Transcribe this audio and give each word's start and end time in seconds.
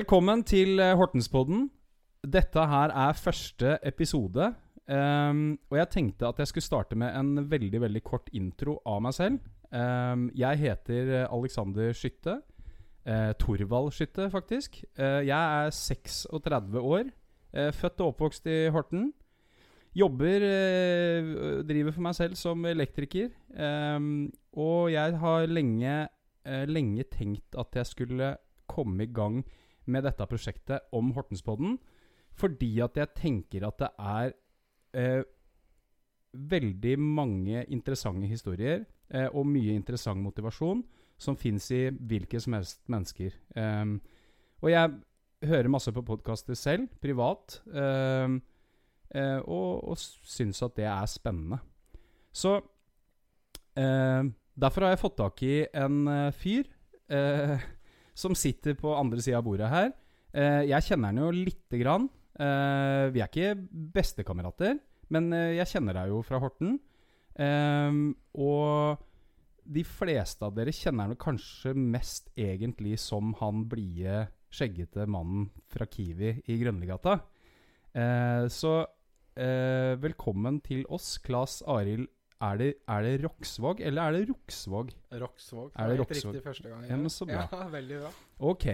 Velkommen 0.00 0.40
til 0.48 0.80
eh, 0.80 0.94
Hortenspodden. 0.96 1.66
Dette 2.24 2.62
her 2.70 2.92
er 2.96 3.18
første 3.20 3.74
episode. 3.84 4.46
Um, 4.88 5.58
og 5.68 5.76
jeg 5.76 5.88
tenkte 5.92 6.28
at 6.30 6.38
jeg 6.40 6.48
skulle 6.48 6.64
starte 6.64 6.96
med 6.96 7.12
en 7.18 7.50
veldig 7.50 7.82
veldig 7.82 8.02
kort 8.06 8.30
intro 8.32 8.78
av 8.88 9.02
meg 9.04 9.12
selv. 9.12 9.50
Um, 9.68 10.30
jeg 10.32 10.62
heter 10.62 11.12
eh, 11.18 11.26
Alexander 11.28 11.92
Skytte. 11.92 12.38
Uh, 13.04 13.34
Torvald 13.42 13.92
Skytte, 13.92 14.30
faktisk. 14.32 14.80
Uh, 14.96 15.20
jeg 15.26 15.36
er 15.36 15.70
36 15.82 16.80
år. 16.80 17.12
Uh, 17.52 17.68
født 17.68 18.00
og 18.00 18.14
oppvokst 18.14 18.48
i 18.48 18.58
Horten. 18.72 19.10
Jobber 19.92 20.48
Driver 21.68 21.92
for 21.92 22.08
meg 22.08 22.16
selv 22.16 22.40
som 22.40 22.64
elektriker. 22.64 23.34
Um, 23.52 24.30
og 24.56 24.94
jeg 24.94 25.20
har 25.20 25.46
lenge, 25.50 26.02
lenge 26.72 27.10
tenkt 27.12 27.58
at 27.58 27.82
jeg 27.82 27.92
skulle 27.92 28.36
komme 28.70 29.04
i 29.04 29.12
gang 29.12 29.42
med 29.42 29.58
dette 29.98 30.26
prosjektet 30.30 30.86
om 30.94 31.10
Hortenspodden. 31.16 31.74
Fordi 32.38 32.70
at 32.84 32.96
jeg 32.96 33.14
tenker 33.18 33.66
at 33.66 33.82
det 33.82 33.90
er 33.98 34.32
eh, 34.94 35.22
veldig 36.32 36.94
mange 37.02 37.64
interessante 37.74 38.30
historier 38.30 38.84
eh, 39.10 39.26
og 39.34 39.48
mye 39.50 39.74
interessant 39.74 40.22
motivasjon 40.22 40.84
som 41.20 41.36
fins 41.36 41.66
i 41.74 41.88
hvilke 41.90 42.38
som 42.40 42.54
helst 42.56 42.80
mennesker. 42.88 43.34
Eh, 43.58 43.98
og 44.60 44.70
jeg 44.70 44.94
hører 45.48 45.72
masse 45.72 45.92
på 45.92 46.04
podkaster 46.04 46.54
selv, 46.54 46.88
privat, 47.00 47.60
ehm, 47.72 48.40
eh, 49.14 49.38
og, 49.40 49.88
og 49.88 49.98
syns 49.98 50.62
at 50.62 50.76
det 50.76 50.84
er 50.84 51.06
spennende. 51.08 51.58
Så 52.32 52.58
eh, 53.76 54.22
derfor 54.54 54.84
har 54.86 54.94
jeg 54.94 55.02
fått 55.02 55.18
tak 55.18 55.42
i 55.46 55.54
en 55.74 56.02
eh, 56.08 56.32
fyr 56.36 56.68
eh, 57.10 57.64
som 58.14 58.36
sitter 58.36 58.76
på 58.78 58.92
andre 58.96 59.22
sida 59.22 59.40
av 59.40 59.46
bordet 59.46 59.70
her. 59.72 59.92
Eh, 60.30 60.64
jeg 60.70 60.86
kjenner 60.86 61.10
han 61.10 61.22
jo 61.24 61.30
lite 61.34 61.80
grann. 61.80 62.08
Eh, 62.40 63.10
vi 63.14 63.22
er 63.22 63.30
ikke 63.30 63.54
bestekamerater, 63.94 64.78
men 65.14 65.30
eh, 65.36 65.56
jeg 65.58 65.74
kjenner 65.74 65.98
deg 65.98 66.12
jo 66.12 66.22
fra 66.26 66.40
Horten. 66.42 66.78
Og 67.40 69.06
de 69.70 69.82
fleste 69.86 70.44
av 70.44 70.52
dere 70.56 70.74
kjenner 70.74 71.08
han 71.08 71.20
kanskje 71.20 71.72
mest 71.78 72.28
egentlig 72.36 72.98
som 73.00 73.32
han 73.38 73.64
blide, 73.70 74.26
skjeggete 74.50 75.06
mannen 75.08 75.46
fra 75.70 75.86
Kiwi 75.88 76.34
i 76.50 76.56
Grønligata. 76.60 77.14
Så 78.50 78.72
velkommen 80.02 80.58
til 80.66 80.82
oss, 80.92 81.14
Klas 81.22 81.60
Arild. 81.70 82.10
Er 82.40 82.56
det, 82.56 82.70
er 82.88 83.02
det 83.02 83.14
Roksvåg, 83.24 83.80
eller 83.84 84.02
er 84.02 84.12
det 84.16 84.28
Roksvåg? 84.30 84.90
Roksvåg. 85.12 85.70
Er 85.76 85.88
det 85.90 85.96
helt 85.98 86.00
Roksvåg? 86.08 86.34
riktig 86.34 86.42
første 86.46 86.68
gang. 86.70 86.86
Ja, 86.88 86.96
men 86.96 87.10
så 87.12 87.26
bra. 87.28 87.46
Ja, 87.52 87.68
veldig 87.68 87.98
bra. 88.00 88.10
Ok. 88.40 88.66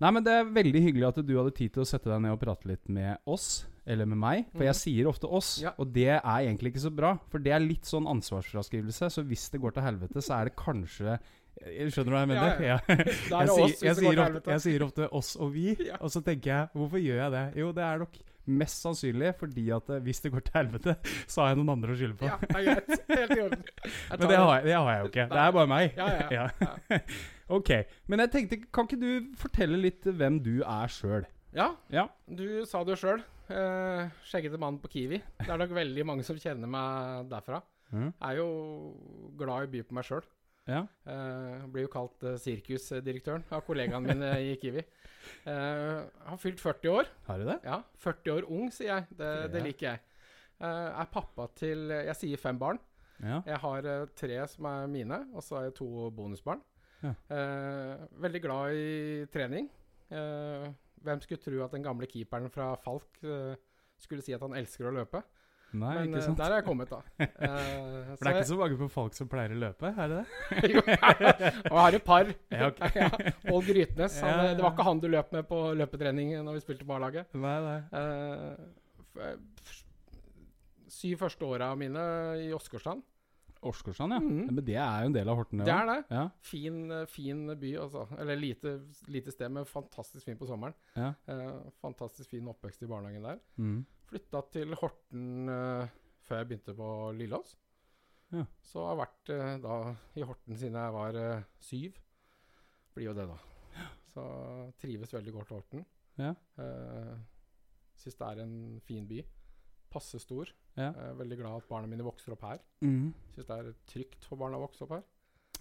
Nei, 0.00 0.10
men 0.16 0.24
Det 0.24 0.32
er 0.32 0.44
veldig 0.44 0.80
hyggelig 0.82 1.08
at 1.08 1.26
du 1.26 1.32
hadde 1.36 1.50
tid 1.58 1.72
til 1.74 1.82
å 1.82 1.86
sette 1.86 2.08
deg 2.08 2.22
ned 2.22 2.32
og 2.32 2.40
prate 2.40 2.66
litt 2.70 2.88
med 2.88 3.18
oss. 3.26 3.66
Eller 3.86 4.06
med 4.06 4.18
meg. 4.22 4.46
For 4.54 4.62
jeg 4.62 4.74
Mhm. 4.76 4.78
sier 4.80 5.06
ofte 5.10 5.26
oss, 5.26 5.60
Ja. 5.62 5.72
og 5.78 5.92
det 5.92 6.06
er 6.08 6.20
egentlig 6.22 6.72
ikke 6.72 6.84
så 6.86 6.94
bra. 6.94 7.18
For 7.28 7.38
det 7.40 7.52
er 7.52 7.58
litt 7.60 7.82
sånn 7.84 8.06
ansvarsfraskrivelse. 8.06 9.10
Så 9.10 9.24
hvis 9.26 9.50
det 9.50 9.60
går 9.60 9.74
til 9.74 9.82
helvete, 9.82 10.22
så 10.22 10.40
er 10.40 10.44
det 10.50 10.56
kanskje 10.56 11.18
Eh, 11.66 11.90
Skjønner 11.90 12.04
du 12.04 12.10
hva 12.14 12.20
jeg 12.20 12.28
mener? 12.28 12.60
Ja, 12.62 12.66
Ja. 12.70 12.78
Er 12.88 12.96
Jeg, 12.96 13.04
det 13.04 13.50
sier, 13.50 13.88
jeg, 13.88 13.96
sier 13.96 14.20
ofte, 14.22 14.50
jeg 14.50 14.60
sier 14.60 14.80
ofte 14.86 15.08
'oss 15.12 15.36
og 15.36 15.52
vi', 15.52 15.90
og 16.00 16.08
så 16.08 16.22
tenker 16.24 16.46
jeg 16.46 16.68
'hvorfor 16.72 17.02
gjør 17.02 17.18
jeg 17.20 17.30
det?' 17.32 17.56
Jo, 17.58 17.72
det 17.72 17.82
er 17.84 17.98
nok 17.98 18.12
mest 18.46 18.80
sannsynlig 18.84 19.32
fordi 19.38 19.66
at 19.74 19.90
eh, 19.92 20.00
hvis 20.04 20.20
det 20.24 20.32
går 20.34 20.44
til 20.46 20.56
helvete, 20.56 20.94
så 21.30 21.42
har 21.42 21.50
jeg 21.52 21.60
noen 21.60 21.72
andre 21.76 21.92
å 21.94 21.98
skylde 21.98 22.16
på. 22.20 22.28
Ja, 22.30 22.38
det 22.40 22.50
er 22.56 22.68
greit. 22.68 23.04
Helt 23.10 23.34
i 23.36 23.40
orden. 23.44 23.66
Men 24.20 24.24
det 24.26 24.38
har, 24.40 24.54
jeg, 24.56 24.64
det 24.68 24.76
har 24.78 24.88
jeg 24.92 25.02
jo 25.04 25.10
ikke. 25.12 25.26
Det 25.34 25.42
er 25.44 25.52
bare 25.58 25.70
meg. 25.74 25.98
Ja, 25.98 26.08
ja, 26.14 26.46
ja. 26.90 27.00
ok. 27.58 27.70
Men 28.10 28.24
jeg 28.24 28.32
tenkte, 28.36 28.60
kan 28.72 28.88
ikke 28.88 29.00
du 29.02 29.36
fortelle 29.40 29.80
litt 29.82 30.08
hvem 30.08 30.40
du 30.44 30.54
er 30.62 30.94
sjøl? 30.96 31.28
Ja, 31.56 31.72
Ja. 31.90 32.06
du 32.30 32.46
sa 32.70 32.84
det 32.86 32.94
jo 32.96 33.00
sjøl. 33.04 33.22
Eh, 33.50 34.04
skjeggete 34.30 34.58
mann 34.62 34.76
på 34.78 34.86
Kiwi. 34.92 35.18
Det 35.40 35.50
er 35.50 35.58
nok 35.58 35.72
veldig 35.74 36.04
mange 36.06 36.22
som 36.26 36.38
kjenner 36.38 36.70
meg 36.70 37.26
derfra. 37.32 37.58
Mm. 37.90 38.12
Jeg 38.12 38.28
er 38.28 38.36
jo 38.38 38.50
glad 39.40 39.64
i 39.64 39.66
å 39.66 39.72
by 39.72 39.80
på 39.88 39.96
meg 39.98 40.06
sjøl. 40.06 40.22
Ja. 40.70 40.84
Uh, 41.08 41.66
blir 41.72 41.88
jo 41.88 41.92
kalt 41.92 42.22
uh, 42.26 42.36
sirkusdirektøren 42.40 43.42
av 43.50 43.64
kollegaene 43.66 44.14
mine 44.14 44.30
i 44.46 44.54
Kiwi. 44.60 44.84
Uh, 45.44 46.06
har 46.28 46.38
fylt 46.40 46.62
40 46.62 46.94
år. 46.94 47.10
Har 47.26 47.42
du 47.42 47.48
det? 47.50 47.58
Ja, 47.66 47.82
40 48.06 48.36
år 48.38 48.48
ung, 48.48 48.70
sier 48.74 48.94
jeg. 48.94 49.10
Det, 49.18 49.32
det 49.54 49.64
liker 49.66 49.92
jeg. 49.92 50.04
Eh, 50.60 51.00
er 51.00 51.08
pappa 51.08 51.46
til 51.56 51.88
Jeg 51.88 52.16
sier 52.18 52.40
fem 52.40 52.58
barn. 52.60 52.80
Ja. 53.20 53.40
Jeg 53.48 53.60
har 53.62 53.86
eh, 53.88 54.06
tre 54.16 54.36
som 54.48 54.68
er 54.68 54.90
mine, 54.92 55.22
og 55.32 55.44
så 55.44 55.56
har 55.56 55.68
jeg 55.68 55.78
to 55.80 56.10
bonusbarn. 56.16 56.60
Ja. 57.00 57.14
Eh, 57.32 58.04
veldig 58.20 58.42
glad 58.44 58.76
i 58.76 59.26
trening. 59.32 59.70
Eh, 60.12 60.66
hvem 61.00 61.22
skulle 61.24 61.40
tro 61.40 61.62
at 61.64 61.72
den 61.72 61.84
gamle 61.84 62.08
keeperen 62.08 62.52
fra 62.52 62.74
Falk 62.80 63.22
eh, 63.24 63.56
skulle 64.00 64.24
si 64.24 64.36
at 64.36 64.44
han 64.44 64.56
elsker 64.56 64.88
å 64.88 64.94
løpe? 64.98 65.22
Nei, 65.72 65.94
Men 66.00 66.08
ikke 66.08 66.22
sant. 66.24 66.26
sant? 66.32 66.38
der 66.40 66.50
er 66.50 66.56
jeg 66.60 66.64
kommet, 66.66 66.90
da. 66.90 67.00
Uh, 67.20 68.16
For 68.16 68.24
det 68.24 68.30
er 68.30 68.38
ikke 68.40 68.48
så 68.50 68.56
mange 68.58 68.78
på 68.80 68.88
folk 68.90 69.14
som 69.14 69.28
pleier 69.30 69.52
å 69.54 69.58
løpe, 69.60 69.92
er 69.92 70.08
det 70.10 70.18
det? 70.20 70.26
Jo, 70.74 70.80
og 70.82 70.88
jeg 70.90 71.82
har 71.84 71.98
et 72.00 72.04
par. 72.08 72.32
Ja, 72.50 72.70
ok. 72.72 72.80
ja, 72.96 73.10
Pål 73.46 73.62
Grytnes. 73.68 74.16
Han, 74.24 74.30
Ja, 74.32 74.48
ja, 74.50 74.54
Det 74.58 74.64
var 74.66 74.72
ikke 74.74 74.88
han 74.90 75.00
du 75.04 75.08
løp 75.12 75.30
med 75.36 75.46
på 75.50 75.60
løpetrening 75.78 76.34
når 76.42 76.58
vi 76.58 76.64
spilte 76.66 76.88
på 76.88 76.96
A-laget. 76.98 77.30
Nei, 77.38 77.54
nei. 77.68 77.78
Uh, 77.94 79.30
syv 80.90 81.22
første 81.22 81.46
åra 81.46 81.70
mine 81.78 82.02
i 82.42 82.50
Åsgårdstrand. 82.56 83.02
Åsgårdstrand, 83.60 84.14
ja. 84.16 84.20
Mhm. 84.24 84.54
Men 84.56 84.64
det 84.64 84.76
er 84.80 85.02
jo 85.04 85.08
en 85.10 85.14
del 85.14 85.28
av 85.28 85.36
Horten, 85.36 85.58
Det 85.64 85.68
er 85.74 85.86
det. 85.90 85.98
Ja. 86.10 86.22
Fin, 86.40 86.78
eh, 86.90 87.04
fin 87.06 87.42
by, 87.60 87.74
altså. 87.76 88.06
Eller 88.18 88.36
lite, 88.40 88.80
lite 89.12 89.30
sted, 89.34 89.50
men 89.52 89.66
fantastisk 89.68 90.24
fin 90.24 90.38
på 90.40 90.46
sommeren. 90.48 90.72
ja. 90.96 91.12
Eh, 91.28 91.60
fantastisk 91.82 92.30
fin 92.30 92.48
oppvekst 92.48 92.82
i 92.82 92.86
barnehagen 92.88 93.22
der. 93.22 93.38
Mm. 93.58 93.84
Flytta 94.10 94.42
til 94.50 94.74
Horten 94.80 95.50
eh, 95.54 95.90
før 96.26 96.40
jeg 96.40 96.50
begynte 96.50 96.74
på 96.74 96.88
Lillås. 97.14 97.54
Ja. 98.34 98.44
Så 98.62 98.82
har 98.84 98.94
jeg 98.94 99.00
vært 99.04 99.32
eh, 99.34 99.52
da 99.62 99.76
i 100.18 100.26
Horten 100.26 100.58
siden 100.58 100.78
jeg 100.78 100.94
var 100.96 101.18
eh, 101.18 101.44
syv. 101.62 101.98
Blir 102.94 103.10
jo 103.10 103.16
det, 103.16 103.26
da. 103.30 103.86
Så 104.10 104.24
trives 104.82 105.14
veldig 105.14 105.34
godt 105.36 105.52
i 105.52 105.58
Horten. 105.58 105.84
Ja. 106.18 106.32
Uh, 106.58 107.14
Syns 108.00 108.16
det 108.18 108.26
er 108.26 108.42
en 108.42 108.80
fin 108.82 109.06
by. 109.06 109.20
Passe 109.92 110.18
stor. 110.22 110.50
Ja. 110.74 110.88
Jeg 110.88 111.06
er 111.10 111.18
veldig 111.18 111.38
glad 111.38 111.62
at 111.62 111.70
barna 111.70 111.90
mine 111.90 112.06
vokser 112.06 112.34
opp 112.34 112.42
her. 112.48 112.62
Mm. 112.82 113.12
Syns 113.34 113.46
det 113.46 113.58
er 113.58 113.72
trygt 113.90 114.26
for 114.26 114.40
barna 114.40 114.58
å 114.58 114.64
vokse 114.64 114.82
opp 114.86 114.96
her. 114.96 115.06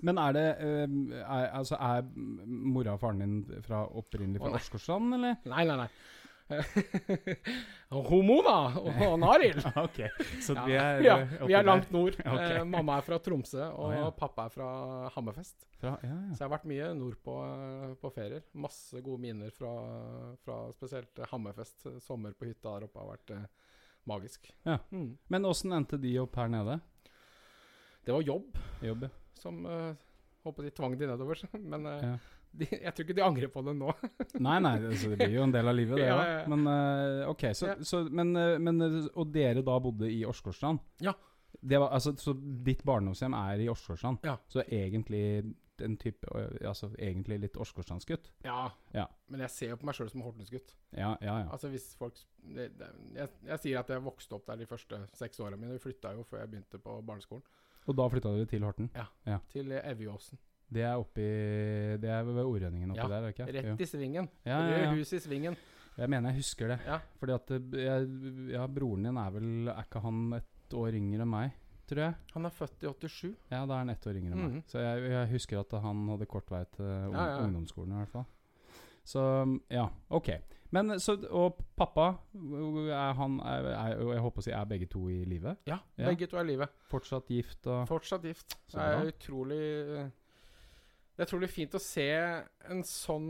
Men 0.06 0.20
er 0.22 0.36
det 0.38 0.46
eh, 0.64 0.96
er, 1.20 1.50
Altså, 1.60 1.76
er 1.76 2.06
mora 2.16 2.96
og 2.96 3.02
faren 3.02 3.22
din 3.24 3.62
fra 3.66 3.84
opprinnelig 4.00 4.42
fra. 4.42 4.56
Åsgårdstrand, 4.58 5.18
eller? 5.20 5.38
Nei, 5.52 5.66
nei, 5.68 5.78
nei. 5.84 5.90
Homo, 8.10 8.40
da! 8.46 8.58
Og 8.82 9.16
Naril. 9.24 9.60
Ok, 9.82 10.02
så 10.46 10.56
vi 10.66 10.76
er 10.78 11.04
ja, 11.06 11.16
eh, 11.24 11.46
vi 11.50 11.56
er 11.58 11.66
langt 11.66 11.92
nord. 11.94 12.18
Okay. 12.30 12.60
Eh, 12.60 12.66
mamma 12.68 13.00
er 13.00 13.06
fra 13.06 13.20
Tromsø, 13.24 13.62
og 13.70 13.90
ah, 13.90 13.96
ja. 13.98 14.10
pappa 14.16 14.48
er 14.50 14.54
fra 14.54 14.70
Hammerfest. 15.16 15.66
Fra, 15.80 15.96
ja, 16.04 16.12
ja. 16.12 16.20
Så 16.34 16.44
jeg 16.44 16.46
har 16.48 16.54
vært 16.54 16.68
mye 16.70 16.92
nordpå 16.98 17.38
eh, 17.46 17.96
på 18.02 18.14
ferier. 18.16 18.46
Masse 18.66 19.02
gode 19.06 19.24
minner 19.24 19.54
fra, 19.56 19.74
fra 20.46 20.60
spesielt 20.76 21.22
eh, 21.22 21.30
Hammerfest. 21.32 21.90
Sommer 22.06 22.36
på 22.38 22.50
hytta 22.50 22.76
der 22.76 22.90
oppe 22.90 23.02
har 23.02 23.14
vært 23.16 23.36
eh, 23.38 23.48
magisk. 24.10 24.52
Ja. 24.68 24.80
Mm. 24.92 25.12
Men 25.28 25.50
åssen 25.50 25.74
endte 25.76 26.02
de 26.02 26.14
opp 26.22 26.38
her 26.40 26.52
nede? 26.52 26.80
Det 28.06 28.16
var 28.16 28.24
jobb 28.26 28.56
Jobb, 28.82 29.04
som 29.38 29.66
uh, 29.66 29.92
håper 30.44 30.64
de 30.64 30.70
tvang 30.72 30.98
de 30.98 31.08
nedover. 31.08 31.42
Men 31.52 31.86
eh, 31.86 32.06
ja. 32.06 32.14
De, 32.52 32.66
jeg 32.72 32.94
tror 32.96 33.06
ikke 33.06 33.16
de 33.20 33.24
angrer 33.26 33.52
på 33.54 33.62
det 33.68 33.76
nå. 33.78 33.94
Nei, 34.48 34.58
nei, 34.66 34.76
altså, 34.90 35.10
det 35.14 35.18
blir 35.22 35.36
jo 35.38 35.44
en 35.46 35.54
del 35.54 35.68
av 35.72 35.76
livet, 35.78 35.98
det 36.02 36.08
Ja, 36.08 36.18
òg. 36.18 36.26
ja, 36.26 36.38
ja. 36.42 36.48
Men 36.56 36.68
eh, 36.74 37.30
ok, 37.30 37.44
så, 37.56 37.68
Ja. 37.74 37.76
så 37.86 38.04
men, 38.10 38.36
eh, 38.36 38.58
men 38.60 38.82
eh, 38.82 39.00
Og 39.16 39.32
dere 39.34 39.62
da 39.66 39.80
bodde 39.80 40.10
i 40.12 40.24
Åsgårdstrand? 40.26 40.80
Ja. 41.06 41.14
Det 41.62 41.80
var, 41.82 41.90
altså, 41.98 42.14
så 42.18 42.34
ditt 42.64 42.84
barndomshjem 42.86 43.34
er 43.38 43.60
i 43.66 43.70
Åsgårdstrand? 43.70 44.20
Ja. 44.24 44.38
Så 44.48 44.64
egentlig 44.66 45.54
en 45.80 45.96
type 45.98 46.28
Altså 46.68 46.90
egentlig 47.00 47.38
litt 47.40 47.56
Åsgårdstrandsgutt? 47.58 48.32
Ja. 48.44 48.66
Ja. 48.94 49.06
Men 49.32 49.40
jeg 49.46 49.50
ser 49.54 49.70
jo 49.74 49.78
på 49.80 49.88
meg 49.88 49.96
sjøl 49.96 50.10
som 50.12 50.22
Hortensgutt. 50.26 50.74
Ja, 50.92 51.14
ja, 51.24 51.38
ja. 51.46 51.48
Altså 51.56 51.70
hvis 51.72 51.86
folk 51.96 52.20
det, 52.44 52.70
det, 52.80 52.90
jeg, 53.16 53.30
jeg 53.48 53.60
sier 53.64 53.80
at 53.80 53.90
jeg 53.94 54.04
vokste 54.04 54.36
opp 54.36 54.46
der 54.50 54.60
de 54.60 54.68
første 54.68 55.00
seks 55.16 55.40
åra 55.40 55.56
mine. 55.56 55.72
Vi 55.78 55.84
flytta 55.86 56.12
jo 56.18 56.26
før 56.28 56.42
jeg 56.44 56.52
begynte 56.52 56.82
på 56.84 56.98
barneskolen. 57.08 57.44
Og 57.88 57.96
da 57.98 58.06
flytta 58.12 58.34
dere 58.36 58.46
til 58.52 58.64
Horten? 58.68 58.90
Ja, 58.94 59.40
Til 59.50 59.72
Evjeåsen. 59.80 60.38
Det 60.70 60.84
er 60.86 61.00
oppi 61.02 61.26
Det 62.02 62.10
er 62.14 62.28
ved 62.28 62.44
Ordrønningen 62.44 62.92
oppi 62.94 63.02
Ja, 63.02 63.08
der, 63.10 63.26
er 63.26 63.34
ikke? 63.34 63.48
Rett 63.56 63.82
i 63.82 63.88
svingen. 63.90 64.30
Ja, 64.46 64.60
ja, 64.70 64.82
ja. 64.86 64.92
hus 64.94 65.14
i 65.14 65.22
svingen. 65.24 65.58
Jeg 66.00 66.10
mener 66.10 66.32
jeg 66.32 66.40
husker 66.44 66.72
det. 66.72 66.80
Ja. 66.86 67.00
Fordi 67.20 67.36
at 67.36 67.52
eh, 67.52 67.80
jeg, 67.84 68.12
ja, 68.54 68.68
broren 68.72 69.10
din 69.10 69.18
er 69.20 69.34
vel 69.36 69.50
Er 69.74 69.82
ikke 69.84 70.04
han 70.06 70.22
et 70.38 70.78
år 70.78 70.96
yngre 71.00 71.26
enn 71.26 71.32
meg, 71.32 71.56
tror 71.90 72.04
jeg? 72.06 72.18
Han 72.36 72.46
er 72.46 72.54
født 72.54 72.86
i 72.86 72.92
87. 72.92 73.34
Ja, 73.50 73.64
da 73.66 73.74
er 73.74 73.82
han 73.82 73.90
ett 73.96 74.06
år 74.08 74.20
yngre 74.22 74.36
enn 74.36 74.44
meg. 74.44 74.54
Mhm. 74.60 74.68
Så 74.70 74.84
jeg, 74.86 75.10
jeg 75.12 75.32
husker 75.34 75.64
at 75.64 75.74
han 75.88 76.06
hadde 76.14 76.30
kort 76.30 76.54
vei 76.54 76.62
til 76.78 76.86
un 76.86 77.18
Ja, 77.18 77.26
ja, 77.34 77.42
ungdomsskolen 77.48 77.98
i 77.98 78.04
hvert 78.04 78.14
fall. 78.14 78.30
Så 79.10 79.22
ja, 79.74 79.88
ok. 80.14 80.30
Men 80.70 81.00
så 81.02 81.16
Og 81.34 81.58
pappa, 81.78 82.12
er 82.94 83.14
han 83.18 83.40
er, 83.42 83.70
er, 83.74 84.02
Jeg 84.14 84.22
håper 84.22 84.44
å 84.44 84.46
si 84.46 84.52
er 84.54 84.68
begge 84.70 84.86
to 84.92 85.08
i 85.10 85.24
live? 85.26 85.56
Ja, 85.66 85.80
begge 85.98 86.28
to 86.30 86.38
er 86.38 86.46
i 86.46 86.52
livet. 86.52 86.76
Fortsatt 86.92 87.32
gift 87.34 87.66
og 87.68 87.88
Fortsatt 87.90 88.28
gift. 88.30 88.54
Så 88.70 88.78
Det 88.78 88.86
er 88.86 89.10
utrolig 89.10 89.64
eh, 89.98 90.12
det 91.20 91.26
er 91.26 91.28
utrolig 91.28 91.50
fint 91.52 91.74
å 91.76 91.80
se 91.84 92.06
en 92.72 92.80
sånn 92.88 93.26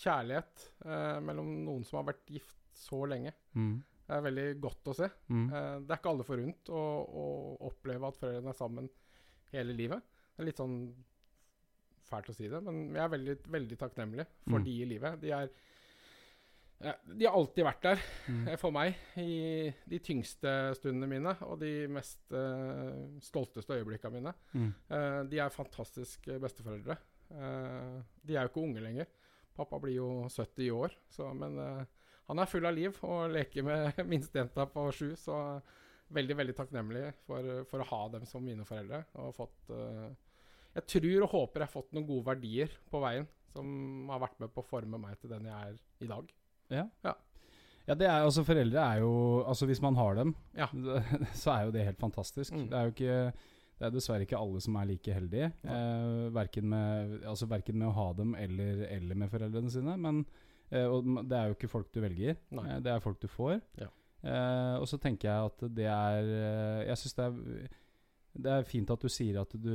kjærlighet 0.00 0.62
eh, 0.86 1.18
mellom 1.20 1.50
noen 1.66 1.82
som 1.84 1.98
har 2.00 2.06
vært 2.14 2.30
gift 2.32 2.56
så 2.72 3.02
lenge. 3.04 3.34
Mm. 3.52 3.82
Det 4.06 4.14
er 4.16 4.22
veldig 4.24 4.46
godt 4.64 4.88
å 4.88 4.94
se. 4.96 5.10
Mm. 5.28 5.42
Eh, 5.52 5.74
det 5.84 5.92
er 5.92 6.00
ikke 6.00 6.12
alle 6.14 6.24
forunt 6.24 6.70
å, 6.72 6.80
å 7.04 7.26
oppleve 7.68 8.08
at 8.08 8.16
foreldrene 8.22 8.54
er 8.54 8.56
sammen 8.56 8.88
hele 9.52 9.76
livet. 9.76 10.00
Det 10.32 10.40
er 10.42 10.48
litt 10.48 10.62
sånn 10.64 10.78
fælt 12.08 12.32
å 12.32 12.34
si 12.36 12.48
det, 12.48 12.62
men 12.64 12.80
jeg 12.96 13.04
er 13.04 13.12
veldig, 13.14 13.36
veldig 13.58 13.78
takknemlig 13.80 14.26
for 14.48 14.58
Mm. 14.58 14.64
de 14.64 14.72
i 14.80 14.88
livet. 14.94 15.20
De 15.20 15.30
er 15.36 15.52
De 16.84 17.24
har 17.24 17.32
alltid 17.38 17.64
vært 17.64 17.82
der 17.82 18.00
Mm. 18.28 18.48
eh, 18.48 18.56
for 18.60 18.70
meg 18.74 18.96
i 19.16 19.72
de 19.88 19.98
tyngste 20.00 20.74
stundene 20.76 21.06
mine 21.08 21.36
og 21.46 21.58
de 21.60 21.86
mest 21.88 22.20
uh, 22.32 23.06
stolteste 23.24 23.72
øyeblikkene 23.78 24.12
mine. 24.18 24.32
Mm. 24.52 24.74
Uh, 24.90 25.22
de 25.30 25.38
er 25.40 25.48
fantastiske 25.54 26.36
besteforeldre. 26.42 26.96
Eh, 27.34 28.00
de 28.24 28.36
er 28.36 28.46
jo 28.46 28.52
ikke 28.52 28.64
unge 28.64 28.82
lenger. 28.84 29.10
Pappa 29.54 29.78
blir 29.82 29.98
jo 30.00 30.08
70 30.26 30.66
i 30.66 30.72
år, 30.74 30.94
så, 31.14 31.28
men 31.36 31.58
eh, 31.62 31.84
han 32.30 32.40
er 32.40 32.50
full 32.50 32.66
av 32.66 32.74
liv 32.74 32.96
og 33.06 33.34
leker 33.34 33.66
med 33.66 34.00
minstejenta 34.10 34.66
på 34.70 34.88
sju. 34.96 35.10
Så 35.20 35.36
veldig 36.14 36.36
veldig 36.38 36.54
takknemlig 36.58 37.06
for, 37.26 37.46
for 37.70 37.82
å 37.82 37.88
ha 37.90 38.02
dem 38.16 38.26
som 38.28 38.44
mine 38.44 38.66
foreldre. 38.68 39.04
Og 39.22 39.34
fått, 39.36 39.70
eh, 39.74 40.08
jeg 40.78 40.88
tror 40.96 41.26
og 41.26 41.32
håper 41.36 41.62
jeg 41.64 41.68
har 41.70 41.76
fått 41.76 41.94
noen 41.94 42.08
gode 42.08 42.28
verdier 42.32 42.74
på 42.90 43.02
veien 43.04 43.28
som 43.54 44.08
har 44.10 44.22
vært 44.24 44.40
med 44.42 44.50
på 44.50 44.64
å 44.64 44.66
forme 44.66 44.98
meg 44.98 45.20
til 45.22 45.30
den 45.30 45.46
jeg 45.46 45.70
er 45.70 45.76
i 46.02 46.10
dag. 46.10 46.34
Ja. 46.74 46.88
Ja. 47.06 47.14
Ja, 47.84 47.94
det 48.00 48.06
er, 48.08 48.22
altså 48.24 48.40
Foreldre 48.48 48.80
er 48.80 49.02
jo 49.02 49.42
Altså 49.44 49.66
Hvis 49.68 49.82
man 49.84 49.98
har 49.98 50.14
dem, 50.16 50.30
Ja. 50.56 50.70
så 51.36 51.50
er 51.52 51.66
jo 51.66 51.74
det 51.74 51.82
helt 51.84 52.00
fantastisk. 52.00 52.54
Mm. 52.56 52.70
Det 52.70 52.78
er 52.78 52.86
jo 52.88 52.94
ikke 52.94 53.16
Det 53.78 53.88
er 53.88 53.94
dessverre 53.94 54.26
ikke 54.26 54.38
alle 54.38 54.62
som 54.62 54.76
er 54.78 54.88
like 54.88 55.14
heldige. 55.16 55.50
Eh, 55.66 56.24
verken, 56.34 56.68
med, 56.70 57.18
altså, 57.26 57.48
verken 57.50 57.78
med 57.80 57.90
å 57.90 57.96
ha 57.96 58.08
dem 58.16 58.34
eller, 58.38 58.84
eller 58.88 59.18
med 59.18 59.32
foreldrene 59.32 59.72
sine. 59.72 59.96
Men 60.00 60.22
eh, 60.70 60.86
det 61.24 61.38
er 61.38 61.50
jo 61.50 61.58
ikke 61.58 61.72
folk 61.72 61.90
du 61.94 62.00
velger. 62.04 62.38
Nei. 62.54 62.66
Eh, 62.70 62.82
det 62.84 62.92
er 62.94 63.02
folk 63.04 63.18
du 63.22 63.28
får. 63.30 63.58
Ja. 63.80 63.90
Eh, 64.24 64.76
og 64.80 64.86
så 64.88 65.00
tenker 65.02 65.28
jeg 65.28 65.50
at 65.50 65.64
det 65.76 65.88
er 65.90 66.28
eh, 66.32 66.84
Jeg 66.88 66.96
syns 66.96 67.18
det 67.18 67.24
er 67.26 67.80
det 68.34 68.50
er 68.50 68.64
fint 68.66 68.90
at 68.90 69.02
du 69.04 69.10
sier 69.12 69.36
at 69.38 69.52
du 69.62 69.74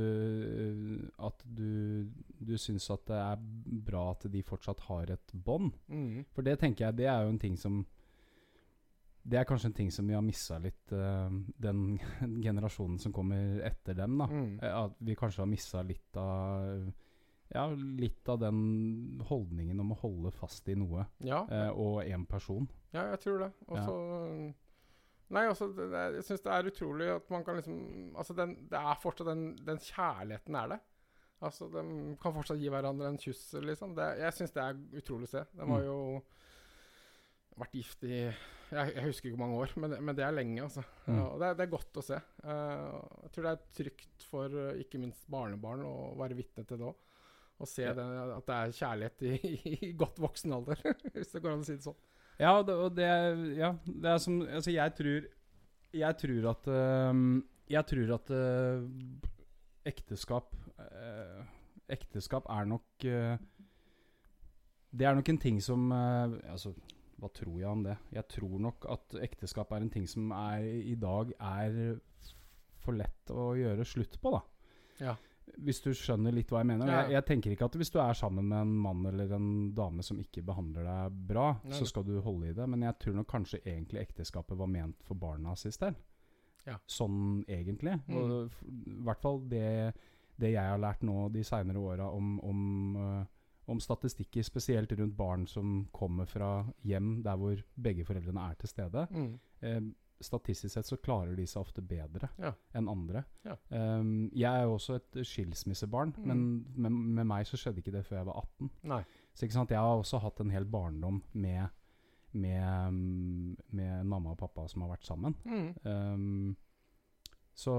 At 1.16 1.44
du, 1.46 2.10
du 2.44 2.56
syns 2.60 2.90
at 2.92 3.06
det 3.08 3.16
er 3.16 3.46
bra 3.86 4.10
at 4.10 4.26
de 4.32 4.42
fortsatt 4.44 4.82
har 4.88 5.14
et 5.14 5.32
bånd. 5.32 5.72
Mm. 5.88 6.26
For 6.34 6.44
det 6.44 6.58
tenker 6.60 6.88
jeg, 6.88 6.98
det 7.00 7.08
er 7.08 7.24
jo 7.24 7.32
en 7.32 7.40
ting 7.40 7.56
som 7.56 7.80
Det 9.22 9.38
er 9.38 9.44
kanskje 9.44 9.68
en 9.70 9.76
ting 9.76 9.90
som 9.92 10.08
vi 10.08 10.14
har 10.16 10.24
missa 10.24 10.58
litt, 10.58 10.92
uh, 10.92 11.28
den 11.60 11.98
generasjonen 12.46 12.98
som 12.98 13.12
kommer 13.12 13.60
etter 13.66 13.94
dem. 13.98 14.18
da 14.18 14.26
Mm. 14.30 14.58
Eh, 14.62 14.76
At 14.84 14.96
vi 14.98 15.16
kanskje 15.16 15.42
har 15.42 15.50
missa 15.50 15.82
litt 15.82 16.16
av 16.16 16.92
Ja, 17.50 17.66
litt 17.74 18.28
av 18.28 18.38
den 18.38 19.20
holdningen 19.26 19.80
om 19.80 19.92
å 19.92 19.98
holde 20.00 20.30
fast 20.30 20.68
i 20.68 20.74
noe 20.78 21.06
Ja, 21.18 21.42
uh, 21.50 21.70
og 21.74 22.04
én 22.04 22.26
person. 22.26 22.68
Ja, 22.92 23.10
jeg 23.10 23.20
tror 23.20 23.38
det. 23.38 23.52
Og 23.68 23.76
Ja. 23.76 24.52
Nei, 25.30 25.44
altså, 25.46 25.68
det, 25.70 25.86
jeg 26.16 26.24
syns 26.26 26.42
det 26.42 26.52
er 26.52 26.66
utrolig 26.66 27.08
at 27.14 27.28
man 27.30 27.44
kan 27.44 27.56
liksom 27.60 28.16
Altså, 28.18 28.34
den, 28.34 28.56
det 28.70 28.78
er 28.78 28.98
fortsatt 29.02 29.28
den, 29.30 29.44
den 29.66 29.78
kjærligheten 29.78 30.54
er 30.58 30.72
det. 30.74 30.80
Altså, 31.40 31.68
De 31.72 32.16
kan 32.20 32.34
fortsatt 32.34 32.58
gi 32.60 32.68
hverandre 32.68 33.08
en 33.08 33.18
kyss, 33.20 33.54
liksom. 33.64 33.94
Det, 33.96 34.08
jeg 34.20 34.36
syns 34.36 34.52
det 34.56 34.64
er 34.64 34.80
utrolig 35.00 35.28
å 35.30 35.34
se. 35.36 35.44
De 35.56 35.68
jo 35.86 35.98
Mm. 36.20 36.38
Vært 37.62 37.76
gift 37.78 38.00
i 38.08 38.16
jeg, 38.70 38.92
jeg 38.94 39.02
husker 39.02 39.26
ikke 39.28 39.34
hvor 39.38 39.46
mange 39.48 39.58
år, 39.64 39.70
men, 39.82 39.90
men 40.06 40.14
det 40.14 40.22
er 40.22 40.30
lenge, 40.36 40.60
altså. 40.62 40.82
Mm. 41.08 41.16
Ja, 41.16 41.22
og 41.26 41.40
det, 41.42 41.46
er- 41.48 41.56
det 41.58 41.64
er 41.64 41.70
godt 41.72 41.96
å 41.98 42.02
se. 42.06 42.18
Uh, 42.44 43.00
jeg 43.24 43.30
tror 43.34 43.46
det 43.48 43.52
er 43.52 43.64
trygt 43.80 44.20
for 44.30 44.46
eh, 44.62 44.76
ikke 44.84 45.00
minst 45.02 45.24
barnebarn 45.32 45.82
å 45.88 45.94
være 46.20 46.36
vitne 46.38 46.62
til 46.68 46.78
det 46.78 46.86
òg. 46.86 46.98
Å 47.60 47.66
se 47.68 47.82
Ja. 47.88 47.94
det, 47.98 48.04
at 48.36 48.46
det 48.46 48.54
er 48.60 48.76
kjærlighet 48.78 49.18
i, 49.26 49.32
i 49.88 49.90
godt 49.98 50.20
voksen 50.22 50.54
alder, 50.54 50.78
hvis 51.16 51.32
det 51.34 51.42
går 51.42 51.52
an 51.56 51.64
å 51.64 51.66
si 51.66 51.74
det 51.80 51.86
sånn. 51.88 51.98
Ja, 52.40 52.54
det, 52.64 52.74
og 52.86 52.94
det 52.96 53.08
Ja, 53.58 53.72
det 53.84 54.08
er 54.14 54.20
som 54.22 54.38
Altså, 54.46 54.70
jeg 54.72 54.94
tror 54.96 55.26
Jeg 55.92 56.16
tror 56.22 56.46
at 56.54 56.64
uh, 56.72 57.12
Jeg 57.68 57.84
tror 57.90 58.14
at 58.16 58.30
øh, 58.32 58.86
ekteskap 59.90 60.48
Ekteskap 61.92 62.46
er 62.54 62.64
nok 62.70 63.04
Det 63.04 63.36
er 65.10 65.14
nok 65.18 65.28
en 65.34 65.38
ting 65.42 65.60
som 65.62 65.90
Altså, 65.92 66.72
hva 67.20 67.30
tror 67.36 67.56
jeg 67.60 67.68
om 67.68 67.82
det? 67.84 67.96
Jeg 68.14 68.26
tror 68.32 68.60
nok 68.66 68.86
at 68.90 69.16
ekteskap 69.22 69.72
er 69.76 69.84
en 69.84 69.92
ting 69.92 70.06
som 70.08 70.32
er, 70.36 70.64
i 70.64 70.96
dag 70.98 71.32
er 71.36 71.98
for 72.80 72.96
lett 72.96 73.32
å 73.32 73.52
gjøre 73.58 73.84
slutt 73.86 74.16
på, 74.22 74.32
da. 74.34 74.40
Ja. 75.00 75.16
Hvis 75.60 75.80
du 75.82 75.90
skjønner 75.96 76.34
litt 76.34 76.52
hva 76.52 76.60
jeg 76.62 76.68
mener. 76.70 76.90
Jeg, 76.92 77.14
jeg 77.16 77.26
tenker 77.26 77.52
ikke 77.52 77.66
at 77.66 77.76
hvis 77.80 77.90
du 77.90 77.98
er 78.02 78.14
sammen 78.16 78.46
med 78.52 78.62
en 78.62 78.74
mann 78.84 79.02
eller 79.10 79.32
en 79.34 79.48
dame 79.74 80.04
som 80.06 80.20
ikke 80.22 80.44
behandler 80.46 80.86
deg 80.86 81.16
bra, 81.32 81.48
Nei. 81.64 81.74
så 81.76 81.88
skal 81.88 82.06
du 82.06 82.14
holde 82.22 82.52
i 82.52 82.54
det. 82.56 82.68
Men 82.70 82.86
jeg 82.86 82.98
tror 83.02 83.18
nok 83.18 83.28
kanskje 83.32 83.62
egentlig 83.64 84.04
ekteskapet 84.04 84.58
var 84.60 84.70
ment 84.70 85.02
for 85.06 85.18
barna 85.18 85.56
sist 85.58 85.82
del. 85.82 85.98
Ja. 86.68 86.76
Sånn 86.88 87.42
egentlig. 87.48 87.96
Mm. 88.06 88.16
Og 88.20 88.62
i 88.70 88.96
hvert 89.08 89.22
fall 89.24 89.42
det, 89.50 89.66
det 90.40 90.54
jeg 90.54 90.72
har 90.72 90.80
lært 90.80 91.02
nå 91.06 91.26
de 91.34 91.44
seinere 91.46 91.82
åra 91.82 92.08
om, 92.14 92.36
om, 92.46 92.62
øh, 93.00 93.20
om 93.70 93.80
statistikker, 93.80 94.42
spesielt 94.42 94.92
rundt 94.98 95.16
barn 95.16 95.46
som 95.46 95.86
kommer 95.92 96.26
fra 96.26 96.64
hjem 96.84 97.22
der 97.22 97.36
hvor 97.40 97.60
begge 97.80 98.04
foreldrene 98.04 98.50
er 98.50 98.54
til 98.60 98.68
stede. 98.68 99.06
Mm. 99.10 99.32
Eh, 99.62 99.80
statistisk 100.20 100.74
sett 100.74 100.84
så 100.84 100.98
klarer 101.00 101.34
de 101.36 101.46
seg 101.48 101.62
ofte 101.62 101.80
bedre 101.80 102.28
Ja. 102.38 102.50
enn 102.76 102.88
andre. 102.92 103.22
Ja. 103.44 103.54
Um, 103.70 104.30
jeg 104.34 104.50
er 104.52 104.64
jo 104.66 104.74
også 104.74 104.96
et 104.98 105.24
skilsmissebarn, 105.24 106.12
Mm. 106.18 106.26
men 106.26 106.66
med, 106.76 106.90
med 106.92 107.26
meg 107.26 107.46
så 107.46 107.56
skjedde 107.56 107.78
ikke 107.80 107.92
det 107.94 108.04
før 108.04 108.16
jeg 108.18 108.26
var 108.26 108.36
18. 108.42 108.70
Nei. 108.82 109.04
Så 109.34 109.46
jeg 109.48 109.78
har 109.78 109.96
også 110.02 110.20
hatt 110.20 110.40
en 110.40 110.50
hel 110.50 110.64
barndom 110.66 111.22
med, 111.32 111.68
med, 112.32 113.56
med 113.72 114.04
mamma 114.04 114.30
og 114.34 114.38
pappa 114.38 114.66
som 114.68 114.82
har 114.82 114.90
vært 114.96 115.06
sammen. 115.08 115.34
Mm. 115.46 115.74
Um, 115.86 116.56
så 117.56 117.72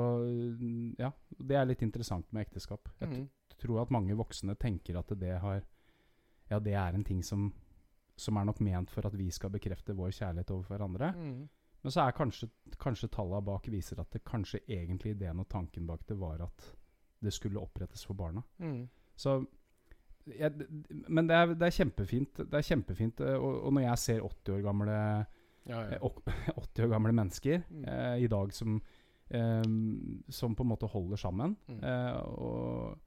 ja, 0.99 1.11
det 1.39 1.55
er 1.57 1.65
litt 1.69 1.81
interessant 1.85 2.25
med 2.33 2.47
ekteskap. 2.47 2.89
Jeg 2.99 3.09
Mm. 3.09 3.29
tror 3.59 3.81
at 3.83 3.91
mange 3.91 4.15
voksne 4.17 4.55
tenker 4.57 4.97
at 4.97 5.07
det 5.19 5.39
har 5.39 5.61
Ja, 6.51 6.59
det 6.59 6.73
er 6.75 6.93
en 6.97 7.03
ting 7.07 7.21
som, 7.23 7.47
som 8.19 8.37
er 8.37 8.45
nok 8.49 8.59
ment 8.61 8.91
for 8.91 9.07
at 9.07 9.15
vi 9.17 9.29
skal 9.31 9.49
bekrefte 9.53 9.95
vår 9.97 10.11
kjærlighet 10.17 10.51
overfor 10.51 10.75
hverandre. 10.75 11.13
Mm. 11.15 11.47
Men 11.81 11.91
så 11.95 12.03
er 12.03 12.13
kanskje, 12.13 12.49
kanskje 12.77 13.07
tallene 13.09 13.41
bak 13.47 13.65
viser 13.73 13.99
at 14.03 14.11
det 14.13 14.21
kanskje 14.27 14.59
egentlig 14.69 15.15
ideen 15.15 15.39
og 15.41 15.47
tanken 15.49 15.87
bak 15.89 16.03
det 16.11 16.17
var 16.21 16.43
at 16.45 16.67
det 17.21 17.33
skulle 17.33 17.61
opprettes 17.61 18.03
for 18.05 18.13
barna. 18.17 18.43
Mm. 18.61 18.83
Så 19.17 19.39
jeg, 20.37 20.51
Men 21.09 21.25
det 21.27 21.35
er, 21.35 21.53
det 21.57 21.65
er 21.65 21.73
kjempefint. 21.79 22.43
Det 22.45 22.53
er 22.59 22.65
kjempefint 22.67 23.21
eh, 23.25 23.33
og, 23.37 23.63
og 23.65 23.73
når 23.73 23.81
jeg 23.87 23.97
ser 24.03 24.21
80 24.27 24.53
år 24.57 24.61
gamle 24.67 24.97
Ja, 25.69 25.79
eh, 25.87 25.95
ja. 25.97 26.11
80 26.57 26.83
år 26.85 26.91
gamle 26.93 27.13
mennesker 27.17 27.63
Mm. 27.69 27.85
eh, 27.89 28.17
i 28.25 28.27
dag 28.29 28.53
som, 28.53 28.75
eh, 29.29 29.63
som 30.29 30.55
på 30.55 30.63
en 30.65 30.69
måte 30.75 30.89
holder 30.93 31.17
sammen, 31.17 31.55
Mm. 31.69 31.79
eh, 31.83 32.21
og 32.21 32.99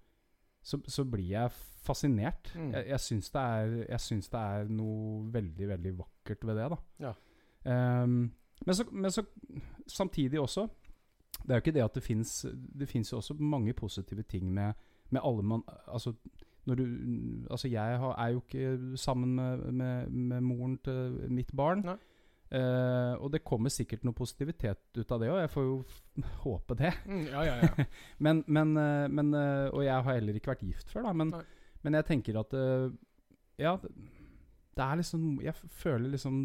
så, 0.65 0.79
så 0.89 1.05
blir 1.05 1.29
jeg 1.29 1.51
fascinert. 1.85 2.49
Mm. 2.57 2.71
Jeg, 2.73 2.87
jeg 2.89 3.01
syns 3.01 3.31
det, 3.31 3.41
er- 3.41 3.99
det 4.33 4.41
er 4.41 4.69
noe 4.73 5.27
veldig, 5.35 5.69
veldig 5.69 5.93
vakkert 5.99 6.47
ved 6.49 6.57
det. 6.57 6.71
da. 6.73 6.79
Ja. 7.05 7.13
Um, 8.03 8.33
men, 8.67 8.75
så, 8.75 8.85
men 8.93 9.11
så 9.11 9.23
samtidig 9.87 10.41
også 10.41 10.67
Det 11.45 11.51
er 11.51 11.55
jo 11.55 11.63
ikke 11.63 11.73
det 11.73 11.83
at 11.85 11.95
det 11.95 12.03
fins 12.03 12.47
Det 12.79 12.89
fins 12.89 13.13
jo 13.13 13.17
også 13.17 13.35
mange 13.41 13.73
positive 13.73 14.23
ting 14.23 14.51
med, 14.53 14.73
med 15.11 15.21
alle 15.25 15.43
man 15.43 15.63
Altså 15.89 16.13
når 16.67 16.75
du 16.75 16.85
Altså 17.51 17.69
jeg 17.69 17.99
har, 17.99 18.15
er 18.19 18.29
jo 18.33 18.43
ikke 18.45 18.97
sammen 18.97 19.35
med, 19.35 19.73
med, 19.73 20.07
med 20.11 20.41
moren 20.41 20.79
til 20.85 21.27
mitt 21.31 21.51
barn. 21.57 21.81
Nei. 21.85 21.97
Eh, 22.55 23.15
og 23.19 23.33
det 23.35 23.41
kommer 23.43 23.73
sikkert 23.73 24.05
noe 24.07 24.15
positivitet 24.15 24.79
ut 25.01 25.11
av 25.15 25.21
det 25.23 25.31
òg, 25.33 25.41
jeg 25.43 25.51
får 25.51 25.65
jo 25.67 25.77
håpe 26.45 26.77
det. 26.79 26.93
Mm, 27.09 27.25
ja, 27.33 27.43
ja, 27.49 27.55
ja. 27.65 27.87
Men, 28.25 28.45
men, 28.47 28.77
uh, 28.79 29.09
men 29.11 29.33
uh, 29.35 29.73
Og 29.75 29.83
jeg 29.85 29.95
har 30.07 30.15
heller 30.21 30.39
ikke 30.39 30.53
vært 30.53 30.63
gift 30.69 30.93
før, 30.93 31.09
da. 31.09 31.13
Men, 31.19 31.33
men 31.83 31.99
jeg 31.99 32.07
tenker 32.13 32.39
at 32.45 32.55
Ja, 33.59 33.73
det, 33.83 34.85
er 34.85 34.97
liksom 35.01 35.41
Jeg 35.43 35.55
føler 35.55 36.09
liksom 36.15 36.39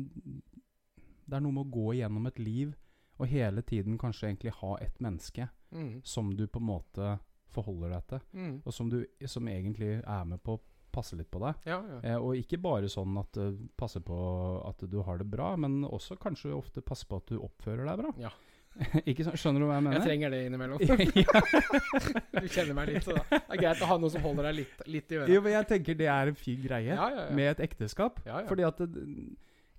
Det 1.29 1.37
er 1.37 1.43
noe 1.45 1.53
med 1.53 1.67
å 1.67 1.71
gå 1.77 1.93
gjennom 1.99 2.25
et 2.29 2.39
liv 2.41 2.73
og 3.19 3.27
hele 3.27 3.61
tiden 3.67 3.97
kanskje 3.99 4.29
egentlig 4.29 4.53
ha 4.61 4.75
et 4.81 4.99
menneske 5.03 5.49
Mm. 5.69 5.99
som 6.03 6.31
du 6.33 6.47
på 6.47 6.57
en 6.57 6.65
måte 6.65 7.19
forholder 7.53 7.91
deg 7.93 8.05
til, 8.09 8.21
Mm. 8.33 8.53
og 8.65 8.73
som, 8.73 8.87
du, 8.89 9.03
som 9.29 9.47
egentlig 9.47 9.99
er 10.01 10.23
med 10.25 10.39
på 10.41 10.55
passe 10.99 11.17
litt 11.17 11.31
på 11.31 11.41
deg. 11.43 11.65
Ja, 11.69 11.79
ja. 11.79 12.01
Eh, 12.03 12.19
og 12.19 12.37
ikke 12.37 12.59
bare 12.61 12.91
sånn 12.91 13.17
at 13.21 13.39
uh, 13.39 13.55
passe 13.79 14.03
på 14.05 14.19
at 14.67 14.85
du 14.91 14.99
har 15.07 15.21
det 15.21 15.27
bra, 15.31 15.53
men 15.59 15.81
også 15.87 16.19
kanskje 16.21 16.53
ofte 16.55 16.85
passe 16.85 17.07
på 17.09 17.19
at 17.21 17.31
du 17.31 17.39
oppfører 17.39 17.87
deg 17.87 18.03
bra. 18.03 18.13
Ja. 18.21 18.33
ikke 19.09 19.25
sånn, 19.25 19.37
Skjønner 19.39 19.63
du 19.63 19.67
hva 19.67 19.77
jeg 19.79 19.85
mener? 19.87 19.97
Jeg 19.97 20.07
trenger 20.07 20.33
det 20.33 20.41
innimellom. 20.47 20.83
Du 22.39 22.47
kjenner 22.47 22.75
meg 22.77 22.91
litt, 22.93 23.03
så 23.03 23.15
da. 23.17 23.23
det 23.33 23.39
er 23.57 23.61
greit 23.63 23.81
å 23.83 23.87
ha 23.89 23.97
noe 23.99 24.13
som 24.13 24.23
holder 24.23 24.49
deg 24.49 24.59
litt, 24.61 24.83
litt 24.87 25.13
i 25.13 25.17
øret. 25.19 25.33
Jo, 25.33 25.41
men 25.43 25.55
jeg 25.57 25.69
tenker 25.73 25.97
det 25.99 26.09
er 26.13 26.31
en 26.31 26.37
fin 26.39 26.59
greie 26.63 26.91
Ja, 26.91 27.07
ja, 27.11 27.23
ja. 27.25 27.31
med 27.35 27.53
et 27.55 27.63
ekteskap. 27.65 28.21
Fordi 28.23 28.67
at 28.67 28.83
det, 28.85 29.05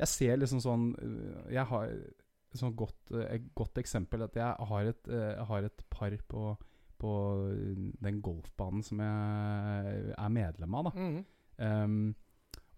jeg 0.01 0.11
ser 0.11 0.41
liksom 0.41 0.63
sånn 0.65 0.85
øh, 0.97 1.41
Jeg 1.53 1.65
har 1.71 1.91
et 1.93 2.61
sånn 2.61 2.75
godt, 2.77 3.13
et 3.29 3.49
godt 3.57 3.79
eksempel 3.81 4.25
at 4.27 4.37
jeg 4.37 4.69
har 4.71 4.91
et, 4.91 5.11
jeg 5.13 5.47
har 5.53 5.67
et 5.69 5.85
par 5.93 6.17
på, 6.33 6.45
på 7.01 7.13
den 8.05 8.21
golfbanen 8.25 8.85
som 8.87 9.01
jeg 9.03 10.15
er 10.15 10.35
medlem 10.35 10.75
av. 10.81 10.91
da 10.91 10.93
Mm. 11.01 11.21
Um, 11.61 12.15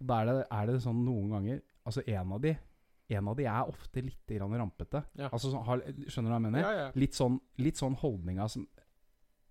og 0.00 0.06
Da 0.08 0.20
er 0.20 0.26
det, 0.26 0.46
er 0.50 0.66
det 0.66 0.80
sånn 0.82 1.04
noen 1.06 1.28
ganger 1.30 1.60
Altså 1.86 2.02
en 2.10 2.32
av 2.34 2.40
de 2.42 2.56
En 3.12 3.28
av 3.30 3.36
de 3.38 3.44
er 3.46 3.68
ofte 3.70 4.02
litt 4.02 4.26
grann 4.26 4.54
rampete. 4.58 5.04
Ja. 5.14 5.28
Altså 5.28 5.52
så, 5.52 5.60
har, 5.66 5.82
Skjønner 6.08 6.30
du 6.30 6.32
hva 6.32 6.38
jeg 6.40 6.46
mener? 6.48 6.64
Ja, 6.64 6.72
ja. 6.80 6.88
Litt 6.98 7.14
sånn, 7.14 7.36
litt 7.62 7.78
sånn 7.78 7.94
holdninga 8.00 8.48
som 8.50 8.64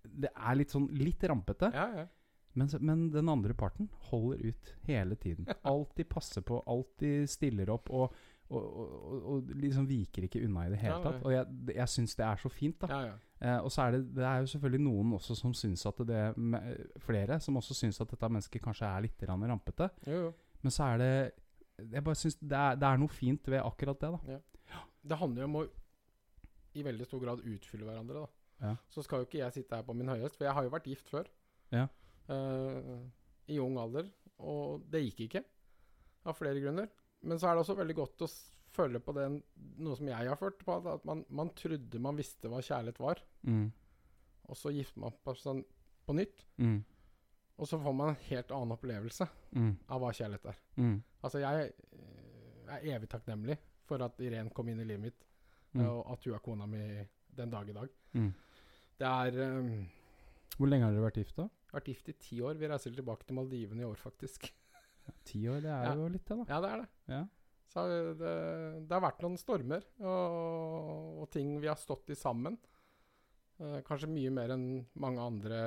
Det 0.02 0.32
er 0.34 0.58
litt 0.58 0.74
sånn 0.74 0.88
litt 0.98 1.22
rampete. 1.30 1.70
ja, 1.72 1.86
ja. 2.02 2.08
Men, 2.54 2.68
men 2.84 3.04
den 3.14 3.30
andre 3.32 3.54
parten 3.56 3.86
holder 4.10 4.50
ut 4.50 4.72
hele 4.84 5.16
tiden. 5.16 5.46
Alltid 5.64 6.08
passer 6.10 6.44
på, 6.44 6.58
alltid 6.68 7.30
stiller 7.30 7.70
opp 7.72 7.88
og, 7.88 8.12
og, 8.52 8.78
og, 8.82 9.26
og, 9.32 9.52
liksom 9.62 9.86
viker 9.88 10.26
ikke 10.28 10.42
unna 10.46 10.66
i 10.66 10.72
det 10.74 10.80
hele 10.82 11.00
tatt. 11.04 11.20
Og 11.24 11.34
jeg, 11.34 11.60
jeg 11.74 11.88
syns 11.88 12.16
det 12.18 12.26
er 12.26 12.40
så 12.42 12.50
fint, 12.52 12.78
da. 12.84 12.88
ja, 12.92 13.12
ja. 13.12 13.20
Eh, 13.42 13.58
og 13.58 13.72
så 13.74 13.88
er 13.88 13.96
det, 13.96 14.02
det 14.14 14.22
er 14.22 14.42
jo 14.44 14.50
selvfølgelig 14.52 14.84
noen 14.84 15.14
også 15.16 15.34
som 15.34 15.54
syns 15.58 15.82
at 15.88 15.98
det 16.06 16.20
Flere 17.02 17.40
som 17.42 17.56
også 17.58 17.74
syns 17.74 17.98
at 17.98 18.12
dette 18.12 18.28
mennesket 18.30 18.62
kanskje 18.62 18.86
er 18.86 19.06
litt 19.08 19.24
rampete. 19.26 19.88
Jo, 20.06 20.20
jo. 20.28 20.32
Men 20.62 20.74
så 20.74 20.92
er 20.92 21.00
det 21.02 21.88
Jeg 21.90 22.04
bare 22.06 22.20
syns 22.20 22.38
det, 22.38 22.60
det 22.78 22.86
er 22.86 23.00
noe 23.02 23.10
fint 23.10 23.50
ved 23.50 23.64
akkurat 23.64 24.04
det, 24.04 24.12
da. 24.14 24.38
Det 25.02 25.18
handler 25.18 25.42
jo 25.42 25.48
om 25.48 25.58
å 25.58 25.64
i 26.78 26.84
veldig 26.86 27.04
stor 27.04 27.20
grad 27.20 27.42
utfylle 27.44 27.84
hverandre. 27.84 28.22
da. 28.22 28.68
Ja. 28.68 28.76
Så 28.88 29.02
skal 29.04 29.22
jo 29.22 29.26
ikke 29.26 29.40
jeg 29.42 29.52
sitte 29.58 29.76
her 29.76 29.84
på 29.84 29.96
min 29.96 30.08
høyest, 30.08 30.38
for 30.38 30.46
jeg 30.46 30.54
har 30.56 30.64
jo 30.64 30.72
vært 30.72 30.88
gift 30.88 31.10
før. 31.10 31.28
Ja. 31.74 31.88
Eh, 32.30 33.02
I 33.52 33.58
ung 33.60 33.78
alder. 33.82 34.08
Og 34.38 34.86
det 34.90 35.02
gikk 35.04 35.26
ikke, 35.26 35.42
av 36.24 36.38
flere 36.38 36.62
grunner. 36.62 36.88
Men 37.22 37.38
så 37.38 37.48
er 37.48 37.54
det 37.54 37.62
også 37.64 37.76
veldig 37.78 37.94
godt 37.96 38.24
å 38.26 38.28
føle 38.72 38.98
på 39.04 39.12
den, 39.14 39.42
noe 39.78 39.96
som 39.98 40.08
jeg 40.08 40.28
har 40.28 40.36
følt 40.40 40.58
på, 40.64 40.78
at 40.94 41.04
man, 41.04 41.24
man 41.28 41.50
trodde 41.58 42.00
man 42.00 42.16
visste 42.16 42.48
hva 42.50 42.62
kjærlighet 42.64 42.98
var, 43.02 43.20
Mm. 43.44 43.70
og 44.48 44.56
så 44.56 44.72
gifter 44.72 45.00
man 45.00 45.12
på, 45.24 45.34
sånn, 45.36 45.64
på 46.06 46.14
nytt. 46.16 46.44
Mm. 46.58 46.80
Og 47.58 47.68
så 47.68 47.78
får 47.82 47.94
man 47.94 48.08
en 48.14 48.22
helt 48.30 48.50
annen 48.50 48.72
opplevelse 48.76 49.28
Mm. 49.52 49.76
av 49.88 50.00
hva 50.00 50.10
kjærlighet 50.12 50.46
er. 50.54 50.58
Mm. 50.76 51.02
Altså, 51.22 51.38
jeg 51.42 51.72
eh, 51.92 52.76
er 52.78 52.96
evig 52.96 53.08
takknemlig 53.12 53.58
for 53.84 54.02
at 54.02 54.16
Irén 54.18 54.50
kom 54.54 54.68
inn 54.68 54.80
i 54.80 54.84
livet 54.88 55.00
mitt, 55.02 55.24
Mm. 55.74 55.86
og 55.86 56.10
at 56.12 56.24
hun 56.24 56.34
er 56.34 56.38
kona 56.44 56.66
mi 56.66 57.06
den 57.36 57.50
dag 57.50 57.68
i 57.68 57.72
dag. 57.72 57.88
Mm. 58.14 58.32
Det 58.98 59.06
er 59.08 59.58
um, 59.58 59.88
Hvor 60.58 60.68
lenge 60.68 60.84
har 60.84 60.92
dere 60.92 61.06
vært 61.10 61.16
gift, 61.22 61.36
da? 61.36 61.48
vært 61.72 61.86
gift 61.88 62.08
i 62.08 62.12
ti 62.12 62.40
år. 62.40 62.54
Vi 62.60 62.68
reiser 62.68 62.92
tilbake 62.94 63.24
til 63.26 63.34
Maldivene 63.36 63.80
i 63.80 63.84
år, 63.88 63.96
faktisk. 63.96 64.50
Ti 65.24 65.40
år, 65.48 65.60
det 65.64 65.70
er 65.70 65.84
Ja. 65.88 65.94
jo 65.98 66.08
litt, 66.08 66.24
det, 66.28 66.36
da. 66.38 66.44
Ja, 66.48 66.60
det 66.64 66.70
er 66.72 66.82
det. 66.82 66.88
Ja. 67.14 67.22
Så 67.72 67.82
det, 68.20 68.32
det 68.88 68.92
har 68.92 69.00
vært 69.00 69.22
noen 69.24 69.38
stormer 69.40 69.84
og, 70.04 71.22
og 71.22 71.30
ting 71.32 71.54
vi 71.62 71.70
har 71.70 71.78
stått 71.80 72.10
i 72.12 72.16
sammen. 72.18 72.58
Eh, 73.62 73.78
kanskje 73.86 74.10
mye 74.12 74.30
mer 74.34 74.52
enn 74.56 74.66
mange 75.00 75.20
andre 75.24 75.58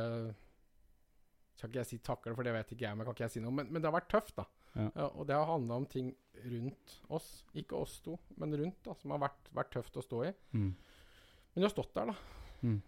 Skal 1.56 1.70
ikke 1.72 1.80
jeg 1.80 1.88
si 1.88 1.98
takler, 2.04 2.36
for 2.36 2.44
det 2.44 2.52
vet 2.52 2.72
ikke 2.76 2.84
jeg, 2.84 2.98
men 3.00 3.06
kan 3.08 3.16
ikke 3.16 3.24
jeg 3.30 3.34
si 3.38 3.40
noe. 3.44 3.54
Men, 3.56 3.70
men 3.72 3.82
det 3.82 3.88
har 3.88 3.96
vært 3.96 4.10
tøft, 4.12 4.36
da. 4.36 4.46
Ja. 4.76 4.90
og 5.08 5.24
det 5.30 5.38
har 5.38 5.46
handla 5.48 5.78
om 5.80 5.86
ting 5.88 6.10
rundt 6.52 6.98
oss. 7.16 7.46
Ikke 7.56 7.78
oss 7.80 7.94
to, 8.04 8.18
men 8.36 8.52
rundt, 8.60 8.82
da, 8.84 8.92
som 9.00 9.14
har 9.16 9.22
vært, 9.24 9.48
vært 9.56 9.70
tøft 9.72 9.96
å 9.96 10.04
stå 10.04 10.20
i. 10.28 10.34
Mm. 10.52 10.74
Men 10.76 11.62
vi 11.62 11.64
har 11.64 11.72
stått 11.72 11.94
der, 11.96 12.12
da. 12.12 12.16
Mm. 12.68 12.82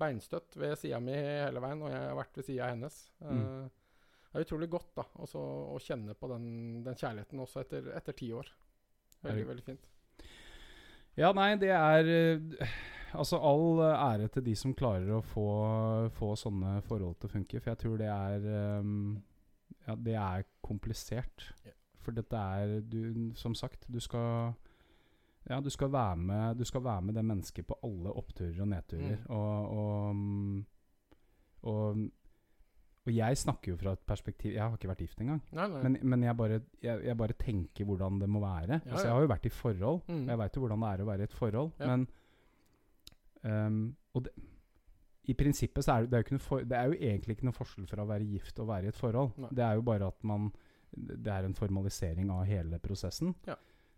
Beinstøtt 0.00 0.56
ved 0.58 0.72
sida 0.80 0.98
mi 1.04 1.12
hele 1.12 1.60
veien, 1.60 1.82
og 1.84 1.92
jeg 1.92 2.06
har 2.08 2.16
vært 2.16 2.40
ved 2.40 2.48
sida 2.48 2.70
hennes. 2.72 2.96
hennes. 3.20 3.52
Mm. 3.52 3.68
Det 4.36 4.42
er 4.42 4.48
utrolig 4.50 4.66
godt 4.68 4.90
da, 4.98 5.02
også 5.24 5.40
å 5.72 5.78
kjenne 5.80 6.12
på 6.12 6.28
den, 6.28 6.48
den 6.84 6.96
kjærligheten 7.00 7.40
også 7.40 7.62
etter, 7.62 7.86
etter 7.96 8.12
ti 8.12 8.26
år. 8.36 8.50
Veldig, 9.24 9.44
veldig 9.48 9.62
fint. 9.64 9.86
Ja, 11.16 11.30
nei, 11.32 11.54
det 11.56 11.70
er 11.72 12.10
eh, 12.12 12.74
Altså, 13.16 13.38
all 13.40 13.80
eh, 13.80 14.02
ære 14.10 14.28
til 14.34 14.44
de 14.50 14.52
som 14.60 14.74
klarer 14.76 15.08
å 15.16 15.22
få, 15.24 15.46
få 16.18 16.34
sånne 16.36 16.82
forhold 16.84 17.16
til 17.16 17.30
å 17.30 17.32
funke. 17.32 17.62
For 17.62 17.72
jeg 17.72 17.80
tror 17.80 17.96
det 18.02 18.10
er 18.12 18.44
um, 18.84 19.16
Ja, 19.86 19.96
det 19.96 20.18
er 20.20 20.44
komplisert. 20.60 21.48
Yeah. 21.64 21.78
For 22.04 22.12
dette 22.20 22.36
er 22.60 22.76
du, 22.84 23.32
Som 23.40 23.56
sagt, 23.56 23.88
du 23.88 24.00
skal 24.04 24.52
Ja, 25.48 25.62
du 25.64 25.70
skal 25.72 25.94
være 25.96 26.20
med 26.20 26.60
Du 26.60 26.68
skal 26.68 26.84
være 26.84 27.08
med 27.08 27.16
det 27.16 27.24
mennesket 27.24 27.66
på 27.72 27.80
alle 27.88 28.12
oppturer 28.12 28.60
og 28.60 28.68
nedturer. 28.74 29.16
Mm. 29.16 29.32
Og, 29.32 29.80
og, 29.80 30.14
mm, 30.14 30.64
og 31.72 32.04
og 33.06 33.14
jeg 33.14 33.38
snakker 33.38 33.70
jo 33.70 33.76
fra 33.78 33.92
et 33.94 34.02
perspektiv 34.02 34.50
Jeg 34.50 34.62
har 34.64 34.74
ikke 34.74 34.90
vært 34.90 35.02
gift 35.04 35.20
engang. 35.22 35.38
Nei, 35.54 35.66
nei. 35.70 35.82
Men, 35.84 35.96
men 36.02 36.24
jeg, 36.26 36.36
bare, 36.38 36.58
jeg, 36.82 37.04
jeg 37.06 37.18
bare 37.20 37.36
tenker 37.38 37.86
hvordan 37.86 38.18
det 38.18 38.28
må 38.28 38.40
være. 38.42 38.80
Ja, 38.80 38.90
altså, 38.90 39.06
jeg 39.06 39.14
har 39.14 39.24
jo 39.26 39.30
vært 39.30 39.46
i 39.46 39.52
forhold. 39.54 40.00
Mm. 40.08 40.22
og 40.24 40.32
Jeg 40.32 40.40
veit 40.42 40.56
jo 40.56 40.62
hvordan 40.64 40.82
det 40.82 40.90
er 40.90 41.02
å 41.02 41.08
være 41.10 41.26
i 41.26 41.28
et 41.30 41.36
forhold. 41.36 41.70
Ja. 41.78 41.90
Men 41.92 42.06
um, 43.46 43.82
Og 44.16 44.24
det, 44.26 44.32
i 45.26 45.34
prinsippet 45.34 45.86
så 45.86 45.92
er 45.92 46.06
det, 46.06 46.10
det, 46.10 46.22
er 46.34 46.42
for, 46.42 46.62
det 46.66 46.78
er 46.78 46.90
jo 46.90 46.98
egentlig 46.98 47.36
ikke 47.36 47.46
noe 47.48 47.56
forskjell 47.56 47.86
fra 47.90 48.02
å 48.02 48.10
være 48.10 48.26
gift 48.30 48.58
og 48.62 48.70
være 48.70 48.88
i 48.88 48.90
et 48.90 48.98
forhold. 48.98 49.30
Nei. 49.42 49.50
Det 49.58 49.64
er 49.66 49.78
jo 49.78 49.84
bare 49.86 50.10
at 50.10 50.26
man 50.26 50.50
Det 50.90 51.30
er 51.32 51.44
en 51.44 51.54
formalisering 51.54 52.30
av 52.32 52.44
hele 52.48 52.78
prosessen. 52.80 53.34
Ja. 53.46 53.56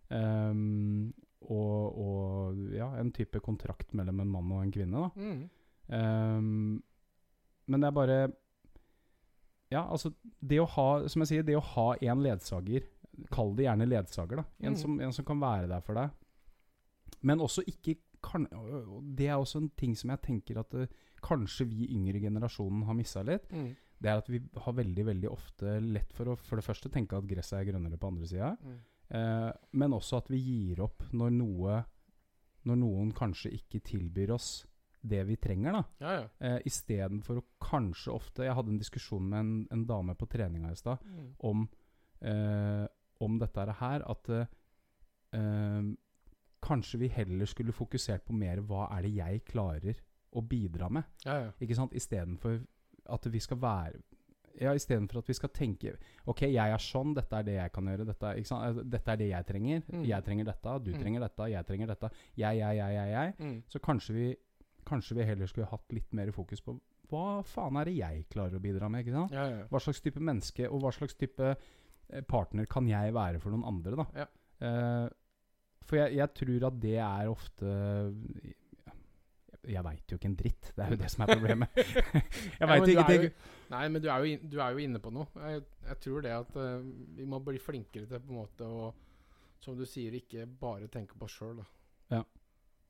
Um, 0.09 1.13
og, 1.47 1.99
og 2.01 2.61
ja, 2.75 2.89
en 2.99 3.13
type 3.15 3.41
kontrakt 3.45 3.93
mellom 3.95 4.21
en 4.25 4.31
mann 4.33 4.53
og 4.53 4.65
en 4.65 4.73
kvinne. 4.75 5.05
Da. 5.05 5.09
Mm. 5.17 5.43
Um, 5.89 6.83
men 7.69 7.85
det 7.85 7.89
er 7.89 7.97
bare 7.97 8.19
Ja, 9.73 9.85
altså 9.85 10.13
Det 10.41 10.61
å 10.63 10.69
ha 10.73 10.87
Som 11.13 11.25
jeg 11.25 11.31
sier, 11.33 11.45
det 11.45 11.57
å 11.59 11.65
ha 11.75 11.91
en 12.01 12.23
ledsager 12.25 12.87
Kall 13.35 13.55
det 13.59 13.67
gjerne 13.67 13.89
ledsager, 13.89 14.41
da. 14.41 14.45
En, 14.63 14.77
mm. 14.77 14.79
som, 14.79 15.01
en 15.03 15.13
som 15.13 15.27
kan 15.27 15.41
være 15.43 15.67
der 15.67 15.83
for 15.83 15.99
deg. 15.99 16.13
Men 17.27 17.41
også 17.43 17.65
ikke 17.67 17.97
kan, 18.23 18.45
og 18.55 19.01
Det 19.19 19.27
er 19.27 19.35
også 19.35 19.59
en 19.59 19.73
ting 19.75 19.97
som 19.99 20.13
jeg 20.13 20.23
tenker 20.23 20.61
at 20.63 20.77
uh, 20.79 20.87
kanskje 21.25 21.67
vi 21.67 21.89
yngre 21.97 22.21
generasjonen 22.23 22.85
har 22.87 22.95
missa 22.95 23.25
litt. 23.27 23.51
Mm. 23.51 23.73
Det 23.99 24.13
er 24.13 24.23
at 24.23 24.31
vi 24.31 24.39
har 24.39 24.77
veldig 24.79 25.07
veldig 25.09 25.33
ofte 25.33 25.75
lett 25.83 26.15
for 26.15 26.31
å 26.31 26.39
for 26.39 26.61
det 26.61 26.67
første 26.69 26.93
tenke 26.95 27.19
at 27.19 27.27
gresset 27.27 27.59
er 27.59 27.67
grønnere 27.73 27.99
på 27.99 28.13
andre 28.13 28.31
sida. 28.31 28.53
Mm. 28.63 28.79
Uh, 29.11 29.51
men 29.83 29.99
også 29.99 30.23
at 30.23 30.31
vi 30.31 30.39
gir 30.39 30.85
opp 30.85 31.09
når 31.17 31.33
noe 31.33 31.85
Når 32.69 32.77
noen 32.77 33.13
kanskje 33.17 33.51
ikke 33.57 33.81
tilbyr 33.81 34.35
oss 34.35 34.67
det 35.03 35.25
vi 35.27 35.37
trenger. 35.37 35.73
da 35.73 35.85
Ja, 36.01 36.13
ja. 36.21 36.29
eh, 36.41 36.59
Istedenfor 36.67 37.39
å 37.39 37.45
kanskje 37.61 38.13
ofte 38.15 38.45
Jeg 38.45 38.55
hadde 38.55 38.71
en 38.71 38.79
diskusjon 38.79 39.23
med 39.29 39.39
en, 39.41 39.69
en 39.71 39.85
dame 39.87 40.15
på 40.15 40.27
treninga 40.29 40.71
i 40.73 40.77
stad 40.77 40.99
Mm. 41.05 41.35
om, 41.41 41.69
eh, 42.23 42.87
om 43.21 43.39
dette 43.39 43.73
her. 43.81 44.03
At 44.11 44.29
eh, 44.29 44.47
eh, 45.33 45.83
kanskje 46.63 46.99
vi 46.99 47.09
heller 47.09 47.47
skulle 47.47 47.73
fokusert 47.73 48.25
på 48.27 48.33
mer 48.35 48.61
hva 48.67 48.89
er 48.97 49.03
det 49.03 49.15
jeg 49.17 49.45
klarer 49.45 49.95
å 50.35 50.43
bidra 50.43 50.91
med. 50.91 51.05
ja, 51.25 51.39
ja. 51.45 51.51
Ikke 51.61 51.75
sant? 51.77 51.93
Istedenfor 51.93 52.61
at 53.09 53.25
vi 53.33 53.39
skal 53.41 53.57
være 53.57 54.03
ja, 54.61 54.73
Istedenfor 54.75 55.19
at 55.21 55.29
vi 55.29 55.35
skal 55.35 55.49
tenke 55.55 55.93
Ok, 56.27 56.41
jeg 56.43 56.57
er 56.73 56.79
sånn, 56.83 57.15
dette 57.15 57.33
er 57.39 57.43
det 57.47 57.55
jeg 57.55 57.73
kan 57.73 57.85
gjøre. 57.87 58.05
Dette, 58.07 58.27
er- 58.27 58.37
ikke 58.41 58.47
sant? 58.49 58.77
Eh, 58.79 58.83
dette 58.91 59.09
er 59.13 59.17
det 59.17 59.29
jeg 59.31 59.47
trenger. 59.47 59.83
Mm. 59.93 60.03
Jeg 60.05 60.25
trenger 60.25 60.45
dette, 60.45 60.85
du 60.85 60.91
Mm. 60.93 60.99
trenger 61.01 61.21
dette, 61.21 61.47
jeg 61.51 61.67
trenger 61.67 61.87
dette. 61.87 62.11
Jeg, 62.37 62.59
jeg, 62.59 62.77
jeg, 62.77 62.93
jeg. 62.95 63.09
jeg. 63.13 63.35
Mm. 63.39 63.63
Så 63.69 63.79
kanskje 63.79 64.15
vi, 64.15 64.37
kanskje 64.89 65.17
vi 65.21 65.27
heller 65.29 65.47
skulle 65.51 65.69
hatt 65.71 65.93
litt 65.95 66.13
mer 66.17 66.33
fokus 66.35 66.61
på 66.65 66.79
hva 67.09 67.41
faen 67.49 67.77
er 67.81 67.89
det 67.89 67.95
jeg 67.97 68.25
klarer 68.33 68.59
å 68.59 68.61
bidra 68.61 68.89
med? 68.93 69.01
ikke 69.07 69.15
sant? 69.17 69.33
ja, 69.33 69.47
ja. 69.49 69.63
Hva 69.71 69.81
slags 69.81 70.03
type 70.05 70.21
menneske 70.21 70.67
og 70.69 70.83
hva 70.83 70.91
slags 70.93 71.15
type 71.17 71.47
eh, 71.55 72.25
partner 72.29 72.67
kan 72.69 72.89
jeg 72.91 73.15
være 73.17 73.41
for 73.41 73.55
noen 73.55 73.65
andre? 73.71 73.97
da? 74.03 74.07
Ja. 74.25 74.27
Eh, 74.69 75.07
for 75.89 75.97
jeg, 76.03 76.19
jeg 76.19 76.35
tror 76.37 76.67
at 76.69 76.81
det 76.83 76.97
er 77.01 77.31
ofte 77.33 77.71
Jeg, 79.69 79.83
veit 79.85 80.13
jo 80.13 80.17
ikke 80.19 80.29
en 80.31 80.37
dritt. 80.39 80.69
Det 80.77 80.85
er 80.85 80.93
jo 80.95 80.99
det 81.01 81.09
som 81.13 81.25
er 81.25 81.33
problemet. 81.35 81.69
jeg 81.79 82.61
Ja, 82.61 82.69
vet 82.71 82.89
ikke 82.93 83.17
jo- 83.25 83.33
Nei, 83.73 83.83
men 83.93 84.01
du 84.05 84.09
er 84.09 84.23
jo, 84.25 84.29
in, 84.33 84.45
du 84.49 84.59
er 84.65 84.73
jo 84.77 84.79
inne 84.85 85.01
på 85.05 85.11
noe. 85.13 85.27
Jeg, 85.49 85.65
jeg 85.91 85.99
tror 86.05 86.23
det 86.25 86.31
at 86.33 86.55
uh, 86.57 86.79
vi 87.19 87.27
må 87.29 87.41
bli 87.45 87.59
flinkere 87.61 88.07
til 88.09 88.21
på 88.25 88.33
en 88.33 88.39
måte 88.39 88.65
å, 88.69 88.87
som 89.61 89.77
du 89.77 89.85
sier, 89.89 90.15
ikke 90.17 90.47
bare 90.61 90.89
tenke 90.93 91.19
på 91.21 91.27
oss 91.29 91.35
sjøl, 91.37 91.59
da. 91.61 91.67
Ja. 92.17 92.23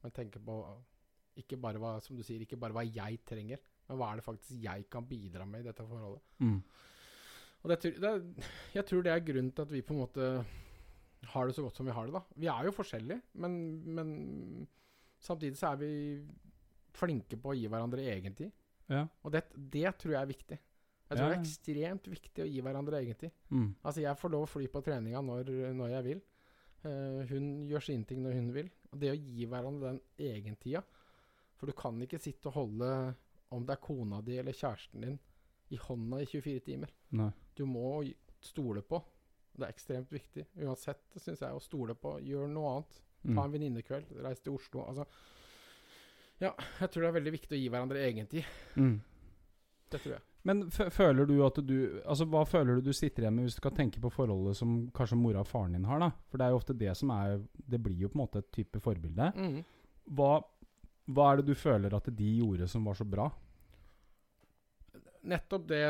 Men 0.05 0.15
tenke 0.15 0.39
på 0.43 0.59
ikke 1.41 1.59
bare 1.61 1.81
hva, 1.83 1.95
som 2.05 2.17
du 2.19 2.23
sier, 2.27 2.43
ikke 2.45 2.59
bare 2.61 2.75
hva 2.77 2.85
jeg 2.87 3.21
trenger, 3.29 3.61
men 3.89 3.99
hva 4.01 4.11
er 4.13 4.21
det 4.21 4.27
faktisk 4.27 4.63
jeg 4.65 4.87
kan 4.93 5.07
bidra 5.09 5.47
med 5.49 5.65
i 5.65 5.69
dette 5.71 5.87
forholdet. 5.87 6.21
mm, 6.45 6.59
Og 7.65 7.71
det, 7.73 7.79
det, 7.99 8.13
jeg 8.75 8.85
tror 8.87 9.03
det 9.07 9.13
er 9.15 9.25
grunnen 9.27 9.53
til 9.55 9.63
at 9.67 9.73
vi 9.75 9.83
på 9.83 9.95
en 9.97 10.03
måte 10.05 10.29
har 11.33 11.47
det 11.49 11.55
så 11.57 11.63
godt 11.65 11.77
som 11.77 11.87
vi 11.89 11.93
har 11.97 12.07
det. 12.07 12.15
da. 12.15 12.23
Vi 12.39 12.47
er 12.53 12.65
jo 12.69 12.75
forskjellige, 12.77 13.21
men, 13.43 13.55
men 13.97 14.13
samtidig 15.21 15.59
så 15.59 15.73
er 15.73 15.81
vi 15.81 15.91
flinke 16.99 17.37
på 17.41 17.53
å 17.53 17.57
gi 17.59 17.67
hverandre 17.71 18.05
egentid. 18.15 18.53
ja. 18.89 19.05
Og 19.23 19.33
det, 19.35 19.43
det 19.55 19.91
tror 19.99 20.15
jeg 20.15 20.23
er 20.23 20.31
viktig. 20.33 20.59
Jeg 21.09 21.17
tror 21.17 21.25
Ja, 21.25 21.29
det 21.33 21.39
er 21.39 21.43
ekstremt 21.43 22.09
viktig 22.13 22.43
å 22.45 22.47
gi 22.49 22.61
hverandre 22.61 22.99
egentid. 23.03 23.31
Mm, 23.49 23.71
Altså, 23.83 24.01
jeg 24.05 24.19
får 24.21 24.31
lov 24.35 24.43
å 24.45 24.51
fly 24.51 24.67
på 24.69 24.83
treninga 24.85 25.23
når, 25.25 25.51
når 25.77 25.89
jeg 25.97 26.05
vil. 26.05 26.21
Uh, 26.85 27.25
hun 27.33 27.47
gjør 27.67 27.83
sine 27.83 28.05
ting 28.07 28.21
når 28.23 28.37
hun 28.39 28.51
vil. 28.55 28.69
Og 28.93 29.01
det 29.01 29.11
å 29.11 29.17
gi 29.19 29.47
hverandre 29.51 29.95
den 29.95 30.01
egentida 30.31 30.83
For 31.59 31.67
du 31.67 31.73
kan 31.77 31.99
ikke 32.05 32.21
sitte 32.23 32.47
og 32.51 32.55
holde, 32.55 32.91
om 33.51 33.65
det 33.67 33.75
er 33.75 33.83
kona 33.83 34.21
di 34.23 34.37
eller 34.39 34.53
kjæresten 34.55 35.03
din, 35.03 35.19
i 35.71 35.77
hånda 35.77 36.21
i 36.23 36.27
24 36.31 36.61
timer. 36.65 36.93
nei. 37.13 37.31
Du 37.57 37.65
må 37.67 38.05
stole 38.41 38.81
på. 38.87 39.01
Det 39.59 39.67
er 39.67 39.73
ekstremt 39.75 40.13
viktig. 40.15 40.45
Uansett, 40.63 41.01
syns 41.19 41.41
jeg, 41.43 41.51
å 41.51 41.61
stole 41.61 41.95
på. 41.99 42.21
Gjør 42.23 42.47
noe 42.49 42.71
annet. 42.77 43.01
Ta 43.25 43.33
Mm, 43.33 43.39
en 43.45 43.53
venninnekveld. 43.53 44.13
Reis 44.23 44.39
til 44.41 44.53
Oslo. 44.55 44.85
Altså, 44.87 45.05
Jeg 46.41 46.91
tror 46.93 47.03
det 47.03 47.09
er 47.09 47.17
veldig 47.19 47.33
viktig 47.35 47.57
å 47.57 47.59
gi 47.61 47.69
hverandre 47.73 48.03
egentid. 48.07 48.45
Mm. 48.79 49.01
Det 49.91 50.01
tror 50.05 50.13
jeg. 50.15 50.23
Men 50.47 50.61
føler 50.71 51.27
du 51.27 51.41
at 51.45 51.57
du 51.67 52.01
Altså 52.07 52.25
Hva 52.31 52.45
føler 52.47 52.77
du 52.79 52.87
du 52.89 52.93
sitter 52.95 53.25
igjen 53.25 53.35
med 53.35 53.49
hvis 53.49 53.57
du 53.57 53.61
skal 53.61 53.75
tenke 53.75 54.01
på 54.01 54.11
forholdet 54.13 54.55
som 54.57 54.77
kanskje 54.95 55.19
mora 55.19 55.41
og 55.43 55.49
faren 55.51 55.73
din 55.75 55.85
har? 55.89 55.99
da 55.99 56.11
For 56.31 56.39
det 56.39 56.47
er 56.47 56.51
jo 56.55 56.61
ofte 56.61 56.77
det 56.79 56.93
som 56.97 57.11
er 57.11 57.41
Det 57.59 57.81
blir 57.83 57.99
jo 58.05 58.09
på 58.13 58.21
en 58.21 58.23
måte 58.23 58.39
et 58.45 58.53
type 58.55 58.81
forbilde. 58.81 59.33
Mm. 59.35 59.65
Hva, 60.15 60.39
hva 61.09 61.31
er 61.31 61.41
det 61.41 61.49
du 61.49 61.57
føler 61.57 61.95
at 61.97 62.09
de 62.13 62.31
gjorde 62.39 62.69
som 62.69 62.85
var 62.85 62.99
så 62.99 63.07
bra? 63.09 63.29
Nettopp 65.29 65.69
det 65.69 65.83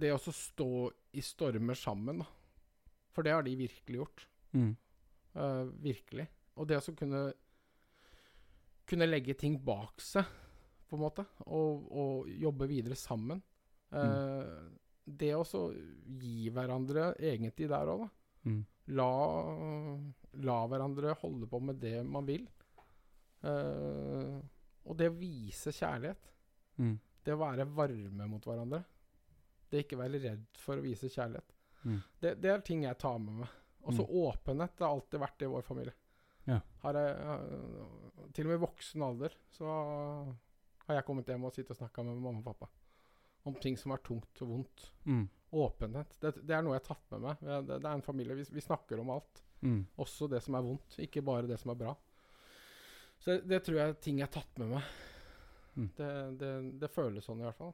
Det 0.00 0.10
å 0.14 0.18
stå 0.18 0.68
i 1.14 1.22
stormer 1.22 1.76
sammen, 1.78 2.22
da. 2.24 2.26
For 3.14 3.22
det 3.22 3.34
har 3.34 3.44
de 3.46 3.52
virkelig 3.56 4.00
gjort. 4.00 4.24
Mm. 4.56 4.72
Uh, 5.36 5.66
virkelig. 5.82 6.26
Og 6.56 6.66
det 6.70 6.80
å 6.80 6.94
kunne 6.96 7.26
Kunne 8.88 9.06
legge 9.08 9.36
ting 9.38 9.58
bak 9.64 10.02
seg, 10.02 10.24
på 10.88 10.96
en 10.96 11.04
måte, 11.04 11.24
og, 11.46 11.86
og 11.88 12.26
jobbe 12.28 12.66
videre 12.68 12.98
sammen. 13.00 13.38
Eh, 13.94 14.50
Det 15.04 15.30
å 15.36 15.44
gi 16.20 16.50
hverandre 16.52 17.14
egentlig 17.16 17.68
der 17.70 17.88
òg, 17.92 18.04
da. 18.04 18.08
Mm. 18.44 18.60
La, 18.98 19.08
la 20.44 20.58
hverandre 20.68 21.16
holde 21.22 21.48
på 21.48 21.60
med 21.64 21.80
det 21.80 22.02
man 22.04 22.28
vil. 22.28 22.44
Eh, 23.44 24.38
og 24.84 24.96
det 25.00 25.10
å 25.10 25.16
vise 25.16 25.72
kjærlighet. 25.72 26.30
Mm. 26.80 26.94
Det 27.24 27.34
å 27.34 27.40
være 27.40 27.66
varme 27.72 28.28
mot 28.28 28.46
hverandre. 28.48 28.82
Det 29.70 29.84
ikke 29.84 29.98
være 30.00 30.20
redd 30.22 30.60
for 30.60 30.78
å 30.78 30.84
vise 30.84 31.10
kjærlighet. 31.12 31.54
Mm. 31.84 32.00
Det, 32.20 32.34
det 32.40 32.52
er 32.52 32.64
ting 32.64 32.84
jeg 32.86 33.00
tar 33.00 33.20
med 33.22 33.44
meg. 33.44 33.60
Og 33.84 33.96
så 33.96 34.04
åpenhet. 34.04 34.76
Det 34.76 34.84
har 34.86 34.94
alltid 34.96 35.20
vært 35.20 35.38
det 35.40 35.48
i 35.48 35.52
vår 35.52 35.64
familie. 35.66 35.96
Ja. 36.48 36.60
Har 36.84 36.96
jeg, 37.00 37.12
uh, 37.24 38.24
til 38.36 38.46
og 38.46 38.52
med 38.52 38.58
i 38.58 38.64
voksen 38.64 39.04
alder 39.04 39.36
så 39.52 39.68
har 40.84 40.98
jeg 40.98 41.06
kommet 41.08 41.28
hjem 41.32 41.46
og 41.48 41.54
sittet 41.56 41.72
og 41.72 41.78
snakka 41.80 42.04
med 42.04 42.20
mamma 42.20 42.42
og 42.42 42.48
pappa 42.50 42.68
om 43.48 43.56
ting 43.60 43.76
som 43.76 43.92
er 43.92 44.00
tungt 44.04 44.40
og 44.44 44.50
vondt. 44.50 44.86
Mm. 45.04 45.24
Åpenhet. 45.54 46.16
Det, 46.20 46.32
det 46.48 46.54
er 46.56 46.64
noe 46.64 46.76
jeg 46.76 46.82
har 46.82 46.86
tatt 46.86 47.10
med 47.12 47.24
meg. 47.26 47.42
Det, 47.44 47.76
det 47.76 47.88
er 47.90 47.92
en 47.92 48.04
familie. 48.04 48.36
Vi, 48.38 48.46
vi 48.56 48.64
snakker 48.64 49.00
om 49.02 49.12
alt. 49.14 49.42
Mm. 49.60 49.82
Også 50.00 50.28
det 50.32 50.40
som 50.44 50.56
er 50.56 50.64
vondt, 50.64 50.96
ikke 51.04 51.22
bare 51.24 51.48
det 51.48 51.58
som 51.60 51.72
er 51.74 51.80
bra. 51.82 51.92
Så 53.24 53.38
det, 53.40 53.62
tror 53.64 53.78
jeg 53.78 53.88
er 53.92 54.00
ting 54.04 54.18
jeg 54.20 54.28
har 54.28 54.34
tatt 54.34 54.58
med 54.60 54.74
meg. 54.74 54.88
Mm. 55.74 55.88
Det, 55.96 56.10
det, 56.40 56.50
det 56.82 56.92
føles 56.92 57.24
sånn 57.24 57.40
i 57.40 57.46
hvert 57.46 57.56
fall. 57.56 57.72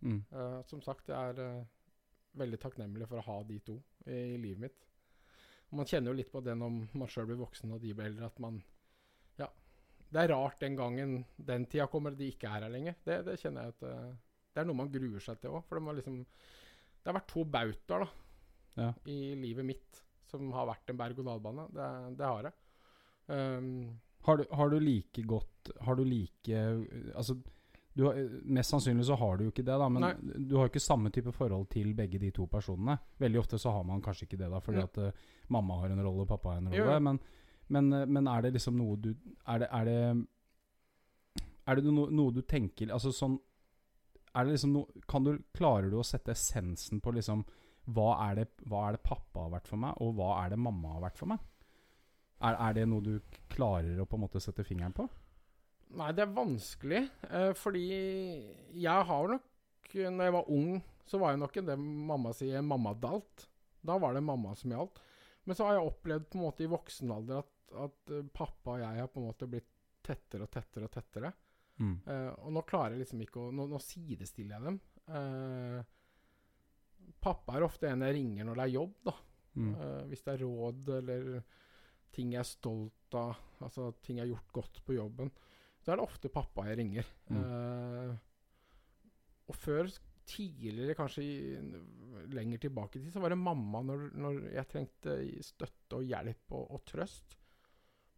Mm. 0.00 0.22
Uh, 0.32 0.60
som 0.70 0.80
sagt, 0.82 1.10
jeg 1.12 1.34
er 1.34 1.60
uh, 1.60 1.66
veldig 2.40 2.60
takknemlig 2.62 3.08
for 3.10 3.20
å 3.20 3.26
ha 3.26 3.36
de 3.44 3.58
to 3.66 3.76
i, 4.06 4.38
livet 4.40 4.62
mitt. 4.64 4.86
Man 5.76 5.86
kjenner 5.86 6.10
jo 6.10 6.18
litt 6.18 6.32
på 6.32 6.42
det 6.42 6.56
når 6.58 6.96
man 6.98 7.10
sjøl 7.12 7.28
blir 7.28 7.38
voksen 7.42 7.76
og 7.76 7.84
de 7.84 7.92
blir 7.94 8.08
eldre, 8.10 8.32
at 8.32 8.40
man 8.42 8.58
Ja. 9.38 9.50
Det 10.10 10.24
er 10.24 10.32
rart 10.32 10.58
den 10.64 10.74
gangen 10.78 11.20
den 11.36 11.68
tida 11.70 11.86
kommer, 11.86 12.16
de 12.16 12.32
ikke 12.32 12.48
er 12.48 12.64
her 12.64 12.72
lenger. 12.72 12.96
Det, 13.04 13.20
det 13.28 13.38
kjenner 13.38 13.68
jeg 13.68 13.76
at 13.76 13.86
uh, 13.86 14.16
Det 14.50 14.64
er 14.64 14.66
noe 14.66 14.80
man 14.80 14.90
gruer 14.90 15.22
seg 15.22 15.38
til 15.44 15.54
òg. 15.54 15.62
For 15.68 15.78
det, 15.78 16.00
liksom, 16.00 16.22
det 16.24 17.12
har 17.12 17.20
vært 17.20 17.32
to 17.36 17.44
bautaer 17.44 18.06
da, 18.06 18.12
Ja. 18.80 18.92
i 19.12 19.34
livet 19.36 19.66
mitt 19.66 20.06
som 20.30 20.48
har 20.54 20.68
vært 20.70 20.90
en 20.90 20.98
berg-og-dal-bane. 20.98 21.68
Det, 21.74 21.86
det 22.18 22.26
har 22.32 22.48
jeg. 22.48 22.56
Um, 23.30 24.00
Har, 24.26 24.36
du, 24.36 24.44
har 24.52 24.68
du 24.70 24.76
like 24.80 25.22
godt 25.24 25.70
Har 25.80 25.96
du 25.96 26.02
like 26.04 26.58
Altså 27.16 27.38
du 27.96 28.04
har, 28.06 28.14
Mest 28.44 28.70
sannsynlig 28.70 29.04
så 29.08 29.16
har 29.18 29.36
du 29.36 29.44
jo 29.46 29.50
ikke 29.50 29.64
det, 29.66 29.74
da. 29.80 29.88
Men 29.90 30.04
Nei. 30.04 30.12
du 30.46 30.54
har 30.56 30.68
jo 30.68 30.70
ikke 30.70 30.80
samme 30.82 31.10
type 31.10 31.32
forhold 31.34 31.66
til 31.72 31.90
begge 31.98 32.20
de 32.22 32.30
to 32.30 32.44
personene. 32.46 32.94
Veldig 33.18 33.40
ofte 33.40 33.58
så 33.58 33.72
har 33.74 33.82
man 33.84 34.00
kanskje 34.04 34.28
ikke 34.28 34.38
det, 34.38 34.50
da, 34.52 34.60
fordi 34.62 34.78
Ja. 34.78 34.84
at 34.86 34.98
uh, 34.98 35.10
mamma 35.50 35.80
har 35.80 35.90
en 35.90 36.02
rolle 36.06 36.22
og 36.22 36.28
pappa 36.30 36.52
har 36.52 36.60
en 36.62 36.68
rolle. 36.70 36.78
jo. 36.94 37.00
Men, 37.00 37.18
men, 37.68 37.92
eh, 37.92 38.06
men 38.06 38.28
er 38.30 38.42
det 38.46 38.52
liksom 38.54 38.78
noe 38.78 38.96
du 38.96 39.10
Er 39.46 39.58
det, 39.64 39.68
er 39.72 39.84
det, 39.90 40.26
er 41.66 41.80
det 41.80 41.84
no, 41.90 42.06
noe 42.10 42.32
du 42.34 42.40
tenker 42.42 42.90
Altså 42.94 43.12
sånn 43.14 43.36
Er 44.34 44.46
det 44.46 44.56
liksom 44.56 44.72
noe 44.74 45.02
Kan 45.10 45.26
du 45.26 45.36
Klarer 45.54 45.90
du 45.90 45.98
å 46.00 46.06
sette 46.06 46.32
essensen 46.34 47.02
på 47.02 47.12
liksom 47.18 47.44
hva 47.90 48.12
er, 48.28 48.34
det, 48.36 48.48
hva 48.70 48.84
er 48.86 48.92
det 48.96 49.02
pappa 49.02 49.46
har 49.48 49.50
vært 49.56 49.66
for 49.66 49.80
meg, 49.82 49.96
og 49.98 50.12
hva 50.14 50.44
er 50.44 50.50
det 50.52 50.58
mamma 50.62 50.92
har 50.92 51.00
vært 51.08 51.16
for 51.18 51.26
meg? 51.26 51.40
Er, 52.40 52.56
er 52.56 52.76
det 52.76 52.86
noe 52.88 53.04
du 53.04 53.38
klarer 53.52 54.00
å 54.00 54.06
på 54.08 54.16
en 54.16 54.24
måte 54.24 54.40
sette 54.42 54.64
fingeren 54.64 54.94
på? 54.96 55.06
Nei, 55.98 56.12
det 56.16 56.24
er 56.24 56.34
vanskelig. 56.34 57.02
Eh, 57.28 57.52
fordi 57.58 57.86
jeg 58.78 59.06
har 59.10 59.32
nok 59.34 59.46
Når 59.90 60.22
jeg 60.22 60.34
var 60.36 60.50
ung, 60.54 60.74
så 61.10 61.18
var 61.18 61.32
jeg 61.32 61.40
nok 61.42 61.56
en 61.58 61.66
det 61.66 61.76
mamma 61.80 62.30
sier 62.36 62.62
'mamma 62.62 62.92
dalt'. 62.94 63.48
Da 63.82 63.96
var 63.98 64.14
det 64.14 64.22
mamma 64.22 64.54
som 64.54 64.70
gjaldt. 64.70 65.00
Men 65.44 65.56
så 65.56 65.66
har 65.66 65.74
jeg 65.74 65.88
opplevd 65.88 66.28
på 66.30 66.38
en 66.38 66.44
måte 66.44 66.62
i 66.62 66.70
voksen 66.70 67.10
alder 67.10 67.40
at, 67.40 67.52
at 67.74 68.12
eh, 68.14 68.28
pappa 68.32 68.76
og 68.76 68.82
jeg 68.84 69.00
har 69.00 69.08
på 69.10 69.18
en 69.18 69.26
måte 69.26 69.48
blitt 69.50 69.66
tettere 70.06 70.46
og 70.46 70.52
tettere 70.54 70.86
og 70.86 70.92
tettere. 70.94 71.32
Mm. 71.80 71.96
Eh, 72.06 72.28
og 72.44 72.52
nå 72.54 72.62
klarer 72.68 72.94
jeg 72.94 73.06
liksom 73.06 73.24
ikke 73.24 73.40
å 73.40 73.50
Nå, 73.56 73.66
nå 73.66 73.80
sidestiller 73.82 74.58
jeg 74.58 74.66
dem. 74.68 74.78
Eh, 75.10 75.80
pappa 77.20 77.56
er 77.56 77.66
ofte 77.66 77.90
en 77.90 78.04
jeg 78.06 78.14
ringer 78.18 78.46
når 78.46 78.60
det 78.60 78.66
er 78.66 78.74
jobb, 78.76 78.94
da. 79.08 79.16
Mm. 79.56 79.72
Eh, 79.74 80.02
hvis 80.12 80.22
det 80.26 80.34
er 80.34 80.44
råd 80.44 80.92
eller 81.00 81.30
ting 82.14 82.34
jeg 82.34 82.42
er 82.42 82.48
stolt 82.48 83.16
av, 83.18 83.38
altså 83.64 83.90
ting 84.04 84.18
jeg 84.18 84.26
har 84.26 84.34
gjort 84.34 84.54
godt 84.60 84.82
på 84.86 84.96
jobben, 84.96 85.32
så 85.80 85.92
er 85.92 85.98
det 85.98 86.06
ofte 86.06 86.32
pappa 86.32 86.66
jeg 86.68 86.78
ringer. 86.80 87.10
Mm. 87.30 87.40
Uh, 87.40 88.14
og 89.50 89.56
før, 89.58 89.90
tidligere, 90.30 90.94
kanskje 90.94 91.24
lenger 92.30 92.60
tilbake 92.62 92.98
i 92.98 93.02
tid, 93.02 93.12
så 93.14 93.22
var 93.22 93.32
det 93.32 93.40
mamma 93.40 93.80
når, 93.82 94.10
når 94.14 94.40
jeg 94.54 94.68
trengte 94.70 95.16
støtte 95.42 95.98
og 95.98 96.06
hjelp 96.06 96.54
og, 96.54 96.66
og 96.76 96.84
trøst. 96.86 97.36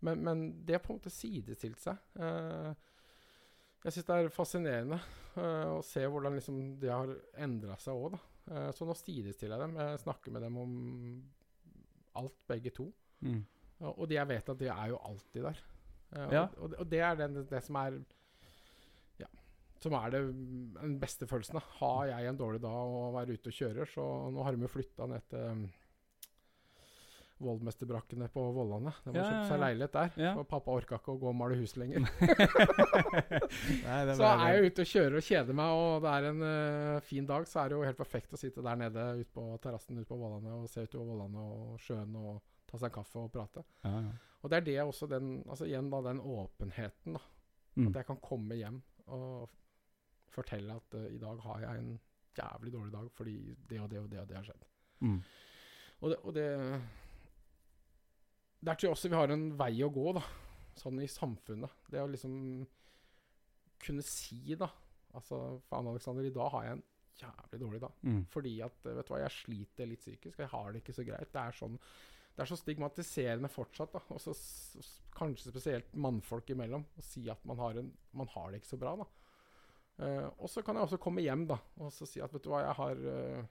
Men, 0.02 0.24
men 0.26 0.42
det 0.66 0.76
har 0.76 0.82
på 0.82 0.92
en 0.92 0.98
måte 0.98 1.12
sidestilt 1.14 1.80
seg. 1.80 2.00
Eh, 2.18 2.72
jeg 3.82 3.94
syns 3.94 4.08
det 4.08 4.16
er 4.18 4.34
fascinerende 4.34 4.98
eh, 5.38 5.70
å 5.70 5.80
se 5.86 6.02
hvordan 6.06 6.36
liksom 6.38 6.58
det 6.82 6.90
har 6.90 7.14
endra 7.42 7.78
seg 7.82 7.98
òg. 7.98 8.18
Eh, 8.50 8.68
så 8.74 8.86
nå 8.86 8.96
sidestiller 8.98 9.56
jeg 9.56 9.64
dem. 9.64 9.78
Jeg 9.78 10.02
snakker 10.02 10.34
med 10.34 10.44
dem 10.46 10.58
om 10.62 10.74
alt, 12.18 12.38
begge 12.50 12.74
to. 12.74 12.88
Mm. 13.22 13.40
Og 13.82 14.06
de 14.08 14.14
jeg 14.18 14.28
vet 14.30 14.48
at 14.54 14.58
de 14.62 14.68
er 14.70 14.88
jo 14.92 14.98
alltid 15.08 15.42
der. 15.48 15.58
Eh, 16.14 16.28
Ja. 16.36 16.42
og, 16.60 16.74
og, 16.78 16.86
det 16.90 17.00
er 17.02 17.14
den, 17.18 17.40
det 17.50 17.62
som 17.66 17.76
er 17.82 17.98
Ja. 19.18 19.26
Som 19.82 19.92
er 19.98 20.10
det, 20.14 20.20
den 20.80 20.98
beste 21.02 21.26
følelsen. 21.26 21.58
da. 21.58 21.64
Har 21.80 22.06
jeg 22.06 22.28
en 22.30 22.36
dårlig 22.38 22.60
dag 22.62 22.70
og 22.98 23.14
være 23.14 23.32
ute 23.38 23.48
og 23.50 23.56
kjører, 23.58 23.86
så 23.90 24.04
nå 24.30 24.42
har 24.46 24.52
de 24.54 24.62
jo 24.62 24.68
flytta 24.70 25.06
ned 25.10 25.24
til 25.30 25.48
um, 25.50 25.64
Voldmesterbrakkene 27.42 28.28
på 28.30 28.42
Vollane. 28.54 28.92
De 29.02 29.10
har 29.10 29.16
Ja, 29.16 29.22
ja, 29.24 29.30
kjøpt 29.32 29.48
seg 29.50 29.58
leilighet 29.64 29.92
der. 29.96 30.10
Ja. 30.22 30.34
For 30.36 30.44
pappa 30.46 30.70
orka 30.78 30.94
ikke 31.00 31.10
å 31.16 31.18
gå 31.18 31.26
og 31.32 31.34
male 31.34 31.56
hus 31.58 31.74
lenger. 31.80 32.04
Nei, 33.82 33.98
Så 34.20 34.28
er 34.28 34.44
jeg 34.54 34.70
ute 34.70 34.84
og 34.84 34.90
kjører 34.92 35.16
og 35.18 35.26
kjeder 35.26 35.56
meg, 35.58 35.74
og 35.74 36.04
det 36.04 36.12
er 36.12 36.28
en 36.30 36.44
uh, 36.46 37.00
fin 37.08 37.26
dag, 37.26 37.48
så 37.50 37.64
er 37.64 37.72
det 37.72 37.78
jo 37.80 37.86
helt 37.88 37.98
perfekt 37.98 38.36
å 38.36 38.38
sitte 38.38 38.62
der 38.62 38.78
nede 38.78 39.08
ute 39.24 39.32
på 39.34 39.48
terrassen 39.64 39.98
ute 39.98 40.06
på 40.12 40.18
Vollane 40.20 40.54
og 40.60 40.68
se 40.70 40.84
utover 40.86 41.08
Vollane 41.16 41.42
og 41.42 41.80
sjøen 41.82 42.14
og 42.20 42.38
ta 42.72 42.80
seg 42.80 42.88
en 42.88 42.94
kaffe 42.96 43.20
og 43.20 43.32
prate. 43.34 43.64
ja, 43.84 43.96
ja. 44.08 44.12
Og 44.42 44.50
det 44.50 44.56
er 44.58 44.64
det 44.66 44.78
også 44.82 45.06
den 45.06 45.44
Altså 45.46 45.68
igjen 45.68 45.90
da 45.92 46.00
den 46.02 46.18
åpenheten, 46.18 47.14
da. 47.14 47.20
Mm. 47.76 47.88
At 47.88 48.00
jeg 48.00 48.06
kan 48.08 48.18
komme 48.24 48.56
hjem 48.58 48.80
og 49.06 49.50
fortelle 50.32 50.74
at 50.74 50.96
uh, 50.98 51.06
i 51.12 51.20
dag 51.20 51.40
har 51.44 51.62
jeg 51.62 51.78
en 51.78 51.94
jævlig 52.36 52.72
dårlig 52.72 52.92
dag 52.92 53.08
fordi 53.12 53.36
det 53.68 53.80
og 53.80 53.90
det 53.90 54.00
og 54.00 54.10
det 54.10 54.20
og 54.20 54.28
det 54.28 54.36
har 54.36 54.44
skjedd. 54.48 54.66
Mm. 55.00 55.22
Og 56.00 56.10
det, 56.10 56.18
og 56.22 56.34
det 56.34 56.48
Der 58.62 58.74
tror 58.74 58.86
jeg 58.86 58.90
også 58.96 59.08
vi 59.08 59.18
har 59.18 59.32
en 59.32 59.58
vei 59.58 59.72
å 59.82 59.90
gå, 59.90 60.12
da. 60.18 60.22
Sånn 60.78 61.00
i 61.02 61.08
samfunnet. 61.10 61.70
Det 61.90 62.02
å 62.02 62.10
liksom 62.10 62.36
kunne 63.82 64.04
si, 64.06 64.54
da 64.54 64.68
Altså, 65.12 65.58
faen, 65.68 65.90
Alexander, 65.90 66.24
i 66.24 66.32
dag 66.32 66.48
har 66.54 66.62
jeg 66.64 66.76
en 66.78 66.84
jævlig 67.20 67.58
dårlig 67.60 67.80
dag. 67.82 67.96
Mm. 68.08 68.22
Fordi 68.32 68.52
at 68.64 68.86
vet 68.86 69.08
du 69.08 69.12
hva, 69.12 69.18
jeg 69.20 69.34
sliter 69.36 69.90
litt 69.90 70.00
psykisk. 70.00 70.38
Jeg 70.38 70.48
har 70.48 70.72
det 70.72 70.80
ikke 70.80 70.94
så 70.96 71.04
greit. 71.04 71.32
Det 71.34 71.42
er 71.42 71.58
sånn 71.58 71.76
Det 72.32 72.42
er 72.46 72.48
så 72.48 72.56
stigmatiserende 72.56 73.48
fortsatt, 73.52 73.92
da. 73.92 74.00
Og 74.14 74.20
så 74.24 74.32
s- 74.32 74.76
s- 74.80 75.00
kanskje 75.12 75.50
spesielt 75.52 75.90
mannfolk 75.94 76.48
imellom. 76.54 76.84
Å 76.98 77.02
si 77.04 77.26
at 77.28 77.42
man 77.44 77.58
har, 77.60 77.76
en, 77.82 77.90
man 78.16 78.30
har 78.32 78.50
det 78.54 78.62
ikke 78.62 78.72
så 78.72 78.78
bra, 78.80 78.94
da. 79.02 79.08
Uh, 80.02 80.28
og 80.40 80.48
så 80.48 80.62
kan 80.64 80.74
jeg 80.78 80.86
også 80.86 80.98
komme 80.98 81.20
hjem 81.20 81.42
da 81.46 81.58
og 81.84 81.90
så 81.92 82.06
si 82.08 82.18
at 82.24 82.32
vet 82.32 82.42
du 82.42 82.48
hva, 82.48 82.62
jeg 82.64 82.74
har 82.78 83.02
uh, 83.04 83.42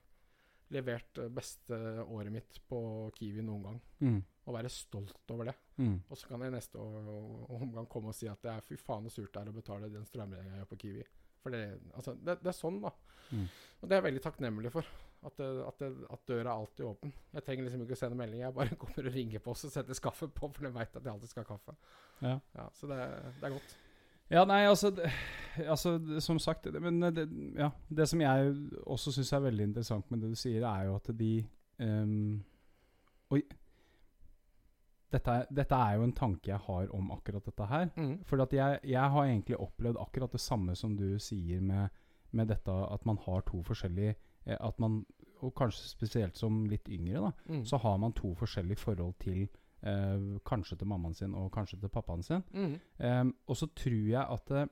levert 0.73 1.19
beste 1.37 1.77
året 2.01 2.31
mitt 2.33 2.57
på 2.67 2.79
Kiwi 3.15 3.43
noen 3.45 3.63
gang. 3.67 3.77
Mm. 4.01 4.17
Og 4.49 4.55
være 4.57 4.71
stolt 4.73 5.31
over 5.35 5.51
det. 5.51 5.55
Mm. 5.77 5.99
Og 6.09 6.17
så 6.17 6.27
kan 6.31 6.41
jeg 6.41 6.55
neste 6.55 6.81
omgang 6.81 7.85
komme 7.91 8.09
og 8.09 8.17
si 8.17 8.27
at 8.31 8.41
det 8.41 8.55
er 8.55 8.65
fy 8.65 8.75
faen 8.81 9.05
så 9.05 9.19
surt 9.21 9.33
det 9.35 9.43
er 9.43 9.51
å 9.53 9.55
betale 9.55 9.91
den 9.93 10.07
strømregninga 10.09 10.55
jeg 10.57 10.63
gjør 10.63 10.71
på 10.73 10.79
Kiwi. 10.81 11.05
For 11.43 11.53
det, 11.53 11.61
altså, 11.93 12.15
det, 12.17 12.39
det 12.41 12.49
er 12.51 12.57
sånn, 12.57 12.81
da. 12.81 12.91
Mm. 13.29 13.45
Og 13.81 13.85
det 13.85 13.93
er 13.95 14.01
jeg 14.01 14.07
veldig 14.09 14.23
takknemlig 14.25 14.71
for. 14.73 14.89
At, 15.21 15.35
det, 15.37 15.47
at, 15.67 15.77
det, 15.77 16.07
at 16.09 16.21
døra 16.25 16.49
er 16.49 16.55
alltid 16.55 16.85
åpen. 16.85 17.11
Jeg 17.35 17.43
trenger 17.45 17.67
liksom 17.67 17.83
ikke 17.83 17.93
å 17.93 17.99
sende 17.99 18.17
melding. 18.17 18.41
Jeg 18.41 18.55
bare 18.57 18.77
kommer 18.81 19.05
og 19.05 19.13
ringer 19.13 19.43
på, 19.43 19.53
og 19.53 19.59
setter 19.61 19.97
skaffet 19.97 20.33
på, 20.33 20.49
for 20.49 20.65
de 20.65 20.73
veit 20.73 20.97
at 20.97 21.05
jeg 21.05 21.13
alltid 21.13 21.29
skal 21.29 21.45
ha 21.45 21.49
kaffe. 21.51 21.75
Ja. 22.21 22.35
Ja, 22.57 22.65
så 22.73 22.89
det, 22.89 22.97
det 23.37 23.49
er 23.49 23.53
godt. 23.53 23.75
Ja, 24.31 24.45
nei, 24.47 24.61
altså, 24.63 24.93
altså 25.59 25.97
Som 26.23 26.39
sagt 26.39 26.63
det, 26.63 26.79
Men 26.79 27.01
det, 27.01 27.25
ja, 27.57 27.71
det 27.89 28.07
som 28.07 28.21
jeg 28.21 28.53
også 28.87 29.11
syns 29.11 29.33
er 29.35 29.43
veldig 29.43 29.65
interessant 29.69 30.07
med 30.11 30.23
det 30.23 30.29
du 30.31 30.39
sier, 30.39 30.63
er 30.63 30.87
jo 30.87 30.95
at 30.95 31.09
de 31.19 31.31
um, 31.83 32.39
Oi. 33.35 33.41
dette, 35.11 35.35
dette 35.51 35.75
er 35.75 35.97
jo 35.97 36.07
en 36.07 36.15
tanke 36.15 36.51
jeg 36.51 36.63
har 36.63 36.89
om 36.95 37.11
akkurat 37.11 37.45
dette 37.47 37.67
her. 37.67 37.89
Mm. 37.95 38.17
For 38.27 38.43
jeg, 38.55 38.79
jeg 38.87 39.13
har 39.15 39.27
egentlig 39.27 39.59
opplevd 39.59 39.99
akkurat 39.99 40.31
det 40.31 40.41
samme 40.43 40.75
som 40.79 40.95
du 40.95 41.19
sier 41.19 41.61
med, 41.61 41.91
med 42.31 42.51
dette 42.51 42.71
at 42.71 43.05
man 43.05 43.19
har 43.27 43.43
to 43.47 43.61
forskjellige 43.67 44.15
eh, 44.15 44.30
At 44.45 44.79
man, 44.79 45.05
og 45.41 45.53
kanskje 45.55 45.89
spesielt 45.89 46.37
som 46.37 46.65
litt 46.65 46.87
yngre, 46.89 47.21
da, 47.21 47.31
Mm. 47.53 47.65
så 47.65 47.77
har 47.77 47.97
man 47.97 48.13
to 48.13 48.33
forskjellige 48.35 48.77
forhold 48.77 49.13
til 49.19 49.49
eh, 49.83 50.39
Kanskje 50.45 50.77
til 50.77 50.87
mammaen 50.87 51.13
sin 51.13 51.33
og 51.35 51.51
kanskje 51.51 51.79
til 51.79 51.89
pappaen 51.89 52.23
sin. 52.23 52.43
Mm. 52.53 52.79
Em, 52.99 53.35
og 53.47 53.55
så 53.57 53.67
tror 53.75 54.07
jeg 54.09 54.25
at 54.31 54.51
eh, 54.51 54.67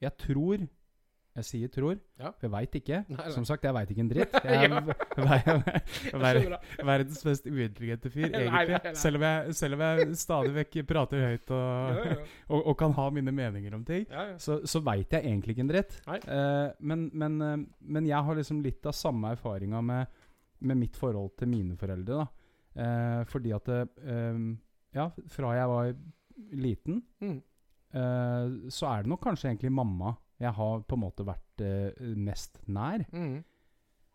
Jeg 0.00 0.16
tror 0.18 0.58
Jeg 1.32 1.44
sier 1.48 1.68
tror, 1.72 1.94
Ja. 2.20 2.28
for 2.36 2.44
jeg 2.44 2.50
veit 2.52 2.74
ikke. 2.76 2.96
Nei, 3.08 3.16
nei. 3.16 3.30
Som 3.32 3.44
sagt, 3.48 3.62
jeg 3.64 3.72
veit 3.72 3.88
ikke 3.94 4.02
en 4.04 4.08
dritt. 4.10 4.34
Jeg 4.44 4.66
er 4.68 6.18
ver- 6.20 6.58
verdens 6.90 7.22
mest 7.24 7.46
uintelligente 7.48 8.10
fyr, 8.12 8.26
egentlig. 8.28 8.80
nei. 8.84 8.92
Selv 9.00 9.16
om 9.16 9.24
jeg, 9.24 9.54
selv 9.56 9.78
om 9.78 9.84
jeg 9.86 10.16
stadig 10.20 10.52
vekk 10.58 10.76
prater 10.90 11.22
høyt 11.24 11.52
og, 11.56 11.62
Ja, 11.96 12.02
ja. 12.10 12.16
og, 12.52 12.66
og 12.72 12.76
kan 12.82 12.92
ha 12.98 13.06
mine 13.16 13.32
meninger 13.32 13.74
om 13.78 13.84
ting, 13.88 14.04
så, 14.36 14.58
så 14.68 14.82
veit 14.84 15.08
jeg 15.16 15.24
egentlig 15.24 15.56
ikke 15.56 15.64
en 15.64 15.72
dritt. 15.72 15.96
Eh, 16.20 16.68
men, 16.84 17.06
men, 17.16 17.38
uh, 17.40 17.56
men 17.80 18.06
jeg 18.10 18.28
har 18.28 18.36
liksom 18.36 18.60
litt 18.66 18.84
av 18.86 18.92
samme 18.98 19.32
erfaringa 19.32 19.80
med, 19.88 20.06
med 20.68 20.82
mitt 20.84 20.96
forhold 21.00 21.32
til 21.40 21.48
mine 21.48 21.78
foreldre. 21.80 22.26
Eh, 22.76 23.22
fordi 23.32 23.54
at 23.56 23.72
Ja, 24.92 25.06
fra 25.32 25.54
jeg 25.56 25.68
var 25.72 25.94
liten, 26.52 27.00
Mm. 27.24 27.40
så 28.72 28.86
er 28.88 29.02
det 29.02 29.10
nok 29.12 29.20
kanskje 29.24 29.48
egentlig 29.50 29.72
mamma 29.72 30.14
jeg 30.42 30.52
har 30.58 30.82
på 30.88 30.98
en 30.98 31.04
måte 31.06 31.24
vært 31.26 31.62
eh, 31.64 32.14
mest 32.18 32.58
nær. 32.68 33.04
Mm. 33.14 33.40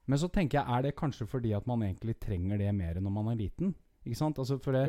Men 0.07 0.19
så 0.21 0.29
tenker 0.31 0.59
jeg, 0.61 0.67
er 0.77 0.81
det 0.87 0.95
kanskje 0.99 1.27
fordi 1.27 1.51
at 1.57 1.65
man 1.67 1.81
egentlig 1.83 2.17
trenger 2.23 2.57
det 2.61 2.73
mer 2.75 2.99
når 3.03 3.11
man 3.11 3.31
er 3.33 3.39
liten? 3.39 3.73
Ikke 4.05 4.15
sant? 4.19 4.37
Altså 4.39 4.55
for 4.63 4.71
det, 4.75 4.85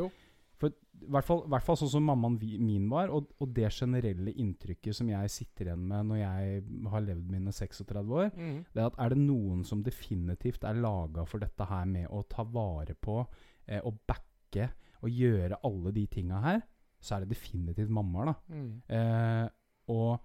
for 0.59 0.71
i 0.71 1.09
hvert 1.11 1.63
fall, 1.63 1.77
sånn 1.79 1.91
som 1.91 2.03
mammaen 2.07 2.37
vi- 2.39 2.59
min 2.59 2.89
var, 2.91 3.11
og, 3.15 3.29
og 3.39 3.53
det 3.55 3.69
generelle 3.75 4.33
inntrykket 4.35 4.95
som 4.95 5.09
jeg 5.11 5.31
sitter 5.31 5.69
igjen 5.71 5.85
med 5.91 6.07
når 6.09 6.19
jeg 6.19 6.63
har 6.91 7.05
levd 7.07 7.29
mine 7.31 7.53
36 7.55 8.11
år, 8.15 8.31
Mm. 8.35 8.65
det 8.75 8.83
er 8.83 8.87
at 8.87 8.99
er 8.99 9.09
det 9.15 9.19
noen 9.23 9.65
som 9.65 9.83
definitivt 9.83 10.65
er 10.67 10.75
laga 10.83 11.25
for 11.27 11.39
dette 11.39 11.65
her 11.71 11.85
med 11.87 12.09
å 12.11 12.25
ta 12.29 12.43
vare 12.43 12.95
på 12.95 13.21
eh, 13.69 13.81
og 13.85 13.99
backe 14.07 14.71
og 15.03 15.11
gjøre 15.15 15.61
alle 15.65 15.93
de 15.95 16.07
tinga 16.11 16.41
her, 16.43 16.63
så 17.01 17.15
er 17.17 17.21
det 17.27 17.37
definitivt 17.37 17.91
mammaer, 17.95 18.33
da. 18.33 18.35
Mm. 18.51 18.83
Eh, 18.89 19.49
og 19.95 20.19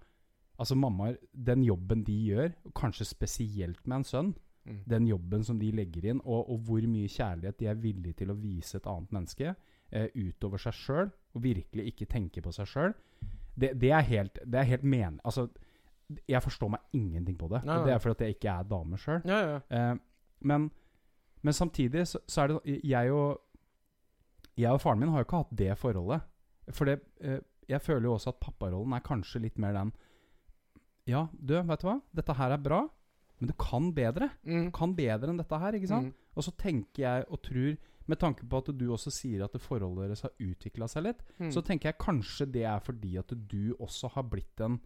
altså 0.58 0.76
mammaer, 0.78 1.16
den 1.32 1.64
jobben 1.64 2.04
de 2.06 2.14
gjør, 2.28 2.52
kanskje 2.74 3.06
spesielt 3.08 3.86
med 3.86 4.02
en 4.02 4.04
sønn, 4.04 4.34
Mm. 4.64 4.78
den 4.88 5.06
jobben 5.06 5.42
som 5.44 5.58
de 5.60 5.70
legger 5.76 6.06
inn, 6.08 6.20
og, 6.24 6.50
og 6.50 6.58
hvor 6.64 6.84
mye 6.88 7.08
kjærlighet 7.08 7.58
de 7.60 7.66
er 7.68 7.74
villige 7.74 8.16
til 8.22 8.30
å 8.32 8.36
vise 8.38 8.78
et 8.78 8.86
annet 8.88 9.10
menneske, 9.12 9.50
eh, 9.92 10.06
utover 10.16 10.62
seg 10.62 10.72
sjøl, 10.78 11.10
og 11.34 11.42
virkelig 11.44 11.84
ikke 11.90 12.06
tenke 12.08 12.40
på 12.40 12.52
seg 12.56 12.70
sjøl, 12.70 12.94
det, 13.60 13.74
det 13.80 13.90
er 13.92 14.06
helt, 14.08 14.38
det 14.40 14.62
er 14.62 14.70
helt 14.70 14.86
men... 14.88 15.20
Altså, 15.24 15.48
jeg 16.28 16.42
forstår 16.44 16.68
meg 16.68 16.80
ingenting 16.92 17.36
på 17.40 17.48
det. 17.48 17.62
Og 17.62 17.68
nei. 17.68 17.84
det 17.86 17.92
er 17.94 18.00
fordi 18.02 18.14
at 18.16 18.24
jeg 18.26 18.36
ikke 18.36 18.54
er 18.54 18.66
dame 18.68 18.98
sjøl. 19.00 19.22
Ja, 19.28 19.38
ja. 19.48 19.60
Eh, 19.68 19.94
men, 20.40 20.66
men 21.42 21.56
samtidig 21.56 22.06
så, 22.08 22.20
så 22.28 22.42
er 22.42 22.52
det 22.52 22.80
Jeg 22.84 23.12
og 23.12 23.40
Jeg 24.56 24.72
og 24.72 24.80
faren 24.80 25.00
min 25.00 25.08
har 25.08 25.22
jo 25.22 25.28
ikke 25.28 25.40
hatt 25.40 25.54
det 25.58 25.70
forholdet. 25.80 26.26
For 26.76 26.88
det, 26.88 26.98
eh, 27.20 27.40
jeg 27.68 27.80
føler 27.80 28.08
jo 28.08 28.16
også 28.18 28.34
at 28.34 28.40
papparollen 28.44 28.92
er 28.92 29.04
kanskje 29.04 29.40
litt 29.46 29.58
mer 29.58 29.72
den 29.72 29.94
Ja, 31.10 31.26
du, 31.36 31.54
vet 31.60 31.80
du 31.82 31.88
hva? 31.88 31.98
Dette 32.16 32.36
her 32.38 32.54
er 32.56 32.62
bra, 32.64 32.82
men 33.40 33.50
du 33.50 33.54
kan 33.60 33.90
bedre. 33.92 34.30
Mm. 34.46 34.68
Du 34.68 34.70
kan 34.76 34.94
bedre 34.96 35.28
enn 35.34 35.40
dette 35.40 35.58
her, 35.60 35.76
ikke 35.76 35.90
sant? 35.90 36.12
Mm. 36.14 36.30
Og 36.38 36.46
så 36.46 36.54
tenker 36.56 37.02
jeg 37.04 37.26
og 37.28 37.42
tror, 37.44 37.76
med 38.06 38.18
tanke 38.20 38.44
på 38.48 38.58
at 38.60 38.70
du 38.76 38.86
også 38.92 39.10
sier 39.12 39.44
at 39.46 39.52
det 39.56 39.62
forholdet 39.64 40.08
deres 40.10 40.22
har 40.26 40.32
utvikla 40.40 40.88
seg 40.88 41.06
litt, 41.06 41.22
Mm. 41.40 41.50
så 41.52 41.62
tenker 41.64 41.88
jeg 41.90 41.98
kanskje 41.98 42.46
det 42.52 42.64
er 42.68 42.80
fordi 42.84 43.16
at 43.20 43.32
du 43.48 43.74
også 43.78 44.10
har 44.14 44.22
blitt 44.28 44.60
en, 44.60 44.78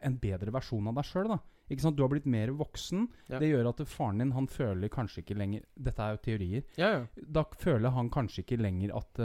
en 0.00 0.18
bedre 0.18 0.52
versjon 0.54 0.86
av 0.88 0.94
deg 1.00 1.04
sjøl. 1.04 1.38
Du 1.72 2.02
har 2.02 2.08
blitt 2.12 2.26
mer 2.26 2.48
voksen. 2.52 3.06
Ja. 3.30 3.38
Det 3.38 3.48
gjør 3.48 3.70
at 3.70 3.80
faren 3.88 4.18
din 4.20 4.32
han 4.32 4.46
føler 4.46 4.88
kanskje 4.92 5.22
ikke 5.22 5.36
lenger 5.38 5.62
Dette 5.76 6.02
er 6.04 6.16
jo 6.16 6.20
teorier. 6.26 6.62
Ja, 6.76 6.90
ja. 6.98 7.06
Da 7.38 7.44
føler 7.56 7.90
han 7.94 8.10
kanskje 8.10 8.42
ikke 8.44 8.58
lenger 8.60 8.92
at 8.98 9.20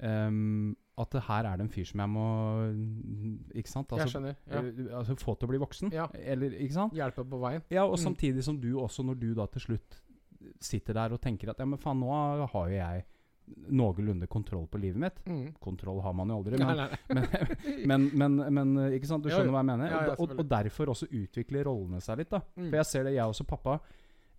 ehm, 0.00 0.74
At 0.98 1.10
det 1.12 1.20
her 1.26 1.44
er 1.44 1.58
det 1.60 1.66
en 1.66 1.68
fyr 1.72 1.84
som 1.84 2.00
jeg 2.00 2.08
må 2.08 2.26
Ikke 3.54 3.68
sant? 3.68 3.90
Jeg 3.92 4.00
Altså, 4.00 4.14
skjønner. 4.18 4.36
Ja. 4.48 4.62
eh, 4.62 4.96
altså 4.96 5.16
få 5.20 5.34
til 5.36 5.48
å 5.48 5.50
bli 5.50 5.58
voksen. 5.60 5.92
Ja. 5.92 6.06
Eller, 6.16 6.54
ikke 6.56 6.72
sant? 6.78 6.94
Hjelpe 6.96 7.24
på 7.28 7.40
veien. 7.42 7.62
Ja, 7.70 7.84
og 7.84 7.98
Mm. 7.98 8.04
samtidig 8.06 8.44
som 8.44 8.58
du 8.60 8.70
også, 8.80 9.04
når 9.04 9.18
du 9.20 9.34
da 9.34 9.46
til 9.46 9.60
slutt 9.60 10.00
sitter 10.60 10.94
der 10.94 11.12
og 11.12 11.20
tenker 11.20 11.50
at 11.50 11.58
ja, 11.58 11.64
men 11.66 11.78
faen, 11.78 12.00
nå 12.00 12.08
har 12.48 12.68
jo 12.68 12.74
jeg 12.76 13.04
noenlunde 13.70 14.26
kontroll 14.26 14.66
på 14.66 14.78
livet 14.80 14.98
mitt. 14.98 15.20
Mm. 15.26 15.52
Kontroll 15.62 16.00
har 16.02 16.12
man 16.18 16.28
jo 16.28 16.38
aldri, 16.40 16.58
men, 16.64 16.76
nei, 16.76 16.88
nei. 17.14 17.86
men, 17.86 18.10
men, 18.14 18.36
men 18.54 18.92
ikke 18.96 19.06
sant, 19.06 19.22
du 19.22 19.30
skjønner 19.30 19.52
hva 19.54 19.60
jeg 19.62 19.68
mener? 19.70 19.90
Ja, 19.92 20.14
og, 20.18 20.32
og, 20.38 20.48
derfor 20.50 20.86
også 20.94 21.06
utvikler 21.12 21.64
rollene 21.68 22.00
seg 22.02 22.18
litt. 22.18 22.30
da 22.30 22.40
Mm. 22.56 22.70
For 22.70 22.76
jeg 22.80 22.86
ser 22.86 23.04
det, 23.04 23.14
jeg 23.14 23.22
og 23.24 23.34
også 23.36 23.46
pappa. 23.46 23.78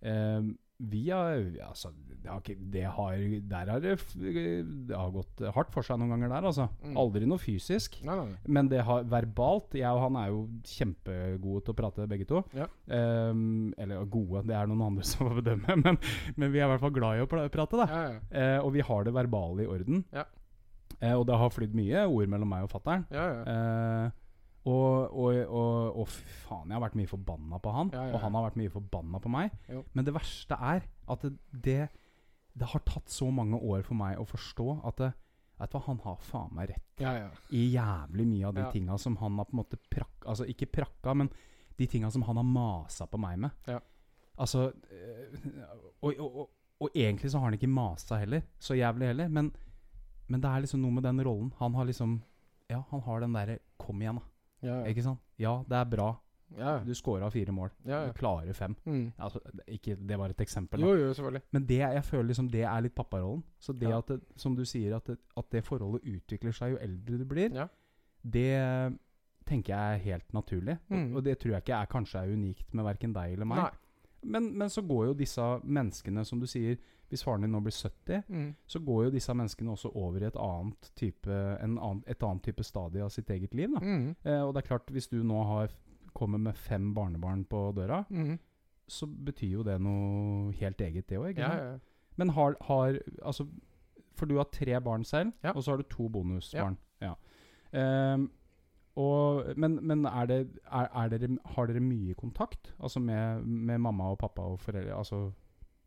Eh, 0.02 0.42
vi 0.78 1.08
har 1.10 1.40
altså, 1.66 1.90
det 2.22 2.30
har 2.30 2.42
ikke, 2.42 2.54
det 2.72 2.84
har, 2.94 3.14
Der 3.50 3.70
har 3.72 3.80
det, 3.82 3.96
det 4.14 4.94
har 4.94 5.10
gått 5.10 5.42
hardt 5.54 5.72
for 5.74 5.86
seg 5.86 5.98
noen 5.98 6.12
ganger 6.14 6.30
der, 6.30 6.46
altså. 6.50 6.68
Mm. 6.84 6.96
Aldri 7.02 7.26
noe 7.26 7.42
fysisk. 7.42 7.98
Nei, 8.06 8.14
nei, 8.14 8.26
nei. 8.30 8.54
Men 8.58 8.70
det 8.70 8.84
har 8.86 9.06
verbalt 9.10 9.74
Jeg 9.78 9.90
og 9.90 10.04
han 10.04 10.18
er 10.20 10.30
jo 10.30 10.40
kjempegode 10.70 11.64
til 11.66 11.74
å 11.74 11.78
prate, 11.78 12.08
begge 12.10 12.28
to. 12.30 12.42
Ja. 12.54 12.68
Um, 12.86 13.72
eller 13.78 14.06
gode, 14.06 14.44
det 14.46 14.58
er 14.58 14.70
noen 14.70 14.86
andre 14.90 15.06
som 15.10 15.26
får 15.26 15.40
bedømme, 15.42 15.78
men, 15.82 16.00
men 16.36 16.54
vi 16.54 16.62
er 16.62 16.68
i 16.68 16.72
hvert 16.74 16.84
fall 16.84 16.94
glad 16.94 17.18
i 17.18 17.26
å 17.26 17.30
prate, 17.30 17.74
da. 17.74 17.88
Ja, 17.88 18.02
ja. 18.06 18.18
Uh, 18.30 18.58
og 18.66 18.74
vi 18.76 18.86
har 18.86 19.08
det 19.08 19.16
verbale 19.18 19.64
i 19.64 19.70
orden. 19.70 20.04
Ja. 20.14 20.28
Eh, 20.98 21.14
og 21.14 21.26
det 21.28 21.36
har 21.38 21.52
flydd 21.54 21.76
mye 21.78 22.06
ord 22.10 22.30
mellom 22.30 22.50
meg 22.50 22.66
og 22.66 22.72
fattern. 22.72 23.04
ja, 23.14 23.26
ja. 23.30 23.42
Eh, 23.52 24.24
og, 24.68 25.14
og, 25.14 25.38
og, 25.58 26.00
og 26.02 26.10
faen, 26.10 26.68
jeg 26.68 26.76
har 26.76 26.82
vært 26.84 26.98
mye 26.98 27.10
forbanna 27.10 27.60
på 27.62 27.72
han, 27.74 27.92
Ja, 27.94 28.02
ja, 28.08 28.14
og 28.16 28.22
han 28.24 28.36
har 28.36 28.44
vært 28.48 28.58
mye 28.60 28.72
forbanna 28.74 29.20
på 29.24 29.32
meg. 29.32 29.54
Jo. 29.70 29.84
Men 29.96 30.06
det 30.08 30.14
verste 30.16 30.58
er 30.58 30.84
at 31.14 31.24
det, 31.24 31.78
det, 32.52 32.68
har 32.72 32.84
tatt 32.88 33.08
så 33.12 33.30
mange 33.34 33.60
år 33.60 33.82
for 33.86 33.98
meg 33.98 34.20
å 34.20 34.26
forstå 34.28 34.68
at 34.90 35.02
det, 35.04 35.12
Vet 35.58 35.72
du 35.72 35.74
hva, 35.74 35.80
han 35.88 35.98
har 36.04 36.18
faen 36.22 36.52
meg 36.54 36.68
rett 36.70 37.00
ja, 37.02 37.12
ja. 37.18 37.30
i 37.50 37.64
jævlig 37.72 38.28
mye 38.30 38.44
av 38.46 38.52
de 38.54 38.62
Ja. 38.62 38.68
tinga 38.70 38.98
som 39.02 39.16
han 39.18 39.40
har 39.40 39.48
på 39.48 39.56
en 39.56 39.58
måte 39.58 39.78
prakka 39.90 40.28
Altså 40.30 40.46
ikke 40.46 40.68
prakka, 40.70 41.14
men 41.18 41.32
de 41.80 41.86
tinga 41.90 42.10
som 42.14 42.22
han 42.28 42.38
har 42.38 42.46
masa 42.46 43.08
på 43.10 43.18
meg 43.18 43.40
med. 43.42 43.50
Ja. 43.66 43.80
Altså 44.38 44.68
og, 46.06 46.46
og 46.78 46.94
egentlig 46.94 47.30
så 47.32 47.40
har 47.40 47.50
han 47.50 47.58
ikke 47.58 47.70
masa 47.70 48.20
heller, 48.22 48.44
så 48.62 48.76
jævlig 48.78 49.10
heller, 49.10 49.28
men, 49.34 49.50
men 50.30 50.42
det 50.42 50.50
er 50.50 50.62
liksom 50.62 50.82
noe 50.82 50.94
med 50.94 51.06
den 51.08 51.22
rollen. 51.26 51.52
Han 51.58 51.74
har 51.74 51.88
liksom 51.90 52.20
Ja, 52.70 52.82
han 52.90 53.00
har 53.06 53.20
den 53.24 53.34
derre 53.34 53.58
Kom 53.80 54.02
igjen, 54.02 54.18
da. 54.20 54.37
Ja, 54.62 54.80
ja. 54.80 54.86
Ikke 54.90 55.02
sant? 55.04 55.20
Ja, 55.38 55.62
det 55.68 55.76
er 55.78 55.84
bra. 55.96 56.08
ja. 56.58 56.78
Du 56.84 56.94
scora 56.94 57.28
fire 57.30 57.52
mål. 57.52 57.70
Du 57.84 58.12
klarer 58.16 58.52
fem. 58.56 58.74
Mm. 58.86 59.12
Altså, 59.18 59.40
ikke, 59.68 59.96
det 59.96 60.18
var 60.18 60.30
et 60.30 60.40
eksempel. 60.40 60.80
Jo, 60.80 60.94
jo. 60.96 61.30
Men 61.52 61.66
det, 61.66 61.78
jeg 61.78 62.04
føler 62.04 62.30
liksom 62.30 62.48
det 62.50 62.62
er 62.64 62.80
litt 62.80 62.94
papparollen. 62.96 63.42
Så 63.60 63.72
det 63.72 63.92
at 63.92 64.08
det, 64.08 64.20
som 64.36 64.56
du 64.56 64.64
sier, 64.64 64.96
at 64.96 65.06
det, 65.06 65.18
at 65.36 65.50
det 65.52 65.64
forholdet 65.64 66.02
utvikler 66.08 66.52
seg 66.56 66.72
jo 66.72 66.78
eldre 66.80 67.18
du 67.18 67.24
blir, 67.24 67.52
Ja. 67.54 67.68
det 68.24 68.98
tenker 69.48 69.72
jeg 69.74 69.94
er 69.94 70.02
helt 70.04 70.32
naturlig. 70.36 70.78
Mm. 70.88 71.10
Og, 71.12 71.16
og 71.16 71.24
det 71.24 71.38
tror 71.38 71.52
jeg 71.56 71.62
ikke 71.64 71.78
er 71.82 71.86
kanskje 71.92 72.20
er 72.24 72.32
unikt 72.34 72.74
med 72.74 72.84
verken 72.84 73.12
deg 73.16 73.32
eller 73.32 73.48
meg. 73.48 73.76
Men, 74.22 74.50
men 74.58 74.68
så 74.68 74.82
går 74.82 75.06
jo 75.06 75.14
disse 75.14 75.44
menneskene, 75.64 76.24
som 76.26 76.40
du 76.40 76.46
sier 76.50 76.76
Hvis 77.08 77.22
faren 77.24 77.40
din 77.40 77.50
nå 77.52 77.60
blir 77.64 77.72
70, 77.72 78.22
Mm. 78.28 78.54
så 78.66 78.78
går 78.84 79.04
jo 79.04 79.10
disse 79.10 79.34
menneskene 79.34 79.70
også 79.72 79.90
over 79.96 80.20
i 80.22 80.26
et 80.26 80.36
annet 80.36 80.90
type, 80.96 81.28
en 81.62 81.78
annen, 81.78 82.02
et 82.06 82.22
annet 82.22 82.42
type 82.42 82.62
stadie 82.64 83.02
av 83.04 83.08
sitt 83.10 83.30
eget 83.30 83.54
liv. 83.54 83.68
Mm. 83.80 84.14
Eh, 84.24 84.42
og 84.42 84.54
det 84.54 84.62
er 84.64 84.68
klart, 84.68 84.90
hvis 84.92 85.08
du 85.08 85.22
nå 85.22 85.42
har 85.46 85.68
kommer 86.14 86.38
med 86.38 86.54
fem 86.56 86.94
barnebarn 86.94 87.44
på 87.44 87.72
døra, 87.74 88.04
Mm. 88.10 88.38
så 88.88 89.06
betyr 89.06 89.52
jo 89.52 89.62
det 89.62 89.80
noe 89.80 90.52
helt 90.52 90.80
eget, 90.80 91.06
det 91.08 91.18
òg. 91.18 91.38
Ja, 91.38 91.56
ja. 91.56 91.78
Men 92.16 92.28
har, 92.30 92.56
har 92.60 92.98
Altså, 93.24 93.46
for 94.16 94.26
du 94.26 94.36
har 94.36 94.44
tre 94.52 94.80
barn 94.80 95.04
selv, 95.04 95.32
Ja. 95.44 95.52
og 95.52 95.62
så 95.62 95.70
har 95.70 95.76
du 95.76 95.82
to 95.84 96.08
bonusbarn. 96.08 96.76
Ja. 97.00 97.14
Um, 98.14 98.30
og, 98.96 99.56
men 99.56 99.78
men 99.86 100.04
er 100.06 100.26
det, 100.26 100.48
er, 100.72 100.88
er 100.94 101.08
dere, 101.08 101.38
har 101.44 101.66
dere 101.66 101.80
mye 101.80 102.14
kontakt 102.14 102.72
Altså 102.80 102.98
med, 103.00 103.44
med 103.44 103.78
mamma 103.78 104.04
og 104.10 104.18
pappa 104.18 104.42
og 104.42 104.58
foreldre? 104.58 104.96
Altså 104.98 105.32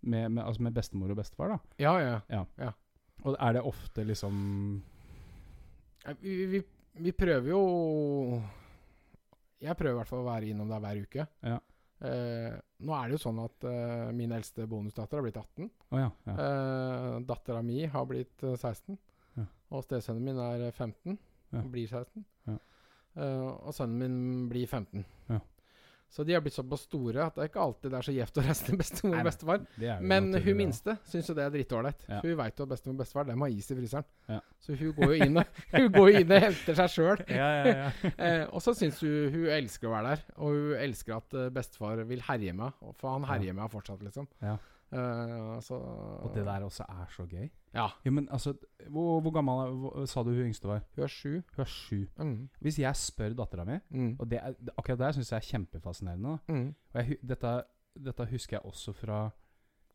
med, 0.01 0.31
med, 0.31 0.43
altså 0.43 0.63
med 0.65 0.73
bestemor 0.75 1.13
og 1.13 1.19
bestefar, 1.21 1.55
da? 1.55 1.59
ja, 2.31 2.43
ja. 2.59 2.71
Og 3.21 3.35
er 3.37 3.53
det 3.53 3.61
ofte 3.69 4.03
liksom 4.07 4.33
Vi, 6.23 6.33
vi, 6.49 6.61
vi 7.05 7.11
prøver 7.13 7.51
jo 7.51 7.59
Jeg 9.61 9.77
prøver 9.77 9.93
i 9.93 9.99
hvert 9.99 10.09
fall 10.09 10.23
å 10.23 10.29
være 10.29 10.49
innom 10.49 10.71
der 10.71 10.81
hver 10.81 11.01
uke. 11.03 11.27
Ja. 11.45 11.59
Eh, 12.01 12.55
nå 12.81 12.93
er 12.97 13.09
det 13.11 13.13
jo 13.19 13.21
sånn 13.21 13.39
at 13.43 13.65
eh, 13.69 14.07
min 14.17 14.31
eldste 14.33 14.65
bonusdatter 14.65 15.19
har 15.19 15.25
blitt 15.27 15.37
18. 15.37 15.67
Oh, 15.93 15.99
ja. 16.01 16.07
ja. 16.25 16.33
Eh, 16.33 17.17
Dattera 17.29 17.61
mi 17.61 17.83
har 17.85 18.07
blitt 18.09 18.41
eh, 18.41 18.55
16. 18.57 18.97
Ja. 19.37 19.45
Og 19.69 19.85
stesønnen 19.85 20.25
min 20.25 20.41
er 20.41 20.65
eh, 20.71 20.73
15. 20.73 21.19
Ja. 21.53 21.61
Blir 21.69 21.85
16. 21.93 22.25
Ja. 22.49 22.57
Eh, 23.21 23.45
og 23.51 23.69
sønnen 23.77 24.01
min 24.01 24.49
blir 24.49 24.65
15. 24.65 25.05
Ja. 26.11 26.15
Så 26.15 26.23
de 26.27 26.33
har 26.35 26.41
blitt 26.43 26.55
såpass 26.57 26.81
store 26.89 27.23
at 27.23 27.37
det 27.37 27.45
er 27.45 27.49
ikke 27.51 27.61
alltid 27.63 27.93
det 27.93 27.97
er 28.01 28.05
så 28.07 28.13
gjevt 28.15 28.39
å 28.41 28.43
reise 28.43 28.65
til 28.67 28.79
bestemor 28.81 29.19
og 29.21 29.27
bestefar. 29.29 29.61
Men 29.79 30.25
naturlig, 30.27 30.41
hun 30.43 30.57
minste 30.59 30.95
syns 31.07 31.29
jo 31.31 31.35
det 31.37 31.45
er 31.45 31.53
dritålreit. 31.53 32.03
Ja. 32.09 32.19
Hun 32.25 32.33
veit 32.41 32.59
jo 32.59 32.65
at 32.67 32.73
bestemor 32.73 32.97
og 32.97 33.03
bestefar 33.05 33.29
de 33.29 33.37
har 33.39 33.53
is 33.55 33.71
i 33.71 33.77
fryseren. 33.77 34.07
Ja. 34.27 34.39
Så 34.59 34.75
hun 34.75 34.91
går 34.97 35.13
jo 35.15 35.29
inn 35.29 35.39
og, 35.39 35.61
hun 35.77 35.87
går 35.95 36.11
inn 36.19 36.35
og 36.35 36.43
henter 36.47 36.79
seg 36.81 36.93
sjøl. 36.97 37.23
Ja, 37.31 37.47
ja, 37.61 37.71
ja. 37.71 38.11
Eh, 38.21 38.43
og 38.51 38.59
så 38.61 38.73
syns 38.77 38.99
hun 39.01 39.31
hun 39.33 39.47
elsker 39.55 39.87
å 39.87 39.93
være 39.95 40.11
der. 40.17 40.25
Og 40.43 40.57
hun 40.57 40.75
elsker 40.83 41.15
at 41.15 41.37
eh, 41.39 41.47
bestefar 41.55 42.03
vil 42.09 42.21
herje 42.27 42.51
med 42.53 42.67
henne. 42.67 42.93
For 42.99 43.15
han 43.15 43.25
herjer 43.29 43.55
med 43.55 43.63
henne 43.63 43.73
fortsatt, 43.73 44.03
liksom. 44.05 44.27
Eh, 44.91 45.59
så 45.63 45.75
Og 46.23 46.33
det 46.35 46.43
der 46.45 46.63
også 46.65 46.83
er 46.89 47.05
så 47.15 47.25
gøy. 47.25 47.49
Ja. 47.73 47.87
ja 48.05 48.11
men 48.11 48.27
altså 48.31 48.53
Hvor, 48.89 49.21
hvor 49.21 49.31
gammel 49.31 49.53
er- 49.67 49.71
hvor, 49.73 50.05
sa 50.05 50.23
du 50.23 50.29
hun 50.29 50.45
yngste 50.49 50.67
var? 50.67 50.81
Hun 50.95 51.03
er 51.03 51.07
sju. 51.07 51.29
Hun 51.55 51.61
er 51.63 51.65
sju. 51.65 52.05
Mm. 52.17 52.49
Hvis 52.61 52.79
jeg 52.79 52.95
spør 52.95 53.33
dattera 53.35 53.65
mi 53.65 53.77
Mm. 53.89 54.15
Og 54.19 54.29
det 54.29 54.39
er, 54.43 54.53
akkurat 54.77 54.99
det 54.99 55.13
syns 55.15 55.31
jeg 55.31 55.37
er 55.37 55.49
kjempefascinerende. 55.57 56.39
Mm. 56.49 56.75
Og 56.93 56.99
jeg, 57.01 57.17
dette, 57.27 57.63
dette 58.05 58.25
husker 58.25 58.57
jeg 58.57 58.65
også 58.65 58.93
fra 58.93 59.29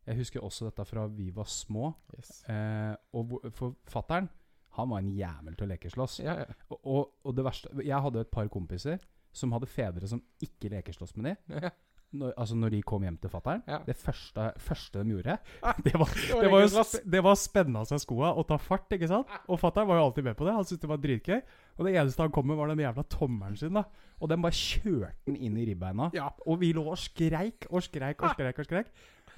Jeg 0.07 0.15
husker 0.17 0.39
også 0.41 0.65
dette 0.65 0.85
fra 0.85 1.07
vi 1.07 1.29
var 1.35 1.43
små. 1.43 1.93
Yes. 2.17 2.43
Eh, 2.49 2.95
og 3.13 3.25
hvor- 3.25 3.49
for 3.51 3.75
fattern, 3.87 4.29
han 4.71 4.89
var 4.89 4.97
en 4.99 5.09
jævel 5.09 5.55
til 5.55 5.67
å 5.67 5.69
lekeslåss. 5.73 6.19
Ja, 6.23 6.33
ja. 6.39 6.45
Og, 6.69 6.79
og, 6.85 7.11
og 7.25 7.35
det 7.35 7.43
verste 7.45 7.69
Jeg 7.85 8.01
hadde 8.01 8.19
et 8.21 8.31
par 8.31 8.47
kompiser 8.47 8.99
som 9.33 9.51
hadde 9.51 9.67
fedre 9.67 10.07
som 10.07 10.21
ikke 10.41 10.69
lekeslåss 10.69 11.15
med 11.17 11.35
dem. 11.49 11.69
Når, 12.15 12.31
altså 12.39 12.55
når 12.55 12.71
de 12.71 12.77
kom 12.87 13.03
hjem 13.03 13.17
til 13.19 13.29
fattern. 13.29 13.59
Ja. 13.67 13.81
Det 13.83 13.97
første, 13.99 14.45
første 14.63 15.01
de 15.03 15.11
gjorde, 15.11 15.33
det 15.85 15.91
var, 15.93 16.07
var 16.37 16.43
det 16.45 16.51
var, 16.53 16.61
jo, 16.63 16.69
sp- 16.79 17.01
det 17.03 17.19
var 17.25 17.35
å 17.35 17.39
spenne 17.41 17.81
av 17.81 17.89
seg 17.89 17.99
skoa 17.99 18.29
og 18.39 18.45
ta 18.47 18.55
fart, 18.63 18.87
ikke 18.95 19.09
sant? 19.11 19.27
Og 19.51 19.59
fatter'n 19.59 19.89
var 19.89 19.99
jo 19.99 20.05
alltid 20.07 20.23
med 20.29 20.37
på 20.39 20.47
det. 20.47 20.53
Han 20.55 20.63
syntes 20.63 20.85
det 20.85 20.91
var 20.93 21.01
dritgøy. 21.03 21.41
Og 21.77 21.85
det 21.85 21.93
eneste 21.99 22.23
han 22.23 22.31
kom 22.33 22.47
med, 22.47 22.55
var 22.57 22.71
den 22.71 22.79
jævla 22.85 23.03
tommelen 23.11 23.57
sin. 23.59 23.75
da 23.75 23.83
Og 24.23 24.31
den 24.31 24.41
bare 24.41 24.55
kjørte 24.55 25.11
den 25.27 25.35
inn 25.35 25.57
i 25.59 25.65
ribbeina. 25.67 26.07
Ja. 26.15 26.29
Og 26.47 26.61
vi 26.63 26.71
lå 26.73 26.85
og 26.87 26.97
skreik 26.97 27.67
og 27.69 27.83
skreik 27.85 28.23
og 28.23 28.31
skreik. 28.37 28.59
Og 28.63 28.69
skreik 28.71 28.93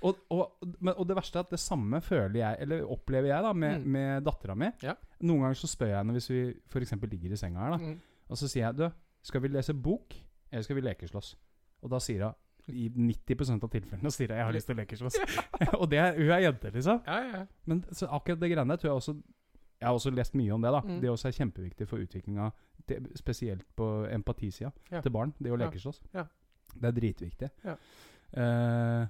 og, 0.06 0.16
og, 0.32 0.62
men, 0.80 0.94
og 0.94 1.08
det 1.10 1.18
verste 1.18 1.42
er 1.42 1.44
at 1.44 1.50
det 1.52 1.60
samme 1.60 2.00
føler 2.06 2.38
jeg, 2.40 2.60
eller 2.64 2.86
opplever 2.88 3.34
jeg, 3.34 3.44
da 3.44 3.50
med, 3.52 3.82
Mm. 3.82 3.90
med 3.98 4.24
dattera 4.30 4.56
mi. 4.56 4.70
Ja. 4.86 4.94
Noen 5.26 5.42
ganger 5.44 5.58
så 5.60 5.68
spør 5.68 5.90
jeg 5.92 5.98
henne 5.98 6.14
hvis 6.16 6.30
vi 6.32 6.44
f.eks. 6.72 6.94
ligger 7.02 7.34
i 7.36 7.40
senga 7.42 7.66
her, 7.66 7.74
da. 7.76 7.78
Mm. 7.82 7.98
Og 8.30 8.38
så 8.40 8.48
sier 8.48 8.68
jeg 8.70 8.78
du, 8.78 8.86
skal 9.26 9.42
vi 9.44 9.52
lese 9.52 9.74
bok, 9.76 10.16
eller 10.54 10.64
skal 10.64 10.78
vi 10.80 10.86
lekeslåss? 10.86 11.34
Og 11.84 11.92
da 11.92 12.00
sier 12.00 12.24
hun 12.30 12.38
i 12.72 12.90
90% 12.90 13.64
av 13.64 13.70
tilfellene 13.70 14.12
sier 14.12 14.32
at 14.32 14.38
jeg 14.38 14.46
har 14.46 14.54
lyst 14.54 14.68
til 14.68 14.76
å 14.76 14.80
lekeslåss. 14.80 15.18
og 15.82 15.90
det 15.92 16.00
er, 16.00 16.16
hun 16.18 16.32
er 16.32 16.40
jente, 16.46 16.72
liksom. 16.74 17.02
ja, 17.08 17.20
ja. 17.34 17.46
Men 17.66 17.84
så 17.92 18.08
akkurat 18.12 18.40
det 18.40 18.50
greiene 18.52 18.70
der 18.76 18.78
tror 18.82 18.92
jeg 18.92 19.02
også 19.04 19.16
Jeg 19.80 19.88
har 19.88 19.96
også 19.96 20.12
lest 20.12 20.34
mye 20.36 20.52
om 20.52 20.62
det. 20.62 20.72
da 20.76 20.80
Mm. 20.84 21.00
Det 21.02 21.10
også 21.10 21.28
er 21.30 21.32
kjempeviktig 21.38 21.88
for 21.88 21.98
utviklinga, 22.04 22.50
spesielt 23.16 23.64
på 23.78 23.86
empatisida 24.12 24.72
Ja. 24.92 25.00
til 25.02 25.12
barn. 25.12 25.34
Det 25.40 25.52
å 25.52 25.58
Ja. 25.58 25.66
lekeslåss. 25.70 26.02
Ja. 26.14 26.26
Det 26.76 26.84
er 26.84 26.92
dritviktig. 27.00 27.50
Ja. 27.64 27.76
Eh, 28.34 29.08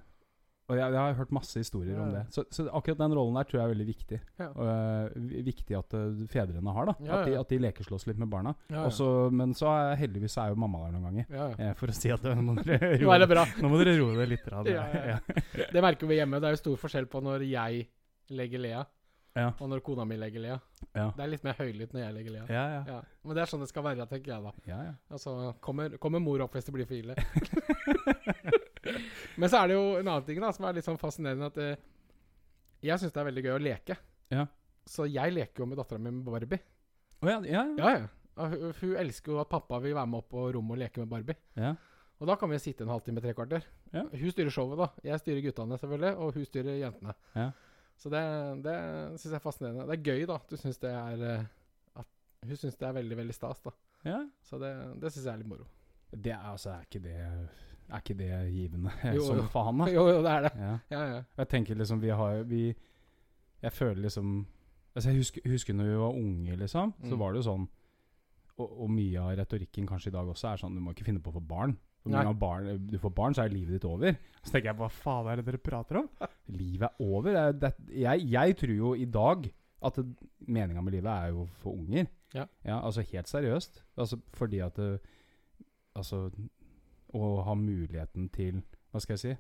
og 0.70 0.78
jeg, 0.78 0.94
jeg 0.94 1.02
har 1.02 1.16
hørt 1.18 1.32
masse 1.34 1.58
historier 1.58 1.96
Ja, 1.98 2.04
om 2.04 2.12
det. 2.14 2.20
Så, 2.34 2.44
så 2.54 2.68
akkurat 2.78 3.00
den 3.02 3.14
rollen 3.18 3.38
der 3.40 3.48
tror 3.50 3.58
jeg 3.60 3.66
er 3.66 3.72
veldig 3.74 3.88
viktig. 3.88 4.20
Ja. 4.38 4.50
Eh, 4.66 5.16
viktig 5.48 5.78
at 5.80 5.96
uh, 5.98 6.20
fedrene 6.30 6.74
har. 6.76 6.92
da 6.92 6.94
Ja, 7.08 7.16
At, 7.20 7.26
de, 7.26 7.34
at 7.40 7.50
de 7.56 7.60
lekeslåss 7.64 8.06
litt 8.10 8.20
med 8.22 8.30
barna. 8.30 8.54
Også, 8.84 9.08
men 9.34 9.56
så 9.58 9.72
er 9.74 9.98
heldigvis 10.04 10.38
er 10.38 10.54
jo 10.54 10.60
mamma 10.62 10.84
der 10.86 10.94
noen 10.94 11.08
ganger. 11.10 11.58
Eh, 11.58 11.74
for 11.80 11.90
å 11.90 11.98
si 11.98 12.14
at 12.14 12.22
nå 12.30 12.36
må 12.46 12.56
dere 12.62 12.94
roe, 13.02 13.18
det 13.26 13.48
nå 13.64 13.72
må 13.74 13.82
dere 13.82 13.98
roe 13.98 14.14
det 14.22 14.30
litt. 14.36 14.46
ja, 14.70 14.86
ja. 15.16 15.18
Det 15.74 15.82
merker 15.82 16.10
vi 16.12 16.22
hjemme. 16.22 16.38
Det 16.38 16.52
er 16.52 16.58
jo 16.60 16.62
stor 16.62 16.80
forskjell 16.86 17.10
på 17.10 17.24
når 17.26 17.48
jeg 17.50 17.84
legger 18.38 18.62
Lea, 18.62 18.86
Ja. 19.40 19.50
og 19.58 19.70
når 19.72 19.82
kona 19.86 20.06
mi 20.06 20.18
legger 20.22 20.46
Lea. 20.46 20.60
Ja. 20.94 21.10
Det 21.18 21.26
er 21.26 21.34
litt 21.34 21.44
mer 21.46 21.58
høylytt 21.58 21.98
når 21.98 22.06
jeg 22.06 22.14
legger 22.20 22.38
Lea. 22.38 22.46
Ja, 22.50 22.64
ja. 22.78 22.82
Ja. 22.94 23.02
Men 23.26 23.38
det 23.38 23.42
er 23.42 23.50
sånn 23.52 23.66
det 23.66 23.72
skal 23.74 23.86
være, 23.90 24.06
tenker 24.10 24.36
jeg 24.36 24.46
da. 24.46 24.54
ja, 24.70 24.80
ja. 24.92 24.96
Altså, 25.10 25.36
kommer, 25.66 25.98
kommer 26.02 26.22
mor 26.22 26.46
opp 26.46 26.54
hvis 26.58 26.70
det 26.70 26.78
blir 26.78 26.90
for 26.90 27.00
ille. 27.02 27.18
Men 29.40 29.52
så 29.52 29.62
er 29.64 29.72
det 29.72 29.76
jo 29.78 29.84
en 30.00 30.08
annen 30.08 30.26
ting 30.28 30.40
da 30.44 30.52
som 30.56 30.66
er 30.70 30.78
litt 30.78 30.88
sånn 30.88 31.00
fascinerende. 31.02 31.50
At 31.52 31.60
eh, 31.64 31.76
jeg 32.90 33.02
syns 33.02 33.14
det 33.16 33.22
er 33.22 33.28
veldig 33.30 33.44
gøy 33.48 33.54
å 33.56 33.62
leke. 33.64 33.98
Ja. 34.34 34.46
Så 34.90 35.06
jeg 35.10 35.36
leker 35.36 35.64
jo 35.64 35.70
med 35.70 35.78
dattera 35.82 36.02
mi 36.02 36.12
med 36.16 36.26
Barbie. 36.28 36.62
Oh, 37.22 37.30
ja, 37.30 37.40
ja, 37.44 37.64
ja. 37.66 37.78
Ja, 37.78 37.94
ja. 38.00 38.08
Hun, 38.40 38.70
hun 38.80 38.96
elsker 39.02 39.34
jo 39.36 39.40
at 39.42 39.50
pappa 39.52 39.82
vil 39.84 39.94
være 39.98 40.08
med 40.08 40.22
opp 40.22 40.30
på 40.32 40.46
rommet 40.56 40.78
og 40.78 40.82
leke 40.86 41.04
med 41.04 41.12
Barbie. 41.12 41.40
ja. 41.60 41.76
Og 42.20 42.28
da 42.28 42.34
kan 42.36 42.50
vi 42.52 42.58
sitte 42.60 42.84
en 42.84 42.90
halvtime, 42.92 43.22
tre 43.24 43.32
kvarter. 43.32 43.64
Ja. 43.94 44.02
Hun 44.12 44.32
styrer 44.34 44.52
showet, 44.52 44.76
da. 44.76 44.90
Jeg 45.08 45.22
styrer 45.22 45.40
guttene, 45.46 45.78
selvfølgelig, 45.80 46.10
og 46.20 46.34
hun 46.36 46.44
styrer 46.50 46.74
jentene. 46.82 47.14
Ja. 47.32 47.46
Så 47.96 48.10
det, 48.12 48.24
det 48.66 48.74
syns 49.22 49.30
jeg 49.30 49.38
er 49.38 49.44
fascinerende. 49.46 49.86
Det 49.88 49.96
er 49.96 50.04
gøy, 50.04 50.26
da. 50.28 50.36
Du 50.50 50.56
synes 50.60 50.82
det 50.84 50.92
er 50.92 51.24
eh, 51.30 51.46
at 52.04 52.10
Hun 52.50 52.60
syns 52.60 52.76
det 52.76 52.90
er 52.90 52.98
veldig, 52.98 53.18
veldig 53.22 53.36
stas, 53.38 53.64
da. 53.64 53.72
ja. 54.04 54.18
Så 54.44 54.60
det, 54.60 54.74
det 55.00 55.14
syns 55.16 55.30
jeg 55.30 55.32
er 55.32 55.40
litt 55.46 55.52
moro. 55.54 55.70
Det 56.12 56.34
er 56.36 56.44
altså 56.52 56.74
Er 56.74 56.84
ikke 56.90 57.02
det 57.08 57.16
Er 57.90 57.98
ikke 58.04 58.18
det 58.20 58.30
givende 58.54 58.92
Jo, 59.18 59.24
som 59.26 59.40
faen, 59.50 59.80
da? 59.82 59.88
Jo, 59.92 60.04
jo, 60.12 60.22
det 60.26 60.32
er 60.32 60.42
det. 60.48 60.52
Ja. 60.62 60.74
Ja, 60.94 61.04
ja. 61.16 61.22
Jeg 61.42 61.50
tenker 61.50 61.76
liksom 61.80 62.02
Vi 62.04 62.10
har 62.14 62.44
vi 62.44 62.64
Jeg 63.64 63.72
føler 63.74 64.02
liksom 64.06 64.46
Altså 64.96 65.10
Jeg 65.10 65.18
husker, 65.24 65.42
husker 65.50 65.74
når 65.78 65.86
vi 65.90 65.98
var 66.02 66.16
unge, 66.18 66.56
liksom. 66.58 66.94
Så 67.04 67.14
Mm. 67.16 67.20
var 67.20 67.34
det 67.34 67.44
jo 67.44 67.50
sånn 67.52 67.68
og, 68.60 68.72
og 68.84 68.90
mye 68.92 69.20
av 69.22 69.38
retorikken 69.40 69.86
kanskje 69.88 70.10
i 70.12 70.16
dag 70.18 70.28
også 70.28 70.50
er 70.52 70.58
sånn 70.60 70.74
Du 70.76 70.82
må 70.84 70.92
ikke 70.92 71.06
finne 71.08 71.22
på 71.24 71.32
å 71.32 71.38
få 71.38 71.42
barn. 71.48 71.78
Barn, 72.40 72.66
du 72.88 72.98
får 73.00 73.14
barn, 73.16 73.34
så 73.34 73.44
er 73.46 73.50
livet 73.54 73.78
ditt 73.78 73.86
over. 73.86 74.16
Så 74.44 74.52
tenker 74.52 74.70
jeg, 74.72 74.78
hva 74.80 74.90
faen 74.92 75.28
er 75.32 75.36
det 75.40 75.46
dere 75.48 75.58
prater 75.64 76.00
om? 76.02 76.08
Livet 76.60 76.90
er 76.90 77.04
over. 77.04 77.32
Det, 77.32 77.40
er- 77.40 77.58
det, 77.60 77.72
jeg, 78.02 78.26
jeg 78.32 78.58
tror 78.60 78.74
jo 78.76 78.94
i 78.96 79.06
dag 79.06 79.48
at 79.88 80.00
meninga 80.48 80.82
med 80.84 80.94
livet 80.98 81.12
er 81.12 81.30
jo 81.36 81.46
for 81.62 81.72
unger. 81.78 82.08
Ja. 82.34 82.46
altså 82.82 83.02
helt 83.14 83.28
seriøst. 83.32 83.82
Altså 83.98 84.20
fordi 84.34 84.60
at 84.66 84.76
det, 84.76 85.00
Altså 85.96 86.30
å 87.14 87.44
ha 87.46 87.54
muligheten 87.56 88.30
til 88.32 88.62
Hva 88.92 89.00
skal 89.02 89.14
jeg 89.18 89.20
si? 89.20 89.38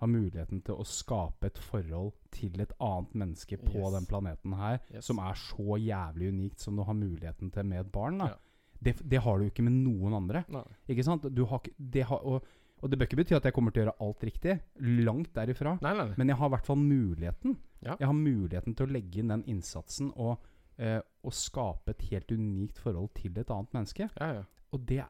Ha 0.00 0.06
muligheten 0.06 0.62
til 0.66 0.74
å 0.74 0.84
skape 0.84 1.46
et 1.46 1.58
forhold 1.58 2.12
til 2.34 2.60
et 2.60 2.72
annet 2.80 3.14
menneske 3.14 3.56
på 3.56 3.78
Yes. 3.78 3.92
den 3.94 4.06
planeten 4.06 4.52
her, 4.58 4.80
Yes. 4.92 5.04
som 5.06 5.18
er 5.18 5.32
så 5.34 5.76
jævlig 5.78 6.28
unikt 6.32 6.58
som 6.60 6.76
du 6.76 6.82
har 6.82 6.94
muligheten 6.94 7.50
til 7.52 7.62
med 7.64 7.80
et 7.86 7.92
barn. 7.92 8.18
da 8.18 8.26
Ja. 8.26 8.34
det, 8.82 8.96
det 9.08 9.20
har 9.22 9.38
du 9.38 9.44
ikke 9.48 9.62
med 9.62 9.72
noen 9.72 10.12
andre. 10.14 10.44
Nei. 10.48 10.64
Ikke 10.88 11.04
sant? 11.04 11.22
Du 11.34 11.44
har, 11.46 11.60
det 11.78 12.02
har, 12.04 12.18
og, 12.26 12.42
og 12.82 12.90
det 12.90 12.98
bør 12.98 13.06
ikke 13.06 13.16
bety 13.24 13.34
at 13.36 13.44
jeg 13.44 13.52
kommer 13.54 13.70
til 13.72 13.82
å 13.82 13.86
gjøre 13.86 14.00
alt 14.00 14.20
riktig. 14.24 14.60
Langt 14.80 15.32
derifra. 15.34 15.78
Nei, 15.80 15.94
nei, 15.94 16.06
nei. 16.08 16.14
Men 16.18 16.28
jeg 16.28 16.36
har 16.36 16.46
i 16.46 16.50
hvert 16.56 16.66
fall 16.66 16.76
muligheten. 16.76 17.56
Ja. 17.80 17.96
Jeg 18.00 18.06
har 18.06 18.12
muligheten 18.14 18.74
til 18.76 18.86
å 18.86 18.90
legge 18.92 19.18
inn 19.22 19.28
den 19.28 19.44
innsatsen 19.44 20.12
og, 20.16 20.38
eh, 20.78 21.00
og 21.22 21.32
skape 21.32 21.90
et 21.90 22.02
helt 22.10 22.28
unikt 22.32 22.78
forhold 22.78 23.14
til 23.14 23.38
et 23.38 23.48
annet 23.50 23.72
menneske. 23.72 24.10
Ja, 24.20 24.32
ja. 24.34 24.42
Og 24.72 24.84
det 24.88 25.02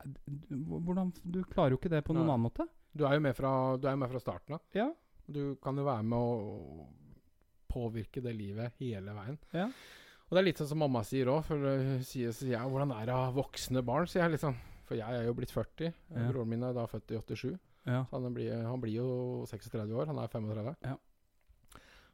hvordan, 0.51 1.13
Du 1.23 1.43
klarer 1.47 1.75
jo 1.75 1.81
ikke 1.81 1.93
det 1.93 2.03
på 2.07 2.15
noen 2.17 2.27
Nei. 2.27 2.35
annen 2.35 2.47
måte. 2.49 2.67
Du 2.93 3.07
er 3.07 3.17
jo 3.17 3.25
med 3.25 3.37
fra, 3.39 3.53
du 3.79 3.89
med 3.97 4.11
fra 4.11 4.21
starten 4.21 4.57
av. 4.59 4.63
Ja. 4.77 4.91
Du 5.27 5.57
kan 5.63 5.79
jo 5.79 5.87
være 5.87 6.03
med 6.03 6.19
å 6.19 6.87
påvirke 7.73 8.21
det 8.21 8.35
livet 8.37 8.75
hele 8.83 9.15
veien. 9.17 9.39
Ja. 9.55 9.69
Og 10.27 10.35
det 10.35 10.41
er 10.41 10.47
litt 10.49 10.61
sånn 10.61 10.71
som 10.73 10.83
mamma 10.83 11.05
sier 11.05 11.31
òg, 11.31 11.43
for 11.47 11.61
hun 11.61 12.03
sier, 12.09 12.35
sier 12.37 12.57
jeg, 12.57 12.73
hvordan 12.73 12.93
er 12.97 13.09
det 13.09 13.15
å 13.15 13.25
ha 13.27 13.33
voksne 13.37 13.83
barn, 13.87 14.09
sier 14.11 14.25
jeg 14.25 14.35
liksom. 14.35 14.59
For 14.89 14.99
jeg 14.99 15.21
er 15.21 15.29
jo 15.29 15.35
blitt 15.37 15.53
40. 15.55 15.93
Ja. 15.93 16.27
Broren 16.33 16.51
min 16.51 16.65
er 16.67 16.75
da 16.77 16.87
født 16.91 17.15
i 17.15 17.21
87. 17.21 17.53
Ja. 17.89 18.03
Så 18.09 18.19
han 18.19 18.35
blir, 18.35 18.53
han 18.67 18.83
blir 18.83 18.97
jo 18.99 19.09
36 19.51 19.93
år. 19.95 20.11
Han 20.11 20.21
er 20.23 20.33
35. 20.33 20.75
Ja. 20.85 20.97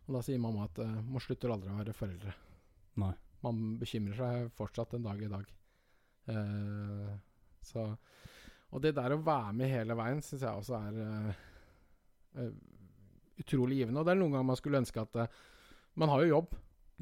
Og 0.09 0.17
da 0.17 0.23
sier 0.25 0.41
mamma 0.41 0.67
at 0.69 0.79
uh, 0.81 0.99
man 1.05 1.23
slutter 1.23 1.53
aldri 1.53 1.73
å 1.73 1.79
være 1.81 1.97
foreldre. 1.97 2.35
Nei. 3.03 3.15
Man 3.45 3.79
bekymrer 3.79 4.19
seg 4.19 4.53
fortsatt 4.59 4.97
en 4.97 5.05
dag 5.07 5.21
i 5.23 5.31
dag. 5.31 5.51
Eh, 6.29 7.11
så 7.69 7.85
Og 8.73 8.83
det 8.85 8.95
der 8.99 9.15
å 9.15 9.23
være 9.25 9.53
med 9.57 9.71
hele 9.73 9.95
veien 9.97 10.19
syns 10.21 10.43
jeg 10.45 10.53
også 10.61 10.77
er 10.77 10.97
uh, 12.37 12.51
utrolig 13.41 13.79
givende. 13.83 14.01
Og 14.03 14.07
det 14.09 14.13
er 14.15 14.19
noen 14.21 14.35
ganger 14.35 14.49
man 14.51 14.59
skulle 14.61 14.81
ønske 14.83 15.01
at 15.05 15.17
uh, 15.25 15.39
Man 15.99 16.11
har 16.13 16.21
jo 16.23 16.29
jobb. 16.35 16.53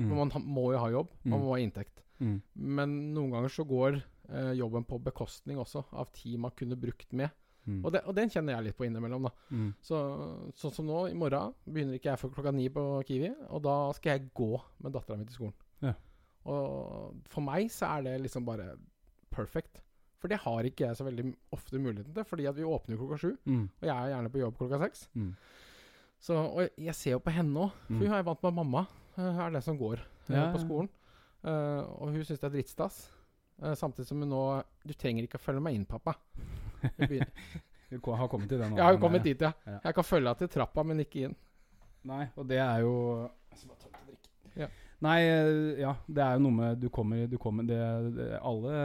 Mm. 0.00 0.12
Man 0.16 0.30
må 0.46 0.68
jo 0.72 0.78
ha 0.80 0.90
jobb. 0.92 1.10
Man 1.24 1.38
Mm. 1.40 1.44
må 1.44 1.50
ha 1.54 1.58
inntekt. 1.60 2.02
Mm. 2.20 2.36
Men 2.54 2.92
noen 3.14 3.30
ganger 3.34 3.50
så 3.52 3.64
går 3.68 3.98
uh, 4.30 4.52
jobben 4.56 4.84
på 4.88 4.98
bekostning 5.04 5.58
også 5.60 5.82
av 5.92 6.08
tid 6.16 6.38
man 6.40 6.50
kunne 6.56 6.76
brukt 6.80 7.12
med. 7.12 7.30
Mm. 7.66 7.80
Og, 7.84 7.90
det, 7.92 8.00
og 8.06 8.14
den 8.14 8.30
kjenner 8.30 8.54
jeg 8.54 8.64
litt 8.68 8.76
på 8.78 8.86
innimellom. 8.86 9.26
da 9.26 9.32
Mm. 9.50 9.74
så, 9.82 9.98
Sånn 10.54 10.72
som 10.72 10.86
nå, 10.86 11.08
i 11.10 11.14
morgen 11.18 11.52
begynner 11.66 11.98
ikke 11.98 12.12
jeg 12.14 12.20
før 12.22 12.30
klokka 12.36 12.52
ni 12.54 12.68
på 12.70 12.84
Kiwi. 13.04 13.32
Og 13.50 13.62
da 13.66 13.92
skal 13.92 14.12
jeg 14.20 14.30
gå 14.32 14.52
med 14.80 14.92
dattera 14.94 15.18
mi 15.18 15.24
til 15.26 15.34
skolen. 15.34 15.54
Ja. 15.82 15.94
Og 16.46 17.16
for 17.28 17.42
meg 17.42 17.68
så 17.74 17.90
er 17.98 18.02
det 18.06 18.20
liksom 18.22 18.46
bare 18.46 18.76
perfect. 19.34 19.82
For 20.20 20.32
det 20.32 20.38
har 20.42 20.64
ikke 20.64 20.86
jeg 20.86 20.96
så 20.96 21.04
veldig 21.06 21.26
ofte 21.52 21.78
muligheten 21.78 22.14
til, 22.16 22.24
fordi 22.24 22.46
at 22.48 22.56
vi 22.56 22.64
åpner 22.64 22.96
jo 22.96 23.00
klokka 23.02 23.18
sju. 23.20 23.32
Mm. 23.44 23.64
Og 23.80 23.88
jeg 23.88 23.94
er 23.96 24.12
gjerne 24.14 24.30
på 24.32 24.40
jobb 24.40 24.56
klokka 24.58 24.78
seks. 24.80 25.08
Mm. 25.14 25.32
Så, 26.26 26.36
og 26.40 26.70
jeg 26.80 26.94
ser 26.96 27.10
jo 27.16 27.18
på 27.22 27.34
henne 27.36 27.66
òg, 27.66 27.74
for 27.86 27.92
Mm. 27.92 28.06
hun 28.06 28.14
er 28.16 28.22
vant 28.24 28.42
med 28.42 28.48
at 28.52 28.56
mamma 28.56 28.86
eh, 29.18 29.40
er 29.46 29.50
den 29.50 29.62
som 29.62 29.76
går 29.78 30.00
eh, 30.00 30.34
Ja, 30.34 30.46
på 30.52 30.58
skolen. 30.64 30.88
Uh, 31.46 31.84
og 32.00 32.10
hun 32.10 32.24
syns 32.24 32.40
det 32.40 32.48
er 32.48 32.54
drittstas. 32.56 32.96
Uh, 33.62 33.74
samtidig 33.78 34.08
som 34.08 34.18
hun 34.18 34.28
nå 34.32 34.40
Du 34.84 34.92
trenger 34.98 35.22
ikke 35.24 35.38
å 35.38 35.44
følge 35.44 35.60
meg 35.62 35.74
inn, 35.76 35.84
pappa. 35.86 36.16
Du 37.90 38.00
har 38.10 38.28
kommet 38.28 38.48
til 38.50 38.58
det 38.58 38.66
nå? 38.70 38.76
Jeg 38.76 38.82
har 38.84 38.96
jo 38.96 38.98
kommet 38.98 39.22
dit, 39.22 39.40
ja. 39.40 39.52
Ja. 39.64 39.78
Jeg 39.84 39.94
kan 39.94 40.04
følge 40.04 40.26
deg 40.32 40.38
til 40.40 40.48
trappa, 40.56 40.82
men 40.82 40.98
ikke 41.04 41.20
inn. 41.28 41.36
Nei, 42.06 42.24
og 42.34 42.48
det 42.50 42.58
er 42.58 42.80
jo. 42.82 43.28
Ja. 44.56 44.66
Nei, 45.04 45.16
eh, 45.28 45.80
ja, 45.82 45.90
det 46.08 46.22
er 46.24 46.38
jo 46.38 46.44
noe 46.46 46.56
med 46.56 46.78
Du 46.80 46.86
kommer, 46.92 47.26
du 47.28 47.36
kommer 47.40 47.66
det, 47.68 47.80
det, 48.16 48.28
alle, 48.40 48.76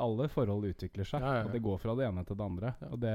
alle 0.00 0.26
forhold 0.32 0.66
utvikler 0.72 1.06
seg. 1.06 1.22
Ja, 1.22 1.34
ja. 1.38 1.44
Og 1.46 1.52
det 1.54 1.60
går 1.62 1.78
fra 1.82 1.94
det 1.98 2.08
ene 2.08 2.24
til 2.26 2.38
det 2.38 2.46
andre. 2.48 2.72
Og 2.88 2.98
det 3.02 3.12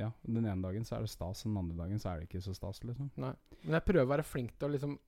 Ja, 0.00 0.10
den 0.26 0.42
ene 0.42 0.58
dagen 0.64 0.86
så 0.88 0.96
er 0.98 1.06
det 1.06 1.12
stas, 1.12 1.44
den 1.46 1.60
andre 1.60 1.78
dagen 1.84 2.02
så 2.02 2.10
er 2.10 2.20
det 2.20 2.28
ikke 2.28 2.42
så 2.42 2.56
stas, 2.58 2.82
liksom. 2.82 3.12
Nei. 3.22 3.30
Men 3.62 3.78
jeg 3.78 3.86
prøver 3.86 4.08
å 4.08 4.12
være 4.16 4.26
flink 4.26 4.56
til 4.58 4.68
å 4.68 4.74
liksom 4.74 4.98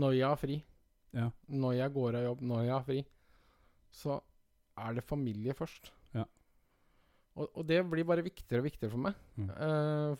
Når 0.00 0.18
jeg 0.18 0.26
har 0.26 0.40
fri, 0.40 0.58
Ja. 1.14 1.30
når 1.48 1.78
jeg 1.78 1.94
går 1.94 2.18
av 2.18 2.26
jobb, 2.26 2.42
når 2.50 2.64
jeg 2.64 2.74
har 2.74 2.84
fri, 2.86 3.00
så 3.90 4.20
er 4.78 4.94
det 4.94 5.06
familie 5.06 5.54
først. 5.54 5.90
Ja. 6.14 6.24
Og, 7.36 7.48
og 7.54 7.64
det 7.66 7.80
blir 7.90 8.06
bare 8.06 8.22
viktigere 8.22 8.62
og 8.62 8.68
viktigere 8.68 8.92
for 8.92 9.02
meg. 9.06 9.14
Mm. 9.36 9.48
Uh, 9.50 10.14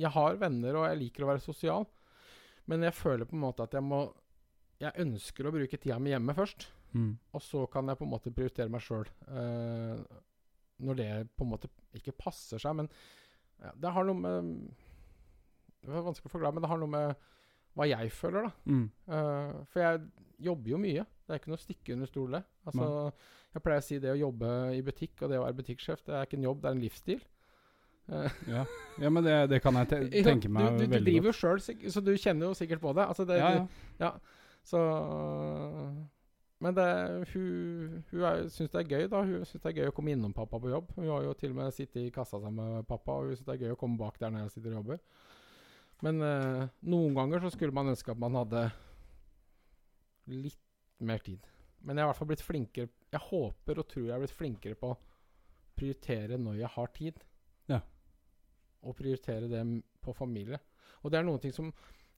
jeg 0.00 0.10
har 0.10 0.40
venner, 0.40 0.78
og 0.78 0.88
jeg 0.88 1.00
liker 1.02 1.24
å 1.24 1.28
være 1.32 1.44
sosial, 1.44 1.84
men 2.66 2.82
jeg 2.86 2.94
føler 2.96 3.28
på 3.28 3.36
en 3.36 3.42
måte 3.44 3.62
at 3.66 3.72
jeg 3.76 3.82
må 3.84 4.06
Jeg 4.80 4.90
ønsker 5.04 5.46
å 5.46 5.52
bruke 5.54 5.78
tida 5.78 5.98
mi 6.02 6.10
hjemme 6.10 6.34
først, 6.34 6.66
Mm. 6.94 7.16
og 7.34 7.42
så 7.42 7.64
kan 7.70 7.86
jeg 7.90 7.98
på 7.98 8.04
en 8.04 8.10
måte 8.10 8.30
prioritere 8.34 8.70
meg 8.70 8.80
sjøl. 8.82 9.06
når 10.84 10.94
det 10.98 11.06
på 11.36 11.44
en 11.44 11.50
måte 11.50 11.68
ikke 11.94 12.14
passer 12.18 12.58
seg, 12.62 12.74
men 12.76 12.88
ja, 13.62 13.70
det 13.78 13.92
har 13.94 14.04
noe 14.04 14.18
med 14.18 14.50
Det 15.84 15.90
er 15.92 16.04
vanskelig 16.06 16.30
å 16.30 16.32
forklare, 16.32 16.54
men 16.56 16.62
det 16.64 16.70
har 16.70 16.78
noe 16.80 16.88
med 16.94 17.16
hva 17.76 17.86
jeg 17.90 18.10
føler, 18.14 18.46
da. 18.46 18.52
Mm. 18.70 18.84
Uh, 19.10 19.64
for 19.68 19.80
jeg 19.82 20.00
jobber 20.46 20.70
jo 20.70 20.78
mye. 20.78 21.02
Det 21.26 21.34
er 21.34 21.40
ikke 21.40 21.50
noe 21.50 21.58
å 21.58 21.64
stikke 21.64 21.92
under 21.96 22.06
stol, 22.08 22.30
det. 22.38 22.40
Altså, 22.70 22.86
jeg 23.52 23.62
pleier 23.66 23.82
å 23.82 23.84
si 23.84 23.98
det 23.98 24.12
å 24.14 24.18
jobbe 24.20 24.50
i 24.78 24.80
butikk 24.86 25.22
og 25.22 25.30
det 25.32 25.38
å 25.40 25.44
være 25.44 25.58
butikksjef, 25.58 26.04
det 26.06 26.14
er 26.14 26.24
ikke 26.28 26.38
en 26.38 26.46
jobb, 26.46 26.62
det 26.62 26.70
er 26.70 26.76
en 26.78 26.84
livsstil. 26.84 27.20
Eh, 28.08 28.30
Ja. 28.48 28.64
ja, 29.00 29.10
men 29.10 29.24
det, 29.24 29.36
det 29.48 29.62
kan 29.64 29.76
jeg 29.80 29.88
te 29.88 30.22
tenke 30.26 30.50
meg 30.52 30.74
du, 30.74 30.82
du, 30.82 30.84
du 30.84 30.90
veldig 30.92 31.12
driver 31.12 31.30
jo 31.30 31.36
sjøl, 31.38 31.62
så 31.64 32.02
du 32.04 32.12
kjenner 32.20 32.50
jo 32.50 32.56
sikkert 32.58 32.82
på 32.82 32.92
det. 32.96 33.06
Altså 33.06 33.24
det, 33.28 33.38
Ja, 33.40 33.66
ja. 34.00 34.10
Så 34.64 34.80
Men 36.64 36.76
det, 36.76 36.84
hun, 37.34 38.04
hun 38.10 38.48
syns 38.48 38.70
det 38.72 38.80
er 38.80 38.88
gøy, 38.88 39.06
da. 39.12 39.20
Hun 39.26 39.44
syns 39.44 39.60
det 39.60 39.70
er 39.72 39.82
gøy 39.82 39.90
å 39.90 39.94
komme 39.96 40.14
innom 40.14 40.32
pappa 40.32 40.60
på 40.60 40.70
jobb. 40.72 40.94
Hun 40.96 41.10
har 41.10 41.26
jo 41.26 41.34
til 41.36 41.52
og 41.52 41.58
med 41.58 41.74
sittet 41.76 42.06
i 42.06 42.12
kassa 42.14 42.40
sammen 42.40 42.76
med 42.78 42.86
pappa, 42.88 43.18
og 43.18 43.28
hun 43.28 43.36
syns 43.36 43.48
det 43.48 43.56
er 43.56 43.66
gøy 43.66 43.74
å 43.74 43.80
komme 43.80 44.00
bak 44.00 44.16
der 44.20 44.32
når 44.32 44.46
jeg 44.46 44.54
sitter 44.54 44.72
og 44.72 44.78
jobber. 44.78 45.02
Men 46.04 46.22
uh, 46.24 46.62
noen 46.88 47.16
ganger 47.16 47.44
så 47.44 47.52
skulle 47.52 47.76
man 47.76 47.92
ønske 47.92 48.12
at 48.14 48.20
man 48.20 48.38
hadde 48.38 48.64
litt 50.32 50.60
mer 51.04 51.20
tid. 51.24 51.44
Men 51.84 51.98
jeg 51.98 52.04
har 52.04 52.08
i 52.08 52.12
hvert 52.14 52.20
fall 52.22 52.30
blitt 52.30 52.44
flinkere 52.44 52.88
Jeg 53.12 53.20
håper 53.26 53.80
og 53.82 53.88
tror 53.90 54.06
jeg 54.06 54.14
har 54.14 54.22
blitt 54.22 54.38
flinkere 54.38 54.78
på 54.80 54.94
å 54.94 54.98
prioritere 55.76 56.38
når 56.40 56.62
jeg 56.62 56.72
har 56.78 56.92
tid. 56.96 57.20
Og 58.84 58.96
prioritere 58.98 59.50
det 59.50 59.64
på 60.04 60.14
familie. 60.16 60.60
Og 61.02 61.12
det 61.12 61.20
er 61.20 61.26
noen 61.28 61.42
ting 61.42 61.54
som 61.54 61.72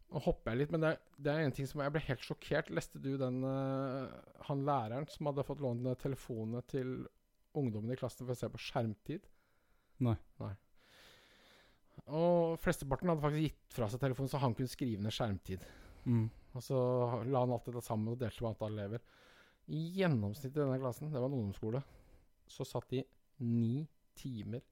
Nå 0.06 0.20
hopper 0.22 0.52
jeg 0.52 0.60
litt, 0.60 0.70
men 0.70 0.82
det 0.84 0.90
er, 0.92 0.98
det 1.18 1.32
er 1.32 1.40
en 1.42 1.54
ting 1.54 1.66
som 1.66 1.80
jeg 1.82 1.90
ble 1.90 2.00
helt 2.06 2.22
sjokkert. 2.22 2.68
Leste 2.70 3.00
du 3.02 3.16
den 3.18 3.40
eh, 3.42 4.12
Han 4.46 4.62
læreren 4.68 5.08
som 5.10 5.26
hadde 5.26 5.44
fått 5.46 5.62
låne 5.64 5.96
telefonene 5.98 6.62
til 6.70 7.00
ungdommen 7.58 7.90
i 7.90 7.98
klassen 7.98 8.22
for 8.22 8.36
å 8.36 8.38
se 8.38 8.50
på 8.52 8.60
skjermtid? 8.68 9.26
Nei. 10.06 10.14
Nei. 10.38 10.52
Og 12.14 12.54
flesteparten 12.62 13.10
hadde 13.10 13.24
faktisk 13.24 13.48
gitt 13.48 13.74
fra 13.74 13.88
seg 13.90 14.02
telefonen, 14.04 14.30
så 14.30 14.38
han 14.42 14.54
kunne 14.54 14.70
skrive 14.70 15.02
ned 15.02 15.14
skjermtid. 15.16 15.64
Mm. 16.06 16.28
Og 16.54 16.62
så 16.62 16.78
la 17.26 17.42
han 17.42 17.54
alt 17.56 17.66
dette 17.66 17.82
sammen 17.84 18.12
og 18.12 18.20
delte 18.20 18.44
på 18.44 18.50
antall 18.52 18.76
elever. 18.76 19.02
I 19.74 19.80
gjennomsnitt 19.96 20.52
i 20.52 20.60
denne 20.60 20.78
klassen, 20.78 21.10
det 21.10 21.18
var 21.18 21.32
en 21.32 21.40
ungdomsskole, 21.40 21.82
så 22.46 22.68
satt 22.68 22.86
de 22.92 23.02
ni 23.42 23.82
timer 24.16 24.62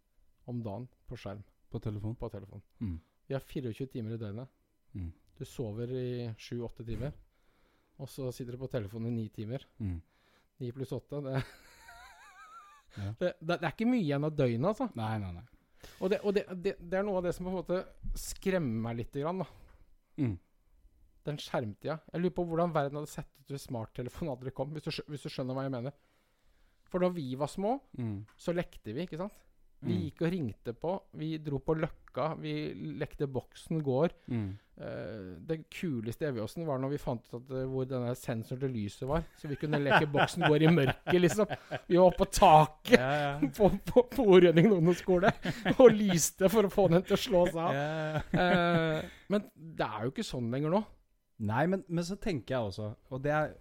om 0.47 0.63
dagen 0.63 0.87
på 1.09 1.19
skjerm 1.19 1.43
På 1.75 1.81
telefon. 1.83 2.15
på 2.17 2.31
telefon. 2.31 2.63
Mm. 2.81 2.97
Vi 3.27 3.35
har 3.35 3.43
24 3.51 3.87
timer 3.91 4.15
i 4.15 4.21
døgnet. 4.21 4.49
Mm. 4.95 5.11
Du 5.39 5.45
sover 5.49 5.91
i 5.91 6.07
7-8 6.39 6.85
timer. 6.87 7.13
Og 7.99 8.09
så 8.11 8.29
sitter 8.35 8.55
du 8.55 8.61
på 8.63 8.69
telefonen 8.71 9.11
i 9.13 9.25
9 9.25 9.33
timer. 9.35 9.65
Mm. 9.83 9.97
9 10.63 10.71
pluss 10.77 10.93
8, 10.95 11.21
det, 11.27 11.43
Ja. 12.97 13.09
det, 13.19 13.33
det, 13.41 13.57
det 13.59 13.67
er 13.67 13.73
ikke 13.75 13.89
mye 13.91 14.05
igjen 14.05 14.25
av 14.29 14.37
døgnet, 14.39 14.69
altså. 14.71 14.87
Nei, 14.95 15.17
nei, 15.19 15.33
nei. 15.35 15.43
Og, 15.99 16.09
det, 16.13 16.21
og 16.23 16.35
det, 16.37 16.45
det, 16.63 16.77
det 16.79 16.99
er 17.01 17.05
noe 17.07 17.19
av 17.19 17.27
det 17.27 17.33
som 17.35 17.45
på 17.49 17.51
en 17.51 17.57
måte 17.59 17.81
skremmer 18.19 18.85
meg 18.87 19.01
litt. 19.01 19.17
Grann. 19.19 19.43
Mm. 20.23 20.37
Den 21.27 21.41
skjermtida. 21.43 21.97
Jeg 22.13 22.23
lurer 22.23 22.37
på 22.39 22.45
hvordan 22.47 22.73
verden 22.77 23.01
hadde 23.01 23.11
sett 23.11 23.31
ut 23.43 23.51
hvis 23.53 23.67
smarttelefonen 23.67 24.31
aldri 24.37 24.53
kom. 24.55 24.71
Hvis 24.77 24.87
du, 24.87 24.93
hvis 25.11 25.27
du 25.27 25.33
skjønner 25.33 25.59
hva 25.59 25.67
jeg 25.67 25.75
mener. 25.75 25.97
For 26.89 27.03
da 27.03 27.11
vi 27.11 27.27
var 27.41 27.51
små, 27.51 27.75
Mm. 27.99 28.21
så 28.39 28.55
lekte 28.55 28.95
vi, 28.95 29.09
ikke 29.09 29.19
sant? 29.19 29.35
Vi 29.85 29.93
Mm. 29.95 30.03
gikk 30.07 30.23
og 30.25 30.31
ringte 30.33 30.73
på. 30.73 30.93
Vi 31.21 31.37
dro 31.39 31.59
på 31.61 31.75
Løkka. 31.77 32.35
Vi 32.41 32.53
lekte 32.99 33.27
Boksen 33.29 33.83
gård. 33.85 34.15
Mm. 34.33 34.47
Uh, 34.75 35.37
det 35.47 35.69
kuleste 35.71 36.25
i 36.25 36.29
Evjåsen 36.33 36.65
var 36.67 36.81
når 36.83 36.91
vi 36.91 36.99
fant 36.99 37.23
ut 37.29 37.35
at, 37.37 37.51
uh, 37.53 37.67
hvor 37.71 37.85
denne 37.87 38.15
sensoren 38.19 38.59
til 38.65 38.73
lyset 38.75 39.07
var. 39.07 39.23
Så 39.39 39.47
vi 39.51 39.59
kunne 39.61 39.79
leke 39.79 40.09
Boksen 40.11 40.43
gård 40.49 40.63
i 40.65 40.71
mørket, 40.73 41.21
liksom. 41.21 41.47
Vi 41.87 41.97
var 42.01 42.11
på 42.17 42.27
taket 42.33 42.99
Ja, 42.99 43.11
ja. 43.13 43.49
på, 43.59 43.69
på, 43.87 44.03
på 44.11 44.27
Orønning 44.35 44.73
ungdomsskole 44.73 45.31
og 45.79 45.93
lyste 45.95 46.49
for 46.51 46.67
å 46.67 46.73
få 46.73 46.89
den 46.91 47.05
til 47.07 47.15
å 47.15 47.23
slå 47.23 47.45
seg 47.53 47.61
av. 47.63 47.79
Ja. 47.79 48.19
uh, 48.35 49.15
men 49.31 49.47
det 49.55 49.87
er 49.87 50.09
jo 50.09 50.15
ikke 50.17 50.27
sånn 50.27 50.51
lenger 50.51 50.75
nå. 50.75 50.83
Nei, 51.45 51.67
men, 51.67 51.85
men 51.89 52.05
så 52.07 52.15
tenker 52.17 52.55
jeg 52.55 52.69
også 52.69 52.93
Og 53.11 53.23
det 53.25 53.33
er 53.35 53.55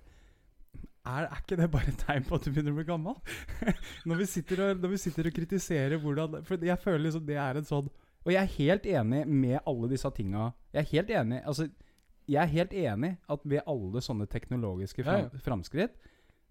er, 1.05 1.25
er 1.27 1.39
ikke 1.41 1.57
det 1.59 1.69
bare 1.73 1.91
et 1.91 1.99
tegn 1.99 2.25
på 2.27 2.37
at 2.37 2.45
du 2.45 2.51
begynner 2.53 2.71
å 2.73 2.77
bli 2.79 2.85
gammel? 2.87 3.17
når, 4.07 4.21
vi 4.21 4.27
sitter 4.31 4.61
og, 4.67 4.83
når 4.83 4.93
vi 4.93 4.99
sitter 5.03 5.27
og 5.29 5.35
kritiserer 5.35 5.99
hvordan 5.99 6.37
For 6.47 6.63
jeg 6.63 6.79
føler 6.79 7.03
liksom 7.07 7.25
det 7.27 7.35
er 7.43 7.59
en 7.59 7.67
sånn 7.67 7.89
Og 8.23 8.31
jeg 8.31 8.39
er 8.39 8.53
helt 8.57 8.87
enig 8.87 9.23
med 9.27 9.57
alle 9.67 9.89
disse 9.91 10.11
tinga. 10.15 10.51
Jeg 10.71 10.85
er 10.85 10.91
helt 10.93 11.11
enig 11.19 11.41
Altså, 11.43 11.67
jeg 12.31 12.39
er 12.39 12.53
helt 12.53 12.73
enig 12.85 13.11
at 13.35 13.43
ved 13.43 13.65
alle 13.67 14.01
sånne 14.05 14.29
teknologiske 14.31 15.03
fram, 15.03 15.25
Ja, 15.25 15.29
ja. 15.33 15.43
framskritt, 15.43 15.97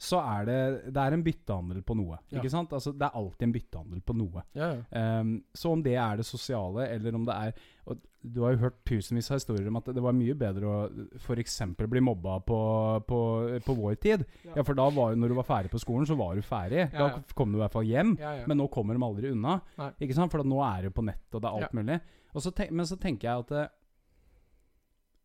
så 0.03 0.19
er 0.19 0.47
det 0.49 0.61
Det 0.95 1.03
er 1.03 1.15
en 1.15 1.23
byttehandel 1.23 1.83
på 1.87 1.95
noe. 1.95 2.17
Ja. 2.33 2.41
Ikke 2.41 2.51
sant? 2.51 2.73
Altså, 2.75 2.91
det 2.97 3.07
er 3.07 3.19
alltid 3.19 3.47
en 3.47 3.53
byttehandel 3.55 4.01
på 4.03 4.17
noe. 4.19 4.43
Ja, 4.59 4.73
ja. 4.75 5.05
Um, 5.21 5.37
så 5.55 5.75
om 5.77 5.83
det 5.85 5.95
er 5.95 6.19
det 6.19 6.27
sosiale, 6.27 6.89
eller 6.91 7.19
om 7.19 7.29
det 7.29 7.37
er 7.37 7.69
og 7.91 8.01
Du 8.23 8.41
har 8.45 8.53
jo 8.55 8.63
hørt 8.63 8.77
tusenvis 8.87 9.31
av 9.33 9.41
historier 9.41 9.67
om 9.67 9.79
at 9.81 9.89
det 9.95 10.03
var 10.03 10.15
mye 10.15 10.35
bedre 10.39 10.69
å 10.71 10.75
f.eks. 11.19 11.57
bli 11.91 12.03
mobba 12.03 12.37
på, 12.47 12.59
på, 13.07 13.19
på 13.67 13.75
vår 13.75 13.97
tid. 14.03 14.23
Ja. 14.47 14.63
For 14.63 14.79
da 14.79 14.87
var 14.95 15.11
jo 15.11 15.19
når 15.19 15.33
du 15.33 15.39
var 15.41 15.49
ferdig 15.49 15.73
på 15.73 15.81
skolen, 15.83 16.07
så 16.07 16.15
var 16.19 16.39
du 16.39 16.47
ferdig. 16.47 16.85
Da 16.95 17.09
kom 17.35 17.51
du 17.51 17.59
i 17.59 17.63
hvert 17.65 17.75
fall 17.75 17.89
hjem. 17.89 18.15
Men 18.47 18.61
nå 18.63 18.69
kommer 18.71 18.95
de 18.95 19.03
aldri 19.03 19.33
unna. 19.35 19.57
Nei. 19.81 19.91
Ikke 20.07 20.15
sant? 20.19 20.31
For 20.31 20.47
nå 20.47 20.63
er 20.69 20.87
det 20.87 20.95
på 20.95 21.03
nett, 21.07 21.27
og 21.35 21.43
det 21.43 21.51
er 21.51 21.59
alt 21.59 21.75
mulig. 21.75 21.99
Så 22.39 22.55
tenk, 22.55 22.71
men 22.71 22.87
så 22.89 22.99
tenker 23.03 23.29
jeg 23.29 23.47
at 23.49 23.75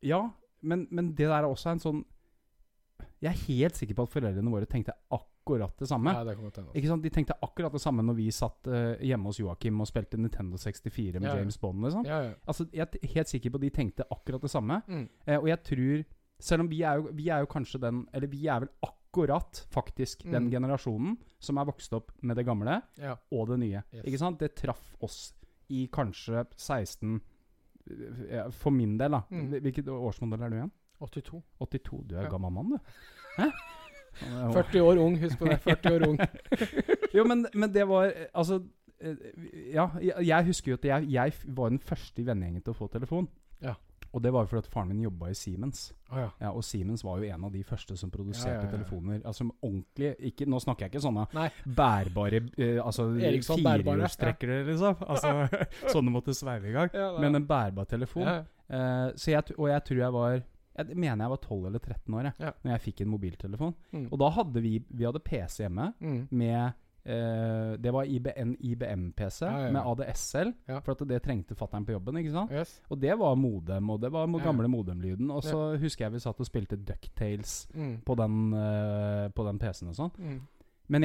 Ja, 0.09 0.23
men, 0.61 0.87
men 0.89 1.13
det 1.13 1.29
der 1.29 1.37
er 1.43 1.49
også 1.49 1.75
en 1.75 1.83
sånn 1.83 2.01
Jeg 3.21 3.31
er 3.33 3.39
helt 3.47 3.75
sikker 3.79 3.95
på 3.97 4.03
at 4.05 4.11
foreldrene 4.13 4.51
våre 4.53 4.67
tenkte 4.69 4.93
akkurat 5.09 5.73
det 5.79 5.87
samme. 5.89 6.11
ja, 6.13 6.23
det 6.27 6.35
kan. 6.37 6.67
Ikke 6.75 6.87
sant? 6.91 7.01
De 7.03 7.09
tenkte 7.09 7.33
akkurat 7.41 7.73
det 7.73 7.81
samme 7.81 8.03
når 8.05 8.15
vi 8.19 8.27
satt 8.35 8.67
uh, 8.67 8.93
hjemme 9.01 9.31
hos 9.31 9.39
Joakim 9.39 9.79
og 9.81 9.87
spilte 9.89 10.19
Nintendo 10.19 10.57
64 10.57 11.17
med 11.19 11.23
Ja, 11.29 11.33
ja. 11.33 11.39
James 11.41 11.57
Bond. 11.57 11.81
Liksom. 11.83 12.05
Ja. 12.05 12.19
Altså, 12.45 12.67
jeg 12.73 12.85
er 12.85 13.07
helt 13.15 13.27
sikker 13.31 13.49
på 13.49 13.57
at 13.57 13.61
de 13.65 13.69
tenkte 13.69 14.05
akkurat 14.11 14.41
det 14.41 14.51
samme. 14.53 14.81
Mm. 14.87 15.07
Uh, 15.27 15.37
og 15.39 15.47
jeg 15.49 15.63
tror 15.63 16.05
Selv 16.39 16.61
om 16.61 16.67
vi 16.69 16.83
er, 16.85 16.99
jo, 17.01 17.09
vi 17.17 17.29
er 17.33 17.39
jo 17.41 17.47
kanskje 17.49 17.79
den 17.81 18.03
Eller 18.13 18.27
vi 18.29 18.43
er 18.45 18.59
vel 18.61 18.69
akkurat 18.85 19.63
faktisk 19.73 20.21
den 20.27 20.43
Mm. 20.45 20.51
generasjonen 20.51 21.17
som 21.39 21.57
er 21.57 21.65
vokst 21.65 21.93
opp 21.97 22.11
med 22.21 22.37
det 22.37 22.45
gamle 22.45 22.81
og 23.31 23.47
det 23.49 23.57
nye. 23.59 23.81
Yes. 23.91 24.03
Ikke 24.05 24.19
sant? 24.19 24.37
Det 24.39 24.53
traff 24.55 24.95
oss 25.01 25.33
i 25.69 25.87
kanskje 25.91 26.45
16 26.55 27.19
eh, 28.29 28.49
For 28.51 28.69
min 28.71 28.97
del, 28.99 29.11
da. 29.11 29.23
Mm. 29.31 29.49
Hvilket 29.63 29.87
årsmodell 29.89 30.43
er 30.45 30.49
du 30.53 30.57
igjen? 30.59 30.71
82. 31.01 31.41
82. 31.59 32.03
Du 32.09 32.15
er 32.15 32.23
Ja. 32.23 32.29
gammel 32.29 32.51
mann, 32.51 32.69
du. 32.75 32.79
Hæ? 33.41 33.49
40 34.53 34.81
år 34.81 34.97
ung, 34.97 35.17
husk 35.21 35.37
på 35.39 35.45
det. 35.45 35.59
40 35.61 35.95
år 35.95 36.07
ung. 36.07 36.17
Jo, 37.17 37.23
men, 37.23 37.45
men 37.53 37.71
det 37.73 37.83
var 37.87 38.09
Altså 38.33 38.57
eh, 38.99 39.15
Ja, 39.73 39.87
jeg, 40.01 40.45
husker 40.45 40.71
jo 40.73 40.77
at 40.79 40.85
jeg, 40.85 41.05
jeg 41.13 41.33
var 41.55 41.69
den 41.69 41.79
første 41.79 42.21
i 42.21 42.25
vennegjengen 42.25 42.61
til 42.65 42.73
å 42.73 42.77
få 42.77 42.87
telefon. 42.91 43.27
Ja. 43.63 43.75
Og 44.15 44.23
det 44.23 44.31
var 44.33 44.45
jo 44.45 44.49
fordi 44.49 44.63
at 44.65 44.71
faren 44.73 44.89
min 44.89 45.01
jobba 45.03 45.29
i 45.29 45.35
Siemens. 45.37 45.91
Å 46.09 46.17
ja. 46.19 46.27
Ja, 46.41 46.49
Og 46.55 46.63
Siemens 46.65 47.03
var 47.05 47.19
jo 47.21 47.29
en 47.29 47.43
av 47.45 47.51
de 47.53 47.61
første 47.67 47.97
som 47.99 48.09
produserte 48.13 48.55
Ja, 48.55 48.59
ja, 48.63 48.65
ja. 48.65 48.73
telefoner. 48.73 49.21
Altså 49.27 49.47
ordentlig 49.61 50.13
ikke, 50.31 50.47
Nå 50.49 50.59
snakker 50.63 50.87
jeg 50.87 50.95
ikke 50.95 51.03
sånne 51.05 51.25
Nei. 51.37 51.47
bærbare 51.77 52.41
eh, 52.57 52.77
Altså 52.81 53.09
Eriksson 53.21 53.61
bærbare, 53.65 53.99
firehjulstrekkere, 54.01 54.59
liksom. 54.71 55.01
Altså 55.07 55.33
Sånne 55.93 56.13
måtte 56.17 56.33
sveive 56.37 56.71
i 56.71 56.75
gang. 56.77 56.89
Ja, 56.95 57.11
Men 57.21 57.35
en 57.37 57.45
bærbar 57.49 57.85
telefon. 57.91 58.25
ja. 58.25 58.39
Eh, 58.67 59.09
så 59.15 59.31
jeg, 59.35 59.53
og 59.57 59.69
jeg 59.69 59.83
tror 59.87 59.99
jeg 60.07 60.13
var 60.17 60.39
Jeg 60.77 60.95
mener 60.97 61.23
jeg 61.25 61.29
var 61.29 61.37
12 61.41 61.65
eller 61.65 61.79
13 61.79 62.13
år 62.13 62.23
jeg, 62.23 62.33
Ja. 62.39 62.51
Når 62.63 62.71
jeg 62.71 62.81
fikk 62.81 63.01
en 63.01 63.07
mobiltelefon. 63.09 63.73
Mm. 63.93 64.09
Og 64.11 64.19
da 64.19 64.29
hadde 64.29 64.61
vi 64.61 64.79
Vi 64.89 65.03
hadde 65.03 65.19
PC 65.19 65.63
hjemme 65.63 65.93
Mm. 66.01 66.27
med 66.31 66.73
eh, 67.05 67.77
Det 67.79 67.93
var 67.93 68.03
en 68.37 68.55
IBM-PC 68.59 69.41
Ja, 69.45 69.51
ja, 69.51 69.65
ja. 69.65 69.71
med 69.71 69.81
ADSL. 69.81 70.53
For 70.83 70.93
det 71.05 71.21
trengte 71.23 71.55
fattern 71.55 71.85
på 71.85 71.91
jobben. 71.93 72.17
Yes. 72.51 72.81
Og 72.89 72.99
det 73.01 73.17
var 73.19 73.35
modem, 73.35 73.89
og 73.89 74.01
det 74.01 74.11
var 74.11 74.27
gamle 74.43 74.67
modemlyden. 74.67 75.31
Og 75.31 75.43
så 75.43 75.77
husker 75.79 76.05
jeg 76.05 76.13
vi 76.13 76.19
satt 76.19 76.39
og 76.39 76.45
spilte 76.45 76.75
Ducktales 76.75 77.67
Mm. 77.73 78.01
på 78.05 78.15
den, 78.15 78.53
uh, 78.53 79.29
den 79.45 79.59
PC-en 79.59 79.89
og 79.89 79.95
sånn. 79.95 80.11
Mm. 80.19 80.41
Men, 80.89 81.03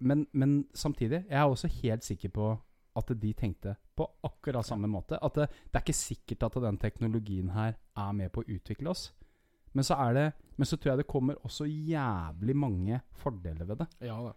men, 0.00 0.26
men 0.32 0.66
samtidig, 0.74 1.24
jeg 1.30 1.38
er 1.38 1.44
også 1.48 1.68
helt 1.82 2.04
sikker 2.04 2.28
på 2.28 2.58
at 2.96 3.10
de 3.20 3.32
tenkte 3.34 3.74
på 3.96 4.06
akkurat 4.26 4.66
samme 4.66 4.88
måte. 4.90 5.18
At 5.18 5.34
det, 5.38 5.48
det 5.70 5.78
er 5.78 5.84
ikke 5.84 5.96
sikkert 5.98 6.46
at 6.48 6.62
den 6.62 6.78
teknologien 6.82 7.50
her 7.54 7.74
er 7.74 8.16
med 8.16 8.32
på 8.34 8.44
å 8.44 8.48
utvikle 8.56 8.92
oss. 8.94 9.08
Men 9.74 9.86
så 9.86 9.96
er 9.98 10.14
det 10.14 10.26
Men 10.56 10.68
så 10.70 10.76
tror 10.78 10.92
jeg 10.92 11.02
det 11.02 11.10
kommer 11.10 11.38
også 11.42 11.64
jævlig 11.66 12.54
mange 12.54 13.00
fordeler 13.18 13.66
ved 13.66 13.80
det. 13.82 13.86
Ja 14.06 14.20
da. 14.22 14.34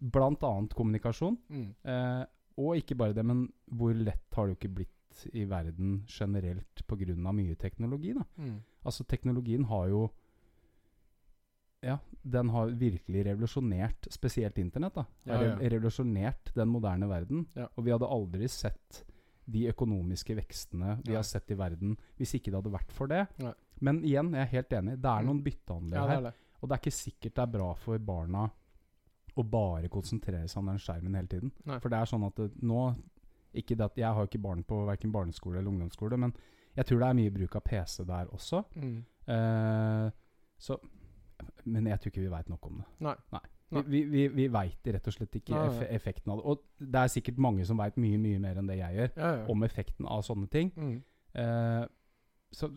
Blant 0.00 0.42
annet 0.44 0.74
kommunikasjon. 0.74 1.38
Mm. 1.48 1.68
Eh, 1.86 2.24
og 2.60 2.76
ikke 2.76 2.96
bare 2.98 3.14
det, 3.14 3.24
men 3.24 3.46
hvor 3.66 3.94
lett 3.94 4.34
har 4.34 4.46
det 4.46 4.56
jo 4.56 4.58
ikke 4.58 4.74
blitt 4.80 5.22
i 5.32 5.44
verden 5.48 6.02
generelt 6.08 6.82
pga. 6.88 7.32
mye 7.32 7.54
teknologi, 7.54 8.12
da. 8.12 8.24
Mm. 8.36 8.58
Altså, 8.84 9.04
teknologien 9.04 9.64
har 9.64 9.88
jo 9.88 10.10
Ja, 11.86 11.98
den 12.26 12.48
har 12.50 12.72
virkelig 12.74 13.22
revolusjonert 13.28 14.08
spesielt 14.10 14.58
internett. 14.58 14.94
da 14.98 15.04
Ja, 15.26 15.40
ja. 15.42 15.56
Revolusjonert 15.70 16.52
den 16.56 16.68
moderne 16.72 17.06
verden. 17.08 17.46
Ja. 17.54 17.68
Og 17.76 17.84
vi 17.86 17.92
hadde 17.94 18.08
aldri 18.10 18.48
sett 18.50 19.04
de 19.46 19.68
økonomiske 19.70 20.34
vekstene 20.34 20.96
vi 21.06 21.14
har 21.14 21.22
sett 21.22 21.50
i 21.54 21.54
verden 21.54 21.96
hvis 22.18 22.34
ikke 22.34 22.50
det 22.50 22.58
hadde 22.58 22.72
vært 22.74 22.90
for 22.92 23.06
det. 23.06 23.26
Men 23.80 24.00
igjen, 24.02 24.32
jeg 24.34 24.42
er 24.42 24.52
helt 24.56 24.72
enig. 24.72 24.96
Det 25.00 25.10
er 25.12 25.20
Mm. 25.22 25.26
noen 25.26 25.42
byttehandler 25.44 25.96
Ja, 25.96 26.06
her. 26.08 26.26
er. 26.26 26.34
Og 26.62 26.68
det 26.68 26.74
er 26.74 26.80
ikke 26.82 26.96
sikkert 26.96 27.34
det 27.34 27.42
er 27.42 27.52
bra 27.58 27.74
for 27.74 27.98
barna 27.98 28.50
å 29.36 29.42
bare 29.48 29.88
konsentrere 29.88 30.48
seg 30.48 30.58
om 30.58 30.66
den 30.66 30.78
skjermen 30.78 31.14
hele 31.14 31.28
tiden. 31.28 31.52
Nei. 31.64 31.78
For 31.78 31.88
det 31.90 31.98
er 32.00 32.06
sånn 32.06 32.26
at 32.26 32.34
det, 32.34 32.62
nå 32.62 32.96
ikke 33.54 33.76
det 33.76 33.84
at 33.84 33.96
Jeg 33.96 34.12
har 34.14 34.26
ikke 34.26 34.42
barn 34.42 34.64
på 34.64 34.84
verken 34.86 35.12
barneskole 35.12 35.58
eller 35.58 35.70
ungdomsskole, 35.70 36.18
men 36.18 36.32
jeg 36.76 36.86
tror 36.86 36.98
det 36.98 37.08
er 37.08 37.14
mye 37.14 37.30
bruk 37.32 37.54
av 37.56 37.62
PC 37.64 38.04
der 38.04 38.26
også. 38.26 38.64
Mm. 38.74 39.04
Eh, 39.28 40.10
så 40.58 40.78
Men 41.64 41.86
jeg 41.90 42.00
tror 42.00 42.12
ikke 42.12 42.24
vi 42.24 42.32
veit 42.32 42.48
nok 42.52 42.66
om 42.66 42.80
det. 42.80 42.86
Nei. 43.06 43.14
Nei. 43.34 43.44
vi, 43.86 44.02
vi, 44.10 44.26
vi 44.28 44.46
veit 44.52 44.90
rett 44.94 45.08
og 45.10 45.14
slett 45.16 45.38
ikke 45.40 45.58
eff 45.58 45.82
effekten 45.88 46.32
av 46.32 46.40
det. 46.40 46.52
Og 46.52 46.90
det 46.94 47.02
er 47.02 47.12
sikkert 47.12 47.40
mange 47.42 47.66
som 47.66 47.80
veit 47.80 47.96
mye, 48.00 48.18
mye 48.22 48.38
mer 48.42 48.60
enn 48.60 48.70
det 48.70 48.78
jeg 48.78 49.00
gjør, 49.00 49.12
Ja, 49.16 49.32
ja. 49.40 49.44
om 49.52 49.66
effekten 49.66 50.06
av 50.06 50.22
sånne 50.26 50.50
ting. 50.52 50.72
Mm. 50.76 51.00
Uh, 51.36 51.84
så 52.54 52.70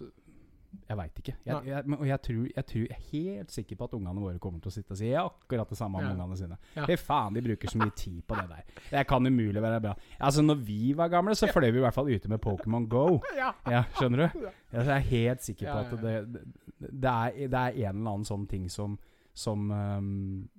jeg 0.89 0.97
veit 0.97 1.19
ikke. 1.21 1.33
Jeg, 1.45 1.65
jeg, 1.65 1.83
og 1.97 2.03
jeg 2.07 2.21
tror, 2.21 2.47
jeg 2.55 2.65
tror 2.69 2.81
jeg 2.83 2.91
er 2.93 3.05
helt 3.11 3.51
sikker 3.51 3.75
på 3.79 3.87
at 3.87 3.93
ungene 3.97 4.21
våre 4.21 4.39
kommer 4.41 4.59
til 4.61 4.69
å 4.69 4.73
sitte 4.73 4.93
og 4.93 4.99
si 4.99 5.09
akkurat 5.17 5.69
det 5.73 5.77
samme 5.79 5.97
om 5.97 6.05
Ja. 6.05 6.11
ungene 6.13 6.37
sine. 6.37 6.57
Ja. 6.75 6.85
Fy 6.85 6.95
faen, 7.01 7.33
de 7.33 7.41
bruker 7.41 7.71
så 7.73 7.77
mye 7.81 7.95
tid 7.97 8.19
på 8.29 8.35
det 8.37 8.45
der. 8.49 8.63
Det 8.91 9.03
kan 9.07 9.25
umulig 9.25 9.61
være 9.61 9.81
bra. 9.81 9.95
Altså, 10.19 10.41
når 10.45 10.55
vi 10.67 10.93
var 10.93 11.09
gamle, 11.09 11.33
så 11.35 11.49
fløy 11.49 11.71
vi 11.71 11.77
i 11.81 11.85
hvert 11.85 11.93
fall 11.97 12.11
ute 12.13 12.29
med 12.29 12.39
Pokémon 12.45 12.87
Go. 12.87 13.19
Ja. 13.69 13.83
Skjønner 13.97 14.27
du? 14.33 14.45
Jeg 14.73 14.87
er 14.87 14.99
helt 15.09 15.41
sikker 15.43 15.71
på 15.73 15.79
at 15.79 16.01
det, 16.03 16.15
det, 16.33 16.43
det, 16.79 17.09
er, 17.09 17.47
det 17.49 17.59
er 17.59 17.73
en 17.89 17.95
eller 17.97 18.11
annen 18.13 18.25
sånn 18.25 18.47
ting 18.47 18.69
som 18.69 18.97
Som 19.33 19.69
um, 19.71 20.49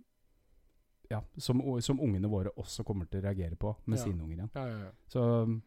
Ja, 1.11 1.21
som, 1.39 1.61
som 1.83 1.99
ungene 2.01 2.29
våre 2.31 2.51
også 2.57 2.85
kommer 2.87 3.07
til 3.11 3.19
å 3.21 3.25
reagere 3.29 3.57
på 3.59 3.73
med 3.87 3.99
sine 3.99 4.23
unger 4.23 4.37
igjen. 4.37 4.51
Ja, 4.55 4.67
ja, 4.67 4.79
ja. 4.87 4.91
Så 5.11 5.21
ja. 5.21 5.59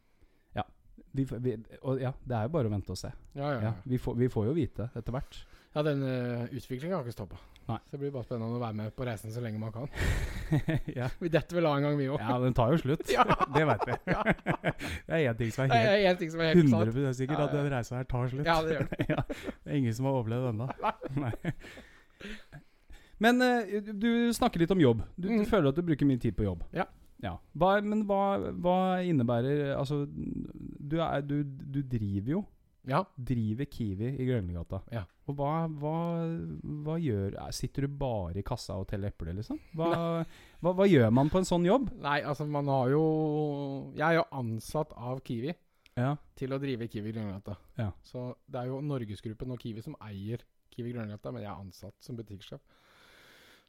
Vi, 1.11 1.25
vi, 1.29 1.57
og 1.83 1.99
ja, 2.01 2.13
det 2.25 2.35
er 2.37 2.43
jo 2.47 2.53
bare 2.55 2.69
å 2.69 2.73
vente 2.73 2.89
og 2.95 2.97
se. 2.97 3.11
ja, 3.37 3.49
ja, 3.53 3.59
Ja, 3.67 3.73
vi, 3.85 3.97
får, 4.01 4.15
vi 4.17 4.29
får 4.33 4.45
jo 4.47 4.53
vite 4.57 4.89
etter 4.95 5.11
hvert. 5.13 5.43
ja 5.75 5.81
den 5.83 6.01
uh, 6.03 6.45
utviklinga 6.49 6.95
har 6.95 7.03
ikke 7.03 7.11
stoppa. 7.19 7.37
Så 7.63 7.77
det 7.93 7.99
blir 8.01 8.11
bare 8.11 8.25
spennende 8.27 8.57
å 8.57 8.59
være 8.59 8.75
med 8.75 8.91
på 8.95 9.05
reisen 9.07 9.31
så 9.31 9.39
lenge 9.39 9.57
man 9.61 9.71
kan. 9.71 9.85
ja. 10.99 11.05
Vi 11.21 11.29
detter 11.31 11.55
vel 11.55 11.65
av 11.69 11.77
en 11.77 11.85
gang, 11.85 11.95
vi 11.97 12.09
òg. 12.11 12.19
ja, 12.19 12.33
den 12.43 12.53
tar 12.57 12.73
jo 12.73 12.77
slutt. 12.81 13.05
Ja. 13.13 13.23
Det 13.55 13.63
veit 13.69 13.85
vi. 13.87 13.95
Det 15.07 15.13
er 15.15 15.29
én 15.29 15.37
ting 15.39 15.53
som 15.53 15.63
er 15.69 16.03
helt 16.09 16.19
ting 16.19 16.31
som 16.33 16.41
er 16.43 16.51
helt 16.51 16.67
sant. 16.69 16.89
100 16.91 17.13
sikkert, 17.21 17.39
at 17.45 17.55
den 17.55 17.69
reisa 17.71 17.95
her 18.01 18.09
tar 18.09 18.27
slutt. 18.33 18.45
Ja, 18.49 18.57
det 18.65 18.75
gjør 18.75 18.89
det. 18.91 19.07
ja, 19.13 19.23
det 19.29 19.71
er 19.71 19.77
ingen 19.79 19.95
som 19.95 20.09
har 20.09 20.17
overlevd 20.19 20.49
ennå. 20.51 20.67
Men 23.23 23.41
uh, 23.41 23.93
du 23.93 24.11
snakker 24.35 24.59
litt 24.59 24.71
om 24.75 24.81
jobb. 24.83 25.03
Du, 25.15 25.27
du 25.29 25.33
Mm. 25.39 25.45
føler 25.47 25.69
at 25.71 25.75
du 25.79 25.83
bruker 25.85 26.05
mye 26.09 26.19
tid 26.19 26.35
på 26.35 26.43
jobb. 26.49 26.63
Ja. 26.75 26.85
Hva, 27.23 27.69
men 27.81 28.01
hva, 28.09 28.51
hva 28.59 28.77
innebærer 29.07 29.77
Altså, 29.77 30.01
du, 30.09 30.97
er, 30.99 31.21
du, 31.23 31.37
du 31.43 31.81
driver 31.87 32.31
jo 32.37 32.41
Ja. 32.85 33.03
Driver 33.15 33.63
Kiwi 33.71 34.09
i 34.19 34.25
Grønlegata. 34.27 34.81
Ja. 34.91 35.05
Og 35.31 35.37
hva, 35.39 35.51
hva, 35.71 35.93
hva 36.83 36.97
gjør 36.99 37.37
er- 37.39 37.53
Sitter 37.55 37.85
du 37.87 37.93
bare 37.95 38.41
i 38.41 38.43
kassa 38.43 38.75
og 38.75 38.89
teller 38.89 39.07
epler, 39.13 39.33
liksom? 39.37 39.59
Hva, 39.79 40.25
hva, 40.59 40.87
gjør 40.91 41.13
man 41.15 41.29
på 41.31 41.39
en 41.39 41.47
sånn 41.47 41.63
jobb? 41.69 41.93
Nei, 42.03 42.17
altså, 42.27 42.43
man 42.45 42.67
har 42.67 42.89
jo 42.91 43.03
Jeg 43.95 44.03
er 44.09 44.17
jo 44.19 44.25
ansatt 44.41 44.91
av 44.97 45.21
Kiwi 45.23 45.53
Ja. 45.95 46.15
til 46.35 46.51
å 46.51 46.59
drive 46.59 46.89
Kiwi 46.91 47.13
Grønlegata. 47.13 47.55
Ja. 47.79 47.91
Så 48.03 48.33
det 48.51 48.59
er 48.65 48.67
jo 48.73 48.81
Norgesgruppen 48.81 49.51
og 49.55 49.59
Kiwi 49.63 49.81
som 49.85 49.95
eier 50.01 50.43
Kiwi 50.73 50.91
Grønlegata, 50.91 51.31
men 51.31 51.43
jeg 51.45 51.51
er 51.53 51.63
ansatt 51.63 51.95
som 52.01 52.17
butikksjef. 52.17 52.59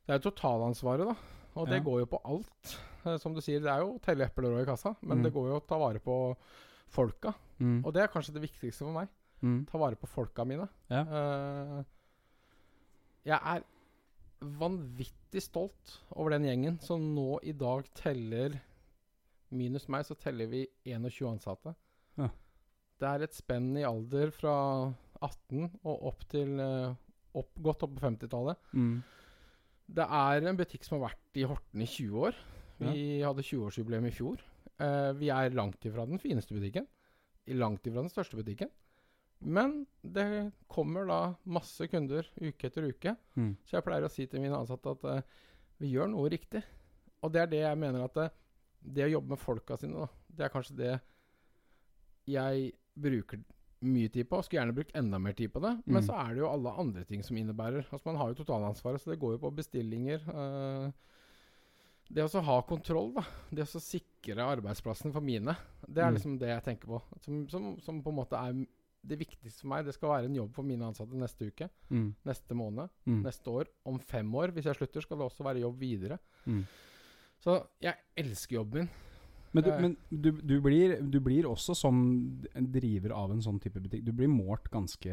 Det 0.07 0.11
er 0.15 0.19
jo 0.19 0.31
totalansvaret, 0.31 1.07
da. 1.07 1.15
Og 1.57 1.69
det 1.69 1.79
Ja. 1.79 1.85
går 1.87 2.01
jo 2.01 2.07
på 2.07 2.21
alt. 2.25 2.77
Eh, 3.07 3.17
Som 3.19 3.35
du 3.35 3.41
sier, 3.41 3.61
det 3.61 3.69
er 3.71 3.81
jo 3.81 3.95
å 3.95 4.01
telle 4.03 4.25
epler 4.27 4.51
òg 4.51 4.63
i 4.63 4.67
kassa, 4.71 4.97
men 5.03 5.19
Mm. 5.19 5.23
det 5.25 5.33
går 5.35 5.49
jo 5.51 5.61
å 5.61 5.67
ta 5.67 5.79
vare 5.79 6.01
på 6.01 6.37
folka. 6.89 7.35
Mm. 7.61 7.85
Og 7.85 7.93
det 7.93 8.03
er 8.03 8.09
kanskje 8.09 8.33
det 8.35 8.43
viktigste 8.51 8.79
for 8.85 8.93
meg. 8.93 9.09
Mm. 9.43 9.67
Ta 9.67 9.79
vare 9.79 9.95
på 9.97 10.09
folka 10.09 10.45
mine. 10.45 10.69
Ja. 10.91 11.03
Uh, 11.05 11.85
jeg 13.27 13.39
er 13.45 13.63
vanvittig 14.41 15.43
stolt 15.43 15.99
over 16.17 16.31
den 16.31 16.45
gjengen 16.45 16.81
som 16.85 17.01
nå 17.15 17.39
i 17.43 17.53
dag 17.53 17.87
teller 17.95 18.61
Minus 19.55 19.87
meg, 19.89 20.03
så 20.05 20.17
teller 20.19 20.49
vi 20.51 20.67
21 20.85 21.29
ansatte. 21.31 21.75
Ja. 22.19 22.29
Det 22.99 23.07
er 23.09 23.23
et 23.23 23.35
spenn 23.37 23.77
i 23.79 23.85
alder 23.87 24.33
fra 24.35 24.93
18 25.23 25.69
og 25.85 26.03
opp 26.11 26.25
til 26.33 26.59
uh, 26.59 26.95
opp, 27.39 27.51
godt 27.63 27.85
opp 27.87 27.95
på 27.95 28.03
50-tallet. 28.03 28.57
Mm. 28.75 28.97
Det 29.87 30.05
er 30.05 30.49
en 30.49 30.59
butikk 30.59 30.87
som 30.87 30.99
har 30.99 31.11
vært 31.11 31.41
i 31.41 31.47
Horten 31.49 31.83
i 31.85 31.89
20 31.89 32.29
år. 32.29 32.39
Vi 32.81 33.05
hadde 33.23 33.45
20-årsjubileum 33.45 34.09
i 34.09 34.15
fjor. 34.15 34.41
Uh, 34.81 35.13
vi 35.19 35.31
er 35.31 35.55
langt 35.55 35.85
ifra 35.87 36.07
den 36.09 36.21
fineste 36.23 36.57
butikken. 36.57 36.87
Langt 37.55 37.87
ifra 37.87 38.03
den 38.03 38.13
største 38.13 38.39
butikken. 38.41 38.73
Men 39.45 39.83
det 40.01 40.53
kommer 40.73 41.07
da 41.09 41.19
masse 41.45 41.87
kunder 41.93 42.27
uke 42.41 42.71
etter 42.71 42.89
uke. 42.89 43.15
Mm. 43.37 43.53
Så 43.67 43.77
jeg 43.77 43.87
pleier 43.87 44.07
å 44.07 44.13
si 44.13 44.27
til 44.31 44.43
mine 44.43 44.57
ansatte 44.57 44.97
at 44.97 45.05
uh, 45.05 45.45
vi 45.83 45.93
gjør 45.93 46.11
noe 46.13 46.31
riktig. 46.33 46.65
Og 47.25 47.33
det 47.35 47.45
er 47.45 47.51
det 47.53 47.63
jeg 47.65 47.81
mener 47.81 48.05
at 48.05 48.19
eh, 48.21 48.33
det 48.95 49.07
å 49.07 49.13
jobbe 49.15 49.33
med 49.33 49.41
folka 49.41 49.79
sine, 49.81 50.05
da, 50.05 50.25
det 50.29 50.45
er 50.45 50.53
kanskje 50.53 50.77
det 50.77 50.95
jeg 52.29 52.67
bruker 53.01 53.41
mye 53.83 54.09
tid 54.13 54.29
på. 54.29 54.43
Skulle 54.43 54.61
gjerne 54.63 54.75
brukt 54.77 54.95
enda 54.97 55.19
mer 55.19 55.33
tid 55.33 55.53
på 55.53 55.61
det. 55.61 55.83
Men 55.87 56.03
Mm. 56.03 56.07
så 56.07 56.15
er 56.21 56.35
det 56.35 56.39
jo 56.41 56.49
alle 56.53 56.71
andre 56.79 57.05
ting 57.05 57.23
som 57.23 57.37
innebærer. 57.37 57.85
Altså 57.93 58.07
Man 58.07 58.17
har 58.17 58.29
jo 58.33 58.45
totalansvaret, 58.45 59.01
så 59.01 59.11
det 59.11 59.19
går 59.21 59.33
jo 59.33 59.39
på 59.39 59.55
bestillinger. 59.57 60.21
Uh, 60.29 60.93
det 62.13 62.23
å 62.25 62.29
så 62.29 62.43
ha 62.45 62.61
kontroll, 62.63 63.13
da. 63.15 63.23
Det 63.51 63.63
å 63.65 63.67
så 63.67 63.81
sikre 63.81 64.37
arbeidsplassen 64.45 65.13
for 65.13 65.21
mine. 65.21 65.57
Det 65.89 65.99
er 66.03 66.11
Mm. 66.11 66.15
liksom 66.15 66.39
det 66.39 66.49
jeg 66.49 66.63
tenker 66.65 66.87
på. 66.87 67.03
Som, 67.21 67.49
som, 67.49 67.81
som 67.81 68.03
på 68.03 68.11
en 68.11 68.17
måte 68.17 68.33
er 68.37 68.67
det 69.07 69.19
viktigste 69.19 69.61
for 69.63 69.69
meg. 69.69 69.85
Det 69.85 69.95
skal 69.95 70.09
være 70.11 70.25
en 70.27 70.35
jobb 70.35 70.55
for 70.55 70.63
mine 70.63 70.81
ansatte 70.83 71.13
neste 71.15 71.47
uke, 71.51 71.69
Mm. 71.91 72.15
neste 72.25 72.55
måned, 72.55 72.89
Mm. 73.07 73.23
neste 73.23 73.45
år. 73.51 73.67
Om 73.87 73.99
fem 73.99 74.33
år, 74.35 74.49
hvis 74.53 74.65
jeg 74.65 74.77
slutter, 74.77 75.01
skal 75.03 75.19
det 75.19 75.27
også 75.31 75.45
være 75.45 75.61
jobb 75.61 75.79
videre. 75.79 76.19
Mm. 76.47 76.67
Så 77.41 77.67
jeg 77.81 77.95
elsker 78.17 78.57
jobben 78.57 78.75
min. 78.81 78.89
Men, 79.55 79.63
du, 79.63 79.71
men 79.79 79.93
du, 80.11 80.31
du, 80.43 80.55
blir, 80.65 80.97
du 81.01 81.21
blir 81.23 81.47
også 81.47 81.77
som 81.79 81.99
driver 82.75 83.13
av 83.15 83.31
en 83.31 83.43
sånn 83.45 83.61
type 83.63 83.79
butikk 83.79 84.03
Du 84.03 84.11
blir 84.13 84.27
målt 84.31 84.67
ganske 84.73 85.13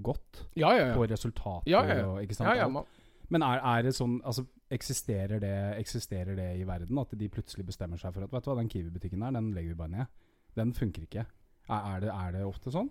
godt 0.00 0.46
Ja, 0.56 0.70
ja, 0.72 0.86
ja. 0.88 0.94
på 0.96 1.04
resultater 1.10 1.68
Ja, 1.68 1.82
ja, 1.84 1.98
og 2.08 2.22
ikke 2.24 2.38
sant? 2.38 2.48
ja, 2.54 2.62
ja 2.62 2.68
man, 2.72 2.88
Men 3.28 3.44
er, 3.44 3.60
er 3.60 3.84
det 3.84 3.92
sånn 3.98 4.16
altså, 4.24 4.46
eksisterer, 4.72 5.42
det, 5.44 5.52
eksisterer 5.82 6.38
det 6.38 6.48
i 6.60 6.64
verden 6.68 6.98
at 7.02 7.12
de 7.20 7.28
plutselig 7.28 7.66
bestemmer 7.68 8.00
seg 8.00 8.14
for 8.16 8.24
at 8.24 8.32
Vet 8.32 8.46
du 8.46 8.50
hva, 8.52 8.56
den 8.62 8.70
Kiwi-butikken 8.72 9.24
der, 9.26 9.34
den 9.36 9.52
legger 9.54 9.74
vi 9.74 9.80
bare 9.82 9.92
ned. 9.92 10.22
Den 10.56 10.72
funker 10.74 11.04
ikke. 11.04 11.26
Er, 11.68 11.80
er, 11.92 12.00
det, 12.06 12.14
er 12.14 12.32
det 12.38 12.46
ofte 12.48 12.72
sånn? 12.74 12.88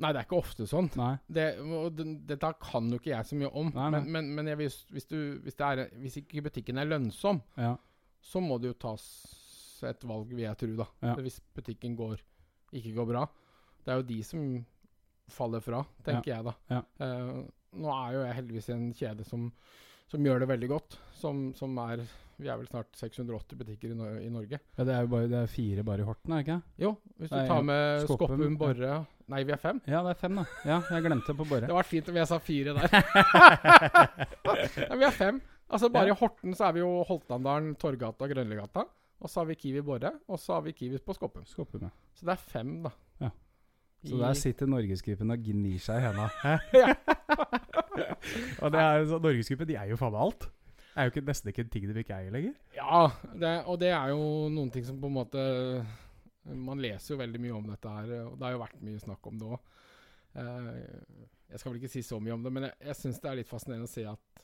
nei, 0.00 0.10
det 0.14 0.20
er 0.22 0.26
ikke 0.26 0.38
ofte 0.40 0.64
sånn. 0.68 0.86
Det, 1.28 1.44
og 1.60 1.98
dette 2.28 2.50
kan 2.64 2.86
jo 2.88 2.96
ikke 3.00 3.10
jeg 3.12 3.28
så 3.28 3.36
mye 3.36 3.50
om. 3.52 3.68
Nei, 3.76 3.88
nei. 3.92 4.00
Men, 4.08 4.30
men, 4.32 4.46
men 4.48 4.58
hvis, 4.60 4.78
hvis, 4.94 5.04
du, 5.10 5.18
hvis, 5.44 5.56
det 5.60 5.90
hvis 6.00 6.16
ikke 6.22 6.44
butikken 6.48 6.80
er 6.80 6.88
lønnsom, 6.88 7.42
Ja. 7.60 7.74
så 8.24 8.40
må 8.40 8.56
det 8.62 8.72
jo 8.72 8.78
tas 8.88 9.04
et 9.88 10.04
valg, 10.04 10.28
vil 10.34 10.44
jeg 10.44 10.56
tro. 10.60 10.72
da. 10.82 10.86
Ja. 11.08 11.14
Hvis 11.24 11.40
butikken 11.56 11.96
går, 11.96 12.20
ikke 12.72 12.92
går 12.98 13.06
bra. 13.12 13.26
Det 13.84 13.92
er 13.94 13.96
jo 14.02 14.08
de 14.10 14.22
som 14.26 14.64
faller 15.30 15.60
fra, 15.64 15.84
tenker 16.04 16.32
jeg 16.34 16.44
da. 16.44 16.52
Ja. 16.70 16.80
Uh, 17.00 17.44
nå 17.80 17.92
er 17.94 18.12
jo 18.16 18.24
jeg 18.26 18.34
heldigvis 18.40 18.68
i 18.68 18.72
en 18.74 18.88
kjede 18.98 19.24
som, 19.24 19.44
som 20.10 20.24
gjør 20.26 20.40
det 20.42 20.48
veldig 20.50 20.68
godt. 20.72 20.98
Som, 21.20 21.52
som 21.54 21.76
er 21.86 22.02
Vi 22.40 22.48
er 22.48 22.56
vel 22.56 22.66
snart 22.70 22.88
680 22.96 23.58
butikker 23.60 23.90
i, 23.92 23.94
no 23.94 24.06
i 24.16 24.28
Norge. 24.32 24.58
ja, 24.78 24.84
det 24.84 24.94
er 24.96 25.02
jo 25.04 25.10
bare 25.12 25.28
det 25.28 25.38
er 25.42 25.50
fire 25.52 25.82
bare 25.84 26.00
i 26.00 26.06
Horten, 26.08 26.32
er 26.32 26.40
det 26.40 26.46
ikke? 26.48 26.62
Jo, 26.80 26.92
hvis 27.20 27.30
du 27.30 27.36
tar 27.36 27.62
med 27.68 28.06
Skoppum, 28.06 28.26
Skoppum, 28.26 28.44
ja. 28.46 28.58
Borre 28.62 28.92
Nei, 29.30 29.42
vi 29.46 29.52
er 29.52 29.60
fem. 29.62 29.80
Ja, 29.86 30.00
det 30.02 30.14
er 30.16 30.18
fem, 30.18 30.38
da. 30.40 30.44
Ja, 30.66 30.78
jeg 30.90 31.04
glemte 31.04 31.34
på 31.36 31.44
Borre. 31.46 31.68
Det 31.68 31.76
var 31.76 31.86
fint 31.86 32.08
om 32.10 32.16
jeg 32.18 32.26
sa 32.26 32.38
fire 32.42 32.72
der. 32.74 32.90
Nei, 34.90 34.96
vi 34.98 35.06
er 35.06 35.14
fem. 35.14 35.40
Altså 35.70 35.90
Bare 35.92 36.08
Ja. 36.10 36.14
i 36.16 36.18
Horten 36.18 36.56
så 36.58 36.64
er 36.66 36.72
vi 36.74 36.80
jo 36.82 36.88
Holtandalen, 37.06 37.76
Torgata, 37.78 38.26
Grønlegata. 38.26 38.86
Og 39.20 39.28
så 39.28 39.40
har 39.42 39.48
vi 39.50 39.54
Kiwi 39.60 39.82
Borre, 39.84 40.14
og 40.28 40.38
så 40.40 40.54
har 40.56 40.62
vi 40.64 40.72
Kiwi 40.72 40.98
på 41.04 41.12
Skoppum. 41.16 41.44
Skoppum, 41.48 41.82
ja. 41.84 41.90
Så 42.16 42.24
det 42.24 42.32
er 42.32 42.44
fem, 42.50 42.70
da. 42.86 42.90
Ja. 43.20 43.30
Så 44.04 44.14
I- 44.16 44.20
der 44.22 44.38
sitter 44.40 44.66
Norgesgruppen 44.70 45.30
og 45.34 45.42
gnir 45.44 45.78
seg 45.84 46.00
i 46.00 46.06
henda. 46.06 46.28
Og 48.64 48.72
det 48.72 48.80
er 48.80 49.02
jo 49.04 49.18
Norgesgruppen 49.20 49.68
de 49.68 49.76
eier 49.76 49.92
jo 49.92 49.98
faen 50.00 50.14
meg 50.14 50.22
alt. 50.24 50.46
Det 50.90 50.96
er 50.98 51.06
jo 51.06 51.12
ikke, 51.14 51.24
nesten 51.28 51.50
ikke 51.52 51.62
en 51.66 51.68
ting 51.72 51.84
de 51.90 52.00
ikke 52.02 52.16
eier 52.16 52.32
lenger. 52.34 52.54
Ja, 52.74 53.02
det, 53.38 53.50
og 53.70 53.76
det 53.80 53.92
er 53.94 54.08
jo 54.14 54.22
noen 54.52 54.72
ting 54.74 54.84
som 54.88 54.96
på 55.00 55.06
en 55.08 55.14
måte 55.20 55.42
Man 56.50 56.80
leser 56.82 57.14
jo 57.14 57.20
veldig 57.20 57.40
mye 57.44 57.52
om 57.54 57.68
dette 57.68 57.92
her, 57.92 58.10
og 58.26 58.34
det 58.40 58.46
har 58.48 58.54
jo 58.56 58.62
vært 58.64 58.80
mye 58.88 58.98
snakk 59.04 59.28
om 59.28 59.36
det 59.38 59.50
òg. 59.52 59.60
Jeg 61.50 61.60
skal 61.60 61.70
vel 61.72 61.78
ikke 61.82 61.92
si 61.92 62.02
så 62.06 62.18
mye 62.22 62.34
om 62.34 62.42
det, 62.46 62.52
men 62.56 62.66
jeg, 62.68 62.74
jeg 62.88 62.96
syns 62.98 63.20
det 63.22 63.30
er 63.30 63.38
litt 63.42 63.50
fascinerende 63.50 63.88
å 63.88 63.92
se 63.92 64.04
at 64.08 64.42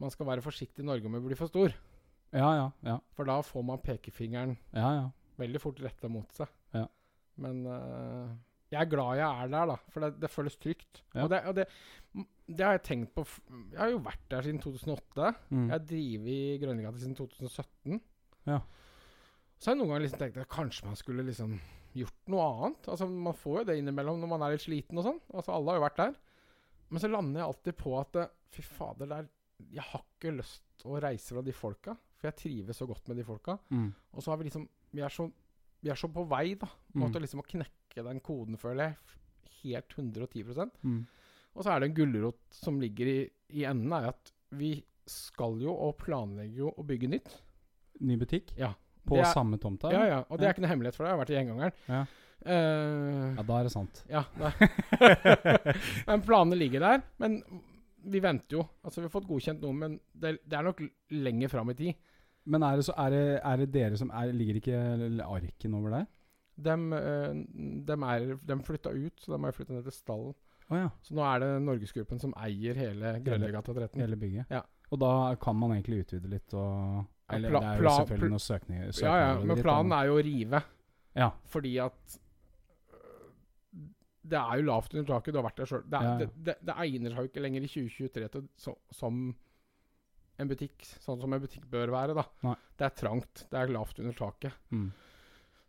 man 0.00 0.10
skal 0.14 0.26
være 0.32 0.42
forsiktig 0.44 0.82
i 0.82 0.86
Norge 0.88 1.10
med 1.12 1.20
å 1.20 1.26
bli 1.28 1.36
for 1.38 1.50
stor. 1.52 1.74
Ja, 2.32 2.48
ja, 2.56 2.68
ja. 2.86 2.96
For 3.16 3.28
da 3.28 3.40
får 3.44 3.64
man 3.68 3.82
pekefingeren 3.84 4.56
ja, 4.72 4.88
ja. 4.96 5.04
veldig 5.40 5.60
fort 5.60 5.82
retta 5.84 6.08
mot 6.12 6.30
seg. 6.36 6.48
Ja. 6.72 6.86
Men 7.42 7.64
uh, 7.68 8.32
jeg 8.72 8.80
er 8.80 8.88
glad 8.88 9.18
jeg 9.20 9.26
er 9.44 9.50
der, 9.52 9.72
da. 9.74 9.76
For 9.92 10.04
det, 10.04 10.14
det 10.22 10.30
føles 10.32 10.56
trygt. 10.56 11.02
Ja. 11.12 11.26
Og, 11.26 11.28
det, 11.32 11.42
og 11.50 11.58
det, 11.58 11.66
det 12.48 12.64
har 12.64 12.78
jeg 12.78 12.84
tenkt 12.88 13.12
på 13.16 13.26
Jeg 13.26 13.80
har 13.80 13.92
jo 13.92 14.00
vært 14.06 14.24
der 14.32 14.46
siden 14.46 14.62
2008. 14.64 15.28
Mm. 15.50 15.66
Jeg 15.66 15.74
har 15.74 15.84
drevet 15.90 16.32
i 16.32 16.56
Grønnegata 16.62 17.02
siden 17.02 17.18
2017. 17.18 18.00
Ja. 18.48 18.62
Så 19.58 19.70
har 19.70 19.76
jeg 19.76 19.82
noen 19.82 19.92
ganger 19.92 20.06
liksom 20.06 20.22
tenkt 20.24 20.40
at 20.40 20.52
kanskje 20.52 20.88
man 20.88 20.98
skulle 20.98 21.26
liksom 21.26 21.58
gjort 21.96 22.32
noe 22.32 22.46
annet. 22.48 22.88
Altså 22.94 23.08
Man 23.12 23.36
får 23.36 23.60
jo 23.60 23.66
det 23.68 23.78
innimellom 23.80 24.22
når 24.22 24.32
man 24.32 24.46
er 24.46 24.56
litt 24.56 24.64
sliten 24.64 25.00
og 25.00 25.08
sånn. 25.08 25.20
Altså 25.34 25.52
Alle 25.54 25.74
har 25.74 25.80
jo 25.80 25.84
vært 25.84 26.00
der. 26.00 26.16
Men 26.92 27.04
så 27.04 27.12
lander 27.12 27.42
jeg 27.42 27.48
alltid 27.48 27.78
på 27.80 27.92
at 28.00 28.18
eh, 28.20 28.32
fy 28.52 28.64
fader, 28.66 29.08
der, 29.08 29.28
jeg 29.72 29.84
har 29.88 30.02
ikke 30.04 30.34
lyst 30.36 30.84
å 30.88 30.98
reise 31.00 31.36
fra 31.36 31.44
de 31.44 31.54
folka. 31.56 31.94
For 32.22 32.30
jeg 32.30 32.38
trives 32.38 32.78
så 32.78 32.86
godt 32.86 33.08
med 33.10 33.18
de 33.18 33.24
folka. 33.26 33.56
Mm. 33.74 33.88
Og 34.14 34.22
så 34.22 34.30
har 34.30 34.38
vi 34.38 34.46
liksom 34.46 34.68
Vi 34.94 35.00
er 35.02 35.10
så, 35.10 35.26
vi 35.82 35.90
er 35.90 35.98
så 35.98 36.06
på 36.12 36.22
vei, 36.30 36.54
da. 36.54 36.68
Mm. 36.94 37.10
Liksom 37.18 37.42
å 37.42 37.46
knekke 37.48 38.04
den 38.06 38.20
koden, 38.22 38.58
føler 38.60 38.92
jeg. 38.92 39.18
Helt 39.62 39.96
110 39.98 40.70
Mm. 40.82 41.00
Og 41.54 41.64
så 41.64 41.72
er 41.74 41.80
det 41.80 41.90
en 41.90 41.96
gulrot 41.96 42.38
som 42.54 42.78
ligger 42.80 43.06
i, 43.10 43.18
i 43.50 43.64
enden, 43.68 43.92
er 43.92 44.08
at 44.12 44.30
vi 44.56 44.76
skal 45.08 45.58
jo 45.60 45.74
og 45.74 45.96
planlegger 46.00 46.62
jo 46.62 46.70
å 46.78 46.84
bygge 46.86 47.10
nytt. 47.10 47.34
Ny 48.00 48.16
butikk? 48.20 48.54
Ja. 48.56 48.72
På 49.04 49.18
er- 49.18 49.32
samme 49.34 49.58
tomta? 49.58 49.90
Ja, 49.92 50.06
ja. 50.06 50.20
Og 50.30 50.38
det 50.38 50.46
er 50.46 50.54
ikke 50.54 50.62
noe 50.64 50.70
hemmelighet 50.72 50.96
for 50.96 51.04
deg. 51.04 51.10
Jeg 51.10 51.18
har 51.18 51.24
vært 51.24 51.32
i 51.34 51.38
gjengangeren. 51.40 51.72
Ja. 51.88 52.04
Uh, 52.42 53.34
Ja, 53.36 53.42
da 53.46 53.58
er 53.58 53.68
det 53.68 53.72
sant. 53.74 54.04
ja. 54.10 54.24
men 56.08 56.22
planene 56.26 56.58
ligger 56.58 56.80
der. 56.80 57.02
Men 57.22 57.42
vi 58.02 58.20
venter 58.22 58.58
jo. 58.58 58.64
Altså, 58.82 59.00
vi 59.00 59.06
har 59.08 59.14
fått 59.14 59.28
godkjent 59.28 59.62
noe, 59.62 59.76
men 59.76 59.98
det, 60.12 60.38
det 60.46 60.58
er 60.58 60.66
nok 60.66 60.82
lenger 61.14 61.52
fram 61.52 61.70
i 61.70 61.76
tid. 61.78 62.08
Men 62.44 62.62
er 62.66 62.76
det, 62.80 62.84
så, 62.88 62.94
er 62.98 63.10
det, 63.14 63.22
er 63.46 63.56
det 63.62 63.68
dere 63.74 63.98
som 64.00 64.10
er, 64.10 64.32
Ligger 64.34 64.58
ikke 64.58 64.78
arken 65.26 65.74
over 65.78 65.90
der? 65.94 66.06
De, 66.62 66.74
de, 67.86 67.96
er, 67.96 68.24
de 68.48 68.56
flytta 68.66 68.90
ut, 68.92 69.20
så 69.22 69.32
de 69.36 69.38
har 69.44 69.54
flytta 69.56 69.76
ned 69.76 69.86
til 69.86 69.94
stallen. 69.94 70.34
Oh, 70.68 70.76
ja. 70.78 70.88
Så 71.04 71.14
nå 71.16 71.22
er 71.26 71.42
det 71.42 71.50
Norgesgruppen 71.66 72.20
som 72.22 72.32
eier 72.40 72.78
hele 72.78 73.16
Grønlegata 73.24 73.74
13. 73.76 74.00
Hele 74.00 74.16
bygget? 74.20 74.50
Ja. 74.52 74.62
Og 74.92 75.00
da 75.00 75.10
kan 75.40 75.56
man 75.56 75.74
egentlig 75.76 76.02
utvide 76.06 76.30
litt 76.32 76.54
og 76.56 77.02
Ja, 77.32 77.36
Eller 77.38 77.52
pla- 77.54 77.60
det 77.62 77.68
er 77.70 77.82
jo 77.86 77.92
selvfølgelig 77.96 78.32
noen 78.34 78.42
søkninger, 78.44 78.88
Ja, 79.00 79.12
ja, 79.22 79.28
men 79.40 79.60
planen 79.62 79.92
er 79.96 80.08
jo 80.10 80.16
å 80.18 80.24
rive. 80.26 80.58
Ja. 81.16 81.28
Fordi 81.48 81.72
at 81.80 82.16
øh, 82.92 83.30
Det 84.34 84.38
er 84.40 84.58
jo 84.60 84.66
lavt 84.68 84.94
under 84.94 85.08
taket. 85.14 85.32
Du 85.32 85.38
har 85.40 85.46
vært 85.48 85.62
der 85.62 85.70
sjøl. 85.70 85.84
Det, 85.86 86.02
Ja, 86.02 86.10
ja. 86.12 86.18
det, 86.20 86.28
det, 86.48 86.56
det 86.68 86.76
egner 86.84 87.14
seg 87.14 87.24
jo 87.24 87.30
ikke 87.30 87.44
lenger 87.46 87.64
i 87.64 87.70
2023 87.72 88.28
til, 88.36 88.44
så, 88.56 88.74
som 88.92 89.22
en 90.42 90.50
butikk. 90.50 90.84
Sånn 91.02 91.20
som 91.22 91.32
en 91.32 91.42
butikk 91.42 91.66
bør 91.70 91.92
være. 91.94 92.16
da 92.18 92.26
Nei. 92.46 92.56
Det 92.78 92.88
er 92.88 92.96
trangt. 92.98 93.44
Det 93.50 93.58
er 93.58 93.72
lavt 93.72 94.00
under 94.02 94.16
taket. 94.18 94.56
Mm. 94.74 94.88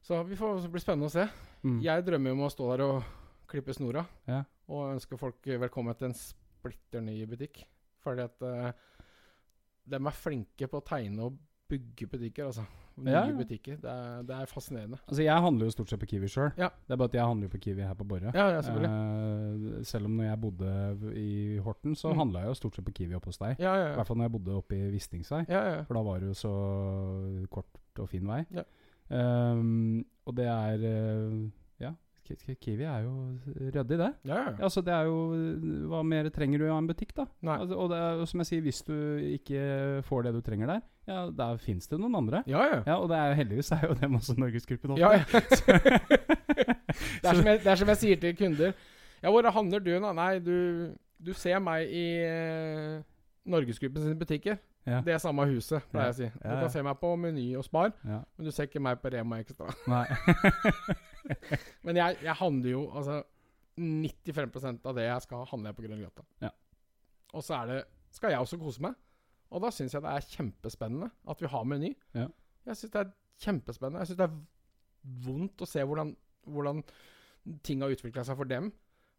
Så 0.04 0.20
vi 0.28 0.38
får 0.40 0.64
det 0.66 0.72
blir 0.74 0.84
spennende 0.84 1.10
å 1.12 1.14
se. 1.14 1.28
Mm. 1.64 1.78
Jeg 1.86 2.06
drømmer 2.08 2.36
om 2.36 2.46
å 2.48 2.52
stå 2.52 2.70
der 2.74 2.86
og 2.88 3.12
klippe 3.50 3.76
snora. 3.76 4.04
Ja. 4.28 4.42
Og 4.74 4.96
ønske 4.96 5.20
folk 5.20 5.48
velkommen 5.48 5.96
til 6.00 6.10
en 6.10 6.18
splitter 6.18 7.04
ny 7.06 7.18
butikk. 7.30 7.64
Fordi 8.04 8.26
at 8.26 8.44
uh, 8.44 8.72
de 9.88 10.00
er 10.00 10.18
flinke 10.18 10.68
på 10.68 10.80
å 10.80 10.86
tegne 10.86 11.30
og 11.30 11.38
bygge 11.72 12.10
butikker, 12.12 12.50
altså. 12.50 12.66
Nye 12.98 13.12
Ja, 13.12 13.22
butikker. 13.34 13.78
Det 13.82 13.90
er, 13.90 14.22
det 14.24 14.36
er 14.36 14.46
fascinerende. 14.46 14.98
Altså, 15.08 15.24
jeg 15.24 15.42
handler 15.42 15.66
jo 15.66 15.72
stort 15.72 15.90
sett 15.90 16.00
på 16.00 16.06
Kiwi 16.12 16.28
sjøl. 16.30 16.52
Ja. 16.58 16.68
Det 16.88 16.94
er 16.94 16.98
bare 17.02 17.10
at 17.10 17.14
jeg 17.18 17.26
handler 17.26 17.48
jo 17.48 17.54
på 17.56 17.62
Kiwi 17.64 17.82
her 17.82 17.94
på 17.98 18.06
Borre. 18.06 18.32
Ja. 18.36 18.60
Eh, 18.60 19.84
selv 19.84 20.06
om 20.06 20.12
når 20.20 20.24
jeg 20.30 20.42
bodde 20.42 21.14
i 21.18 21.58
Horten, 21.66 21.96
så 21.96 22.12
Mm. 22.14 22.18
handla 22.20 22.40
jeg 22.44 22.48
jo 22.48 22.54
stort 22.54 22.76
sett 22.76 22.86
på 22.86 22.94
Kiwi 22.94 23.16
oppe 23.16 23.26
hos 23.32 23.38
deg. 23.38 23.56
Ja, 23.60 23.74
ja, 23.76 23.92
I 23.94 23.96
hvert 23.96 24.08
fall 24.08 24.18
når 24.18 24.30
jeg 24.30 24.32
bodde 24.38 24.58
oppe 24.58 24.76
i 24.78 24.92
Vistingsvei, 24.92 25.46
ja, 25.50 25.64
ja. 25.78 25.84
For 25.84 25.94
da 25.96 26.04
var 26.04 26.20
det 26.20 26.28
jo 26.28 26.38
så 26.38 27.48
kort 27.50 27.66
og 28.00 28.10
fin 28.10 28.28
vei. 28.28 28.46
Ja. 28.54 28.64
Ehm, 29.12 30.04
og 30.26 30.36
det 30.36 30.46
er 30.48 30.86
eh, 30.88 31.50
Ja, 31.84 31.92
Ki- 32.26 32.38
Ki- 32.40 32.56
Kiwi 32.56 32.84
er 32.88 33.04
jo 33.04 33.38
ryddig, 33.74 33.98
det. 34.00 34.14
ja, 34.24 34.36
ja. 34.36 34.56
Altså, 34.64 34.82
det 34.82 34.94
er 34.94 35.04
jo 35.10 35.88
Hva 35.90 36.04
mer 36.06 36.30
trenger 36.30 36.60
du 36.60 36.70
av 36.72 36.78
en 36.78 36.88
butikk, 36.88 37.14
da? 37.16 37.26
Altså, 37.44 37.76
og 37.78 37.90
det 37.90 37.98
er 38.00 38.18
jo 38.22 38.26
som 38.26 38.40
jeg 38.40 38.46
sier, 38.48 38.62
hvis 38.62 38.82
du 38.86 38.94
ikke 39.38 40.04
får 40.08 40.24
det 40.24 40.34
du 40.34 40.42
trenger 40.42 40.68
der, 40.68 40.82
ja, 41.08 41.30
der 41.36 41.58
fins 41.60 41.88
det 41.92 42.00
noen 42.00 42.16
andre. 42.16 42.44
Ja, 42.48 42.64
ja. 42.70 42.82
Ja, 42.88 42.98
og 42.98 43.10
det 43.12 43.18
er 43.20 43.32
jo 43.32 43.40
heldigvis 43.42 43.72
er 43.76 43.88
jo 43.90 43.96
dem 44.00 44.16
også 44.16 44.36
Norgesgruppen. 44.40 44.98
ja, 44.98 45.12
ja. 45.18 45.24
det, 47.22 47.28
er 47.28 47.34
som 47.34 47.48
jeg, 47.48 47.64
det 47.64 47.72
er 47.72 47.82
som 47.82 47.92
jeg 47.92 48.02
sier 48.02 48.22
til 48.22 48.38
kunder. 48.40 48.76
Ja, 49.24 49.32
hvor 49.32 49.50
handler 49.56 49.80
du, 49.84 49.92
da? 50.00 50.14
Nei, 50.16 50.38
du, 50.44 50.94
du 51.20 51.34
ser 51.36 51.60
meg 51.64 51.92
i 51.92 52.06
eh, 52.24 53.02
Norgesgruppen 53.50 54.04
sine 54.04 54.20
butikker. 54.20 54.60
Ja. 54.86 55.00
Det 55.04 55.14
er 55.16 55.20
samme 55.24 55.46
huset, 55.48 55.84
pleier 55.92 56.10
jeg 56.12 56.14
å 56.14 56.18
si. 56.18 56.30
Du 56.44 56.50
kan 56.60 56.72
se 56.72 56.82
meg 56.84 56.98
på 57.00 57.14
Meny 57.16 57.46
og 57.56 57.64
Spar, 57.64 57.94
men 58.04 58.48
du 58.48 58.52
ser 58.52 58.68
ikke 58.68 58.82
meg 58.84 59.00
på 59.00 59.12
Rema 59.14 59.40
Extra. 59.40 59.72
Nei. 59.88 60.06
Men 61.88 61.96
jeg, 61.96 62.18
jeg 62.20 62.36
handler 62.36 62.68
jo 62.74 62.82
altså 62.92 63.22
95% 63.80 64.90
av 64.90 64.98
det 64.98 65.06
jeg 65.06 65.24
skal 65.24 65.40
ha, 65.40 65.46
handler 65.54 65.72
jeg 65.72 65.78
på 65.78 65.86
Grønn 65.86 66.02
Ja. 66.44 66.50
Og 67.32 67.46
så 67.48 67.62
er 67.62 67.70
det, 67.70 67.78
skal 68.12 68.34
jeg 68.34 68.44
også 68.44 68.60
kose 68.60 68.84
meg. 68.84 68.98
Og 69.54 69.62
da 69.64 69.70
syns 69.74 69.94
jeg 69.94 70.04
det 70.04 70.14
er 70.14 70.32
kjempespennende 70.34 71.12
at 71.30 71.44
vi 71.44 71.52
har 71.52 71.68
Meny. 71.70 71.94
Ja. 72.18 72.28
Jeg 72.68 72.80
syns 72.80 72.94
det 72.94 73.04
er 73.04 73.14
kjempespennende. 73.44 74.02
Jeg 74.02 74.12
syns 74.12 74.22
det 74.24 74.28
er 74.30 74.40
vondt 75.28 75.64
å 75.64 75.70
se 75.70 75.84
hvordan, 75.84 76.14
hvordan 76.50 76.82
ting 77.66 77.84
har 77.84 77.94
utvikla 77.94 78.24
seg 78.26 78.40
for 78.40 78.50
dem 78.50 78.72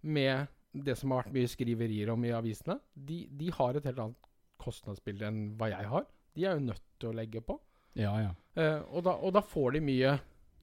med 0.05 0.49
det 0.75 0.97
som 0.99 1.13
har 1.13 1.23
vært 1.23 1.37
mye 1.37 1.51
skriverier 1.51 2.11
om 2.13 2.25
i 2.27 2.33
avisene. 2.35 2.79
De, 2.95 3.25
de 3.31 3.51
har 3.55 3.77
et 3.77 3.87
helt 3.87 4.01
annet 4.03 4.31
kostnadsbilde 4.61 5.29
enn 5.29 5.43
hva 5.59 5.71
jeg 5.71 5.91
har. 5.91 6.07
De 6.35 6.47
er 6.47 6.59
jo 6.59 6.67
nødt 6.67 6.85
til 6.99 7.13
å 7.13 7.17
legge 7.17 7.43
på. 7.45 7.59
Ja, 7.95 8.15
ja. 8.19 8.33
Eh, 8.59 8.81
og, 8.91 9.05
da, 9.07 9.15
og 9.23 9.37
da 9.37 9.43
får 9.45 9.77
de 9.77 9.85
mye 9.87 10.17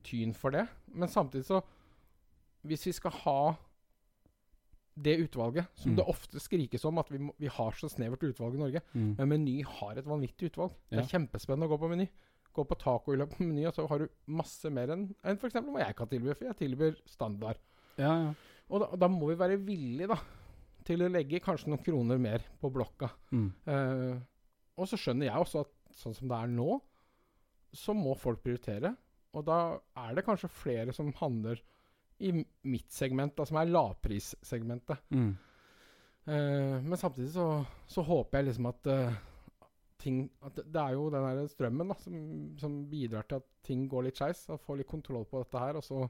tyn 0.03 0.33
for 0.35 0.55
det. 0.55 0.65
Men 0.91 1.11
samtidig 1.11 1.47
så 1.47 1.61
Hvis 2.67 2.83
vi 2.85 2.91
skal 2.93 3.13
ha 3.23 3.39
det 5.03 5.15
utvalget, 5.23 5.67
som 5.75 5.91
Mm. 5.91 5.95
det 5.97 6.05
ofte 6.07 6.39
skrikes 6.39 6.85
om, 6.85 6.97
at 7.01 7.09
vi, 7.11 7.17
må, 7.19 7.33
vi 7.39 7.47
har 7.47 7.71
så 7.77 7.89
snevert 7.89 8.23
utvalg 8.23 8.55
i 8.55 8.61
Norge 8.61 8.81
Mm. 8.93 9.15
Men 9.17 9.29
Meny 9.29 9.63
har 9.63 9.97
et 9.97 10.05
vanvittig 10.07 10.51
utvalg. 10.51 10.75
Det 10.89 10.99
er 10.99 11.09
kjempespennende 11.11 11.67
å 11.67 11.73
gå 11.73 11.79
på 11.81 11.89
Meny. 11.89 12.07
Gå 12.53 12.65
på 12.67 12.75
tacohylla 12.77 13.25
på 13.31 13.43
Meny, 13.43 13.65
og 13.67 13.73
så 13.73 13.87
har 13.87 13.99
du 13.99 14.07
masse 14.27 14.69
mer 14.69 14.91
enn 14.91 15.05
en 15.23 15.37
f.eks. 15.37 15.53
hva 15.55 15.79
jeg 15.85 15.95
kan 15.95 16.07
tilby. 16.11 16.33
For 16.35 16.45
jeg 16.49 16.57
tilbyr 16.61 16.97
standard. 17.07 17.57
ja, 17.97 18.13
ja. 18.27 18.33
Og 18.71 18.79
da, 18.79 18.87
da 18.95 19.07
må 19.11 19.27
vi 19.27 19.35
være 19.35 19.57
villige 19.59 20.07
da, 20.07 20.15
til 20.87 21.01
å 21.03 21.09
legge 21.11 21.41
kanskje 21.43 21.67
noen 21.73 21.83
kroner 21.83 22.17
mer 22.17 22.39
på 22.61 22.69
blokka. 22.71 23.09
Mm. 23.35 23.49
Uh, 23.67 24.15
og 24.79 24.87
så 24.87 24.95
skjønner 24.97 25.27
jeg 25.27 25.35
også 25.43 25.65
at 25.65 25.73
sånn 25.99 26.15
som 26.15 26.29
det 26.31 26.37
er 26.37 26.47
nå, 26.53 26.79
så 27.75 27.93
må 27.93 28.15
folk 28.15 28.39
prioritere. 28.43 28.93
Og 29.35 29.43
da 29.47 29.57
er 29.99 30.15
det 30.15 30.23
kanskje 30.27 30.49
flere 30.51 30.91
som 30.95 31.11
handler 31.19 31.59
i 32.21 32.31
mitt 32.69 32.91
segment, 32.93 33.33
da, 33.37 33.45
som 33.49 33.57
er 33.61 33.71
lavprissegmentet. 33.73 35.01
Mm. 35.15 35.31
Uh, 36.27 36.77
men 36.85 36.97
samtidig 37.01 37.31
så, 37.33 37.45
så 37.89 38.03
håper 38.05 38.37
jeg 38.41 38.51
liksom 38.51 38.67
at 38.69 38.89
uh, 38.93 39.15
ting 40.01 40.23
at 40.45 40.55
det, 40.61 40.77
er 40.81 40.93
jo 40.93 41.07
den 41.13 41.25
der 41.25 41.47
strømmen 41.49 41.89
da, 41.89 41.97
som, 42.01 42.19
som 42.61 42.75
bidrar 42.91 43.25
til 43.29 43.39
at 43.41 43.47
ting 43.65 43.87
går 43.89 44.07
litt 44.07 44.21
skeis. 44.21 44.45
Får 44.65 44.77
litt 44.81 44.89
kontroll 44.89 45.25
på 45.29 45.41
dette 45.41 45.61
her. 45.61 45.77
Og 45.81 45.85
så, 45.85 46.05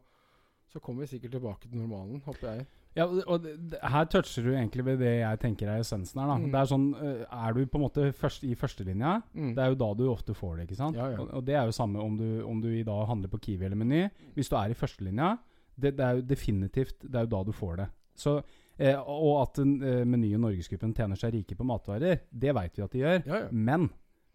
så 0.72 0.80
kommer 0.84 1.04
vi 1.06 1.14
sikkert 1.16 1.34
tilbake 1.38 1.68
til 1.72 1.80
normalen, 1.82 2.22
håper 2.28 2.54
jeg. 2.58 2.68
Ja, 2.96 3.06
og- 3.08 3.24
og 3.32 3.44
det, 3.46 3.54
det, 3.72 3.80
her 3.88 4.04
toucher 4.12 4.44
du 4.44 4.50
egentlig 4.52 4.84
ved 4.84 4.98
det 5.00 5.12
jeg 5.22 5.40
tenker 5.40 5.70
er 5.72 5.80
essensen 5.80 6.20
her. 6.20 6.28
da 6.28 6.36
Mm. 6.38 6.50
Det 6.52 6.60
Er 6.60 6.66
sånn, 6.74 6.88
øh, 7.00 7.22
er 7.48 7.54
du 7.56 7.62
på 7.66 7.80
en 7.80 7.86
måte 7.86 8.10
først 8.12 8.44
i 8.44 8.52
førstelinja, 8.56 9.14
Mm. 9.34 9.54
det 9.56 9.64
er 9.64 9.70
jo 9.72 9.76
da 9.80 9.94
du 9.96 10.10
ofte 10.12 10.34
får 10.36 10.58
det. 10.58 10.66
ikke 10.68 10.76
sant? 10.76 10.96
Ja, 11.00 11.08
ja. 11.12 11.20
Og, 11.24 11.30
og 11.40 11.46
det 11.48 11.56
er 11.56 11.66
jo 11.66 11.72
samme 11.72 12.00
om 12.04 12.18
du, 12.20 12.44
om 12.44 12.60
du 12.62 12.68
i 12.68 12.84
dag 12.84 13.08
handler 13.08 13.30
på 13.32 13.40
Kiwi 13.40 13.64
eller 13.66 13.78
Meny. 13.80 14.10
Hvis 14.36 14.50
du 14.52 14.56
er 14.60 14.72
i 14.72 14.74
førstelinja, 14.76 15.38
det, 15.82 15.96
det 15.98 16.06
er 16.08 16.20
jo 16.20 16.28
definitivt 16.30 17.08
det 17.08 17.18
er 17.18 17.28
jo 17.28 17.34
da 17.36 17.42
du 17.48 17.52
får 17.56 17.82
det. 17.82 17.88
Så, 18.22 18.36
eh, 18.78 19.00
og 19.00 19.34
at 19.42 19.62
eh, 19.64 20.04
Meny 20.08 20.34
og 20.38 20.46
Norgesgruppen 20.46 20.94
tjener 20.98 21.20
seg 21.20 21.36
rike 21.38 21.58
på 21.58 21.68
matvarer, 21.68 22.26
det 22.30 22.56
veit 22.58 22.78
vi 22.78 22.86
at 22.86 22.96
de 22.96 23.04
gjør. 23.04 23.20
Ja, 23.26 23.44
ja. 23.46 23.52
Men 23.52 23.90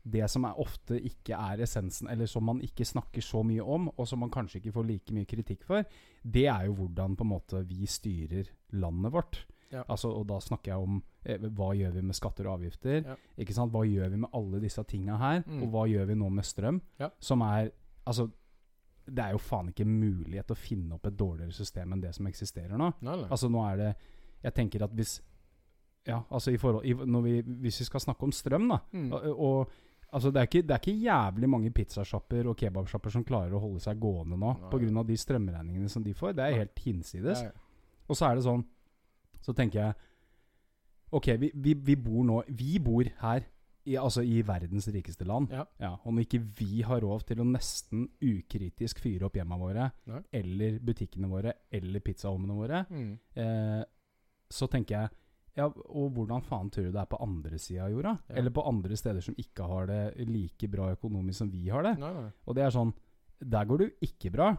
det 0.06 0.28
som 0.30 0.44
er 0.46 0.60
ofte 0.62 0.98
ikke 1.02 1.34
er 1.34 1.64
essensen, 1.64 2.08
eller 2.12 2.28
som 2.30 2.46
man 2.46 2.62
ikke 2.62 2.86
snakker 2.86 3.24
så 3.24 3.42
mye 3.46 3.64
om, 3.64 3.88
og 3.90 4.06
som 4.06 4.22
man 4.22 4.30
kanskje 4.30 4.60
ikke 4.60 4.76
får 4.76 4.86
like 4.86 5.14
mye 5.16 5.26
kritikk 5.28 5.66
for, 5.66 5.86
det 6.22 6.46
er 6.46 6.68
jo 6.68 6.76
hvordan 6.78 7.16
på 7.18 7.26
en 7.26 7.32
måte 7.32 7.62
vi 7.66 7.88
styrer 7.90 8.52
landet 8.78 9.14
vårt. 9.14 9.42
Ja. 9.72 9.82
Altså, 9.90 10.12
og 10.14 10.28
da 10.30 10.38
snakker 10.42 10.72
jeg 10.72 10.84
om 10.86 11.00
eh, 11.26 11.42
hva 11.58 11.72
gjør 11.74 11.96
vi 11.96 12.04
med 12.06 12.16
skatter 12.16 12.46
og 12.46 12.60
avgifter? 12.60 13.00
Ja. 13.02 13.16
Ikke 13.42 13.56
sant? 13.56 13.74
Hva 13.74 13.82
gjør 13.86 14.12
vi 14.12 14.20
med 14.22 14.36
alle 14.38 14.62
disse 14.62 14.84
tinga 14.86 15.18
her? 15.20 15.42
Mm. 15.42 15.64
Og 15.64 15.74
hva 15.74 15.86
gjør 15.90 16.06
vi 16.12 16.18
nå 16.22 16.30
med 16.38 16.46
strøm? 16.46 16.80
Ja. 17.02 17.10
Som 17.18 17.44
er 17.46 17.74
Altså, 18.06 18.28
det 19.06 19.22
er 19.24 19.32
jo 19.36 19.38
faen 19.38 19.68
ikke 19.70 19.84
mulighet 19.86 20.46
til 20.46 20.56
å 20.56 20.58
finne 20.60 20.94
opp 20.98 21.06
et 21.06 21.16
dårligere 21.18 21.52
system 21.54 21.92
enn 21.94 22.00
det 22.02 22.14
som 22.16 22.26
eksisterer 22.26 22.76
nå. 22.80 22.92
Nei, 23.00 23.16
nei. 23.22 23.28
Altså 23.30 23.48
nå 23.52 23.62
er 23.72 23.76
det 23.76 23.90
Jeg 24.42 24.54
tenker 24.54 24.82
at 24.84 24.90
hvis 24.94 25.20
Ja, 26.06 26.20
altså 26.30 26.52
i 26.52 26.56
forhold 26.58 26.84
i, 26.86 26.92
når 26.94 27.22
vi, 27.24 27.42
Hvis 27.66 27.80
vi 27.80 27.84
skal 27.88 28.00
snakke 28.00 28.22
om 28.24 28.32
strøm, 28.32 28.68
da 28.68 28.78
Mm. 28.92 29.12
og, 29.12 29.40
og 29.40 29.70
altså 30.12 30.30
det, 30.30 30.40
er 30.40 30.46
ikke, 30.46 30.62
det 30.62 30.70
er 30.70 30.78
ikke 30.84 31.02
jævlig 31.02 31.48
mange 31.50 31.70
pizzasjapper 31.70 32.46
og 32.48 32.56
kebabsjapper 32.56 33.10
som 33.10 33.24
klarer 33.24 33.54
å 33.54 33.60
holde 33.60 33.80
seg 33.80 33.98
gående 34.00 34.36
nå 34.38 34.52
pga. 34.70 35.02
de 35.04 35.16
strømregningene 35.16 35.88
som 35.88 36.02
de 36.04 36.14
får. 36.14 36.32
Det 36.36 36.44
er 36.44 36.58
helt 36.60 36.78
hinsides. 36.78 37.42
Og 38.08 38.16
så 38.16 38.30
er 38.30 38.34
det 38.36 38.44
sånn 38.44 38.64
Så 39.42 39.52
tenker 39.52 39.80
jeg 39.80 39.94
Ok, 41.12 41.26
vi, 41.38 41.50
vi, 41.54 41.74
vi 41.74 41.94
bor 41.96 42.24
nå 42.24 42.42
Vi 42.48 42.78
bor 42.78 43.04
her, 43.20 43.44
i, 43.86 43.96
altså 43.96 44.22
i 44.26 44.40
verdens 44.46 44.88
rikeste 44.92 45.24
land. 45.28 45.50
Ja. 45.54 45.64
Og 46.04 46.12
når 46.14 46.24
ikke 46.26 46.40
vi 46.58 46.82
har 46.82 47.00
råd 47.04 47.26
til 47.28 47.40
å 47.42 47.46
nesten 47.46 48.08
ukritisk 48.20 48.98
fyre 49.04 49.28
opp 49.28 49.36
hjemmene 49.38 49.60
våre, 49.62 49.90
Nei. 50.10 50.22
eller 50.40 50.78
butikkene 50.82 51.28
våre, 51.30 51.52
eller 51.70 52.00
pizzaovnene 52.00 52.56
våre, 52.58 52.84
Mm. 52.90 53.18
eh, 53.36 53.84
så 54.50 54.68
tenker 54.70 54.96
jeg 55.00 55.10
ja, 55.56 55.64
og 55.70 56.10
hvordan 56.12 56.42
faen 56.44 56.68
tror 56.70 56.84
du 56.84 56.92
det 56.92 57.00
er 57.00 57.06
på 57.08 57.22
andre 57.24 57.58
sida 57.58 57.86
av 57.86 57.90
jorda? 57.94 58.10
Ja. 58.28 58.34
Eller 58.36 58.50
på 58.50 58.66
andre 58.68 58.94
steder 58.96 59.22
som 59.24 59.34
ikke 59.40 59.64
har 59.66 59.86
det 59.86 60.26
like 60.28 60.68
bra 60.68 60.90
økonomisk 60.94 61.38
som 61.38 61.50
vi 61.50 61.68
har 61.72 61.82
det? 61.82 61.94
Nei, 61.98 62.12
nei. 62.12 62.30
Og 62.46 62.54
det 62.54 62.62
er 62.66 62.70
sånn 62.74 62.92
Der 63.40 63.64
går 63.68 63.78
det 63.78 63.86
jo 63.90 64.06
ikke 64.08 64.30
bra. 64.32 64.56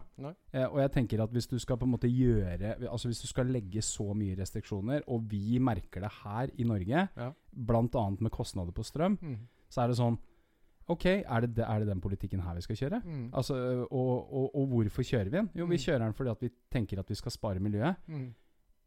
Eh, 0.52 0.64
og 0.66 0.78
jeg 0.80 0.92
tenker 0.92 1.22
at 1.22 1.30
hvis 1.30 1.46
du 1.50 1.58
skal 1.58 1.76
på 1.76 1.84
en 1.84 1.90
måte 1.96 2.06
gjøre 2.08 2.76
Altså 2.90 3.08
hvis 3.08 3.20
du 3.20 3.26
skal 3.26 3.46
legge 3.46 3.82
så 3.82 4.14
mye 4.14 4.36
restriksjoner, 4.38 5.02
og 5.08 5.24
vi 5.30 5.58
merker 5.58 6.00
det 6.00 6.10
her 6.24 6.48
i 6.58 6.62
Norge, 6.64 7.08
Ja. 7.16 7.32
bl.a. 7.52 8.10
med 8.20 8.30
kostnader 8.30 8.70
på 8.72 8.82
strøm, 8.84 9.18
Mm. 9.20 9.36
så 9.68 9.82
er 9.82 9.86
det 9.88 9.96
sånn 9.96 10.18
Ok, 10.90 11.04
er 11.04 11.40
det, 11.40 11.58
er 11.58 11.78
det 11.80 11.88
den 11.88 12.00
politikken 12.00 12.40
her 12.40 12.54
vi 12.54 12.60
skal 12.62 12.76
kjøre? 12.76 13.02
Mm. 13.04 13.30
Altså, 13.34 13.54
og, 13.90 14.32
og, 14.32 14.54
og 14.56 14.66
hvorfor 14.68 15.02
kjører 15.02 15.24
vi 15.24 15.30
den? 15.36 15.50
Jo, 15.54 15.66
vi 15.66 15.74
Mm. 15.76 15.82
kjører 15.84 15.98
den 15.98 16.12
fordi 16.14 16.30
at 16.30 16.40
vi 16.40 16.48
tenker 16.72 16.98
at 16.98 17.08
vi 17.10 17.14
skal 17.14 17.30
spare 17.32 17.60
miljøet. 17.60 17.96
Mm. 18.06 18.34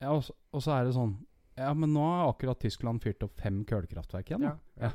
Ja, 0.01 0.09
og, 0.15 0.23
og 0.51 0.61
så 0.63 0.71
er 0.79 0.85
det 0.85 0.95
sånn 0.95 1.13
Ja, 1.61 1.71
men 1.77 1.93
nå 1.93 2.01
har 2.03 2.29
akkurat 2.31 2.59
Tyskland 2.59 3.01
fyrt 3.03 3.23
opp 3.25 3.39
fem 3.39 3.61
kullkraftverk 3.69 4.31
igjen. 4.31 4.43
Ja. 4.47 4.53
Ja. 4.81 4.89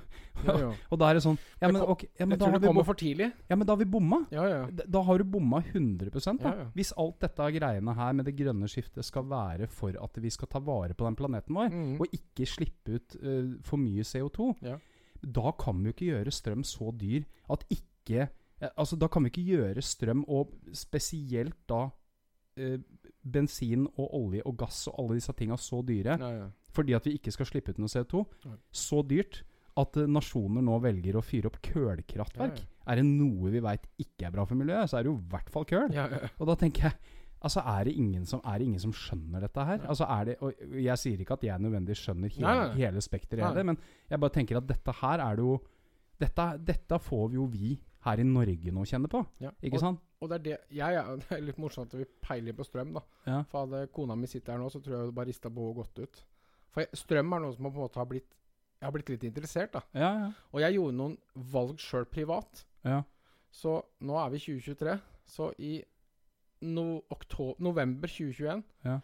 Ja. 0.46 0.68
Og 0.90 0.98
da 1.00 1.08
er 1.12 1.18
det 1.18 1.22
sånn 1.24 1.36
Ja, 1.62 1.68
men, 1.70 1.78
okay, 1.82 2.08
ja, 2.18 2.26
men, 2.26 2.34
Jeg 2.36 2.40
tror 2.42 2.50
har 2.56 2.58
det 2.62 2.68
kommer 2.72 2.86
for 2.88 2.98
tidlig. 2.98 3.28
ja, 3.48 3.56
men 3.56 3.66
da 3.68 3.72
har 3.76 3.80
vi 3.80 3.88
bomma. 3.96 4.18
Ja, 4.34 4.46
ja. 4.50 4.60
Da, 4.84 5.02
har 5.06 5.18
du 5.22 5.24
bomma 5.36 5.60
100 5.62 6.10
da. 6.42 6.52
Hvis 6.74 6.90
alt 6.98 7.20
dette 7.22 7.46
greiene 7.56 7.94
her 7.96 8.12
med 8.18 8.26
det 8.28 8.34
grønne 8.36 8.68
skiftet 8.68 9.04
skal 9.06 9.24
være 9.30 9.68
for 9.70 9.96
at 10.02 10.18
vi 10.20 10.30
skal 10.34 10.48
ta 10.52 10.58
vare 10.60 10.94
på 10.98 11.06
den 11.06 11.16
planeten 11.16 11.54
vår, 11.56 11.70
Mm. 11.76 12.00
og 12.00 12.06
ikke 12.12 12.46
slippe 12.48 12.98
ut 12.98 13.16
uh, 13.22 13.54
for 13.62 13.76
mye 13.78 14.02
CO2, 14.04 14.50
Ja. 14.66 14.78
da 15.22 15.52
kan 15.58 15.78
vi 15.82 15.90
jo 15.90 15.94
ikke 15.96 16.10
gjøre 16.12 16.32
strøm 16.34 16.64
så 16.66 16.90
dyr 16.98 17.24
at 17.50 17.64
ikke 17.70 18.28
eh, 18.60 18.70
Altså, 18.78 18.96
da 18.96 19.08
kan 19.08 19.22
vi 19.24 19.30
ikke 19.30 19.46
gjøre 19.52 19.82
strøm, 19.84 20.24
og 20.28 20.52
spesielt 20.72 21.56
da 21.68 21.90
eh, 22.56 22.78
bensin 23.32 23.86
og 23.96 24.06
olje 24.14 24.42
og 24.46 24.56
gass 24.60 24.84
og 24.90 24.98
alle 25.02 25.18
disse 25.18 25.34
tinga 25.36 25.56
så 25.60 25.82
dyre, 25.86 26.16
Ja, 26.20 26.30
ja. 26.40 26.46
fordi 26.76 26.94
at 26.96 27.04
vi 27.08 27.16
ikke 27.18 27.32
skal 27.34 27.46
slippe 27.50 27.74
ut 27.74 27.78
noe 27.82 27.90
CO2, 27.92 28.22
Nei. 28.46 28.56
så 28.70 29.02
dyrt 29.06 29.42
at 29.76 29.96
eh, 30.00 30.06
nasjoner 30.08 30.64
nå 30.64 30.78
velger 30.80 31.18
å 31.18 31.24
fyre 31.24 31.50
opp 31.50 31.58
kullkraftverk. 31.66 32.62
Er 32.86 32.96
det 33.00 33.04
noe 33.08 33.50
vi 33.52 33.60
veit 33.60 33.84
ikke 34.00 34.28
er 34.28 34.34
bra 34.36 34.44
for 34.48 34.56
miljøet, 34.56 34.88
så 34.88 34.98
er 35.00 35.04
det 35.06 35.10
jo 35.12 35.18
i 35.18 35.28
hvert 35.34 35.50
fall 35.52 35.66
ja. 35.92 36.06
Og 36.38 36.46
da 36.52 36.54
tenker 36.56 36.90
jeg 36.90 36.98
Altså, 37.46 37.60
er 37.68 37.84
det 37.84 37.92
ingen 38.00 38.24
som, 38.26 38.40
er 38.48 38.58
det 38.58 38.64
ingen 38.64 38.80
som 38.80 38.92
skjønner 38.96 39.42
dette 39.44 39.64
her? 39.68 39.76
Ja. 39.82 39.88
Altså, 39.92 40.06
er 40.08 40.24
det, 40.24 40.36
og 40.42 40.54
Jeg 40.82 40.98
sier 40.98 41.20
ikke 41.20 41.34
at 41.36 41.42
jeg 41.44 41.60
nødvendigvis 41.60 42.00
skjønner 42.06 42.32
hele, 42.32 42.46
Nei, 42.46 42.54
nei, 42.56 42.68
nei. 42.72 42.78
hele 42.80 43.02
spekteret 43.04 43.60
men 43.68 43.76
jeg 44.10 44.18
bare 44.22 44.32
tenker 44.34 44.56
at 44.56 44.66
dette 44.66 44.94
her 45.02 45.20
er 45.20 45.36
det 45.36 45.44
jo 45.44 45.58
dette, 46.18 46.46
dette 46.64 46.98
får 46.98 47.28
vi 47.30 47.36
jo 47.36 47.44
vi 47.52 47.74
her 48.06 48.22
i 48.22 48.26
Norge 48.26 48.72
nå 48.72 48.84
kjenne 48.88 49.10
på, 49.12 49.20
Ja. 49.42 49.50
ikke 49.62 49.76
og, 49.80 49.82
sant? 49.82 50.00
Og 50.22 50.30
det 50.30 50.36
er 50.38 50.44
det 50.46 50.56
jeg 50.78 50.94
jeg, 50.96 51.18
Det 51.26 51.36
er 51.36 51.42
litt 51.44 51.58
morsomt 51.62 51.92
at 51.92 52.00
vi 52.00 52.06
peiler 52.22 52.56
på 52.56 52.64
strøm, 52.66 52.94
da. 52.96 53.02
Ja. 53.26 53.42
For 53.50 53.66
hadde 53.66 53.88
kona 53.92 54.16
mi 54.16 54.26
sittet 54.30 54.54
her 54.54 54.62
nå, 54.62 54.70
så 54.72 54.80
tror 54.80 54.96
jeg 54.96 55.10
hun 55.10 55.14
bare 55.18 55.28
rista 55.32 55.50
på 55.52 55.66
og 55.70 55.82
gått 55.82 55.98
ut. 56.06 56.22
For 56.72 56.84
jeg, 56.84 56.90
strøm 57.02 57.32
er 57.36 57.44
noe 57.44 57.54
som 57.56 57.66
på 57.68 57.74
en 57.74 57.82
måte 57.86 58.00
har 58.00 58.08
blitt 58.10 58.32
Jeg 58.76 58.84
har 58.86 58.92
blitt 58.92 59.08
litt 59.08 59.22
interessert, 59.24 59.72
da. 59.72 59.80
Ja, 59.96 60.08
ja. 60.20 60.30
Og 60.52 60.60
jeg 60.60 60.74
gjorde 60.76 60.96
noen 60.98 61.18
valg 61.52 61.78
sjøl 61.80 62.04
privat. 62.06 62.64
ja. 62.84 63.02
Så 63.56 63.78
nå 64.04 64.16
er 64.20 64.28
vi 64.34 64.38
2023. 64.42 64.98
Så 65.32 65.46
i 65.64 65.78
no, 66.60 67.00
oktober, 67.10 67.56
november 67.64 68.06
2021 68.10 68.62
Ja. 68.84 68.98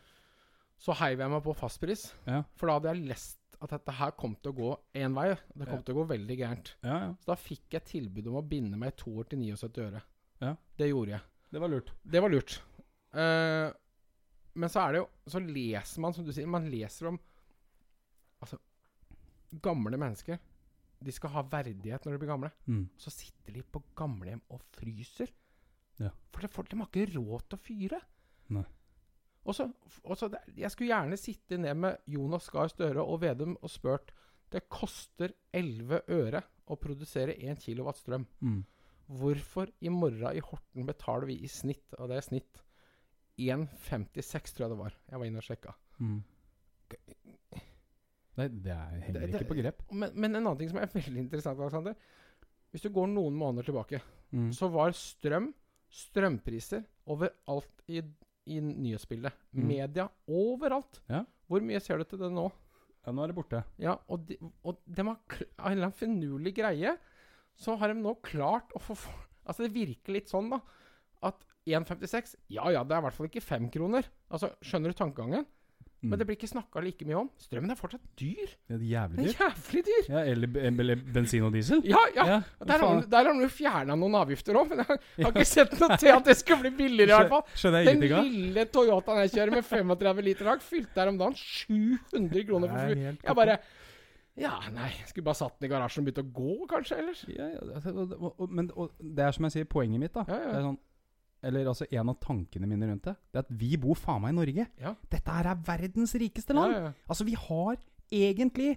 så 0.78 0.92
heiv 0.98 1.18
jeg 1.22 1.30
meg 1.32 1.42
på 1.46 1.54
fastpris. 1.56 2.02
Ja. 2.26 2.42
For 2.58 2.66
da 2.68 2.74
hadde 2.76 2.92
jeg 2.92 3.06
lest 3.08 3.38
at 3.62 3.70
dette 3.70 3.94
her 3.94 4.14
kom 4.18 4.34
til 4.42 4.52
å 4.52 4.56
gå 4.56 4.70
én 4.98 5.14
vei. 5.14 5.28
Det 5.54 5.68
kom 5.68 5.82
til 5.84 5.94
å 5.94 6.00
gå 6.00 6.06
veldig 6.12 6.36
gærent. 6.38 6.72
ja, 6.82 6.96
ja. 7.06 7.10
Så 7.22 7.30
da 7.30 7.38
fikk 7.38 7.76
jeg 7.76 7.88
tilbud 7.88 8.30
om 8.32 8.40
å 8.40 8.46
binde 8.46 8.78
meg 8.80 8.94
i 8.94 8.98
to 9.04 9.12
år 9.22 9.28
til 9.30 9.42
79 9.42 9.84
øre. 9.86 10.02
Ja. 10.42 10.56
Det 10.78 10.88
gjorde 10.90 11.14
jeg. 11.14 11.22
Det 11.52 11.62
var 11.62 11.70
lurt. 11.70 11.92
Det 12.02 12.22
var 12.24 12.32
lurt. 12.32 12.56
Uh, 13.12 13.68
men 14.56 14.72
så 14.72 14.80
er 14.82 14.94
det 14.94 15.00
jo 15.02 15.06
Så 15.28 15.40
leser 15.44 16.00
man, 16.00 16.14
som 16.16 16.24
du 16.24 16.30
sier, 16.32 16.48
man 16.48 16.64
leser 16.72 17.10
om 17.10 17.18
Altså 18.40 18.56
Gamle 19.62 19.98
mennesker. 20.00 20.40
De 21.02 21.12
skal 21.12 21.34
ha 21.34 21.42
verdighet 21.44 22.06
når 22.06 22.14
de 22.14 22.20
blir 22.22 22.30
gamle. 22.30 22.48
Mm. 22.64 22.86
Så 22.96 23.10
sitter 23.12 23.58
de 23.58 23.62
på 23.68 23.82
gamlehjem 23.98 24.40
og 24.54 24.62
fryser. 24.78 25.28
Ja. 26.00 26.08
For 26.32 26.64
de 26.64 26.78
har 26.78 26.88
ikke 26.88 27.18
råd 27.18 27.44
til 27.50 27.58
å 27.58 27.62
fyre. 27.66 27.98
Nei. 28.56 28.64
Og 29.44 29.54
så, 29.54 29.64
og 30.04 30.16
så 30.16 30.28
Jeg 30.56 30.70
skulle 30.70 30.92
gjerne 30.92 31.16
sitte 31.18 31.58
ned 31.58 31.74
med 31.76 31.96
Jonas 32.06 32.48
Gahr 32.50 32.68
Støre 32.70 33.02
og 33.02 33.20
Vedum 33.24 33.56
og 33.62 33.70
spurt 33.70 34.12
Det 34.52 34.68
koster 34.70 35.32
11 35.52 36.02
øre 36.08 36.42
å 36.70 36.76
produsere 36.78 37.34
1 37.34 37.58
kW 37.64 37.90
strøm. 37.96 38.26
Mm. 38.40 38.60
Hvorfor 39.18 39.68
i 39.82 39.88
morgen 39.92 40.36
i 40.36 40.40
Horten 40.40 40.86
betaler 40.86 41.26
vi 41.26 41.40
i 41.42 41.48
snitt, 41.50 41.94
og 41.98 42.08
det 42.08 42.16
er 42.20 42.26
snitt, 42.28 42.62
1,56 43.40 44.52
tror 44.54 44.66
jeg 44.66 44.70
det 44.74 44.78
var. 44.78 44.94
Jeg 45.10 45.18
var 45.18 45.26
inne 45.26 45.40
og 45.42 45.46
sjekka. 45.48 45.74
Mm. 45.98 46.20
Nei, 48.38 48.46
det 48.48 48.72
er 48.72 49.00
heller 49.06 49.20
Det- 49.26 49.34
ikke 49.42 49.48
på 49.50 49.58
grep. 49.60 49.82
Men, 49.92 50.10
men 50.14 50.36
en 50.36 50.46
annen 50.46 50.58
ting 50.58 50.70
som 50.70 50.78
er 50.78 50.86
veldig 50.94 51.18
interessant, 51.26 51.58
Alexander. 51.60 51.94
Hvis 52.72 52.82
du 52.86 52.88
går 52.90 53.08
noen 53.12 53.34
måneder 53.36 53.64
tilbake, 53.68 54.00
Mm. 54.32 54.48
så 54.56 54.64
var 54.72 54.94
strøm, 54.96 55.50
strømpriser, 55.92 56.86
overalt 57.06 57.82
i, 57.92 58.00
i 58.50 58.58
nyhetsbildet. 58.62 59.36
Mm. 59.54 59.64
Media, 59.68 60.08
overalt. 60.26 61.00
Ja. 61.10 61.22
Hvor 61.50 61.64
mye 61.64 61.80
ser 61.82 62.00
du 62.00 62.06
til 62.08 62.22
det 62.22 62.30
nå? 62.34 62.48
Ja, 63.02 63.14
nå 63.14 63.24
er 63.24 63.32
det 63.32 63.36
borte. 63.36 63.62
Ja, 63.82 63.96
og 64.10 64.26
de, 64.28 64.38
og 64.62 64.78
de 64.86 65.04
har 65.08 65.18
av 65.18 65.68
en 65.68 65.74
eller 65.74 65.88
annen 65.88 65.98
finurlig 65.98 66.54
greie, 66.58 66.94
så 67.58 67.74
har 67.78 67.92
de 67.92 68.02
nå 68.02 68.16
klart 68.24 68.72
å 68.76 68.82
få 68.82 68.98
Altså, 69.42 69.64
det 69.64 69.74
virker 69.74 70.14
litt 70.14 70.30
sånn, 70.30 70.52
da, 70.52 70.60
at 71.26 71.40
1,56 71.66 72.36
Ja 72.54 72.68
ja, 72.70 72.84
det 72.86 72.94
er 72.94 73.00
i 73.02 73.04
hvert 73.08 73.16
fall 73.16 73.26
ikke 73.26 73.42
fem 73.42 73.66
kroner. 73.74 74.06
Altså, 74.30 74.52
Skjønner 74.62 74.94
du 74.94 74.98
tankegangen? 75.00 75.48
Mm. 76.02 76.10
Men 76.10 76.18
det 76.18 76.24
blir 76.26 76.34
ikke 76.34 76.48
snakka 76.50 76.80
like 76.82 77.04
mye 77.06 77.14
om. 77.20 77.28
Strømmen 77.38 77.70
er 77.70 77.76
fortsatt 77.78 78.02
dyr. 78.18 78.48
Ja, 78.66 78.74
det 78.74 78.82
er 78.82 78.88
jævlig 78.90 79.16
dyr. 79.18 79.28
Det 79.28 79.34
er 79.36 79.52
jævlig 79.52 79.82
dyr. 79.86 80.08
Ja, 80.10 80.22
eller, 80.32 80.56
eller 80.72 81.02
bensin 81.14 81.44
og 81.46 81.52
diesel. 81.54 81.84
Ja, 81.86 82.00
ja. 82.16 82.24
Ja, 82.26 82.38
Der 82.66 82.82
har 82.82 83.04
der 83.12 83.28
har 83.28 83.36
de 83.38 83.44
jo 83.46 83.50
fjerna 83.54 83.94
noen 84.00 84.16
avgifter 84.18 84.58
òg, 84.58 84.72
men 84.72 84.82
jeg 84.82 85.26
har 85.26 85.30
ikke 85.30 85.46
sett 85.46 85.76
noe 85.78 85.98
til 86.02 86.10
at 86.16 86.26
det 86.26 86.36
skal 86.40 86.58
bli 86.64 86.72
billigere, 86.74 87.12
i 87.12 87.20
hvert 87.20 87.30
fall. 87.36 87.44
Skjønner 87.54 87.84
jeg 87.84 87.86
Den 87.86 88.02
ingenting 88.02 88.18
av. 88.18 88.32
lille 88.34 88.66
Toyotaen 88.74 89.22
jeg 89.22 89.34
kjører 89.36 89.54
med 89.54 89.68
35 89.70 90.26
liter 90.26 90.50
lag, 90.50 90.66
fylte 90.72 91.04
her 91.04 91.12
om 91.12 91.22
dagen 91.22 91.38
700 91.38 92.44
kroner 92.50 92.74
for 92.74 93.02
helt 93.06 93.22
Jeg 93.30 93.38
bare 93.44 93.58
Ja, 94.42 94.54
nei, 94.72 94.90
skulle 95.06 95.26
bare 95.28 95.36
satt 95.38 95.58
den 95.60 95.68
i 95.68 95.72
garasjen 95.74 96.02
og 96.02 96.08
begynt 96.08 96.22
å 96.22 96.30
gå, 96.34 96.52
kanskje, 96.70 96.98
ellers? 97.02 97.22
Ja, 97.28 97.50
ja, 97.52 97.60
altså, 97.76 98.46
men 98.48 98.70
og, 98.74 98.94
det 98.98 99.26
er 99.26 99.34
som 99.36 99.44
jeg 99.44 99.52
sier, 99.58 99.66
poenget 99.68 100.00
mitt, 100.00 100.14
da. 100.16 100.24
Ja, 100.26 100.38
ja. 100.40 100.48
Det 100.48 100.58
er 100.62 100.66
sånn, 100.70 100.78
eller 101.42 101.66
altså 101.72 101.86
En 101.90 102.08
av 102.12 102.18
tankene 102.22 102.66
mine 102.70 102.86
rundt 102.90 103.04
det, 103.08 103.14
det 103.32 103.40
er 103.40 103.46
at 103.46 103.52
vi 103.60 103.76
bor 103.80 103.98
faen 103.98 104.22
meg 104.22 104.32
i 104.34 104.38
Norge. 104.38 104.66
Ja. 104.80 104.94
Dette 105.10 105.34
her 105.34 105.48
er 105.52 105.62
verdens 105.66 106.14
rikeste 106.14 106.54
land. 106.54 106.72
Ja, 106.76 106.80
ja. 106.88 106.92
Altså, 107.08 107.24
vi 107.26 107.34
har 107.34 107.76
egentlig 108.12 108.76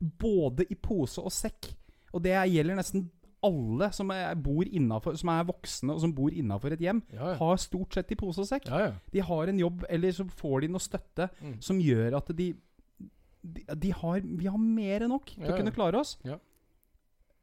både 0.00 0.64
i 0.70 0.74
pose 0.80 1.20
og 1.22 1.32
sekk. 1.34 1.70
Og 2.14 2.22
det 2.24 2.32
gjelder 2.50 2.78
nesten 2.80 3.08
alle 3.46 3.86
som 3.96 4.10
er, 4.12 4.34
bor 4.36 4.66
innenfor, 4.68 5.14
som 5.16 5.30
er 5.32 5.46
voksne 5.48 5.94
og 5.94 6.00
som 6.02 6.10
bor 6.12 6.32
innafor 6.36 6.74
et 6.74 6.82
hjem. 6.84 6.98
Har 7.38 7.56
stort 7.62 7.94
sett 7.96 8.10
i 8.12 8.18
pose 8.20 8.42
og 8.42 8.48
sekk. 8.50 8.66
De 9.14 9.22
har 9.24 9.48
en 9.52 9.60
jobb, 9.62 9.84
eller 9.88 10.12
så 10.12 10.26
får 10.28 10.60
de 10.66 10.68
noe 10.74 10.82
støtte 10.84 11.30
Mm. 11.40 11.54
som 11.62 11.78
gjør 11.80 12.16
at 12.18 12.34
de, 12.36 12.50
de, 13.40 13.62
de 13.80 13.92
har, 13.96 14.20
Vi 14.20 14.46
har 14.50 14.58
mer 14.60 15.06
enn 15.06 15.14
nok 15.14 15.30
til 15.32 15.46
å 15.48 15.56
kunne 15.56 15.72
klare 15.72 16.00
oss. 16.02 16.18
Ja. 16.24 16.36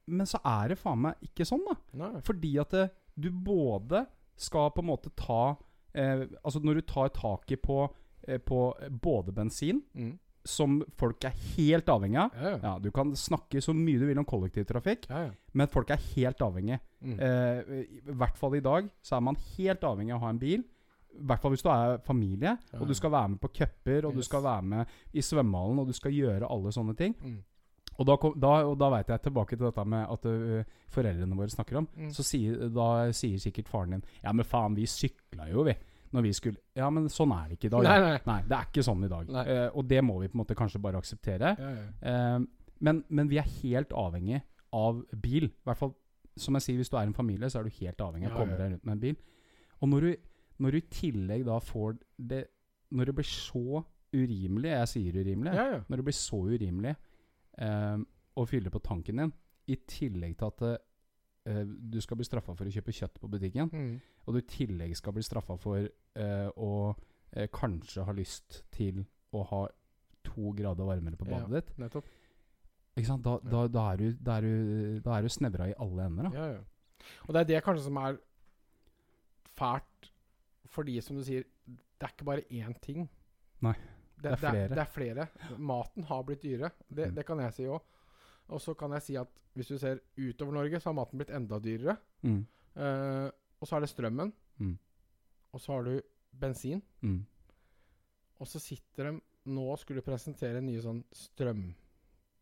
Men 0.08 0.26
så 0.30 0.40
er 0.46 0.70
det 0.70 0.78
faen 0.80 1.02
meg 1.04 1.16
ikke 1.26 1.46
sånn, 1.50 1.66
da. 1.68 1.76
Nei. 2.00 2.12
Fordi 2.24 2.54
at 2.62 2.72
det, 2.78 2.86
du 3.18 3.32
både 3.32 4.06
skal 4.38 4.70
på 4.72 4.84
en 4.84 4.90
måte 4.92 5.10
ta 5.18 5.58
eh, 5.98 6.26
Altså 6.46 6.60
når 6.64 6.76
du 6.76 6.82
tar 6.82 7.10
taket 7.10 7.62
på, 7.66 7.90
eh, 8.28 8.38
på 8.38 8.74
både 9.02 9.34
bensin, 9.34 9.82
Mm. 9.96 10.18
som 10.46 10.78
folk 10.96 11.24
er 11.26 11.34
helt 11.58 11.86
avhengig 11.90 12.18
av 12.22 12.32
Ja, 12.38 12.50
ja. 12.52 12.60
ja, 12.64 12.80
Du 12.80 12.92
kan 12.92 13.12
snakke 13.16 13.60
så 13.62 13.74
mye 13.76 14.00
du 14.00 14.06
vil 14.08 14.18
om 14.18 14.26
kollektivtrafikk, 14.26 15.10
men 15.54 15.68
folk 15.68 15.90
er 15.90 15.98
helt 16.16 16.38
avhengig. 16.40 16.80
Mm. 17.04 17.20
Eh, 17.20 17.84
I 18.08 18.14
hvert 18.16 18.38
fall 18.38 18.56
i 18.56 18.62
dag 18.62 18.90
så 19.04 19.18
er 19.18 19.22
man 19.22 19.36
helt 19.58 19.82
avhengig 19.82 20.14
av 20.14 20.22
å 20.22 20.26
ha 20.26 20.30
en 20.30 20.40
bil. 20.40 20.64
I 21.18 21.26
hvert 21.26 21.42
fall 21.42 21.52
hvis 21.52 21.64
du 21.64 21.70
er 21.70 21.98
familie, 22.06 22.58
og 22.80 22.88
du 22.88 22.94
skal 22.94 23.10
være 23.12 23.30
med 23.30 23.40
på 23.42 23.50
cuper, 23.58 24.06
og 24.06 24.14
du 24.16 24.22
skal 24.22 24.44
være 24.44 24.62
med 24.64 24.86
i 25.14 25.20
svømmehallen, 25.20 25.80
og 25.80 25.88
du 25.88 25.94
skal 25.94 26.12
gjøre 26.12 26.46
alle 26.50 26.70
sånne 26.72 26.96
ting. 26.96 27.16
Mm. 27.24 27.44
Og 27.98 28.06
da, 28.06 28.16
kom, 28.22 28.34
da, 28.38 28.54
og 28.70 28.76
da 28.78 28.92
veit 28.94 29.10
jeg 29.10 29.24
tilbake 29.26 29.58
til 29.58 29.66
dette 29.66 29.84
med 29.90 30.10
at 30.14 30.26
uh, 30.30 30.82
foreldrene 30.94 31.38
våre 31.38 31.54
snakker 31.54 31.80
om. 31.80 31.88
Mm. 31.98 32.10
Så 32.14 32.26
sier, 32.26 32.68
da 32.74 32.88
sier 33.16 33.42
sikkert 33.42 33.72
faren 33.72 33.98
din 33.98 34.04
Ja, 34.22 34.34
men 34.38 34.46
faen, 34.46 34.78
vi 34.78 34.86
sykla 34.90 35.50
jo, 35.50 35.66
vi. 35.68 35.74
Når 36.14 36.24
vi 36.24 36.34
skulle 36.38 36.62
Ja, 36.78 36.92
men 36.94 37.10
sånn 37.12 37.34
er 37.36 37.50
det 37.50 37.58
ikke 37.58 37.72
i 37.72 37.74
dag. 37.74 37.88
Nei, 37.88 37.98
nei. 38.04 38.20
nei. 38.30 38.42
det 38.48 38.60
er 38.60 38.70
ikke 38.70 38.86
sånn 38.86 39.08
i 39.08 39.10
dag. 39.12 39.34
Eh, 39.44 39.66
og 39.74 39.90
det 39.90 40.04
må 40.06 40.20
vi 40.22 40.30
på 40.30 40.38
en 40.38 40.44
måte 40.44 40.58
kanskje 40.58 40.82
bare 40.84 41.02
akseptere. 41.02 41.56
Ja, 41.58 41.72
ja. 41.74 42.14
Uh, 42.38 42.46
men, 42.86 43.02
men 43.10 43.32
vi 43.32 43.40
er 43.42 43.50
helt 43.64 43.96
avhengig 43.98 44.44
av 44.78 45.02
bil. 45.18 45.50
I 45.50 45.68
hvert 45.68 45.82
fall, 45.82 45.96
som 46.38 46.58
jeg 46.58 46.68
sier, 46.68 46.80
hvis 46.80 46.94
du 46.94 46.98
er 47.00 47.10
en 47.10 47.18
familie, 47.18 47.50
så 47.50 47.60
er 47.60 47.68
du 47.68 47.80
helt 47.80 48.02
avhengig 48.04 48.30
av 48.30 48.38
å 48.38 48.44
komme 48.44 48.60
deg 48.60 48.76
rundt 48.76 48.86
med 48.86 48.94
en 48.94 49.04
bil. 49.04 49.18
Og 49.82 49.90
når 49.90 50.06
du, 50.06 50.12
når 50.64 50.74
du 50.74 50.80
i 50.80 50.88
tillegg 50.94 51.46
da 51.48 51.60
får 51.62 52.00
det 52.18 52.48
Når 52.90 53.10
det 53.10 53.14
blir 53.18 53.28
så 53.28 53.82
urimelig, 54.16 54.70
jeg 54.72 54.88
sier 54.94 55.16
urimelig, 55.20 55.54
Ja, 55.54 55.66
ja. 55.74 55.80
når 55.90 56.00
det 56.00 56.06
blir 56.08 56.16
så 56.16 56.38
urimelig 56.48 56.94
eh, 57.58 57.98
og 58.38 58.48
fylle 58.50 58.70
på 58.74 58.82
tanken 58.86 59.18
din, 59.24 59.34
i 59.68 59.76
tillegg 59.88 60.38
til 60.38 60.46
at 60.52 60.62
eh, 61.48 61.64
du 61.66 62.00
skal 62.02 62.18
bli 62.20 62.26
straffa 62.28 62.54
for 62.56 62.66
å 62.68 62.72
kjøpe 62.74 62.94
kjøtt 62.94 63.20
på 63.22 63.30
butikken, 63.32 63.70
Mm. 63.74 64.00
og 64.28 64.34
du 64.34 64.40
i 64.40 64.48
tillegg 64.48 64.96
skal 64.96 65.14
bli 65.14 65.24
straffa 65.24 65.58
for 65.60 65.78
eh, 65.88 66.50
å 66.56 66.96
eh, 67.34 67.48
kanskje 67.52 68.06
ha 68.06 68.12
lyst 68.16 68.64
til 68.72 69.06
å 69.34 69.44
ha 69.50 69.68
to 70.24 70.52
grader 70.56 70.84
varmere 70.86 71.16
på 71.18 71.28
Ja. 71.30 71.40
badet 71.40 71.66
ditt 71.66 71.78
Nettopp. 71.80 72.06
Ikke 72.98 73.08
sant? 73.08 73.24
Da, 73.24 73.38
da, 73.44 73.68
da, 73.68 73.92
er 73.94 73.98
du, 73.98 74.08
da, 74.14 74.38
er 74.38 74.42
du, 74.42 75.00
da 75.06 75.18
er 75.18 75.22
du 75.22 75.30
snevra 75.30 75.68
i 75.70 75.74
alle 75.78 76.06
ender. 76.10 76.24
Da. 76.24 76.32
Ja, 76.34 76.48
ja. 76.58 76.64
Og 77.28 77.34
det 77.36 77.42
er 77.42 77.50
det 77.52 77.64
kanskje 77.64 77.84
som 77.86 77.98
er 78.02 78.18
fælt 79.58 80.10
fordi, 80.74 80.98
som 81.02 81.16
du 81.16 81.24
sier, 81.24 81.46
det 81.68 82.04
er 82.08 82.12
ikke 82.12 82.26
bare 82.28 82.44
én 82.52 82.74
ting. 82.84 83.06
Nei, 83.64 83.74
Det, 84.18 84.24
det 84.24 84.32
er 84.32 84.34
er, 84.34 84.40
flere. 84.52 84.68
det 84.74 84.82
er 84.84 84.92
flere. 84.94 85.28
Maten 85.60 86.04
har 86.10 86.24
blitt 86.26 86.42
dyrere. 86.44 86.72
Det, 86.90 87.10
Mm. 87.12 87.16
det 87.16 87.26
kan 87.26 87.40
jeg 87.40 87.54
si 87.54 87.64
òg. 87.70 87.82
Og 88.50 88.62
så 88.64 88.74
kan 88.80 88.92
jeg 88.96 89.02
si 89.06 89.16
at 89.20 89.28
hvis 89.54 89.68
du 89.68 89.78
ser 89.78 90.00
utover 90.18 90.54
Norge, 90.54 90.80
så 90.80 90.90
har 90.90 90.94
maten 90.98 91.18
blitt 91.20 91.30
enda 91.34 91.60
dyrere. 91.60 91.98
Mm. 92.24 92.46
Uh, 92.78 93.30
og 93.60 93.68
så 93.68 93.76
er 93.76 93.80
det 93.86 93.90
strømmen. 93.90 94.34
Mm. 94.60 94.78
Og 95.54 95.62
så 95.62 95.72
har 95.74 95.84
du 95.84 96.02
bensin. 96.40 96.82
Mm. 97.02 97.26
Og 98.40 98.48
så 98.48 98.60
sitter 98.62 99.12
de 99.12 99.20
nå 99.50 99.64
og 99.72 99.80
skulle 99.82 100.02
presentere 100.06 100.62
nye 100.62 100.82
sånn 100.84 101.04
strøm... 101.16 101.74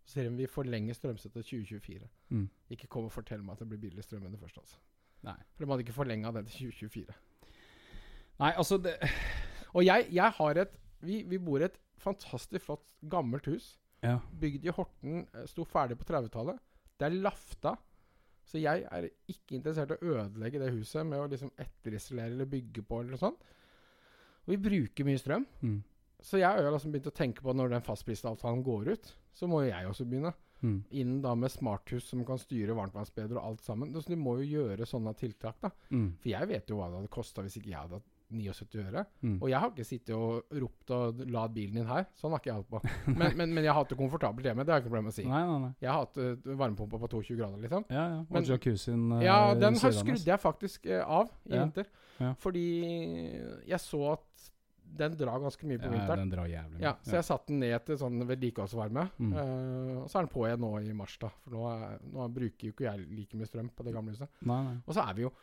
Så 0.06 0.20
sier 0.20 0.28
de 0.30 0.36
vi 0.38 0.46
forlenger 0.46 0.94
strømsettet 0.94 1.46
til 1.48 1.66
2024. 1.66 2.08
Mm. 2.30 2.50
Ikke 2.76 2.88
kom 2.88 3.08
og 3.08 3.12
fortell 3.16 3.42
meg 3.42 3.56
at 3.56 3.64
det 3.64 3.70
blir 3.72 3.80
billig 3.88 4.04
strøm 4.06 4.26
enn 4.28 4.36
det 4.36 4.42
første. 4.42 4.62
altså. 4.62 4.78
Nei. 5.26 5.38
For 5.56 5.66
de 5.66 5.72
hadde 5.72 5.86
ikke 5.88 5.96
forlenga 5.98 6.32
det 6.36 6.44
til 6.52 6.70
2024. 6.76 7.16
Nei, 8.44 8.52
altså 8.52 8.78
det 8.78 8.98
Og 9.74 9.82
jeg, 9.86 10.06
jeg 10.14 10.32
har 10.38 10.60
et 10.62 10.76
vi, 11.06 11.22
vi 11.30 11.40
bor 11.42 11.62
i 11.64 11.68
et 11.70 11.80
fantastisk 12.02 12.66
flott, 12.68 12.86
gammelt 13.10 13.48
hus. 13.52 13.74
Ja. 14.06 14.20
Bygd 14.42 14.66
i 14.68 14.74
Horten. 14.76 15.24
eh, 15.34 15.46
Sto 15.50 15.66
ferdig 15.66 15.98
på 16.00 16.08
30-tallet. 16.10 16.60
Det 17.00 17.08
er 17.08 17.20
lafta. 17.24 17.76
Så 18.46 18.60
jeg 18.62 18.84
er 18.94 19.08
ikke 19.32 19.58
interessert 19.58 19.96
i 19.96 19.98
å 19.98 20.16
ødelegge 20.20 20.60
det 20.62 20.74
huset 20.76 21.06
med 21.10 21.18
å 21.24 21.30
liksom 21.32 21.50
etterisolere 21.58 22.30
eller 22.36 22.46
bygge 22.50 22.84
på 22.86 23.00
eller 23.02 23.16
noe 23.16 23.22
sånt. 23.24 23.46
Og 24.46 24.54
vi 24.54 24.60
bruker 24.62 25.08
mye 25.08 25.18
strøm. 25.22 25.48
Mm. 25.66 25.80
Så 26.22 26.38
jeg 26.40 26.48
har 26.48 26.72
liksom 26.72 26.94
begynt 26.94 27.10
å 27.10 27.16
tenke 27.18 27.42
på 27.42 27.50
at 27.52 27.58
når 27.58 27.74
den 27.74 27.86
fastprisavtalen 27.86 28.62
går 28.66 28.92
ut, 28.94 29.10
så 29.36 29.50
må 29.50 29.64
jo 29.64 29.72
jeg 29.72 29.90
også 29.90 30.06
begynne. 30.06 30.32
Mm. 30.62 30.78
Inn 31.02 31.16
da 31.22 31.34
med 31.38 31.52
smarthus 31.52 32.06
som 32.10 32.22
kan 32.26 32.40
styre 32.42 32.78
varmtvannsbedre 32.78 33.38
og 33.42 33.50
alt 33.50 33.66
sammen. 33.66 33.92
Så 33.98 34.14
du 34.14 34.16
må 34.22 34.38
jo 34.40 34.46
gjøre 34.62 34.86
sånne 34.90 35.14
tiltak, 35.18 35.58
da. 35.66 35.74
Mm. 35.90 36.12
For 36.22 36.30
jeg 36.32 36.52
vet 36.54 36.70
jo 36.72 36.78
hva 36.80 36.92
det 36.92 37.02
hadde 37.02 37.12
kosta 37.18 37.44
hvis 37.46 37.58
ikke 37.60 37.74
jeg 37.74 37.82
hadde 37.82 38.00
79 38.38 38.84
øre. 38.86 39.04
Mm. 39.22 39.36
Og 39.42 39.50
jeg 39.52 39.60
har 39.64 39.72
ikke 39.72 39.86
sittet 39.88 40.14
og 40.16 40.56
ropt 40.62 40.94
og 40.96 41.22
lad 41.36 41.54
bilen 41.56 41.80
din 41.80 41.90
her. 41.90 42.08
Sånn 42.20 42.32
har 42.36 42.42
ikke 42.44 42.52
jeg 42.52 42.62
hatt 42.62 42.72
på. 42.72 42.82
Men, 43.20 43.38
men, 43.38 43.54
men 43.56 43.64
jeg 43.64 43.72
har 43.74 43.80
hatt 43.82 43.94
det 43.94 43.98
komfortabelt 44.00 44.46
hjemme. 44.50 44.66
Det 44.66 44.74
har 44.74 44.80
jeg 44.82 44.86
ikke 44.86 44.92
problem 44.94 45.08
med 45.10 45.16
å 45.16 45.20
si. 45.20 45.28
Nei, 45.30 45.44
nei, 45.50 45.60
nei. 45.66 45.74
Jeg 45.84 45.92
har 45.92 46.02
hatt 46.04 46.20
uh, 46.22 46.56
varmepumpa 46.64 47.00
på 47.06 47.12
22 47.16 47.38
grader, 47.40 47.62
liksom. 47.66 47.86
Ja, 47.90 48.08
ja. 48.16 48.20
Og 48.26 48.34
Men- 48.40 48.50
jacuzzien 48.50 49.06
uh, 49.14 49.22
Ja, 49.26 49.38
den 49.60 49.80
har 49.82 49.96
skrudde 50.00 50.32
jeg 50.34 50.42
faktisk 50.44 50.90
uh, 50.92 51.02
av 51.22 51.32
i 51.46 51.56
Ja. 51.56 51.64
vinter. 51.66 51.90
Ja. 52.20 52.34
Fordi 52.40 52.66
jeg 53.68 53.80
så 53.84 54.02
at 54.14 54.52
den 54.96 55.16
drar 55.20 55.42
ganske 55.42 55.66
mye 55.68 55.80
på 55.82 55.90
Ja, 55.90 55.92
vinteren. 55.92 56.22
den 56.22 56.30
drar 56.32 56.46
jævlig 56.48 56.78
mye. 56.78 56.84
Ja, 56.86 56.94
så 57.04 57.18
jeg 57.18 57.26
satte 57.28 57.48
den 57.52 57.60
ned 57.60 57.86
til 57.88 57.98
sånn 58.00 58.22
vedlikeholdsvarme. 58.30 59.08
Mm. 59.18 59.34
Uh, 59.34 60.04
og 60.04 60.08
så 60.12 60.20
er 60.20 60.28
den 60.28 60.32
på 60.36 60.46
igjen 60.48 60.62
nå 60.64 60.70
i 60.86 60.94
mars, 60.96 61.18
da. 61.20 61.32
For 61.44 61.56
nå, 61.58 61.66
er, 61.74 61.98
nå 62.14 62.28
bruker 62.38 62.70
jo 62.70 62.76
ikke 62.76 62.86
jeg 62.88 63.08
like 63.18 63.40
mye 63.42 63.50
strøm 63.50 63.72
på 63.76 63.84
det 63.88 63.96
gamle 63.98 64.14
huset. 64.16 64.30
Nei, 64.46 64.62
nei. 64.70 64.78
Og 64.86 64.96
så 64.96 65.04
er 65.10 65.18
vi 65.18 65.26
jo 65.26 65.34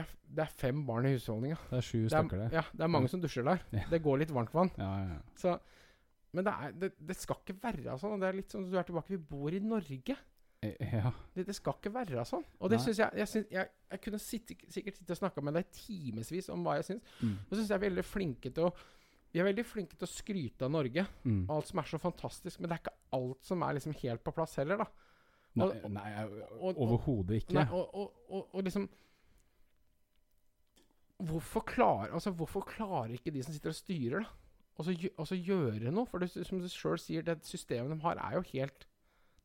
er, 0.00 0.06
Det 0.32 0.42
er 0.46 0.52
fem 0.56 0.86
barn 0.86 1.06
i 1.06 1.12
husholdninga. 1.14 1.58
Det 1.70 1.76
er 1.78 1.84
sju 1.84 2.08
stykker 2.08 2.38
er, 2.38 2.48
der. 2.48 2.56
ja, 2.60 2.62
det 2.72 2.80
er 2.86 2.88
mange 2.88 3.08
som 3.12 3.20
dusjer 3.20 3.44
der. 3.44 3.60
Ja. 3.76 3.84
Det 3.90 4.02
går 4.02 4.18
litt 4.22 4.30
varmt 4.32 4.52
vann. 4.54 4.70
Ja, 4.78 4.90
ja, 5.02 5.08
ja. 5.18 5.20
Så, 5.36 5.58
men 6.32 6.44
det, 6.46 6.52
er, 6.52 6.72
det, 6.72 6.92
det 6.98 7.16
skal 7.16 7.36
ikke 7.42 7.58
være 7.62 7.98
sånn. 8.00 8.20
Det 8.22 8.28
er 8.30 8.38
litt 8.38 8.50
sånn 8.54 8.68
du 8.70 8.78
er 8.78 8.86
tilbake 8.88 9.12
Vi 9.12 9.18
bor 9.18 9.52
i 9.52 9.60
Norge. 9.60 10.16
Eh, 10.62 10.94
ja. 10.94 11.10
Det, 11.34 11.44
det 11.48 11.54
skal 11.58 11.74
ikke 11.76 11.92
være 11.92 12.24
sånn. 12.24 12.44
Og 12.62 12.70
det 12.72 12.78
Nei. 12.78 12.84
synes 12.86 13.02
jeg, 13.02 13.18
jeg, 13.18 13.28
synes, 13.28 13.46
jeg 13.50 13.68
Jeg 13.92 14.00
kunne 14.06 14.18
sitte, 14.22 14.56
sikkert 14.72 14.96
sitte 15.00 15.12
og 15.12 15.18
snakka 15.20 15.42
med 15.44 15.58
deg 15.58 15.68
timevis 15.76 16.48
om 16.54 16.64
hva 16.64 16.78
jeg 16.78 16.88
syns. 16.92 17.14
Mm. 17.20 17.36
Og 17.42 17.52
så 17.52 17.60
syns 17.60 17.68
jeg 17.74 17.76
er 17.80 17.86
veldig 17.88 18.04
flinke 18.06 18.52
til 18.54 18.70
å 18.70 18.72
Vi 19.32 19.40
er 19.40 19.48
veldig 19.48 19.64
flinke 19.64 19.96
til 19.96 20.08
å 20.08 20.12
skryte 20.12 20.64
av 20.64 20.72
Norge. 20.72 21.04
Mm. 21.24 21.44
Alt 21.52 21.68
som 21.68 21.78
er 21.82 21.90
så 21.92 21.98
fantastisk. 22.00 22.60
Men 22.60 22.68
det 22.70 22.78
er 22.78 22.82
ikke 22.86 22.96
alt 23.18 23.44
som 23.44 23.62
er 23.64 23.76
liksom 23.76 23.94
helt 24.00 24.24
på 24.24 24.32
plass 24.36 24.56
heller, 24.60 24.80
da. 24.84 24.88
Nei, 25.60 25.66
og- 25.68 25.90
nei 25.92 26.10
overhodet 26.62 27.42
ikke. 27.42 27.54
Nei, 27.58 27.66
og, 27.76 27.92
og, 28.28 28.46
og 28.54 28.62
liksom 28.64 28.86
Hvorfor 31.28 31.60
klarer, 31.68 32.12
altså, 32.14 32.30
hvorfor 32.34 32.64
klarer 32.66 33.12
ikke 33.16 33.30
de 33.34 33.42
som 33.44 33.54
sitter 33.54 33.70
og 33.72 33.78
styrer, 33.78 34.24
da, 34.24 34.26
og 34.80 34.84
så, 34.86 34.94
og 35.20 35.26
så 35.28 35.36
gjøre 35.36 35.90
noe? 35.92 36.06
For 36.08 36.18
det, 36.22 36.30
som 36.48 36.58
du 36.62 36.68
sjøl 36.72 36.98
sier, 36.98 37.22
det 37.26 37.38
systemet 37.46 37.92
de 37.92 38.00
har, 38.02 38.18
er 38.18 38.38
jo 38.40 38.42
helt 38.54 38.86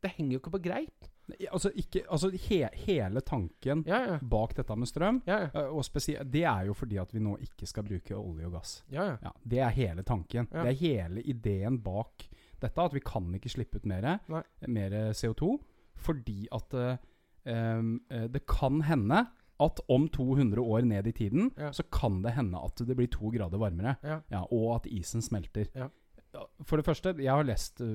Det 0.03 0.11
henger 0.13 0.35
jo 0.37 0.39
ikke 0.39 0.51
på 0.53 0.59
greip. 0.67 1.07
Altså, 1.51 1.71
ikke, 1.75 2.03
altså 2.09 2.29
he, 2.31 2.61
hele 2.85 3.19
tanken 3.25 3.81
Ja, 3.87 3.97
ja. 4.13 4.17
bak 4.21 4.53
dette 4.55 4.75
med 4.79 4.87
strøm, 4.87 5.17
Ja, 5.27 5.39
eh, 5.49 5.67
og 5.73 5.83
spesielt, 5.83 6.29
det 6.31 6.43
er 6.47 6.69
jo 6.69 6.73
fordi 6.77 6.97
at 7.01 7.11
vi 7.13 7.19
nå 7.19 7.33
ikke 7.43 7.67
skal 7.67 7.83
bruke 7.83 8.15
olje 8.15 8.45
og 8.47 8.53
gass. 8.53 8.83
ja, 8.93 9.03
ja. 9.09 9.17
Ja, 9.25 9.31
Det 9.43 9.59
er 9.59 9.69
hele 9.75 10.03
tanken. 10.07 10.47
Det 10.51 10.67
er 10.69 10.77
hele 10.79 11.21
ideen 11.25 11.81
bak 11.83 12.23
dette. 12.61 12.81
At 12.81 12.93
vi 12.93 12.99
kan 13.03 13.27
ikke 13.35 13.49
slippe 13.49 13.77
ut 13.81 13.85
mer, 13.85 14.19
mer 14.67 14.95
CO2. 15.13 15.57
Fordi 15.97 16.47
at 16.53 16.73
eh, 16.73 16.97
eh, 17.45 18.27
det 18.31 18.45
kan 18.47 18.81
hende 18.85 19.25
at 19.59 19.79
om 19.89 20.07
200 20.09 20.61
år 20.61 20.85
ned 20.85 21.07
i 21.07 21.11
tiden, 21.11 21.51
Ja. 21.57 21.71
så 21.71 21.83
kan 21.91 22.21
det 22.21 22.33
hende 22.35 22.57
at 22.63 22.75
det 22.85 22.95
blir 22.97 23.07
to 23.09 23.31
grader 23.33 23.57
varmere. 23.57 23.95
Ja. 24.03 24.43
og 24.51 24.75
at 24.75 24.85
isen 24.91 25.21
smelter. 25.21 25.67
Ja. 25.75 25.87
Ja, 26.33 26.43
For 26.63 26.77
det 26.77 26.85
første, 26.85 27.15
jeg 27.17 27.31
har 27.31 27.43
lest 27.43 27.79
uh, 27.81 27.87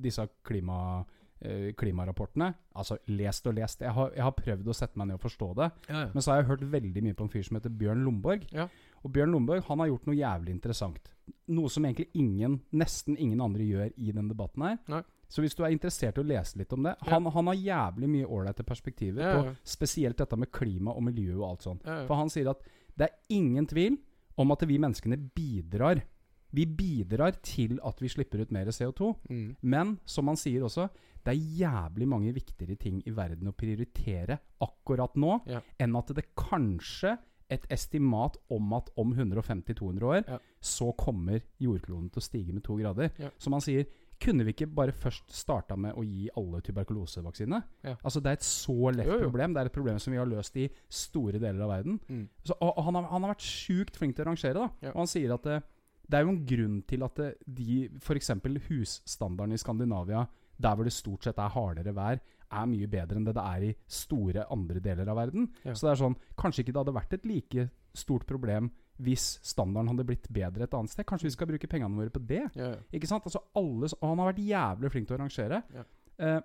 disse 0.00 0.24
klima, 0.46 1.00
uh, 1.44 1.72
klimarapportene. 1.76 2.54
Altså 2.76 2.96
lest 3.08 3.46
og 3.50 3.54
lest. 3.58 3.80
Jeg 3.82 3.92
har, 3.92 4.12
jeg 4.14 4.22
har 4.22 4.30
prøvd 4.38 4.68
å 4.70 4.72
sette 4.76 4.96
meg 4.96 5.08
ned 5.10 5.18
og 5.18 5.24
forstå 5.26 5.48
det. 5.58 5.70
ja, 5.90 6.00
ja. 6.06 6.10
Men 6.14 6.22
så 6.22 6.30
har 6.32 6.40
jeg 6.40 6.48
hørt 6.52 6.64
veldig 6.72 7.02
mye 7.02 7.14
på 7.18 7.26
en 7.26 7.32
fyr 7.34 7.42
som 7.44 7.56
heter 7.58 7.70
Bjørn 7.70 8.04
Lomborg. 8.06 8.46
Ja. 8.54 8.68
Og 9.04 9.12
Bjørn 9.12 9.32
Lomborg 9.34 9.64
han 9.66 9.78
har 9.82 9.90
gjort 9.90 10.06
noe 10.06 10.16
jævlig 10.16 10.54
interessant. 10.54 11.10
Noe 11.48 11.68
som 11.68 11.84
egentlig 11.84 12.08
ingen, 12.14 12.60
nesten 12.72 13.18
ingen 13.18 13.40
andre 13.44 13.66
gjør 13.66 13.92
i 13.96 14.12
den 14.12 14.28
debatten 14.30 14.62
her. 14.62 14.78
Nei. 14.88 15.02
Så 15.30 15.44
hvis 15.44 15.54
du 15.54 15.62
er 15.62 15.70
interessert 15.70 16.18
i 16.18 16.22
å 16.24 16.26
lese 16.26 16.58
litt 16.58 16.72
om 16.74 16.82
det 16.88 16.96
han, 17.06 17.26
han 17.30 17.46
har 17.52 17.54
jævlig 17.54 18.08
mye 18.10 18.26
ålreite 18.26 18.64
perspektiver 18.66 19.22
på 19.36 19.52
spesielt 19.62 20.18
dette 20.18 20.36
med 20.36 20.50
klima 20.50 20.90
og 20.90 21.04
miljø 21.06 21.36
og 21.38 21.44
alt 21.52 21.62
sånt. 21.68 21.84
For 22.08 22.18
han 22.18 22.32
sier 22.32 22.50
at 22.50 22.64
det 22.98 23.06
er 23.06 23.36
ingen 23.36 23.66
tvil 23.70 23.96
om 24.40 24.50
at 24.50 24.64
vi 24.66 24.78
menneskene 24.82 25.16
bidrar. 25.36 26.02
Vi 26.50 26.64
bidrar 26.66 27.36
til 27.46 27.78
at 27.86 28.00
vi 28.02 28.08
slipper 28.10 28.42
ut 28.42 28.50
mer 28.50 28.66
CO2. 28.74 29.12
Mm. 29.30 29.56
Men 29.62 29.98
som 30.04 30.26
han 30.26 30.36
sier 30.40 30.64
også, 30.66 30.88
det 31.22 31.34
er 31.36 31.48
jævlig 31.60 32.08
mange 32.08 32.32
viktigere 32.34 32.74
ting 32.80 32.98
i 33.06 33.12
verden 33.14 33.48
å 33.52 33.54
prioritere 33.54 34.38
akkurat 34.64 35.14
nå, 35.20 35.40
Ja. 35.46 35.60
enn 35.78 35.94
at 35.96 36.10
det 36.16 36.24
kanskje 36.34 37.18
et 37.50 37.66
estimat 37.70 38.36
om 38.50 38.72
at 38.72 38.90
om 38.96 39.12
150-200 39.14 40.02
år 40.02 40.24
Ja. 40.26 40.38
så 40.62 40.92
kommer 40.96 41.40
jordkloden 41.60 42.10
til 42.10 42.20
å 42.20 42.24
stige 42.24 42.52
med 42.52 42.62
to 42.64 42.76
grader. 42.76 43.10
Ja. 43.18 43.30
Som 43.38 43.52
han 43.52 43.60
sier, 43.60 43.86
kunne 44.20 44.44
vi 44.44 44.52
ikke 44.54 44.66
bare 44.76 44.92
først 44.92 45.32
starta 45.32 45.76
med 45.80 45.96
å 45.96 46.04
gi 46.04 46.28
alle 46.36 46.60
tuberkulosevaksine? 46.66 47.60
Ja. 47.86 47.94
Altså 48.04 48.20
Det 48.20 48.30
er 48.32 48.38
et 48.38 48.46
så 48.46 48.90
lett 48.92 49.06
Jo, 49.08 49.16
jo. 49.18 49.28
problem. 49.28 49.54
Det 49.54 49.62
er 49.62 49.70
et 49.70 49.76
problem 49.76 49.98
som 50.02 50.12
vi 50.12 50.18
har 50.20 50.28
løst 50.28 50.56
i 50.60 50.68
store 50.88 51.38
deler 51.40 51.62
av 51.64 51.72
verden. 51.72 52.00
Mm. 52.08 52.26
Så, 52.44 52.54
og, 52.60 52.72
og 52.76 52.84
han, 52.84 52.98
har, 53.00 53.08
han 53.14 53.22
har 53.26 53.32
vært 53.34 53.46
sjukt 53.46 53.96
flink 53.96 54.16
til 54.16 54.26
å 54.26 54.30
rangere. 54.30 54.54
da 54.58 54.88
Ja. 54.88 54.92
Og 54.94 55.00
han 55.04 55.10
sier 55.10 55.32
at 55.34 55.48
det, 55.48 55.62
det 56.10 56.18
er 56.18 56.26
jo 56.26 56.34
en 56.34 56.44
grunn 56.52 56.76
til 56.90 57.06
at 57.06 57.16
det, 57.22 57.30
de 57.46 57.80
f.eks. 58.02 58.30
husstandarden 58.68 59.56
i 59.56 59.60
Skandinavia, 59.62 60.26
der 60.60 60.76
hvor 60.76 60.84
det 60.84 60.92
stort 60.92 61.24
sett 61.24 61.38
er 61.40 61.52
hardere 61.54 61.94
vær, 61.96 62.20
er 62.50 62.66
mye 62.66 62.88
bedre 62.90 63.16
enn 63.16 63.24
det 63.28 63.36
det 63.38 63.42
er 63.46 63.64
i 63.68 63.74
store 63.86 64.44
andre 64.50 64.80
deler 64.82 65.08
av 65.08 65.16
verden. 65.20 65.48
Ja. 65.64 65.72
Så 65.72 65.86
det 65.86 65.92
er 65.94 66.00
sånn 66.02 66.16
Kanskje 66.36 66.64
ikke 66.64 66.74
det 66.74 66.82
hadde 66.82 66.96
vært 66.96 67.14
et 67.16 67.28
like 67.30 67.68
stort 67.96 68.26
problem 68.26 68.68
hvis 69.00 69.26
standarden 69.46 69.90
hadde 69.92 70.06
blitt 70.08 70.26
bedre 70.32 70.66
et 70.66 70.74
annet 70.76 70.92
sted. 70.92 71.06
Kanskje 71.08 71.28
vi 71.28 71.34
skal 71.34 71.48
bruke 71.50 71.68
pengene 71.70 71.96
våre 71.96 72.12
på 72.12 72.22
det? 72.22 72.42
Ja, 72.58 72.72
ja. 72.74 72.80
Ikke 72.96 73.08
sant? 73.10 73.26
Altså 73.28 73.42
alle, 73.58 73.90
og 73.96 74.08
han 74.08 74.22
har 74.22 74.32
vært 74.32 74.42
jævlig 74.44 74.90
flink 74.94 75.08
til 75.08 75.16
å 75.16 75.20
rangere. 75.22 75.62
Ja. 75.76 75.86
Eh, 76.20 76.40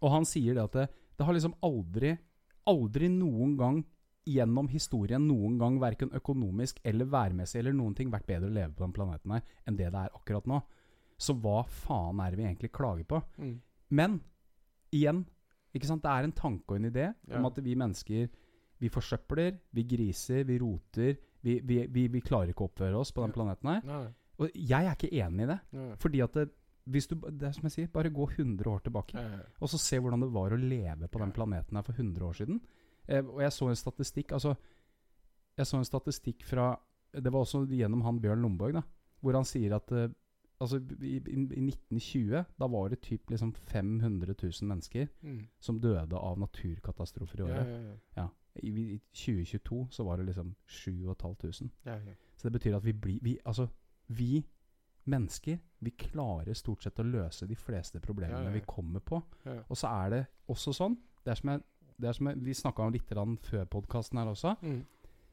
og 0.00 0.12
han 0.14 0.28
sier 0.28 0.56
det 0.56 0.66
at 0.66 0.76
det, 0.76 0.86
det 1.16 1.26
har 1.26 1.36
liksom 1.36 1.56
aldri, 1.66 2.12
aldri 2.70 3.10
noen 3.12 3.56
gang 3.58 3.80
gjennom 4.30 4.68
historien 4.70 5.24
noen 5.26 5.56
gang 5.58 5.78
verken 5.80 6.12
økonomisk 6.14 6.78
eller 6.86 7.08
værmessig 7.10 7.62
eller 7.62 7.74
noen 7.74 7.96
ting 7.96 8.10
vært 8.12 8.28
bedre 8.28 8.50
å 8.50 8.54
leve 8.54 8.74
på 8.76 8.84
den 8.84 8.94
planeten 8.94 9.32
her 9.34 9.42
enn 9.66 9.78
det 9.78 9.88
det 9.90 10.04
er 10.04 10.14
akkurat 10.16 10.46
nå. 10.50 10.60
Så 11.20 11.34
hva 11.40 11.62
faen 11.64 12.20
er 12.22 12.32
det 12.32 12.40
vi 12.40 12.46
egentlig 12.46 12.72
klager 12.76 13.08
på? 13.08 13.20
Mm. 13.40 13.56
Men 13.96 14.20
igjen, 14.94 15.24
ikke 15.74 15.88
sant? 15.88 16.04
det 16.04 16.12
er 16.12 16.28
en 16.28 16.36
tanke 16.36 16.74
og 16.74 16.78
en 16.78 16.90
idé 16.90 17.10
om 17.36 17.48
at 17.48 17.58
vi 17.64 17.76
mennesker 17.78 18.30
vi 18.80 18.88
forsøpler, 18.88 19.58
vi 19.76 19.84
griser, 19.84 20.44
vi 20.48 20.56
roter. 20.60 21.18
Vi, 21.42 21.60
vi, 21.64 21.86
vi, 21.88 22.06
vi 22.08 22.20
klarer 22.20 22.50
ikke 22.52 22.66
å 22.66 22.70
oppføre 22.70 22.96
oss 23.00 23.12
på 23.16 23.22
den 23.24 23.32
planeten 23.32 23.68
her. 23.70 23.82
Nei, 23.88 24.06
Og 24.40 24.50
jeg 24.54 24.86
er 24.86 24.96
ikke 24.96 25.12
enig 25.24 25.44
i 25.46 25.50
det. 25.52 25.58
nei. 25.76 25.94
Fordi 26.00 26.20
at 26.24 26.32
det, 26.36 26.48
hvis 26.90 27.06
du, 27.10 27.14
det 27.30 27.48
er 27.48 27.52
som 27.56 27.66
jeg 27.68 27.72
sier, 27.76 27.88
bare 27.92 28.10
gå 28.10 28.26
100 28.30 28.66
år 28.70 28.80
tilbake. 28.84 29.14
Ja, 29.16 29.22
ja, 29.22 29.40
ja. 29.40 29.48
Og 29.60 29.68
så 29.72 29.78
se 29.78 29.98
hvordan 30.00 30.20
det 30.24 30.30
var 30.32 30.52
å 30.52 30.60
leve 30.60 31.08
på 31.08 31.18
den 31.22 31.32
planeten 31.36 31.76
her 31.76 31.82
for 31.86 31.92
100 31.96 32.24
år 32.28 32.38
siden. 32.40 32.60
Eh, 33.08 33.20
og 33.24 33.40
jeg 33.44 33.52
så 33.52 33.68
en 33.70 33.76
statistikk 33.76 34.32
Altså 34.36 34.52
Jeg 35.58 35.66
så 35.66 35.78
en 35.78 35.84
statistikk 35.88 36.42
fra 36.44 36.66
Det 37.10 37.32
var 37.32 37.40
også 37.46 37.62
gjennom 37.66 38.02
han 38.04 38.18
Bjørn 38.20 38.42
Lomborg, 38.44 38.74
da. 38.76 38.82
hvor 39.24 39.34
han 39.34 39.44
sier 39.48 39.72
at 39.74 39.90
eh, 39.92 40.08
Altså, 40.60 40.76
i, 41.00 41.14
i, 41.16 41.40
i 41.56 41.62
1920, 41.72 42.44
da 42.60 42.66
var 42.68 42.90
det 42.92 42.98
typ 43.00 43.30
liksom 43.32 43.54
500 43.72 44.34
000 44.36 44.68
mennesker 44.68 45.08
Mm. 45.24 45.38
som 45.58 45.78
døde 45.80 46.12
av 46.20 46.36
naturkatastrofer 46.38 47.40
i 47.40 47.46
Ja, 47.46 47.46
året. 47.48 47.70
ja, 47.70 47.94
ja. 48.20 48.28
I, 48.62 48.70
I 48.94 48.98
2022 49.14 49.86
så 49.90 50.04
var 50.04 50.18
det 50.18 50.26
liksom 50.26 50.54
7500. 50.66 51.70
ja, 51.84 51.96
okay. 51.96 52.14
Så 52.36 52.48
det 52.48 52.52
betyr 52.52 52.76
at 52.76 52.84
vi 52.84 52.92
blir 52.92 53.18
vi, 53.22 53.38
Altså, 53.44 53.68
vi 54.08 54.44
mennesker, 55.10 55.58
vi 55.78 55.90
klarer 55.90 56.54
stort 56.54 56.82
sett 56.82 56.98
å 57.00 57.04
løse 57.06 57.46
de 57.48 57.56
fleste 57.56 58.00
problemene 58.00 58.42
Ja, 58.42 58.50
ja, 58.50 58.54
vi 58.54 58.62
kommer 58.66 59.00
på. 59.00 59.22
Og 59.68 59.76
så 59.76 59.88
er 59.88 60.10
det 60.10 60.20
også 60.48 60.72
sånn 60.76 60.96
Det 61.24 61.32
er 61.32 61.40
som 61.40 61.50
jeg, 61.52 61.62
det 62.00 62.08
er 62.08 62.16
som 62.16 62.30
jeg 62.30 62.40
Vi 62.44 62.54
snakka 62.54 62.82
om 62.84 62.92
litt 62.92 63.12
før 63.44 63.64
podkasten 63.64 64.18
her 64.18 64.30
også. 64.32 64.54
Mm. 64.62 64.80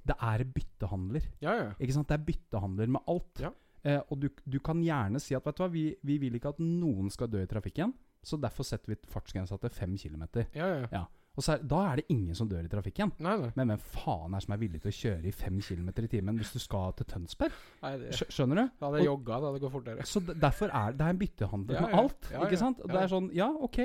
Det 0.08 0.16
er 0.24 0.44
byttehandler. 0.44 1.24
ja, 1.42 1.54
ja. 1.56 1.72
Ikke 1.80 1.94
sant? 1.94 2.08
Det 2.08 2.16
er 2.16 2.26
byttehandler 2.28 2.88
med 2.88 3.02
alt. 3.08 3.42
Eh, 3.84 4.02
og 4.10 4.20
du, 4.20 4.30
du 4.46 4.60
kan 4.60 4.80
gjerne 4.84 5.20
si 5.20 5.36
at 5.36 5.46
vet 5.46 5.58
du 5.58 5.64
hva, 5.64 5.70
vi, 5.72 5.96
vi 6.04 6.18
vil 6.18 6.36
ikke 6.36 6.54
at 6.56 6.60
noen 6.60 7.10
skal 7.12 7.30
dø 7.32 7.42
i 7.44 7.48
trafikken, 7.48 7.94
så 8.24 8.40
derfor 8.40 8.64
setter 8.68 8.94
vi 8.94 8.98
fartsgrensa 9.08 9.58
til 9.62 9.70
5 9.70 9.98
km. 9.98 10.24
ja, 10.56 10.68
ja. 10.68 10.88
Ja. 10.92 11.04
Og 11.38 11.44
så 11.46 11.54
da 11.62 11.80
er 11.92 12.00
det 12.02 12.06
ingen 12.10 12.34
som 12.34 12.48
dør 12.50 12.66
i 12.66 12.70
trafikken. 12.72 13.12
Nei, 13.22 13.36
nei. 13.38 13.52
Men 13.56 13.70
hvem 13.70 13.82
faen 13.94 14.34
er 14.34 14.42
som 14.42 14.54
er 14.56 14.58
villig 14.58 14.80
til 14.82 14.90
å 14.90 14.96
kjøre 14.98 15.30
i 15.30 15.32
5 15.32 15.60
km 15.62 15.90
i 16.02 16.08
timen 16.10 16.40
hvis 16.42 16.54
du 16.56 16.60
skal 16.60 16.96
til 16.98 17.06
Tønsberg? 17.12 17.54
nei 17.84 17.92
det, 18.02 18.10
Skjønner 18.18 18.56
du? 18.64 18.64
da 18.80 18.88
hadde 18.90 19.04
jeg 19.04 19.06
jogga, 19.12 19.38
da 19.38 19.52
hadde 19.52 19.60
det 19.60 19.62
gått 19.68 19.76
fortere. 19.76 20.08
Så 20.10 20.24
derfor 20.26 20.74
er 20.74 20.96
det 20.98 21.06
er 21.06 21.14
en 21.14 21.20
byttehandel 21.22 21.76
Ja, 21.78 21.82
med 21.86 21.94
alt. 22.00 22.32
Ja, 22.34 22.42
ikke 22.42 22.58
ja. 22.58 22.64
sant? 22.64 22.82
Det 22.82 22.98
er 23.04 23.08
sånn, 23.14 23.30
ja, 23.38 23.52
ok. 23.54 23.78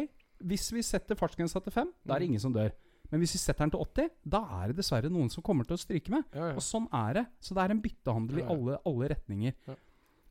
Hvis 0.43 0.73
vi 0.73 0.83
setter 0.83 1.15
fartsgrensa 1.21 1.61
til 1.63 1.73
5, 1.77 1.93
da 2.07 2.15
er 2.17 2.19
det 2.19 2.27
Mm. 2.29 2.31
ingen 2.33 2.41
som 2.41 2.53
dør. 2.57 2.73
Men 3.13 3.21
hvis 3.21 3.35
vi 3.37 3.39
setter 3.45 3.67
den 3.67 3.71
til 3.71 3.81
80, 3.85 4.11
da 4.25 4.41
er 4.63 4.69
det 4.73 4.77
dessverre 4.81 5.11
noen 5.13 5.29
som 5.31 5.43
kommer 5.45 5.67
til 5.69 5.77
å 5.77 5.83
stryke 5.85 6.09
med. 6.09 6.25
Og 6.57 6.63
sånn 6.65 6.89
er 6.91 7.13
det. 7.21 7.27
Så 7.45 7.53
det 7.55 7.63
er 7.67 7.71
en 7.77 7.83
byttehandel 7.85 8.39
i 8.41 8.47
alle, 8.49 8.79
alle 8.89 9.09
retninger. 9.13 9.53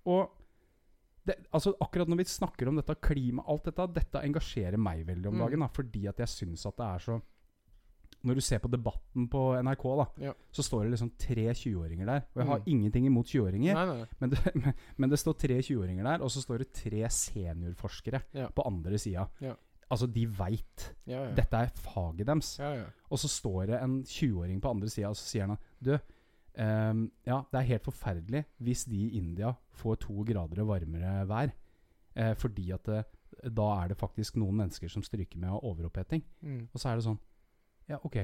Og 0.09 0.32
det, 1.26 1.36
altså 1.53 1.74
akkurat 1.82 2.07
når 2.09 2.17
vi 2.17 2.24
snakker 2.24 2.67
om 2.67 2.76
dette 2.76 2.95
klima, 3.01 3.43
alt 3.47 3.63
dette, 3.65 3.86
dette 3.93 4.22
engasjerer 4.26 4.78
meg 4.78 5.05
veldig 5.05 5.28
om 5.28 5.36
Mm. 5.36 5.39
dagen. 5.45 5.59
Da, 5.59 5.67
fordi 5.67 6.07
at 6.09 6.17
jeg 6.17 6.28
syns 6.28 6.65
at 6.65 6.78
det 6.78 6.86
er 6.86 6.99
så 6.99 7.22
Når 8.24 8.36
du 8.36 8.41
ser 8.41 8.59
på 8.59 8.69
debatten 8.69 9.28
på 9.30 9.39
NRK, 9.63 9.84
da, 9.97 10.05
Ja. 10.28 10.34
så 10.51 10.61
står 10.61 10.84
det 10.84 10.91
liksom 10.91 11.11
tre 11.17 11.47
20-åringer 11.57 12.05
der. 12.05 12.22
Og 12.36 12.38
jeg 12.38 12.45
har 12.45 12.59
Mm. 12.59 12.65
ingenting 12.67 13.05
imot 13.07 13.26
20-åringer, 13.26 13.74
Nei, 13.74 13.86
nei. 13.86 14.05
men, 14.19 14.30
men, 14.61 14.74
men 14.97 15.09
det 15.09 15.17
står 15.17 15.34
tre 15.39 15.57
20-åringer 15.61 16.03
der, 16.03 16.22
og 16.22 16.30
så 16.30 16.41
står 16.43 16.59
det 16.59 16.72
tre 16.72 17.01
seniorforskere 17.09 18.22
Ja. 18.34 18.47
på 18.49 18.61
andre 18.67 18.97
sida. 18.99 19.28
Ja. 19.41 19.55
Altså, 19.89 20.05
de 20.07 20.26
veit. 20.28 20.93
Dette 21.07 21.51
er 21.57 21.72
faget 21.76 22.26
deres. 22.28 22.59
Ja, 22.59 22.74
ja. 22.76 22.86
Og 23.11 23.17
så 23.19 23.28
står 23.28 23.65
det 23.67 23.82
en 23.82 24.03
20-åring 24.03 24.61
på 24.61 24.69
andre 24.69 24.88
sida, 24.88 25.09
og 25.09 25.15
så 25.15 25.26
sier 25.26 25.47
han 25.47 25.57
Du, 25.84 25.97
ehm, 26.56 27.06
ja, 27.26 27.41
det 27.52 27.60
er 27.62 27.68
helt 27.70 27.84
forferdelig 27.84 28.45
hvis 28.60 28.86
de 28.86 28.97
i 29.08 29.18
India 29.18 29.54
får 29.80 29.99
to 30.08 30.24
grader 30.28 30.64
varmere 30.68 31.26
vær. 31.28 31.52
Eh, 32.16 32.34
fordi 32.36 32.72
at 32.74 32.84
det, 32.84 33.06
da 33.56 33.68
er 33.84 33.88
det 33.89 33.97
faktisk 33.97 34.36
noen 34.36 34.58
mennesker 34.58 34.89
som 34.91 35.02
stryker 35.04 35.39
med 35.39 35.49
av 35.49 35.64
overoppheting. 35.64 36.24
Mm. 36.43 36.68
Og 36.74 36.80
så 36.80 36.89
er 36.91 36.95
det 36.99 37.06
sånn 37.08 37.20
Ja, 37.89 37.97
ok. 38.04 38.18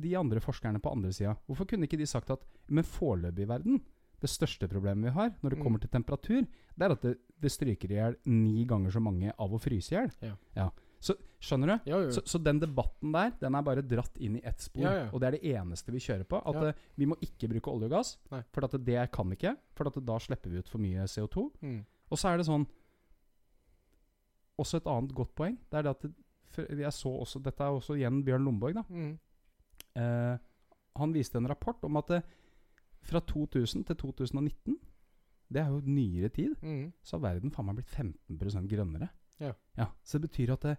De 0.00 0.14
andre 0.16 0.40
forskerne 0.40 0.80
på 0.80 0.90
andre 0.92 1.12
sida, 1.12 1.36
hvorfor 1.46 1.66
kunne 1.68 1.84
ikke 1.86 1.98
de 1.98 2.06
sagt 2.06 2.30
at 2.30 2.40
Men 2.68 2.84
foreløpig 2.84 3.42
i 3.44 3.48
verden, 3.48 3.80
det 4.20 4.28
største 4.30 4.66
problemet 4.68 5.04
vi 5.04 5.14
har 5.14 5.30
når 5.42 5.50
det 5.50 5.58
Mm. 5.58 5.62
kommer 5.62 5.78
til 5.80 5.90
temperatur, 5.90 6.42
det 6.76 6.82
er 6.84 6.90
at 6.90 7.02
det, 7.02 7.18
det 7.40 7.50
stryker 7.52 7.90
i 7.90 7.94
hjel 7.94 8.16
ni 8.26 8.64
ganger 8.64 8.90
så 8.90 9.00
mange 9.00 9.32
av 9.38 9.50
å 9.52 9.60
fryse 9.60 9.92
i 9.92 9.96
hjel. 9.96 10.10
Ja. 10.56 10.70
Så 11.00 11.14
skjønner 11.40 11.66
du? 11.84 11.90
Jo. 11.92 11.98
Så, 12.10 12.22
så 12.26 12.38
den 12.42 12.58
debatten 12.58 13.12
der, 13.14 13.30
den 13.40 13.54
er 13.54 13.62
bare 13.62 13.82
dratt 13.86 14.16
inn 14.18 14.36
i 14.36 14.42
ett 14.44 14.58
spor. 14.60 14.82
Ja, 14.82 14.92
ja. 15.04 15.10
Og 15.12 15.20
det 15.22 15.28
er 15.28 15.36
det 15.38 15.52
eneste 15.54 15.92
vi 15.94 16.00
kjører 16.02 16.24
på. 16.26 16.40
At 16.44 16.54
Ja. 16.58 16.68
eh, 16.68 16.74
vi 16.98 17.06
må 17.06 17.14
ikke 17.22 17.48
bruke 17.52 17.70
olje 17.70 17.84
og 17.86 17.90
gass. 17.90 18.16
Nei. 18.32 18.42
For 18.52 18.64
at 18.64 18.74
det 18.84 19.10
kan 19.12 19.28
vi 19.30 19.36
ikke. 19.38 19.56
For 19.78 19.86
at 19.86 20.00
da 20.04 20.18
slipper 20.18 20.50
vi 20.50 20.58
ut 20.58 20.68
for 20.68 20.78
mye 20.82 21.06
CO2. 21.06 21.50
mm. 21.62 21.84
Og 22.10 22.18
så 22.18 22.32
er 22.32 22.38
det 22.38 22.46
sånn 22.48 22.66
Også 24.58 24.80
et 24.80 24.86
annet 24.90 25.12
godt 25.14 25.34
poeng. 25.38 25.56
Det 25.70 25.78
er 25.78 25.82
det 25.86 25.90
at 25.94 26.02
det, 26.02 26.80
jeg 26.80 26.92
så 26.96 27.12
også, 27.22 27.38
Dette 27.44 27.62
er 27.62 27.76
også 27.76 27.94
igjen 27.98 28.24
Bjørn 28.26 28.44
Lomborg. 28.44 28.74
da 28.74 28.82
Mm. 28.90 29.18
eh, 29.94 30.38
Han 30.96 31.12
viste 31.12 31.36
en 31.38 31.46
rapport 31.46 31.78
om 31.84 31.96
at 31.96 32.06
det, 32.08 32.22
fra 33.02 33.20
2000 33.20 33.84
til 33.86 33.94
2019 33.96 34.76
Det 35.50 35.62
er 35.62 35.68
jo 35.70 35.80
nyere 35.80 36.28
tid. 36.28 36.56
Mm. 36.60 36.92
Så 37.02 37.18
har 37.20 37.34
verden 37.34 37.50
faen 37.50 37.66
meg 37.66 37.76
blitt 37.76 37.88
15% 37.88 38.68
grønnere. 38.68 39.08
Ja. 39.40 39.86
Så 40.04 40.18
det 40.18 40.30
betyr 40.30 40.52
at 40.52 40.60
det, 40.66 40.76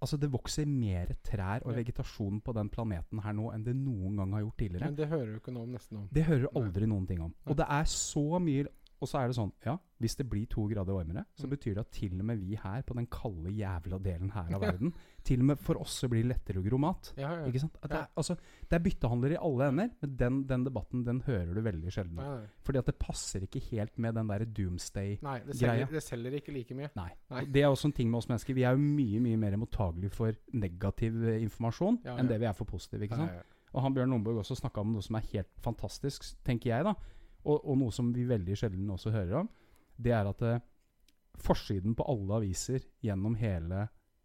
altså 0.00 0.16
det 0.20 0.30
vokser 0.32 0.66
mer 0.66 1.06
trær 1.26 1.64
og 1.64 1.72
Ja. 1.72 1.78
vegetasjon 1.82 2.40
på 2.40 2.52
den 2.54 2.68
planeten 2.70 3.20
her 3.24 3.32
nå 3.32 3.52
enn 3.54 3.64
det 3.64 3.74
noen 3.76 4.16
gang 4.16 4.32
har 4.32 4.40
gjort 4.44 4.56
tidligere. 4.58 4.84
Men 4.86 4.94
det 4.96 5.08
hører 5.08 5.26
du 5.32 5.38
ikke 5.40 5.52
noe 5.52 5.62
om 5.64 5.72
nesten 5.72 5.96
om. 5.98 6.08
Det 6.12 6.24
hører 6.24 6.46
du 6.46 6.48
Nei. 6.54 6.62
aldri 6.62 6.86
noen 6.86 7.06
ting 7.08 7.20
om. 7.20 7.34
Nei. 7.34 7.50
Og 7.50 7.56
det 7.56 7.66
er 7.68 7.84
så 7.84 8.38
mye 8.40 8.66
Og 9.00 9.06
så 9.06 9.20
er 9.20 9.28
det 9.30 9.36
sånn, 9.36 9.52
ja, 9.64 9.76
hvis 10.02 10.16
det 10.18 10.24
blir 10.30 10.46
to 10.50 10.64
grader 10.66 10.92
varmere, 10.96 11.24
så 11.38 11.46
Mm. 11.46 11.50
betyr 11.52 11.74
det 11.74 11.78
at 11.84 11.90
til 11.92 12.18
og 12.20 12.24
med 12.26 12.38
vi 12.40 12.56
her 12.56 12.82
på 12.82 12.94
den 12.94 13.06
kalde 13.06 13.50
jævla 13.54 13.98
delen 14.02 14.30
her 14.34 14.54
av 14.54 14.60
verden 14.60 14.92
Til 15.28 15.40
og 15.40 15.44
med 15.46 15.58
for 15.60 15.78
oss 15.78 15.92
så 16.00 16.08
blir 16.08 16.22
det 16.24 16.30
lettere 16.32 16.58
å 16.58 16.64
gro 16.64 16.78
mat. 16.78 17.12
Ja, 17.18 17.30
ja. 17.36 17.46
Ikke 17.46 17.60
sant? 17.60 17.74
Det, 17.82 17.90
er, 17.92 18.06
altså, 18.16 18.36
det 18.68 18.72
er 18.78 18.82
byttehandler 18.82 19.32
i 19.34 19.36
alle 19.36 19.68
ender, 19.68 19.90
men 20.00 20.16
den, 20.16 20.38
den 20.48 20.64
debatten 20.64 21.04
den 21.04 21.20
hører 21.26 21.54
du 21.54 21.60
veldig 21.60 21.92
sjelden. 21.92 22.48
Fordi 22.64 22.78
at 22.78 22.86
det 22.86 22.96
passer 22.98 23.40
ikke 23.44 23.60
helt 23.70 23.98
med 23.98 24.14
den 24.14 24.26
der 24.28 24.44
doomsday-greia. 24.46 25.44
det, 25.46 25.56
selger, 25.58 25.86
det 25.92 26.02
selger 26.02 26.32
ikke 26.38 26.52
like 26.54 26.74
mye. 26.78 26.90
Nei. 26.96 27.10
Nei. 27.30 27.44
Det 27.44 27.62
er 27.62 27.68
også 27.68 27.86
en 27.90 27.92
ting 27.92 28.10
med 28.10 28.18
oss 28.22 28.28
mennesker. 28.30 28.54
Vi 28.56 28.62
er 28.64 28.72
jo 28.72 28.78
mye 28.82 29.20
mye 29.20 29.36
mer 29.36 29.56
mottagelige 29.60 30.10
for 30.14 30.32
negativ 30.54 31.22
eh, 31.28 31.42
informasjon 31.44 32.00
Ja, 32.04 32.16
enn 32.18 32.28
det 32.30 32.40
vi 32.40 32.46
er 32.48 32.56
for 32.56 32.64
positiv. 32.64 33.02
ikke 33.02 33.16
sant? 33.20 33.30
Ja, 33.30 33.42
ja. 33.42 33.42
Og 33.74 33.82
han 33.84 33.92
Bjørn 33.94 34.08
Lomborg 34.14 34.38
også 34.40 34.56
snakka 34.56 34.80
om 34.80 34.94
noe 34.94 35.02
som 35.04 35.16
er 35.16 35.26
helt 35.34 35.50
fantastisk, 35.60 36.24
tenker 36.42 36.70
jeg, 36.72 36.84
da. 36.88 36.94
Og, 37.44 37.60
og 37.64 37.78
noe 37.78 37.92
som 37.94 38.10
vi 38.12 38.24
veldig 38.28 38.56
sjelden 38.58 38.90
også 38.90 39.10
hører 39.14 39.40
om. 39.42 39.48
Det 39.96 40.12
er 40.12 40.26
at 40.30 40.42
eh, 40.42 40.60
forsiden 41.38 41.94
på 41.94 42.06
alle 42.10 42.40
aviser 42.42 42.82
gjennom 43.04 43.34
hele 43.38 43.84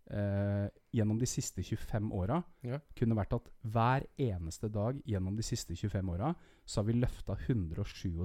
eh, 0.09 0.67
Gjennom 0.93 1.17
de 1.17 1.25
siste 1.25 1.63
25 1.63 2.11
åra 2.13 2.41
Ja. 2.63 2.77
kunne 2.95 3.15
vært 3.17 3.33
at 3.33 3.47
hver 3.63 4.03
eneste 4.21 4.69
dag 4.69 4.99
gjennom 5.09 5.35
de 5.35 5.43
siste 5.43 5.73
25 5.75 6.09
åra 6.13 6.33
så 6.65 6.81
har 6.81 6.85
vi 6.85 6.99
løfta 6.99 7.33
137 7.33 8.19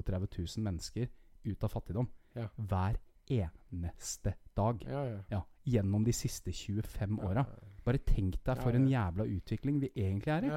000 0.57 0.63
mennesker 0.63 1.07
ut 1.45 1.63
av 1.63 1.69
fattigdom. 1.73 2.09
Ja. 2.35 2.47
Hver 2.57 2.99
eneste 3.29 4.35
dag. 4.57 4.83
Ja, 4.85 5.03
ja. 5.05 5.17
Ja, 5.31 5.41
gjennom 5.65 6.03
de 6.05 6.13
siste 6.13 6.51
25 6.51 7.17
Ja, 7.17 7.25
åra. 7.29 7.45
Bare 7.85 7.97
tenk 8.05 8.37
deg 8.45 8.61
for 8.61 8.75
en 8.75 8.87
jævla 8.89 9.25
utvikling 9.25 9.79
vi 9.81 9.89
egentlig 9.95 10.33
er 10.33 10.43
i. 10.45 10.49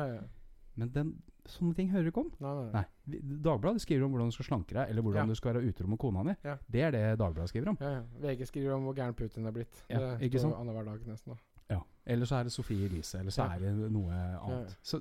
Men 0.77 0.89
den, 0.95 1.23
sånne 1.47 1.75
ting 1.77 1.91
hører 1.91 2.05
du 2.05 2.11
ikke 2.13 2.23
om. 2.25 2.33
Nei, 2.41 2.53
nei. 2.55 2.71
Nei. 2.73 3.21
Dagbladet 3.45 3.81
skriver 3.85 4.05
om 4.07 4.11
hvordan 4.15 4.31
du 4.31 4.37
skal 4.37 4.45
slanke 4.49 4.73
deg, 4.75 4.89
eller 4.91 5.03
hvordan 5.03 5.27
Ja. 5.27 5.27
du 5.27 5.35
skal 5.35 5.55
være 5.55 5.69
utro 5.69 5.87
med 5.87 5.99
kona 5.99 6.23
di. 6.25 6.35
Ja. 6.45 6.57
Det 6.71 6.83
er 6.83 6.91
det 6.91 7.19
Dagbladet 7.19 7.49
skriver 7.49 7.69
om. 7.69 7.79
Ja, 7.81 7.91
ja. 7.99 8.03
VG 8.21 8.47
skriver 8.47 8.73
om 8.75 8.83
hvor 8.89 8.95
gæren 8.97 9.15
Putin 9.15 9.47
er 9.47 9.51
blitt. 9.53 9.85
Det 9.89 10.21
ikke 10.23 10.39
står 10.39 10.55
annenhver 10.61 10.85
dag 10.85 11.07
nesten. 11.07 11.33
da. 11.33 11.75
Ja. 11.75 11.81
Eller 12.07 12.27
så 12.27 12.37
er 12.37 12.43
det 12.45 12.53
Sofie 12.53 12.85
Elise, 12.87 13.19
eller 13.19 13.31
så 13.31 13.43
er 13.55 13.59
det 13.59 13.91
noe 13.93 14.13
annet. 14.13 14.77
Så, 14.83 15.01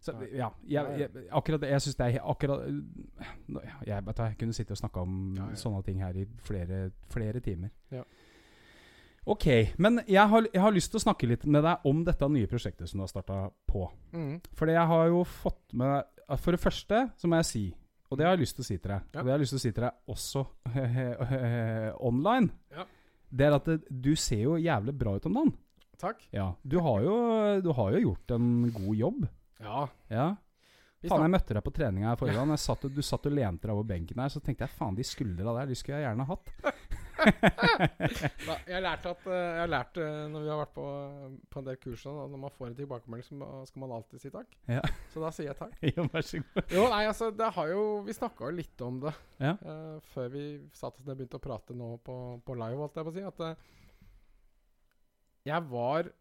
så 0.00 0.12
Ja. 0.32 0.50
jeg, 0.66 0.98
jeg, 0.98 1.10
akkurat 1.32 1.60
det 1.60 1.70
Jeg 1.70 1.80
syns 1.80 1.96
det 1.96 2.14
er 2.16 2.20
akkurat 2.30 2.66
Jeg, 2.66 3.62
Jeg, 3.86 4.04
jeg 4.16 4.36
kunne 4.38 4.52
sitte 4.52 4.70
og 4.72 4.76
snakke 4.76 5.00
om 5.00 5.36
sånne 5.54 5.82
ting 5.84 6.00
her 6.02 6.12
i 6.16 6.24
flere, 6.42 6.90
flere 7.08 7.40
timer. 7.40 7.70
Ja. 7.90 8.02
Ok, 9.24 9.44
men 9.78 10.00
jeg 10.10 10.24
har, 10.32 10.46
jeg 10.52 10.60
har 10.64 10.72
lyst 10.74 10.90
til 10.90 10.98
å 10.98 11.04
snakke 11.04 11.28
litt 11.30 11.44
med 11.46 11.62
deg 11.62 11.84
om 11.86 12.00
dette 12.04 12.26
nye 12.28 12.48
prosjektet 12.50 12.88
som 12.90 12.98
du 12.98 13.04
har 13.04 13.10
starta 13.12 13.36
på. 13.70 13.84
Mm. 14.16 14.40
Fordi 14.58 14.74
jeg 14.74 14.86
har 14.90 15.06
jo 15.12 15.20
fått 15.24 15.76
med 15.78 16.08
For 16.42 16.50
det 16.56 16.60
første 16.62 17.04
så 17.20 17.28
må 17.30 17.38
jeg 17.38 17.46
si, 17.50 17.62
og 18.10 18.18
det 18.18 18.26
har 18.26 18.34
jeg 18.34 18.42
lyst 18.42 18.56
til 18.58 18.64
å 18.64 18.66
si 18.66 18.78
til 18.78 18.90
deg, 18.90 19.02
Ja. 19.14 19.20
og 19.20 19.24
det 19.24 19.30
har 19.30 19.38
jeg 19.38 19.44
lyst 19.44 19.54
til 19.54 19.60
å 19.60 19.64
si 19.66 19.72
til 19.72 19.84
deg 19.84 19.92
også 20.16 20.46
online, 22.10 22.50
Ja. 22.74 22.84
det 23.30 23.46
er 23.46 23.56
at 23.58 23.64
det, 23.70 23.76
du 23.90 24.14
ser 24.16 24.42
jo 24.42 24.56
jævlig 24.60 24.94
bra 24.98 25.14
ut 25.16 25.26
om 25.30 25.34
dagen. 25.38 25.52
Takk. 26.02 26.24
Ja. 26.34 26.48
Du 26.66 26.80
har 26.82 27.02
jo, 27.04 27.16
du 27.62 27.70
har 27.78 27.92
jo 27.94 28.00
gjort 28.08 28.30
en 28.34 28.48
god 28.74 28.96
jobb. 28.96 29.28
Ja. 29.62 29.84
Ja. 30.10 30.26
Faen, 31.02 31.22
jeg 31.26 31.30
møtte 31.34 31.54
deg 31.54 31.62
på 31.66 31.72
treninga 31.74 32.10
her 32.12 32.18
forrige 32.18 32.38
gang. 32.42 32.56
Satt, 32.58 32.82
Du 32.90 33.02
satt 33.02 33.26
og 33.26 33.32
lente 33.34 33.66
deg 33.68 33.74
over 33.76 33.86
benken 33.86 34.18
her, 34.22 34.28
så 34.34 34.42
tenkte 34.42 34.66
jeg 34.66 34.74
faen, 34.78 34.96
de 34.98 35.06
skuldra 35.06 35.54
der, 35.60 35.70
de 35.70 35.78
skulle 35.78 36.00
jeg 36.00 36.08
gjerne 36.10 36.26
hatt. 36.26 36.52
Da, 38.46 38.56
jeg 38.66 38.74
har 38.74 38.82
lært 38.84 39.06
at 39.10 39.26
eh, 39.28 39.38
Jeg 39.38 39.60
har 39.60 39.70
lært 39.70 39.98
eh, 40.02 40.16
når 40.32 40.44
vi 40.44 40.50
har 40.52 40.60
vært 40.62 40.72
på, 40.76 40.86
på 41.52 41.60
en 41.60 41.68
del 41.68 41.78
kurs 41.82 42.02
sånn, 42.04 42.18
at 42.24 42.32
når 42.32 42.42
man 42.44 42.54
får 42.56 42.68
en 42.68 42.78
tilbakemelding, 42.78 43.26
så 43.28 43.50
skal 43.68 43.84
man 43.84 43.94
alltid 43.98 44.24
si 44.24 44.32
takk. 44.34 44.56
Ja. 44.70 44.80
Så 45.12 45.22
da 45.22 45.30
sier 45.34 45.50
jeg 45.50 45.58
takk. 45.60 45.76
Jo, 45.92 46.06
vær 46.12 46.26
så 46.26 46.40
god. 46.42 46.72
Jo, 46.74 46.86
nei, 46.92 47.02
altså, 47.10 47.30
det 47.42 47.50
har 47.58 47.70
jo 47.72 47.84
Vi 48.08 48.16
snakka 48.16 48.48
jo 48.48 48.56
litt 48.58 48.84
om 48.86 48.98
det 49.04 49.14
Ja. 49.42 49.54
uh, 49.62 49.96
før 50.14 50.32
vi 50.34 50.44
satt 50.76 50.98
oss 50.98 51.06
ned 51.06 51.14
og 51.14 51.22
begynte 51.22 51.40
å 51.40 51.46
prate 51.46 51.76
nå 51.78 51.92
på, 52.06 52.18
på 52.46 52.58
live, 52.58 52.80
holdt 52.82 52.98
jeg 53.00 53.08
på 53.08 53.14
å 53.14 53.16
si. 53.18 53.24
At 53.32 53.46
uh, 53.46 53.70
jeg 55.48 55.70
var 55.72 56.12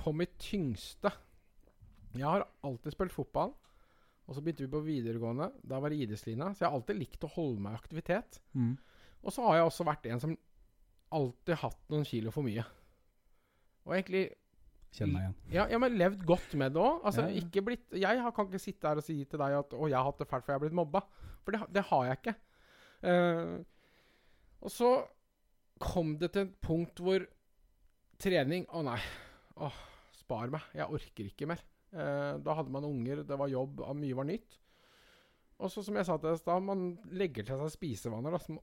på 0.00 0.12
mitt 0.16 0.36
tyngste. 0.40 1.10
Jeg 2.14 2.24
har 2.26 2.46
alltid 2.66 2.94
spilt 2.94 3.14
fotball. 3.14 3.52
Og 4.30 4.36
så 4.36 4.42
begynte 4.46 4.62
vi 4.62 4.70
på 4.70 4.80
videregående. 4.86 5.50
Da 5.66 5.80
var 5.82 5.90
det 5.90 6.04
idrettslinja. 6.04 6.52
Så 6.54 6.62
jeg 6.62 6.70
har 6.70 6.76
alltid 6.78 7.00
likt 7.00 7.24
å 7.26 7.32
holde 7.34 7.64
meg 7.64 7.74
i 7.74 7.80
aktivitet. 7.80 8.38
Mm. 8.54 8.76
Og 9.24 9.32
så 9.34 9.44
har 9.46 9.58
jeg 9.58 9.68
også 9.68 9.84
vært 9.84 10.06
en 10.10 10.20
som 10.22 10.36
alltid 11.12 11.58
hatt 11.60 11.80
noen 11.92 12.06
kilo 12.08 12.30
for 12.34 12.46
mye. 12.46 12.64
Og 13.86 13.96
egentlig 13.96 14.28
Kjenn 14.94 15.12
meg 15.12 15.22
igjen. 15.22 15.34
ja, 15.54 15.64
ja, 15.70 15.78
men 15.78 15.96
levd 15.98 16.24
godt 16.26 16.54
med 16.58 16.72
det 16.74 16.82
òg. 16.82 17.00
Altså, 17.06 17.22
Ja, 17.28 17.28
ja. 17.28 17.62
blitt 17.62 17.90
Jeg 17.92 18.20
har- 18.22 18.32
kan 18.32 18.46
ikke 18.46 18.58
sitte 18.60 18.88
her 18.88 18.96
og 18.96 19.02
si 19.04 19.24
til 19.24 19.38
deg 19.38 19.52
at 19.58 19.70
'Å, 19.70 19.88
jeg 19.88 19.96
har 19.96 20.04
hatt 20.04 20.18
det 20.18 20.28
fælt, 20.28 20.44
for 20.44 20.52
jeg 20.52 20.60
har 20.60 20.68
blitt 20.68 20.78
mobba'. 20.78 21.06
For 21.44 21.50
det, 21.52 21.72
det 21.72 21.84
har 21.84 22.04
jeg 22.06 22.16
ikke. 22.18 22.34
Uh, 23.02 23.64
og 24.62 24.70
så 24.70 25.06
kom 25.80 26.18
det 26.18 26.32
til 26.32 26.42
et 26.42 26.60
punkt 26.60 26.96
hvor 27.00 27.26
trening 28.18 28.66
Å 28.68 28.82
nei. 28.84 29.00
Åh, 29.56 29.72
spar 30.12 30.50
meg. 30.50 30.60
Jeg 30.74 30.86
orker 30.86 31.24
ikke 31.24 31.46
mer. 31.46 31.60
Uh, 31.92 32.38
da 32.38 32.54
hadde 32.54 32.70
man 32.70 32.84
unger, 32.84 33.22
det 33.24 33.38
var 33.38 33.48
jobb, 33.48 33.80
mye 33.96 34.14
var 34.14 34.24
nytt. 34.24 34.58
Og 35.58 35.70
så 35.70 35.82
som 35.84 35.94
jeg 35.94 36.06
sa 36.06 36.16
til 36.16 36.30
deg 36.30 36.38
i 36.38 36.42
stad, 36.42 36.62
man 36.62 36.98
legger 37.10 37.44
til 37.44 37.56
seg 37.58 37.70
spisevaner 37.74 38.30
da, 38.30 38.38
som 38.38 38.58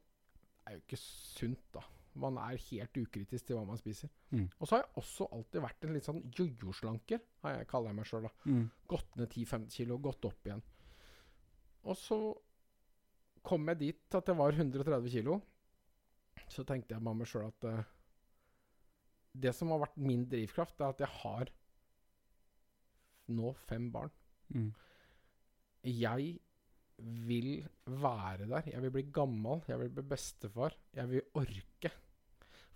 er 0.67 0.75
jo 0.77 0.81
ikke 0.83 0.99
sunt, 1.01 1.63
da. 1.73 1.83
Man 2.17 2.37
er 2.41 2.57
helt 2.57 2.97
ukritisk 2.97 3.45
til 3.45 3.57
hva 3.59 3.65
man 3.67 3.77
spiser. 3.77 4.09
Mm. 4.31 4.47
Og 4.57 4.65
så 4.67 4.75
har 4.75 4.83
jeg 4.83 4.95
også 5.03 5.27
alltid 5.35 5.61
vært 5.61 5.85
en 5.85 5.93
litt 5.93 6.07
sånn 6.07 6.23
jojo-slanker, 6.33 7.19
jeg- 7.43 7.67
kaller 7.69 7.91
jeg 7.91 7.95
meg 7.99 8.05
sjøl. 8.09 8.23
da. 8.25 8.31
Mm. 8.45 8.63
Gått 8.87 9.15
ned 9.19 9.29
10-15 9.29 9.69
kilo, 9.75 9.97
gått 10.01 10.25
opp 10.25 10.47
igjen. 10.49 10.63
Og 11.85 11.95
så 11.95 12.17
kom 13.43 13.67
jeg 13.67 13.79
dit 13.79 14.15
at 14.17 14.25
jeg 14.27 14.35
var 14.35 14.51
130 14.51 15.09
kilo. 15.11 15.41
Så 16.49 16.65
tenkte 16.65 16.95
jeg 16.95 17.03
med 17.03 17.15
meg 17.17 17.27
sjøl 17.27 17.47
at 17.47 17.63
uh, 17.69 17.83
det 19.37 19.53
som 19.55 19.69
har 19.69 19.79
vært 19.85 19.97
min 19.97 20.25
drivkraft, 20.29 20.79
er 20.81 20.89
at 20.89 20.99
jeg 20.99 21.07
har 21.21 21.49
nå 23.29 23.53
fem 23.67 23.91
barn. 23.91 24.11
Mm. 24.53 24.73
Jeg 25.83 26.39
vil 26.99 27.65
være 27.85 28.47
der. 28.49 28.63
Jeg 28.71 28.81
vil 28.81 28.91
bli 28.91 29.03
gammel. 29.13 29.61
Jeg 29.67 29.79
vil 29.79 29.89
bli 29.89 30.03
bestefar. 30.03 30.73
Jeg 30.97 31.09
vil 31.11 31.21
orke. 31.37 31.91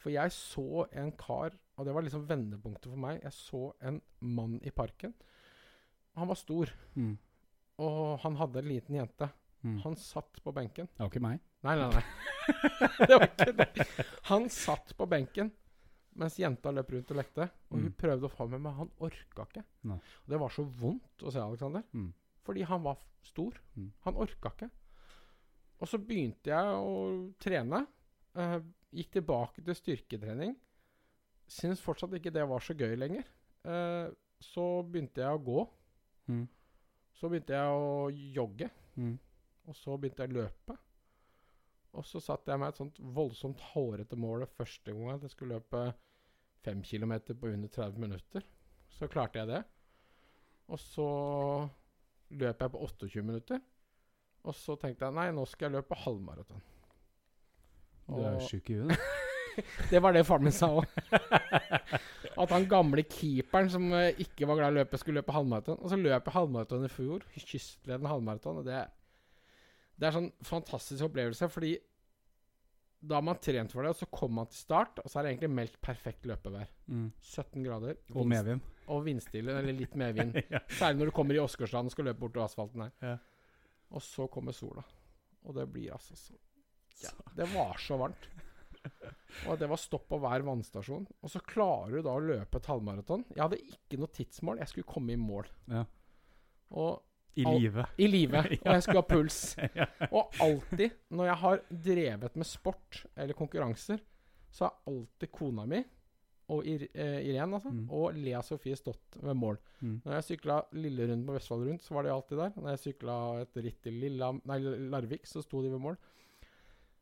For 0.01 0.09
jeg 0.13 0.32
så 0.34 0.86
en 0.97 1.11
kar, 1.17 1.51
og 1.78 1.86
det 1.86 1.93
var 1.93 2.01
liksom 2.05 2.28
vendepunktet 2.30 2.89
for 2.89 2.97
meg. 3.01 3.19
Jeg 3.24 3.34
så 3.34 3.72
en 3.86 4.01
mann 4.22 4.59
i 4.65 4.69
parken. 4.74 5.13
Han 6.17 6.28
var 6.28 6.36
stor, 6.36 6.69
Mm. 6.95 7.17
og 7.80 8.19
han 8.19 8.36
hadde 8.36 8.59
en 8.59 8.67
liten 8.67 8.95
jente. 8.95 9.30
Mm. 9.63 9.78
Han 9.84 9.95
satt 9.95 10.41
på 10.43 10.51
benken. 10.53 10.88
Det 10.88 10.99
var 10.99 11.09
ikke 11.11 11.22
meg. 11.22 11.39
Nei, 11.63 11.76
nei, 11.78 11.89
nei. 11.93 12.03
det 13.07 13.17
var 13.19 13.28
ikke 13.28 13.53
det. 13.57 13.86
Han 14.32 14.49
satt 14.49 14.95
på 14.97 15.05
benken 15.07 15.51
mens 16.17 16.36
jenta 16.41 16.72
løp 16.74 16.89
rundt 16.91 17.11
og 17.13 17.17
lekte. 17.22 17.45
Og 17.69 17.78
hun 17.78 17.86
Mm. 17.86 17.93
prøvde 17.93 18.26
å 18.28 18.34
få 18.34 18.49
med, 18.49 18.59
men 18.61 18.74
han 18.74 18.89
orka 18.99 19.45
ikke. 19.45 19.63
Nei. 19.84 19.95
Og 20.26 20.28
det 20.34 20.39
var 20.41 20.49
så 20.49 20.63
vondt 20.65 21.24
å 21.24 21.32
se 21.32 21.39
Alexander. 21.39 21.84
Mm. 21.93 22.13
Fordi 22.46 22.66
han 22.66 22.84
var 22.84 23.02
stor. 23.26 23.58
Mm. 23.76 23.92
Han 24.08 24.20
orka 24.24 24.52
ikke. 24.56 24.70
Og 25.82 25.89
så 25.89 25.98
begynte 26.02 26.52
jeg 26.54 26.76
å 26.78 27.32
trene. 27.42 27.86
eh, 28.36 28.60
gikk 28.96 29.12
tilbake 29.18 29.64
til 29.66 29.76
styrketrening. 29.76 30.56
Syns 31.52 31.82
fortsatt 31.84 32.14
ikke 32.16 32.32
det 32.32 32.48
var 32.48 32.64
så 32.64 32.74
gøy 32.78 32.96
lenger. 32.96 33.26
Eh, 33.68 34.12
så 34.42 34.68
begynte 34.88 35.22
jeg 35.22 35.36
å 35.36 35.44
gå. 35.44 35.66
Mm. 36.32 36.46
Så 37.18 37.30
begynte 37.30 37.58
jeg 37.58 37.76
å 37.76 38.08
jogge. 38.12 38.70
Mm. 38.96 39.18
Og 39.68 39.76
så 39.78 39.98
begynte 39.98 40.24
jeg 40.24 40.34
å 40.34 40.39
løpe. 40.39 40.78
Og 41.92 42.08
så 42.08 42.22
satte 42.24 42.54
jeg 42.54 42.62
meg 42.62 42.72
et 42.72 42.80
sånt 42.80 43.02
voldsomt 43.18 43.60
hårete 43.74 44.16
mål 44.16 44.46
første 44.56 44.94
gang 44.96 45.18
at 45.18 45.26
jeg 45.28 45.34
skulle 45.34 45.60
løpe 45.60 45.84
fem 46.64 46.82
kilometer 46.86 47.36
på 47.36 47.52
under 47.52 47.68
30 47.68 48.00
minutter. 48.00 48.46
Så 48.92 49.10
klarte 49.12 49.42
jeg 49.42 49.50
det. 49.52 49.62
Og 50.72 50.80
så 50.80 51.10
løp 52.40 52.64
jeg 52.64 52.74
på 52.74 52.84
28 52.88 53.26
minutter. 53.26 53.60
Og 54.48 54.56
så 54.58 54.76
tenkte 54.80 55.08
jeg 55.08 55.18
nei, 55.18 55.28
nå 55.36 55.44
skal 55.50 55.70
jeg 55.70 55.80
løpe 55.80 55.98
halvmaraton. 56.04 56.64
Du 58.08 58.18
er 58.20 58.34
jo 58.36 58.48
sjuk 58.48 58.72
i 58.74 58.80
huet. 58.80 58.96
Det 59.92 60.00
var 60.00 60.14
det 60.16 60.24
faren 60.24 60.46
min 60.48 60.54
sa 60.56 60.70
òg. 60.72 60.86
At 62.40 62.54
han 62.54 62.70
gamle 62.72 63.04
keeperen 63.04 63.68
som 63.70 63.90
eh, 63.98 64.16
ikke 64.24 64.48
var 64.48 64.58
glad 64.58 64.72
i 64.72 64.72
å 64.72 64.78
løpe, 64.80 65.00
skulle 65.00 65.20
løpe 65.20 65.36
halvmaraton. 65.36 65.76
Og 65.84 65.92
så 65.92 66.00
løp 66.00 66.30
jeg 66.30 66.36
halvmaraton 66.38 66.88
i 66.88 66.92
fjor. 66.92 67.26
Kystledende 67.36 68.10
halvmaraton. 68.10 68.62
Og 68.62 68.70
det, 68.70 68.80
det 70.00 70.08
er 70.08 70.16
sånn 70.16 70.30
fantastisk 70.48 71.10
opplevelse, 71.10 71.52
fordi 71.52 71.74
da 73.02 73.18
har 73.18 73.26
man 73.26 73.40
trent 73.42 73.74
for 73.74 73.84
det, 73.84 73.92
og 73.92 73.98
så 73.98 74.08
kommer 74.14 74.44
man 74.44 74.50
til 74.52 74.62
start, 74.62 75.00
og 75.02 75.10
så 75.10 75.20
er 75.20 75.26
det 75.26 75.34
egentlig 75.34 75.52
meldt 75.58 75.78
perfekt 75.82 76.28
løpevær. 76.30 76.70
Mm. 76.94 77.08
17 77.20 77.66
grader. 77.66 77.98
Og 78.14 78.28
medvind. 78.30 78.62
Og 78.92 79.04
vindstille, 79.06 79.54
eller 79.58 79.76
litt 79.76 79.94
medvind. 80.00 80.36
ja. 80.54 80.62
Særlig 80.68 81.02
når 81.02 81.12
du 81.12 81.16
kommer 81.16 81.38
i 81.38 81.42
Åsgårdstrand 81.44 81.92
og 81.92 81.96
skal 81.96 82.10
løpe 82.10 82.24
bortover 82.24 82.48
asfalten 82.48 82.86
her. 82.86 82.96
Ja. 83.06 83.18
Og 83.96 84.04
så 84.04 84.28
kommer 84.32 84.56
sola. 84.56 84.84
Og 85.48 85.56
det 85.58 85.66
blir 85.74 85.94
altså 85.96 86.16
så 86.20 86.36
ja, 87.02 87.12
Det 87.36 87.48
var 87.54 87.80
så 87.82 87.98
varmt. 87.98 88.28
Og 89.48 89.58
det 89.60 89.70
var 89.70 89.80
stopp 89.80 90.08
på 90.10 90.20
hver 90.22 90.44
vannstasjon. 90.46 91.06
Og 91.22 91.32
så 91.32 91.42
klarer 91.46 91.98
du 91.98 92.06
da 92.06 92.14
å 92.18 92.24
løpe 92.24 92.60
et 92.60 92.68
halvmaraton. 92.70 93.24
Jeg 93.34 93.44
hadde 93.44 93.62
ikke 93.74 94.00
noe 94.02 94.14
tidsmål. 94.14 94.62
Jeg 94.62 94.72
skulle 94.72 94.92
komme 94.92 95.16
i 95.16 95.22
mål. 95.22 95.50
Ja. 95.72 95.86
Og 96.78 97.02
I 97.39 97.46
live. 97.48 97.86
i 97.98 98.10
live. 98.10 98.44
Og 98.64 98.70
jeg 98.76 98.86
skulle 98.86 99.02
ha 99.02 99.08
puls. 99.08 99.39
Og 100.18 100.42
alltid 100.44 101.00
når 101.16 101.32
jeg 101.32 101.39
har 101.46 101.64
drevet 101.88 102.38
med 102.38 102.50
sport 102.50 103.04
eller 103.16 103.38
konkurranser, 103.38 104.04
så 104.52 104.68
har 104.68 104.92
alltid 104.92 105.32
kona 105.32 105.66
mi 105.70 105.82
og 106.52 106.66
Ir 106.68 106.84
eh, 106.93 107.20
Irén 107.32 107.54
altså, 107.56 107.72
Mm. 107.72 107.86
og 107.95 108.16
Lea 108.20 108.41
Sofie 108.43 108.76
stått 108.76 109.18
ved 109.24 109.38
mål. 109.39 109.58
Mm. 109.82 110.02
Når 110.06 110.14
jeg 110.18 110.26
sykla 110.30 110.58
Lille 110.76 111.08
Rund 111.10 111.26
på 111.28 111.36
Vestfold 111.38 111.68
rundt, 111.70 111.84
så 111.86 111.93
var 111.95 112.04
de 112.04 112.12
alltid 112.14 112.38
der. 112.41 112.52
Når 112.58 112.70
jeg 112.74 112.82
sykla 112.86 113.18
et 113.45 113.62
ritt 113.64 113.82
til 113.86 114.02
Larvik, 114.91 115.26
så 115.30 115.41
sto 115.45 115.62
de 115.64 115.72
ved 115.72 115.80
mål. 115.80 115.97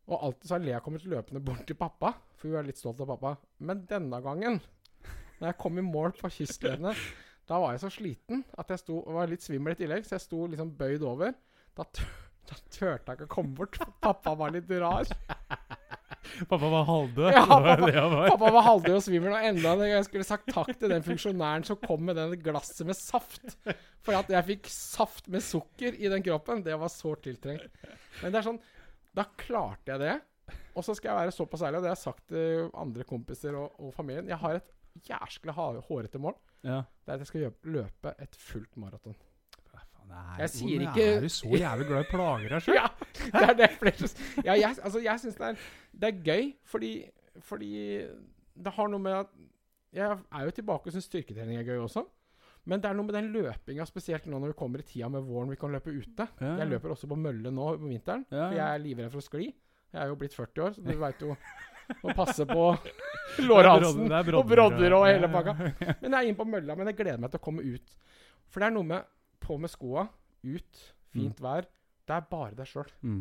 Og 0.10 0.24
alltid 0.26 0.47
så 0.50 0.56
har 0.58 0.64
Lea 0.66 0.80
kommet 0.82 1.04
løpende 1.06 1.41
bort 1.45 1.66
til 1.70 1.78
pappa, 1.78 2.14
for 2.38 2.50
hun 2.50 2.58
er 2.62 2.70
litt 2.70 2.78
stolt 2.82 3.02
av 3.02 3.10
pappa. 3.12 3.36
Men 3.60 3.84
denne 3.89 4.22
gangen, 4.26 4.60
når 5.39 5.52
jeg 5.52 5.58
kom 5.62 5.78
i 5.78 5.86
mål 5.86 6.14
på 6.18 6.32
kystledene, 6.34 6.93
da 7.50 7.60
var 7.62 7.74
jeg 7.76 7.82
så 7.84 7.89
sliten 7.93 8.43
at 8.58 8.70
jeg 8.74 8.82
sto, 8.84 9.00
var 9.10 9.30
litt 9.30 9.41
svimmel 9.45 9.74
i 9.74 9.80
tillegg, 9.80 10.06
så 10.06 10.18
jeg 10.18 10.26
sto 10.28 10.45
liksom 10.50 10.72
bøyd 10.78 11.06
over. 11.06 11.34
Da, 11.78 11.86
tør, 11.93 12.10
da 12.50 12.58
turte 12.70 13.14
jeg 13.14 13.20
ikke 13.20 13.30
å 13.30 13.34
komme 13.36 13.54
bort, 13.58 13.78
for 13.78 13.93
pappa 14.02 14.34
var 14.38 14.54
litt 14.54 14.70
rar. 14.82 15.10
Pappa 16.48 16.70
var 16.72 16.86
halvdød. 16.88 17.30
Ja, 17.36 17.44
pappa-. 17.50 18.30
Pappa 18.30 18.52
var 18.56 18.66
halvdød 18.68 18.96
og 18.96 19.04
svimmel, 19.04 19.34
og 19.36 19.46
enda 19.50 19.74
en 19.74 19.82
gang 19.84 19.92
jeg 19.92 20.08
skulle 20.08 20.28
sagt 20.28 20.50
takk 20.54 20.72
til 20.80 20.94
den 20.94 21.04
funksjonæren 21.06 21.66
som 21.68 21.80
kom 21.84 22.06
med 22.08 22.16
den 22.20 22.36
glasset 22.44 22.88
med 22.88 22.98
saft. 22.98 23.58
For 24.06 24.16
at 24.20 24.32
jeg 24.32 24.48
fikk 24.54 24.72
saft 24.72 25.28
med 25.32 25.44
sukker 25.46 25.98
i 26.00 26.12
den 26.12 26.24
kroppen, 26.26 26.64
det 26.66 26.78
var 26.80 26.92
sårt 26.94 27.26
tiltrengt. 27.28 27.68
Men 28.22 28.32
det 28.32 28.42
er 28.42 28.50
sånn 28.52 28.62
Da 29.18 29.26
klarte 29.40 29.96
jeg 29.96 30.04
det. 30.06 30.18
Og 30.78 30.86
så 30.86 30.94
skal 30.96 31.12
jeg 31.12 31.26
være 31.26 31.36
såpass 31.36 31.64
ærlig, 31.66 31.80
og 31.80 31.84
det 31.86 31.90
har 31.92 31.98
jeg 31.98 32.06
sagt 32.06 32.28
til 32.32 32.70
andre 32.78 33.06
kompiser 33.10 33.58
og, 33.58 33.74
og 33.82 33.94
familien. 33.96 34.30
Jeg 34.32 34.40
har 34.40 34.60
et 34.62 34.70
jæskla 35.10 35.56
hårete 35.56 36.22
mål. 36.22 36.38
Ja. 36.64 36.84
Det 37.04 37.12
er 37.12 37.18
at 37.18 37.26
jeg 37.26 37.32
skal 37.32 37.74
løpe 37.74 38.14
et 38.22 38.38
fullt 38.38 38.78
maraton. 38.80 39.18
Nei, 40.10 40.38
Jeg 40.41 40.49
sier 40.55 40.82
ikke- 40.88 41.07
Er 41.18 41.22
du 41.22 41.30
så 41.30 41.47
jævlig 41.53 41.88
glad 41.88 42.05
i 42.05 42.10
plager 42.10 42.49
deg 42.55 42.62
sjøl? 42.66 42.76
Ja, 42.80 42.88
det 43.30 43.49
er 43.49 43.55
det 43.60 43.70
flere 43.78 44.10
Ja, 44.45 44.53
jeg, 44.57 44.78
altså, 44.84 45.01
jeg 45.05 45.20
syns 45.24 45.36
det, 45.38 45.51
det 46.01 46.10
er 46.10 46.22
gøy, 46.26 46.47
fordi, 46.66 46.91
fordi 47.45 47.74
det 48.60 48.74
har 48.76 48.88
noe 48.91 48.99
med 48.99 49.14
at 49.24 49.30
Jeg 49.93 50.18
er 50.34 50.45
jo 50.45 50.51
tilbake 50.57 50.88
og 50.89 50.93
syns 50.95 51.05
styrketrening 51.10 51.57
er 51.62 51.64
gøy 51.68 51.80
også. 51.86 52.03
Men 52.70 52.82
det 52.84 52.89
er 52.89 52.93
noe 52.97 53.05
med 53.07 53.16
den 53.16 53.30
løpinga, 53.34 53.86
spesielt 53.88 54.26
nå 54.30 54.38
når 54.38 54.51
vi 54.51 54.57
kommer 54.60 54.82
i 54.84 54.86
tida 54.86 55.07
med 55.10 55.24
våren 55.26 55.49
vi 55.49 55.55
kan 55.57 55.72
løpe 55.74 55.89
ute. 55.95 56.28
Ja. 56.41 56.51
Jeg 56.60 56.68
løper 56.70 56.91
også 56.93 57.07
på 57.10 57.16
mølle 57.18 57.49
nå 57.55 57.70
på 57.80 57.88
vinteren, 57.89 58.26
Ja, 58.30 58.49
for 58.49 58.57
jeg 58.60 58.66
er 58.76 58.84
livredd 58.84 59.12
for 59.14 59.22
å 59.24 59.26
skli. 59.26 59.47
Jeg 59.93 60.01
er 60.03 60.12
jo 60.12 60.18
blitt 60.20 60.36
40 60.36 60.62
år, 60.68 60.76
så 60.76 60.84
du 60.86 60.91
veit 61.05 61.24
jo 61.24 61.32
å 62.05 62.14
passe 62.14 62.45
på 62.45 62.66
lårhalsen 63.49 64.12
og 64.38 64.45
brodder 64.51 64.93
og 64.99 65.07
hele 65.07 65.30
pakka. 65.34 65.55
Men 66.03 66.12
jeg 66.12 66.20
er 66.20 66.28
inne 66.30 66.38
på 66.38 66.45
mølla, 66.49 66.76
men 66.78 66.91
jeg 66.91 66.99
gleder 66.99 67.24
meg 67.24 67.32
til 67.34 67.41
å 67.41 67.45
komme 67.47 67.64
ut. 67.66 67.95
For 68.49 68.62
det 68.62 68.70
er 68.70 68.76
noe 68.76 68.89
med 68.91 69.07
på 69.50 69.58
med 69.60 69.72
skoa, 69.74 70.06
ut, 70.45 70.86
fint 71.14 71.41
vær. 71.43 71.66
Det 72.10 72.16
er 72.16 72.26
bare 72.32 72.56
deg 72.58 72.70
sjøl. 72.70 72.89
Mm. 73.06 73.20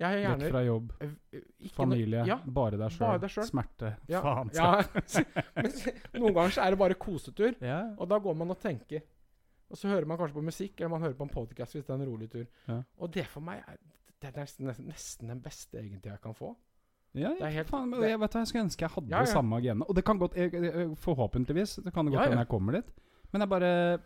Vekk 0.00 0.44
fra 0.48 0.60
jobb, 0.64 0.92
eh, 1.04 1.40
familie, 1.76 2.22
Ja, 2.24 2.38
bare 2.46 2.78
deg 2.80 2.92
sjøl. 2.94 3.44
Smerte. 3.48 3.90
ja, 4.08 4.20
Faen. 4.24 4.50
ja. 4.56 4.70
Men 6.12 6.22
noen 6.22 6.34
ganger 6.38 6.54
så 6.56 6.62
er 6.64 6.70
det 6.74 6.78
bare 6.80 6.96
kosetur, 7.00 7.54
Ja. 7.60 7.82
og 7.98 8.08
da 8.08 8.18
går 8.18 8.36
man 8.40 8.50
og 8.54 8.60
tenker. 8.62 9.02
Og 9.70 9.76
så 9.78 9.90
hører 9.92 10.06
man 10.08 10.18
kanskje 10.18 10.34
på 10.38 10.42
musikk, 10.42 10.80
eller 10.80 10.90
man 10.96 11.04
hører 11.04 11.14
på 11.18 11.26
en 11.28 11.32
podcast 11.34 11.76
hvis 11.76 11.84
det 11.86 11.92
er 11.94 12.00
en 12.00 12.08
rolig 12.08 12.30
tur. 12.32 12.46
Og 12.98 13.12
det 13.14 13.26
for 13.30 13.44
meg 13.44 13.60
er, 13.68 13.76
det 14.20 14.30
er 14.32 14.40
nesten, 14.40 14.66
nesten, 14.88 15.28
den 15.30 15.40
beste 15.44 15.78
egentlig 15.78 16.10
jeg 16.10 16.20
kan 16.24 16.34
få. 16.34 16.54
Ja, 17.14 17.28
Det 17.34 17.42
er 17.42 17.50
helt- 17.58 17.68
faen, 17.68 17.90
det- 17.90 18.08
jeg, 18.10 18.20
vet, 18.20 18.34
jeg 18.34 18.46
skulle 18.46 18.64
ønske 18.64 18.80
jeg 18.86 18.90
hadde 18.94 19.10
Ja, 19.10 19.18
ja. 19.20 19.24
samme 19.26 19.60
genene. 19.60 19.84
Og 19.88 19.94
det 19.94 20.04
kan 20.04 20.18
godt 20.18 20.34
jeg, 20.36 20.52
jeg, 20.52 20.96
Forhåpentligvis 20.96 21.76
det 21.84 21.92
kan 21.92 22.06
det 22.06 22.14
godt 22.14 22.28
hende 22.28 22.38
jeg 22.44 22.48
kommer 22.48 22.72
dit. 22.72 22.90
Men 23.32 23.40
jeg 23.42 23.48
bare 23.48 24.00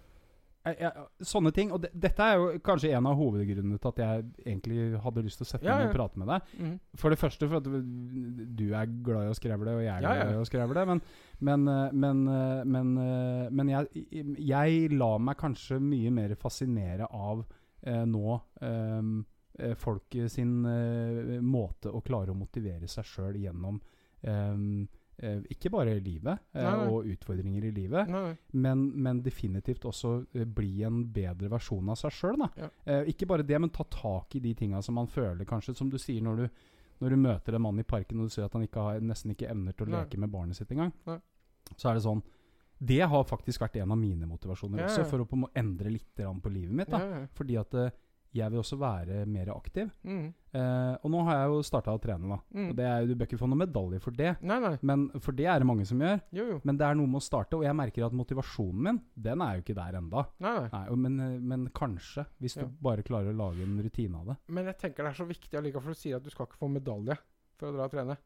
jeg, 0.65 0.77
jeg, 0.81 1.05
Sånne 1.29 1.51
ting. 1.55 1.73
Og 1.75 1.83
de, 1.83 1.91
dette 2.05 2.25
er 2.25 2.39
jo 2.41 2.47
kanskje 2.65 2.93
en 2.97 3.09
av 3.11 3.19
hovedgrunnene 3.19 3.81
til 3.83 3.91
at 3.93 4.01
jeg 4.05 4.25
egentlig 4.47 4.87
hadde 5.05 5.25
lyst 5.27 5.41
til 5.41 5.47
å 5.47 5.51
sette 5.51 5.67
Ja, 5.69 5.77
meg 5.77 5.87
ned 5.87 5.93
og 5.93 5.99
prate 5.99 6.23
med 6.23 6.31
deg. 6.33 6.55
Mm. 6.61 6.73
For 7.01 7.15
det 7.15 7.21
første 7.21 7.49
for 7.51 7.61
at 7.61 7.69
du 7.69 8.65
er 8.71 8.95
glad 9.05 9.29
i 9.29 9.33
å 9.33 9.37
skrevle, 9.39 9.77
og 9.79 9.85
jeg 9.85 9.93
er 9.93 10.07
Ja, 10.07 10.15
ja. 10.17 10.25
glad 10.25 10.39
i 10.39 10.41
å 10.41 10.49
skrevle. 10.49 10.87
Men, 10.93 11.03
men, 11.51 11.69
eh, 11.69 11.93
men, 12.05 12.25
eh, 12.33 12.65
men, 12.77 12.95
eh, 13.05 13.53
men 13.61 13.75
jeg, 13.75 14.07
jeg 14.41 14.91
lar 14.97 15.21
meg 15.23 15.39
kanskje 15.41 15.81
mye 15.83 16.11
mer 16.15 16.35
fascinere 16.41 17.11
av 17.13 17.45
eh, 17.85 18.05
nå 18.09 18.41
eh, 18.65 19.13
eh, 19.61 19.75
folk 19.79 20.17
sin 20.33 20.57
eh, 20.65 21.39
måte 21.45 21.93
å 21.93 22.01
klare 22.05 22.33
å 22.33 22.39
motivere 22.39 22.89
seg 22.91 23.05
sjøl 23.05 23.37
gjennom 23.45 23.81
eh, 24.23 24.33
eh, 24.33 24.57
Ikke 25.51 25.71
bare 25.71 25.95
livet 26.03 26.39
eh, 26.53 26.63
Nei, 26.63 26.73
nei. 26.77 26.87
og 26.91 27.07
utfordringer 27.07 27.65
i 27.69 27.71
livet, 27.71 28.09
men, 28.53 28.85
men 29.03 29.21
definitivt 29.23 29.85
også 29.87 30.27
eh, 30.35 30.45
bli 30.45 30.83
en 30.83 31.05
bedre 31.15 31.49
versjon 31.53 31.89
av 31.93 31.97
seg 32.01 32.11
sjøl. 32.17 32.43
Ja. 32.59 32.69
Eh, 32.85 33.05
ikke 33.13 33.27
bare 33.31 33.47
det, 33.47 33.59
men 33.63 33.71
ta 33.71 33.85
tak 33.85 34.35
i 34.35 34.41
de 34.41 34.55
tinga 34.59 34.83
som 34.83 34.95
man 34.99 35.07
føler, 35.07 35.45
kanskje. 35.47 35.75
Som 35.79 35.91
du 35.91 35.99
sier 35.99 36.23
når 36.23 36.37
du, 36.43 36.49
når 37.01 37.11
du 37.11 37.17
møter 37.17 37.55
en 37.55 37.63
mann 37.63 37.79
i 37.79 37.87
parken 37.87 38.21
og 38.21 38.27
du 38.27 38.35
ser 38.35 38.45
at 38.49 38.53
han 38.59 38.67
ikke 38.67 38.81
har, 38.89 39.01
nesten 39.01 39.31
ikke 39.35 39.51
evner 39.51 39.73
til 39.73 39.87
å 39.87 39.91
Nei. 39.95 40.03
leke 40.03 40.19
med 40.19 40.31
barnet 40.35 40.57
sitt 40.59 40.71
engang. 40.75 40.93
Så 41.77 41.89
er 41.91 41.95
det 41.95 42.03
sånn 42.05 42.21
Det 42.85 43.01
har 43.09 43.25
faktisk 43.25 43.63
vært 43.63 43.77
en 43.81 43.93
av 43.95 43.97
mine 43.99 44.27
motivasjoner 44.29 44.83
Ja, 44.83 44.89
også, 44.91 45.05
for 45.09 45.23
å 45.25 45.49
endre 45.55 45.91
litt 45.95 46.11
på 46.19 46.51
livet 46.53 46.75
mitt. 46.75 46.91
da 46.91 46.99
Ja, 47.01 47.21
ja. 47.21 47.27
Fordi 47.33 47.57
at 47.57 47.75
eh, 47.75 47.91
jeg 48.35 48.51
vil 48.51 48.61
også 48.61 48.77
være 48.81 49.21
mer 49.31 49.51
aktiv. 49.55 49.91
Mm. 50.03 50.27
Eh, 50.55 50.95
og 51.07 51.11
nå 51.13 51.21
har 51.29 51.37
jeg 51.39 51.51
jo 51.53 51.61
starta 51.67 51.95
å 51.95 52.01
trene, 52.03 52.31
da. 52.33 52.39
Mm. 52.55 52.69
Og 52.71 52.77
det 52.79 52.87
er, 52.91 53.07
du 53.07 53.15
bør 53.15 53.29
ikke 53.29 53.39
få 53.39 53.49
noen 53.51 53.63
medalje 53.63 54.01
for 54.03 54.17
det. 54.19 54.33
Nei, 54.43 54.59
nei. 54.63 54.73
Men 54.83 55.05
For 55.23 55.37
det 55.39 55.47
er 55.51 55.63
det 55.63 55.69
mange 55.71 55.87
som 55.87 56.03
gjør. 56.03 56.19
Jo, 56.35 56.47
jo. 56.53 56.61
Men 56.67 56.81
det 56.81 56.87
er 56.89 56.99
noe 56.99 57.11
med 57.11 57.21
å 57.21 57.25
starte, 57.27 57.59
og 57.59 57.67
jeg 57.67 57.79
merker 57.79 58.07
at 58.09 58.17
motivasjonen 58.19 58.83
min, 58.89 59.01
den 59.29 59.45
er 59.47 59.59
jo 59.59 59.65
ikke 59.65 59.79
der 59.79 59.99
enda. 60.01 60.25
Nei, 60.43 60.55
men, 61.05 61.21
eh, 61.23 61.37
men 61.55 61.69
kanskje, 61.75 62.27
hvis 62.43 62.57
Ja. 62.59 62.65
du 62.67 62.75
bare 62.83 63.07
klarer 63.07 63.31
å 63.31 63.39
lage 63.39 63.63
en 63.63 63.79
rutine 63.83 64.19
av 64.19 64.27
det. 64.33 64.37
Men 64.49 64.67
jeg 64.67 64.79
tenker 64.79 65.05
det 65.05 65.13
er 65.15 65.23
så 65.23 65.29
viktig 65.31 65.59
allikevel, 65.61 65.83
for 65.83 65.95
du 65.95 66.01
sier 66.03 66.17
at 66.17 66.27
du 66.27 66.31
skal 66.31 66.47
ikke 66.47 66.59
få 66.59 66.71
medalje 66.75 67.19
for 67.59 67.71
å 67.71 67.77
dra 67.77 67.87
og 67.87 67.95
trene. 67.95 68.19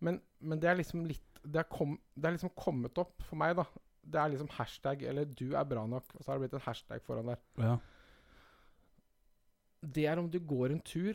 Men, 0.00 0.20
men 0.40 0.58
det 0.58 0.68
er 0.70 0.76
liksom 0.82 1.06
litt 1.06 1.22
det 1.42 1.58
er, 1.58 1.66
kom, 1.70 1.96
det 2.14 2.28
er 2.28 2.36
liksom 2.36 2.52
kommet 2.54 2.98
opp 3.02 3.22
for 3.26 3.38
meg, 3.40 3.56
da. 3.58 3.64
Det 4.02 4.18
er 4.18 4.30
liksom 4.30 4.48
hashtag 4.56 5.02
eller 5.02 5.24
'du 5.24 5.54
er 5.54 5.64
bra 5.64 5.86
nok', 5.86 6.14
og 6.16 6.22
så 6.22 6.30
har 6.32 6.38
det 6.38 6.50
blitt 6.50 6.54
en 6.58 6.66
hashtag 6.66 7.02
foran 7.02 7.26
der. 7.26 7.38
Ja. 7.58 7.78
Det 9.82 10.04
er 10.06 10.18
om 10.18 10.28
du 10.30 10.38
går 10.38 10.70
en 10.76 10.80
tur, 10.80 11.14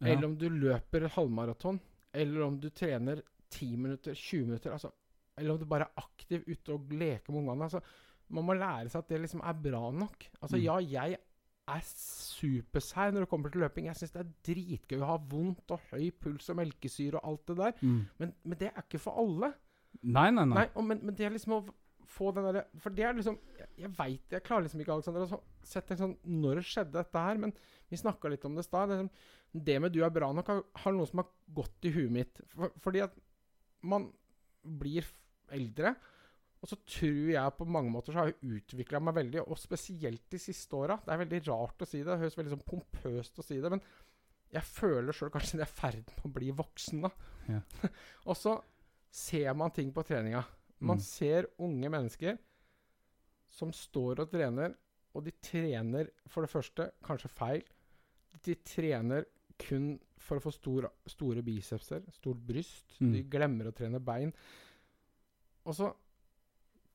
Ja. 0.00 0.12
eller 0.12 0.26
om 0.26 0.36
du 0.36 0.48
løper 0.50 1.08
halvmaraton, 1.08 1.80
eller 2.12 2.42
om 2.44 2.58
du 2.60 2.68
trener 2.70 3.22
10 3.50 3.76
minutter, 3.76 4.12
20 4.14 4.44
minutter, 4.46 4.72
altså, 4.72 4.90
eller 5.38 5.52
om 5.54 5.58
du 5.58 5.64
bare 5.64 5.86
er 5.88 6.02
aktiv 6.02 6.42
ute 6.48 6.72
og 6.74 6.90
leker 6.92 7.32
med 7.32 7.40
ungene. 7.48 7.64
Altså, 7.64 7.80
man 8.28 8.44
må 8.44 8.54
lære 8.54 8.88
seg 8.90 8.98
at 9.04 9.08
det 9.08 9.20
liksom 9.22 9.40
er 9.44 9.52
bra 9.54 9.90
nok. 9.90 10.26
Altså, 10.42 10.56
Mm. 10.56 10.62
ja, 10.62 10.76
jeg 10.78 11.18
er 11.68 11.80
supersær 11.84 13.12
når 13.12 13.20
det 13.24 13.28
kommer 13.30 13.50
til 13.52 13.60
løping. 13.64 13.86
Jeg 13.86 13.96
syns 13.96 14.12
det 14.14 14.20
er 14.24 14.32
dritgøy 14.54 15.00
å 15.00 15.06
ha 15.12 15.16
vondt 15.30 15.70
og 15.74 15.80
høy 15.92 16.10
puls 16.20 16.50
og 16.52 16.56
melkesyre 16.60 17.20
og 17.20 17.28
alt 17.30 17.46
det 17.46 17.56
der. 17.56 17.72
Mm. 17.82 18.02
Men, 18.18 18.34
men 18.44 18.58
det 18.60 18.68
er 18.70 18.82
ikke 18.84 19.00
for 19.00 19.18
alle. 19.22 19.52
Nei, 20.02 20.30
nei, 20.30 20.44
nei. 20.44 20.54
Nei, 20.58 20.66
og, 20.74 20.84
men, 20.84 21.00
men 21.06 21.14
det 21.16 21.26
er 21.26 21.30
liksom 21.36 21.56
å 21.58 21.62
få 22.10 22.30
den 22.34 22.46
derre 22.48 22.64
For 22.82 22.94
det 22.94 23.04
er 23.06 23.16
liksom 23.16 23.38
Jeg, 23.58 23.68
jeg 23.84 23.90
veit 23.98 24.34
Jeg 24.34 24.44
klarer 24.46 24.66
liksom 24.66 24.82
ikke, 24.82 24.96
Alexander, 24.96 25.24
å 25.24 25.30
så- 25.30 25.42
sette 25.64 25.94
en 25.94 26.00
sånn 26.02 26.16
Når 26.42 26.62
skjedde 26.66 26.96
dette 26.98 27.24
her? 27.26 27.40
Men 27.40 27.54
vi 27.90 28.00
snakka 28.00 28.30
litt 28.32 28.44
om 28.44 28.56
det 28.56 28.64
i 28.64 28.68
stad. 28.68 28.88
Det, 28.88 28.96
liksom, 28.98 29.64
det 29.64 29.80
med 29.80 29.92
'du 29.92 30.02
er 30.04 30.10
bra 30.10 30.32
nok' 30.32 30.48
har, 30.50 30.62
har 30.82 30.92
noe 30.92 31.06
som 31.06 31.20
har 31.22 31.28
gått 31.54 31.84
i 31.86 31.92
huet 31.94 32.10
mitt. 32.10 32.40
For, 32.50 32.72
fordi 32.80 33.02
at 33.04 33.14
man 33.82 34.08
blir 34.64 35.04
eldre. 35.52 35.94
Og 36.64 36.70
så 36.70 36.78
tror 36.88 37.28
jeg 37.28 37.56
på 37.58 37.66
mange 37.68 37.92
måter 37.92 38.14
så 38.14 38.22
har 38.22 38.30
jeg 38.32 38.56
utvikla 38.56 38.98
meg 39.04 39.14
veldig, 39.18 39.42
og 39.44 39.60
spesielt 39.60 40.24
de 40.32 40.40
siste 40.40 40.72
åra. 40.72 40.96
Det 41.04 41.12
er 41.12 41.20
veldig 41.20 41.40
rart 41.46 41.84
å 41.84 41.86
si 41.86 42.00
det, 42.00 42.08
det 42.08 42.22
høres 42.22 42.38
veldig 42.38 42.54
sånn 42.54 42.66
pompøst 42.70 43.38
å 43.38 43.44
si 43.44 43.60
det, 43.60 43.70
men 43.74 43.82
jeg 44.54 44.64
føler 44.70 45.12
sjøl 45.12 45.32
kanskje 45.34 45.58
at 45.58 45.60
jeg 45.60 45.66
er 45.66 45.72
i 45.72 45.80
ferd 45.80 46.12
med 46.14 46.24
å 46.24 46.32
bli 46.38 46.50
voksen, 46.56 47.04
da. 47.04 47.10
Ja. 47.50 47.60
og 48.28 48.38
så 48.40 48.56
ser 49.14 49.52
man 49.58 49.74
ting 49.76 49.92
på 49.94 50.02
treninga. 50.06 50.40
Man 50.80 50.96
Mm. 50.98 51.00
ser 51.00 51.46
unge 51.58 51.88
mennesker 51.90 52.38
som 53.48 53.70
står 53.72 54.20
og 54.20 54.30
trener, 54.30 54.74
og 55.14 55.24
de 55.24 55.30
trener 55.40 56.08
for 56.26 56.42
det 56.42 56.50
første 56.50 56.88
kanskje 57.04 57.30
feil. 57.30 57.62
De 58.42 58.54
trener 58.56 59.24
kun 59.58 60.00
for 60.18 60.38
å 60.38 60.42
få 60.42 60.52
stor, 60.52 60.88
store 61.06 61.42
bicepser, 61.42 62.02
stort 62.12 62.40
bryst. 62.44 62.96
Mm. 63.00 63.12
De 63.12 63.22
glemmer 63.22 63.66
å 63.70 63.74
trene 63.76 64.00
bein. 64.02 64.32
Og 65.64 65.74
så 65.74 65.92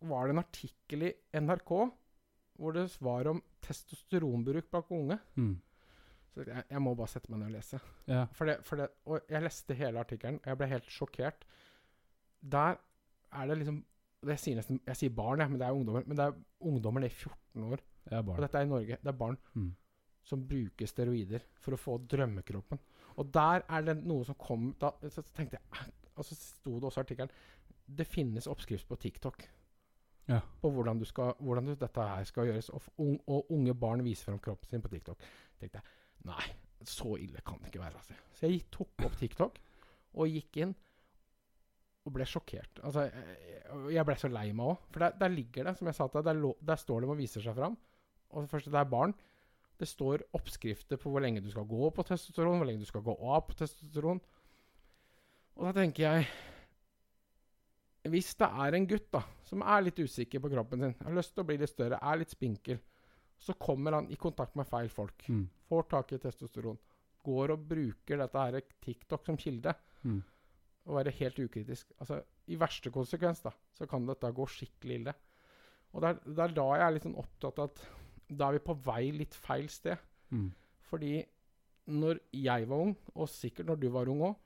var 0.02 0.28
det 0.28 0.36
en 0.36 0.44
artikkel 0.44 1.04
i 1.08 1.14
NRK 1.40 1.72
hvor 2.60 2.74
det 2.76 2.86
var 3.02 3.28
om 3.32 3.42
testosteronbruk 3.62 4.70
blant 4.70 4.92
unge. 4.92 5.20
Mm. 5.38 5.56
Så 6.34 6.44
jeg, 6.46 6.64
jeg 6.70 6.82
må 6.84 6.92
bare 6.96 7.08
sette 7.08 7.32
meg 7.32 7.40
ned 7.40 7.48
og 7.54 7.56
lese. 7.56 7.80
Ja. 8.08 8.26
For 8.36 8.46
det, 8.46 8.58
for 8.68 8.76
det, 8.82 8.90
og 9.08 9.22
jeg 9.32 9.42
leste 9.46 9.74
hele 9.80 10.00
artikkelen, 10.04 10.42
og 10.44 10.46
jeg 10.52 10.58
ble 10.60 10.68
helt 10.68 10.92
sjokkert. 10.92 11.46
Der 12.42 12.78
er 13.34 13.48
det 13.48 13.58
liksom 13.62 13.84
det 14.22 14.34
Jeg 14.36 14.40
sier 14.40 14.56
nesten 14.60 14.80
Jeg 14.86 14.96
sier 15.00 15.10
barn, 15.16 15.40
jeg, 15.40 15.50
men 15.50 15.60
det 15.60 15.68
er 15.68 15.72
ungdommer. 15.78 16.04
Men 16.08 16.18
det 16.18 16.26
er 16.26 16.34
ungdommer 16.68 17.00
ned 17.02 17.12
i 17.12 17.14
14 17.16 17.64
år. 17.72 17.80
Det 18.10 18.14
er 18.18 18.24
Og 18.30 18.42
dette 18.42 18.58
er 18.58 18.62
i 18.66 18.70
Norge. 18.70 18.98
Det 19.04 19.08
er 19.08 19.18
barn 19.18 19.38
Mm. 19.56 19.76
som 20.24 20.48
bruker 20.48 20.86
steroider 20.86 21.40
for 21.56 21.72
å 21.74 21.78
få 21.80 21.98
drømmekroppen. 22.08 22.80
Og 23.18 23.32
der 23.34 23.64
er 23.70 23.82
det 23.82 23.96
noe 24.06 24.26
som 24.26 24.36
kom 24.36 24.74
da, 24.80 24.92
Så 25.10 25.22
tenkte 25.34 25.58
jeg 25.58 25.92
Og 26.18 26.26
så 26.26 26.36
sto 26.36 26.76
det 26.80 26.84
også 26.84 27.00
i 27.00 27.04
artikkelen 27.04 27.32
Det 27.88 28.06
finnes 28.08 28.48
oppskrift 28.48 28.88
på 28.88 28.98
TikTok 29.00 29.48
Ja. 30.28 30.42
på 30.62 30.70
hvordan, 30.72 31.00
du 31.00 31.06
skal, 31.06 31.34
hvordan 31.40 31.66
du, 31.66 31.74
dette 31.76 32.02
her 32.02 32.24
skal 32.24 32.46
gjøres. 32.46 32.70
Og, 32.70 32.82
unge, 33.00 33.20
og 33.28 33.52
unge 33.52 33.74
barn 33.74 34.04
viser 34.04 34.26
frem 34.26 34.40
kroppen 34.40 34.68
sin 34.70 34.82
på 34.82 34.90
TikTok. 34.90 35.18
tenkte 35.60 35.80
jeg 35.80 35.84
Nei, 36.26 36.44
så 36.84 37.16
ille 37.18 37.40
kan 37.46 37.58
det 37.60 37.68
ikke 37.74 37.80
være. 37.80 37.96
Altså. 37.96 38.14
Så 38.34 38.48
jeg 38.50 38.70
tok 38.70 38.90
opp 39.06 39.16
TikTok 39.18 39.58
og 40.16 40.28
gikk 40.28 40.58
inn 40.58 40.76
og 42.10 42.16
ble 42.18 42.26
sjokkert. 42.28 42.82
Altså, 42.84 43.06
jeg, 43.08 43.94
jeg 43.96 44.06
ble 44.10 44.16
så 44.20 44.30
lei 44.34 44.48
meg 44.58 44.74
òg. 44.74 44.84
For 44.92 45.06
der, 45.06 45.16
der 45.22 45.34
ligger 45.34 45.70
det, 45.70 45.76
som 45.80 45.88
jeg 45.90 45.96
sa 46.00 46.08
til 46.10 46.26
deg, 46.26 46.42
der, 46.42 46.60
der 46.74 46.82
står 46.82 47.06
det 47.06 47.10
og 47.14 47.20
viser 47.22 47.46
seg 47.46 47.56
fram. 47.58 47.78
Og 48.34 48.44
det 48.46 48.52
første, 48.52 48.74
det 48.74 48.82
er 48.82 48.90
barn. 48.92 49.14
Det 49.80 49.88
står 49.88 50.26
oppskrifter 50.36 51.00
på 51.00 51.14
hvor 51.14 51.24
lenge 51.24 51.40
du 51.46 51.48
skal 51.54 51.64
gå 51.70 51.88
på 51.96 52.04
testosteron, 52.10 52.58
hvor 52.60 52.68
lenge 52.68 52.84
du 52.84 52.90
skal 52.90 53.06
gå 53.06 53.14
av 53.16 53.46
på 53.48 53.56
testosteron. 53.62 54.20
Og 55.60 55.68
da 55.70 55.72
tenker 55.80 56.04
jeg 56.08 56.28
Hvis 58.10 58.32
det 58.40 58.48
er 58.48 58.76
en 58.78 58.86
gutt 58.88 59.10
da, 59.14 59.22
som 59.46 59.62
er 59.62 59.84
litt 59.86 60.00
usikker 60.00 60.40
på 60.42 60.50
kroppen 60.54 60.82
sin, 60.86 60.94
har 61.04 61.16
lyst 61.18 61.34
til 61.36 61.44
å 61.44 61.48
bli 61.50 61.58
litt 61.60 61.70
større, 61.72 62.00
er 62.00 62.22
litt 62.22 62.32
spinkel, 62.32 62.80
så 63.40 63.54
kommer 63.60 63.98
han 63.98 64.08
i 64.12 64.18
kontakt 64.20 64.56
med 64.56 64.68
feil 64.70 64.88
folk, 64.92 65.26
Mm. 65.28 65.50
får 65.68 65.84
tak 65.92 66.14
i 66.16 66.18
testosteron, 66.24 66.78
går 67.28 67.52
og 67.54 67.68
bruker 67.68 68.18
dette 68.18 68.40
her 68.40 68.62
TikTok 68.82 69.26
som 69.26 69.38
kilde, 69.38 69.76
Mm. 70.06 70.24
Og 70.90 70.98
være 70.98 71.14
helt 71.20 71.40
ukritisk. 71.44 71.92
Altså, 72.02 72.20
I 72.50 72.58
verste 72.60 72.92
konsekvens 72.94 73.44
da, 73.46 73.54
så 73.78 73.86
kan 73.90 74.08
dette 74.10 74.32
gå 74.34 74.46
skikkelig 74.50 75.00
ille. 75.00 75.14
Og 75.94 76.02
det 76.02 76.10
er, 76.10 76.22
det 76.26 76.44
er 76.46 76.56
da 76.58 76.68
jeg 76.74 76.86
er 76.86 76.96
litt 76.96 77.06
sånn 77.06 77.20
opptatt 77.22 77.62
av 77.62 77.70
at 77.70 77.84
da 78.30 78.50
er 78.50 78.58
vi 78.58 78.66
på 78.66 78.76
vei 78.86 79.04
litt 79.14 79.38
feil 79.38 79.70
sted. 79.74 80.02
Mm. 80.34 80.50
Fordi 80.90 81.14
når 81.90 82.22
jeg 82.36 82.70
var 82.70 82.86
ung, 82.86 82.94
og 83.16 83.30
sikkert 83.32 83.70
når 83.70 83.82
du 83.82 83.90
var 83.94 84.10
ung 84.12 84.22
òg, 84.30 84.38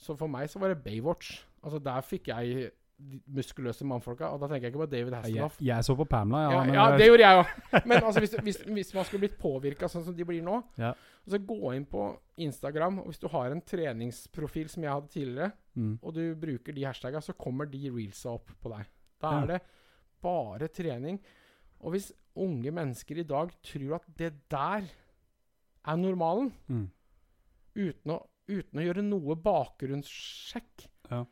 så 0.00 0.16
for 0.18 0.32
meg 0.32 0.50
så 0.50 0.60
var 0.60 0.72
det 0.72 0.82
Baywatch. 0.84 1.42
Altså 1.62 1.78
Der 1.84 2.04
fikk 2.04 2.28
jeg 2.32 2.72
muskuløse 3.26 3.84
mannfolka, 3.88 4.28
og 4.30 4.40
da 4.40 4.46
tenker 4.48 4.68
jeg 4.68 4.72
ikke 4.74 4.82
på 4.84 4.90
David 4.90 5.12
Jeg, 5.12 5.22
Hasselhoff. 5.24 5.56
jeg 5.60 5.84
så 5.84 5.96
på 5.98 6.04
Pamela, 6.06 6.42
ja. 6.52 6.60
Ja, 6.64 6.74
ja, 6.90 6.96
det 6.96 7.06
gjorde 7.08 7.24
jeg 7.26 7.40
òg. 7.40 7.86
Men 7.90 8.02
altså, 8.04 8.20
hvis, 8.22 8.34
hvis, 8.46 8.60
hvis 8.76 8.92
man 8.94 9.04
skulle 9.08 9.24
blitt 9.24 9.38
påvirka 9.40 9.88
sånn 9.90 10.04
som 10.06 10.14
de 10.14 10.24
blir 10.28 10.42
nå 10.46 10.60
Ja. 10.78 10.92
og 10.92 11.32
Så 11.34 11.38
gå 11.46 11.72
inn 11.74 11.86
på 11.90 12.04
Instagram, 12.38 13.00
og 13.02 13.06
hvis 13.10 13.18
du 13.18 13.28
har 13.32 13.50
en 13.50 13.60
treningsprofil 13.60 14.68
som 14.70 14.82
jeg 14.86 14.92
hadde 14.92 15.08
tidligere, 15.08 15.50
mm. 15.74 15.98
og 16.02 16.14
du 16.14 16.22
bruker 16.38 16.72
de 16.76 16.84
hashtagga, 16.86 17.20
så 17.20 17.34
kommer 17.34 17.66
de 17.70 17.82
reelsa 17.90 18.30
opp 18.36 18.50
på 18.62 18.70
deg. 18.76 18.86
Da 19.22 19.34
er 19.42 19.46
det 19.46 19.60
bare 20.22 20.68
trening. 20.68 21.18
Og 21.82 21.92
hvis 21.96 22.12
unge 22.38 22.70
mennesker 22.70 23.18
i 23.18 23.26
dag 23.26 23.50
tror 23.66 23.96
at 23.98 24.06
det 24.16 24.32
der 24.50 24.86
er 25.82 25.96
normalen, 25.98 26.52
Mm. 26.68 26.86
uten 27.74 28.10
å, 28.14 28.20
uten 28.48 28.78
å 28.78 28.84
gjøre 28.86 29.02
noe 29.02 29.34
bakgrunnssjekk, 29.42 30.86
Ja. 31.10 31.24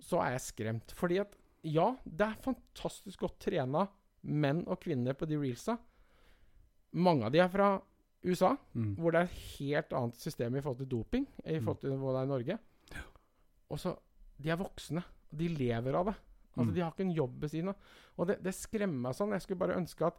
Så 0.00 0.20
er 0.24 0.30
jeg 0.36 0.40
skremt. 0.46 0.92
Fordi 0.94 1.18
at 1.20 1.34
ja, 1.66 1.96
det 2.04 2.26
er 2.26 2.42
fantastisk 2.44 3.20
godt 3.20 3.38
trena 3.40 3.86
menn 4.22 4.64
og 4.68 4.80
kvinner 4.80 5.14
på 5.18 5.26
de 5.28 5.36
reelsa. 5.38 5.76
Mange 6.98 7.26
av 7.28 7.32
de 7.34 7.38
er 7.42 7.48
fra 7.52 7.80
USA, 8.24 8.56
Mm. 8.74 8.94
hvor 8.96 9.12
det 9.12 9.20
er 9.20 9.24
et 9.28 9.58
helt 9.58 9.92
annet 9.92 10.16
system 10.16 10.56
i 10.56 10.60
forhold 10.60 10.78
til 10.78 10.88
doping 10.88 11.26
i 11.44 11.58
forhold 11.60 11.80
til 11.80 11.90
hva 11.90 12.12
det 12.12 12.20
er 12.20 12.26
i 12.26 12.32
Norge. 12.32 12.58
Og 13.70 13.78
så 13.78 13.96
De 14.40 14.50
er 14.50 14.56
voksne. 14.56 15.02
De 15.34 15.48
lever 15.48 15.94
av 15.98 16.06
det. 16.06 16.14
Altså 16.56 16.70
Mm. 16.70 16.74
De 16.74 16.80
har 16.80 16.90
ikke 16.92 17.00
en 17.06 17.14
jobb 17.14 17.40
ved 17.40 17.48
siden 17.50 17.68
av. 17.68 17.76
Og 18.18 18.26
det, 18.28 18.36
det 18.42 18.54
skremmer 18.54 19.00
meg 19.08 19.14
sånn. 19.14 19.30
Jeg 19.32 19.42
skulle 19.42 19.58
bare 19.58 19.76
ønske 19.76 20.06
at 20.06 20.14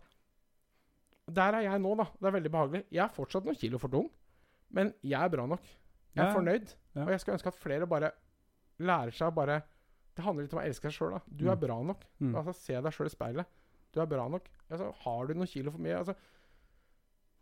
Der 1.32 1.54
er 1.54 1.62
jeg 1.62 1.80
nå, 1.82 1.96
da. 1.96 2.04
Det 2.20 2.26
er 2.28 2.32
veldig 2.40 2.52
behagelig. 2.52 2.84
Jeg 2.92 3.04
er 3.06 3.14
fortsatt 3.14 3.46
noen 3.46 3.56
kilo 3.56 3.78
for 3.78 3.88
tung, 3.88 4.10
men 4.72 4.94
jeg 5.04 5.22
er 5.24 5.30
bra 5.30 5.46
nok. 5.46 5.62
Jeg 6.16 6.24
er 6.26 6.28
Ja. 6.30 6.34
fornøyd. 6.36 6.76
Ja. 6.96 7.04
Og 7.04 7.10
jeg 7.10 7.20
skal 7.22 7.34
ønske 7.36 7.48
at 7.48 7.56
flere 7.56 7.86
bare 7.88 8.12
lærer 8.80 9.12
seg 9.16 9.28
å 9.32 9.36
bare 9.36 9.64
Det 10.16 10.26
handler 10.26 10.44
litt 10.44 10.54
om 10.54 10.60
å 10.60 10.66
elske 10.68 10.90
seg 10.92 10.98
sjøl. 10.98 11.22
Du 11.32 11.46
er 11.48 11.56
Mm. 11.56 11.60
bra 11.62 11.82
nok. 11.84 12.02
Mm. 12.20 12.34
Altså, 12.36 12.54
se 12.56 12.74
deg 12.82 12.92
sjøl 12.92 13.06
i 13.08 13.10
speilet. 13.14 13.46
Du 13.94 14.02
er 14.02 14.06
bra 14.06 14.28
nok. 14.28 14.50
Altså, 14.70 14.94
har 15.06 15.28
du 15.28 15.34
noen 15.34 15.48
kilo 15.48 15.72
for 15.72 15.80
mye 15.80 15.96
altså, 15.98 16.16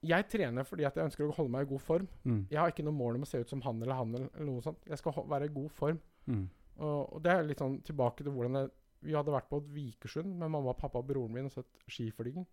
Jeg 0.03 0.27
trener 0.29 0.63
fordi 0.63 0.85
at 0.85 0.95
jeg 0.95 1.05
ønsker 1.09 1.25
å 1.27 1.33
holde 1.33 1.49
meg 1.51 1.65
i 1.65 1.69
god 1.71 1.81
form. 1.81 2.07
Mm. 2.23 2.43
Jeg 2.51 2.59
har 2.59 2.69
ikke 2.71 2.83
noe 2.85 2.93
mål 2.93 3.15
om 3.15 3.23
å 3.25 3.27
se 3.27 3.39
ut 3.41 3.49
som 3.49 3.61
han 3.65 3.81
eller 3.81 3.95
han. 3.97 4.13
eller 4.13 4.45
noe 4.45 4.61
sånt. 4.61 4.77
Jeg 4.85 4.97
skal 4.99 5.11
være 5.27 5.45
i 5.49 5.53
god 5.55 5.71
form. 5.71 5.99
Mm. 6.27 6.49
Og, 6.77 7.13
og 7.15 7.23
det 7.23 7.31
er 7.33 7.43
litt 7.47 7.57
sånn 7.63 7.79
tilbake 7.83 8.17
til 8.23 8.31
hvordan 8.31 8.53
jeg, 8.61 8.69
Vi 9.01 9.13
hadde 9.13 9.29
vært 9.33 9.47
på 9.49 9.57
et 9.61 9.67
Vikersund 9.73 10.25
med 10.39 10.49
mamma, 10.49 10.73
pappa 10.73 10.97
og 10.99 11.07
broren 11.07 11.31
min 11.31 11.45
og 11.45 11.51
sett 11.51 11.67
skiflyging. 11.87 12.45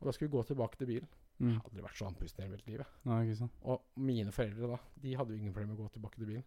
Og 0.00 0.06
da 0.06 0.12
skulle 0.12 0.30
vi 0.30 0.36
gå 0.38 0.44
tilbake 0.48 0.76
til 0.80 0.86
bilen. 0.86 1.08
Jeg 1.38 1.46
Mm. 1.48 1.54
har 1.56 1.64
aldri 1.70 1.82
vært 1.82 1.96
så 1.98 2.06
andpusten 2.08 2.40
i 2.40 2.46
hele 2.48 2.58
livet. 2.66 2.86
Nei. 3.04 3.48
Og 3.64 3.80
mine 3.96 4.30
foreldre 4.32 4.68
da, 4.68 4.78
de 5.00 5.14
hadde 5.14 5.28
jo 5.30 5.36
ingen 5.38 5.52
problemer 5.52 5.74
med 5.76 5.78
å 5.80 5.88
gå 5.88 5.92
tilbake 5.92 6.16
til 6.16 6.26
bilen. 6.26 6.44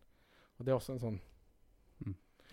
Og 0.59 0.65
det 0.65 0.71
er 0.71 0.77
også 0.77 0.93
en 0.93 0.99
sånn. 0.99 1.19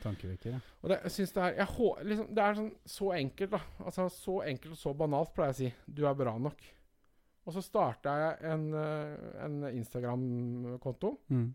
Tankevekker, 0.03 0.57
ja. 0.57 0.61
Og 0.83 0.91
det, 0.91 0.99
jeg 1.07 1.15
synes 1.17 1.33
det 1.37 1.43
er 1.43 1.57
jeg, 1.61 1.89
liksom, 2.11 2.29
Det 2.35 2.45
er 2.45 2.59
sånn 2.59 2.71
så 2.95 3.09
enkelt, 3.17 3.55
da. 3.55 3.61
Altså 3.87 4.07
Så 4.13 4.37
enkelt 4.51 4.75
og 4.75 4.81
så 4.81 4.95
banalt, 4.99 5.35
pleier 5.37 5.53
jeg 5.53 5.57
å 5.57 5.61
si. 5.61 5.95
Du 5.99 6.05
er 6.09 6.19
bra 6.19 6.35
nok. 6.39 6.63
Og 7.43 7.57
så 7.57 7.63
starta 7.65 8.15
jeg 8.21 8.53
en, 8.53 8.69
eh, 8.79 9.31
en 9.45 9.57
Instagram-konto. 9.73 11.17
Mm. 11.33 11.49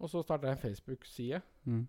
Og 0.00 0.10
så 0.10 0.22
starta 0.24 0.48
jeg 0.48 0.56
en 0.56 0.62
Facebook-side. 0.62 1.40
Mm. 1.64 1.84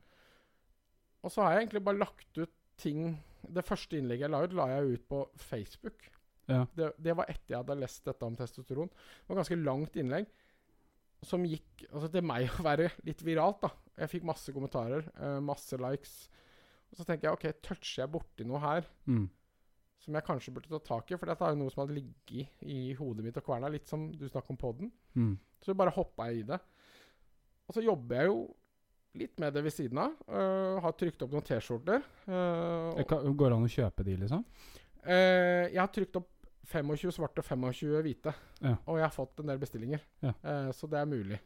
Og 1.24 1.32
så 1.32 1.42
har 1.42 1.54
jeg 1.56 1.66
egentlig 1.66 1.86
bare 1.86 2.04
lagt 2.04 2.38
ut 2.38 2.52
ting 2.78 3.16
Det 3.46 3.62
første 3.64 3.96
innlegget 3.96 4.26
jeg 4.26 4.32
la 4.34 4.42
ut, 4.42 4.54
la 4.58 4.66
jeg 4.72 4.96
ut 4.96 5.04
på 5.08 5.20
Facebook. 5.38 6.08
Ja. 6.50 6.64
Det, 6.76 6.88
det 6.98 7.14
var 7.16 7.30
etter 7.30 7.54
jeg 7.54 7.60
hadde 7.60 7.76
lest 7.78 8.08
dette 8.08 8.26
om 8.26 8.36
testosteron. 8.36 8.90
Det 8.90 9.28
var 9.28 9.36
et 9.36 9.42
ganske 9.44 9.60
langt 9.62 10.00
innlegg 10.02 10.26
som 11.26 11.44
gikk 11.48 11.86
altså 11.92 12.10
til 12.14 12.26
meg 12.26 12.50
å 12.60 12.66
være 12.66 12.90
litt 13.08 13.24
viralt. 13.26 13.62
da. 13.66 13.72
Jeg 14.04 14.12
fikk 14.12 14.28
masse 14.28 14.52
kommentarer, 14.56 15.08
uh, 15.20 15.40
masse 15.44 15.78
likes. 15.80 16.16
Og 16.92 17.00
så 17.00 17.06
tenker 17.08 17.28
jeg 17.30 17.38
OK, 17.38 17.46
toucher 17.66 18.04
jeg 18.06 18.12
borti 18.14 18.46
noe 18.48 18.60
her 18.64 18.86
Mm. 19.10 19.26
som 20.06 20.14
jeg 20.14 20.26
kanskje 20.28 20.54
burde 20.54 20.70
ta 20.70 20.80
tak 20.86 21.10
i? 21.12 21.18
For 21.18 21.26
dette 21.32 21.42
er 21.48 21.56
jo 21.56 21.60
noe 21.64 21.72
som 21.74 21.82
hadde 21.84 21.96
ligget 21.98 22.62
i 22.62 22.94
hodet 23.00 23.26
mitt 23.26 23.38
og 23.42 23.46
kverna, 23.48 23.72
litt 23.74 23.88
som 23.90 24.06
du 24.14 24.28
snakker 24.30 24.54
om 24.54 24.60
podden. 24.62 24.92
Mm. 25.18 25.34
Så 25.66 25.74
bare 25.74 25.94
hoppa 25.96 26.28
jeg 26.30 26.44
i 26.44 26.48
det. 26.52 26.60
Og 27.66 27.74
så 27.74 27.82
jobber 27.82 28.20
jeg 28.22 28.30
jo 28.30 28.38
litt 29.18 29.40
med 29.42 29.56
det 29.56 29.64
ved 29.66 29.74
siden 29.74 29.98
av. 30.04 30.14
Uh, 30.30 30.78
har 30.84 30.94
trykt 31.00 31.24
opp 31.26 31.32
noen 31.34 31.46
T-skjorter. 31.48 32.04
Uh, 32.30 33.02
går 33.08 33.50
det 33.50 33.56
an 33.58 33.66
å 33.66 33.72
kjøpe 33.72 34.06
de, 34.06 34.18
liksom? 34.22 34.44
Uh, 35.06 35.66
jeg 35.72 35.80
har 35.82 35.92
trykt 35.96 36.20
opp 36.20 36.30
25 36.66 37.12
svarte 37.16 37.40
og 37.44 37.46
25 37.46 38.02
hvite. 38.06 38.34
Ja. 38.62 38.76
Og 38.88 38.98
jeg 39.00 39.06
har 39.06 39.14
fått 39.16 39.40
en 39.40 39.48
del 39.52 39.60
bestillinger. 39.62 40.02
Ja. 40.26 40.34
Eh, 40.44 40.72
så 40.74 40.88
det 40.90 41.00
er 41.00 41.06
mulig. 41.10 41.40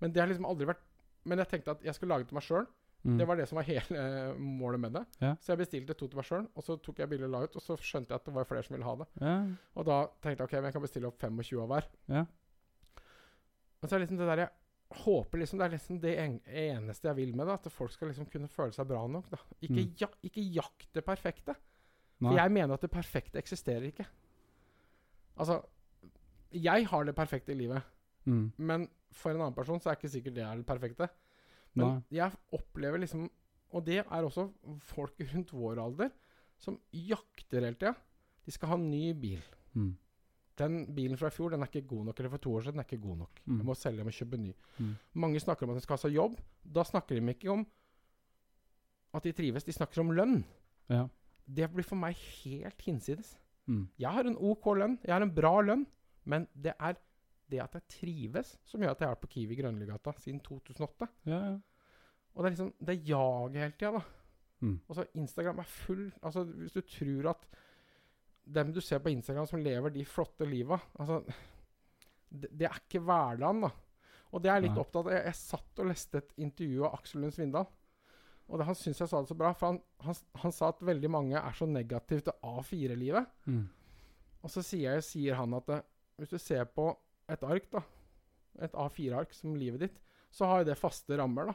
Men 0.00 0.12
det 0.12 0.20
har 0.22 0.28
liksom 0.30 0.46
aldri 0.48 0.66
vært 0.70 0.86
Men 1.28 1.38
jeg 1.38 1.48
tenkte 1.50 1.70
at 1.74 1.82
jeg 1.84 1.92
skulle 1.94 2.14
lage 2.14 2.24
det 2.24 2.28
til 2.30 2.38
meg 2.38 2.44
sjøl. 2.46 2.66
Mm. 3.04 3.16
Det 3.18 3.26
var 3.28 3.36
det 3.36 3.44
som 3.48 3.56
var 3.56 3.64
hele 3.68 3.96
eh, 4.00 4.38
målet 4.40 4.80
med 4.80 4.92
det. 4.96 5.02
Ja. 5.20 5.34
Så 5.40 5.52
jeg 5.52 5.58
bestilte 5.62 5.94
to 5.96 6.06
til 6.08 6.16
meg 6.20 6.24
sjøl, 6.28 6.46
og 6.56 6.64
så 6.64 6.76
tok 6.80 6.98
jeg 7.02 7.08
bilde 7.12 7.24
og 7.28 7.32
la 7.34 7.42
ut. 7.44 7.56
Og 7.56 7.62
så 7.64 7.76
skjønte 7.76 8.12
jeg 8.12 8.20
at 8.20 8.24
det 8.28 8.34
var 8.34 8.44
flere 8.48 8.62
som 8.64 8.74
ville 8.76 8.88
ha 8.88 8.94
det. 9.02 9.06
Ja. 9.20 9.34
Og 9.76 9.84
da 9.88 9.98
tenkte 10.24 10.40
jeg 10.40 10.48
ok, 10.48 10.54
men 10.58 10.68
jeg 10.70 10.76
kan 10.78 10.84
bestille 10.86 11.08
opp 11.10 11.20
25 11.20 11.60
av 11.60 11.68
hver. 11.74 11.88
Ja. 12.12 12.24
Men 13.80 13.88
så 13.88 13.94
er 13.96 13.98
det 13.98 14.04
liksom 14.06 14.20
det 14.20 14.28
der 14.30 14.42
jeg 14.44 14.50
håper 15.04 15.38
liksom 15.38 15.58
Det 15.60 15.64
er 15.68 15.74
liksom 15.76 15.98
det 16.02 16.12
en, 16.18 16.32
eneste 16.64 17.08
jeg 17.08 17.16
vil 17.20 17.36
med 17.38 17.46
det. 17.46 17.54
At 17.60 17.72
folk 17.72 17.92
skal 17.94 18.10
liksom 18.10 18.26
kunne 18.32 18.48
føle 18.50 18.72
seg 18.74 18.88
bra 18.90 19.04
nok. 19.06 19.28
da 19.30 19.38
Ikke, 19.60 19.84
Mm. 19.84 19.94
ja, 20.00 20.08
ikke 20.26 20.42
jakt 20.56 20.88
det 20.96 21.04
perfekte. 21.06 21.54
Nei. 22.20 22.32
For 22.32 22.36
jeg 22.40 22.52
mener 22.52 22.74
at 22.74 22.80
det 22.84 22.90
perfekte 22.90 23.38
eksisterer 23.38 23.86
ikke. 23.92 24.04
Altså 25.40 25.60
Jeg 26.52 26.86
har 26.90 27.04
det 27.08 27.14
perfekte 27.16 27.52
i 27.54 27.58
livet, 27.60 27.82
Mm. 28.26 28.52
men 28.58 28.82
for 29.16 29.30
en 29.32 29.40
annen 29.40 29.54
person 29.56 29.80
så 29.80 29.90
er 29.90 29.96
ikke 29.96 30.10
sikkert 30.12 30.34
det 30.36 30.42
er 30.44 30.56
det 30.60 30.66
perfekte. 30.68 31.06
Men 31.74 31.86
Nei. 31.86 32.02
jeg 32.18 32.32
opplever 32.52 32.98
liksom 33.00 33.30
Og 33.72 33.84
det 33.86 34.00
er 34.00 34.24
også 34.26 34.48
folk 34.82 35.14
rundt 35.32 35.52
vår 35.54 35.78
alder 35.78 36.10
som 36.58 36.76
jakter 36.92 37.60
hele 37.64 37.76
tida. 37.78 37.94
De 38.44 38.50
skal 38.52 38.68
ha 38.68 38.76
ny 38.76 39.12
bil. 39.14 39.40
Mm. 39.74 39.92
Den 40.58 40.74
bilen 40.94 41.16
fra 41.16 41.28
i 41.30 41.30
fjor 41.30 41.50
den 41.54 41.62
er 41.62 41.66
ikke 41.70 41.86
god 41.88 42.04
nok, 42.10 42.18
eller 42.18 42.30
for 42.34 42.38
to 42.42 42.50
år 42.56 42.60
siden 42.66 42.74
den 42.74 42.80
er 42.80 42.88
ikke 42.90 43.00
god 43.06 43.16
nok. 43.18 43.40
Mm. 43.46 43.56
Jeg 43.58 43.66
må 43.66 43.74
selge, 43.78 43.96
jeg 44.02 44.04
må 44.04 44.10
kjøpe 44.10 44.40
ny. 44.42 44.52
Mm. 44.78 44.96
Mange 45.14 45.40
snakker 45.40 45.64
om 45.64 45.70
at 45.70 45.76
de 45.76 45.80
skal 45.86 45.96
ha 45.96 46.02
seg 46.02 46.12
jobb. 46.16 46.34
Da 46.74 46.82
snakker 46.82 47.20
de 47.20 47.28
ikke 47.32 47.50
om 47.52 47.62
at 49.14 49.22
de 49.22 49.32
trives, 49.32 49.64
de 49.64 49.72
snakker 49.72 50.00
om 50.02 50.10
lønn. 50.14 50.44
Ja. 50.90 51.06
Det 51.46 51.70
blir 51.72 51.86
for 51.86 51.96
meg 51.96 52.14
helt 52.16 52.82
hinsides. 52.82 53.36
Mm. 53.68 53.84
Jeg 54.00 54.16
har 54.16 54.28
en 54.28 54.38
OK 54.50 54.66
lønn, 54.78 54.98
jeg 55.04 55.14
har 55.14 55.24
en 55.24 55.34
bra 55.34 55.52
lønn, 55.64 55.84
men 56.30 56.46
det 56.54 56.74
er 56.78 56.98
det 57.50 57.60
at 57.64 57.74
jeg 57.74 57.88
trives, 57.90 58.54
som 58.64 58.82
gjør 58.82 58.94
at 58.94 59.02
jeg 59.02 59.08
har 59.08 59.16
vært 59.16 59.24
på 59.24 59.32
Kiwi 59.34 59.58
Grønligata 59.58 60.14
siden 60.22 60.38
2008. 60.46 61.08
Ja, 61.30 61.40
ja. 61.50 61.58
Og 62.30 62.44
det 62.44 62.46
er 62.46 62.54
liksom 62.54 62.74
Det 62.86 62.94
jager 63.08 63.58
hele 63.58 63.74
tida, 63.74 63.90
da. 63.98 64.02
Mm. 64.60 64.76
Og 64.86 64.96
så 64.96 65.04
Instagram 65.18 65.62
er 65.62 65.70
full 65.72 66.02
Altså, 66.22 66.44
hvis 66.44 66.76
du 66.76 66.82
tror 66.84 67.30
at 67.32 67.46
dem 68.44 68.72
du 68.72 68.80
ser 68.80 69.00
på 69.02 69.10
Instagram 69.10 69.46
som 69.48 69.62
lever 69.62 69.92
de 69.94 70.04
flotte 70.04 70.44
liva 70.44 70.78
Altså 70.98 71.22
Det, 72.30 72.50
det 72.52 72.68
er 72.68 72.76
ikke 72.78 73.02
hverdagen, 73.02 73.64
da. 73.64 73.70
Og 74.30 74.42
det 74.42 74.50
er 74.50 74.60
jeg 74.60 74.68
litt 74.68 74.76
Nei. 74.76 74.82
opptatt 74.84 75.08
av. 75.08 75.12
Jeg, 75.16 75.24
jeg 75.26 75.38
satt 75.40 75.80
og 75.82 75.88
leste 75.90 76.20
et 76.20 76.36
intervju 76.44 76.84
av 76.86 76.92
Aksel 77.00 77.24
Lund 77.24 77.34
Svindal. 77.34 77.66
Og 78.50 78.58
det, 78.58 78.66
han 78.66 78.74
syns 78.74 78.98
jeg 78.98 79.08
sa 79.12 79.20
det 79.22 79.30
så 79.30 79.36
bra, 79.38 79.52
for 79.54 79.70
han, 79.70 79.78
han, 80.02 80.16
han 80.42 80.52
sa 80.52 80.68
at 80.72 80.80
veldig 80.82 81.10
mange 81.14 81.38
er 81.38 81.54
så 81.54 81.68
negative 81.70 82.24
til 82.26 82.34
A4-livet. 82.42 83.28
Mm. 83.46 83.64
Og 84.42 84.50
så 84.50 84.62
sier, 84.66 84.96
jeg, 84.98 85.04
sier 85.06 85.38
han 85.38 85.54
at 85.54 85.66
det, 85.70 85.80
hvis 86.18 86.32
du 86.34 86.38
ser 86.42 86.64
på 86.74 86.88
et 87.30 87.44
ark, 87.46 87.68
da, 87.70 87.82
et 88.66 88.74
A4-ark 88.74 89.32
som 89.36 89.54
livet 89.54 89.84
ditt, 89.86 90.00
så 90.34 90.48
har 90.50 90.62
jo 90.64 90.70
det 90.72 90.78
faste 90.80 91.14
rammer, 91.20 91.52
da. 91.52 91.54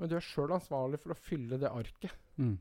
Men 0.00 0.08
du 0.12 0.16
er 0.16 0.24
sjøl 0.24 0.52
ansvarlig 0.56 1.00
for 1.00 1.12
å 1.14 1.18
fylle 1.18 1.58
det 1.60 1.68
arket 1.72 2.12
Mm. 2.40 2.58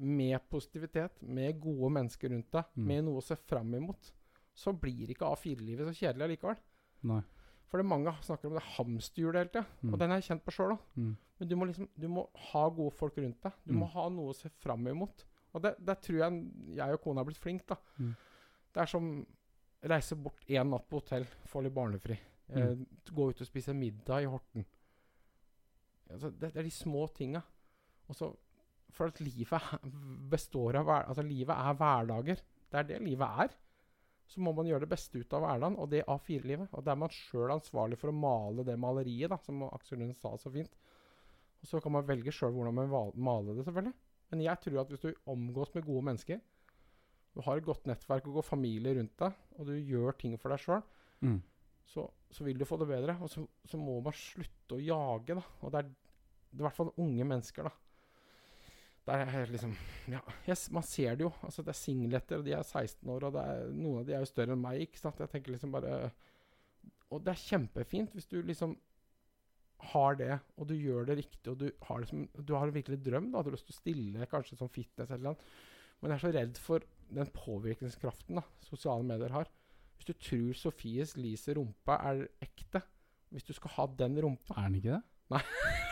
med 0.00 0.40
positivitet, 0.48 1.18
med 1.22 1.58
gode 1.60 1.90
mennesker 1.92 2.30
rundt 2.32 2.50
deg, 2.52 2.64
Mm. 2.76 2.86
med 2.88 3.04
noe 3.04 3.20
å 3.20 3.24
se 3.24 3.36
fram 3.36 3.74
imot. 3.74 4.12
Så 4.56 4.72
blir 4.72 5.08
ikke 5.12 5.28
A4-livet 5.28 5.88
så 5.88 5.92
kjedelig 5.96 6.24
allikevel. 6.28 6.56
Nei. 7.02 7.22
For 7.70 7.78
det 7.78 7.86
mange 7.86 8.12
snakker 8.26 8.48
om 8.50 8.54
det 8.58 8.62
hamsterhjulet 8.76 9.38
hele 9.44 9.48
tida, 9.54 9.66
Mm. 9.82 9.92
og 9.92 9.98
den 10.00 10.10
er 10.10 10.20
jeg 10.20 10.24
kjent 10.30 10.44
på 10.44 10.50
sjøl 10.56 10.72
òg. 10.74 10.80
Mm. 10.96 11.16
Men 11.38 11.48
du 11.48 11.56
må 11.56 11.66
liksom 11.68 11.88
Du 11.98 12.08
må 12.08 12.28
ha 12.50 12.68
gode 12.68 12.90
folk 12.98 13.16
rundt 13.18 13.40
deg. 13.42 13.52
Du 13.66 13.72
Mm. 13.72 13.78
må 13.80 13.86
ha 13.92 14.08
noe 14.08 14.30
å 14.32 14.34
se 14.36 14.48
fram 14.48 14.86
imot. 14.88 15.24
Og 15.54 15.62
det, 15.62 15.76
det 15.84 16.00
tror 16.02 16.18
jeg 16.18 16.76
jeg 16.76 16.92
og 16.92 17.00
kona 17.02 17.20
har 17.20 17.24
blitt 17.24 17.38
flink, 17.38 17.66
da. 17.66 17.76
Mm. 17.98 18.16
Det 18.72 18.82
er 18.82 18.86
som 18.86 19.26
reise 19.82 20.14
bort 20.16 20.44
én 20.48 20.68
natt 20.68 20.88
på 20.88 21.00
hotell, 21.00 21.24
få 21.46 21.62
litt 21.62 21.74
barnefri. 21.74 22.18
Eh, 22.50 22.74
Mm. 22.74 22.86
gå 23.14 23.28
ut 23.30 23.40
og 23.40 23.46
spise 23.46 23.72
middag 23.72 24.22
i 24.22 24.26
Horten. 24.26 24.64
Altså, 26.10 26.30
det, 26.30 26.52
det 26.52 26.56
er 26.56 26.62
de 26.66 26.70
små 26.70 27.06
tinga. 27.14 27.42
Og 28.08 28.16
så 28.16 28.36
For 28.90 29.06
at 29.06 29.20
livet 29.20 29.62
består 30.32 30.74
av 30.80 30.88
Altså, 30.88 31.22
livet 31.22 31.54
er 31.54 31.74
hverdager. 31.78 32.40
Det 32.70 32.74
er 32.78 32.82
det 32.88 33.00
livet 33.02 33.28
er. 33.44 33.48
Så 34.30 34.38
må 34.44 34.52
man 34.54 34.68
gjøre 34.68 34.84
det 34.84 34.92
beste 34.92 35.18
ut 35.18 35.32
av 35.34 35.42
hverdagen, 35.42 35.76
og 35.82 35.88
det 35.90 36.04
A4-livet. 36.06 36.70
Og 36.78 36.84
da 36.86 36.92
er 36.94 37.00
man 37.02 37.10
sjøl 37.10 37.50
ansvarlig 37.50 37.98
for 37.98 38.12
å 38.12 38.14
male 38.14 38.62
det 38.66 38.76
maleriet, 38.78 39.32
da, 39.32 39.38
som 39.42 39.64
Aksel 39.66 39.98
Lund 39.98 40.14
sa 40.14 40.36
så 40.38 40.52
fint. 40.54 40.70
Og 41.60 41.66
så 41.68 41.80
kan 41.82 41.92
man 41.96 42.06
velge 42.06 42.32
sjøl 42.32 42.54
hvordan 42.54 42.76
man 42.78 42.92
maler 43.18 43.58
det, 43.58 43.64
selvfølgelig. 43.66 43.96
Men 44.30 44.44
jeg 44.46 44.62
tror 44.62 44.78
at 44.84 44.92
hvis 44.94 45.02
du 45.02 45.10
omgås 45.34 45.74
med 45.74 45.84
gode 45.88 46.06
mennesker, 46.06 46.38
du 47.34 47.42
har 47.46 47.58
et 47.58 47.66
godt 47.66 47.84
nettverk 47.90 48.26
og 48.30 48.38
god 48.38 48.46
familie 48.46 48.94
rundt 48.96 49.16
deg, 49.18 49.34
og 49.58 49.66
du 49.68 49.74
gjør 49.76 50.16
ting 50.18 50.38
for 50.38 50.54
deg 50.54 50.62
sjøl, 50.64 50.82
Mm. 51.20 51.36
så, 51.84 52.06
så 52.32 52.44
vil 52.46 52.56
du 52.56 52.64
få 52.64 52.78
det 52.80 52.86
bedre. 52.88 53.18
Og 53.20 53.28
så, 53.28 53.42
så 53.68 53.76
må 53.76 53.98
man 54.00 54.14
slutte 54.16 54.78
å 54.78 54.80
jage, 54.80 55.34
da. 55.36 55.42
Og 55.60 55.74
det 55.74 55.82
er, 55.82 55.90
det 55.90 56.56
er 56.56 56.62
i 56.62 56.64
hvert 56.64 56.78
fall 56.78 56.94
unge 56.96 57.26
mennesker, 57.28 57.66
da. 57.68 57.74
Der 59.08 59.24
er 59.24 59.48
liksom 59.50 59.72
Ja, 60.10 60.20
jeg, 60.46 60.56
man 60.74 60.84
ser 60.86 61.16
det 61.16 61.24
jo. 61.24 61.32
Altså, 61.46 61.64
det 61.64 61.72
er 61.72 61.80
singleter, 61.80 62.40
og 62.40 62.46
de 62.46 62.52
er 62.56 62.62
16 62.62 63.08
år, 63.08 63.26
og 63.28 63.34
det 63.34 63.46
er, 63.46 63.72
noen 63.72 64.02
av 64.02 64.06
de 64.06 64.14
er 64.16 64.22
jo 64.24 64.28
større 64.30 64.56
enn 64.56 64.62
meg, 64.62 64.84
ikke 64.84 65.00
sant. 65.00 65.20
Jeg 65.22 65.32
tenker 65.32 65.54
liksom 65.54 65.72
bare 65.74 66.10
Og 67.10 67.24
det 67.24 67.34
er 67.34 67.42
kjempefint 67.42 68.14
hvis 68.14 68.30
du 68.30 68.38
liksom 68.42 68.76
har 69.90 70.16
det, 70.20 70.34
og 70.60 70.68
du 70.68 70.74
gjør 70.76 71.06
det 71.08 71.16
riktig, 71.22 71.48
og 71.48 71.56
du 71.62 71.70
har, 71.88 72.02
det 72.02 72.10
som, 72.10 72.26
du 72.36 72.52
har 72.52 72.68
en 72.68 72.74
virkelig 72.74 72.98
drøm. 73.00 73.30
da, 73.32 73.40
Du 73.40 73.48
har 73.48 73.56
lyst 73.56 73.64
til 73.70 73.76
å 73.76 73.80
stille 73.80 74.26
kanskje 74.28 74.58
som 74.60 74.68
fitness 74.68 75.08
eller 75.08 75.30
noe. 75.30 75.52
Men 76.00 76.12
jeg 76.12 76.18
er 76.18 76.24
så 76.24 76.32
redd 76.36 76.60
for 76.60 76.84
den 77.10 77.32
påvirkningskraften 77.34 78.40
da, 78.40 78.44
sosiale 78.68 79.06
medier 79.08 79.32
har. 79.32 79.48
Hvis 79.96 80.08
du 80.08 80.14
tror 80.16 80.56
Sofies 80.56 81.16
Lise 81.16 81.56
rumpa 81.56 81.98
er 82.12 82.26
ekte, 82.44 82.84
hvis 83.32 83.48
du 83.48 83.52
skal 83.56 83.74
ha 83.76 83.86
den 84.00 84.16
rumpa 84.24 84.56
Er 84.58 84.68
den 84.68 84.80
ikke 84.80 84.98
det? 84.98 85.44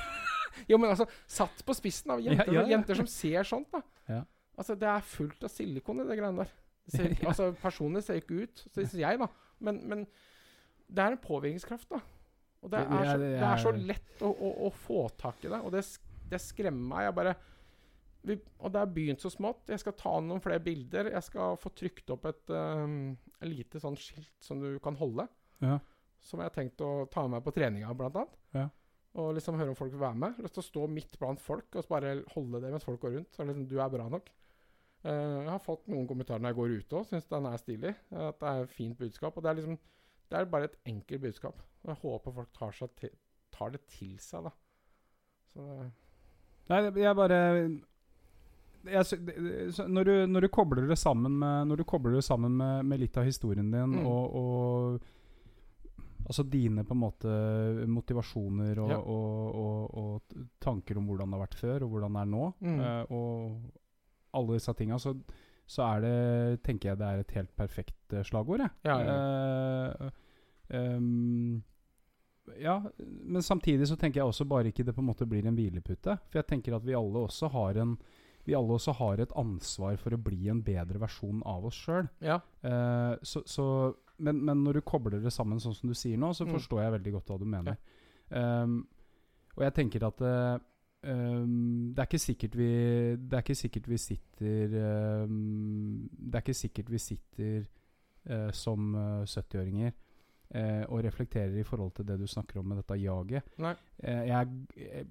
Jo, 0.71 0.79
men 0.81 0.93
altså, 0.93 1.07
satt 1.31 1.63
på 1.67 1.77
spissen 1.77 2.15
av 2.15 2.23
jenter, 2.25 2.53
Ja, 2.53 2.63
ja, 2.63 2.73
jenter 2.75 2.99
som 2.99 3.09
ser 3.11 3.47
sånt, 3.49 3.71
da. 3.75 3.83
Ja. 4.09 4.23
Altså, 4.59 4.75
det 4.79 4.89
er 4.91 5.05
fullt 5.07 5.45
av 5.47 5.53
silikon 5.55 6.03
i 6.03 6.09
det 6.09 6.19
greiene 6.19 6.45
der. 6.45 6.55
Ser. 6.89 7.13
Altså, 7.31 7.51
Personlig 7.61 8.03
ser 8.07 8.21
ikke 8.23 8.43
ut, 8.45 8.65
syns 8.75 8.97
jeg, 8.99 9.21
da. 9.21 9.29
Men, 9.65 9.83
men 9.91 10.07
det 10.89 11.05
er 11.05 11.15
en 11.15 11.23
påvirkningskraft, 11.23 11.91
da. 11.93 12.01
Og 12.65 12.73
det 12.73 12.81
er, 12.81 12.89
det 12.91 13.05
så, 13.07 13.19
det 13.23 13.47
er 13.47 13.61
så 13.63 13.73
lett 13.77 14.25
å, 14.27 14.33
å, 14.33 14.49
å 14.67 14.73
få 14.75 15.05
tak 15.21 15.45
i 15.47 15.53
det, 15.53 15.61
og 15.63 15.71
det, 15.77 15.85
det 16.33 16.41
skremmer 16.43 16.89
meg. 16.91 17.05
Jeg 17.07 17.17
bare 17.21 17.37
vi, 18.27 18.35
Og 18.59 18.73
det 18.75 18.81
har 18.83 18.91
begynt 18.91 19.23
så 19.23 19.31
smått. 19.33 19.69
Jeg 19.71 19.81
skal 19.83 19.95
ta 19.99 20.17
noen 20.25 20.43
flere 20.43 20.63
bilder. 20.63 21.13
Jeg 21.15 21.27
skal 21.29 21.59
få 21.61 21.71
trykt 21.79 22.11
opp 22.13 22.27
et 22.29 22.51
um, 22.51 23.15
lite 23.47 23.81
sånn 23.83 23.97
skilt 23.99 24.35
som 24.43 24.61
du 24.63 24.73
kan 24.83 24.99
holde. 24.99 25.29
Ja. 25.63 25.79
Som 26.25 26.43
jeg 26.43 26.51
har 26.51 26.57
tenkt 26.57 26.83
å 26.85 27.07
ta 27.13 27.25
med 27.25 27.39
meg 27.39 27.47
på 27.47 27.55
treninga, 27.55 27.95
blant 27.97 28.19
annet. 28.19 28.41
Ja. 28.57 28.67
Og 29.19 29.33
liksom 29.35 29.57
høre 29.59 29.73
om 29.73 29.79
folk 29.79 29.93
vil 29.95 30.03
være 30.03 30.21
med. 30.21 30.41
Lyst 30.45 30.59
til 30.59 30.63
å 30.63 30.67
stå 30.69 30.89
midt 30.93 31.17
blant 31.19 31.41
folk 31.41 31.75
og 31.75 31.85
så 31.85 31.91
bare 31.95 32.19
holde 32.35 32.61
det 32.63 32.73
mens 32.75 32.85
folk 32.87 33.01
går 33.03 33.17
rundt. 33.17 33.31
Så 33.35 33.47
liksom, 33.47 33.65
du 33.71 33.79
er 33.81 33.93
bra 33.93 34.09
nok. 34.13 34.29
Uh, 35.07 35.45
jeg 35.45 35.49
har 35.49 35.63
fått 35.63 35.87
noen 35.89 36.07
kommentarer 36.11 36.43
når 36.43 36.53
jeg 36.53 36.59
går 36.59 36.75
ute 36.77 36.99
òg. 37.01 37.09
Syns 37.09 37.31
den 37.31 37.49
er 37.49 37.63
stilig. 37.63 37.95
At 38.13 38.39
det 38.43 38.51
er 38.53 38.67
et 38.67 38.77
fint 38.77 38.99
budskap. 38.99 39.37
Og 39.37 39.45
det 39.45 39.51
er 39.51 39.61
liksom 39.61 39.79
Det 40.29 40.37
er 40.37 40.45
bare 40.53 40.69
et 40.69 40.77
enkelt 40.85 41.23
budskap. 41.25 41.63
Og 41.83 41.93
jeg 41.95 42.01
håper 42.03 42.35
folk 42.37 42.53
tar, 42.53 42.75
til, 43.01 43.15
tar 43.55 43.71
det 43.73 43.81
til 43.89 44.19
seg, 44.21 44.45
da. 44.45 44.51
Så 45.55 45.65
Nei, 46.69 46.83
jeg 47.01 47.17
bare 47.17 47.39
jeg, 48.89 49.05
når, 49.89 50.05
du, 50.05 50.13
når 50.31 50.45
du 50.45 50.49
kobler 50.53 50.87
det 50.89 50.99
sammen 50.99 51.39
med 51.41 51.67
Når 51.67 51.81
du 51.81 51.85
det 52.15 52.25
sammen 52.25 52.57
med, 52.57 52.85
med 52.85 53.01
litt 53.01 53.17
av 53.19 53.25
historien 53.25 53.71
din 53.73 53.97
Mm. 53.99 54.07
og, 54.07 54.35
og 54.35 55.01
Altså 56.27 56.45
dine 56.51 56.85
på 56.85 56.97
en 56.97 57.01
måte 57.01 57.35
motivasjoner 57.89 58.81
og, 58.83 58.91
Ja. 58.91 58.99
og, 58.99 59.55
og, 59.55 59.95
og 59.95 60.41
tanker 60.61 60.99
om 60.99 61.07
hvordan 61.09 61.31
det 61.31 61.39
har 61.39 61.45
vært 61.47 61.61
før, 61.61 61.85
og 61.85 61.93
hvordan 61.95 62.19
det 62.19 62.21
er 62.25 62.33
nå. 62.33 62.49
Mm. 62.61 62.81
Uh, 62.81 63.13
og 63.15 64.39
alle 64.39 64.59
disse 64.59 64.75
tinga. 64.77 64.99
Så, 65.01 65.15
så 65.69 65.87
er 65.87 66.05
det, 66.05 66.63
tenker 66.67 66.91
jeg 66.91 67.01
det 67.01 67.09
er 67.09 67.23
et 67.23 67.35
helt 67.37 67.55
perfekt 67.57 68.15
eh, 68.15 68.25
slagord, 68.25 68.61
jeg. 68.65 68.71
Ja, 68.89 68.99
ja. 69.05 69.17
Uh, 70.09 70.11
um, 70.97 71.63
ja, 72.57 72.79
men 72.99 73.45
samtidig 73.45 73.89
så 73.89 73.97
tenker 74.01 74.23
jeg 74.23 74.31
også 74.31 74.47
bare 74.49 74.71
ikke 74.73 74.87
det 74.87 74.95
på 74.97 75.03
en 75.05 75.11
måte 75.11 75.29
blir 75.29 75.45
en 75.47 75.57
hvilepute. 75.57 76.17
For 76.29 76.41
jeg 76.41 76.49
tenker 76.49 76.77
at 76.77 76.87
vi 76.87 76.97
alle 76.97 77.27
også 77.29 77.51
har 77.53 77.81
en 77.85 77.99
vi 78.49 78.55
alle 78.57 78.79
også 78.79 78.95
har 78.97 79.21
et 79.21 79.33
ansvar 79.37 79.99
for 80.01 80.17
å 80.17 80.21
bli 80.25 80.49
en 80.49 80.63
bedre 80.65 81.01
versjon 81.03 81.43
av 81.45 81.67
oss 81.69 81.77
sjøl. 81.85 82.07
Ja. 82.25 82.39
Uh, 82.65 83.19
så, 83.21 83.43
så, 83.45 83.67
men, 84.19 84.41
men 84.45 84.65
når 84.65 84.79
du 84.79 84.87
kobler 84.87 85.23
det 85.23 85.33
sammen 85.35 85.61
sånn 85.63 85.77
som 85.77 85.91
du 85.91 85.95
sier 85.95 86.19
nå, 86.19 86.33
så 86.35 86.47
Mm. 86.47 86.53
forstår 86.57 86.83
jeg 86.83 86.95
veldig 86.97 87.13
godt 87.19 87.31
hva 87.31 87.39
du 87.39 87.47
mener. 87.49 87.79
Ehm, 88.31 88.81
og 89.57 89.63
jeg 89.65 89.75
tenker 89.75 90.05
at 90.07 90.21
uh, 90.21 90.59
um, 91.03 91.95
det 91.97 92.05
er 92.05 92.57
vi 92.57 92.69
Det 93.17 93.33
er 93.33 93.43
ikke 93.43 93.55
sikkert 93.55 93.89
vi 93.89 93.97
sitter 93.99 94.77
um, 95.25 96.09
Det 96.13 96.35
er 96.35 96.45
ikke 96.45 96.55
sikkert 96.55 96.91
vi 96.91 96.99
sitter 96.99 97.65
uh, 98.31 98.51
som 98.53 98.95
eh, 98.95 99.25
70-åringer 99.25 99.93
uh, 100.55 100.85
og 100.93 101.05
reflekterer 101.05 101.57
i 101.59 101.65
forhold 101.65 101.93
til 101.97 102.07
det 102.07 102.19
du 102.21 102.27
snakker 102.27 102.61
om 102.61 102.67
med 102.69 102.77
dette 102.77 102.95
jaget. 103.01 103.43
Eh, 103.99 104.29
jeg, 104.29 104.49
jeg, 104.77 105.07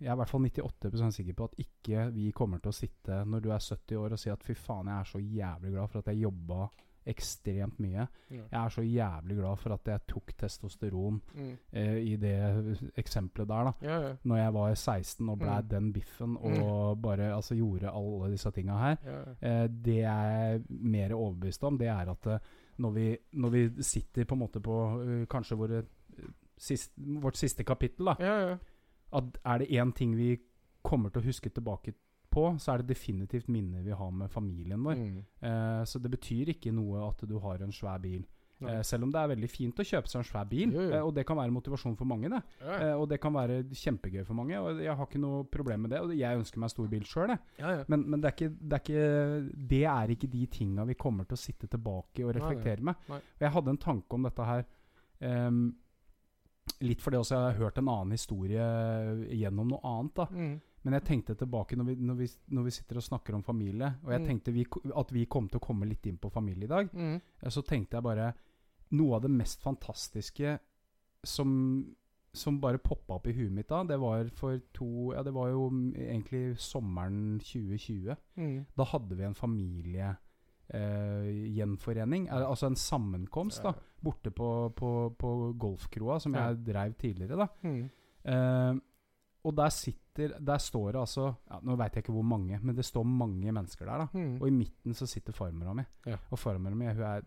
jeg 0.00 0.08
er 0.08 0.12
i 0.12 0.16
hvert 0.16 0.28
fall 0.30 0.40
98 0.40 1.14
sikker 1.14 1.34
på 1.34 1.44
at 1.44 1.58
ikke 1.58 2.08
vi 2.14 2.30
kommer 2.32 2.58
til 2.58 2.72
å 2.72 2.76
sitte 2.76 3.24
når 3.24 3.40
du 3.44 3.50
er 3.52 3.58
70 3.60 3.96
år 4.00 4.16
og 4.16 4.18
si 4.18 4.30
at 4.30 4.42
fy 4.42 4.54
faen, 4.54 4.88
jeg 4.88 5.00
er 5.00 5.04
så 5.12 5.18
jævlig 5.20 5.72
glad 5.76 5.88
for 5.92 5.98
at 6.00 6.10
jeg 6.12 6.24
jobba 6.24 6.68
ekstremt 7.06 7.78
mye. 7.80 8.06
Ja. 8.30 8.36
Jeg 8.52 8.64
er 8.64 8.68
så 8.68 8.82
jævlig 8.82 9.36
glad 9.36 9.56
for 9.60 9.74
at 9.74 9.88
jeg 9.88 10.00
tok 10.08 10.32
testosteron 10.38 11.20
Mm. 11.34 11.56
eh, 11.72 11.96
i 12.12 12.16
det 12.16 12.92
eksempelet 12.96 13.48
der, 13.48 13.64
da. 13.64 13.72
Ja, 13.82 13.98
ja. 14.08 14.14
Når 14.24 14.36
jeg 14.36 14.54
var 14.54 14.74
16 14.74 15.28
og 15.28 15.38
blei 15.38 15.60
Mm. 15.62 15.68
den 15.68 15.92
biffen 15.92 16.36
og 16.36 17.02
bare 17.02 17.34
altså 17.34 17.54
gjorde 17.54 17.90
alle 17.90 18.30
disse 18.32 18.50
tinga 18.50 18.76
her. 18.78 18.96
Eh, 19.42 19.68
det 19.68 19.96
jeg 19.96 20.54
er 20.54 20.60
mer 20.68 21.14
overbevist 21.14 21.64
om, 21.64 21.78
det 21.78 21.88
er 21.88 22.10
at 22.10 22.26
eh, 22.26 22.38
når, 22.78 22.90
vi, 22.90 23.16
når 23.32 23.48
vi 23.50 23.82
sitter 23.82 24.24
på 24.24 24.34
en 24.34 24.38
måte 24.38 24.60
på 24.60 24.78
uh, 25.00 25.26
kanskje 25.30 25.56
våre, 25.56 25.82
uh, 26.18 26.24
sist, 26.58 26.92
vårt 26.96 27.36
siste 27.36 27.64
kapittel, 27.64 28.06
da, 28.06 28.14
ja, 28.18 28.48
ja. 28.48 28.56
at 29.12 29.38
er 29.44 29.58
det 29.58 29.68
én 29.70 29.92
ting 29.92 30.16
vi 30.16 30.36
kommer 30.82 31.08
til 31.10 31.22
å 31.22 31.24
huske 31.24 31.50
tilbake 31.50 31.92
på, 32.34 32.48
så 32.60 32.74
er 32.74 32.82
det 32.82 32.90
definitivt 32.92 33.48
minner 33.48 33.82
vi 33.86 33.94
har 33.96 34.10
med 34.12 34.30
familien 34.34 34.82
vår. 34.84 35.00
Mm. 35.00 35.18
Eh, 35.48 35.82
så 35.88 36.02
det 36.02 36.10
betyr 36.18 36.50
ikke 36.56 36.74
noe 36.74 37.06
at 37.08 37.22
du 37.30 37.38
har 37.42 37.62
en 37.62 37.72
svær 37.74 38.02
bil. 38.02 38.24
Eh, 38.64 38.80
selv 38.86 39.04
om 39.04 39.10
det 39.12 39.18
er 39.20 39.28
veldig 39.34 39.48
fint 39.50 39.80
å 39.82 39.84
kjøpe 39.84 40.08
seg 40.08 40.20
en 40.22 40.26
svær 40.28 40.44
bil, 40.48 40.70
Jo, 40.72 40.84
jo. 40.86 40.92
eh, 40.94 41.02
og 41.04 41.10
det 41.16 41.24
kan 41.28 41.36
være 41.36 41.52
motivasjon 41.52 41.96
for 41.98 42.08
mange. 42.08 42.30
det 42.32 42.38
Ja, 42.62 42.76
eh, 42.86 42.94
Og 42.96 43.08
det 43.10 43.18
kan 43.20 43.34
være 43.34 43.58
kjempegøy 43.76 44.22
for 44.24 44.34
mange, 44.38 44.56
og 44.62 44.78
jeg 44.80 44.94
har 44.96 45.06
ikke 45.08 45.20
noe 45.20 45.42
problem 45.52 45.82
med 45.84 45.90
det. 45.90 46.00
Og 46.00 46.14
jeg 46.16 46.38
ønsker 46.38 46.62
meg 46.62 46.70
stor 46.72 46.88
bil 46.88 47.02
sjøl, 47.04 47.34
ja, 47.58 47.72
ja. 47.78 47.84
men, 47.88 48.06
men 48.08 48.22
det, 48.22 48.30
er 48.30 48.36
ikke, 48.38 48.54
det, 48.60 48.78
er 48.78 48.84
ikke, 48.86 49.66
det 49.74 49.82
er 49.84 50.14
ikke 50.16 50.30
de 50.32 50.46
tinga 50.46 50.86
vi 50.88 50.94
kommer 50.94 51.26
til 51.28 51.36
å 51.36 51.42
sitte 51.44 51.68
tilbake 51.68 52.24
og 52.24 52.32
reflektere 52.38 52.80
med. 52.80 52.94
Nei. 53.10 53.18
Og 53.18 53.40
jeg 53.48 53.52
hadde 53.58 53.74
en 53.74 53.82
tanke 53.90 54.14
om 54.20 54.22
dette 54.30 54.44
her 54.52 54.64
Um, 55.24 55.76
Litt 56.84 57.00
fordi 57.00 57.16
også 57.16 57.36
jeg 57.36 57.44
har 57.44 57.58
hørt 57.60 57.78
en 57.78 57.88
annen 57.88 58.12
historie 58.16 58.64
gjennom 59.30 59.68
noe 59.70 59.80
annet. 59.84 60.14
da 60.16 60.26
Mm. 60.32 60.54
Men 60.84 60.92
jeg 60.98 61.04
tenkte 61.04 61.34
tilbake 61.34 61.76
når 61.76 61.84
vi, 61.86 61.94
når 61.96 62.14
vi, 62.18 62.26
når 62.50 62.64
vi 62.64 62.70
sitter 62.70 62.96
og 62.96 63.02
snakker 63.02 63.34
om 63.34 63.42
familie, 63.42 63.94
og 64.04 64.10
jeg 64.12 64.20
Mm. 64.20 64.26
tenkte 64.26 64.52
vi, 64.52 64.66
at 64.96 65.10
vi 65.12 65.24
kom 65.26 65.48
til 65.48 65.58
å 65.60 65.66
komme 65.66 65.86
litt 65.88 66.06
inn 66.06 66.18
på 66.18 66.30
familie 66.32 66.64
i 66.64 66.68
dag, 66.68 66.90
Mm. 66.92 67.20
så 67.48 67.62
tenkte 67.64 67.96
jeg 67.96 68.02
bare 68.02 68.34
Noe 68.92 69.14
av 69.16 69.22
det 69.22 69.30
mest 69.30 69.62
fantastiske 69.62 70.58
som, 71.24 71.94
som 72.32 72.60
bare 72.60 72.78
poppa 72.78 73.14
opp 73.14 73.26
i 73.26 73.32
huet 73.32 73.50
mitt 73.50 73.66
da, 73.68 73.82
det 73.82 73.98
var 73.98 74.28
for 74.28 74.60
to 74.74 75.12
Ja, 75.14 75.22
det 75.22 75.32
var 75.32 75.48
jo 75.48 75.70
egentlig 75.70 76.56
sommeren 76.58 77.40
2020. 77.40 78.14
Mm. 78.36 78.66
Da 78.76 78.84
hadde 78.84 79.16
vi 79.16 79.24
en 79.24 79.34
familiegjenforening, 79.34 80.18
Uh, 80.74 81.28
gjenforening, 81.54 82.26
er, 82.32 82.40
altså 82.48 82.66
en 82.70 82.74
sammenkomst, 82.76 83.62
da, 83.62 83.74
borte 84.02 84.30
på, 84.32 84.72
på, 84.74 85.14
på 85.18 85.52
golfkroa, 85.60 86.18
som 86.20 86.32
Ja. 86.34 86.48
jeg 86.48 86.64
dreiv 86.64 86.94
tidligere. 86.96 87.36
da 87.36 87.46
Mm. 87.62 87.90
Eh, 88.24 88.80
og 89.44 89.56
der 89.56 89.68
sitter 89.68 90.00
Der 90.38 90.58
står 90.62 90.92
det 90.92 91.00
altså 91.00 91.24
ja, 91.50 91.58
Nå 91.62 91.74
veit 91.76 91.96
jeg 91.96 92.04
ikke 92.04 92.12
hvor 92.14 92.22
mange, 92.22 92.58
men 92.62 92.76
det 92.76 92.84
står 92.86 93.02
mange 93.04 93.52
mennesker 93.52 93.84
der. 93.84 93.98
da 93.98 94.18
Mm. 94.18 94.36
Og 94.40 94.46
i 94.48 94.50
midten 94.50 94.94
så 94.94 95.06
sitter 95.06 95.32
farmora 95.32 95.72
mi. 95.74 95.82
Ja. 96.06 96.16
Og 96.30 96.38
farmora 96.38 96.74
mi 96.74 96.86
hun 96.86 97.02
er 97.02 97.22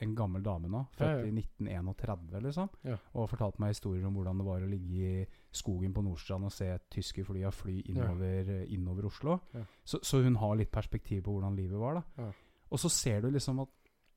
en 0.00 0.14
gammel 0.14 0.42
dame 0.44 0.68
nå, 0.68 0.84
født 0.94 1.24
i 1.26 1.32
1931, 1.32 2.40
liksom. 2.44 2.68
Og 3.14 3.20
har 3.22 3.26
fortalt 3.32 3.58
meg 3.58 3.72
historier 3.72 4.06
om 4.06 4.14
hvordan 4.14 4.38
det 4.38 4.46
var 4.46 4.62
å 4.62 4.68
ligge 4.70 5.08
i 5.22 5.24
skogen 5.50 5.94
på 5.94 6.02
Nordstrand 6.06 6.44
og 6.44 6.52
se 6.52 6.68
tyske 6.90 7.24
fly 7.24 7.42
og 7.48 7.54
fly 7.54 7.80
innover, 7.90 8.52
innover 8.68 9.06
Oslo. 9.06 9.38
Så, 9.84 9.98
så 10.02 10.20
hun 10.22 10.36
har 10.36 10.54
litt 10.60 10.70
perspektiv 10.70 11.24
på 11.24 11.32
hvordan 11.34 11.56
livet 11.56 11.80
var. 11.80 11.94
da. 11.98 12.28
Og 12.70 12.78
så 12.78 12.88
ser 12.88 13.22
du 13.22 13.30
liksom 13.30 13.60
at 13.64 13.68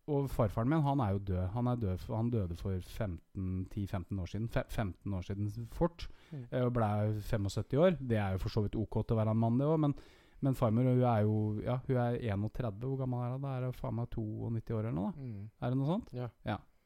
Og 0.08 0.30
farfaren 0.30 0.68
min, 0.70 0.82
han 0.82 1.00
er 1.00 1.12
jo 1.12 1.20
død. 1.20 1.48
Han, 1.54 1.68
er 1.68 1.76
død 1.76 2.06
han 2.10 2.30
døde 2.30 2.56
for 2.56 2.80
15 2.82 3.68
10-15 3.72 4.20
år 4.22 4.26
siden. 4.26 4.48
Fe 4.50 4.64
15 4.68 5.14
år 5.14 5.22
siden 5.22 5.68
fort. 5.72 6.08
Mm. 6.32 6.46
eh, 6.52 6.62
Og 6.66 6.74
ble 6.74 6.90
75 7.22 7.78
år. 7.78 7.98
Det 8.00 8.18
er 8.18 8.32
jo 8.32 8.38
for 8.40 8.50
så 8.50 8.62
vidt 8.64 8.76
ok 8.76 9.02
til 9.08 9.16
å 9.16 9.20
være 9.20 9.32
en 9.32 9.38
mann, 9.38 9.58
det 9.60 9.68
òg, 9.68 9.80
men, 9.80 9.94
men 10.42 10.54
farmor 10.56 10.84
hun 10.84 11.04
er 11.04 11.22
jo 11.24 11.62
Ja, 11.66 11.78
hun 11.88 11.98
er 11.98 12.18
31. 12.20 12.80
Hvor 12.80 12.98
gammel 12.98 13.20
er 13.26 13.32
hun? 13.36 13.42
Da 13.42 13.58
er 13.58 13.66
hun 13.66 13.74
faen 13.74 13.96
meg 13.96 14.10
92 14.10 14.72
år 14.74 14.80
eller 14.80 14.92
noe? 14.98 15.12
da 15.12 15.20
Mm. 15.20 15.50
Er 15.62 15.70
det 15.70 15.78
noe 15.78 15.88
sånt? 15.88 16.14
Ja. 16.14 16.28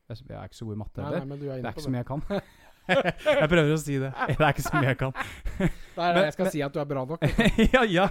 Jeg, 0.10 0.18
jeg 0.28 0.38
er 0.38 0.44
ikke 0.46 0.56
så 0.60 0.66
god 0.66 0.74
i 0.76 0.78
matte 0.78 1.02
heller. 1.04 1.26
nei, 1.26 1.38
er 1.50 1.58
Det 1.62 1.66
er 1.66 1.74
ikke 1.74 1.86
så 1.86 1.90
mye 1.90 2.04
jeg 2.04 2.08
kan. 2.08 2.22
jeg 3.42 3.50
prøver 3.50 3.72
å 3.74 3.78
si 3.82 3.96
det. 3.98 4.12
Det 4.28 4.36
er 4.46 4.52
ikke 4.54 4.62
så 4.68 4.74
mye 4.78 4.90
jeg 4.92 4.98
kan. 5.00 5.14
Nei, 5.98 6.10
Men- 6.14 6.24
jeg 6.28 6.34
skal 6.34 6.46
men- 6.46 6.52
si 6.54 6.62
at 6.62 6.74
du 6.74 6.80
er 6.80 6.86
bra 6.86 7.06
nok. 7.06 7.24
ja, 7.74 7.82
ja. 7.90 8.10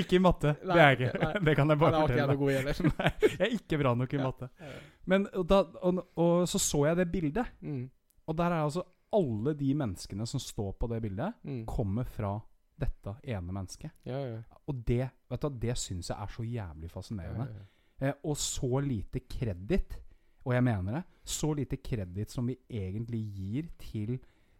ikke 0.00 0.16
i 0.16 0.22
matte. 0.22 0.54
Det 0.62 0.72
er 0.76 0.90
jeg 0.94 0.98
ikke. 1.00 1.20
Nei. 1.20 1.32
Det 1.48 1.54
kan 1.58 1.68
jeg 1.72 1.80
bare 1.80 2.00
fortelle. 2.00 2.26
jeg 2.26 2.38
god. 2.40 2.90
Nei, 2.96 3.10
jeg 3.26 3.40
er 3.46 3.54
ikke 3.58 3.78
bra 3.82 3.92
nok 3.94 4.12
i 4.14 4.16
Ja. 4.16 4.22
matte. 4.24 4.48
Men 5.06 5.26
og 5.34 5.46
da, 5.50 5.58
og, 5.82 6.00
og 6.16 6.48
så 6.48 6.58
så 6.62 6.84
jeg 6.88 6.96
det 7.02 7.08
bildet, 7.12 7.46
Mm. 7.62 7.90
og 8.26 8.36
der 8.36 8.44
er 8.56 8.62
altså 8.64 8.82
alle 9.16 9.54
de 9.58 9.72
menneskene 9.74 10.26
som 10.28 10.40
står 10.42 10.74
på 10.80 10.88
det 10.92 11.00
bildet, 11.06 11.34
Mm. 11.44 11.64
kommer 11.66 12.04
fra 12.04 12.34
dette 12.78 13.14
ene 13.24 13.52
mennesket. 13.56 13.90
Ja, 14.04 14.18
ja. 14.28 14.42
Og 14.68 14.82
det 14.84 15.06
vet 15.30 15.40
du, 15.46 15.48
det 15.64 15.76
syns 15.80 16.10
jeg 16.12 16.18
er 16.20 16.26
så 16.34 16.44
jævlig 16.44 16.90
fascinerende. 16.92 17.48
ja. 17.48 17.64
Eh, 18.08 18.12
og 18.28 18.36
så 18.36 18.82
lite 18.84 19.20
kreditt, 19.24 19.96
og 20.44 20.52
jeg 20.52 20.62
mener 20.66 20.92
det, 20.98 21.04
så 21.24 21.54
lite 21.56 21.78
kreditt 21.82 22.30
som 22.30 22.46
vi 22.46 22.58
egentlig 22.68 23.22
gir 23.34 23.70
til, 23.80 24.18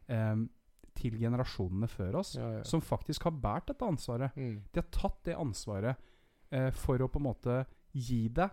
em, 0.09 0.49
til 0.97 1.19
generasjonene 1.21 1.87
før 1.93 2.15
oss, 2.23 2.33
som 2.65 2.81
faktisk 2.81 3.25
har 3.29 3.33
båret 3.33 3.67
dette 3.69 3.85
ansvaret. 3.85 4.33
Mm. 4.37 4.63
De 4.73 4.81
har 4.81 4.89
tatt 4.91 5.23
det 5.25 5.37
ansvaret 5.37 5.97
eh, 6.51 6.71
for 6.71 6.97
å 7.05 7.09
på 7.13 7.19
en 7.21 7.27
måte 7.29 7.67
gi 7.93 8.29
deg 8.29 8.49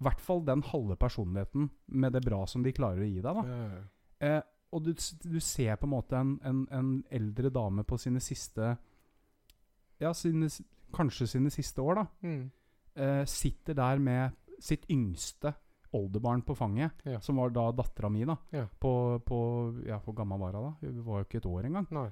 i 0.00 0.04
hvert 0.04 0.20
fall 0.20 0.42
den 0.44 0.62
halve 0.62 0.96
personligheten 0.96 1.70
med 1.88 2.12
det 2.12 2.24
bra 2.24 2.44
som 2.46 2.62
de 2.62 2.72
klarer 2.72 3.02
å 3.02 3.08
gi 3.08 3.20
deg. 3.20 3.34
da. 3.34 3.42
Ja, 3.46 3.68
ja. 3.68 3.82
Eh, 4.20 4.42
og 4.72 4.82
du, 4.84 4.92
du 5.24 5.38
ser 5.40 5.76
på 5.76 5.86
en 5.86 5.90
måte 5.94 6.16
en, 6.18 6.34
en, 6.44 6.64
en 6.74 6.90
eldre 7.10 7.50
dame 7.50 7.84
på 7.88 7.96
sine 7.98 8.20
siste 8.20 8.76
Ja, 10.00 10.12
sine, 10.14 10.46
kanskje 10.94 11.26
sine 11.26 11.50
siste 11.50 11.82
år, 11.82 11.94
da. 11.94 12.04
Mm. 12.22 12.50
Eh, 12.98 13.24
sitter 13.26 13.74
der 13.74 13.98
med 13.98 14.36
sitt 14.60 14.84
yngste 14.90 15.54
oldebarn 15.92 16.42
på 16.44 16.54
fanget, 16.54 16.90
Ja. 17.08 17.18
som 17.20 17.36
var 17.40 17.50
da 17.50 17.70
dattera 17.72 18.08
mi, 18.12 18.24
da. 18.28 18.36
Ja. 18.52 18.66
På, 18.80 19.18
på 19.24 19.38
Ja, 19.86 19.98
hvor 20.04 20.14
gammel 20.14 20.38
var 20.38 20.52
hun 20.52 20.64
da? 20.68 20.86
Hun 20.86 21.04
var 21.06 21.18
jo 21.22 21.24
ikke 21.28 21.38
et 21.42 21.46
år 21.46 21.64
engang. 21.66 21.86
Nei. 21.90 22.10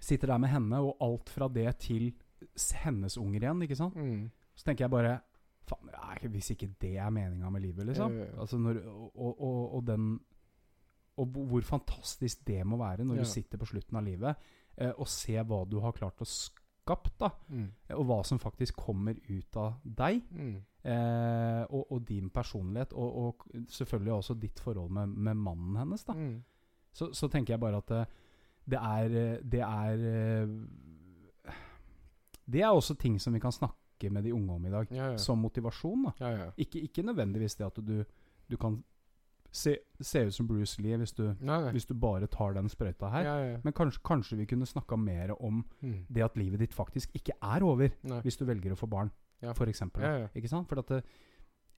Sitter 0.00 0.26
der 0.32 0.38
med 0.38 0.48
henne, 0.52 0.78
og 0.80 0.96
alt 1.00 1.30
fra 1.30 1.48
det 1.48 1.76
til 1.78 2.12
hennes 2.84 3.16
unger 3.18 3.40
igjen, 3.42 3.62
ikke 3.62 3.76
sant. 3.78 3.96
Mm. 3.96 4.30
Så 4.54 4.64
tenker 4.64 4.84
jeg 4.84 4.90
bare 4.90 5.18
Faen, 5.68 5.90
hvis 6.32 6.50
ikke 6.54 6.70
det 6.80 6.94
er 6.96 7.10
meninga 7.12 7.50
med 7.52 7.60
livet, 7.60 7.86
liksom. 7.86 8.12
Altså 8.40 8.56
når, 8.58 8.78
og, 8.88 9.40
og, 9.40 9.74
og 9.74 9.82
den 9.86 10.18
Og 11.18 11.26
hvor 11.50 11.60
fantastisk 11.66 12.44
det 12.46 12.60
må 12.66 12.76
være 12.80 13.04
når 13.04 13.16
Ja. 13.20 13.22
du 13.22 13.28
sitter 13.28 13.58
på 13.58 13.66
slutten 13.66 13.96
av 13.98 14.04
livet 14.06 14.36
eh, 14.78 14.92
og 14.96 15.08
ser 15.08 15.42
hva 15.44 15.64
du 15.68 15.80
har 15.82 15.92
klart 15.92 16.20
å 16.22 16.26
skapt, 16.28 17.18
da. 17.20 17.28
Mm. 17.50 17.66
Og 17.98 18.04
hva 18.06 18.20
som 18.24 18.38
faktisk 18.38 18.76
kommer 18.76 19.18
ut 19.28 19.56
av 19.56 19.74
deg. 19.84 20.22
Mm. 20.30 20.54
Eh, 20.88 21.64
og, 21.74 21.90
og 21.92 22.04
din 22.08 22.30
personlighet, 22.30 22.92
og, 22.94 23.16
og 23.16 23.66
selvfølgelig 23.68 24.12
også 24.14 24.34
ditt 24.40 24.60
forhold 24.62 24.90
med, 24.90 25.08
med 25.08 25.36
mannen 25.36 25.76
hennes. 25.76 26.04
da 26.04 26.14
Mm. 26.14 26.38
så, 26.92 27.10
så 27.12 27.28
tenker 27.28 27.54
jeg 27.54 27.60
bare 27.60 27.76
at 27.82 27.88
det, 27.88 28.06
det 28.70 28.78
er 28.78 29.04
eh, 29.24 29.38
Det 29.42 29.60
er 29.60 30.06
eh, 30.14 30.48
Det 32.46 32.62
er 32.62 32.70
også 32.72 32.94
ting 32.96 33.18
som 33.20 33.34
vi 33.34 33.40
kan 33.40 33.52
snakke 33.52 34.10
med 34.10 34.24
de 34.24 34.32
unge 34.34 34.54
om 34.54 34.64
i 34.66 34.70
dag, 34.70 34.86
Ja, 34.94 35.10
ja. 35.10 35.16
som 35.18 35.38
motivasjon. 35.42 36.04
da 36.04 36.12
ja, 36.20 36.44
ja. 36.44 36.50
Ikke, 36.56 36.80
ikke 36.80 37.02
nødvendigvis 37.02 37.54
det 37.58 37.66
at 37.66 37.76
du, 37.86 38.04
du 38.50 38.56
kan 38.56 38.82
se, 39.50 39.76
se 40.00 40.22
ut 40.26 40.34
som 40.34 40.46
Bruce 40.46 40.82
Lee 40.82 40.96
hvis 41.00 41.12
du, 41.16 41.22
Nei, 41.40 41.60
nei. 41.64 41.70
hvis 41.72 41.86
du 41.86 41.94
bare 41.94 42.26
tar 42.26 42.52
den 42.54 42.68
sprøyta 42.68 43.10
her. 43.10 43.24
Ja, 43.24 43.36
ja. 43.52 43.58
Men 43.64 43.72
kanskje, 43.72 44.00
kanskje 44.04 44.36
vi 44.38 44.46
kunne 44.46 44.66
snakka 44.66 44.96
mer 44.98 45.32
om 45.42 45.64
Mm. 45.82 46.04
det 46.10 46.22
at 46.24 46.36
livet 46.36 46.58
ditt 46.60 46.74
faktisk 46.74 47.10
ikke 47.14 47.32
er 47.42 47.62
over 47.64 47.88
Nei. 48.02 48.20
hvis 48.20 48.36
du 48.36 48.44
velger 48.44 48.72
å 48.72 48.76
få 48.76 48.88
barn, 48.88 49.10
Ja. 49.42 49.52
for 49.52 49.66
eksempel. 49.66 50.02
Ja, 50.02 50.18
ja. 50.18 50.28
Ikke 50.34 50.48
sant? 50.48 50.68
For 50.68 50.78
at 50.78 50.86
det, 50.88 51.04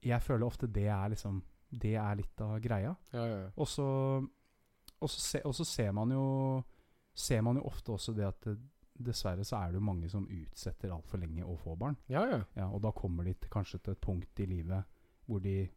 jeg 0.02 0.20
føler 0.22 0.46
ofte 0.46 0.66
det 0.72 0.86
er 0.88 1.08
liksom 1.10 1.42
det 1.70 1.94
er 1.94 2.16
litt 2.16 2.40
av 2.40 2.58
greia. 2.60 2.96
Ja, 3.12 3.24
ja, 3.26 3.36
ja. 3.44 3.50
Og 3.56 3.66
så, 3.68 4.26
se, 5.06 5.40
ser 5.64 5.92
man 5.92 6.10
jo 6.10 6.64
Ser 7.14 7.42
man 7.42 7.56
jo 7.56 7.62
ofte 7.66 7.90
også 7.92 8.14
det 8.14 8.24
at 8.24 8.40
det, 8.46 8.56
dessverre 9.00 9.44
så 9.44 9.56
er 9.56 9.72
det 9.72 9.74
jo 9.80 9.84
mange 9.84 10.08
som 10.08 10.26
utsetter 10.30 10.90
altfor 10.94 11.18
lenge 11.18 11.42
å 11.44 11.56
få 11.58 11.76
barn. 11.76 11.96
ja, 12.08 12.22
ja. 12.30 12.38
Ja, 12.56 12.68
og 12.70 12.80
da 12.82 12.92
kommer 12.92 13.24
de 13.24 13.34
til, 13.34 13.50
kanskje 13.50 13.80
til 13.82 13.92
et 13.92 14.00
punkt 14.00 14.40
i 14.40 14.46
livet 14.46 14.84
hvor 15.26 15.40
de, 15.42 15.68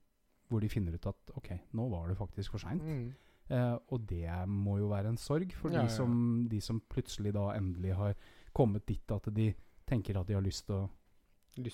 hvor 0.54 0.62
de 0.62 0.70
finner 0.72 0.94
ut 1.00 1.06
at 1.10 1.34
ok, 1.36 1.50
nå 1.74 1.90
var 1.92 2.08
det 2.14 2.18
faktisk 2.20 2.54
for 2.56 2.62
seint. 2.64 2.84
Mm. 2.86 3.14
Eh, 3.50 3.78
og 3.92 4.06
det 4.08 4.30
må 4.48 4.78
jo 4.80 4.88
være 4.94 5.10
en 5.12 5.18
sorg 5.20 5.52
for 5.58 5.70
Ja, 5.74 5.82
de, 5.82 5.88
de, 5.88 5.92
ja. 5.92 5.98
som, 5.98 6.48
de 6.50 6.62
som 6.64 6.80
plutselig 6.94 7.34
da 7.36 7.50
endelig 7.58 7.96
har 7.98 8.14
kommet 8.56 8.86
dit 8.88 9.12
at 9.12 9.28
de 9.36 9.50
tenker 9.90 10.16
at 10.22 10.28
de 10.30 10.34
har 10.38 10.46
lyst 10.46 10.66
til 10.70 10.76
å 10.76 10.90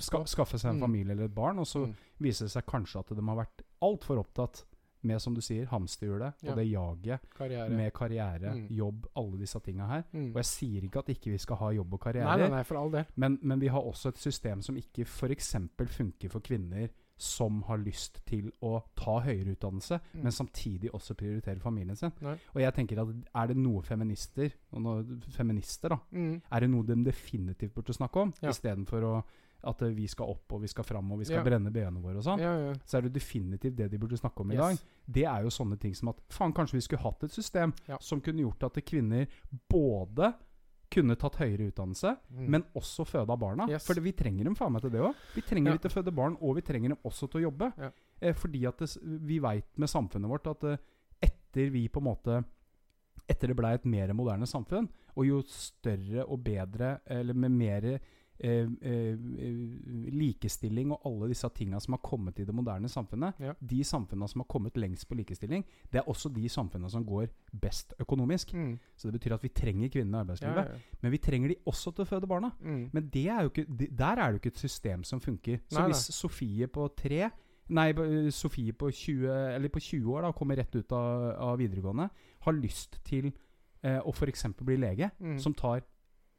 ska, 0.01 0.23
skaffe 0.25 0.57
seg 0.59 0.71
en 0.71 0.79
Mm. 0.79 0.81
familie 0.87 1.11
eller 1.13 1.25
et 1.25 1.35
barn, 1.35 1.59
og 1.59 1.65
så 1.67 1.85
Mm. 1.87 1.93
viser 2.19 2.45
det 2.45 2.51
seg 2.51 2.65
kanskje 2.65 2.99
at 2.99 3.07
de 3.15 3.21
har 3.21 3.35
vært 3.45 3.61
altfor 3.81 4.17
opptatt 4.23 4.65
med, 5.03 5.21
som 5.21 5.33
du 5.33 5.39
sier, 5.41 5.65
hamsterhjulet 5.67 6.33
Ja. 6.43 6.51
og 6.51 6.57
det 6.57 6.65
jaget 6.71 7.21
Karriere. 7.37 7.69
med 7.69 7.93
karriere, 7.93 8.51
Mm. 8.55 8.67
jobb, 8.69 9.05
alle 9.15 9.37
disse 9.37 9.59
tinga 9.63 9.87
her. 9.87 10.03
Mm. 10.11 10.31
Og 10.31 10.35
jeg 10.35 10.45
sier 10.45 10.81
ikke 10.83 10.99
at 10.99 11.05
ikke 11.07 11.31
vi 11.31 11.37
skal 11.37 11.55
ha 11.57 11.69
jobb 11.71 11.93
og 11.93 11.99
karriere, 12.01 12.25
Nei, 12.25 12.49
nei, 12.49 12.91
nei. 12.91 13.05
Men, 13.15 13.39
men 13.41 13.59
vi 13.59 13.67
har 13.67 13.81
også 13.81 14.07
et 14.09 14.17
system 14.17 14.61
som 14.61 14.75
ikke 14.75 15.05
f.eks. 15.05 15.53
funker 15.77 16.29
for 16.29 16.39
kvinner 16.41 16.89
som 17.19 17.61
har 17.67 17.77
lyst 17.77 18.21
til 18.25 18.51
å 18.63 18.81
ta 18.95 19.19
høyere 19.19 19.55
utdannelse, 19.57 19.99
Mm. 20.13 20.23
men 20.23 20.31
samtidig 20.31 20.89
også 20.93 21.13
prioritere 21.15 21.59
familien 21.59 21.95
sin. 21.97 22.11
Nei. 22.21 22.37
Og 22.55 22.61
jeg 22.61 22.73
tenker 22.73 23.01
at 23.01 23.13
er 23.35 23.47
det 23.47 23.57
noe 23.57 23.81
feminister, 23.83 24.51
feminister 25.35 25.89
da, 25.89 25.97
Mm. 26.11 26.41
er 26.51 26.59
det 26.59 26.69
noe 26.69 26.83
de 26.83 26.95
definitivt 27.03 27.73
burde 27.75 27.93
snakke 27.93 28.17
om, 28.21 28.33
Ja. 28.41 28.49
istedenfor 28.49 29.01
å 29.03 29.23
at 29.61 29.81
eh, 29.81 29.89
vi 29.89 30.07
skal 30.07 30.27
opp 30.29 30.53
og 30.53 30.61
vi 30.61 30.67
skal 30.67 30.85
fram 30.85 31.11
og 31.11 31.19
vi 31.19 31.25
skal 31.25 31.37
Ja. 31.37 31.43
brenne 31.43 31.69
benene 31.69 32.01
våre 32.01 32.15
og 32.17 32.23
sånn, 32.23 32.39
Ja, 32.39 32.67
ja. 32.69 32.73
så 32.85 32.97
er 32.97 33.01
det 33.01 33.13
definitivt 33.13 33.75
det 33.75 33.91
de 33.91 33.97
burde 33.97 34.17
snakke 34.17 34.39
om 34.39 34.51
i 34.51 34.55
Yes. 34.55 34.79
dag. 34.79 34.87
Det 35.11 35.23
er 35.25 35.41
jo 35.43 35.49
sånne 35.49 35.77
ting 35.77 35.93
som 35.93 36.07
at 36.09 36.15
faen, 36.29 36.53
kanskje 36.53 36.73
vi 36.75 36.79
skulle 36.81 37.01
hatt 37.01 37.23
et 37.25 37.31
system 37.31 37.73
som 37.99 38.21
kunne 38.21 38.39
gjort 38.39 38.63
at 38.63 38.85
kvinner 38.85 39.27
både 39.69 40.33
kunne 40.91 41.15
tatt 41.15 41.35
høyere 41.37 41.67
utdannelse, 41.71 42.15
Mm. 42.33 42.47
men 42.49 42.63
også 42.75 43.05
føda 43.05 43.37
barna. 43.39 43.67
Yes. 43.69 43.85
For 43.85 43.93
vi 44.01 44.11
trenger 44.11 44.43
dem 44.43 44.55
faen 44.55 44.71
meg 44.73 44.81
til 44.81 44.89
det 44.91 45.01
òg. 45.01 45.15
Vi 45.35 45.41
trenger 45.41 45.71
Ja. 45.71 45.77
dem 45.77 45.79
til 45.79 45.91
å 45.91 46.03
føde 46.03 46.15
barn, 46.15 46.37
og 46.41 46.55
vi 46.55 46.61
trenger 46.61 46.89
dem 46.89 46.97
også 47.05 47.29
til 47.29 47.41
å 47.41 47.51
jobbe. 47.51 47.73
Ja. 47.77 47.91
Eh, 48.21 48.33
fordi 48.33 48.65
at 48.67 48.77
det, 48.77 48.97
vi 49.25 49.39
veit 49.39 49.77
med 49.77 49.87
samfunnet 49.89 50.27
vårt 50.29 50.47
at 50.49 50.63
eh, 50.63 50.77
etter 51.21 51.69
vi 51.71 51.87
på 51.87 51.97
en 51.99 52.03
måte 52.15 52.45
Etter 53.29 53.47
det 53.49 53.55
blei 53.57 53.73
et 53.75 53.85
mer 53.85 54.07
moderne 54.13 54.47
samfunn, 54.47 54.87
og 55.15 55.25
jo 55.27 55.41
større 55.43 56.23
og 56.27 56.43
bedre, 56.43 56.99
eller 57.05 57.33
med 57.35 57.51
mer 57.51 57.99
eh, 58.39 58.67
eh, 58.81 59.17
likestilling 60.13 60.91
og 60.95 61.01
alle 61.07 61.29
disse 61.31 61.49
tinga 61.55 61.79
som 61.83 61.95
har 61.95 62.01
kommet 62.05 62.39
i 62.39 62.45
det 62.47 62.55
moderne 62.55 62.89
samfunnet, 62.89 63.33
Ja. 63.39 63.53
de 63.61 63.83
samfunna 63.83 64.27
som 64.29 64.41
har 64.41 64.47
kommet 64.47 64.73
lengst 64.77 65.07
på 65.09 65.15
likestilling, 65.17 65.63
det 65.91 65.99
er 65.99 66.07
også 66.07 66.31
de 66.33 66.47
samfunna 66.49 66.89
som 66.89 67.05
går 67.05 67.27
best 67.61 67.93
økonomisk. 67.99 68.53
Mm. 68.53 68.79
Så 68.95 69.11
det 69.11 69.19
betyr 69.19 69.33
at 69.35 69.41
vi 69.43 69.49
trenger 69.49 69.89
kvinnene 69.89 70.17
i 70.17 70.23
arbeidslivet. 70.25 70.65
ja. 70.65 70.77
Men 71.01 71.11
vi 71.11 71.17
trenger 71.17 71.47
de 71.49 71.55
også 71.65 71.93
til 71.95 72.05
å 72.05 72.07
føde 72.07 72.27
barna. 72.27 72.51
Mm. 72.61 72.89
Men 72.93 73.09
det 73.09 73.27
er 73.27 73.49
ikke, 73.49 73.65
der 73.97 74.17
er 74.17 74.31
det 74.31 74.31
jo 74.31 74.49
ikke 74.49 74.55
et 74.55 74.69
system 74.69 75.03
som 75.03 75.19
funker. 75.19 75.59
Så 75.69 75.79
Nei, 75.79 75.81
nei. 75.81 75.91
hvis 75.91 76.13
Sofie 76.13 76.67
på 76.67 76.89
tre 76.95 77.31
Nei, 77.71 77.93
Sofie 78.31 78.73
på 78.73 78.89
20, 78.91 79.27
eller 79.55 79.69
på 79.69 79.79
20 79.79 80.09
år 80.15 80.21
da, 80.23 80.31
kommer 80.31 80.55
rett 80.57 80.75
ut 80.75 80.91
av, 80.91 81.35
av 81.37 81.57
videregående, 81.59 82.09
har 82.41 82.53
lyst 82.53 82.97
til 83.05 83.31
eh, 83.83 83.99
å 84.01 84.09
f.eks. 84.11 84.43
bli 84.57 84.75
lege, 84.75 85.11
Mm. 85.21 85.37
som 85.39 85.53
tar 85.53 85.83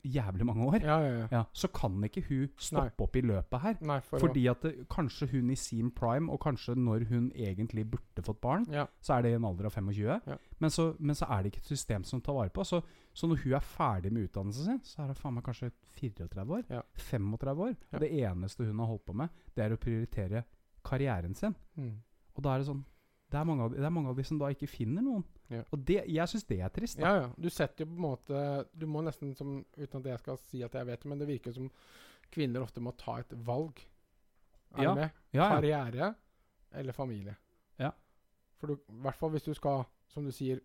jævlig 0.04 0.46
mange 0.46 0.66
år, 0.66 0.78
Ja, 0.82 0.98
ja, 1.00 1.26
ja. 1.30 1.42
så 1.52 1.68
kan 1.68 2.02
ikke 2.04 2.22
hun 2.28 2.48
stoppe 2.56 3.04
opp 3.04 3.16
i 3.16 3.20
løpet 3.20 3.60
her. 3.60 3.76
Nei, 3.80 3.98
for 4.00 4.18
Fordi 4.18 4.46
at 4.50 4.62
det, 4.62 4.86
kanskje 4.90 5.28
hun 5.32 5.50
i 5.50 5.56
sin 5.56 5.90
prime, 5.90 6.30
og 6.32 6.40
kanskje 6.40 6.74
når 6.74 7.04
hun 7.08 7.30
egentlig 7.34 7.84
burde 7.90 8.22
fått 8.24 8.40
barn, 8.40 8.66
så 9.00 9.14
er 9.14 9.22
det 9.22 9.32
i 9.32 9.34
en 9.38 9.44
alder 9.44 9.66
av 9.66 9.70
25. 9.76 10.20
Ja. 10.26 10.36
Men, 10.58 10.70
så, 10.70 10.94
men 10.98 11.14
så 11.16 11.26
er 11.30 11.42
det 11.42 11.52
ikke 11.52 11.64
et 11.64 11.72
system 11.74 12.04
som 12.04 12.20
tar 12.20 12.32
vare 12.34 12.50
på. 12.50 12.64
Så, 12.64 12.80
så 13.12 13.26
når 13.26 13.42
hun 13.44 13.52
er 13.58 13.60
ferdig 13.60 14.12
med 14.12 14.28
utdannelsen 14.28 14.64
sin, 14.64 14.80
så 14.84 15.02
er 15.02 15.06
hun 15.12 15.14
faen 15.14 15.34
meg 15.34 15.44
kanskje 15.44 15.70
34 16.00 16.46
år. 16.58 16.64
Ja. 16.70 16.80
35 17.10 17.66
år. 17.66 17.74
Og 17.92 18.00
det 18.00 18.12
eneste 18.22 18.64
hun 18.64 18.78
har 18.78 18.86
holdt 18.86 19.04
på 19.04 19.12
med, 19.12 19.28
det 19.56 19.64
er 19.64 19.74
å 19.74 19.80
prioritere 19.80 20.44
karrieren 20.84 21.34
sin. 21.34 21.54
Mm. 21.76 21.98
Og 22.36 22.42
da 22.44 22.54
er 22.54 22.62
det 22.62 22.70
sånn 22.70 22.84
Det 23.30 23.38
er 23.38 23.44
de, 23.46 23.68
det 23.76 23.84
er 23.86 23.92
mange 23.94 24.10
av 24.10 24.16
de 24.16 24.24
som 24.26 24.38
da 24.40 24.48
ikke 24.50 24.66
finner 24.66 25.04
noen. 25.06 25.22
Ja. 25.50 25.64
Og 25.74 25.80
det, 25.84 26.04
jeg 26.06 26.30
syns 26.30 26.44
det 26.46 26.60
er 26.62 26.70
trist. 26.70 26.98
Da. 27.00 27.08
Ja, 27.08 27.22
ja. 27.24 27.30
Du 27.36 27.48
setter 27.50 27.82
jo 27.84 27.88
på 27.90 27.96
en 27.96 28.04
måte 28.04 28.42
Du 28.78 28.84
må 28.86 29.00
nesten 29.02 29.32
som 29.34 29.64
Uten 29.76 29.98
at 30.00 30.06
jeg 30.12 30.18
skal 30.22 30.38
si 30.44 30.60
at 30.62 30.76
jeg 30.78 30.86
vet 30.86 31.02
det, 31.02 31.08
men 31.10 31.18
det 31.18 31.26
virker 31.28 31.52
som 31.56 31.70
kvinner 32.30 32.62
ofte 32.62 32.78
må 32.80 32.92
ta 32.96 33.16
et 33.18 33.32
valg. 33.46 33.80
Er 34.78 34.82
Ja. 34.84 34.94
du 34.94 35.00
med? 35.00 35.10
Ja, 35.32 35.42
ja. 35.42 35.48
Karriere 35.56 36.14
eller 36.72 36.92
familie. 36.94 37.34
Ja. 37.82 37.90
For 38.60 38.68
du, 38.68 38.74
i 38.76 39.00
hvert 39.02 39.18
fall 39.18 39.30
hvis 39.34 39.42
du 39.48 39.54
skal, 39.54 39.82
som 40.06 40.24
du 40.24 40.30
sier, 40.30 40.60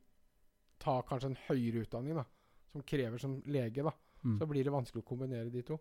ta 0.80 1.00
kanskje 1.02 1.32
en 1.32 1.40
høyere 1.48 1.82
utdanning, 1.88 2.16
da, 2.20 2.26
som 2.72 2.84
krever 2.84 3.18
som 3.18 3.40
lege, 3.46 3.82
da, 3.84 3.92
Mm. 4.26 4.40
så 4.40 4.46
blir 4.50 4.64
det 4.64 4.72
vanskelig 4.74 5.04
å 5.04 5.08
kombinere 5.08 5.52
de 5.54 5.62
to. 5.62 5.76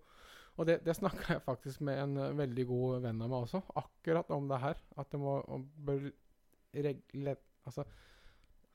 Og 0.58 0.66
det, 0.66 0.82
det 0.84 0.94
snakka 0.96 1.32
jeg 1.34 1.42
faktisk 1.42 1.80
med 1.80 1.98
en 1.98 2.16
eh, 2.20 2.32
veldig 2.36 2.66
god 2.68 3.02
venn 3.02 3.22
av 3.22 3.30
meg 3.30 3.46
også, 3.46 3.62
akkurat 3.76 4.30
om 4.30 4.48
det 4.48 4.58
her. 4.60 4.76
At 4.96 5.10
det 5.10 5.20
må 5.20 5.38
bør 5.84 6.10
reg, 6.74 7.00
altså, 7.66 7.84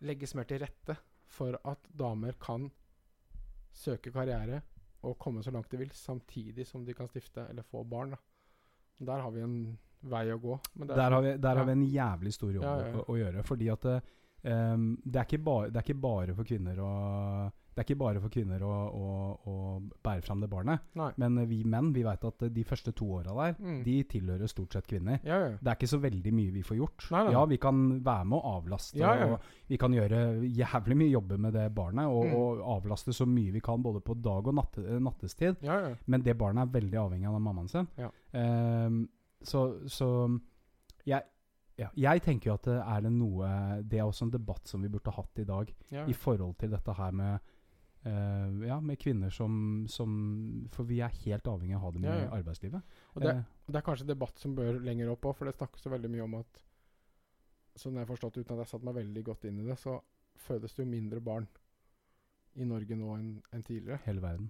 legges 0.05 0.35
mer 0.37 0.47
til 0.49 0.61
rette 0.63 0.95
for 1.29 1.57
at 1.67 1.89
damer 1.97 2.37
kan 2.41 2.69
søke 3.75 4.11
karriere 4.13 4.61
og 5.07 5.17
komme 5.21 5.43
så 5.45 5.51
langt 5.55 5.69
de 5.71 5.77
vil, 5.79 5.91
samtidig 5.95 6.65
som 6.67 6.83
de 6.85 6.93
kan 6.97 7.07
stifte 7.07 7.45
eller 7.49 7.63
få 7.63 7.83
barn. 7.87 8.11
Da. 8.11 8.17
Der 9.11 9.21
har 9.23 9.31
vi 9.31 9.43
en 9.45 9.77
vei 10.11 10.25
å 10.33 10.39
gå. 10.41 10.57
Er 10.81 10.85
Der, 10.85 10.95
sånn- 10.95 11.13
har 11.13 11.21
vi, 11.23 11.33
der 11.37 11.49
ja. 11.53 11.57
har 11.61 11.65
vi 11.69 11.71
en 11.77 11.85
jævlig 11.93 12.33
stor 12.35 12.51
jobb 12.55 12.63
Ja, 12.63 12.73
ja. 12.87 12.91
Å, 12.99 13.05
å 13.07 13.17
gjøre. 13.19 13.43
Fordi 13.47 13.69
at 13.71 13.85
ehm, 14.43 14.89
det, 15.05 15.23
er 15.23 15.43
bare, 15.43 15.69
det 15.69 15.79
er 15.79 15.87
ikke 15.87 16.01
bare 16.03 16.35
for 16.35 16.43
kvinner 16.47 16.79
å 16.83 16.91
Det 17.75 17.83
er 17.83 17.85
ikke 17.85 17.99
bare 18.01 18.19
for 18.19 18.29
kvinner 18.33 18.63
å, 18.65 18.71
å, 18.91 19.09
å 19.47 19.53
bære 20.03 20.21
fram 20.25 20.41
det 20.41 20.49
barnet. 20.51 20.81
Nei. 20.99 21.11
Men 21.21 21.37
eh, 21.37 21.45
vi 21.47 21.63
menn 21.63 21.93
vi 21.95 22.01
vet 22.03 22.23
at 22.27 22.41
eh, 22.43 22.49
de 22.49 22.63
første 22.67 22.91
to 22.97 23.05
åra 23.19 23.35
der, 23.37 23.55
Mm. 23.59 23.83
de 23.85 24.03
tilhører 24.03 24.47
stort 24.51 24.73
sett 24.73 24.87
kvinner. 24.87 25.19
Ja, 25.23 25.37
ja. 25.45 25.49
Det 25.61 25.67
er 25.71 25.75
ikke 25.77 25.87
så 25.93 25.99
veldig 26.01 26.33
mye 26.33 26.51
vi 26.51 26.63
får 26.65 26.77
gjort. 26.79 27.05
Nei, 27.11 27.23
nei. 27.27 27.31
Ja, 27.37 27.45
vi 27.45 27.57
kan 27.57 27.79
være 28.03 28.25
med 28.25 28.39
å 28.39 28.53
avlaste, 28.57 28.97
Ja, 28.99 29.13
og 29.29 29.39
vi 29.69 29.77
kan 29.77 29.91
gjøre 29.95 30.41
jævlig 30.49 30.97
mye 30.97 31.11
jobber 31.13 31.37
med 31.37 31.53
det 31.53 31.67
barnet, 31.75 32.05
og, 32.07 32.25
Mm. 32.25 32.35
og 32.35 32.63
avlaste 32.81 33.13
så 33.13 33.25
mye 33.27 33.51
vi 33.51 33.59
kan 33.61 33.81
både 33.83 34.01
på 34.01 34.15
dag 34.21 34.47
og 34.47 34.55
natte, 34.55 34.83
eh, 34.85 34.99
nattestid. 34.99 35.57
Men 36.07 36.21
det 36.21 36.37
barnet 36.37 36.67
er 36.67 36.79
veldig 36.81 36.97
avhengig 37.05 37.27
av 37.27 37.39
mammaen 37.41 37.67
sin. 37.69 37.87
Ehm, 38.33 39.07
så 39.41 39.87
så 39.87 40.39
jeg, 41.05 41.21
ja, 41.77 41.87
jeg 41.95 42.21
tenker 42.25 42.49
jo 42.51 42.53
at 42.57 42.63
det 42.67 42.81
er 42.83 43.01
det 43.01 43.11
noe 43.15 43.47
Det 43.87 43.99
er 43.99 44.03
også 44.03 44.23
en 44.27 44.31
debatt 44.33 44.67
som 44.67 44.81
vi 44.83 44.89
burde 44.91 45.11
hatt 45.15 45.39
i 45.39 45.45
dag, 45.47 45.71
ja. 45.91 46.05
i 46.05 46.13
forhold 46.13 46.57
til 46.59 46.69
dette 46.71 46.93
her 46.93 47.11
med 47.11 47.39
eh, 48.07 48.67
ja, 48.67 48.79
med 48.79 48.99
kvinner 49.01 49.33
som, 49.33 49.85
som 49.89 50.11
For 50.71 50.87
vi 50.87 51.01
er 51.03 51.13
helt 51.25 51.47
avhengig 51.47 51.75
av 51.75 51.81
å 51.81 51.85
ha 51.85 51.93
dem 51.95 52.07
Ja, 52.07 52.17
i 52.23 52.29
arbeidslivet. 52.39 52.97
Og 53.15 53.23
det, 53.23 53.35
uh, 53.35 53.43
det 53.67 53.79
er 53.81 53.85
kanskje 53.85 54.07
debatt 54.09 54.39
som 54.39 54.55
bør 54.57 54.79
lenger 54.83 55.11
opp 55.13 55.25
òg, 55.29 55.37
for 55.39 55.49
det 55.49 55.55
snakkes 55.57 55.85
så 55.85 55.93
veldig 55.93 56.11
mye 56.15 56.27
om 56.27 56.41
at 56.41 56.65
Sånn 57.79 57.95
jeg 57.95 58.03
har 58.03 58.09
forstått 58.09 58.41
uten 58.41 58.57
at 58.57 58.65
jeg 58.65 58.71
satt 58.73 58.83
meg 58.83 58.95
veldig 58.97 59.21
godt 59.23 59.45
inn 59.47 59.59
i 59.61 59.63
det, 59.63 59.75
så 59.79 59.93
fødes 60.43 60.73
det 60.75 60.83
jo 60.83 60.89
mindre 60.89 61.21
barn 61.23 61.45
i 62.59 62.65
Norge 62.67 62.97
nå 62.97 63.13
enn 63.15 63.29
en 63.55 63.63
tidligere. 63.63 64.01
hele 64.03 64.19
verden. 64.19 64.49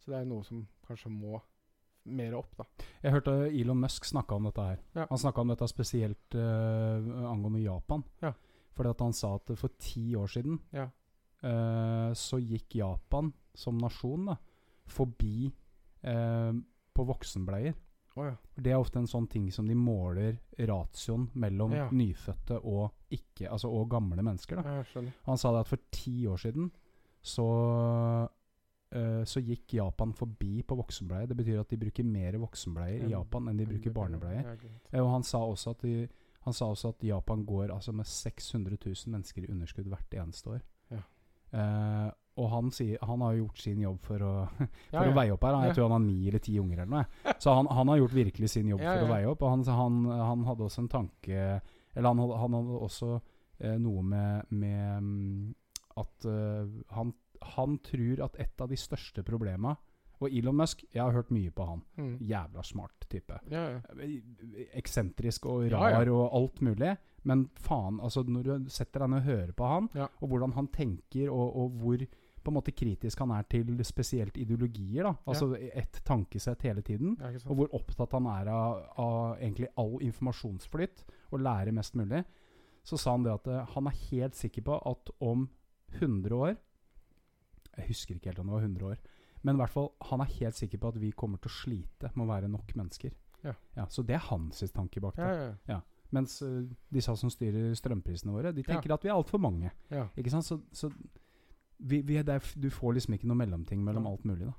Så 0.00 0.12
det 0.12 0.20
er 0.20 0.30
noe 0.30 0.46
som 0.46 0.62
kanskje 0.86 1.10
må 1.12 1.42
mer 2.14 2.36
opp, 2.38 2.54
da. 2.56 2.66
Jeg 3.02 3.14
hørte 3.14 3.34
Elon 3.48 3.80
Musk 3.80 4.04
snakke 4.08 4.36
om 4.36 4.48
dette 4.48 4.64
her. 4.64 4.80
Ja. 4.96 5.06
Han 5.10 5.20
snakka 5.20 5.44
om 5.44 5.52
dette 5.52 5.68
spesielt 5.68 6.36
uh, 6.36 7.30
angående 7.30 7.62
Japan. 7.64 8.04
Ja. 8.22 8.34
Fordi 8.76 8.90
at 8.90 9.04
han 9.04 9.16
sa 9.16 9.34
at 9.38 9.52
for 9.58 9.76
ti 9.78 10.06
år 10.18 10.30
siden 10.30 10.58
Ja. 10.74 10.88
Eh, 11.44 12.10
så 12.16 12.40
gikk 12.40 12.78
Japan 12.80 13.32
som 13.54 13.78
nasjon 13.78 14.30
da, 14.32 14.36
forbi 14.90 15.46
eh, 16.02 16.52
på 16.94 17.06
voksenbleier. 17.08 17.74
Oh, 18.16 18.28
ja. 18.28 18.34
Det 18.54 18.70
er 18.70 18.78
ofte 18.78 19.00
en 19.00 19.08
sånn 19.10 19.26
ting 19.26 19.48
som 19.50 19.66
de 19.66 19.74
måler 19.74 20.36
ratioen 20.70 21.24
mellom 21.34 21.72
Ja. 21.74 21.88
nyfødte 21.90 22.60
og 22.62 22.92
ikke, 23.10 23.48
altså 23.50 23.70
og 23.74 23.88
gamle 23.90 24.22
mennesker. 24.22 24.60
Ja. 24.62 24.84
Han 25.26 25.38
sa 25.40 25.50
det 25.56 25.64
at 25.64 25.72
for 25.72 25.82
ti 25.90 26.20
år 26.30 26.38
siden 26.44 26.70
så 27.24 27.48
eh, 28.94 29.24
så 29.26 29.40
gikk 29.42 29.74
Japan 29.80 30.12
forbi 30.14 30.62
på 30.62 30.76
voksenbleier. 30.78 31.26
Det 31.26 31.36
betyr 31.40 31.60
at 31.64 31.72
de 31.72 31.76
bruker 31.80 32.04
mer 32.06 32.38
voksenbleier 32.38 33.02
i 33.08 33.10
Japan 33.16 33.48
enn 33.50 33.58
de 33.58 33.66
bruker 33.66 33.90
barnebleier. 33.96 34.44
Og 35.02 35.10
han 35.10 35.26
sa 35.26 35.40
også 35.42 35.70
at, 35.74 35.82
de, 35.82 36.06
han 36.46 36.54
sa 36.54 36.68
også 36.70 36.92
at 36.94 37.02
Japan 37.08 37.42
går 37.48 37.72
altså 37.74 37.92
med 37.92 38.06
600 38.06 38.78
000 38.84 39.10
mennesker 39.16 39.42
i 39.42 39.50
underskudd 39.50 39.90
hvert 39.90 40.14
eneste 40.22 40.50
år. 40.54 40.62
Ja. 41.54 42.04
Eh, 42.06 42.12
og 42.34 42.48
han, 42.50 42.70
sier, 42.74 42.98
han 43.06 43.20
har 43.22 43.36
gjort 43.38 43.60
sin 43.62 43.78
jobb 43.78 44.00
for 44.02 44.18
å, 44.26 44.30
for 44.58 44.96
Ja, 44.96 45.04
å 45.06 45.14
veie 45.14 45.30
opp 45.36 45.44
her. 45.46 45.54
Han- 45.54 45.68
Jeg 45.68 45.76
tror 45.76 45.84
han 45.86 45.92
har 46.00 46.02
ni 46.02 46.16
eller 46.26 46.42
ti 46.42 46.56
unger 46.58 46.80
eller 46.82 46.90
noe. 46.96 47.34
Så 47.38 47.54
han, 47.54 47.68
han 47.70 47.92
har 47.92 48.00
gjort 48.00 48.16
virkelig 48.16 48.50
sin 48.50 48.72
jobb 48.72 48.82
Ja, 48.82 48.96
for 48.98 49.06
å 49.06 49.12
veie 49.12 49.28
opp. 49.30 49.44
Og 49.46 49.52
han, 49.52 49.62
han, 49.70 50.00
han 50.18 50.42
hadde 50.48 50.66
også 50.66 50.82
en 50.82 50.88
tanke 50.90 51.44
Eller 51.94 52.08
han 52.10 52.18
hadde, 52.18 52.80
også 52.88 53.12
eh, 53.60 53.76
noe 53.78 54.02
med, 54.02 54.50
med 54.50 55.02
mm, 55.06 55.54
at 56.02 56.26
uh, 56.26 56.66
han, 56.90 57.12
han 57.54 57.78
tror 57.86 58.24
at 58.26 58.34
et 58.42 58.60
av 58.64 58.66
de 58.72 58.76
største 58.82 59.22
problema 59.22 59.76
Og 60.24 60.34
Elon 60.34 60.56
Musk, 60.56 60.84
jeg 60.92 61.02
har 61.02 61.14
hørt 61.14 61.32
mye 61.34 61.52
på 61.54 61.66
han. 61.68 61.82
Mm. 62.00 62.12
Jævla 62.24 62.64
smart 62.66 63.06
type. 63.10 63.38
Ja, 63.52 63.64
ja. 63.76 64.10
Eksentrisk 64.78 65.46
og 65.50 65.66
rar 65.72 66.00
ja. 66.00 66.12
og 66.12 66.36
alt 66.40 66.62
mulig. 66.64 66.94
Men 67.24 67.46
faen, 67.56 68.00
altså 68.04 68.24
når 68.28 68.44
du 68.44 68.68
setter 68.72 69.04
deg 69.04 69.14
ned 69.14 69.22
og 69.22 69.30
hører 69.30 69.56
på 69.56 69.68
han, 69.68 69.88
og 69.96 70.28
hvordan 70.28 70.52
han 70.58 70.68
tenker, 70.74 71.30
og, 71.32 71.56
og 71.56 71.80
hvor 71.80 72.06
på 72.44 72.52
en 72.52 72.58
måte 72.58 72.74
kritisk 72.76 73.22
han 73.22 73.32
er 73.32 73.46
til 73.48 73.78
spesielt 73.88 74.36
ideologier, 74.36 75.06
da. 75.06 75.14
Altså 75.32 75.54
ett 75.56 76.02
tankesett 76.04 76.66
hele 76.68 76.84
tiden. 76.84 77.16
Og 77.46 77.56
hvor 77.56 77.76
opptatt 77.78 78.12
han 78.12 78.28
er 78.28 78.50
av, 78.52 78.82
av 79.00 79.20
egentlig 79.38 79.70
all 79.80 79.96
informasjonsflytt, 80.04 81.06
og 81.32 81.40
lære 81.40 81.72
mest 81.72 81.96
mulig. 81.96 82.20
Så 82.84 83.00
sa 83.00 83.14
han 83.16 83.24
det 83.24 83.32
at 83.32 83.48
eh, 83.48 83.72
han 83.74 83.88
er 83.88 84.00
helt 84.10 84.36
sikker 84.36 84.66
på 84.66 84.76
at 84.90 85.12
om 85.24 85.48
100 85.94 86.36
år 86.36 86.56
Jeg 87.74 87.86
husker 87.88 88.14
ikke 88.14 88.30
helt 88.30 88.38
om 88.42 88.50
det 88.50 88.54
var 88.54 88.66
100 88.66 88.90
år. 88.92 88.98
Men 89.44 89.56
i 89.56 89.60
hvert 89.60 89.70
fall, 89.74 89.90
han 90.10 90.20
er 90.24 90.30
helt 90.40 90.56
sikker 90.56 90.80
på 90.80 90.88
at 90.88 90.96
vi 91.00 91.10
kommer 91.12 91.38
til 91.38 91.50
å 91.52 91.54
slite 91.54 92.10
med 92.14 92.24
å 92.24 92.30
være 92.30 92.48
nok 92.48 92.74
mennesker. 92.76 93.12
Ja. 93.44 93.84
så 93.92 94.00
det 94.02 94.14
er 94.16 94.22
hans 94.30 94.62
tanke 94.72 95.02
bak 95.04 95.16
det. 95.16 95.24
Ja, 95.28 95.50
ja, 95.68 95.80
Mens 96.16 96.38
uh, 96.42 96.62
disse 96.92 97.12
som 97.20 97.28
styrer 97.28 97.74
strømprisene 97.76 98.32
våre, 98.32 98.52
de 98.56 98.62
tenker 98.64 98.94
at 98.94 99.02
vi 99.04 99.10
er 99.10 99.14
altfor 99.18 99.38
mange. 99.42 99.70
ja. 99.90 100.06
Ikke 100.16 100.30
sant? 100.32 100.46
Så, 100.48 100.60
så 100.72 100.88
vi, 101.78 102.00
vi 102.00 102.16
er 102.16 102.22
der, 102.24 102.40
du 102.56 102.70
får 102.72 102.94
liksom 102.96 103.14
ikke 103.18 103.28
noe 103.28 103.36
mellomting 103.36 103.82
mellom 103.84 104.06
Ja. 104.06 104.10
alt 104.14 104.24
mulig. 104.24 104.46
da 104.46 104.54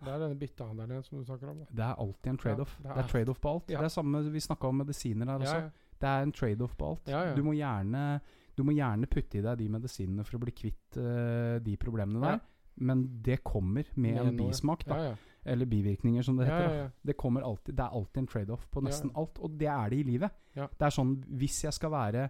Det 0.00 0.08
er 0.08 0.18
denne 0.22 0.38
byttehandelen 0.40 1.02
som 1.04 1.18
du 1.18 1.24
snakker 1.28 1.48
om. 1.50 1.58
Da. 1.58 1.66
Det 1.76 1.84
er 1.84 1.98
alltid 2.00 2.30
en 2.30 2.38
trade-off. 2.38 2.76
Ja, 2.82 2.88
det 2.88 2.96
er- 2.96 3.02
er 3.04 3.08
trade-off 3.08 3.40
på 3.40 3.48
alt. 3.50 3.70
Ja. 3.70 3.78
Det 3.78 3.84
er 3.84 3.88
samme 3.88 4.22
vi 4.32 4.40
snakka 4.40 4.68
om 4.68 4.76
medisiner 4.80 5.26
her 5.26 5.38
også. 5.38 5.56
Ja, 5.56 5.60
ja. 5.60 5.70
Det 6.00 6.08
er 6.08 6.22
en 6.22 6.32
trade-off 6.32 6.76
på 6.76 6.86
alt. 6.88 7.08
Ja, 7.08 7.22
ja. 7.24 7.34
Du, 7.34 7.42
må 7.42 7.52
gjerne, 7.52 8.20
du 8.56 8.62
må 8.64 8.72
gjerne 8.72 9.06
putte 9.06 9.38
i 9.38 9.42
deg 9.42 9.58
de 9.58 9.68
medisinene 9.68 10.24
for 10.24 10.38
å 10.38 10.40
bli 10.40 10.52
kvitt 10.52 10.96
uh, 10.96 11.58
de 11.60 11.76
problemene 11.76 12.20
Ja. 12.24 12.30
der. 12.30 12.40
Men 12.80 13.04
det 13.22 13.42
kommer 13.44 13.84
med, 13.94 14.14
Med 14.14 14.26
en 14.26 14.36
bismak, 14.36 14.84
da. 14.88 14.96
Ja, 14.96 15.10
ja. 15.10 15.16
Eller 15.44 15.66
bivirkninger, 15.66 16.22
som 16.22 16.36
det 16.36 16.46
heter. 16.46 16.74
ja. 16.82 16.88
Det, 17.02 17.14
kommer 17.16 17.40
alltid, 17.42 17.74
det 17.74 17.84
er 17.84 17.94
alltid 17.96 18.18
en 18.22 18.26
trade-off 18.28 18.66
på 18.70 18.80
nesten 18.84 19.10
alt. 19.16 19.38
Og 19.40 19.50
det 19.60 19.68
er 19.72 19.88
det 19.90 19.98
i 19.98 20.02
livet. 20.02 20.30
Det 20.78 20.86
er 20.86 20.90
sånn 20.90 21.14
Hvis 21.40 21.62
jeg 21.64 21.72
skal 21.72 21.90
være 21.94 22.26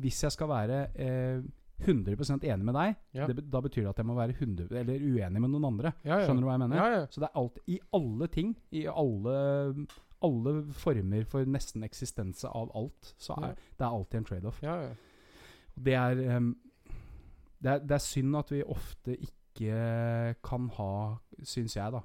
Hvis 0.00 0.22
jeg 0.24 0.32
skal 0.32 0.48
være 0.48 0.78
eh, 0.96 1.42
100 1.84 2.38
enig 2.46 2.64
med 2.64 2.74
deg, 2.74 2.94
det, 3.26 3.44
da 3.50 3.60
betyr 3.60 3.82
det 3.82 3.90
at 3.90 3.98
jeg 3.98 4.06
må 4.06 4.14
være 4.14 4.30
100 4.38 4.68
eller 4.78 4.94
uenig 5.02 5.40
med 5.42 5.50
noen 5.50 5.64
andre. 5.64 5.92
Skjønner 6.24 6.40
du 6.40 6.46
hva 6.46 6.52
jeg 6.54 6.62
mener? 6.68 6.76
Så 7.10 7.20
det 7.20 7.28
er 7.28 7.38
alt 7.40 7.58
I 7.66 7.78
alle 7.92 8.26
ting, 8.28 8.56
i 8.70 8.86
alle, 8.86 9.86
alle 10.22 10.52
former 10.72 11.24
for 11.24 11.44
nesten 11.44 11.82
eksistense 11.84 12.48
av 12.48 12.70
alt, 12.74 13.14
så 13.18 13.34
er 13.42 13.54
det 13.78 13.84
er 13.84 13.90
alltid 13.90 14.18
en 14.18 14.24
trade-off. 14.24 14.62
Det 15.76 15.94
er, 15.98 16.22
ehm, 16.36 16.54
det 17.62 17.70
er 17.72 17.78
Det 17.78 17.90
er 17.90 17.98
synd 17.98 18.36
at 18.36 18.50
vi 18.52 18.62
ofte 18.62 19.16
ikke 19.16 19.32
kan 20.42 20.68
ha, 20.78 21.16
syns 21.42 21.76
jeg, 21.76 21.92
da, 21.92 22.00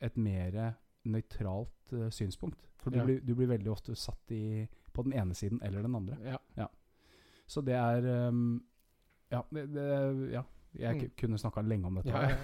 et 0.00 0.16
mer 0.16 0.74
nøytralt 1.04 1.92
uh, 1.92 2.08
synspunkt. 2.10 2.64
For 2.80 2.90
du, 2.90 2.98
Ja. 2.98 3.04
blir, 3.04 3.20
du 3.20 3.34
blir 3.34 3.46
veldig 3.48 3.70
ofte 3.70 3.94
satt 3.94 4.30
i 4.32 4.66
på 4.92 5.02
den 5.04 5.12
ene 5.12 5.34
siden 5.34 5.60
eller 5.62 5.82
den 5.82 5.94
andre. 5.94 6.16
ja. 6.56 6.66
Så 7.46 7.60
det 7.60 7.74
er 7.74 8.28
um, 8.28 8.62
Ja. 9.30 9.42
Det, 9.52 9.66
det, 9.74 10.30
ja. 10.32 10.42
Jeg 10.74 10.96
Mm. 11.02 11.10
kunne 11.16 11.38
snakka 11.38 11.60
lenge 11.62 11.86
om 11.86 11.94
dette. 11.94 12.08
ja, 12.08 12.28
ja. 12.28 12.36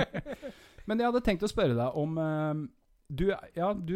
Men 0.86 0.98
jeg 1.00 1.06
hadde 1.06 1.20
tenkt 1.24 1.42
å 1.42 1.48
spørre 1.48 1.74
deg 1.74 1.94
om 1.96 2.18
ehm, 2.18 2.68
du, 3.08 3.28
ja, 3.56 3.72
du 3.72 3.94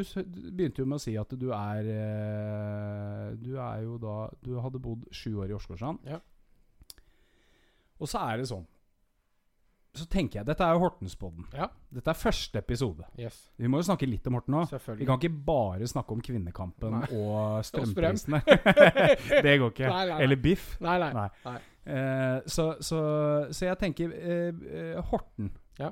begynte 0.55 0.79
jo 0.83 0.87
med 0.87 0.97
å 0.97 1.03
si 1.03 1.17
at 1.19 1.29
du 1.39 1.51
er 1.53 1.87
eh, 1.91 3.35
Du 3.43 3.57
er 3.59 3.83
jo 3.83 3.99
da 3.99 4.29
Du 4.43 4.55
hadde 4.61 4.79
bodd 4.83 5.05
sju 5.11 5.35
år 5.43 5.51
i 5.51 5.55
Åsgårdstrand. 5.59 5.99
Ja. 6.07 6.21
Og 8.01 8.09
så 8.09 8.19
er 8.31 8.39
det 8.41 8.49
sånn 8.49 8.67
Så 9.97 10.05
tenker 10.07 10.39
jeg 10.41 10.47
Dette 10.47 10.63
er 10.63 10.77
jo 10.77 10.85
Hortenspodden. 10.85 11.47
ja. 11.57 11.67
Dette 11.91 12.13
er 12.13 12.19
første 12.19 12.61
episode. 12.61 13.03
Yes. 13.19 13.41
Vi 13.59 13.67
må 13.67 13.81
jo 13.81 13.89
snakke 13.89 14.07
litt 14.07 14.27
om 14.31 14.37
Horten 14.39 14.55
òg. 14.61 14.71
Vi 15.01 15.07
kan 15.09 15.19
ikke 15.19 15.33
bare 15.49 15.89
snakke 15.91 16.15
om 16.15 16.21
kvinnekampen 16.23 16.95
Nei. 16.95 17.09
og 17.19 17.65
strømprisene. 17.69 18.39
det 19.47 19.57
går 19.59 19.73
ikke. 19.73 19.89
Nei, 19.91 20.05
nei. 20.13 20.21
Eller 20.23 20.39
biff. 20.39 20.77
Nei, 20.85 20.95
nei. 21.03 21.11
Nei. 21.17 21.27
nei. 21.49 21.57
Eh, 21.91 22.37
så, 22.47 22.69
så, 22.87 23.01
så 23.51 23.67
jeg 23.67 23.81
tenker 23.81 24.15
eh, 24.15 24.53
eh, 24.71 25.01
Horten. 25.11 25.51
Ja. 25.81 25.91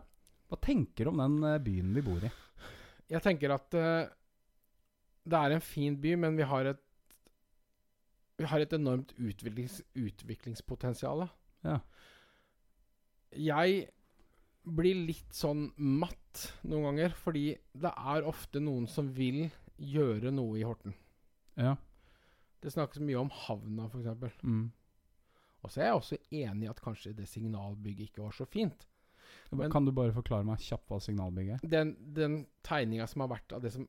Hva 0.48 0.60
tenker 0.62 1.08
du 1.08 1.10
om 1.10 1.18
den 1.24 1.40
eh, 1.48 1.58
byen 1.64 1.90
vi 1.96 2.04
bor 2.06 2.22
i? 2.22 2.30
Jeg 3.08 3.24
tenker 3.24 3.56
at 3.56 3.74
uh, 3.74 4.04
det 5.28 5.38
er 5.40 5.56
en 5.56 5.64
fin 5.64 5.94
by, 5.98 6.12
men 6.20 6.36
vi 6.36 6.44
har 6.46 6.68
et 6.74 6.82
Vi 8.38 8.46
har 8.46 8.60
et 8.62 8.72
enormt 8.76 9.10
utviklings, 9.18 9.80
utviklingspotensial. 9.98 11.24
Ja. 11.66 11.80
Jeg 13.36 13.88
blir 14.68 15.04
litt 15.08 15.34
sånn 15.34 15.68
matt 15.76 16.48
noen 16.68 16.90
ganger, 16.90 17.14
fordi 17.16 17.50
det 17.72 17.92
er 17.92 18.26
ofte 18.28 18.60
noen 18.62 18.88
som 18.90 19.10
vil 19.16 19.46
gjøre 19.78 20.32
noe 20.34 20.58
i 20.60 20.66
Horten. 20.66 20.94
Ja. 21.58 21.76
Det 22.62 22.72
snakkes 22.74 23.02
mye 23.04 23.20
om 23.20 23.30
havna, 23.46 23.86
f.eks. 23.88 24.42
Mm. 24.42 24.66
Og 25.62 25.72
så 25.72 25.82
er 25.82 25.90
jeg 25.90 25.98
også 25.98 26.18
enig 26.30 26.66
i 26.66 26.70
at 26.70 26.82
kanskje 26.82 27.14
det 27.16 27.28
signalbygget 27.30 28.10
ikke 28.10 28.24
var 28.26 28.34
så 28.36 28.46
fint. 28.46 28.86
Men- 29.50 29.70
kan 29.72 29.84
du 29.84 29.92
bare 29.92 30.12
forklare 30.12 30.44
meg 30.44 30.58
kjapt 30.58 30.88
hva 30.88 31.00
signalbygget 31.00 31.62
er? 31.62 31.68
Den, 31.68 31.96
den 32.14 32.46
tegninga 32.62 33.06
som 33.08 33.24
har 33.24 33.32
vært 33.32 33.52
av 33.56 33.62
det 33.62 33.72
som 33.72 33.88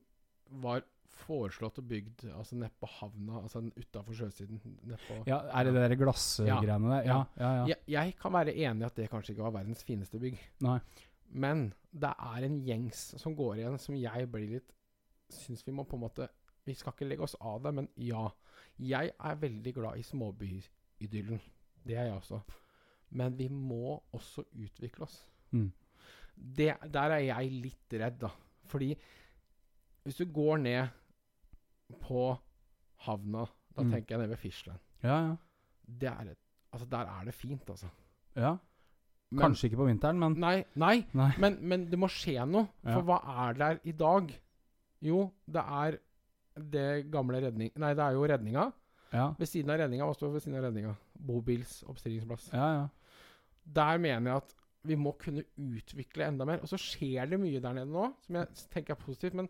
var 0.62 0.82
foreslått 1.20 1.78
og 1.82 1.86
bygd 1.90 2.24
altså 2.30 2.56
nedpå 2.58 2.88
havna, 2.98 3.42
altså 3.42 3.62
utafor 3.76 4.16
sjøsiden 4.16 4.60
nedpå, 4.88 5.20
Ja, 5.28 5.40
Er 5.52 5.68
det 5.68 5.90
de 5.92 5.98
glassgreiene 6.00 6.90
der? 6.94 7.06
Ja. 7.08 7.18
Ja, 7.36 7.52
ja. 7.60 7.64
Jeg, 7.72 7.78
jeg 7.94 8.16
kan 8.20 8.34
være 8.34 8.54
enig 8.54 8.84
i 8.84 8.88
at 8.88 8.98
det 8.98 9.08
kanskje 9.12 9.34
ikke 9.34 9.46
var 9.48 9.56
verdens 9.60 9.84
fineste 9.86 10.20
bygg. 10.22 10.38
Nei. 10.66 10.78
Men 11.30 11.68
det 11.90 12.10
er 12.10 12.46
en 12.46 12.58
gjengs 12.66 13.02
som 13.20 13.36
går 13.38 13.60
igjen, 13.60 13.78
som 13.78 13.98
jeg 13.98 14.30
blir 14.32 14.56
litt 14.58 14.76
Syns 15.30 15.62
vi 15.62 15.70
må 15.70 15.84
på 15.86 15.94
en 15.94 16.02
måte 16.02 16.26
Vi 16.66 16.74
skal 16.74 16.90
ikke 16.90 17.06
legge 17.06 17.22
oss 17.22 17.36
av 17.38 17.60
det, 17.62 17.70
men 17.76 17.86
ja. 18.02 18.24
Jeg 18.82 19.12
er 19.14 19.38
veldig 19.38 19.72
glad 19.76 20.00
i 20.00 20.02
småbyidyllen. 20.06 21.40
Det 21.86 21.94
er 21.96 22.08
jeg 22.08 22.16
også. 22.16 22.40
Men 23.20 23.36
vi 23.38 23.48
må 23.52 23.98
også 24.16 24.44
utvikle 24.58 25.04
oss. 25.06 25.16
Mm. 25.52 25.68
Det, 26.34 26.72
der 26.88 27.14
er 27.16 27.22
jeg 27.26 27.50
litt 27.66 27.96
redd, 28.00 28.18
da. 28.22 28.30
Fordi 28.70 28.94
hvis 30.06 30.20
du 30.20 30.24
går 30.32 30.62
ned 30.62 30.99
på 32.00 32.38
havna, 33.06 33.46
da 33.76 33.82
Mm. 33.82 33.90
tenker 33.92 34.14
jeg 34.14 34.18
nede 34.18 34.30
ved 34.30 34.38
Fisland. 34.38 34.78
Ja, 35.02 35.36
ja. 36.00 36.34
altså 36.72 36.86
Der 36.90 36.98
er 37.20 37.24
det 37.24 37.34
fint, 37.34 37.68
altså. 37.70 37.86
ja. 38.36 38.56
Men- 39.32 39.42
Kanskje 39.44 39.64
ikke 39.70 39.76
på 39.76 39.86
vinteren, 39.86 40.18
men 40.18 40.32
Nei, 40.40 40.64
nei, 40.74 41.06
Nei. 41.14 41.30
Men, 41.38 41.58
men 41.62 41.84
det 41.90 41.98
må 41.98 42.08
skje 42.08 42.44
noe. 42.48 42.68
Ja. 42.84 42.94
For 42.94 43.02
hva 43.02 43.48
er 43.48 43.52
der 43.54 43.78
i 43.84 43.92
dag? 43.92 44.32
Jo, 45.02 45.30
det 45.46 45.62
er 45.62 45.98
det 46.58 47.10
gamle 47.12 47.40
redning... 47.40 47.70
Nei, 47.76 47.94
det 47.94 48.02
er 48.02 48.12
jo 48.12 48.24
redninga. 48.26 48.72
Ja, 49.12 49.32
Ved 49.38 49.46
siden 49.46 49.70
av 49.70 49.78
redninga, 49.78 50.04
hva 50.04 50.14
står 50.14 50.32
ved 50.32 50.40
siden 50.42 50.58
av 50.58 50.64
redninga? 50.64 50.96
Bobils 51.18 51.82
oppstillingsplass. 51.86 52.50
ja. 52.52 52.72
ja. 52.74 52.88
Der 53.72 53.98
mener 53.98 54.30
jeg 54.30 54.36
at 54.36 54.54
vi 54.82 54.94
må 54.96 55.12
kunne 55.20 55.44
utvikle 55.58 56.24
enda 56.26 56.44
mer. 56.44 56.58
Og 56.64 56.68
så 56.68 56.76
skjer 56.80 57.28
det 57.30 57.38
mye 57.38 57.60
der 57.60 57.72
nede 57.76 57.86
nå, 57.92 58.14
som 58.26 58.34
jeg 58.36 58.48
tenker 58.72 58.94
er 58.94 58.98
positivt. 58.98 59.34
Men 59.34 59.48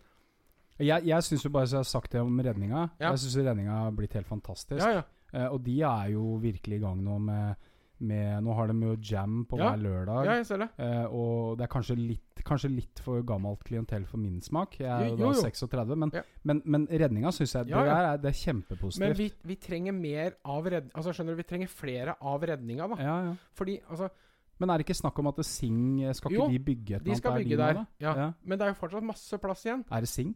Jeg, 0.81 1.07
jeg 1.11 1.23
syns 1.27 1.45
jo 1.45 1.51
bare 1.55 1.67
så 1.69 1.79
jeg 1.79 1.85
har 1.85 1.91
sagt 1.91 2.13
det 2.13 2.21
om 2.25 2.41
redninga. 2.41 2.89
Ja. 3.01 3.11
Jeg 3.13 3.25
syns 3.25 3.37
redninga 3.45 3.81
har 3.87 3.97
blitt 3.97 4.15
helt 4.19 4.29
fantastisk. 4.31 4.81
ja, 4.83 5.01
ja. 5.01 5.03
Eh, 5.33 5.47
og 5.47 5.61
de 5.63 5.77
er 5.87 6.09
jo 6.11 6.39
virkelig 6.43 6.81
i 6.81 6.83
gang 6.83 7.03
nå 7.07 7.19
med, 7.23 7.55
med 8.01 8.41
Nå 8.43 8.55
har 8.57 8.71
de 8.71 8.75
jo 8.83 8.97
jam 9.13 9.45
på 9.47 9.59
hver 9.61 9.77
lørdag. 9.79 10.25
ja, 10.27 10.33
jeg 10.41 10.47
ser 10.49 10.63
det. 10.65 10.69
Eh, 10.83 11.05
og 11.07 11.59
det 11.59 11.67
er 11.67 11.71
kanskje 11.71 11.97
litt, 11.99 12.43
kanskje 12.47 12.71
litt 12.73 13.03
for 13.05 13.23
gammelt 13.23 13.63
klientell 13.69 14.07
for 14.11 14.19
min 14.19 14.41
smak. 14.43 14.79
Jeg 14.81 14.89
er 14.89 15.11
jo, 15.11 15.19
Jo, 15.21 15.29
jo, 15.29 15.35
da 15.37 15.45
36, 15.53 15.95
men, 16.03 16.11
men, 16.43 16.63
men 16.65 16.89
redninga 16.91 17.31
syns 17.37 17.55
jeg 17.55 17.69
det, 17.71 17.77
er, 17.77 18.17
det 18.19 18.33
er 18.33 18.99
Men 19.05 19.15
vi, 19.21 19.31
vi 19.53 19.57
trenger 19.61 19.93
mer 19.95 20.35
av 20.45 20.67
redninga. 20.67 20.97
Altså, 20.97 21.15
skjønner 21.15 21.37
du, 21.37 21.43
vi 21.45 21.49
trenger 21.53 21.69
flere 21.69 22.17
av 22.21 22.51
redninga, 22.51 22.91
da. 22.91 23.01
ja, 23.05 23.17
ja. 23.29 23.35
Fordi, 23.55 23.79
altså 23.89 24.11
Men 24.59 24.71
er 24.71 24.79
det 24.81 24.89
ikke 24.89 24.99
snakk 24.99 25.19
om 25.23 25.31
at 25.31 25.39
Sing 25.47 26.01
Skal 26.13 26.33
ikke 26.33 26.43
Jo, 26.43 26.51
de 26.51 26.59
bygge 26.59 26.97
et 26.97 27.05
De 27.05 27.15
skal 27.17 27.37
eller 27.37 27.45
bygge 27.45 27.57
der. 27.63 27.85
Ja. 28.01 28.17
Ja. 28.25 28.31
Men 28.43 28.59
det 28.59 28.67
er 28.67 28.75
jo 28.75 28.81
fortsatt 28.83 29.07
masse 29.07 29.39
plass 29.39 29.63
igjen. 29.65 29.85
Er 29.91 30.01
det 30.01 30.09
Sing? 30.11 30.35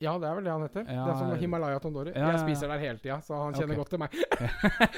Ja, 0.00 0.14
det 0.16 0.30
er 0.30 0.36
vel 0.38 0.46
det 0.46 0.52
han 0.54 0.62
heter. 0.64 0.84
Ja, 0.88 1.02
det 1.04 1.12
er 1.12 1.18
som 1.20 1.32
Himalaya 1.42 1.78
Tondori. 1.82 2.12
ja, 2.14 2.20
ja, 2.22 2.28
Jeg 2.32 2.40
spiser 2.46 2.70
der 2.72 2.80
hele 2.80 3.00
tida, 3.02 3.18
så 3.20 3.36
han 3.36 3.52
kjenner 3.52 3.76
okay. 3.76 3.80
godt 3.82 3.90
til 3.92 4.00
meg. 4.00 4.14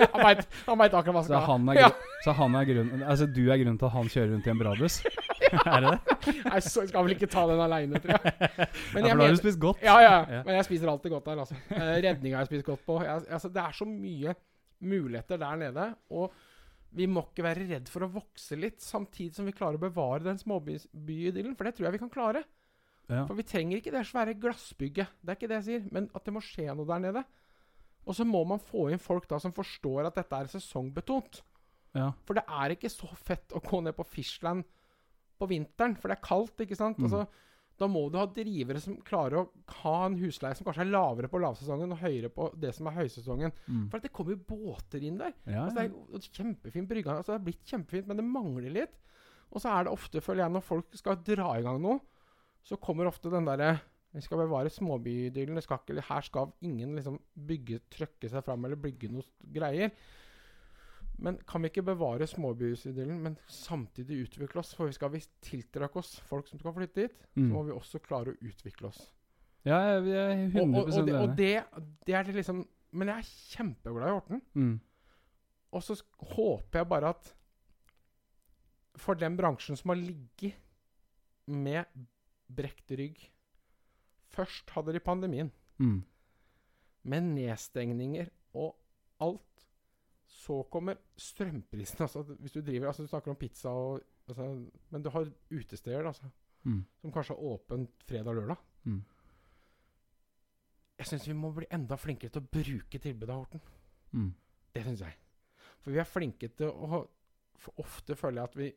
han 0.68 0.78
veit 0.78 0.94
akkurat 0.94 1.16
hva 1.16 1.22
som 1.26 1.34
han 1.34 1.66
skal 1.66 1.82
ha. 1.82 1.90
så 2.22 2.34
han 2.38 2.54
er 2.60 2.68
grunnen 2.68 3.02
Altså 3.02 3.26
du 3.26 3.40
er 3.50 3.58
grunnen 3.58 3.80
til 3.80 3.88
at 3.88 3.96
han 3.96 4.12
kjører 4.14 4.30
rundt 4.36 4.46
i 4.46 4.52
en 4.52 4.60
Brabus? 4.62 5.00
er 5.58 5.82
det 5.82 5.90
det? 5.90 6.36
Nei, 6.46 6.60
så- 6.62 6.86
skal 6.86 7.08
vel 7.08 7.16
ikke 7.16 7.30
ta 7.34 7.44
den 7.50 7.64
aleine, 7.64 7.98
tror 8.04 8.14
jeg. 8.14 8.36
Men 8.94 9.08
ja, 9.08 9.10
for 9.10 9.24
da 9.24 9.26
har 9.26 9.34
du 9.34 9.42
spist 9.42 9.60
godt. 9.66 9.82
ja, 9.82 9.98
ja, 10.04 10.14
Ja. 10.36 10.44
men 10.46 10.54
jeg 10.60 10.68
spiser 10.70 10.94
alltid 10.94 11.16
godt 11.16 11.28
der, 11.32 11.42
altså. 11.44 11.58
Eh, 11.74 11.92
Redninga 12.06 12.38
har 12.38 12.46
jeg 12.46 12.52
spist 12.52 12.66
godt 12.70 12.86
på. 12.86 13.02
Jeg, 13.02 13.26
altså, 13.26 13.50
det 13.52 13.62
er 13.66 13.76
så 13.82 13.88
mye 13.88 14.34
muligheter 14.82 15.42
der 15.42 15.60
nede. 15.66 15.90
Og 16.14 16.32
vi 16.94 17.06
må 17.10 17.26
ikke 17.26 17.46
være 17.46 17.66
redd 17.74 17.90
for 17.90 18.06
å 18.06 18.12
vokse 18.12 18.56
litt, 18.58 18.78
samtidig 18.84 19.34
som 19.34 19.48
vi 19.48 19.54
klarer 19.56 19.80
å 19.80 19.82
bevare 19.82 20.22
den 20.26 20.38
småbyidyllen. 20.38 21.56
For 21.56 21.66
det 21.66 21.74
tror 21.74 21.88
jeg 21.90 21.98
vi 21.98 22.02
kan 22.06 22.12
klare. 22.12 22.44
Ja. 23.12 23.22
For 23.28 23.38
vi 23.38 23.46
trenger 23.46 23.78
ikke 23.78 23.92
det 23.94 24.04
svære 24.08 24.34
glassbygget. 24.40 25.14
Det 25.20 25.32
er 25.32 25.38
ikke 25.38 25.50
det 25.50 25.58
jeg 25.60 25.68
sier. 25.68 25.86
Men 25.94 26.08
at 26.16 26.26
det 26.26 26.34
må 26.34 26.42
skje 26.44 26.68
noe 26.72 26.88
der 26.88 27.02
nede. 27.04 27.24
Og 28.08 28.16
så 28.18 28.26
må 28.26 28.42
man 28.48 28.62
få 28.62 28.88
inn 28.90 29.02
folk 29.02 29.28
da 29.30 29.38
som 29.42 29.54
forstår 29.54 30.08
at 30.08 30.18
dette 30.18 30.38
er 30.38 30.50
sesongbetont. 30.50 31.42
Ja. 31.94 32.10
For 32.26 32.38
det 32.38 32.44
er 32.48 32.74
ikke 32.74 32.90
så 32.90 33.10
fett 33.18 33.52
å 33.54 33.62
gå 33.62 33.82
ned 33.84 33.94
på 33.98 34.06
Fishland 34.08 34.64
på 35.38 35.48
vinteren, 35.50 35.96
for 35.98 36.10
det 36.10 36.18
er 36.18 36.24
kaldt, 36.24 36.62
ikke 36.64 36.78
sant. 36.78 36.98
Mm. 36.98 37.08
Altså, 37.08 37.50
da 37.80 37.88
må 37.90 38.04
du 38.12 38.18
ha 38.20 38.26
drivere 38.30 38.80
som 38.82 38.98
klarer 39.06 39.40
å 39.40 39.44
ha 39.82 39.94
en 40.06 40.18
husleie 40.20 40.54
som 40.54 40.66
kanskje 40.66 40.84
er 40.84 40.92
lavere 40.92 41.30
på 41.32 41.40
lavsesongen 41.42 41.94
og 41.94 42.02
høyere 42.02 42.30
på 42.32 42.48
det 42.62 42.70
som 42.76 42.88
er 42.88 42.98
høysesongen. 43.00 43.54
Mm. 43.66 43.86
For 43.90 43.98
at 43.98 44.06
det 44.06 44.12
kommer 44.14 44.36
jo 44.36 44.44
båter 44.52 45.02
inn 45.02 45.18
der. 45.20 45.34
Ja, 45.46 45.66
Altså, 45.66 45.86
det 45.88 46.20
er 46.20 46.28
kjempefint 46.38 46.90
brygge. 46.90 47.16
Altså, 47.16 47.34
det 47.34 47.40
er 47.40 47.46
blitt 47.48 47.64
kjempefint, 47.68 48.10
men 48.10 48.20
det 48.20 48.28
mangler 48.28 48.76
litt. 48.76 48.98
Og 49.52 49.60
så 49.64 49.72
er 49.72 49.86
det 49.86 49.92
ofte, 49.92 50.22
føler 50.24 50.46
jeg, 50.46 50.54
når 50.54 50.64
folk 50.64 50.96
skal 50.96 51.18
dra 51.26 51.48
i 51.58 51.64
gang 51.64 51.80
noe, 51.82 52.00
så 52.62 52.78
kommer 52.78 53.10
ofte 53.10 53.30
den 53.32 53.48
derre 53.48 53.76
Vi 54.12 54.20
skal 54.20 54.42
bevare 54.42 54.68
ikke, 54.68 56.02
her 56.04 56.20
skal 56.26 56.50
ingen 56.60 56.96
liksom 56.98 57.16
bygge, 57.34 57.80
trøkke 57.90 58.28
seg 58.28 58.44
fram 58.44 58.64
eller 58.64 58.76
bygge 58.76 59.08
noe 59.08 59.24
greier. 59.54 59.94
Men 61.22 61.38
kan 61.48 61.62
vi 61.62 61.70
ikke 61.70 61.84
bevare 61.86 62.26
småbydelen, 62.26 63.22
men 63.22 63.38
samtidig 63.48 64.26
utvikle 64.26 64.60
oss? 64.60 64.74
For 64.76 64.90
vi 64.90 64.96
skal 64.96 65.12
vi 65.14 65.22
tiltrekke 65.44 66.00
oss 66.00 66.16
folk 66.28 66.48
som 66.50 66.60
skal 66.60 66.74
flytte 66.76 67.06
hit, 67.06 67.26
så 67.34 67.46
må 67.46 67.62
mm. 67.62 67.68
vi 67.70 67.76
også 67.76 68.02
klare 68.04 68.34
å 68.34 68.48
utvikle 68.50 68.90
oss. 68.90 69.00
ja 69.64 69.78
jeg 69.86 70.14
er 70.18 70.44
100 70.50 70.80
og, 70.80 70.92
og, 70.92 71.06
det, 71.06 71.14
og 71.16 71.36
det, 71.38 71.52
det 72.06 72.14
er 72.18 72.24
det 72.26 72.34
liksom 72.34 72.64
Men 72.92 73.08
jeg 73.08 73.22
er 73.22 73.28
kjempeglad 73.56 74.10
i 74.10 74.12
Horten. 74.12 74.42
Mm. 74.52 74.74
Og 75.72 75.82
så 75.86 75.96
håper 76.34 76.82
jeg 76.82 76.88
bare 76.90 77.14
at 77.14 77.30
for 79.00 79.16
den 79.16 79.38
bransjen 79.38 79.78
som 79.78 79.94
har 79.94 80.00
ligget 80.02 80.58
med 81.48 81.88
brekt 82.56 82.90
rygg 82.98 83.28
Først 84.32 84.70
hadde 84.70 84.92
de 84.94 85.00
pandemien, 85.00 85.50
Mm. 85.78 86.02
med 87.04 87.20
nedstengninger 87.34 88.28
og 88.54 88.76
alt. 89.20 89.66
Så 90.26 90.62
kommer 90.70 90.94
strømprisen. 91.16 92.00
Altså, 92.00 92.22
hvis 92.40 92.52
du 92.52 92.60
driver 92.60 92.86
altså 92.88 93.02
Du 93.02 93.08
snakker 93.08 93.30
om 93.30 93.36
pizza 93.36 93.68
og 93.68 94.00
altså, 94.28 94.46
Men 94.90 95.02
du 95.02 95.10
har 95.10 95.28
utesteder 95.50 96.06
altså, 96.06 96.24
Mm. 96.64 96.84
som 97.00 97.12
kanskje 97.12 97.34
har 97.34 97.42
åpent 97.44 97.90
fredag 98.06 98.28
og 98.28 98.34
lørdag. 98.36 98.56
Mm. 98.84 99.02
Jeg 100.98 101.06
syns 101.06 101.26
vi 101.28 101.34
må 101.34 101.50
bli 101.56 101.66
enda 101.74 101.96
flinkere 101.98 102.30
til 102.30 102.42
å 102.44 102.50
bruke 102.52 102.98
tilbudet 103.02 103.34
av 103.34 103.40
Horten. 103.42 103.60
Mm. 104.12 104.32
Det 104.74 104.84
syns 104.86 105.00
jeg. 105.00 105.16
For 105.82 105.90
vi 105.90 105.98
er 105.98 106.04
flinke 106.08 106.48
til 106.56 106.70
å 106.70 107.08
For 107.62 107.74
ofte 107.78 108.16
føler 108.18 108.40
jeg 108.40 108.48
at 108.50 108.56
vi 108.58 108.72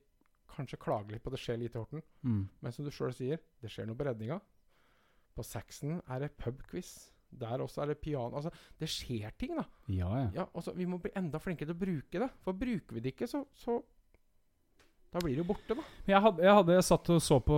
kanskje 0.51 0.79
klager 0.81 1.15
litt 1.15 1.23
på 1.23 1.31
at 1.31 1.37
det 1.37 1.41
skjer 1.43 1.59
lite 1.61 1.77
i 1.77 1.81
Horten. 1.81 2.05
Mm. 2.25 2.43
Men 2.61 2.75
som 2.75 2.85
du 2.85 2.91
sjøl 2.93 3.13
sier, 3.15 3.41
det 3.61 3.71
skjer 3.71 3.89
noe 3.89 3.97
på 3.99 4.07
redninga. 4.07 4.39
På 5.35 5.43
Saxon 5.43 5.99
er 6.05 6.25
det 6.25 6.35
pubquiz. 6.39 6.93
Der 7.35 7.59
også 7.59 7.83
er 7.83 7.91
det 7.91 7.97
piano. 7.99 8.37
Altså, 8.39 8.51
det 8.79 8.87
skjer 8.91 9.33
ting, 9.39 9.57
da. 9.59 9.65
Ja, 9.91 10.11
ja. 10.21 10.27
Ja, 10.37 10.45
altså, 10.55 10.71
vi 10.77 10.87
må 10.87 11.01
bli 11.03 11.11
enda 11.19 11.41
flinkere 11.43 11.71
til 11.71 11.75
å 11.75 11.81
bruke 11.81 12.21
det. 12.21 12.29
For 12.45 12.55
bruker 12.55 12.95
vi 12.95 13.03
det 13.03 13.15
ikke, 13.15 13.27
så, 13.27 13.43
så 13.59 13.81
Da 15.15 15.21
blir 15.23 15.37
det 15.37 15.45
jo 15.45 15.47
borte, 15.47 15.71
da. 15.71 15.83
Jeg 16.11 16.19
hadde, 16.19 16.41
jeg 16.43 16.53
hadde 16.57 16.75
satt 16.83 17.09
og 17.13 17.21
så 17.23 17.37
på 17.39 17.57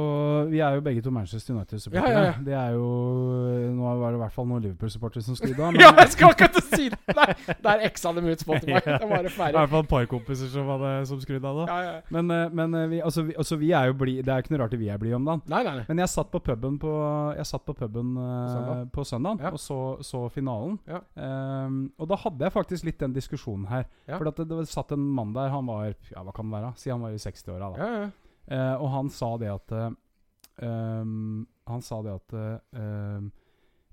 Vi 0.51 0.59
er 0.61 0.75
jo 0.77 0.81
begge 0.85 1.01
to 1.01 1.09
Manchester 1.11 1.55
United-supportere. 1.55 2.11
Ja, 2.13 2.19
ja, 2.21 2.25
ja. 2.29 2.43
Det 2.45 2.53
er 2.53 2.75
jo 2.75 2.89
Nå 3.73 3.93
var 3.97 4.13
det 4.13 4.19
i 4.19 4.21
hvert 4.21 4.35
fall 4.35 4.45
noen 4.51 4.61
Liverpool-supportere 4.67 5.25
som 5.25 5.37
skrudde 5.39 5.63
av. 5.65 5.73
Ja, 5.81 5.89
jeg 5.97 6.11
skal 6.13 6.35
akkurat 6.35 6.59
si 6.67 6.85
det! 6.93 6.99
Der, 7.17 7.33
der 7.65 7.81
eksa 7.87 8.11
dem 8.13 8.27
ut 8.29 8.43
Spotify. 8.43 8.77
Det 9.01 9.09
var 9.09 9.25
det 9.25 9.31
I 9.33 9.55
hvert 9.55 9.71
fall 9.71 9.83
et 9.87 9.89
par 9.89 10.05
kompiser 10.11 10.51
som, 10.53 10.69
hadde, 10.69 10.91
som 11.09 11.21
skrudde 11.23 11.49
av. 11.49 11.63
da. 11.63 11.77
Men, 12.13 12.29
eh, 12.35 12.53
men 12.59 12.77
eh, 12.77 12.85
vi, 12.93 13.01
altså, 13.01 13.25
vi, 13.25 13.33
altså, 13.41 13.57
vi 13.57 13.71
er 13.73 13.89
jo 13.89 13.97
bli, 14.03 14.15
det 14.21 14.33
er 14.33 14.45
ikke 14.45 14.53
noe 14.53 14.61
rart 14.61 14.77
vi 14.77 14.91
er 14.93 15.01
blide 15.01 15.17
om 15.17 15.25
dagen. 15.25 15.41
Nei, 15.49 15.63
nei, 15.65 15.73
nei. 15.79 15.87
Men 15.89 16.03
jeg 16.03 16.13
satt 16.13 16.29
på 16.33 16.43
puben 16.45 16.77
på, 16.81 16.93
jeg 17.39 17.49
satt 17.49 17.65
på 17.65 17.75
puben 17.81 18.13
eh, 18.21 18.53
Søndag? 18.53 18.85
på 18.93 19.07
søndag 19.07 19.43
og 19.49 19.59
så, 19.61 19.79
så 20.05 20.23
finalen. 20.33 20.77
Ehm, 21.17 21.81
og 21.97 22.09
da 22.13 22.21
hadde 22.21 22.45
jeg 22.45 22.53
faktisk 22.53 22.85
litt 22.87 23.01
den 23.01 23.17
diskusjonen 23.17 23.65
her. 23.71 23.89
For 24.13 24.29
det, 24.29 24.45
det 24.53 24.69
satt 24.69 24.93
en 24.93 25.09
mann 25.17 25.33
der, 25.33 25.49
han 25.53 25.65
var 25.69 25.89
ja, 25.89 26.21
hva 26.21 26.35
kan 26.35 26.49
det 26.51 26.59
være? 26.59 26.73
Si 26.77 26.93
han 26.93 27.01
var 27.01 27.17
i 27.17 27.21
60-åra. 27.47 27.71
Ja, 27.79 27.89
ja. 28.03 28.09
Eh, 28.47 28.75
og 28.81 28.89
han 28.93 29.09
sa 29.11 29.33
det 29.41 29.49
at 29.51 29.71
eh, 29.75 29.89
ehm, 30.63 31.45
Han 31.67 31.81
sa 31.83 32.01
det 32.05 32.13
at 32.15 32.33
eh, 32.33 32.79
ehm, 32.79 33.31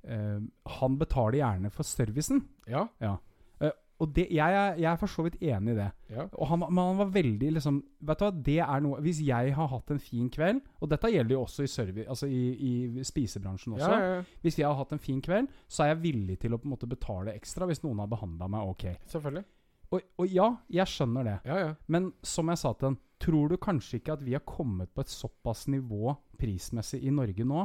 ehm, 0.07 0.49
Han 0.81 0.99
betaler 1.01 1.41
gjerne 1.41 1.71
for 1.75 1.83
servicen. 1.83 2.45
Ja, 2.71 2.87
Og 4.03 4.11
det, 4.15 4.25
jeg, 4.35 4.53
er- 4.59 4.75
jeg 4.77 4.89
er 4.91 4.97
for 4.99 5.07
så 5.07 5.23
vidt 5.23 5.37
enig 5.41 5.73
i 5.73 5.77
det. 5.79 5.91
ja. 6.11 6.25
Og 6.33 6.49
han, 6.51 6.59
men 6.59 6.79
han 6.83 6.97
var 6.99 7.13
veldig 7.15 7.53
liksom 7.55 7.77
Vet 8.03 8.19
du 8.19 8.25
hva, 8.25 8.31
det 8.45 8.57
er 8.59 8.81
noe 8.83 8.99
Hvis 9.01 9.21
jeg 9.23 9.55
har 9.55 9.69
hatt 9.71 9.91
en 9.95 10.01
fin 10.03 10.27
kveld 10.35 10.61
Og 10.83 10.91
dette 10.91 11.11
gjelder 11.15 11.37
jo 11.37 11.43
også 11.45 11.63
i, 11.63 11.67
service, 11.71 12.09
altså 12.11 12.27
i, 12.27 12.43
i 12.59 13.05
spisebransjen 13.07 13.77
også. 13.77 13.91
ja, 13.91 14.01
ja, 14.01 14.15
ja. 14.17 14.25
Hvis 14.43 14.59
jeg 14.59 14.67
har 14.67 14.75
hatt 14.81 14.93
en 14.93 14.99
fin 14.99 15.21
kveld, 15.23 15.47
så 15.69 15.85
er 15.85 15.93
jeg 15.95 16.03
villig 16.03 16.39
til 16.43 16.53
å 16.55 16.59
på 16.59 16.67
en 16.67 16.75
måte 16.75 16.91
betale 16.91 17.35
ekstra 17.39 17.67
hvis 17.71 17.83
noen 17.87 18.03
har 18.03 18.11
behandla 18.11 18.49
meg 18.51 18.75
ok. 18.75 18.85
Selvfølgelig. 19.15 19.45
Og, 19.93 20.01
og 20.19 20.27
ja, 20.29 20.49
jeg 20.71 20.87
skjønner 20.91 21.25
det. 21.25 21.37
Ja, 21.47 21.57
ja. 21.59 21.75
Men 21.89 22.13
som 22.23 22.49
jeg 22.49 22.59
sa 22.59 22.73
til 22.73 22.89
den, 22.93 22.99
tror 23.21 23.49
du 23.49 23.57
kanskje 23.57 24.01
ikke 24.01 24.13
at 24.17 24.25
vi 24.25 24.33
har 24.35 24.43
kommet 24.45 24.91
på 24.95 25.01
et 25.05 25.09
såpass 25.13 25.67
nivå 25.71 26.17
prismessig 26.39 27.03
i 27.07 27.11
Norge 27.15 27.45
nå 27.47 27.63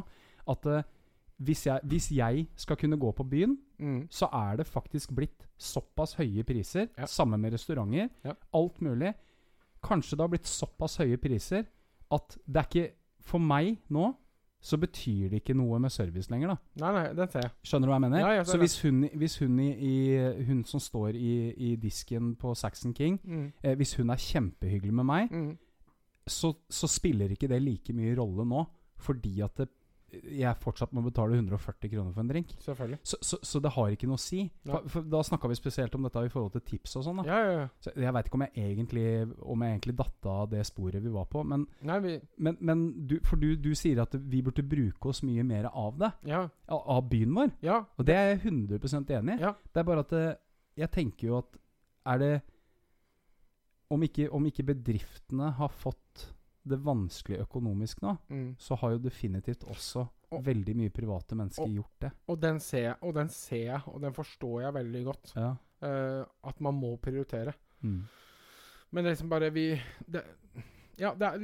at 0.49 0.65
uh, 0.69 0.81
hvis, 1.39 1.65
jeg, 1.67 1.79
hvis 1.87 2.09
jeg 2.11 2.45
skal 2.59 2.77
kunne 2.77 2.97
gå 2.99 3.11
på 3.15 3.23
byen, 3.23 3.57
Mm. 3.79 4.07
så 4.11 4.27
er 4.35 4.57
det 4.59 4.65
faktisk 4.67 5.13
blitt 5.15 5.45
såpass 5.57 6.13
høye 6.19 6.43
priser, 6.43 6.89
Ja. 6.97 7.05
sammen 7.07 7.39
med 7.39 7.53
restauranter, 7.53 8.09
alt 8.53 8.81
mulig. 8.81 9.13
Kanskje 9.81 10.17
det 10.17 10.19
har 10.25 10.27
blitt 10.33 10.45
såpass 10.51 10.97
høye 10.99 11.15
priser 11.17 11.63
at 12.11 12.35
det 12.45 12.57
er 12.59 12.67
ikke 12.67 12.91
For 13.23 13.39
meg 13.39 13.77
nå 13.89 14.09
så 14.61 14.77
betyr 14.77 15.29
det 15.31 15.39
ikke 15.41 15.53
noe 15.55 15.79
med 15.79 15.89
service 15.91 16.29
lenger, 16.31 16.47
da. 16.51 16.55
Nei, 16.83 16.91
nei, 16.97 17.13
det 17.15 17.29
ser 17.31 17.45
jeg. 17.45 17.51
Skjønner 17.63 17.87
du 17.87 17.91
hva 17.93 17.95
jeg 17.99 18.03
mener? 18.09 18.19
Ja, 18.19 18.31
jeg 18.41 18.45
så 18.49 18.57
hvis 18.59 18.81
hun, 18.83 18.97
hvis 19.15 19.37
hun, 19.39 19.59
i, 19.63 19.69
i, 19.71 20.45
hun 20.49 20.63
som 20.67 20.79
står 20.83 21.15
i, 21.15 21.31
i 21.55 21.75
disken 21.79 22.33
på 22.35 22.51
Saxon 22.55 22.93
King, 22.93 23.19
Mm. 23.23 23.51
eh, 23.63 23.75
hvis 23.75 23.95
hun 23.95 24.09
er 24.09 24.15
kjempehyggelig 24.19 24.93
med 24.93 25.05
meg, 25.05 25.31
Mm. 25.31 25.57
så, 26.27 26.53
så 26.69 26.87
spiller 26.87 27.29
ikke 27.31 27.47
det 27.47 27.61
like 27.63 27.93
mye 27.93 28.15
rolle 28.19 28.45
nå, 28.45 28.65
fordi 28.97 29.39
at 29.41 29.55
det, 29.57 29.69
jeg 30.11 30.57
fortsatt 30.63 30.93
må 30.95 31.03
betale 31.05 31.37
140 31.37 31.91
kroner 31.91 32.13
for 32.15 32.23
en 32.23 32.31
drink. 32.31 32.51
Selvfølgelig. 32.63 32.99
Så, 33.03 33.19
så, 33.25 33.39
så 33.45 33.61
det 33.63 33.71
har 33.75 33.93
ikke 33.93 34.09
noe 34.09 34.19
å 34.19 34.21
si. 34.21 34.41
Ja. 34.65 34.71
For, 34.71 34.89
for 34.93 35.09
da 35.13 35.21
snakka 35.25 35.51
vi 35.51 35.57
spesielt 35.59 35.95
om 35.97 36.07
dette 36.07 36.23
i 36.25 36.31
forhold 36.33 36.53
til 36.55 36.65
tips 36.67 36.97
og 36.99 37.05
sånn. 37.07 37.21
Ja, 37.27 37.39
ja, 37.45 37.55
ja. 37.61 37.67
Så 37.83 37.93
Jeg 37.95 38.15
veit 38.15 38.29
ikke 38.29 38.39
om 38.39 38.45
jeg 38.47 38.65
egentlig 38.69 39.05
Om 39.39 39.65
jeg 39.65 39.75
egentlig 39.75 39.95
datt 39.99 40.29
av 40.31 40.49
det 40.51 40.65
sporet 40.69 41.03
vi 41.03 41.13
var 41.13 41.27
på. 41.31 41.43
Men, 41.47 41.65
Nei, 41.87 41.99
vi 42.05 42.15
men, 42.37 42.59
men 42.59 42.85
du, 43.09 43.17
for 43.25 43.41
du, 43.41 43.53
du 43.59 43.71
sier 43.77 44.01
at 44.03 44.15
vi 44.19 44.43
burde 44.45 44.65
bruke 44.65 45.11
oss 45.11 45.23
mye 45.27 45.45
mer 45.47 45.69
av 45.69 45.97
det. 45.99 46.11
Ja. 46.29 46.45
Av, 46.69 47.01
byen 47.09 47.35
vår. 47.35 47.53
Ja. 47.65 47.81
Og 47.97 48.07
det 48.07 48.17
er 48.17 48.33
jeg 48.33 48.43
100% 48.49 49.15
enig 49.19 49.37
i. 49.37 49.43
Ja. 49.47 49.55
Det 49.69 49.81
er 49.81 49.87
bare 49.87 50.05
at 50.05 50.15
jeg 50.79 50.93
tenker 50.93 51.31
jo 51.31 51.39
at 51.41 51.59
Er 52.09 52.19
det 52.21 52.33
om 53.89 54.03
ikke, 54.05 54.27
om 54.31 54.45
ikke 54.45 54.67
bedriftene 54.67 55.49
har 55.57 55.71
fått 55.73 56.27
det 56.69 56.79
vanskelig 56.85 57.39
økonomisk 57.45 58.01
nå, 58.05 58.17
Mm. 58.29 58.55
så 58.59 58.77
har 58.77 58.91
jo 58.95 58.97
definitivt 59.03 59.65
også 59.69 60.07
Og- 60.31 60.43
veldig 60.45 60.75
mye 60.75 60.89
private 60.93 61.35
mennesker 61.35 61.63
og- 61.65 61.75
gjort 61.75 61.99
det. 61.99 62.11
Og 62.27 62.39
den 62.39 62.59
ser 62.59 62.83
jeg, 62.83 62.95
og 63.01 63.13
den 63.15 63.29
ser 63.29 63.63
jeg, 63.65 63.81
og 63.87 64.01
den 64.01 64.13
forstår 64.13 64.61
jeg 64.61 64.73
veldig 64.73 65.03
godt. 65.05 65.33
Ja. 65.35 65.55
Uh, 65.81 66.25
at 66.43 66.59
man 66.61 66.75
må 66.75 66.97
prioritere. 66.99 67.53
Mm. 67.83 68.03
Men 68.91 69.03
det 69.03 69.09
er 69.11 69.15
liksom 69.15 69.29
bare 69.29 69.49
vi 69.53 69.81
det, 70.09 70.23
Ja, 70.99 71.13
det 71.15 71.21
er, 71.21 71.39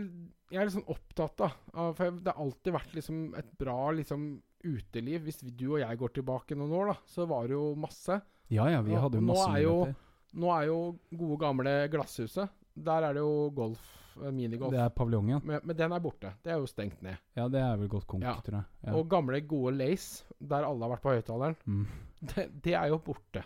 jeg 0.52 0.60
er 0.62 0.66
liksom 0.68 0.84
opptatt 0.92 1.40
av 1.74 1.96
For 1.96 2.12
det 2.12 2.34
har 2.34 2.44
alltid 2.44 2.74
vært 2.74 2.94
liksom 2.94 3.38
et 3.38 3.58
bra 3.58 3.92
liksom 3.92 4.42
uteliv. 4.66 5.22
Hvis 5.24 5.42
vi, 5.44 5.52
du 5.52 5.70
og 5.76 5.80
jeg 5.80 5.98
går 5.98 6.10
tilbake 6.14 6.58
noen 6.58 6.72
år, 6.74 6.88
da, 6.88 6.98
så 7.08 7.26
var 7.26 7.48
det 7.48 7.52
jo 7.56 7.74
masse. 7.76 8.22
ja 8.50 8.68
ja, 8.68 8.82
vi 8.82 8.94
hadde 8.94 9.14
jo 9.16 9.22
masse 9.22 9.48
er 9.48 9.64
muligheter. 9.64 9.96
Nå 10.36 10.52
er 10.62 10.66
jo 10.68 11.00
gode, 11.16 11.40
gamle 11.40 11.90
Glasshuset 11.90 12.50
Der 12.76 13.04
er 13.08 13.14
det 13.14 13.22
jo 13.22 13.50
golf, 13.52 13.80
minigolf. 14.16 14.72
Det 14.74 14.80
er 14.80 14.94
paviljongen. 14.96 15.42
Men, 15.44 15.60
men 15.64 15.78
den 15.78 15.92
er 15.96 16.04
borte. 16.04 16.32
Det 16.44 16.54
er 16.54 16.62
jo 16.62 16.70
stengt 16.70 17.02
ned. 17.06 17.18
Ja, 17.38 17.48
det 17.52 17.62
er 17.62 17.76
vel 17.82 17.90
godt 17.92 18.08
konk, 18.08 18.24
Ja. 18.24 18.36
tror 18.46 18.60
jeg. 18.60 18.66
Ja. 18.88 18.96
Og 18.96 19.10
gamle, 19.10 19.42
gode 19.42 19.76
Lace, 19.78 20.26
der 20.40 20.66
alle 20.68 20.86
har 20.86 20.94
vært 20.96 21.04
på 21.06 21.14
høyttaleren, 21.16 21.58
mm. 21.66 21.86
det, 22.32 22.48
det 22.64 22.74
er 22.80 22.88
jo 22.94 23.02
borte. 23.04 23.44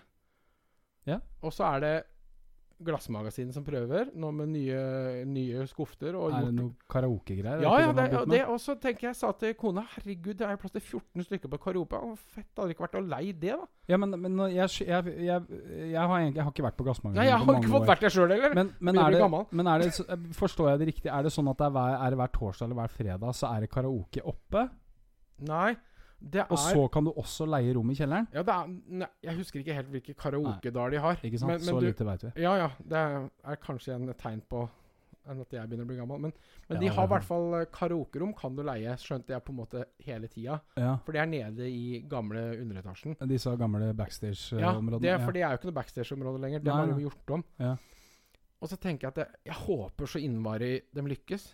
Ja. 1.10 1.20
Og 1.41 1.54
så 1.56 1.64
er 1.76 1.86
det 1.86 1.94
Glassmagasinet 2.80 3.52
som 3.52 3.64
prøver, 3.68 4.08
nå 4.16 4.30
med 4.32 4.52
nye, 4.54 4.80
nye 5.28 5.66
skufter. 5.68 6.16
Og 6.16 6.32
Er 6.32 6.46
det 6.48 6.54
noe 6.56 6.88
karaokegreier? 6.92 7.64
Ja, 7.66 7.74
ja, 7.84 7.90
ikke 7.92 8.24
det, 8.32 8.40
han 8.40 8.54
og 8.54 8.62
så 8.64 8.76
det 8.78 8.86
tenker 8.86 9.10
jeg 9.10 9.18
sa 9.20 9.32
til 9.36 9.52
kona 9.60 9.84
Herregud, 9.96 10.38
det 10.40 10.48
er 10.48 10.56
jo 10.56 10.62
plass 10.62 10.76
til 10.78 10.86
14 10.86 11.28
stykker 11.28 11.52
på 11.52 11.60
karaoke. 11.66 12.00
Å, 12.00 12.16
fett, 12.16 12.48
det 12.48 12.64
hadde 12.64 12.76
ikke 12.78 12.86
vært 12.86 12.98
å 13.02 13.04
lei 13.04 13.22
det, 13.34 13.58
da. 13.60 13.68
Ja, 13.92 14.00
men, 14.00 14.16
men 14.16 14.40
jeg, 14.54 14.72
jeg, 14.88 15.16
jeg, 15.28 15.62
jeg, 15.90 16.00
har 16.00 16.16
egentlig, 16.22 16.46
har 16.46 16.56
ikke 16.56 16.68
vært 16.70 16.80
på 16.80 16.88
Glassmagasinet 16.88 17.20
Nei, 17.20 17.28
jeg 17.28 17.44
har 17.44 17.60
ikke 17.60 17.74
fått 17.76 17.92
vært 17.92 18.08
der 18.08 18.16
sjøl 18.16 18.36
heller. 18.36 18.56
Men, 18.62 18.74
men, 18.80 19.04
er 19.04 19.18
det, 19.18 19.30
men 19.60 19.74
er 19.74 19.84
det, 19.84 19.92
eh, 20.06 20.28
forstår 20.40 20.72
jeg 20.72 20.84
det 20.84 20.92
riktig? 20.94 21.12
Er 21.12 21.28
det 21.28 21.36
sånn 21.36 21.52
at 21.52 21.60
det 21.60 21.68
er 21.68 21.76
hver, 21.76 21.98
er 22.00 22.16
det 22.16 22.22
hver 22.24 22.36
torsdag 22.40 22.70
eller 22.70 22.80
hver 22.84 22.96
fredag 22.96 23.36
så 23.36 23.52
er 23.52 23.66
det 23.66 23.74
karaoke 23.76 24.24
oppe? 24.24 24.70
Nei, 25.50 25.74
det 25.76 25.89
er 26.20 26.52
Og 26.52 26.60
så 26.60 26.88
kan 26.91 27.08
du 27.08 27.14
også 27.16 27.48
leie 27.48 27.74
rom 27.76 27.91
i 27.91 27.96
kjelleren? 27.96 28.28
Ja, 28.36 28.44
det 28.44 28.56
er 28.56 28.74
ne, 29.02 29.08
Jeg 29.24 29.38
husker 29.40 29.62
ikke 29.62 29.78
helt 29.78 29.94
hvilke 29.94 30.14
karaokedaler 30.20 30.98
de 30.98 31.00
har. 31.06 31.22
Ikke 31.24 31.40
sant? 31.40 31.54
Men, 31.54 31.64
men 31.64 31.74
så 31.74 31.80
du, 31.80 31.88
lite 31.88 32.08
veit 32.08 32.28
vi. 32.28 32.34
Ja, 32.44 32.58
ja. 32.60 32.70
Det 32.80 33.00
er, 33.00 33.30
er 33.54 33.62
kanskje 33.64 33.96
en 33.96 34.14
tegn 34.20 34.44
på 34.50 34.66
at 35.30 35.54
jeg 35.54 35.70
begynner 35.70 35.86
å 35.86 35.90
bli 35.90 35.98
gammel. 36.00 36.22
Men, 36.24 36.34
men 36.68 36.78
Ja, 36.78 36.82
de 36.82 36.90
har 36.96 37.06
i 37.06 37.12
hvert 37.12 37.28
fall 37.28 37.54
eh, 37.60 37.68
karaokerom, 37.74 38.32
kan 38.38 38.56
du 38.58 38.64
leie, 38.66 38.96
skjønte 38.98 39.36
jeg 39.36 39.46
på 39.46 39.54
en 39.54 39.60
måte 39.60 39.84
hele 40.06 40.30
tida. 40.32 40.58
Ja. 40.80 40.96
For 41.06 41.16
det 41.16 41.22
er 41.22 41.30
nede 41.30 41.70
i 41.70 42.00
gamle 42.10 42.41
underetasjen. 42.58 43.18
Disse 43.30 43.54
gamle 43.60 43.91
backstage-områdene. 44.00 45.06
Ja, 45.12 45.20
for 45.22 45.36
det 45.36 45.44
er 45.46 45.54
jo 45.54 45.62
ikke 45.62 45.70
noe 45.70 45.78
backstage-område 45.78 46.44
lenger. 46.46 46.66
Det 46.66 46.74
har 46.74 46.90
de 46.90 47.06
gjort 47.06 47.36
om. 47.38 47.46
Ja. 47.62 47.76
Og 48.60 48.72
så 48.72 48.80
tenker 48.82 49.08
jeg 49.08 49.16
at 49.16 49.22
jeg, 49.24 49.41
jeg 49.52 49.60
håper 49.62 50.10
så 50.10 50.22
innmari 50.24 50.74
de 50.96 51.06
lykkes. 51.14 51.46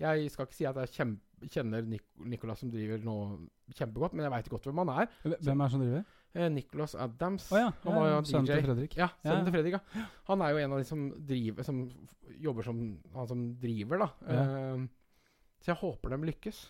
Jeg 0.00 0.32
skal 0.32 0.48
ikke 0.48 0.56
si 0.56 0.66
at 0.68 0.78
jeg 0.82 0.94
kjem, 0.96 1.14
kjenner 1.50 1.86
Nik 1.88 2.04
Nicolas 2.32 2.60
som 2.62 2.70
driver 2.72 3.00
nå 3.04 3.16
kjempegodt, 3.76 4.16
men 4.16 4.26
jeg 4.26 4.32
veit 4.34 4.50
godt 4.52 4.66
hvem 4.68 4.82
han 4.82 4.92
er. 5.02 5.12
Hvem 5.24 5.64
er 5.64 5.72
som 5.72 5.84
driver? 5.84 6.04
Eh, 6.30 6.46
Nicholas 6.54 6.94
Adams. 6.94 7.48
Oh, 7.50 7.58
ja. 7.58 7.70
Han 7.84 7.96
var 7.98 8.08
jo 8.08 8.18
Sønnen 8.30 8.46
til 8.46 8.62
Fredrik. 8.68 8.96
Ja, 8.98 9.08
sønnen 9.24 9.48
til 9.48 9.54
Fredrik, 9.56 9.76
ja. 9.78 10.04
Han 10.28 10.44
er 10.46 10.52
jo 10.54 10.60
en 10.62 10.74
av 10.76 10.82
de 10.82 10.86
som 10.86 11.08
driver 11.26 11.66
Som 11.66 11.80
jobber 12.38 12.66
som 12.68 12.82
Han 13.16 13.30
som 13.30 13.40
driver, 13.58 14.04
da. 14.04 14.10
Eh, 14.30 14.84
så 15.60 15.72
jeg 15.72 15.80
håper 15.82 16.14
de 16.14 16.28
lykkes. 16.30 16.60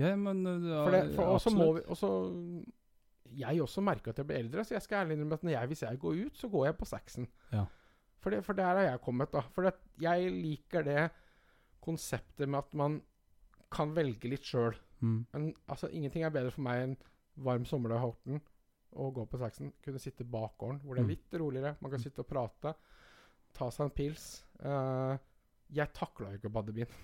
Ja, 0.00 0.14
men 0.18 0.42
ja, 0.46 0.80
For 0.84 0.94
det, 0.94 1.02
for 1.14 1.34
også 1.36 1.52
må 1.54 1.66
vi 1.76 1.82
også 1.92 2.10
Jeg 3.34 3.62
også 3.62 3.82
merker 3.84 4.14
at 4.14 4.20
jeg 4.22 4.28
blir 4.30 4.42
eldre, 4.44 4.64
så 4.66 4.76
jeg 4.76 4.84
skal 4.86 5.02
ærlig 5.02 5.18
innrømme 5.18 5.40
at 5.40 5.46
når 5.46 5.54
jeg, 5.56 5.70
hvis 5.72 5.82
jeg 5.82 5.98
går 6.04 6.20
ut, 6.26 6.38
så 6.38 6.50
går 6.52 6.66
jeg 6.68 6.76
på 6.78 6.88
Saxon. 6.88 7.26
Ja. 7.52 7.64
For, 8.22 8.30
det, 8.30 8.44
for 8.46 8.56
der 8.56 8.78
har 8.78 8.86
jeg 8.86 9.02
kommet, 9.04 9.32
da. 9.34 9.42
For 9.52 9.66
det, 9.66 9.74
jeg 10.00 10.30
liker 10.32 10.86
det 10.86 11.08
konseptet 11.84 12.48
med 12.48 12.62
at 12.62 12.76
man 12.78 13.00
kan 13.74 13.90
velge 13.96 14.30
litt 14.30 14.46
sjøl. 14.46 14.76
Mm. 15.04 15.18
Men 15.34 15.46
altså, 15.68 15.90
ingenting 15.92 16.24
er 16.24 16.32
bedre 16.34 16.50
for 16.54 16.64
meg 16.66 16.82
enn 16.86 16.96
varm 17.44 17.64
sommerdag 17.68 18.00
i 18.00 18.04
Horten 18.06 18.40
og 18.94 19.14
gå 19.18 19.24
på 19.28 19.38
Saxon. 19.40 19.72
Kunne 19.84 19.98
sitte 20.02 20.22
i 20.24 20.30
bakgården, 20.30 20.80
hvor 20.84 20.94
det 20.96 21.02
Mm. 21.04 21.10
er 21.10 21.14
litt 21.16 21.40
roligere. 21.40 21.76
Man 21.82 21.90
kan 21.90 22.00
sitte 22.00 22.22
og 22.22 22.28
prate, 22.30 22.74
ta 23.54 23.68
seg 23.74 23.84
en 23.88 23.90
pils. 23.90 24.28
Uh, 24.64 25.16
jeg 25.74 25.92
takla 25.92 26.32
ikke 26.36 26.48
å 26.48 26.54
bade 26.54 26.70
i 26.70 26.78
byen. 26.80 26.94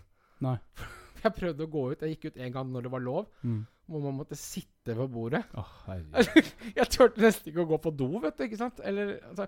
Nei. 0.41 0.57
Jeg 1.21 1.35
prøvde 1.37 1.67
å 1.67 1.69
gå 1.69 1.81
ut. 1.93 2.01
Jeg 2.01 2.15
gikk 2.17 2.31
ut 2.31 2.37
en 2.41 2.53
gang 2.55 2.71
når 2.73 2.83
det 2.87 2.91
var 2.95 3.01
lov, 3.05 3.27
Mm. 3.45 3.67
hvor 3.91 4.01
man 4.07 4.15
måtte 4.23 4.37
sitte 4.41 4.95
ved 4.97 5.11
bordet. 5.13 5.43
Oh. 5.59 5.69
Jeg 6.79 6.87
turte 6.89 7.21
nesten 7.21 7.51
ikke 7.53 7.67
å 7.67 7.69
gå 7.75 7.79
på 7.83 7.93
do, 7.95 8.07
vet 8.23 8.39
du. 8.39 8.45
ikke 8.47 8.57
sant? 8.57 8.81
Eller, 8.83 9.19
altså, 9.29 9.47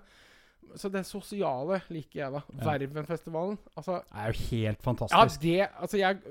så 0.75 0.91
det 0.93 1.01
sosiale 1.07 1.79
liker 1.89 2.19
jeg, 2.19 2.31
da. 2.35 2.41
Ja. 2.59 2.65
Vervenfestivalen. 2.77 3.57
Altså, 3.75 4.01
Det 4.05 4.19
er 4.21 4.27
jo 4.27 4.37
helt 4.51 4.77
ja, 4.77 4.83
fantastisk. 4.85 5.41
det 5.41 5.69
Altså, 5.79 5.97
jeg 5.97 6.21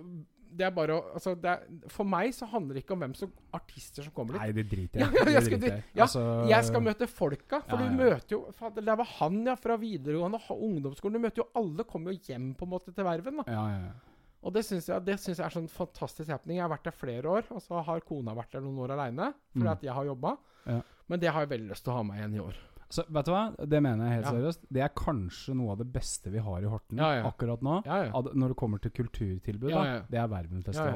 det 0.57 0.66
er 0.66 0.70
bare 0.77 0.95
å 0.97 1.01
altså, 1.16 1.33
det 1.41 1.49
er, 1.51 1.62
For 1.89 2.05
meg 2.05 2.35
så 2.37 2.47
handler 2.51 2.74
det 2.77 2.83
ikke 2.85 2.95
om 2.97 3.01
hvem 3.05 3.15
som 3.19 3.33
artister 3.57 4.03
som 4.07 4.12
kommer 4.12 4.37
dit. 4.37 4.43
Nei, 4.43 4.53
det 4.53 4.65
driter 4.70 5.01
jeg 5.01 5.09
ja, 5.19 5.24
jeg 5.37 5.43
skal- 5.49 5.61
driter 5.65 5.83
ja, 5.95 6.03
Altså, 6.07 6.23
Jeg 6.51 6.65
skal 6.69 6.85
møte 6.87 7.09
folka, 7.09 7.61
for 7.66 7.81
Ja, 7.83 7.89
du 7.89 7.97
møter 7.99 8.37
jo 8.37 8.41
for 8.59 8.70
Det 8.79 8.97
var 9.03 9.11
han, 9.19 9.43
ja, 9.47 9.55
fra 9.57 9.77
videregående 9.81 10.41
og 10.51 10.62
ungdomsskolen. 10.69 11.19
Du 11.19 11.24
møter 11.27 11.43
jo 11.45 11.49
alle. 11.59 11.85
Kommer 11.85 12.12
jo 12.12 12.19
hjem 12.29 12.53
på 12.59 12.65
en 12.69 12.73
måte 12.74 12.93
til 12.95 13.05
Verven. 13.05 13.43
da 13.43 13.45
Ja, 13.51 13.66
ja, 13.73 13.83
ja. 13.89 13.93
Og 14.43 14.51
det 14.57 14.65
syns 14.66 14.89
jeg, 14.91 15.05
jeg 15.07 15.39
er 15.39 15.53
sånn 15.55 15.69
fantastisk 15.70 16.29
happening. 16.35 16.57
Jeg 16.59 16.65
har 16.66 16.73
vært 16.73 16.89
der 16.89 16.97
flere 16.99 17.31
år, 17.31 17.45
og 17.55 17.61
så 17.62 17.79
har 17.87 18.01
kona 18.03 18.33
vært 18.35 18.51
der 18.57 18.61
noen 18.65 18.81
år 18.83 18.91
aleine 18.97 19.29
fordi 19.53 19.62
Mm. 19.69 19.73
at 19.73 19.83
jeg 19.87 19.93
har 19.95 20.05
jobba. 20.09 20.37
Ja. 20.66 20.81
Men 21.09 21.20
det 21.20 21.29
har 21.31 21.41
jeg 21.47 21.51
veldig 21.53 21.69
lyst 21.70 21.85
til 21.85 21.93
å 21.93 21.97
ha 21.97 22.03
med 22.03 22.16
igjen 22.19 22.35
i 22.35 22.41
år. 22.43 22.57
Så 22.93 23.05
vet 23.09 23.24
du 23.24 23.32
hva? 23.32 23.43
Det 23.73 23.78
mener 23.81 24.05
jeg 24.10 24.19
helt 24.19 24.27
Ja. 24.27 24.32
seriøst. 24.36 24.66
Det 24.77 24.82
er 24.85 24.90
kanskje 25.01 25.55
noe 25.56 25.73
av 25.73 25.78
det 25.81 25.86
beste 25.94 26.31
vi 26.31 26.39
har 26.44 26.60
i 26.60 26.69
Horten 26.69 26.98
Ja, 27.01 27.14
ja. 27.16 27.23
akkurat 27.31 27.62
nå. 27.64 27.78
Når 28.36 28.48
det 28.52 28.56
kommer 28.60 28.78
til 28.85 28.90
kulturtilbud, 28.93 29.70
da, 29.70 29.85
det 30.10 30.19
er 30.20 30.28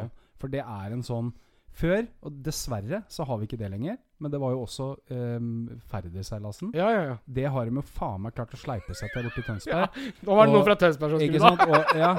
ja. 0.02 0.08
For 0.36 0.48
det 0.52 0.60
er 0.60 0.92
en 0.92 1.02
sånn 1.02 1.32
Før, 1.76 2.06
og 2.22 2.42
dessverre, 2.42 3.02
så 3.12 3.26
har 3.26 3.36
vi 3.38 3.44
ikke 3.46 3.58
det 3.58 3.70
lenger. 3.70 3.98
Men 4.18 4.32
det 4.32 4.38
var 4.40 4.52
jo 4.54 4.62
også 4.64 4.84
um, 5.12 5.48
Færderseilasen. 5.92 6.70
Ja, 6.72 6.86
ja, 6.94 7.00
ja. 7.10 7.16
Det 7.28 7.44
har 7.52 7.66
de 7.68 7.74
jo 7.76 7.82
faen 7.84 8.22
meg 8.24 8.32
klart 8.36 8.54
å 8.56 8.60
sleipe 8.60 8.94
seg 8.96 9.10
til 9.12 9.26
borti 9.26 9.42
ja. 9.42 9.46
Tønsberg. 9.50 10.06
Nå 10.24 10.36
var 10.38 10.46
det 10.46 10.52
Og- 10.52 10.56
noen 10.56 10.64
fra 10.70 10.76
Tønsberg 10.80 11.12
som 11.12 11.20
skulle 11.20 11.42
sant? 11.42 11.64
Og, 11.66 11.92
ja, 12.00 12.12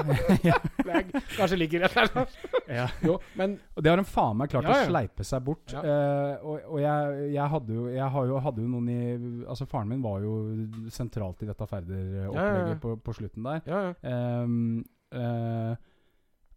ja, 0.46 0.58
Det 0.88 1.22
Kanskje 1.34 1.58
ligger 1.58 1.82
rett 1.88 2.14
der. 2.14 2.36
ja. 2.78 2.86
Jo, 3.02 3.16
men 3.40 3.56
det 3.74 3.90
har 3.90 3.98
de 3.98 4.06
faen 4.06 4.38
meg 4.38 4.52
klart 4.52 4.68
Ja, 4.70 4.76
ja. 4.78 4.84
å 4.86 4.92
sleipe 4.92 5.26
seg 5.26 5.42
bort. 5.48 5.74
Ja. 5.74 5.82
Eh, 5.82 6.46
og 6.46 6.68
og 6.68 6.78
jeg, 6.84 7.18
jeg, 7.34 7.48
hadde 7.56 7.74
jo, 7.80 7.88
jeg 7.90 8.10
har 8.14 8.30
jo, 8.30 8.38
hadde 8.46 8.62
jo 8.62 8.68
noen 8.76 8.88
i 8.92 9.00
Altså 9.48 9.66
Faren 9.66 9.88
min 9.90 10.02
var 10.04 10.22
jo 10.22 10.32
sentralt 10.94 11.42
i 11.42 11.48
dette 11.50 11.66
ferderopplegget 11.66 12.34
Ja, 12.36 12.46
ja, 12.62 12.72
ja. 12.74 12.78
på, 12.82 12.94
på 13.02 13.14
slutten 13.16 13.46
der. 13.48 13.60
Ja, 13.66 13.82
ja. 13.88 14.14
Um, 14.44 14.84
uh, 15.14 15.74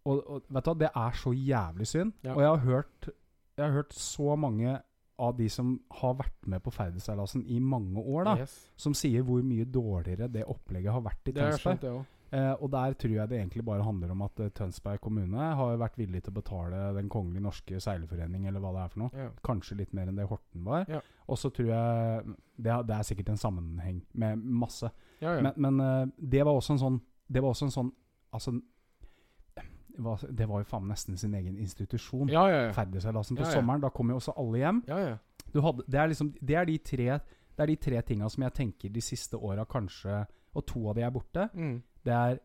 og, 0.05 0.41
vet 0.49 0.65
du 0.65 0.69
hva, 0.71 0.77
det 0.81 0.89
er 0.97 1.17
så 1.21 1.33
jævlig 1.37 1.87
synd. 1.89 2.13
Ja. 2.25 2.33
Og 2.33 2.41
jeg 2.41 2.49
har 2.53 2.63
hørt 2.65 3.09
Jeg 3.57 3.65
har 3.67 3.75
hørt 3.75 3.93
så 3.93 4.35
mange 4.39 4.77
av 5.21 5.35
de 5.37 5.49
som 5.51 5.75
har 6.01 6.15
vært 6.19 6.47
med 6.49 6.63
på 6.65 6.73
ferdigseilasen 6.73 7.43
i 7.45 7.59
mange 7.61 8.01
år, 8.01 8.25
da, 8.25 8.33
Yes. 8.41 8.55
som 8.77 8.95
sier 8.97 9.21
hvor 9.27 9.43
mye 9.45 9.67
dårligere 9.69 10.27
det 10.31 10.47
opplegget 10.49 10.91
har 10.95 11.05
vært 11.05 11.29
i 11.29 11.35
Tønsberg. 11.37 11.79
det. 11.83 11.93
Eh, 12.31 12.53
og 12.63 12.69
der 12.71 12.93
tror 12.95 13.11
jeg 13.11 13.27
det 13.27 13.37
egentlig 13.41 13.65
bare 13.67 13.83
handler 13.83 14.11
om 14.13 14.21
at 14.23 14.39
uh, 14.39 14.47
Tønsberg 14.55 15.01
kommune 15.03 15.35
har 15.59 15.73
vært 15.81 15.97
villig 15.99 16.21
til 16.23 16.31
å 16.31 16.37
betale 16.37 16.93
Den 16.95 17.09
kongelige 17.11 17.43
norske 17.43 17.79
seilerforening, 17.83 18.45
eller 18.47 18.63
hva 18.63 18.71
det 18.71 18.83
er 18.85 18.93
for 18.93 19.01
noe. 19.03 19.11
Ja. 19.19 19.29
Kanskje 19.43 19.75
litt 19.81 19.91
mer 19.93 20.07
enn 20.07 20.15
det 20.15 20.29
Horten 20.29 20.63
var. 20.63 20.85
Ja. 20.87 21.01
Og 21.27 21.37
så 21.37 21.51
tror 21.51 21.67
jeg 21.67 22.35
det, 22.55 22.77
det 22.87 22.95
er 22.95 23.03
sikkert 23.09 23.33
en 23.33 23.41
sammenheng 23.41 23.99
med 24.13 24.39
masse. 24.63 24.89
Ja. 25.19 25.41
Men, 25.41 25.51
men 25.57 25.81
uh, 25.83 26.05
det 26.17 26.45
var 26.47 26.55
også 26.55 26.77
en 26.77 26.79
sånn 26.85 27.01
Det 27.27 27.43
var 27.43 27.51
også 27.51 27.67
en 27.67 27.75
sånn 27.75 27.91
Altså 28.33 28.53
var, 29.97 30.21
det 30.29 30.47
var 30.49 30.61
jo 30.61 30.67
faen 30.69 30.87
nesten 30.87 31.17
sin 31.17 31.33
egen 31.35 31.57
institusjon. 31.57 32.29
ja, 32.29 32.47
ja, 32.49 32.63
ja. 32.67 32.71
Ferdigseilasen 32.75 33.37
på 33.37 33.45
sommeren. 33.45 33.81
Da 33.81 33.89
kom 33.89 34.09
jo 34.09 34.15
også 34.15 34.33
alle 34.37 34.57
hjem. 34.57 34.83
ja, 34.87 34.99
ja. 35.09 35.17
Du 35.53 35.59
hadde, 35.61 35.83
det, 35.87 35.99
er 35.99 36.07
liksom, 36.07 36.33
det 36.39 36.55
er 36.55 36.65
de 36.65 36.77
tre 36.77 37.05
Det 37.51 37.59
er 37.59 37.65
de 37.65 37.75
tre 37.75 38.01
tinga 38.01 38.29
som 38.29 38.43
jeg 38.43 38.53
tenker 38.53 38.89
de 38.89 39.01
siste 39.01 39.35
åra 39.35 39.65
kanskje 39.65 40.25
Og 40.55 40.65
to 40.65 40.87
av 40.87 40.95
de 40.95 41.01
er 41.01 41.11
borte. 41.11 41.49
Mm. 41.53 41.81
Det 42.05 42.13
er 42.13 42.37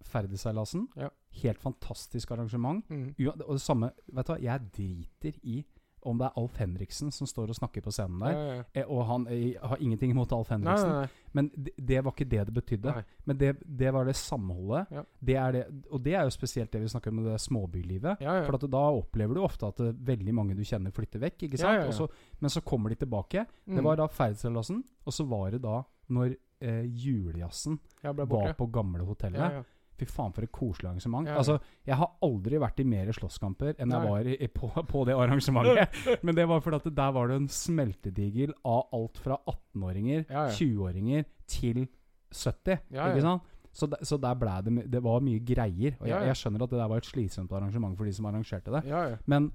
ferdigseilasen. 0.00 0.88
Ja. 0.96 1.08
Helt 1.42 1.58
fantastisk 1.60 2.30
arrangement. 2.30 2.84
Mm. 2.88 3.14
Og 3.46 3.52
det 3.52 3.60
samme 3.60 3.90
Vet 4.12 4.26
du 4.26 4.32
hva, 4.32 4.38
jeg 4.40 4.60
driter 4.76 5.38
i 5.42 5.64
om 6.02 6.18
det 6.18 6.26
er 6.28 6.38
Alf 6.40 6.56
Henriksen 6.56 7.10
som 7.12 7.26
står 7.26 7.48
og 7.52 7.56
snakker 7.58 7.82
på 7.84 7.90
scenen 7.92 8.18
der. 8.22 8.32
Ja, 8.36 8.54
ja. 8.56 8.62
Eh, 8.74 8.84
Og 8.88 9.04
han 9.06 9.26
jeg 9.30 9.56
har 9.62 9.76
ingenting 9.80 10.10
imot 10.14 10.32
Alf 10.32 10.48
Henriksen, 10.48 10.88
nei, 10.88 11.00
nei. 11.04 11.08
men 11.32 11.50
det, 11.54 11.72
det 11.76 12.02
var 12.04 12.12
ikke 12.12 12.28
det 12.30 12.44
det 12.48 12.54
betydde. 12.54 12.94
nei. 12.96 13.04
Men 13.26 13.36
det, 13.38 13.50
det 13.66 13.92
var 13.92 14.04
det 14.08 14.16
samholdet. 14.16 14.86
Ja. 14.90 15.02
Det 15.20 15.36
er 15.36 15.52
det, 15.52 15.64
og 15.90 16.02
det 16.04 16.14
er 16.14 16.22
jo 16.24 16.30
spesielt 16.30 16.72
det 16.72 16.80
vi 16.80 16.88
snakker 16.88 17.10
om 17.10 17.16
med 17.22 17.30
det 17.32 17.40
småbylivet. 17.40 18.20
For 18.46 18.54
at 18.60 18.68
da 18.70 18.84
opplever 19.00 19.34
du 19.34 19.42
ofte 19.44 19.66
at 19.68 19.80
eh, 19.80 19.92
veldig 19.92 20.34
mange 20.34 20.56
du 20.56 20.62
kjenner, 20.64 20.90
flytter 20.90 21.20
vekk. 21.20 21.42
ikke 21.48 21.58
sant? 21.60 21.76
ja, 21.76 21.82
ja. 21.82 21.88
Og 21.88 21.94
så, 21.94 22.08
men 22.40 22.50
så 22.50 22.60
kommer 22.60 22.88
de 22.90 22.96
tilbake. 23.04 23.46
Det 23.66 23.76
Mm. 23.80 23.84
var 23.84 23.96
da 23.96 24.06
Færdseilasen, 24.08 24.82
og 25.06 25.12
så 25.12 25.24
var 25.28 25.50
det 25.50 25.62
da 25.62 25.82
når 26.10 26.34
eh, 26.60 26.84
julejazzen 26.84 27.78
var 28.02 28.52
på 28.58 28.66
gamle 28.72 29.04
hotellet. 29.04 29.64
Fy 30.00 30.08
faen, 30.08 30.32
for 30.36 30.46
et 30.46 30.52
koselig 30.56 30.88
arrangement. 30.90 31.28
Ja. 31.28 31.36
Altså, 31.40 31.58
Jeg 31.86 31.98
har 32.00 32.10
aldri 32.26 32.60
vært 32.62 32.80
i 32.80 32.88
mer 32.88 33.12
slåsskamper 33.16 33.76
enn 33.78 33.92
jeg 33.94 34.10
var 34.10 34.28
i, 34.32 34.48
på, 34.56 34.70
på 34.88 35.04
det 35.08 35.14
arrangementet. 35.20 36.00
Men 36.26 36.36
det 36.38 36.48
var 36.48 36.64
fordi 36.64 36.80
at 36.80 36.90
der 36.96 37.14
var 37.16 37.28
det 37.30 37.38
en 37.42 37.48
smeltedigel 37.52 38.54
av 38.64 38.88
alt 38.96 39.20
fra 39.20 39.38
18-åringer, 39.44 40.26
Ja, 40.30 40.48
ja. 40.48 40.58
20-åringer 40.58 41.24
til 41.50 41.84
70. 42.32 42.78
Ja, 42.94 43.10
Ikke 43.12 43.24
sant? 43.26 43.48
Så, 43.72 43.86
de, 43.86 44.00
så 44.02 44.16
der 44.18 44.34
ble 44.34 44.50
det 44.66 44.72
Det 44.90 45.00
var 45.04 45.20
mye 45.22 45.38
greier. 45.46 45.94
Og 46.00 46.08
jeg, 46.10 46.26
jeg 46.26 46.38
skjønner 46.40 46.64
at 46.64 46.72
det 46.72 46.78
der 46.80 46.88
var 46.90 46.98
et 47.02 47.06
slitsomt 47.06 47.52
arrangement 47.54 47.94
for 47.98 48.08
de 48.08 48.12
som 48.16 48.26
arrangerte 48.26 48.72
det. 48.74 48.80
Ja, 48.90 49.02
ja. 49.12 49.18
Men, 49.30 49.46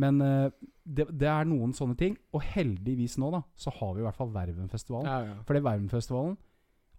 men 0.00 0.20
eh, 0.24 0.46
det, 0.88 1.04
det 1.20 1.28
er 1.28 1.44
noen 1.50 1.74
sånne 1.76 1.96
ting. 2.00 2.16
Og 2.32 2.40
heldigvis 2.54 3.18
nå, 3.20 3.28
da, 3.34 3.42
så 3.52 3.74
har 3.76 3.92
vi 3.92 4.00
i 4.00 4.06
hvert 4.06 4.16
fall 4.16 4.32
Vervenfestivalen. 4.32 5.34
For 5.44 5.58
det 5.58 5.64
Vervenfestivalen 5.66 6.38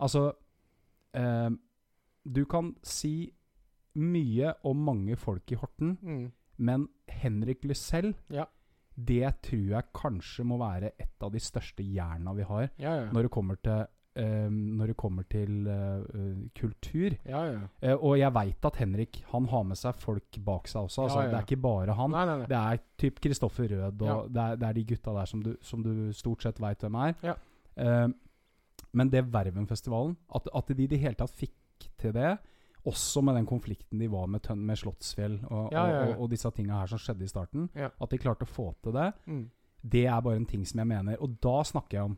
Altså 0.03 0.27
eh, 1.17 1.49
Du 2.25 2.45
kan 2.45 2.75
si 2.83 3.31
mye 3.95 4.53
om 4.65 4.77
mange 4.85 5.15
folk 5.19 5.51
i 5.51 5.55
Horten, 5.59 5.97
Mm. 6.01 6.31
men 6.57 6.87
Henrik 7.07 7.63
Lysell 7.63 8.13
Ja. 8.29 8.45
Det 8.95 9.41
tror 9.41 9.69
jeg 9.69 9.83
kanskje 9.93 10.43
må 10.45 10.57
være 10.59 10.91
et 10.99 11.21
av 11.21 11.31
de 11.31 11.39
største 11.39 11.83
jerna 11.83 12.33
vi 12.35 12.43
har 12.43 12.69
Ja, 12.77 12.95
ja. 13.05 13.11
når 13.11 13.21
det 13.23 13.31
kommer 13.31 13.55
til 13.63 13.85
Um, 14.15 14.77
Når 14.77 14.85
det 14.91 14.95
kommer 14.97 15.23
til 15.27 15.65
uh, 15.67 16.03
kultur. 16.53 17.15
Ja, 17.25 17.39
ja. 17.49 17.61
Uh, 17.81 18.03
og 18.03 18.19
jeg 18.19 18.31
veit 18.31 18.63
at 18.65 18.75
Henrik 18.75 19.23
Han 19.31 19.47
har 19.47 19.63
med 19.63 19.75
seg 19.75 19.95
folk 19.95 20.37
bak 20.45 20.67
seg 20.67 20.83
også. 20.83 21.01
Altså, 21.07 21.23
Ja. 21.23 21.27
Det 21.31 21.33
er 21.33 21.41
ikke 21.47 21.61
bare 21.63 21.95
han. 21.95 22.11
Nei, 22.11 22.25
nei, 22.25 22.37
nei. 22.37 22.45
Det 22.45 22.55
er 22.59 22.77
typ 22.95 23.19
Kristoffer 23.19 23.67
Rød, 23.71 24.01
og 24.03 24.29
det, 24.31 24.37
er, 24.43 24.55
det 24.55 24.67
er 24.69 24.73
de 24.73 24.83
gutta 24.85 25.13
der 25.17 25.25
som 25.25 25.41
du, 25.41 25.55
som 25.61 25.81
du 25.81 26.11
stort 26.13 26.43
sett 26.43 26.59
veit 26.61 26.77
hvem 26.77 26.93
er. 26.93 27.15
Ja. 27.23 27.33
Men 28.93 29.09
det 29.09 29.25
Vervenfestivalen, 29.33 30.15
at, 30.35 30.47
at 30.53 30.67
de 30.77 30.83
i 30.83 30.87
det 30.87 30.99
hele 31.01 31.15
tatt 31.17 31.31
fikk 31.33 31.55
til 31.97 32.13
det, 32.13 32.37
også 32.85 33.21
med 33.23 33.35
den 33.35 33.45
konflikten 33.47 33.99
de 33.99 34.07
var 34.11 34.27
med, 34.27 34.49
med 34.59 34.75
Slottsfjell 34.75 35.37
og, 35.49 35.71
Ja, 35.71 35.85
ja, 35.87 35.93
ja. 35.93 36.15
Og, 36.15 36.21
og, 36.25 36.29
disse 36.29 36.49
tinga 36.51 36.81
her 36.81 36.87
som 36.91 36.99
skjedde 36.99 37.23
i 37.23 37.27
starten, 37.31 37.69
at 37.75 38.09
de 38.11 38.17
klarte 38.19 38.43
å 38.43 38.49
få 38.49 38.73
til 38.83 38.91
det, 38.93 39.13
Mm. 39.25 39.49
det 39.83 40.05
er 40.05 40.21
bare 40.21 40.35
en 40.35 40.45
ting 40.45 40.65
som 40.65 40.79
jeg 40.79 40.87
mener. 40.87 41.17
Og 41.21 41.37
da 41.41 41.63
snakker 41.63 41.97
jeg 41.97 42.03
om 42.03 42.17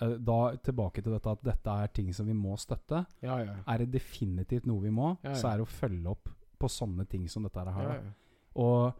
eh, 0.00 0.16
da 0.18 0.56
Tilbake 0.56 1.02
til 1.02 1.12
dette 1.12 1.30
at 1.30 1.42
dette 1.44 1.68
er 1.82 1.86
ting 1.88 2.12
som 2.14 2.26
vi 2.26 2.32
må 2.32 2.56
støtte. 2.56 3.04
Ja, 3.22 3.38
ja. 3.44 3.54
Er 3.66 3.78
det 3.78 3.90
definitivt 3.92 4.66
noe 4.66 4.80
vi 4.82 4.90
må, 4.90 5.16
Ja, 5.22 5.34
så 5.34 5.48
er 5.52 5.56
det 5.58 5.66
å 5.66 5.72
følge 5.72 6.08
opp 6.08 6.28
på 6.58 6.68
sånne 6.68 7.06
ting 7.08 7.28
som 7.28 7.42
dette 7.42 7.58
her. 7.64 7.82
ja, 7.82 7.94
ja. 7.94 8.12
Og 8.56 8.94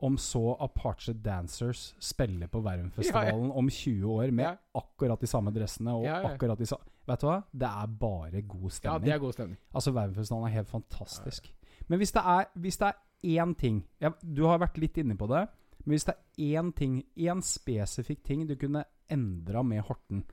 om 0.00 0.16
så 0.16 0.56
Apache 0.62 1.12
Dancers 1.12 1.94
spiller 1.98 2.46
på 2.46 2.60
Vervenfestivalen 2.62 3.50
om 3.50 3.66
20 3.68 4.04
år 4.06 4.30
med 4.30 4.56
akkurat 4.78 5.18
de 5.20 5.26
samme 5.26 5.50
dressene 5.50 5.90
og 5.90 6.06
akkurat 6.06 6.56
de 6.58 6.66
samme 6.66 6.84
Vet 7.08 7.22
du 7.22 7.28
hva? 7.28 7.38
Det 7.52 7.68
er 7.68 7.92
bare 8.00 8.42
god 8.42 8.70
stemning. 8.70 8.94
ja, 8.94 9.04
det 9.04 9.14
er 9.14 9.22
god 9.22 9.36
stemning. 9.36 9.58
Altså 9.74 9.92
Vervenfestivalen 9.96 10.48
er 10.48 10.56
helt 10.58 10.68
fantastisk. 10.68 11.52
Men 11.88 12.02
hvis 12.02 12.12
det 12.12 12.22
er, 12.24 12.50
hvis 12.54 12.76
det 12.80 12.88
er 12.92 12.98
én 13.24 13.54
ting 13.58 13.80
ja, 14.00 14.12
Du 14.22 14.44
har 14.46 14.60
vært 14.60 14.78
litt 14.78 14.98
inne 15.00 15.16
på 15.18 15.26
det. 15.30 15.46
Men 15.84 15.94
hvis 15.94 16.04
det 16.04 16.14
er 16.14 16.60
én 16.60 16.72
ting, 16.76 17.00
én 17.16 17.40
spesifikk 17.42 18.22
ting 18.26 18.46
du 18.48 18.54
kunne 18.60 18.84
endra 19.08 19.62
med 19.64 19.86
Horten 19.88 20.26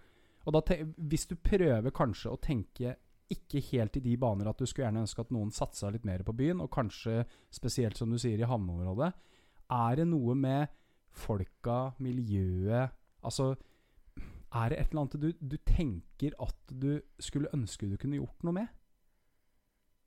og 0.45 0.53
da 0.53 0.77
Hvis 0.97 1.25
du 1.25 1.35
prøver 1.35 1.93
kanskje 1.95 2.29
å 2.29 2.41
tenke 2.41 2.95
ikke 3.33 3.61
helt 3.71 3.95
i 3.97 4.03
de 4.05 4.11
baner 4.21 4.45
at 4.45 4.59
du 4.59 4.67
skulle 4.69 4.85
gjerne 4.85 5.01
ønske 5.01 5.23
at 5.23 5.31
noen 5.33 5.49
satsa 5.49 5.89
litt 5.89 6.03
mer 6.05 6.21
på 6.21 6.35
byen, 6.37 6.59
og 6.61 6.69
kanskje 6.69 7.23
spesielt, 7.49 7.97
som 7.97 8.11
du 8.13 8.19
sier, 8.21 8.37
i 8.37 8.45
havneområdet. 8.45 9.07
Er 9.73 9.95
det 9.97 10.05
noe 10.11 10.35
med 10.37 10.67
folka, 11.09 11.95
miljøet 12.05 12.93
Altså, 13.25 13.55
er 14.55 14.71
det 14.71 14.79
et 14.79 14.91
eller 14.91 15.03
annet 15.03 15.21
du, 15.21 15.29
du 15.39 15.57
tenker 15.67 16.35
at 16.41 16.71
du 16.71 16.97
skulle 17.19 17.51
ønske 17.55 17.89
du 17.89 17.97
kunne 17.99 18.19
gjort 18.19 18.45
noe 18.47 18.55
med? 18.61 18.73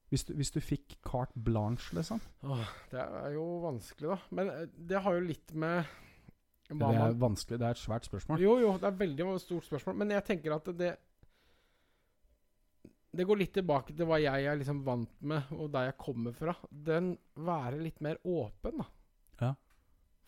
Hvis 0.08 0.24
du, 0.24 0.32
hvis 0.38 0.52
du 0.54 0.60
fikk 0.64 0.96
carte 1.04 1.36
blanche, 1.44 1.92
liksom? 1.96 2.20
Åh, 2.48 2.70
det 2.92 3.02
er 3.02 3.34
jo 3.34 3.44
vanskelig, 3.60 4.14
da. 4.14 4.16
Men 4.38 4.52
eh, 4.54 4.62
det 4.72 5.02
har 5.04 5.18
jo 5.18 5.26
litt 5.26 5.52
med 5.52 5.90
Det 6.70 6.88
er 6.88 7.18
vanskelig. 7.20 7.58
Det 7.60 7.66
er 7.68 7.76
et 7.76 7.82
svært 7.82 8.08
spørsmål. 8.08 8.40
Jo, 8.40 8.54
jo, 8.62 8.72
det 8.80 8.88
er 8.88 8.96
veldig 9.02 9.28
stort 9.42 9.68
spørsmål. 9.68 9.98
Men 10.00 10.16
jeg 10.16 10.24
tenker 10.30 10.56
at 10.56 10.72
det 10.78 10.94
Det 13.18 13.26
går 13.28 13.40
litt 13.40 13.52
tilbake 13.56 13.96
til 13.96 14.08
hva 14.08 14.18
jeg 14.20 14.48
er 14.48 14.56
liksom 14.60 14.80
vant 14.86 15.12
med, 15.20 15.52
og 15.52 15.72
der 15.76 15.90
jeg 15.90 16.00
kommer 16.00 16.32
fra. 16.36 16.56
Den 16.70 17.12
være 17.36 17.80
litt 17.82 18.00
mer 18.04 18.20
åpen, 18.24 18.80
da. 18.80 18.88
Ja. 19.42 19.54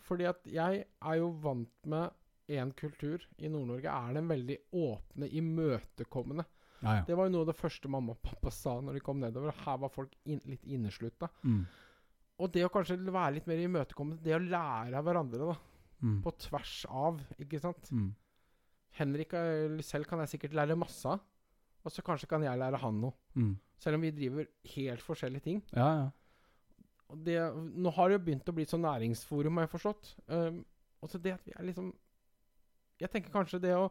Fordi 0.05 0.29
at 0.29 0.45
jeg 0.49 0.85
er 0.85 1.21
jo 1.21 1.33
vant 1.41 1.89
med 1.89 2.20
én 2.51 2.73
kultur. 2.77 3.25
I 3.39 3.51
Nord-Norge 3.53 3.93
er 3.93 4.17
den 4.17 4.31
veldig 4.31 4.57
åpne, 4.77 5.29
imøtekommende. 5.41 6.47
Ja, 6.81 6.97
ja. 6.97 7.05
Det 7.07 7.17
var 7.17 7.29
jo 7.29 7.35
noe 7.35 7.45
av 7.45 7.51
det 7.51 7.59
første 7.59 7.91
mamma 7.93 8.15
og 8.15 8.23
pappa 8.25 8.53
sa 8.55 8.79
når 8.81 8.97
de 8.97 9.03
kom 9.05 9.21
nedover. 9.21 9.55
Her 9.67 9.81
var 9.83 9.93
folk 9.93 10.15
in 10.25 10.41
litt 10.49 10.65
inneslutta. 10.65 11.29
Mm. 11.45 11.65
Og 12.41 12.53
det 12.55 12.65
å 12.65 12.73
kanskje 12.73 12.97
være 13.05 13.37
litt 13.37 13.51
mer 13.51 13.61
imøtekommende, 13.61 14.25
det 14.25 14.37
å 14.37 14.41
lære 14.41 14.97
av 14.97 15.05
hverandre, 15.05 15.51
da. 15.53 15.59
Mm. 16.01 16.21
På 16.25 16.33
tvers 16.41 16.77
av, 16.89 17.19
ikke 17.43 17.61
sant. 17.61 17.91
Mm. 17.93 18.09
Henrik 18.97 19.35
eh, 19.37 19.83
selv 19.85 20.09
kan 20.09 20.23
jeg 20.25 20.33
sikkert 20.35 20.57
lære 20.57 20.79
masse 20.81 21.05
av. 21.09 21.21
Og 21.85 21.93
så 21.93 22.05
kanskje 22.05 22.29
kan 22.29 22.43
jeg 22.45 22.61
lære 22.61 22.81
han 22.81 22.97
noe. 23.01 23.17
Mm. 23.37 23.53
Selv 23.81 23.97
om 23.97 24.03
vi 24.05 24.13
driver 24.17 24.49
helt 24.75 25.05
forskjellige 25.05 25.47
ting. 25.47 25.61
Ja, 25.77 25.91
ja. 26.03 26.09
Det, 27.11 27.37
nå 27.57 27.91
har 27.97 28.09
det 28.09 28.21
jo 28.21 28.25
begynt 28.29 28.51
å 28.53 28.55
bli 28.55 28.63
et 28.63 28.71
sånn 28.71 28.85
næringsforum, 28.87 29.57
har 29.59 29.67
jeg 29.67 29.73
forstått. 29.73 30.11
Um, 30.31 30.61
og 31.03 31.11
så 31.11 31.19
det 31.19 31.33
at 31.35 31.47
vi 31.49 31.55
er 31.57 31.67
liksom 31.67 31.89
Jeg 33.01 33.11
tenker 33.13 33.33
kanskje 33.35 33.61
det 33.63 33.75
å 33.77 33.87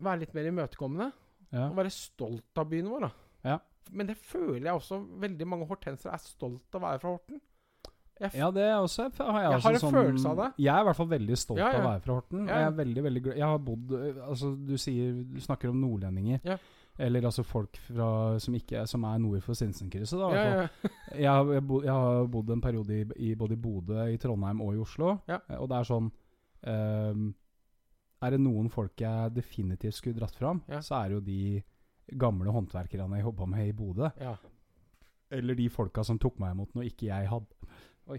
være 0.00 0.22
litt 0.24 0.34
mer 0.36 0.48
imøtekommende. 0.50 1.10
ja. 1.52 1.66
Og 1.70 1.76
være 1.80 1.90
stolt 1.90 2.58
av 2.62 2.68
byen 2.70 2.88
vår, 2.92 3.00
da. 3.08 3.10
Ja. 3.44 3.58
Men 3.90 4.06
det 4.06 4.16
føler 4.16 4.68
jeg 4.68 4.74
også 4.76 5.00
veldig 5.20 5.46
mange 5.48 5.66
hortensere 5.66 6.12
er 6.14 6.20
stolt 6.22 6.74
av 6.76 6.82
å 6.82 6.86
være 6.86 7.00
fra 7.02 7.10
Horten. 7.16 7.40
Jeg 8.20 8.36
Ja, 8.36 8.50
det 8.52 8.66
også, 8.76 9.06
har 9.16 9.40
jeg, 9.40 9.50
Jeg 9.50 9.56
også 9.56 9.66
har 9.68 9.72
en 9.74 9.80
sånn, 9.80 9.94
følelse 9.96 10.28
av 10.28 10.36
det. 10.36 10.48
Jeg 10.60 10.74
er 10.74 10.80
i 10.82 10.84
hvert 10.90 10.96
fall 10.98 11.08
veldig 11.08 11.36
stolt 11.40 11.58
Ja, 11.62 11.70
ja. 11.72 11.78
av 11.78 11.80
å 11.80 11.88
være 11.88 12.02
fra 12.04 12.14
Horten. 12.18 12.42
Ja, 12.46 12.58
jeg 12.60 12.66
er 12.68 12.76
veldig, 12.76 13.02
veldig 13.06 13.22
glad 13.24 13.36
Jeg 13.40 13.46
har 13.48 13.58
bodd 13.58 13.94
øh, 13.96 14.18
Altså, 14.28 14.50
du 14.68 14.74
sier 14.78 15.12
Du 15.24 15.40
snakker 15.40 15.70
om 15.72 15.80
nordlendinger. 15.80 16.40
Ja. 16.44 16.56
Eller 17.00 17.24
altså 17.24 17.42
folk 17.48 17.78
fra, 17.86 18.10
som, 18.38 18.54
ikke, 18.60 18.82
som 18.86 19.04
er 19.08 19.18
nord 19.24 19.40
for 19.42 19.54
Sinsenkrysset, 19.56 20.20
da. 20.20 20.28
ja, 20.36 20.68
Jeg, 21.16 21.30
har, 21.32 21.52
jeg, 21.56 21.64
bo, 21.66 21.80
jeg 21.82 21.92
har 21.96 22.26
bodd 22.28 22.50
en 22.52 22.60
periode 22.60 22.98
i, 23.00 23.06
i 23.30 23.34
både 23.34 23.56
i 23.56 23.56
Bodø, 23.56 24.04
i 24.12 24.18
Trondheim 24.20 24.60
og 24.60 24.74
i 24.76 24.82
Oslo. 24.84 25.14
Eh, 25.26 25.56
Og 25.56 25.68
det 25.72 25.78
er 25.80 25.88
sånn 25.88 26.10
ehm, 26.68 27.30
Er 28.22 28.30
det 28.30 28.40
noen 28.40 28.68
folk 28.70 28.96
jeg 29.00 29.32
definitivt 29.34 29.94
skulle 29.94 30.18
dratt 30.20 30.34
fram, 30.36 30.62
Ja. 30.68 30.80
så 30.80 31.04
er 31.04 31.08
det 31.08 31.14
jo 31.14 31.20
de 31.20 31.62
gamle 32.18 32.50
håndverkerne 32.52 33.16
jeg 33.16 33.24
jobba 33.24 33.46
med 33.46 33.68
i 33.68 33.72
Bodø. 33.72 34.10
ja. 34.20 34.36
Eller 35.32 35.54
de 35.54 35.68
folka 35.70 36.02
som 36.04 36.18
tok 36.18 36.40
meg 36.40 36.52
imot 36.56 36.72
når 36.74 36.88
ikke 36.90 37.06
jeg 37.06 37.28
hadde 37.28 37.46
Oi. 38.10 38.18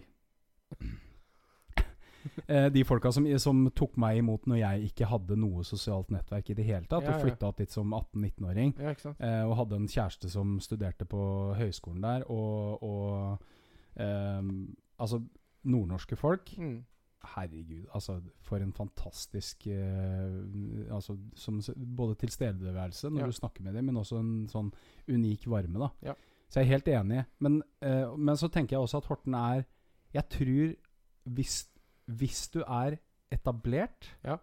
Eh, 2.47 2.67
de 2.69 2.83
folka 2.85 3.09
som, 3.11 3.25
som 3.41 3.63
tok 3.75 3.95
meg 3.97 4.19
imot 4.21 4.45
når 4.47 4.59
jeg 4.59 4.91
ikke 4.91 5.07
hadde 5.09 5.35
noe 5.41 5.63
sosialt 5.65 6.11
nettverk 6.13 6.51
i 6.53 6.55
det 6.59 6.65
hele 6.67 6.85
tatt, 6.85 7.01
Ja, 7.03 7.15
og 7.15 7.17
ja. 7.17 7.23
flytta 7.25 7.47
opp 7.49 7.57
dit 7.57 7.71
som 7.73 7.91
18-19-åring. 7.97 8.75
ja. 8.77 8.93
Eh, 9.17 9.41
og 9.49 9.55
hadde 9.57 9.75
en 9.81 9.87
kjæreste 9.89 10.29
som 10.29 10.59
studerte 10.61 11.07
på 11.09 11.21
høyskolen 11.57 12.01
der, 12.05 12.23
og, 12.29 12.83
og 12.83 13.41
eh, 13.97 14.41
Altså, 15.01 15.17
nordnorske 15.65 16.15
folk 16.15 16.53
Mm. 16.57 16.83
Herregud, 17.23 17.85
altså 17.93 18.21
for 18.41 18.57
en 18.57 18.71
fantastisk 18.73 19.67
eh, 19.67 20.91
Altså 20.91 21.17
som 21.35 21.59
Både 21.95 22.15
tilstedeværelse 22.15 23.09
når 23.11 23.19
Ja. 23.19 23.25
du 23.27 23.31
snakker 23.31 23.61
med 23.63 23.73
dem, 23.75 23.85
men 23.85 23.95
også 23.97 24.19
en 24.19 24.47
sånn 24.47 24.71
unik 25.07 25.45
varme, 25.47 25.79
da. 25.79 25.89
Ja. 26.01 26.13
Så 26.49 26.59
jeg 26.59 26.65
er 26.67 26.73
helt 26.79 26.87
enig. 26.87 27.25
Men, 27.39 27.61
eh, 27.81 28.15
men 28.17 28.35
så 28.35 28.49
tenker 28.51 28.75
jeg 28.75 28.79
også 28.81 28.97
at 28.97 29.05
Horten 29.05 29.33
er 29.35 29.65
Jeg 30.13 30.29
tror 30.29 30.75
hvis, 31.29 31.67
hvis 32.07 32.49
du 32.51 32.59
er 32.67 32.97
etablert, 33.31 34.09
Ja. 34.23 34.37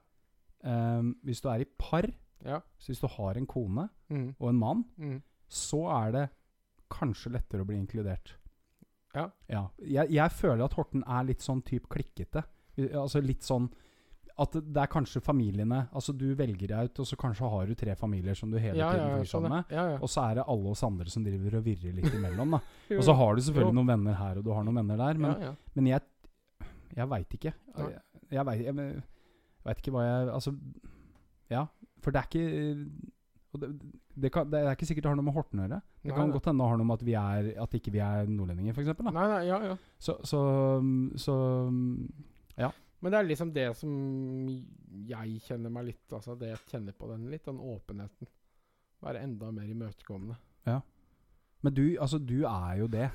eh, 0.65 1.03
hvis 1.25 1.41
du 1.43 1.49
er 1.49 1.61
i 1.61 1.65
par, 1.79 2.07
hvis 2.87 3.01
du 3.01 3.07
har 3.09 3.35
en 3.37 3.47
kone 3.47 3.89
Mm. 4.11 4.35
og 4.41 4.49
en 4.49 4.59
mann, 4.59 4.85
Mm. 4.97 5.23
så 5.49 6.07
er 6.07 6.13
det 6.13 6.31
kanskje 6.91 7.33
lettere 7.33 7.61
å 7.61 7.67
bli 7.67 7.77
inkludert. 7.77 8.33
Ja. 9.15 9.31
Jeg, 9.81 10.11
jeg 10.11 10.31
føler 10.31 10.65
at 10.65 10.73
Horten 10.75 11.03
er 11.07 11.25
litt 11.25 11.41
sånn 11.41 11.63
type 11.65 11.89
klikkete. 11.89 12.45
Eh, 12.79 12.95
Altså 13.01 13.21
litt 13.25 13.43
sånn 13.47 13.69
at 14.39 14.53
det 14.55 14.79
er 14.79 14.87
kanskje 14.87 15.19
familiene 15.25 15.81
Altså 15.91 16.13
du 16.15 16.29
velger 16.39 16.69
deg 16.71 16.91
ut, 16.93 17.01
og 17.03 17.07
så 17.11 17.17
kanskje 17.19 17.49
har 17.51 17.67
du 17.67 17.75
tre 17.75 17.97
familier 17.99 18.37
som 18.39 18.53
du 18.53 18.59
hele 18.63 18.79
Ja, 18.79 18.93
tiden 18.95 19.17
flyr 19.19 19.31
sammen 19.33 19.51
med. 19.57 19.65
ja, 19.75 19.87
ja. 19.95 19.99
Og 19.99 20.09
så 20.13 20.23
er 20.31 20.39
det 20.39 20.45
alle 20.47 20.71
oss 20.71 20.85
andre 20.87 21.11
som 21.11 21.25
driver 21.27 21.57
og 21.59 21.65
virrer 21.67 21.97
litt 21.97 22.15
imellom. 22.15 22.55
da 22.55 22.61
Og 23.01 23.03
så 23.05 23.17
har 23.19 23.35
du 23.35 23.43
selvfølgelig 23.43 23.75
jo. 23.75 23.79
noen 23.81 23.91
venner 23.91 24.15
her, 24.21 24.39
og 24.39 24.45
du 24.47 24.53
har 24.55 24.63
noen 24.69 24.79
venner 24.79 24.97
der. 25.03 25.19
Men, 25.19 25.57
men 25.75 25.91
jeg 25.91 26.01
Jeg 26.97 27.09
veit 27.11 27.35
ikke. 27.41 27.53
Jeg, 27.79 28.01
jeg 28.31 28.47
veit 29.65 29.79
ikke 29.83 29.93
hva 29.97 30.07
jeg 30.07 30.29
Altså 30.39 30.55
Ja. 31.51 31.67
For 32.01 32.15
det 32.15 32.21
er 32.23 32.29
ikke 32.31 32.87
det, 33.59 33.69
det, 34.15 34.31
kan, 34.31 34.47
det 34.53 34.59
er 34.61 34.71
ikke 34.77 34.87
sikkert 34.87 35.03
det 35.07 35.11
har 35.11 35.17
noe 35.19 35.25
med 35.27 35.35
Horten 35.35 35.59
å 35.59 35.65
gjøre. 35.67 35.79
Det 36.05 36.11
Nei, 36.13 36.15
kan 36.15 36.29
nei. 36.29 36.35
godt 36.37 36.47
hende 36.47 36.63
det 36.63 36.69
har 36.71 36.79
noe 36.79 36.87
med 36.87 36.99
at 37.01 37.05
vi 37.09 37.15
er 37.19 37.47
At 37.65 37.75
ikke 37.75 37.91
vi 37.95 37.99
er 38.05 38.29
nordlendinger, 38.31 38.77
f.eks. 38.77 38.93
Ja. 39.67 39.77
Så, 39.99 40.15
så, 40.23 40.43
så 42.59 42.75
Men 43.01 43.15
det 43.15 43.19
er 43.19 43.29
liksom 43.29 43.55
det 43.55 43.69
som 43.79 43.91
jeg 45.07 45.41
kjenner 45.47 45.71
meg 45.71 45.85
litt 45.93 46.15
Altså 46.17 46.35
det 46.35 46.49
jeg 46.51 46.65
kjenner 46.73 46.97
på 46.99 47.11
den 47.13 47.29
litt, 47.31 47.45
den 47.47 47.61
åpenheten. 47.63 48.31
Være 49.05 49.23
enda 49.23 49.53
mer 49.55 49.69
imøtekommende. 49.71 50.39
Men 51.63 51.75
du, 51.75 51.85
altså, 52.01 52.19
du 52.19 52.43
er 52.47 52.81
jo 52.81 52.87
det. 52.91 53.09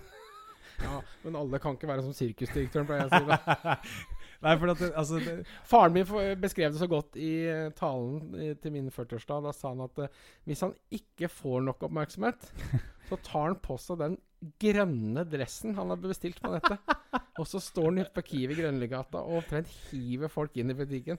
Ja, 0.82 1.02
Men 1.24 1.36
alle 1.38 1.60
kan 1.61 1.76
ikke 1.78 1.88
være 1.88 2.03
som 2.06 2.15
sirkusdirektøren, 2.18 2.88
pleier 2.88 3.06
jeg 3.06 3.11
å 3.11 3.20
si. 3.20 3.28
da. 3.30 3.76
Nei, 4.44 4.53
for 4.60 4.74
at 4.74 4.82
det, 4.82 4.90
altså 4.99 5.20
det, 5.24 5.36
Faren 5.70 5.94
min 5.95 6.40
beskrev 6.41 6.74
det 6.74 6.82
så 6.82 6.90
godt 6.91 7.15
i 7.15 7.32
eh, 7.48 7.70
talen 7.78 8.34
i, 8.36 8.49
til 8.60 8.74
min 8.76 8.90
40-årsdag. 8.91 9.45
Da 9.45 9.53
sa 9.56 9.72
han 9.72 9.86
at 9.86 10.02
uh, 10.03 10.24
hvis 10.49 10.64
han 10.65 10.74
ikke 10.91 11.30
får 11.32 11.64
nok 11.70 11.86
oppmerksomhet, 11.88 12.49
så 13.10 13.20
tar 13.24 13.52
han 13.52 13.60
på 13.64 13.78
seg 13.80 14.02
den 14.02 14.18
grønne 14.60 15.24
dressen 15.30 15.78
han 15.78 15.94
hadde 15.94 16.11
bestilt 16.11 16.41
på 16.44 16.52
nettet. 16.52 16.95
Og 17.41 17.47
så 17.49 17.60
står 17.64 17.88
han 17.89 18.03
ute 18.03 18.14
på 18.14 18.22
Kiwi 18.27 18.55
Grønligata 18.60 19.23
og 19.23 19.39
omtrent 19.41 19.72
hiver 19.89 20.30
folk 20.30 20.53
inn 20.61 20.69
i 20.69 20.77
butikken. 20.77 21.18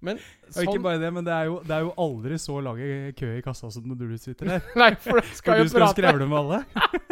Men 0.00 0.16
Og 0.16 0.62
ikke 0.64 0.72
sånn 0.78 0.82
bare 0.86 0.96
det, 1.02 1.08
men 1.12 1.26
det 1.26 1.32
er, 1.36 1.44
jo, 1.50 1.58
det 1.60 1.74
er 1.76 1.82
jo 1.84 1.90
aldri 2.00 2.38
så 2.40 2.54
lang 2.64 2.78
kø 3.18 3.28
i 3.36 3.42
kassa 3.44 3.68
som 3.70 3.84
når 3.84 3.98
du 4.00 4.14
sitter 4.16 4.48
der. 4.48 4.62
Nei, 4.80 4.94
for 4.96 5.20
du 5.20 5.26
For 5.28 5.36
skal 5.42 5.60
du 5.60 5.68
skal 5.68 5.84
prate. 5.84 5.98
skrevle 5.98 6.28
med 6.30 6.38
alle. 6.38 6.60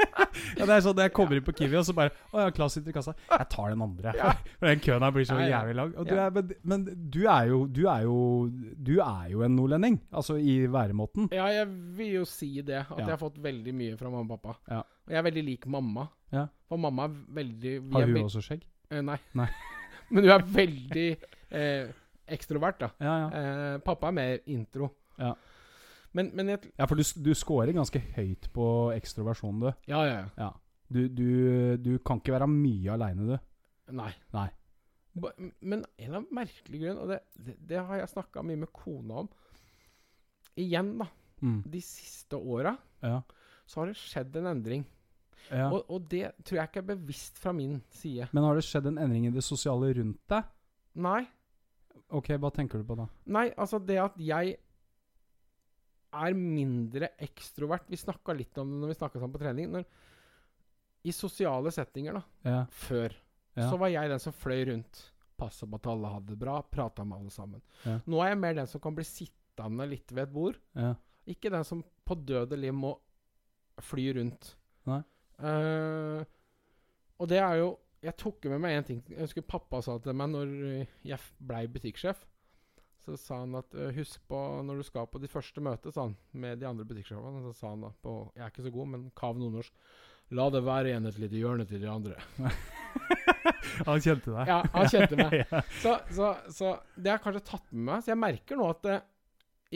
ja, 0.57 0.65
det 0.65 0.73
er 0.79 0.81
sånn 0.87 1.03
jeg 1.05 1.13
kommer 1.13 1.37
inn 1.37 1.45
på 1.45 1.53
Kiwi, 1.59 1.77
og 1.77 1.85
så 1.85 1.93
bare 1.99 2.15
Å 2.33 2.47
ja, 2.47 2.55
Klas 2.57 2.79
sitter 2.79 2.95
i 2.95 2.97
kassa. 2.97 3.13
Jeg 3.29 3.47
tar 3.53 3.75
den 3.75 3.85
andre. 3.85 4.15
Ja. 4.17 4.33
For 4.59 4.71
den 4.73 4.81
køen 4.89 5.05
her 5.05 5.13
blir 5.19 5.29
så 5.29 5.37
Ja, 5.37 5.45
ja. 5.45 5.51
jævlig 5.61 5.77
lang. 5.83 5.93
Du 6.01 6.15
Ja. 6.17 6.25
er, 6.25 6.35
men, 6.39 6.55
men 6.73 6.89
du 7.13 7.21
er 7.29 7.53
jo 7.53 7.61
Du 7.69 7.83
er 7.93 8.07
jo 8.09 8.17
Du 8.89 8.95
er 9.05 9.29
jo 9.37 9.45
en 9.45 9.57
nordlending. 9.61 10.01
Altså 10.11 10.39
i 10.41 10.57
væremåten. 10.73 11.29
Ja, 11.37 11.51
jeg 11.61 11.69
vil 12.01 12.15
jo 12.23 12.25
si 12.25 12.55
det. 12.63 12.87
At 12.89 13.05
jeg 13.05 13.13
har 13.13 13.21
fått 13.21 13.37
veldig 13.45 13.77
mye 13.85 14.01
fra 14.01 14.09
mamma 14.11 14.33
og 14.33 14.41
pappa. 14.41 14.57
Ja. 14.73 14.81
Og 15.05 15.13
jeg 15.13 15.21
er 15.21 15.29
veldig 15.29 15.45
lik 15.53 15.69
mamma. 15.69 16.09
Ja. 16.33 16.49
For 16.69 16.81
mamma 16.81 17.07
er 17.09 17.17
veldig 17.41 17.73
Har 17.95 18.07
hun 18.09 18.19
også 18.25 18.43
skjegg? 18.45 18.65
Eh, 18.93 19.01
nei. 19.05 19.17
Nei. 19.39 19.49
Men 20.13 20.25
hun 20.25 20.33
er 20.35 20.45
veldig 20.55 21.07
eh, 21.51 21.91
ekstrovert, 22.33 22.79
da. 22.81 22.89
Ja, 23.05 23.15
ja. 23.25 23.29
Eh, 23.41 23.79
pappa 23.85 24.09
er 24.11 24.17
mer 24.17 24.39
intro. 24.53 24.91
Ja. 25.21 25.35
Men, 26.17 26.31
men 26.35 26.49
jeg, 26.49 26.71
ja 26.81 26.87
for 26.89 26.97
du, 26.97 27.05
du 27.21 27.35
scorer 27.37 27.75
ganske 27.77 28.01
høyt 28.17 28.47
på 28.55 28.65
ekstroversjon, 28.95 29.59
du. 29.61 29.69
Ja, 29.91 30.01
ja, 30.09 30.15
ja. 30.23 30.29
Ja. 30.41 30.49
Du, 30.89 31.03
du, 31.13 31.27
du 31.85 31.91
kan 32.01 32.21
ikke 32.23 32.33
være 32.33 32.49
mye 32.49 32.95
aleine, 32.95 33.27
du. 33.29 33.93
Nei. 33.99 34.09
Nei. 34.33 34.47
Ba- 35.21 35.35
Men 35.61 35.85
en 36.01 36.17
av 36.17 36.31
merkelige 36.33 36.87
grunn, 36.87 37.03
og 37.05 37.13
det, 37.13 37.19
det, 37.37 37.59
det 37.69 37.83
har 37.91 38.01
jeg 38.01 38.09
snakka 38.15 38.43
mye 38.49 38.63
med 38.65 38.73
kona 38.77 39.21
om 39.25 39.29
Igjen, 40.59 40.95
da. 40.99 41.07
Mm. 41.45 41.61
De 41.71 41.81
siste 41.85 42.35
åra 42.41 42.73
Ja. 43.05 43.21
så 43.69 43.81
har 43.83 43.93
det 43.93 43.99
skjedd 44.01 44.37
en 44.41 44.49
endring. 44.57 44.87
Ja. 45.51 45.71
Og, 45.73 45.85
og 45.91 46.09
det 46.11 46.33
tror 46.45 46.59
jeg 46.61 46.69
ikke 46.71 46.83
er 46.83 46.89
bevisst 46.95 47.39
fra 47.39 47.53
min 47.53 47.81
side. 47.91 48.29
Men 48.33 48.45
har 48.45 48.55
det 48.59 48.65
skjedd 48.67 48.87
en 48.91 48.99
endring 48.99 49.27
i 49.27 49.31
det 49.35 49.45
sosiale 49.47 49.93
rundt 49.97 50.21
deg? 50.29 50.45
Nei. 50.95 51.21
Ok, 52.11 52.31
hva 52.41 52.51
tenker 52.55 52.79
du 52.81 52.85
på 52.89 52.97
da? 52.97 53.07
Nei, 53.27 53.49
altså 53.57 53.79
det 53.85 53.99
at 54.01 54.15
jeg 54.17 54.57
er 56.19 56.33
mindre 56.39 57.11
ekstrovert 57.21 57.85
Vi 57.93 57.99
snakka 58.01 58.33
litt 58.33 58.57
om 58.59 58.71
det 58.73 58.79
når 58.81 58.93
vi 58.95 58.97
snakka 58.97 59.21
sammen 59.21 59.35
på 59.35 59.43
trening. 59.43 59.69
Når, 59.75 59.85
I 61.05 61.13
sosiale 61.15 61.71
settinger, 61.73 62.17
da, 62.19 62.23
Ja. 62.51 62.65
før, 62.71 63.13
Ja. 63.57 63.71
så 63.71 63.77
var 63.79 63.89
jeg 63.93 64.09
den 64.11 64.19
som 64.19 64.33
fløy 64.33 64.65
rundt. 64.73 65.03
Passa 65.39 65.67
på 65.67 65.77
at 65.77 65.87
alle 65.87 66.09
hadde 66.09 66.27
det 66.33 66.39
bra, 66.39 66.61
prata 66.63 67.05
med 67.05 67.19
alle 67.19 67.31
sammen. 67.31 67.61
Ja. 67.85 68.01
Nå 68.07 68.23
er 68.25 68.31
jeg 68.31 68.39
mer 68.39 68.55
den 68.55 68.67
som 68.67 68.81
kan 68.81 68.95
bli 68.95 69.05
sittende 69.05 69.87
litt 69.89 70.11
ved 70.13 70.23
et 70.29 70.33
bord. 70.33 70.57
ja. 70.75 70.95
Ikke 71.29 71.51
den 71.51 71.63
som 71.65 71.85
på 72.07 72.15
døde 72.25 72.57
liv 72.57 72.73
må 72.73 72.99
fly 73.85 74.15
rundt. 74.17 74.55
Nei. 74.87 75.03
Eh, 75.39 76.25
og 77.19 77.29
det 77.31 77.39
er 77.39 77.61
jo 77.61 77.69
Jeg 78.03 78.15
tok 78.19 78.45
med 78.47 78.61
meg 78.63 78.77
én 78.79 78.85
ting. 78.87 78.99
Jeg 79.11 79.25
husker 79.27 79.43
pappa 79.43 79.81
sa 79.83 79.97
til 79.99 80.15
meg 80.15 80.31
når 80.31 80.51
jeg 81.07 81.19
blei 81.43 81.65
butikksjef. 81.67 82.21
Så 83.03 83.17
sa 83.19 83.41
han 83.41 83.57
at 83.59 83.75
eh, 83.75 83.91
husk 83.97 84.21
på 84.31 84.39
når 84.63 84.79
du 84.79 84.87
skal 84.87 85.09
på 85.11 85.19
de 85.19 85.31
første 85.31 85.63
møtene 85.65 85.95
sa 85.95 86.05
han, 86.07 86.15
med 86.31 86.61
de 86.61 86.69
andre 86.69 86.87
butikksjefene, 86.87 87.43
så 87.49 87.55
sa 87.59 87.73
han 87.73 87.83
da 87.87 87.91
på 88.05 88.15
Jeg 88.37 88.45
er 88.45 88.53
ikke 88.53 88.67
så 88.69 88.75
god, 88.77 88.91
men 88.95 89.09
kav 89.19 89.35
nordnorsk. 89.41 89.75
La 90.37 90.47
det 90.53 90.61
være 90.63 90.91
igjen 90.93 91.09
et 91.09 91.19
lite 91.19 91.41
hjørne 91.41 91.65
til 91.67 91.81
de 91.83 91.89
andre. 91.91 92.19
Han 93.89 94.01
kjente 94.03 94.33
deg. 94.33 94.49
Ja, 94.51 94.59
han 94.75 94.89
kjente 94.91 95.17
meg. 95.19 95.35
Så, 95.83 95.93
så, 96.15 96.33
så 96.51 96.73
det 96.97 97.11
har 97.13 97.19
jeg 97.19 97.25
kanskje 97.27 97.43
tatt 97.47 97.67
med 97.73 97.85
meg. 97.89 98.03
Så 98.05 98.11
jeg 98.13 98.21
merker 98.21 98.59
nå 98.59 98.67
at 98.73 98.89
eh, 98.91 99.05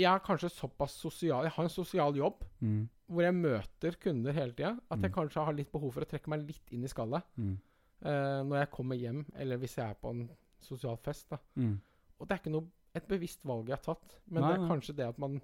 jeg 0.02 0.08
er 0.10 0.22
kanskje 0.24 0.48
såpass 0.52 0.94
sosial 1.02 1.44
Jeg 1.46 1.52
har 1.56 1.66
en 1.68 1.72
sosial 1.72 2.16
jobb 2.16 2.44
Mm. 2.62 2.84
Hvor 3.12 3.22
jeg 3.26 3.34
møter 3.36 3.96
kunder 4.00 4.32
hele 4.36 4.52
tida. 4.56 4.72
At 4.90 5.00
jeg 5.02 5.10
Mm. 5.12 5.16
kanskje 5.16 5.44
har 5.44 5.52
litt 5.56 5.70
behov 5.72 5.92
for 5.94 6.02
å 6.04 6.08
trekke 6.08 6.28
meg 6.32 6.46
litt 6.48 6.72
inn 6.72 6.84
i 6.84 6.88
skallet 6.90 7.22
Mm. 7.38 7.58
uh, 8.04 8.42
når 8.48 8.58
jeg 8.64 8.70
kommer 8.72 8.96
hjem, 8.96 9.24
eller 9.36 9.56
hvis 9.62 9.76
jeg 9.76 9.90
er 9.90 9.94
på 10.02 10.10
en 10.10 10.28
sosial 10.60 10.96
fest. 10.96 11.30
Mm. 11.56 11.80
Og 12.20 12.28
det 12.28 12.34
er 12.34 12.40
ikke 12.42 12.52
noe, 12.54 12.66
et 12.94 13.06
bevisst 13.08 13.44
valg 13.44 13.68
jeg 13.68 13.76
har 13.78 13.94
tatt, 13.94 14.18
men 14.28 14.42
Nei, 14.42 14.50
det 14.52 14.60
er 14.62 14.68
kanskje 14.68 14.96
det 14.96 15.06
at 15.08 15.18
man 15.18 15.40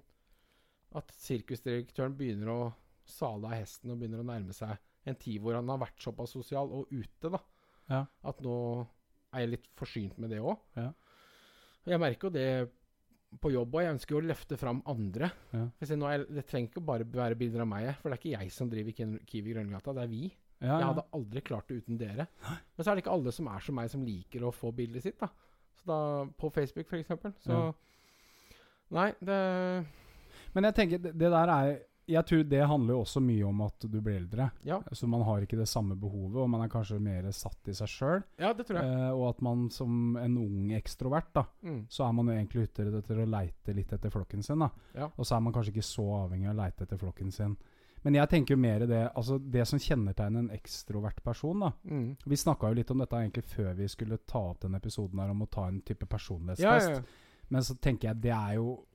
At 0.95 1.11
sirkusdirektøren 1.11 2.15
begynner 2.17 2.47
å 2.49 2.73
sale 3.05 3.45
av 3.45 3.51
hesten 3.53 3.91
og 3.91 3.99
begynner 3.99 4.23
å 4.23 4.25
nærme 4.25 4.53
seg 4.57 4.75
en 5.05 5.15
tid 5.15 5.39
hvor 5.41 5.53
han 5.53 5.67
har 5.69 5.77
vært 5.77 6.01
såpass 6.01 6.31
sosial 6.33 6.67
og 6.73 6.87
ute, 6.91 7.29
da. 7.29 7.39
Ja. 7.89 8.05
At 8.23 8.39
nå 8.41 8.87
er 9.33 9.39
jeg 9.43 9.49
litt 9.51 9.67
forsynt 9.77 10.17
med 10.17 10.31
det 10.31 10.39
òg. 10.41 10.57
Ja. 10.75 10.91
Jeg 11.85 11.99
merker 12.01 12.27
jo 12.29 12.33
det 12.33 12.71
på 13.41 13.51
jobb 13.53 13.75
òg. 13.77 13.83
Jeg 13.85 13.95
ønsker 13.95 14.15
jo 14.15 14.21
å 14.21 14.27
løfte 14.29 14.57
fram 14.59 14.81
andre. 14.89 15.29
Ja. 15.53 15.65
Er, 15.85 16.25
det 16.25 16.45
trenger 16.49 16.71
ikke 16.71 16.85
bare 16.85 17.05
være 17.05 17.37
bilder 17.39 17.63
av 17.65 17.69
meg, 17.69 17.91
for 17.99 18.09
det 18.09 18.17
er 18.17 18.21
ikke 18.23 18.35
jeg 18.37 18.53
som 18.55 18.71
driver 18.71 19.19
Kiwi 19.29 19.53
Grønngata, 19.53 19.93
det 19.97 20.05
er 20.05 20.11
vi. 20.11 20.23
Ja, 20.59 20.75
Jeg 20.81 20.89
hadde 20.89 21.05
aldri 21.15 21.41
klart 21.45 21.69
det 21.69 21.77
uten 21.83 21.99
dere. 21.99 22.25
Men 22.43 22.83
så 22.83 22.89
er 22.89 22.97
det 22.97 23.05
ikke 23.05 23.13
alle 23.15 23.31
som 23.31 23.47
er 23.47 23.63
som 23.63 23.77
meg, 23.79 23.91
som 23.93 24.01
liker 24.03 24.43
å 24.43 24.51
få 24.51 24.73
bildet 24.75 25.05
sitt. 25.05 25.19
da 25.21 25.29
Så 25.79 25.87
da 25.87 25.99
På 26.37 26.49
Facebook, 26.51 26.89
eksempel. 26.99 27.33
Så 27.39 27.53
Ja. 27.53 27.71
Nei, 28.91 29.11
det 29.21 29.85
Men 30.53 30.63
jeg 30.65 30.75
tenker, 30.75 30.97
det, 30.97 31.13
det 31.13 31.29
der 31.31 31.47
er 31.53 31.79
Jeg 32.09 32.25
tror 32.25 32.43
det 32.49 32.61
handler 32.67 32.95
jo 32.95 33.01
også 33.03 33.21
mye 33.21 33.45
om 33.47 33.61
at 33.61 33.79
du 33.85 33.99
blir 34.01 34.15
eldre. 34.17 34.49
Ja, 34.65 34.79
Så 34.91 35.07
man 35.07 35.21
har 35.21 35.41
ikke 35.45 35.57
det 35.59 35.67
samme 35.69 35.95
behovet, 35.95 36.35
og 36.41 36.49
man 36.49 36.61
er 36.65 36.67
kanskje 36.73 36.99
mer 36.99 37.29
satt 37.31 37.67
i 37.69 37.71
seg 37.77 37.87
sjøl. 37.87 38.23
ja 38.39 38.51
det 38.53 38.65
tror 38.67 38.79
jeg. 38.81 38.85
Eh, 38.97 39.11
og 39.13 39.29
at 39.29 39.41
man 39.45 39.69
som 39.69 40.15
en 40.17 40.37
ung 40.37 40.71
ekstrovert, 40.73 41.31
da, 41.33 41.43
Mm. 41.63 41.85
så 41.89 42.07
er 42.07 42.11
man 42.13 42.25
jo 42.25 42.33
egentlig 42.33 42.63
ute 42.69 42.87
etter 42.99 43.15
å 43.23 43.29
leite 43.29 43.75
litt 43.75 43.93
etter 43.93 44.09
flokken 44.09 44.43
sin. 44.43 44.59
da 44.59 44.69
Ja. 44.95 45.05
Og 45.17 45.25
så 45.25 45.35
er 45.37 45.41
man 45.41 45.53
kanskje 45.53 45.73
ikke 45.73 45.83
så 45.85 46.07
avhengig 46.27 46.49
av 46.49 46.55
å 46.55 46.63
leite 46.65 46.81
etter 46.83 46.97
flokken 46.97 47.31
sin. 47.31 47.57
Men 48.03 48.13
jeg 48.15 48.29
tenker 48.29 48.51
jo 48.55 48.57
mer 48.57 48.79
det 48.87 49.11
Altså 49.15 49.37
det 49.51 49.67
som 49.67 49.77
kjennetegner 49.77 50.39
en 50.39 50.49
ekstrovert 50.49 51.21
person. 51.23 51.59
da 51.59 51.71
Mm. 51.85 52.15
Vi 52.25 52.35
snakka 52.35 52.69
jo 52.69 52.73
litt 52.73 52.91
om 52.91 52.97
dette 52.99 53.11
egentlig 53.17 53.43
før 53.43 53.75
vi 53.75 53.87
skulle 53.87 54.17
ta 54.25 54.39
opp 54.39 54.61
den 54.61 54.73
episoden 54.75 55.19
her 55.19 55.29
om 55.29 55.41
å 55.41 55.49
ta 55.49 55.67
en 55.67 55.81
type 55.81 56.05
personlighetstest. 56.07 56.61
Ja, 56.61 56.89
ja, 56.89 56.95
ja. 56.95 57.01
Men 57.49 57.61
så 57.61 57.75
tenker 57.79 58.07
jeg 58.09 58.21
det 58.21 58.31
er 58.31 58.53
jo 58.55 58.85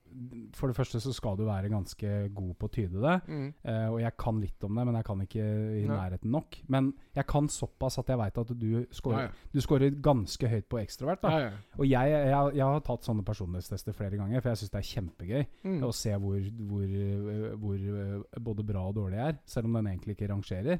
For 0.54 0.70
det 0.70 0.76
første 0.76 1.00
så 1.02 1.12
skal 1.12 1.36
du 1.36 1.44
være 1.48 1.68
ganske 1.72 2.10
god 2.34 2.52
på 2.60 2.68
å 2.68 2.72
tyde 2.72 3.00
det. 3.02 3.14
Mm. 3.26 3.48
Uh, 3.66 3.88
og 3.94 4.00
jeg 4.00 4.12
kan 4.20 4.40
litt 4.40 4.64
om 4.68 4.74
det, 4.78 4.84
men 4.86 4.94
jeg 4.98 5.04
kan 5.08 5.22
ikke 5.24 5.44
i 5.80 5.84
nærheten 5.88 6.30
nok. 6.30 6.58
Men 6.70 6.92
jeg 7.16 7.26
kan 7.30 7.48
såpass 7.50 7.98
at 7.98 8.08
jeg 8.12 8.18
veit 8.20 8.38
at 8.38 8.52
du 8.58 8.68
scorer, 8.94 9.18
Ja, 9.18 9.24
ja. 9.28 9.50
du 9.52 9.60
scorer 9.64 9.90
ganske 10.04 10.48
høyt 10.48 10.68
på 10.70 10.78
ekstrovert. 10.82 11.24
Ja. 11.24 11.50
Og 11.78 11.86
jeg, 11.88 12.10
jeg, 12.14 12.54
jeg 12.60 12.64
har 12.64 12.80
tatt 12.86 13.04
sånne 13.08 13.24
personlighetstester 13.26 13.92
flere 13.96 14.16
ganger, 14.20 14.40
for 14.44 14.50
jeg 14.54 14.62
syns 14.62 14.70
det 14.74 14.82
er 14.82 14.90
kjempegøy 14.92 15.44
Mm. 15.64 15.80
å 15.84 15.92
se 15.96 16.12
hvor, 16.20 16.38
hvor, 16.68 16.82
øh, 16.84 17.54
hvor 17.58 17.74
øh, 17.74 18.22
både 18.44 18.64
bra 18.68 18.82
og 18.88 18.94
dårlig 18.98 19.16
jeg 19.18 19.28
er, 19.32 19.38
selv 19.46 19.66
om 19.66 19.78
den 19.78 19.86
egentlig 19.90 20.14
ikke 20.16 20.28
rangerer. 20.30 20.78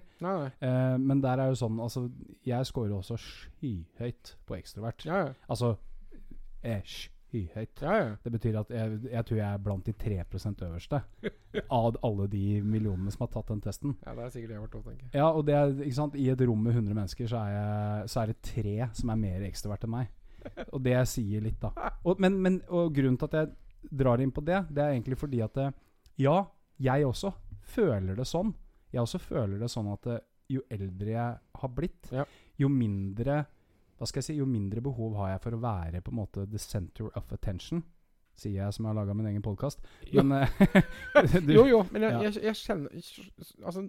Eh, 0.60 0.96
men 0.98 1.20
der 1.24 1.40
er 1.40 1.50
jo 1.52 1.58
sånn 1.58 1.80
Altså, 1.80 2.06
jeg 2.46 2.66
scorer 2.68 2.92
også 2.96 3.16
skyhøyt 3.18 4.36
på 4.46 4.56
ekstrovert. 4.58 5.04
Altså 5.48 5.74
eh, 6.62 6.80
skyhøyt. 7.34 7.82
Ja, 7.82 7.94
ja. 7.98 8.10
Det 8.22 8.32
betyr 8.32 8.58
at 8.60 8.70
jeg, 8.70 8.98
jeg 9.10 9.26
tror 9.26 9.38
jeg 9.40 9.46
er 9.50 9.62
blant 9.66 9.84
de 9.88 9.92
3% 9.92 10.62
øverste 10.68 11.00
av 11.80 11.96
alle 12.06 12.26
de 12.30 12.60
millionene 12.62 13.10
som 13.10 13.24
har 13.26 13.32
tatt 13.34 13.50
den 13.50 13.60
testen. 13.64 13.96
ja, 14.06 14.14
det 14.14 14.24
er 14.24 14.30
sikkert 14.34 14.48
det 14.52 14.56
jeg 14.56 14.62
har 14.62 14.68
vært 14.68 14.88
tenker. 14.88 15.08
Ja, 15.18 15.28
og 15.30 15.44
det 15.46 15.54
er, 15.58 15.74
I 16.22 16.28
et 16.30 16.44
rom 16.46 16.62
med 16.62 16.74
100 16.78 16.94
mennesker 16.94 17.26
så 17.30 17.42
er, 17.42 17.54
jeg, 17.58 18.08
så 18.14 18.20
er 18.22 18.32
det 18.32 18.38
tre 18.42 18.76
som 18.94 19.10
er 19.10 19.16
mer 19.26 19.46
ekstrovert 19.48 19.84
enn 19.88 19.94
meg. 19.98 20.12
Og 20.76 20.82
det 20.84 20.96
sier 21.08 21.40
litt, 21.40 21.56
da. 21.62 21.70
Og, 22.04 22.18
men, 22.20 22.36
men, 22.44 22.60
og 22.68 22.92
grunnen 22.94 23.16
til 23.18 23.30
at 23.30 23.38
jeg 23.38 23.90
drar 24.04 24.20
inn 24.20 24.32
på 24.32 24.42
det, 24.44 24.62
det 24.72 24.82
er 24.84 24.92
egentlig 24.94 25.16
fordi 25.20 25.40
at 25.44 25.54
det, 25.56 25.70
Ja, 26.20 26.44
jeg 26.78 27.06
også 27.08 27.32
føler 27.74 28.14
det 28.16 28.26
sånn. 28.28 28.52
Jeg 28.92 29.02
også 29.02 29.18
føler 29.18 29.58
det 29.58 29.70
sånn 29.72 29.88
at 29.92 30.04
det, 30.06 30.20
jo 30.52 30.60
eldre 30.70 31.08
jeg 31.14 31.38
har 31.60 31.70
blitt, 31.72 32.10
Ja. 32.12 32.26
jo 32.60 32.68
mindre 32.68 33.46
hva 33.98 34.06
skal 34.06 34.20
jeg 34.22 34.24
si, 34.30 34.34
jo 34.40 34.46
mindre 34.46 34.80
behov 34.82 35.14
har 35.20 35.34
jeg 35.34 35.40
for 35.44 35.54
å 35.56 35.60
være 35.62 36.00
på 36.02 36.10
en 36.10 36.18
måte 36.18 36.46
the 36.50 36.58
center 36.58 37.10
of 37.16 37.32
attention. 37.32 37.84
Sier 38.36 38.64
jeg 38.64 38.74
som 38.74 38.88
har 38.88 38.94
laga 38.98 39.14
min 39.14 39.28
egen 39.30 39.42
podkast. 39.42 39.78
Jo. 40.10 40.22
Men 40.24 40.42
eh, 40.42 40.82
Jo, 41.58 41.66
jo, 41.70 41.84
men 41.92 42.02
jeg, 42.02 42.12
Ja. 42.12 42.22
jeg, 42.26 42.40
jeg 42.42 42.54
kjenner 42.58 42.90
Altså, 43.64 43.88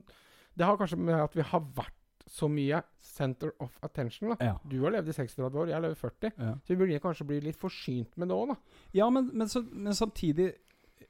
det 0.56 0.66
har 0.68 0.78
kanskje 0.78 1.00
med 1.02 1.16
at 1.24 1.34
vi 1.36 1.42
har 1.42 1.64
vært 1.76 1.94
så 2.30 2.48
mye 2.50 2.80
center 3.02 3.52
of 3.62 3.74
attention. 3.86 4.30
da 4.34 4.46
ja. 4.46 4.54
Du 4.66 4.80
har 4.84 4.94
levd 4.96 5.10
i 5.10 5.14
36 5.14 5.58
år, 5.62 5.68
jeg 5.70 5.82
lever 5.82 5.96
40. 5.98 6.32
ja. 6.38 6.54
Så 6.66 6.74
vi 6.74 6.78
burde 6.80 7.00
kanskje 7.02 7.26
bli 7.30 7.40
litt 7.42 7.58
forsynt 7.58 8.16
med 8.18 8.30
det 8.30 8.38
òg, 8.38 8.54
da. 8.54 8.56
Ja, 8.98 9.10
men, 9.10 9.30
men, 9.34 9.48
så, 9.50 9.62
men 9.72 9.94
samtidig 9.98 10.52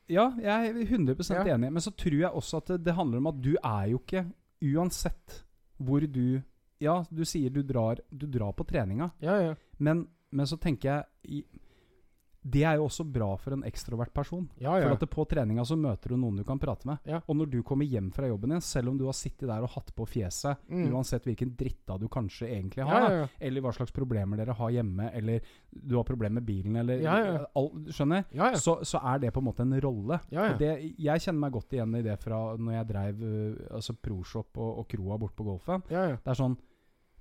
Ja, 0.07 0.29
jeg 0.39 0.69
er 0.69 0.79
100 0.85 1.15
Ja. 1.33 1.43
enig. 1.55 1.71
Men 1.73 1.81
så 1.81 1.91
tror 1.91 2.19
jeg 2.19 2.31
også 2.31 2.57
at 2.57 2.67
det, 2.67 2.83
det 2.85 2.93
handler 2.95 3.17
om 3.17 3.27
at 3.31 3.39
du 3.41 3.55
er 3.63 3.87
jo 3.91 3.99
ikke 3.99 4.25
Uansett 4.63 5.41
hvor 5.77 5.99
du 6.07 6.41
Ja, 6.85 6.99
du 7.09 7.23
sier 7.25 7.49
du 7.51 7.63
drar, 7.65 7.99
du 8.13 8.27
drar 8.29 8.53
på 8.53 8.65
treninga, 8.69 9.09
Ja, 9.25 9.39
ja. 9.49 9.53
men, 9.81 10.05
men 10.31 10.45
så 10.49 10.57
tenker 10.61 10.91
jeg 11.25 11.45
Det 12.45 12.61
er 12.61 12.75
jo 12.77 12.83
også 12.85 13.01
bra 13.09 13.31
for 13.41 13.55
en 13.55 13.63
ekstrovert 13.65 14.11
person. 14.13 14.43
Ja, 14.61 14.75
For 14.83 14.93
at 14.93 15.03
på 15.09 15.23
treninga 15.31 15.63
så 15.65 15.73
møter 15.81 16.11
du 16.13 16.17
noen 16.21 16.35
du 16.37 16.43
kan 16.45 16.59
prate 16.61 16.85
med. 16.85 16.99
Ja. 17.09 17.17
Og 17.25 17.39
når 17.39 17.47
du 17.49 17.55
kommer 17.65 17.87
hjem 17.89 18.11
fra 18.13 18.27
jobben 18.29 18.51
din, 18.53 18.61
selv 18.61 18.91
om 18.91 18.99
du 18.99 19.07
har 19.07 19.15
sittet 19.17 19.47
der 19.49 19.63
og 19.65 19.71
hatt 19.73 19.89
på 19.97 20.05
fjeset, 20.05 20.59
Mm. 20.69 20.91
uansett 20.93 21.25
hvilken 21.25 21.55
dritta 21.57 21.97
du 21.97 22.05
kanskje 22.07 22.45
egentlig 22.51 22.85
har, 22.85 23.27
eller 23.41 23.61
hva 23.65 23.71
slags 23.73 23.91
problemer 23.91 24.37
dere 24.37 24.53
har 24.53 24.69
hjemme, 24.75 25.09
eller 25.17 25.41
du 25.73 25.95
har 25.97 26.03
problemer 26.05 26.35
med 26.37 26.45
bilen, 26.45 26.75
eller. 26.83 27.01
All, 27.55 27.71
Skjønner? 27.89 28.25
Så, 28.61 28.77
så 28.85 29.01
er 29.01 29.17
det 29.25 29.33
på 29.33 29.41
en 29.41 29.45
måte 29.49 29.65
en 29.65 29.73
rolle. 29.81 30.19
Det, 30.61 30.71
jeg 31.01 31.25
kjenner 31.25 31.39
meg 31.47 31.51
godt 31.57 31.73
igjen 31.73 31.95
i 31.97 32.03
det 32.05 32.19
fra 32.21 32.43
når 32.61 32.77
jeg 32.77 32.87
dreiv 32.93 33.25
uh, 33.25 33.73
altså 33.73 33.97
Proshop 33.97 34.57
og, 34.61 34.83
og 34.83 34.87
kroa 34.93 35.17
bort 35.17 35.33
på 35.35 35.49
Golfen. 35.49 35.81
Det 36.21 36.29
er 36.29 36.37
sånn 36.43 36.59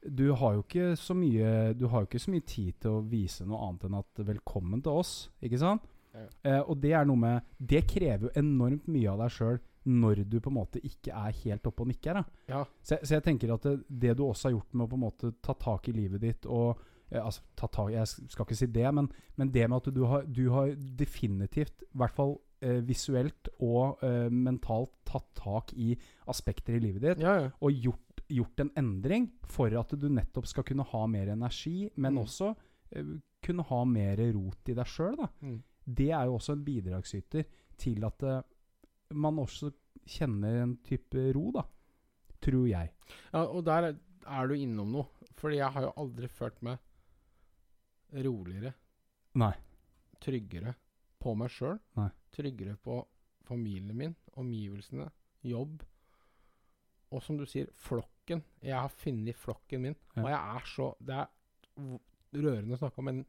du 0.05 0.27
har 0.37 0.57
jo 0.57 0.65
ikke 0.65 0.95
så 1.01 1.15
mye 1.17 1.73
Du 1.79 1.87
har 1.89 2.03
jo 2.03 2.09
ikke 2.09 2.21
så 2.21 2.33
mye 2.35 2.45
tid 2.47 2.81
til 2.83 2.97
å 2.99 3.05
vise 3.09 3.47
noe 3.49 3.61
annet 3.65 3.87
enn 3.89 3.99
at 3.99 4.25
'velkommen 4.27 4.83
til 4.85 5.01
oss', 5.01 5.31
ikke 5.43 5.59
sant? 5.59 5.87
Ja. 6.15 6.27
Eh, 6.45 6.61
og 6.61 6.79
det 6.83 6.93
er 6.93 7.05
noe 7.05 7.19
med 7.19 7.41
Det 7.59 7.87
krever 7.91 8.29
jo 8.29 8.35
enormt 8.37 8.87
mye 8.87 9.11
av 9.11 9.25
deg 9.25 9.33
sjøl 9.35 9.59
når 9.85 10.25
du 10.25 10.39
på 10.41 10.49
en 10.49 10.57
måte 10.57 10.81
ikke 10.81 11.13
er 11.13 11.35
helt 11.45 11.67
oppe 11.69 11.85
og 11.85 11.91
nikker. 11.91 12.23
Ja. 12.49 12.63
Så, 12.81 12.97
så 13.03 13.19
jeg 13.19 13.25
tenker 13.27 13.53
at 13.53 13.67
det, 13.67 13.75
det 13.89 14.17
du 14.17 14.25
også 14.25 14.49
har 14.49 14.57
gjort 14.57 14.73
med 14.73 14.87
å 14.87 14.91
på 14.91 14.97
en 14.97 15.05
måte 15.05 15.33
ta 15.45 15.55
tak 15.61 15.91
i 15.91 15.97
livet 15.97 16.25
ditt 16.25 16.49
og 16.49 16.81
eh, 17.11 17.21
altså, 17.21 17.45
ta 17.57 17.69
tak, 17.69 17.93
Jeg 17.93 18.09
skal 18.09 18.47
ikke 18.47 18.57
si 18.57 18.71
det, 18.73 18.89
men, 18.97 19.11
men 19.37 19.53
det 19.53 19.69
med 19.69 19.77
at 19.83 19.95
du 19.95 20.05
har, 20.09 20.25
du 20.25 20.49
har 20.55 20.73
definitivt, 20.75 21.85
i 21.85 22.01
hvert 22.01 22.17
fall 22.17 22.39
eh, 22.65 22.81
visuelt 22.87 23.51
og 23.59 24.03
eh, 24.05 24.31
mentalt, 24.33 24.95
tatt 25.05 25.29
tak 25.37 25.75
i 25.77 25.93
aspekter 26.33 26.79
i 26.79 26.83
livet 26.83 27.05
ditt 27.05 27.23
ja, 27.23 27.35
ja. 27.43 27.51
og 27.61 27.85
gjort, 27.85 28.04
gjort 28.29 28.61
en 28.61 28.71
endring 28.77 29.29
for 29.47 29.75
at 29.79 29.91
du 30.01 30.09
nettopp 30.09 30.47
skal 30.47 30.65
kunne 30.65 30.85
ha 30.89 31.07
mer 31.07 31.29
energi, 31.35 31.91
men 31.97 32.15
Mm. 32.15 32.23
også 32.25 32.55
uh, 32.97 33.15
kunne 33.43 33.63
ha 33.69 33.85
mer 33.85 34.17
rot 34.35 34.69
i 34.69 34.75
deg 34.75 34.87
sjøl. 34.87 35.17
Mm. 35.43 35.63
Det 35.85 36.11
er 36.11 36.25
jo 36.27 36.35
også 36.39 36.53
en 36.57 36.65
bidragsyter 36.65 37.45
til 37.77 38.05
at 38.05 38.23
uh, 38.23 38.41
man 39.13 39.37
også 39.39 39.73
kjenner 40.07 40.63
en 40.63 40.77
type 40.85 41.33
ro, 41.35 41.51
da. 41.53 41.63
Tror 42.41 42.67
jeg. 42.69 42.91
ja. 43.33 43.43
Og 43.45 43.65
der 43.65 43.83
er- 43.93 44.47
du 44.49 44.55
innom 44.55 44.91
noe. 44.93 45.07
Fordi 45.37 45.57
jeg 45.57 45.71
har 45.73 45.83
jo 45.83 45.93
aldri 45.97 46.29
følt 46.29 46.63
meg 46.63 46.79
roligere, 48.25 48.73
Nei. 49.35 49.53
tryggere 50.21 50.75
på 51.21 51.35
meg 51.37 51.51
sjøl. 51.51 51.79
Tryggere 52.33 52.77
på 52.81 53.01
familien 53.45 53.97
min, 53.97 54.15
omgivelsene, 54.37 55.11
jobb. 55.45 55.83
Og 57.13 57.23
som 57.23 57.37
du 57.37 57.45
sier, 57.47 57.67
flokken. 58.25 58.43
Jeg 58.63 58.75
har 58.81 58.89
funnet 58.89 59.37
flokken 59.37 59.83
min. 59.83 59.97
Ja. 60.17 60.23
Og 60.23 60.29
jeg 60.31 60.57
er 60.57 60.69
så 60.75 60.95
Det 61.05 61.15
er 61.15 61.29
rørende 62.35 62.75
å 62.75 62.79
snakke 62.81 62.99
om, 62.99 63.05
men 63.05 63.25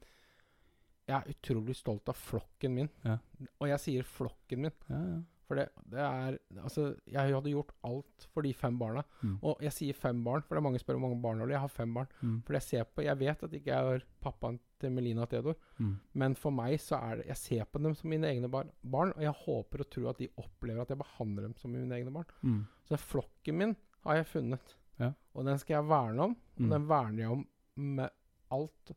jeg 1.08 1.16
er 1.22 1.30
utrolig 1.36 1.76
stolt 1.78 2.08
av 2.10 2.16
flokken 2.18 2.74
min. 2.74 2.90
Ja. 3.06 3.18
Og 3.62 3.68
jeg 3.70 3.80
sier 3.84 4.04
flokken 4.04 4.62
min. 4.66 4.72
Ja, 4.90 5.00
ja. 5.06 5.22
For 5.46 5.54
det, 5.60 5.68
det 5.86 6.00
er 6.02 6.40
Altså, 6.64 6.96
jeg 7.06 7.30
hadde 7.36 7.52
gjort 7.52 7.70
alt 7.86 8.24
for 8.34 8.42
de 8.42 8.52
fem 8.58 8.80
barna. 8.80 9.04
Mm. 9.22 9.36
Og 9.46 9.60
jeg 9.62 9.72
sier 9.76 9.94
fem 9.94 10.24
barn, 10.26 10.42
for 10.42 10.56
det 10.56 10.58
er 10.64 10.66
mange 10.66 10.80
spør 10.82 10.98
hvor 10.98 11.04
mange 11.12 11.22
barn. 11.22 11.44
Jeg 11.52 11.60
har 11.62 11.70
fem 11.70 11.94
barn. 11.94 12.08
Mm. 12.24 12.40
For 12.48 12.54
jeg 12.58 12.64
ser 12.66 12.84
på 12.90 13.04
Jeg 13.06 13.20
vet 13.20 13.44
at 13.46 13.54
ikke 13.54 13.70
jeg 13.70 13.92
er 14.00 14.06
pappaen 14.26 14.58
til 14.82 14.90
Melina 14.92 15.22
og 15.22 15.30
Theodor, 15.30 15.56
Mm. 15.78 16.00
men 16.16 16.36
for 16.36 16.52
meg 16.52 16.80
så 16.80 16.98
er 16.98 17.18
det 17.18 17.28
Jeg 17.28 17.38
ser 17.38 17.66
på 17.66 17.80
dem 17.84 17.94
som 17.96 18.10
mine 18.10 18.26
egne 18.28 18.50
bar 18.50 18.66
barn, 18.84 19.12
og 19.16 19.22
jeg 19.22 19.32
håper 19.46 19.80
og 19.82 19.90
tror 19.92 20.10
at 20.10 20.18
de 20.18 20.30
opplever 20.38 20.82
at 20.82 20.90
jeg 20.90 20.98
behandler 20.98 21.42
dem 21.44 21.54
som 21.56 21.72
mine 21.72 21.94
egne 21.94 22.12
barn. 22.12 22.26
Mm. 22.42 22.66
Så 22.90 22.98
flokken 22.98 23.56
min 23.58 23.76
har 24.04 24.16
jeg 24.16 24.26
funnet, 24.26 24.76
Ja. 25.00 25.12
og 25.36 25.46
den 25.46 25.58
skal 25.60 25.74
jeg 25.80 25.90
verne 25.90 26.30
om. 26.30 26.38
Og 26.58 26.62
Mm. 26.66 26.70
den 26.72 26.88
verner 26.88 27.20
jeg 27.24 27.32
om 27.32 27.48
med 27.76 28.10
alt 28.56 28.92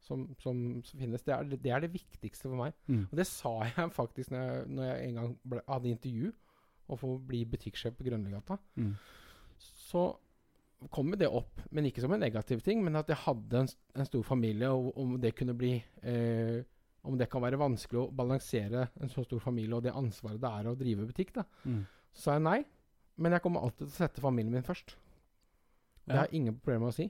som, 0.00 0.22
som, 0.40 0.82
finnes. 0.96 1.22
Det 1.22 1.34
er 1.34 1.44
det, 1.44 1.58
det 1.62 1.70
er 1.70 1.80
det 1.84 1.92
viktigste 1.92 2.48
for 2.48 2.56
meg. 2.56 2.72
Mm. 2.88 3.02
Og 3.10 3.16
det 3.20 3.26
sa 3.28 3.52
jeg 3.68 3.92
faktisk 3.92 4.32
når 4.32 4.40
jeg, 4.46 4.64
når 4.68 4.88
jeg 4.88 5.08
en 5.08 5.20
gang 5.20 5.34
ble, 5.52 5.60
hadde 5.68 5.92
intervju 5.92 6.32
og 6.90 6.98
få 6.98 7.12
bli 7.28 7.44
butikksjef 7.46 7.94
på 7.98 8.06
Grønlegata. 8.08 8.56
Mm. 8.80 8.94
Så 9.60 10.06
kom 10.90 11.12
det 11.20 11.28
opp, 11.28 11.60
men 11.70 11.84
ikke 11.86 12.00
som 12.00 12.12
en 12.16 12.22
negativ 12.24 12.62
ting, 12.64 12.80
men 12.82 12.96
at 12.96 13.10
jeg 13.12 13.20
hadde 13.26 13.60
en, 13.60 13.68
en 14.00 14.08
stor 14.08 14.22
familie, 14.24 14.70
og 14.72 14.96
om 14.98 15.18
det 15.20 15.34
kunne 15.36 15.54
bli 15.54 15.74
eh, 16.02 16.62
Om 17.02 17.16
det 17.16 17.30
kan 17.32 17.40
være 17.40 17.56
vanskelig 17.56 17.96
å 17.96 18.10
balansere 18.12 18.82
en 19.00 19.08
så 19.08 19.22
stor 19.24 19.40
familie 19.40 19.72
og 19.72 19.84
det 19.86 19.92
ansvaret 19.96 20.40
det 20.40 20.48
er 20.50 20.66
å 20.68 20.74
drive 20.76 21.06
butikk, 21.08 21.30
da. 21.38 21.46
Mm. 21.64 21.86
Så 22.12 22.22
sa 22.26 22.34
jeg 22.34 22.42
nei, 22.44 22.58
men 23.16 23.32
jeg 23.32 23.40
kommer 23.40 23.62
alltid 23.64 23.86
til 23.86 23.94
å 23.94 24.00
sette 24.02 24.20
familien 24.20 24.52
min 24.52 24.66
først. 24.66 24.96
Det 26.10 26.20
har 26.22 26.36
ingen 26.36 26.58
problemer 26.58 26.88
med 26.88 26.94
å 26.94 26.98
si. 26.98 27.08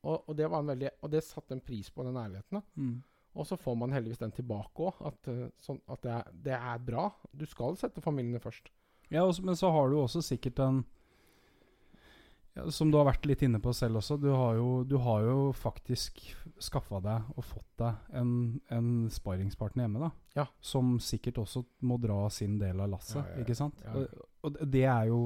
Og, 0.00 0.16
og, 0.24 0.34
det 0.36 0.48
var 0.48 0.62
en 0.62 0.72
veldig, 0.72 0.90
og 1.04 1.12
det 1.12 1.22
satte 1.26 1.56
en 1.56 1.64
pris 1.64 1.90
på 1.92 2.04
den 2.06 2.16
ærligheten. 2.16 2.60
da. 2.60 2.62
Mm. 2.80 2.98
Og 3.38 3.46
så 3.46 3.56
får 3.56 3.76
man 3.78 3.92
heldigvis 3.94 4.18
den 4.18 4.32
tilbake 4.34 4.86
òg, 4.88 5.02
at, 5.06 5.28
eh, 5.30 5.50
sånn, 5.62 5.78
at 5.90 6.00
det, 6.02 6.14
er, 6.14 6.38
det 6.46 6.56
er 6.56 6.80
bra. 6.82 7.10
Du 7.30 7.44
skal 7.46 7.76
sette 7.78 8.02
familiene 8.02 8.42
først. 8.42 8.72
Ja, 9.10 9.22
også, 9.26 9.44
men 9.46 9.58
så 9.58 9.70
har 9.74 9.90
du 9.90 10.00
også 10.00 10.22
sikkert 10.22 10.58
en 10.62 10.84
ja, 12.54 12.64
Som 12.74 12.90
du 12.90 12.96
har 12.98 13.06
vært 13.06 13.26
litt 13.26 13.42
inne 13.46 13.60
på 13.62 13.72
selv 13.74 14.00
også, 14.00 14.16
du 14.18 14.28
har 14.34 14.56
jo, 14.58 14.82
du 14.86 14.96
har 15.02 15.22
jo 15.22 15.36
faktisk 15.54 16.18
skaffa 16.62 16.98
deg 17.02 17.28
og 17.36 17.46
fått 17.46 17.68
deg 17.78 18.16
en, 18.18 18.32
en 18.74 18.88
sparingspartner 19.10 19.86
hjemme, 19.86 20.02
da. 20.02 20.10
Ja. 20.40 20.46
Som 20.58 20.96
sikkert 21.02 21.38
også 21.44 21.62
må 21.86 21.98
dra 22.02 22.24
sin 22.34 22.58
del 22.58 22.82
av 22.82 22.90
lasset, 22.90 23.22
Ja, 23.22 23.44
ikke 23.44 23.58
sant? 23.58 23.78
Og, 23.94 24.26
og 24.46 24.58
det 24.66 24.82
er 24.90 25.12
jo 25.12 25.22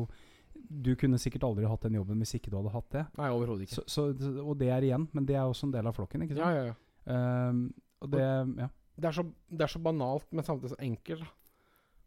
Du 0.65 0.95
kunne 0.97 1.19
sikkert 1.20 1.45
aldri 1.47 1.66
hatt 1.69 1.85
den 1.85 1.99
jobben 1.99 2.23
hvis 2.23 2.35
ikke 2.39 2.51
du 2.53 2.57
hadde 2.59 2.73
hatt 2.74 2.91
det. 2.95 3.05
Nei, 3.19 3.28
overhodet 3.35 3.66
ikke. 3.66 3.85
Så, 3.85 4.09
så, 4.16 4.31
og 4.43 4.57
det 4.61 4.70
er 4.73 4.86
igjen, 4.86 5.09
men 5.12 5.27
det 5.28 5.36
er 5.36 5.45
også 5.45 5.69
en 5.69 5.74
del 5.74 5.91
av 5.91 5.97
flokken, 5.97 6.24
ikke 6.24 6.39
sant? 6.39 6.57
ja, 6.57 6.70
ja. 6.70 6.74
Ehm, 7.15 7.66
og 8.01 8.11
det 8.15 8.24
Ja. 8.24 8.70
Det 8.95 9.09
er, 9.09 9.15
så, 9.16 9.24
det 9.51 9.65
er 9.65 9.70
så 9.73 9.81
banalt, 9.82 10.28
men 10.31 10.47
samtidig 10.47 10.70
så 10.70 10.77
enkelt. 10.78 11.24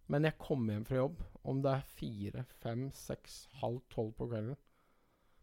Men 0.07 0.23
jeg 0.23 0.37
kommer 0.39 0.73
hjem 0.77 0.85
fra 0.87 0.95
jobb, 1.01 1.17
om 1.43 1.57
det 1.61 1.73
er 1.73 1.89
fire, 1.97 2.43
fem, 2.63 2.85
seks, 2.95 3.41
halv 3.59 3.81
tolv 3.91 4.13
på 4.15 4.29
kvelden, 4.31 4.55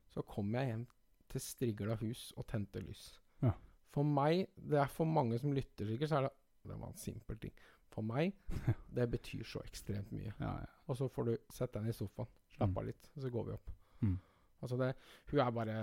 så 0.08 0.24
kommer 0.24 0.62
jeg 0.62 0.70
hjem 0.70 0.86
til 1.34 1.44
strigla 1.44 1.98
hus 2.00 2.30
og 2.38 2.46
tente 2.48 2.80
lys. 2.80 3.02
Ja. 3.44 3.52
For 3.92 4.08
meg, 4.08 4.46
det 4.56 4.80
er 4.80 4.88
for 4.88 5.04
mange 5.04 5.36
som 5.42 5.52
lytter 5.52 5.90
sikkert, 5.90 6.08
så 6.08 6.22
er 6.22 6.28
det 6.28 6.32
Det 6.64 6.78
var 6.80 6.88
en 6.88 6.96
simpel 6.96 7.36
ting. 7.36 7.52
For 7.92 8.00
meg, 8.00 8.32
det 8.96 9.04
betyr 9.12 9.44
så 9.44 9.60
ekstremt 9.68 10.12
mye. 10.16 10.32
ja, 10.40 10.52
ja. 10.64 10.70
Og 10.88 10.96
så 10.96 11.08
får 11.12 11.24
du 11.28 11.34
sette 11.52 11.76
deg 11.76 11.84
ned 11.84 11.92
i 11.92 11.98
sofaen, 11.98 12.30
slappe 12.54 12.70
Mm. 12.72 12.78
av 12.78 12.86
litt, 12.86 13.10
så 13.18 13.30
går 13.30 13.44
vi 13.46 13.52
opp. 13.52 13.70
Mm. 14.02 14.18
Altså 14.62 14.76
det, 14.80 14.94
hun 15.30 15.40
er 15.40 15.50
bare 15.52 15.74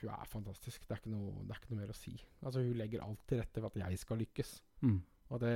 Hun 0.00 0.10
er 0.10 0.24
fantastisk. 0.30 0.86
Det 0.86 0.94
er, 0.94 1.00
ikke 1.00 1.10
noe, 1.10 1.42
det 1.46 1.50
er 1.56 1.60
ikke 1.60 1.70
noe 1.74 1.80
mer 1.80 1.90
å 1.90 1.96
si. 1.98 2.12
Altså 2.44 2.60
Hun 2.62 2.76
legger 2.78 3.02
alt 3.02 3.26
til 3.26 3.40
rette 3.40 3.60
for 3.60 3.66
at 3.66 3.80
jeg 3.90 3.98
skal 3.98 4.18
lykkes. 4.18 4.52
Mm. 4.82 5.00
Og 5.30 5.40
det 5.40 5.54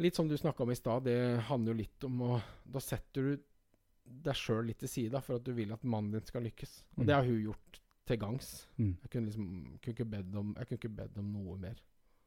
Litt 0.00 0.16
som 0.16 0.28
du 0.28 0.36
snakka 0.38 0.62
om 0.64 0.70
i 0.72 0.78
stad, 0.78 1.04
det 1.04 1.16
handler 1.50 1.74
jo 1.74 1.80
litt 1.82 2.04
om 2.08 2.22
å 2.24 2.42
Da 2.64 2.80
setter 2.80 3.22
du 3.34 3.42
deg 4.10 4.34
sjøl 4.34 4.64
litt 4.66 4.78
til 4.82 4.88
side 4.90 5.20
for 5.22 5.36
at 5.36 5.44
du 5.46 5.52
vil 5.54 5.70
at 5.72 5.84
mannen 5.86 6.10
din 6.16 6.24
skal 6.26 6.42
lykkes. 6.42 6.82
Og 6.96 7.02
Mm. 7.04 7.06
det 7.06 7.14
har 7.14 7.24
hun 7.24 7.42
gjort 7.44 7.80
til 8.06 8.16
gangs. 8.18 8.66
Mm. 8.78 8.96
Jeg 9.02 9.10
kunne 9.10 9.26
liksom 9.26 9.78
kunne 9.78 9.94
ikke 9.94 10.10
bedt 10.10 10.34
om, 10.36 10.56
om 11.20 11.32
noe 11.32 11.56
mer. 11.58 11.76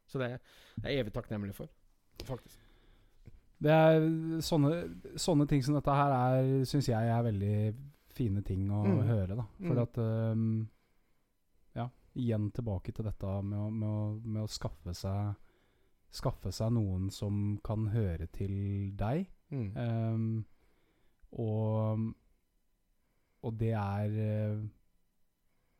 Så 0.07 0.19
det 0.19 0.30
er 0.31 0.39
jeg 0.84 0.99
evig 1.03 1.14
takknemlig 1.14 1.53
for, 1.55 1.68
faktisk. 2.23 2.57
Det 3.64 3.72
er 3.72 4.06
sånne, 4.44 4.72
sånne 5.15 5.45
ting 5.48 5.61
som 5.64 5.76
dette 5.77 5.94
her 5.95 6.11
er, 6.18 6.48
syns 6.68 6.90
jeg 6.91 7.07
er 7.14 7.23
veldig 7.23 7.76
fine 8.14 8.41
ting 8.44 8.65
å 8.69 8.81
Mm. 8.84 9.03
høre, 9.07 9.35
da. 9.40 9.45
For 9.61 9.73
Mm. 9.73 9.81
at 9.81 9.98
um, 9.98 10.69
Ja, 11.76 11.88
igjen 12.15 12.52
tilbake 12.53 12.91
til 12.94 13.06
dette 13.07 13.26
med 13.44 13.57
å, 13.57 13.69
med 13.72 13.90
å, 13.90 14.22
med 14.23 14.44
å 14.44 14.48
skaffe 14.52 14.94
seg 14.94 15.35
Skaffe 16.14 16.52
seg 16.53 16.69
noen 16.76 17.07
som 17.10 17.57
kan 17.65 17.88
høre 17.90 18.27
til 18.30 18.91
deg. 18.95 19.23
Mm. 19.49 19.72
Um, 19.77 20.45
og 21.31 22.14
Og 23.44 23.57
det 23.60 23.72
er 23.73 24.14
eh, 24.14 24.60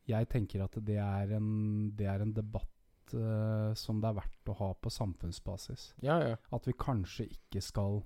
Jeg 0.10 0.28
tenker 0.30 0.64
at 0.66 0.74
det 0.84 0.98
er 0.98 1.36
en, 1.38 1.92
det 1.96 2.08
er 2.08 2.22
en 2.26 2.34
debatt 2.34 2.73
eh, 3.14 3.74
som 3.76 4.00
det 4.02 4.10
er 4.12 4.18
verdt 4.22 4.50
å 4.54 4.56
ha 4.62 4.70
på 4.80 4.92
samfunnsbasis. 4.94 5.90
Ja, 6.06 6.16
ja. 6.24 6.38
At 6.56 6.68
vi 6.70 6.74
kanskje 6.80 7.28
ikke 7.34 7.62
skal 7.62 8.04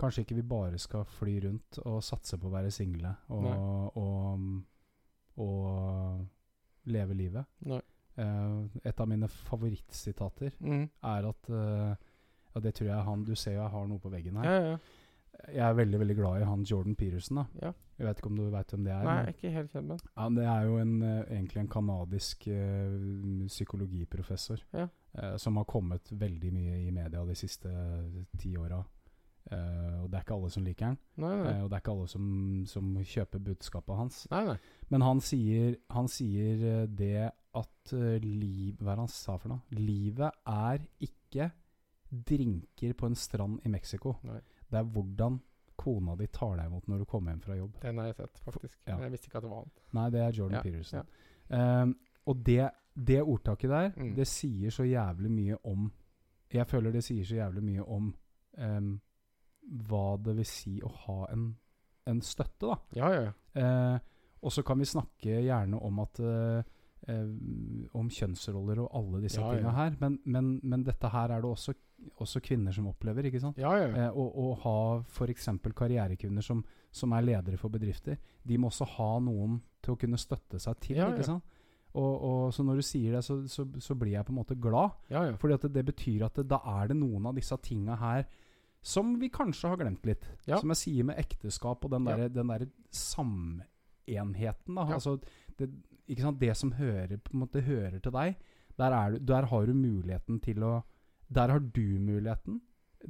Kanskje 0.00 0.24
ikke 0.24 0.34
vi 0.40 0.42
bare 0.50 0.78
skal 0.82 1.04
fly 1.06 1.36
rundt 1.44 1.76
og 1.86 2.00
satse 2.02 2.34
på 2.42 2.48
å 2.48 2.52
være 2.56 2.70
single 2.74 3.12
og, 3.30 3.44
og, 3.94 4.40
og 5.44 6.88
leve 6.90 7.14
livet. 7.14 7.46
Nei. 7.70 7.78
Uh, 8.18 8.66
et 8.86 9.00
av 9.02 9.08
mine 9.10 9.26
favorittsitater 9.30 10.52
Mm. 10.62 10.84
er 11.02 11.28
at 11.30 11.48
uh, 11.50 11.94
Ja, 12.54 12.60
det 12.62 12.74
tror 12.76 12.86
jeg 12.86 13.04
han 13.08 13.24
Du 13.26 13.32
ser 13.34 13.56
jo 13.56 13.62
jeg 13.64 13.70
har 13.72 13.86
noe 13.90 13.98
på 13.98 14.10
veggen 14.12 14.36
her. 14.38 14.44
Ja, 14.50 14.68
ja. 14.74 14.76
Jeg 15.52 15.64
er 15.68 15.74
veldig 15.74 15.98
veldig 16.00 16.16
glad 16.16 16.40
i 16.40 16.44
han 16.48 16.62
Jordan 16.64 16.94
Peterson. 16.96 17.36
da 17.36 17.44
Ja. 17.62 17.72
Jeg 17.98 18.06
vet 18.06 18.18
ikke 18.18 18.26
om 18.30 18.36
du 18.36 18.50
veit 18.50 18.66
hvem 18.72 18.84
det 18.84 18.92
er? 18.92 19.04
Nei, 19.04 19.14
men- 19.22 19.34
ikke 19.34 19.50
helt 19.52 19.72
kjent 19.72 19.86
med 19.86 20.00
ja, 20.16 20.28
Det 20.30 20.44
er 20.44 20.62
jo 20.66 20.78
en, 20.78 21.02
eh, 21.02 21.24
egentlig 21.30 21.60
en 21.60 21.68
kanadisk 21.68 22.46
uh, 22.48 23.46
psykologiprofessor 23.46 24.58
Ja. 24.72 24.88
uh, 25.18 25.36
som 25.36 25.56
har 25.56 25.64
kommet 25.64 26.10
veldig 26.10 26.52
mye 26.52 26.86
i 26.86 26.90
media 26.90 27.24
de 27.24 27.34
siste 27.34 27.68
ti 28.38 28.56
åra. 28.56 28.82
Uh, 29.52 30.02
og 30.04 30.10
det 30.10 30.16
er 30.18 30.22
ikke 30.24 30.34
alle 30.34 30.50
som 30.50 30.64
liker 30.64 30.86
han, 30.86 30.98
Nei, 31.18 31.34
nei. 31.36 31.60
og 31.62 31.68
det 31.70 31.76
er 31.76 31.80
ikke 31.82 31.92
alle 31.92 32.08
som, 32.08 32.64
som 32.66 32.94
kjøper 32.96 33.38
budskapet 33.44 33.96
hans. 33.96 34.26
nei, 34.30 34.44
nei. 34.46 34.56
Men 34.90 35.00
han 35.02 35.20
sier, 35.20 35.76
han 35.90 36.08
sier 36.08 36.86
det 36.88 37.30
at 37.54 37.92
liv, 38.24 38.74
Hva 38.80 38.92
er 38.92 38.96
det 38.96 39.04
han 39.04 39.08
sa 39.08 39.36
for 39.36 39.48
noe? 39.52 39.60
Livet 39.70 40.32
er 40.46 40.78
ikke 41.04 41.50
drinker 42.10 42.94
på 42.94 43.06
en 43.06 43.14
strand 43.14 43.60
i 43.64 43.68
Mexico. 43.68 44.16
Nei. 44.24 44.40
Det 44.70 44.78
er 44.80 44.84
hvordan 44.94 45.40
kona 45.76 46.14
di 46.16 46.26
tar 46.30 46.56
deg 46.56 46.66
imot 46.70 46.86
når 46.88 46.98
du 46.98 47.04
kommer 47.10 47.32
hjem 47.34 47.40
fra 47.42 47.56
jobb. 47.58 47.78
Den 47.82 47.98
har 47.98 48.06
jeg 48.06 48.14
sett, 48.20 48.38
faktisk. 48.44 48.78
Ja. 48.86 48.98
Jeg 49.02 49.10
visste 49.12 49.26
ikke 49.28 49.38
at 49.40 49.42
det 49.46 49.50
var 49.50 49.64
han. 49.64 49.72
Nei, 49.98 50.04
det 50.14 50.20
er 50.22 50.32
Jordan 50.38 50.56
Ja, 50.58 50.62
Peterson. 50.62 51.08
Ehm, 51.50 51.94
og 52.26 52.44
det, 52.46 52.70
det 52.94 53.22
ordtaket 53.22 53.70
der, 53.70 53.90
Mm. 53.96 54.14
det 54.16 54.26
sier 54.30 54.70
så 54.70 54.84
jævlig 54.86 55.30
mye 55.30 55.56
om 55.64 55.92
Jeg 56.54 56.66
føler 56.70 56.92
det 56.92 57.02
sier 57.04 57.24
så 57.24 57.34
jævlig 57.34 57.62
mye 57.64 57.82
om 57.88 58.14
um, 58.58 59.00
hva 59.88 60.16
det 60.22 60.36
vil 60.36 60.46
si 60.46 60.76
å 60.84 60.88
ha 61.06 61.26
en, 61.32 61.56
en 62.06 62.20
støtte, 62.22 62.68
da. 62.68 62.76
Ja, 62.94 63.08
ja, 63.10 63.22
ja. 63.56 63.94
Uh, 63.94 63.98
og 64.42 64.52
så 64.52 64.62
kan 64.62 64.78
vi 64.78 64.84
snakke 64.86 65.40
gjerne 65.42 65.80
om 65.82 65.98
at 66.04 66.20
uh, 66.20 66.62
Om 67.94 68.08
kjønnsroller 68.10 68.78
og 68.84 68.90
alle 68.96 69.20
disse 69.24 69.40
Ja, 69.40 69.50
tinga 69.52 69.68
ja. 69.68 69.74
her, 69.76 69.96
men, 70.00 70.20
men, 70.24 70.60
men 70.62 70.84
dette 70.86 71.08
her 71.12 71.28
er 71.34 71.42
det 71.42 71.50
også, 71.50 71.74
også 72.20 72.40
kvinner 72.44 72.74
som 72.74 72.86
opplever, 72.90 73.28
ikke 73.28 73.40
sant? 73.42 73.58
ja, 73.58 73.72
ja. 73.78 73.88
ja. 73.88 74.06
Eh, 74.06 74.16
og, 74.18 74.38
og 74.38 74.56
ha 74.64 74.76
f.eks. 75.02 75.48
karrierekvinner 75.76 76.44
som, 76.44 76.62
som 76.92 77.14
er 77.16 77.26
ledere 77.26 77.58
for 77.60 77.72
bedrifter. 77.72 78.18
De 78.42 78.58
må 78.58 78.70
også 78.70 78.88
ha 78.96 79.10
noen 79.24 79.60
til 79.84 79.94
å 79.94 80.00
kunne 80.00 80.20
støtte 80.20 80.60
seg 80.62 80.80
til. 80.84 81.00
Ikke 81.00 81.26
sant? 81.26 81.60
Og, 81.94 82.14
og 82.26 82.54
Så 82.54 82.64
når 82.66 82.80
du 82.80 82.86
sier 82.86 83.14
det, 83.14 83.22
så, 83.22 83.36
så, 83.46 83.66
så 83.78 83.94
blir 83.98 84.16
jeg 84.16 84.26
på 84.26 84.34
en 84.34 84.40
måte 84.40 84.56
glad. 84.58 84.96
ja, 85.12 85.28
ja. 85.28 85.36
Fordi 85.38 85.54
at 85.54 85.66
det, 85.68 85.74
det 85.76 85.84
betyr 85.92 86.24
at 86.26 86.40
det, 86.40 86.48
da 86.50 86.58
er 86.80 86.90
det 86.90 86.98
noen 86.98 87.30
av 87.30 87.36
disse 87.38 87.58
tinga 87.62 87.98
her 88.00 88.26
som 88.84 89.14
vi 89.20 89.30
kanskje 89.32 89.70
har 89.70 89.80
glemt 89.80 90.04
litt. 90.04 90.26
Som 90.44 90.74
jeg 90.74 90.80
sier 90.82 91.06
med 91.08 91.20
ekteskap 91.22 91.86
og 91.86 91.92
den 91.94 92.08
derre 92.08 92.26
ja. 92.28 92.42
der 92.42 92.66
samenheten. 92.92 94.74
da. 94.76 94.88
Altså 94.98 95.16
det, 95.56 95.70
ikke 96.10 96.26
sant? 96.26 96.40
det 96.40 96.56
som 96.58 96.74
hører, 96.76 97.16
på 97.16 97.32
en 97.32 97.44
måte 97.46 97.62
hører 97.64 97.96
til 98.02 98.12
deg, 98.12 98.36
der, 98.76 98.96
er 98.98 99.14
du, 99.14 99.22
der 99.24 99.48
har 99.48 99.70
du 99.70 99.72
muligheten 99.78 100.42
til 100.44 100.66
å 100.66 100.74
Der 101.34 101.50
har 101.54 101.58
du 101.74 101.84
muligheten. 101.98 102.60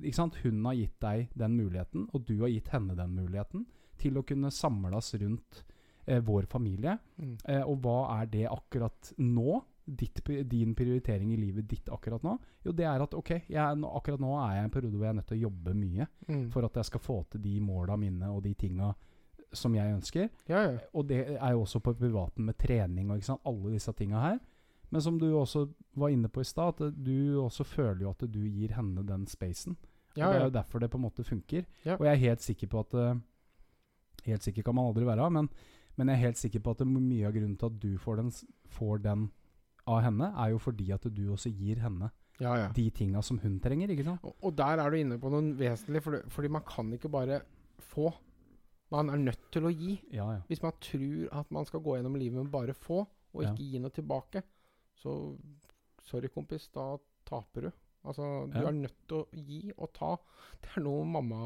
Ikke 0.01 0.17
sant? 0.17 0.39
Hun 0.43 0.65
har 0.67 0.75
gitt 0.79 0.97
deg 1.05 1.29
den 1.39 1.55
muligheten, 1.59 2.09
og 2.13 2.25
du 2.27 2.39
har 2.41 2.51
gitt 2.51 2.73
henne 2.75 2.97
den 2.99 3.13
muligheten 3.15 3.67
til 4.01 4.17
å 4.19 4.25
kunne 4.27 4.51
samles 4.51 5.13
rundt 5.23 5.61
eh, 6.07 6.19
vår 6.25 6.49
familie. 6.51 6.97
Mm. 7.21 7.37
Eh, 7.47 7.63
og 7.63 7.79
hva 7.85 7.99
er 8.21 8.27
det 8.33 8.49
akkurat 8.51 9.13
nå? 9.23 9.61
Ditt, 9.85 10.23
din 10.49 10.71
prioritering 10.75 11.35
i 11.35 11.37
livet 11.37 11.67
ditt 11.69 11.91
akkurat 11.93 12.23
nå? 12.25 12.39
Jo, 12.65 12.73
det 12.73 12.87
er 12.89 13.03
at 13.05 13.13
ok, 13.15 13.31
jeg, 13.53 13.77
nå, 13.77 13.91
akkurat 13.99 14.23
nå 14.23 14.31
er 14.41 14.55
jeg 14.57 14.63
i 14.63 14.65
en 14.65 14.73
periode 14.73 14.97
hvor 14.97 15.05
jeg 15.05 15.13
er 15.13 15.19
nødt 15.19 15.27
til 15.29 15.37
å 15.37 15.43
jobbe 15.43 15.75
mye 15.77 16.07
Mm. 16.29 16.47
for 16.55 16.65
at 16.65 16.79
jeg 16.81 16.89
skal 16.89 17.03
få 17.05 17.17
til 17.35 17.43
de 17.45 17.53
måla 17.61 17.99
mine 18.01 18.31
og 18.33 18.41
de 18.47 18.55
tinga 18.57 18.95
som 19.53 19.75
jeg 19.77 19.93
ønsker. 19.93 20.31
Ja, 20.49 20.63
ja. 20.71 20.79
Og 20.97 21.05
det 21.07 21.19
er 21.37 21.53
jo 21.53 21.61
også 21.67 21.83
på 21.85 21.93
privaten 22.01 22.47
med 22.49 22.57
trening 22.59 23.11
og 23.13 23.21
alle 23.45 23.75
disse 23.77 23.93
tinga 23.93 24.23
her. 24.25 24.39
Men 24.91 25.01
som 25.03 25.19
du 25.19 25.27
også 25.37 25.67
var 25.97 26.09
inne 26.15 26.29
på 26.29 26.41
i 26.41 26.45
stad, 26.49 26.81
at 26.83 26.95
du 27.05 27.41
også 27.43 27.65
føler 27.65 28.03
jo 28.05 28.11
at 28.11 28.25
du 28.31 28.41
gir 28.45 28.75
henne 28.77 29.03
den 29.07 29.27
spacen. 29.27 29.77
Ja, 30.17 30.29
ja. 30.29 30.33
Det 30.33 30.41
er 30.41 30.45
jo 30.45 30.51
derfor 30.59 30.79
det 30.85 30.91
på 30.93 30.99
en 31.01 31.07
måte 31.09 31.25
funker. 31.27 31.65
Ja. 31.85 31.97
Og 31.97 32.05
jeg 32.07 32.13
er 32.13 32.23
helt 32.29 32.43
sikker 32.45 32.71
på 32.71 32.85
at 32.85 32.95
eh, 32.95 33.15
Helt 34.25 34.43
sikker 34.47 34.63
kan 34.65 34.75
man 34.79 34.87
aldri 34.89 35.05
være, 35.05 35.27
men, 35.31 35.49
men 35.99 36.09
jeg 36.09 36.15
er 36.17 36.23
helt 36.23 36.39
sikker 36.41 36.61
på 36.65 36.73
at 36.73 36.85
mye 36.89 37.27
av 37.29 37.35
grunnen 37.35 37.59
til 37.61 37.67
at 37.67 37.75
du 37.83 37.99
får 38.01 38.17
den, 38.23 38.31
får 38.73 39.03
den 39.05 39.27
av 39.91 39.99
henne, 40.01 40.31
er 40.41 40.55
jo 40.55 40.61
fordi 40.63 40.87
at 40.95 41.05
du 41.13 41.27
også 41.35 41.51
gir 41.53 41.83
henne 41.83 42.09
Ja, 42.41 42.55
ja. 42.57 42.69
de 42.73 42.87
tinga 42.91 43.21
som 43.23 43.37
hun 43.43 43.59
trenger. 43.61 43.91
ikke 43.93 44.07
sant? 44.07 44.25
Og, 44.25 44.33
og 44.41 44.55
der 44.57 44.81
er 44.81 44.91
du 44.91 44.97
inne 44.97 45.19
på 45.21 45.29
noe 45.35 45.53
vesentlig, 45.59 46.01
for 46.07 46.23
fordi 46.33 46.49
man 46.57 46.65
kan 46.65 46.89
ikke 46.97 47.11
bare 47.13 47.43
få. 47.91 48.15
Man 48.95 49.11
er 49.13 49.21
nødt 49.27 49.45
til 49.53 49.67
å 49.69 49.75
gi. 49.75 49.99
Ja, 50.15 50.31
ja. 50.39 50.41
Hvis 50.49 50.63
man 50.65 50.73
tror 50.81 51.29
at 51.43 51.53
man 51.53 51.69
skal 51.69 51.85
gå 51.85 51.99
gjennom 51.99 52.17
livet 52.17 52.39
med 52.41 52.51
bare 52.55 52.73
få, 52.75 53.03
og 53.35 53.43
ikke 53.45 53.67
gi 53.67 53.83
noe 53.83 53.93
tilbake, 53.93 54.41
så 55.03 55.37
sorry, 56.05 56.29
kompis, 56.29 56.69
da 56.75 56.97
taper 57.27 57.69
du. 57.69 57.73
Altså, 58.05 58.23
du 58.53 58.59
Ja. 58.61 58.69
er 58.69 58.73
nødt 58.77 58.97
til 59.09 59.23
å 59.23 59.27
gi 59.33 59.73
og 59.79 59.93
ta. 59.97 60.17
Det 60.61 60.71
er 60.77 60.83
noe 60.85 61.05
mamma 61.09 61.39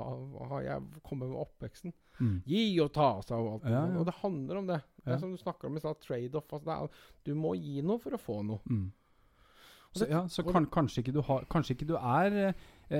har 0.48 0.62
jeg 0.62 0.82
kommet 1.06 1.28
med 1.30 1.38
oppveksten. 1.38 1.92
Mm. 2.20 2.42
Gi 2.44 2.80
og 2.82 2.92
ta, 2.92 3.20
sa 3.22 3.36
hun 3.36 3.52
alltid. 3.52 3.70
Ja, 3.70 3.86
ja. 3.86 3.98
Og 4.00 4.06
det 4.06 4.14
handler 4.14 4.56
om 4.58 4.66
det. 4.66 4.82
Det 5.04 5.14
er 5.14 5.18
som 5.22 5.30
du 5.30 5.38
snakker 5.38 5.66
om 5.68 5.76
i 5.76 5.80
stad, 5.80 6.00
trade-off. 6.00 6.50
Altså, 6.52 6.90
du 7.24 7.34
må 7.34 7.54
gi 7.54 7.80
noe 7.80 7.98
for 8.02 8.10
å 8.10 8.18
få 8.18 8.40
noe. 8.44 8.58
Mm. 8.68 8.90
Så, 9.94 10.00
det- 10.04 10.10
ja, 10.10 10.24
så 10.26 10.42
kan, 10.52 10.66
kanskje, 10.66 11.02
ikke 11.04 11.12
du 11.14 11.22
har, 11.22 11.44
kanskje 11.48 11.76
ikke 11.76 11.86
du 11.86 11.94
er 11.96 12.48
eh, 12.48 12.52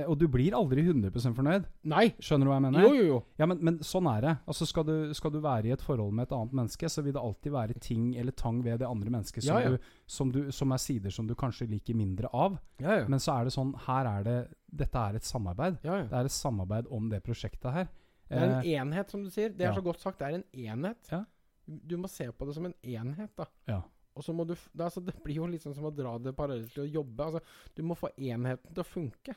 Og 0.09 0.19
du 0.21 0.27
blir 0.29 0.53
aldri 0.57 0.83
100% 0.85 1.37
fornøyd. 1.39 1.65
Nei! 1.89 2.11
Skjønner 2.21 2.45
du 2.45 2.51
hva 2.51 2.57
jeg 2.59 2.65
mener? 2.67 2.83
Jo, 2.85 2.91
jo, 2.93 3.05
jo. 3.09 3.19
Ja, 3.41 3.47
men, 3.49 3.61
men 3.65 3.79
sånn 3.87 4.09
er 4.11 4.21
det. 4.27 4.35
Altså 4.53 4.67
skal 4.69 4.85
du, 4.85 4.93
skal 5.17 5.33
du 5.33 5.39
være 5.45 5.71
i 5.71 5.73
et 5.73 5.85
forhold 5.85 6.13
med 6.19 6.27
et 6.29 6.35
annet 6.37 6.53
menneske, 6.61 6.91
så 6.93 7.05
vil 7.07 7.15
det 7.17 7.23
alltid 7.23 7.55
være 7.55 7.79
ting 7.81 8.11
eller 8.21 8.37
tang 8.37 8.61
ved 8.67 8.83
det 8.83 8.89
andre 8.89 9.15
mennesket 9.15 9.47
som, 9.47 9.57
Ja, 9.57 9.65
ja. 9.65 9.77
Du, 9.77 9.89
som, 10.19 10.33
du, 10.35 10.43
som 10.53 10.77
er 10.77 10.83
sider 10.85 11.15
som 11.15 11.27
du 11.31 11.33
kanskje 11.39 11.71
liker 11.73 11.97
mindre 11.97 12.29
av. 12.37 12.59
Ja. 12.85 13.01
Men 13.09 13.23
så 13.25 13.39
er 13.39 13.49
det 13.49 13.55
sånn 13.57 13.73
Her 13.89 14.11
er 14.13 14.29
det 14.29 14.37
Dette 14.85 15.01
er 15.09 15.17
et 15.17 15.25
samarbeid. 15.25 15.81
Det 15.81 15.89
er 16.21 16.29
et 16.29 16.35
samarbeid 16.37 16.91
om 16.93 17.09
det 17.09 17.23
prosjektet 17.25 17.73
her. 17.73 17.89
Det 18.29 18.37
er 18.37 18.45
en 18.45 18.59
Eh, 18.61 18.73
enhet, 18.77 19.09
som 19.09 19.23
du 19.25 19.31
sier. 19.33 19.49
Det 19.57 19.65
er 19.65 19.73
så 19.73 19.81
godt 19.81 20.03
sagt. 20.05 20.19
Det 20.21 20.27
er 20.29 20.37
en 20.43 20.45
enhet. 20.53 21.09
Ja. 21.15 21.23
Du 21.65 21.97
må 21.97 22.09
se 22.13 22.27
på 22.29 22.45
det 22.49 22.55
som 22.59 22.67
en 22.69 22.75
enhet, 22.85 23.33
da. 23.41 23.47
ja. 23.73 23.81
Og 24.19 24.25
så 24.27 24.33
må 24.35 24.43
du 24.45 24.53
det, 24.53 24.83
altså, 24.83 24.99
det 25.05 25.15
blir 25.23 25.37
jo 25.39 25.47
litt 25.47 25.63
sånn 25.63 25.77
som 25.77 25.85
å 25.87 25.93
dra 25.95 26.17
det 26.19 26.33
parallelt 26.37 26.73
til 26.75 26.83
å 26.83 26.89
jobbe. 27.01 27.23
Altså, 27.29 27.41
du 27.77 27.85
må 27.87 27.95
få 27.95 28.09
enheten 28.19 28.73
til 28.75 28.83
å 28.83 28.87
funke. 28.89 29.35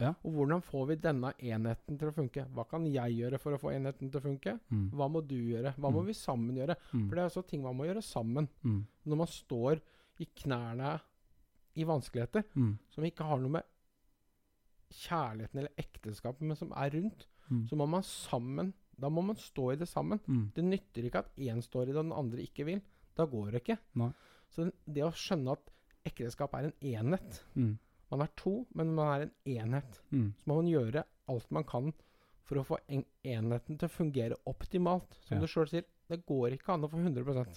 Ja. 0.00 0.14
Og 0.24 0.32
hvordan 0.34 0.62
får 0.62 0.86
vi 0.88 0.94
denne 0.96 1.32
enheten 1.38 1.98
til 1.98 2.08
å 2.10 2.14
funke? 2.14 2.46
Hva 2.52 2.64
kan 2.68 2.84
jeg 2.90 3.14
gjøre 3.16 3.38
for 3.38 3.54
å 3.54 3.60
få 3.60 3.70
enheten 3.72 4.10
til 4.10 4.20
å 4.20 4.24
funke? 4.24 4.58
Mm. 4.72 4.90
Hva 4.90 5.06
må 5.08 5.22
du 5.26 5.36
gjøre? 5.36 5.74
Hva 5.76 5.90
må 5.92 6.02
Mm. 6.02 6.06
vi 6.06 6.12
sammen 6.18 6.56
gjøre? 6.56 6.76
Mm. 6.92 7.08
For 7.08 7.14
det 7.14 7.22
er 7.22 7.28
også 7.30 7.46
ting 7.46 7.62
man 7.62 7.76
må 7.76 7.84
gjøre 7.86 8.02
sammen. 8.02 8.48
Mm. 8.64 8.86
Når 9.06 9.16
man 9.16 9.26
står 9.26 9.80
i 10.20 10.24
knærne 10.26 11.00
i 11.76 11.84
vanskeligheter 11.84 12.44
Mm. 12.56 12.78
som 12.90 13.04
ikke 13.04 13.24
har 13.24 13.38
noe 13.38 13.50
med 13.50 13.62
kjærligheten 14.94 15.58
eller 15.58 15.74
ekteskapet, 15.80 16.40
men 16.46 16.56
som 16.56 16.72
er 16.72 16.90
rundt, 16.90 17.26
Mm. 17.50 17.68
så 17.68 17.76
må 17.76 17.86
man 17.88 18.02
sammen 18.02 18.72
Da 18.96 19.08
må 19.10 19.24
man 19.24 19.34
stå 19.34 19.72
i 19.72 19.76
det 19.76 19.88
sammen. 19.88 20.20
Mm. 20.28 20.52
Det 20.54 20.62
nytter 20.64 21.02
ikke 21.10 21.18
at 21.18 21.34
én 21.36 21.60
står 21.60 21.82
i 21.82 21.92
det 21.92 21.96
og 21.96 22.04
den 22.04 22.12
andre 22.12 22.38
ikke 22.46 22.64
vil. 22.64 22.80
Da 23.16 23.26
går 23.26 23.50
det 23.50 23.64
ikke. 23.64 23.78
Nei. 23.96 24.12
Så 24.48 24.70
det 24.86 25.02
å 25.02 25.10
skjønne 25.10 25.50
at 25.50 25.70
ekteskap 26.06 26.54
er 26.54 26.66
en 26.66 26.72
enhet 26.80 27.40
Mm. 27.56 27.76
Man 28.14 28.22
er 28.28 28.30
to, 28.38 28.52
men 28.78 28.92
man 28.94 29.08
er 29.14 29.24
en 29.26 29.32
enhet. 29.56 29.96
Mm. 30.14 30.28
Så 30.38 30.46
må 30.50 30.60
man 30.60 30.70
gjøre 30.70 31.02
alt 31.32 31.50
man 31.56 31.64
kan 31.66 31.90
for 32.44 32.60
å 32.60 32.64
få 32.68 32.78
en 32.92 33.02
enheten 33.24 33.78
til 33.80 33.88
å 33.88 33.92
fungere 33.92 34.36
optimalt. 34.46 35.16
Som 35.26 35.38
Ja. 35.38 35.40
du 35.42 35.46
sjøl 35.50 35.66
sier, 35.70 35.84
det 36.12 36.20
går 36.28 36.54
ikke 36.54 36.74
an 36.74 36.84
å 36.86 36.90
få 36.92 37.00
100 37.00 37.56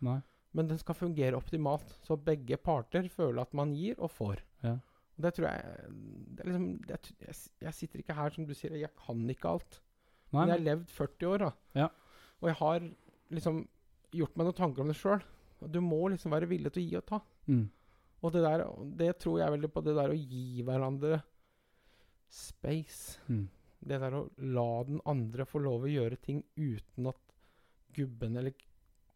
Nei. 0.00 0.20
men 0.54 0.68
den 0.68 0.78
skal 0.78 0.94
fungere 0.94 1.36
optimalt, 1.36 1.90
så 2.06 2.16
begge 2.16 2.56
parter 2.56 3.08
føler 3.10 3.42
at 3.42 3.52
man 3.52 3.74
gir 3.74 3.96
og 3.98 4.10
får. 4.14 4.38
Ja. 4.62 4.76
Og 5.18 5.22
Det 5.26 5.34
tror 5.34 5.48
jeg 5.50 5.90
det 6.38 6.46
liksom, 6.46 6.66
det, 6.86 7.00
jeg, 7.26 7.34
jeg 7.60 7.74
sitter 7.74 7.98
ikke 7.98 8.14
her 8.14 8.30
som 8.30 8.46
du 8.46 8.54
sier, 8.54 8.70
jeg 8.78 8.90
kan 8.96 9.28
ikke 9.28 9.48
alt. 9.50 9.80
Nei, 10.32 10.44
Men 10.44 10.48
jeg 10.48 10.58
har 10.58 10.64
levd 10.76 10.86
40 10.94 11.26
år, 11.32 11.38
da. 11.38 11.50
Ja. 11.74 11.88
Og 12.40 12.48
jeg 12.48 12.56
har 12.60 12.80
liksom 13.34 13.68
gjort 14.12 14.36
meg 14.38 14.46
noen 14.46 14.54
tanker 14.56 14.80
om 14.82 14.88
det 14.88 14.96
sjøl. 14.96 15.20
Du 15.68 15.80
må 15.82 16.08
liksom 16.12 16.30
være 16.30 16.46
villig 16.48 16.70
til 16.72 16.84
å 16.84 16.86
gi 16.88 16.96
og 16.96 17.06
ta. 17.06 17.20
mm. 17.48 17.68
Og 18.24 18.34
det 18.34 18.42
der, 18.42 18.64
det 18.98 19.12
tror 19.22 19.38
jeg 19.42 19.54
veldig 19.54 19.70
på, 19.72 19.82
det 19.86 19.94
der 19.98 20.12
å 20.12 20.18
gi 20.18 20.64
hverandre 20.66 21.20
space. 22.28 23.20
Mm. 23.30 23.44
Det 23.78 23.98
der 24.02 24.16
å 24.18 24.24
la 24.42 24.70
den 24.88 25.02
andre 25.08 25.46
få 25.46 25.62
lov 25.62 25.86
å 25.86 25.92
gjøre 25.92 26.18
ting 26.20 26.42
uten 26.58 27.10
at 27.10 27.20
gubben 27.94 28.36
eller 28.38 28.56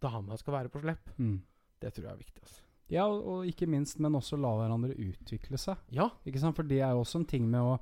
dama 0.03 0.39
skal 0.39 0.57
være 0.59 0.73
på 0.73 0.83
slepp. 0.83 1.11
Mm. 1.19 1.41
Det 1.83 1.91
tror 1.95 2.07
jeg 2.07 2.15
er 2.15 2.23
viktig. 2.23 2.45
altså. 2.45 2.63
Ja, 2.93 3.07
og, 3.09 3.25
og 3.25 3.49
ikke 3.49 3.69
minst, 3.71 3.99
men 4.03 4.19
også 4.19 4.37
la 4.41 4.53
hverandre 4.59 4.95
utvikle 4.95 5.59
seg. 5.61 5.81
Ja. 5.95 6.11
Ikke 6.29 6.43
sant? 6.43 6.59
For 6.59 6.69
det 6.69 6.83
er 6.83 6.95
jo 6.95 7.03
også 7.03 7.23
en 7.23 7.29
ting 7.31 7.47
med 7.51 7.65
å 7.65 7.77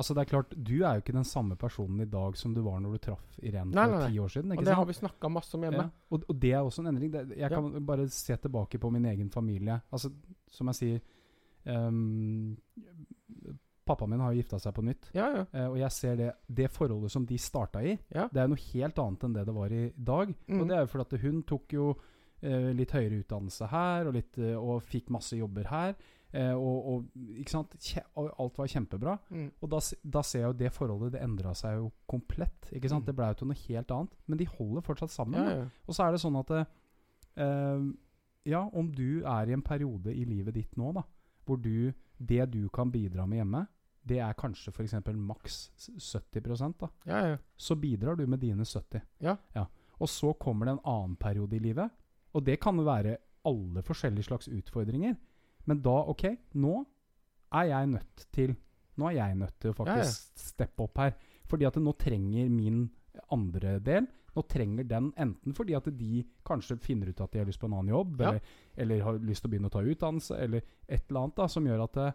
Altså 0.00 0.14
det 0.16 0.22
er 0.24 0.30
klart, 0.30 0.54
Du 0.56 0.74
er 0.80 0.96
jo 0.96 1.02
ikke 1.04 1.12
den 1.16 1.26
samme 1.28 1.56
personen 1.60 2.00
i 2.00 2.08
dag 2.08 2.36
som 2.40 2.54
du 2.56 2.62
var 2.64 2.78
når 2.80 2.96
du 2.96 3.02
traff 3.04 3.38
Irene 3.44 3.74
Nei, 3.76 3.84
for 3.92 4.06
ti 4.08 4.20
år 4.24 4.32
siden. 4.32 4.54
Og 4.56 4.64
det 4.64 4.76
har 4.78 4.86
vi 4.88 4.96
snakka 4.96 5.28
masse 5.32 5.54
om 5.58 5.66
hjemme. 5.66 5.84
Ja, 5.84 6.06
og, 6.16 6.24
og 6.32 6.38
det 6.40 6.52
er 6.56 6.60
også 6.64 6.80
en 6.84 6.90
endring. 6.94 7.12
Det, 7.12 7.24
jeg 7.36 7.44
Ja. 7.44 7.50
kan 7.52 7.84
bare 7.86 8.08
se 8.08 8.36
tilbake 8.40 8.80
på 8.80 8.90
min 8.94 9.04
egen 9.12 9.28
familie. 9.30 9.80
Altså, 9.92 10.10
Som 10.50 10.72
jeg 10.72 10.80
sier 10.80 11.00
um, 11.76 12.56
Pappaen 13.90 14.10
min 14.12 14.20
har 14.22 14.32
jo 14.32 14.38
gifta 14.38 14.58
seg 14.62 14.74
på 14.76 14.84
nytt. 14.86 15.08
Ja, 15.16 15.26
ja. 15.34 15.44
eh, 15.52 15.66
og 15.66 15.76
jeg 15.80 15.90
ser 15.96 16.16
det, 16.20 16.28
det 16.46 16.68
forholdet 16.70 17.10
som 17.10 17.24
de 17.26 17.38
starta 17.42 17.80
i, 17.82 17.96
det 18.12 18.38
er 18.38 18.50
noe 18.52 18.60
helt 18.70 19.00
annet 19.02 19.24
enn 19.26 19.34
det 19.34 19.44
det 19.48 19.54
var 19.56 19.72
i 19.74 19.82
dag. 19.96 20.30
Mm. 20.46 20.60
Og 20.60 20.68
det 20.70 20.76
er 20.76 20.84
jo 20.84 20.90
fordi 20.92 21.06
at 21.08 21.24
hun 21.24 21.40
tok 21.48 21.74
jo 21.74 21.86
uh, 21.96 22.68
litt 22.76 22.94
høyere 22.94 23.18
utdannelse 23.24 23.66
her, 23.72 24.06
og, 24.06 24.14
litt, 24.14 24.38
uh, 24.38 24.54
og 24.62 24.84
fikk 24.86 25.10
masse 25.10 25.36
jobber 25.40 25.66
her. 25.72 25.96
Eh, 26.32 26.52
og, 26.54 26.90
og, 26.90 27.22
ikke 27.40 27.52
sant? 27.52 27.72
Alt 28.14 28.58
var 28.60 28.70
kjempebra. 28.70 29.16
Mm. 29.34 29.48
Og 29.58 29.72
da, 29.72 29.80
da 30.16 30.22
ser 30.26 30.44
jeg 30.44 30.52
jo 30.52 30.58
det 30.60 30.70
forholdet 30.74 31.16
Det 31.16 31.24
endra 31.24 31.54
seg 31.58 31.80
jo 31.80 31.88
komplett. 32.10 32.70
Ikke 32.70 32.90
sant? 32.92 33.02
Mm. 33.04 33.08
Det 33.08 33.16
blei 33.18 33.30
jo 33.32 33.40
til 33.40 33.50
noe 33.50 33.62
helt 33.64 33.96
annet. 33.96 34.20
Men 34.30 34.42
de 34.42 34.50
holder 34.52 34.86
fortsatt 34.86 35.14
sammen. 35.14 35.40
Ja, 35.40 35.56
ja. 35.62 35.66
Og 35.86 35.96
så 35.96 36.06
er 36.06 36.14
det 36.14 36.22
sånn 36.22 36.38
at 36.40 36.54
eh, 36.54 36.70
eh, 37.46 37.88
Ja, 38.50 38.62
om 38.72 38.92
du 38.94 39.24
er 39.26 39.50
i 39.50 39.56
en 39.56 39.66
periode 39.66 40.14
i 40.14 40.24
livet 40.28 40.56
ditt 40.56 40.78
nå 40.80 40.94
da 40.96 41.04
hvor 41.48 41.58
du 41.58 41.90
Det 42.14 42.44
du 42.52 42.68
kan 42.68 42.90
bidra 42.92 43.24
med 43.26 43.40
hjemme, 43.40 43.64
det 44.06 44.18
er 44.20 44.36
kanskje 44.38 44.70
f.eks. 44.70 44.92
maks 45.16 45.54
70 45.98 46.44
da. 46.78 46.88
ja, 47.08 47.20
ja. 47.32 47.38
Så 47.56 47.74
bidrar 47.80 48.14
du 48.14 48.26
med 48.26 48.38
dine 48.38 48.64
70. 48.64 49.00
Ja. 49.18 49.36
Og 49.98 50.08
så 50.08 50.32
kommer 50.32 50.66
det 50.66 50.72
en 50.76 50.84
annen 50.84 51.16
periode 51.16 51.56
i 51.56 51.58
livet. 51.58 51.90
Og 52.36 52.44
det 52.44 52.60
kan 52.60 52.76
jo 52.76 52.84
være 52.84 53.16
alle 53.48 53.82
forskjellige 53.82 54.28
slags 54.28 54.48
utfordringer. 54.48 55.16
Men 55.66 55.82
da, 55.82 55.96
OK, 56.08 56.24
nå 56.54 56.84
er 57.52 57.64
jeg 57.72 57.86
nødt 57.96 58.26
til 58.32 58.56
Nå 59.00 59.06
er 59.08 59.14
jeg 59.16 59.36
nødt 59.38 59.54
til 59.60 59.70
å 59.70 59.74
faktisk 59.78 60.38
steppe 60.38 60.82
opp 60.84 60.98
her. 60.98 61.14
Fordi 61.48 61.64
at 61.64 61.76
nå 61.80 61.92
trenger 61.96 62.50
min 62.52 62.82
andre 63.32 63.78
del 63.80 64.06
Nå 64.36 64.42
trenger 64.46 64.84
den 64.86 65.12
enten 65.18 65.54
fordi 65.56 65.74
at 65.74 65.88
de 65.96 66.24
kanskje 66.46 66.76
finner 66.78 67.08
ut 67.10 67.20
at 67.20 67.32
de 67.32 67.38
har 67.40 67.46
lyst 67.48 67.58
på 67.60 67.66
en 67.66 67.72
annen 67.74 67.88
jobb, 67.94 68.20
Ja. 68.20 68.28
eller, 68.28 68.40
eller 68.76 69.00
har 69.02 69.18
lyst 69.18 69.42
til 69.42 69.48
å 69.50 69.52
begynne 69.52 69.66
å 69.70 69.72
ta 69.74 69.80
utdannelse, 69.82 70.36
eller 70.38 70.62
et 70.88 71.02
eller 71.10 71.20
annet 71.24 71.34
da, 71.36 71.46
som 71.48 71.64
gjør 71.66 71.82
at 71.88 71.96
eh, 71.96 72.12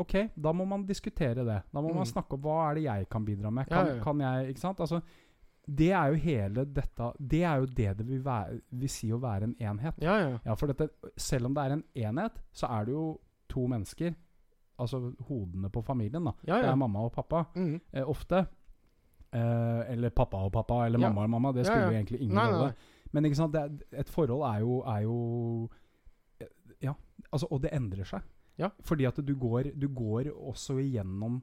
OK, 0.00 0.14
da 0.40 0.52
må 0.52 0.64
man 0.66 0.86
diskutere 0.86 1.44
det. 1.44 1.58
Da 1.72 1.80
må 1.82 1.90
Mm. 1.90 1.96
man 1.96 2.06
snakke 2.06 2.32
om 2.34 2.40
hva 2.40 2.70
er 2.70 2.74
det 2.76 2.84
jeg 2.84 3.08
kan 3.10 3.24
bidra 3.26 3.50
med. 3.52 3.66
Ja, 3.68 3.76
Kan, 3.76 3.86
ja, 3.86 3.94
ja. 3.96 4.02
kan 4.04 4.18
jeg 4.20 4.48
Ikke 4.54 4.60
sant? 4.60 4.78
Altså, 4.80 5.02
det 5.68 5.90
er 5.92 6.08
jo 6.14 6.14
hele 6.22 6.62
dette 6.64 7.08
Det 7.20 7.42
er 7.44 7.58
jo 7.60 7.66
det 7.66 7.90
det 7.98 8.06
vil, 8.08 8.22
være, 8.24 8.54
vil 8.80 8.88
si 8.88 9.10
å 9.12 9.18
være 9.20 9.44
en 9.50 9.56
enhet. 9.60 9.98
ja, 10.00 10.14
ja. 10.22 10.38
Ja, 10.46 10.54
for 10.56 10.66
dette, 10.70 10.88
selv 11.20 11.46
om 11.50 11.54
det 11.54 11.64
er 11.66 11.74
en 11.76 11.84
enhet, 11.94 12.38
så 12.52 12.70
er 12.72 12.86
det 12.88 12.94
jo 12.94 13.02
to 13.48 13.66
mennesker. 13.68 14.14
Altså 14.78 15.00
hodene 15.28 15.68
på 15.74 15.82
familien, 15.82 16.24
da. 16.24 16.32
ja, 16.46 16.60
Det 16.62 16.70
er 16.70 16.76
mamma 16.76 17.02
og 17.04 17.12
pappa. 17.12 17.44
Mm. 17.56 17.80
Eh, 17.92 18.08
ofte. 18.08 18.46
Eh, 19.32 19.92
eller 19.92 20.10
pappa 20.10 20.40
og 20.46 20.52
pappa, 20.52 20.86
eller 20.86 20.98
mamma 21.02 21.24
og 21.26 21.30
mamma. 21.30 21.52
Det 21.52 21.66
spiller 21.66 21.90
jo 21.92 21.98
egentlig 21.98 22.20
ingen 22.22 22.38
rolle. 22.38 22.72
Men 23.12 23.24
ikke 23.24 23.36
sant, 23.36 23.54
er, 23.54 23.68
et 23.92 24.08
forhold 24.08 24.44
er 24.54 24.60
jo, 24.60 24.80
er 24.86 25.00
jo 25.02 25.68
Ja. 26.80 26.92
Altså, 27.32 27.46
og 27.50 27.60
det 27.62 27.70
endrer 27.74 28.04
seg. 28.08 28.22
Ja. 28.58 28.68
Fordi 28.82 29.04
at 29.04 29.16
du 29.26 29.34
går, 29.36 29.72
du 29.78 29.88
går 29.88 30.30
også 30.32 30.78
igjennom 30.82 31.42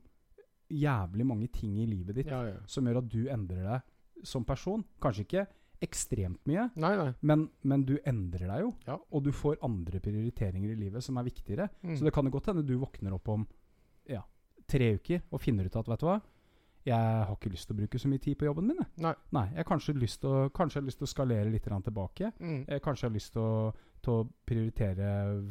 jævlig 0.71 1.25
mange 1.27 1.47
ting 1.53 1.77
i 1.79 1.85
livet 1.85 2.15
ditt 2.15 2.27
Ja, 2.31 2.41
ja. 2.47 2.55
som 2.65 2.85
gjør 2.87 2.97
at 3.03 3.09
du 3.11 3.27
endrer 3.29 3.63
deg 3.67 3.81
som 4.23 4.45
person. 4.47 4.83
Kanskje 5.01 5.25
ikke 5.27 5.45
ekstremt 5.85 6.39
mye, 6.47 6.69
Nei, 6.79 6.93
nei. 6.97 7.09
men, 7.27 7.49
men 7.67 7.81
du 7.85 7.97
endrer 8.07 8.47
deg 8.47 8.61
jo. 8.63 8.69
Ja. 8.87 8.95
Og 9.11 9.23
du 9.25 9.31
får 9.35 9.57
andre 9.67 9.99
prioriteringer 10.01 10.71
i 10.71 10.77
livet 10.79 11.03
som 11.03 11.17
er 11.19 11.25
viktigere. 11.27 11.67
Mm. 11.83 11.97
Så 11.99 12.05
det 12.07 12.13
kan 12.15 12.25
jo 12.25 12.31
godt 12.31 12.47
hende 12.49 12.63
du 12.65 12.77
våkner 12.81 13.13
opp 13.17 13.27
om 13.33 13.43
ja, 14.09 14.21
tre 14.71 14.93
uker 14.95 15.25
og 15.35 15.41
finner 15.43 15.67
ut 15.67 15.75
at 15.75 15.89
vet 15.91 15.99
du 16.01 16.07
hva, 16.07 16.15
jeg 16.85 16.95
har 17.27 17.33
ikke 17.35 17.49
lyst 17.49 17.65
til 17.67 17.73
å 17.75 17.79
bruke 17.79 17.97
så 17.99 18.09
mye 18.11 18.21
tid 18.21 18.37
på 18.37 18.45
jobben 18.45 18.67
min. 18.69 18.77
Jeg. 18.77 18.91
Nei. 19.03 19.13
Nei, 19.33 19.45
jeg 19.51 19.57
har 19.63 19.67
kanskje 19.71 19.95
lyst 19.97 20.19
til 20.21 20.29
å, 20.31 20.41
kanskje 20.53 20.83
lyst 20.85 20.99
til 21.01 21.07
å 21.07 21.11
skalere 21.11 21.49
litt 21.49 21.65
tilbake. 21.65 22.31
Mm. 22.39 22.59
Jeg 22.69 22.83
kanskje 22.85 23.07
har 23.09 23.13
lyst 23.15 23.33
til 23.33 23.41
å, 23.41 23.71
til 24.05 24.13
å 24.19 24.25
prioritere 24.45 25.07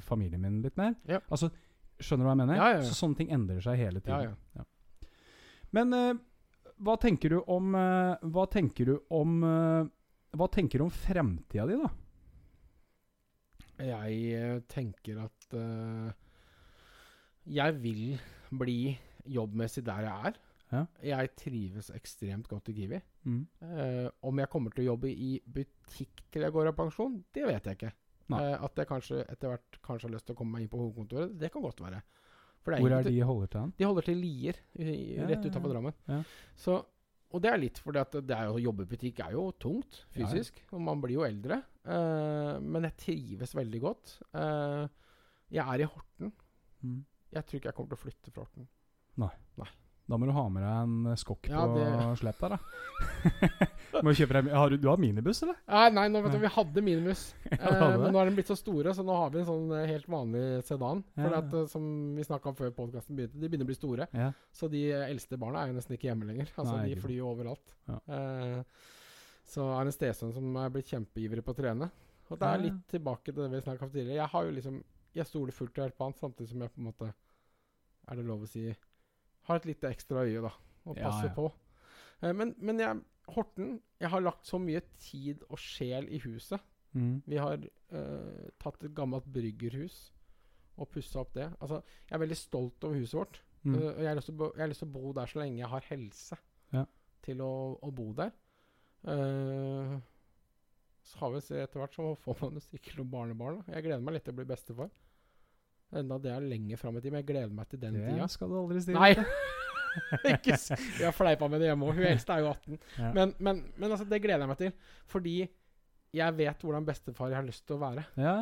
familien 0.06 0.40
min 0.46 0.60
litt 0.62 0.76
mer. 0.80 0.94
Ja. 1.10 1.20
Altså, 1.28 1.50
Skjønner 2.00 2.24
du 2.24 2.26
hva 2.26 2.32
jeg 2.34 2.40
mener? 2.40 2.56
Ja, 2.58 2.68
ja. 2.74 2.86
Så 2.88 2.94
sånne 2.98 3.18
ting 3.20 3.28
endrer 3.30 3.60
seg 3.62 3.76
hele 3.78 4.00
Ja, 4.02 4.16
tiden. 4.18 4.32
ja. 4.58 4.64
Men 5.74 5.92
eh, 5.94 6.14
hva 6.82 6.96
tenker 6.98 7.34
du 7.34 7.38
om 7.52 7.74
eh, 7.78 8.24
Hva 8.34 8.46
tenker 8.50 8.88
du 8.90 8.94
om 9.14 9.36
eh, 9.46 9.90
Hva 10.34 10.48
tenker 10.50 10.80
du 10.80 10.86
om 10.88 10.94
fremtida 10.94 11.66
di, 11.70 11.78
da? 11.78 11.90
Jeg 13.84 14.18
eh, 14.38 14.58
tenker 14.70 15.18
at 15.24 15.54
uh, 15.58 16.10
jeg 17.50 17.74
vil 17.82 18.04
bli 18.54 18.94
jobbmessig 19.26 19.82
der 19.84 20.06
jeg 20.06 20.28
er. 20.30 20.38
Ja. 20.70 20.82
Jeg 21.10 21.32
trives 21.40 21.90
ekstremt 21.92 22.46
godt 22.48 22.70
i 22.70 22.76
Kiwi. 22.76 23.00
Mm. 23.26 23.42
Uh, 23.58 24.06
om 24.30 24.38
jeg 24.38 24.50
kommer 24.52 24.70
til 24.70 24.84
å 24.84 24.92
jobbe 24.92 25.10
i 25.10 25.34
butikk 25.42 26.22
til 26.30 26.46
jeg 26.46 26.54
går 26.54 26.70
av 26.70 26.78
pensjon, 26.78 27.18
det 27.34 27.48
vet 27.50 27.66
jeg 27.66 27.80
ikke. 27.80 27.92
Eh, 28.32 28.64
at 28.64 28.78
jeg 28.80 28.88
kanskje 28.88 29.22
etter 29.28 29.52
hvert 29.52 29.80
kanskje 29.84 30.08
har 30.08 30.14
lyst 30.14 30.28
til 30.28 30.36
å 30.36 30.38
komme 30.38 30.56
meg 30.56 30.64
inn 30.64 30.72
på 30.72 30.80
hovedkontoret, 30.80 31.34
det 31.40 31.50
kan 31.52 31.64
godt 31.64 31.82
være. 31.84 32.00
Det 32.64 32.80
Hvor 32.80 32.96
er 32.96 33.06
de 33.06 33.20
holder 33.28 33.52
til? 33.52 33.70
De 33.78 33.84
holder 33.84 34.06
til 34.08 34.18
Lier, 34.22 34.58
rett 35.28 35.46
utafor. 35.46 35.70
Drammen. 35.74 35.96
Ja. 36.08 36.20
Så, 36.56 36.78
og 37.34 37.42
det 37.44 37.50
er 37.50 37.60
litt 37.60 37.80
fordi 37.82 38.00
at 38.00 38.16
det 38.24 38.36
er 38.36 38.48
jo, 38.48 38.56
å 38.56 38.62
jobbe 38.62 38.86
i 38.86 38.90
butikk 38.94 39.20
er 39.24 39.36
jo 39.36 39.46
tungt 39.60 40.00
Ja, 40.00 40.24
ja. 40.24 40.28
fysisk. 40.30 40.62
Og 40.72 40.82
man 40.86 41.02
blir 41.02 41.18
jo 41.18 41.26
eldre. 41.26 41.60
Uh, 41.84 42.56
men 42.64 42.88
jeg 42.88 42.96
trives 43.04 43.54
veldig 43.58 43.82
godt. 43.84 44.18
Uh, 44.32 44.88
jeg 45.52 45.64
er 45.66 45.84
i 45.84 45.90
Horten. 45.90 46.32
Mm. 46.80 47.00
Jeg 47.34 47.46
tror 47.46 47.60
ikke 47.60 47.72
jeg 47.72 47.76
kommer 47.76 47.92
til 47.92 48.00
å 48.00 48.04
flytte 48.04 48.32
fra 48.34 48.46
Horten. 48.46 48.68
Da 50.04 50.18
må 50.20 50.26
du 50.28 50.32
ha 50.36 50.42
med 50.52 50.60
deg 50.60 50.72
en 50.84 51.06
eh, 51.08 51.16
skokk 51.16 51.46
Ja, 51.48 51.62
på 51.64 51.78
det- 51.78 52.18
slep 52.20 52.40
der, 52.42 52.54
da. 52.56 52.58
må 54.04 54.12
kjøpe 54.12 54.36
deg, 54.36 54.50
har 54.52 54.68
du, 54.68 54.76
du 54.82 54.88
har 54.90 54.98
minibuss, 55.00 55.40
eller? 55.46 55.56
Nei, 55.70 55.84
nei, 55.96 56.04
nå 56.12 56.20
vet 56.26 56.34
du, 56.34 56.38
vi 56.42 56.50
hadde 56.52 56.82
minibuss. 56.84 57.22
Ja, 57.54 57.72
Eh, 57.74 57.96
men 58.02 58.12
nå 58.12 58.20
er 58.20 58.28
de 58.28 58.34
blitt 58.36 58.50
så 58.52 58.56
store, 58.58 58.92
så 58.96 59.04
nå 59.06 59.16
har 59.16 59.30
vi 59.32 59.40
en 59.40 59.48
sånn 59.48 59.72
eh, 59.78 59.86
helt 59.88 60.08
vanlig 60.12 60.44
sedan. 60.68 61.00
For 61.16 61.32
Ja, 61.32 61.40
at, 61.40 61.56
som 61.72 61.86
vi 62.18 62.26
snakka 62.28 62.52
om 62.52 62.58
før 62.58 62.74
podkasten 62.76 63.16
begynte, 63.16 63.40
de 63.40 63.48
begynner 63.48 63.64
å 63.64 63.72
bli 63.72 63.78
store. 63.78 64.08
Så 64.52 64.68
de 64.72 64.82
eldste 64.98 65.38
barna 65.40 65.62
er 65.64 65.72
jo 65.72 65.78
nesten 65.78 65.96
ikke 65.96 66.10
hjemme 66.10 66.28
lenger. 66.28 66.52
Altså, 66.58 66.76
Nei, 66.76 66.90
de 66.92 67.00
flyr 67.00 67.16
jo 67.22 67.30
overalt. 67.32 67.74
Eh, 67.88 68.60
så 69.54 69.70
er 69.72 69.84
det 69.84 69.92
en 69.94 69.96
stesønn 69.98 70.32
som 70.36 70.56
er 70.60 70.70
blitt 70.72 70.88
kjempeivrig 70.92 71.44
på 71.44 71.52
å 71.56 71.58
trene. 71.58 71.88
Og 72.32 72.38
det 72.40 72.48
er 72.48 72.62
litt 72.62 72.78
tilbake 72.92 73.32
til 73.32 73.40
det 73.42 73.50
vi 73.52 73.64
snakka 73.64 73.84
om 73.88 73.90
tidligere. 73.92 74.20
Jeg 74.22 74.32
har 74.36 74.44
jo 74.50 74.52
liksom 74.58 74.82
Jeg 75.14 75.26
stoler 75.28 75.52
fullt 75.52 75.76
og 75.78 75.84
helt 75.84 75.96
på 75.98 76.06
han, 76.08 76.14
samtidig 76.20 76.48
som 76.50 76.62
jeg 76.64 76.72
på 76.74 76.80
en 76.80 76.86
måte 76.88 77.10
Er 78.08 78.16
det 78.18 78.24
lov 78.26 78.42
å 78.42 78.48
si 78.48 78.64
Har 79.48 79.60
et 79.60 79.66
lite 79.68 79.90
ekstra 79.90 80.24
øye, 80.24 80.40
da. 80.44 80.52
Og 80.86 80.96
Ja, 80.98 81.08
passer 81.08 81.28
ja. 81.30 81.34
på. 81.36 81.48
Eh, 82.22 82.32
men, 82.32 82.54
men 82.58 82.80
jeg 82.80 83.02
Horten 83.34 83.78
Jeg 84.00 84.10
har 84.12 84.20
lagt 84.20 84.44
så 84.44 84.58
mye 84.60 84.82
tid 85.00 85.40
og 85.48 85.56
sjel 85.58 86.10
i 86.12 86.18
huset. 86.20 86.60
Mm. 86.92 87.22
Vi 87.26 87.38
har 87.40 87.56
eh, 87.56 88.50
tatt 88.60 88.84
et 88.84 88.92
gammelt 88.94 89.24
bryggerhus 89.32 90.10
og 90.76 90.90
pussa 90.92 91.20
opp 91.22 91.32
det. 91.36 91.46
Altså, 91.62 91.78
jeg 92.10 92.16
er 92.16 92.20
veldig 92.24 92.36
stolt 92.36 92.84
over 92.84 92.98
huset 93.00 93.16
vårt. 93.16 93.40
Mm. 93.64 93.74
Uh, 93.78 93.86
og 93.94 94.00
jeg 94.04 94.10
har, 94.10 94.32
bo, 94.36 94.48
jeg 94.52 94.60
har 94.60 94.68
lyst 94.68 94.82
til 94.82 94.88
å 94.90 94.94
bo 94.98 95.12
der 95.16 95.30
så 95.30 95.38
lenge 95.40 95.60
jeg 95.62 95.70
har 95.72 95.86
helse 95.88 96.36
Ja. 96.74 96.82
til 97.24 97.40
å, 97.40 97.52
å 97.80 97.90
bo 97.94 98.10
der. 98.18 98.34
Uh, 99.08 99.94
så 101.04 101.18
har 101.22 101.32
vi 101.34 101.40
se 101.44 101.60
etter 101.62 101.80
hvert 101.80 101.96
så 101.96 102.10
får 102.20 102.38
man 102.42 102.58
jo 102.58 102.64
sikkert 102.66 102.98
noen 103.00 103.10
barnebarn. 103.12 103.58
Da. 103.62 103.76
Jeg 103.76 103.86
gleder 103.86 104.04
meg 104.04 104.16
litt 104.18 104.26
til 104.28 104.34
å 104.34 104.38
bli 104.40 104.46
bestefar. 104.48 104.90
Enda 105.92 106.18
det 106.18 106.30
er 106.32 106.40
lenge 106.40 106.76
fram 106.76 106.96
i 106.96 107.00
tid, 107.00 107.12
men 107.12 107.20
jeg 107.22 107.26
gleder 107.28 107.52
meg 107.54 107.68
til 107.68 107.78
den 107.80 107.94
Det 107.94 108.06
tida. 108.14 108.26
skal 108.28 108.48
du 108.48 108.56
aldri 108.58 108.80
stille 108.80 108.98
Nei! 108.98 109.14
ikke 110.32 110.56
Vi 110.98 111.04
har 111.04 111.12
fleipa 111.14 111.46
med 111.48 111.60
det 111.60 111.68
hjemme 111.70 111.86
òg. 111.86 111.94
Hun 111.94 112.02
eldste 112.08 112.32
er 112.34 112.40
jo 112.42 112.48
18. 112.50 112.78
Ja. 112.98 113.12
Men, 113.14 113.34
men, 113.38 113.60
men 113.78 113.90
altså, 113.94 114.04
det 114.10 114.18
gleder 114.24 114.40
jeg 114.42 114.48
meg 114.50 114.58
til. 114.58 114.72
Fordi 115.06 115.34
jeg 116.14 116.34
vet 116.38 116.64
hvordan 116.66 116.84
bestefar 116.88 117.28
jeg 117.30 117.36
har 117.38 117.46
lyst 117.46 117.62
til 117.68 117.76
å 117.76 117.82
være. 117.84 118.02
Ja. 118.18 118.34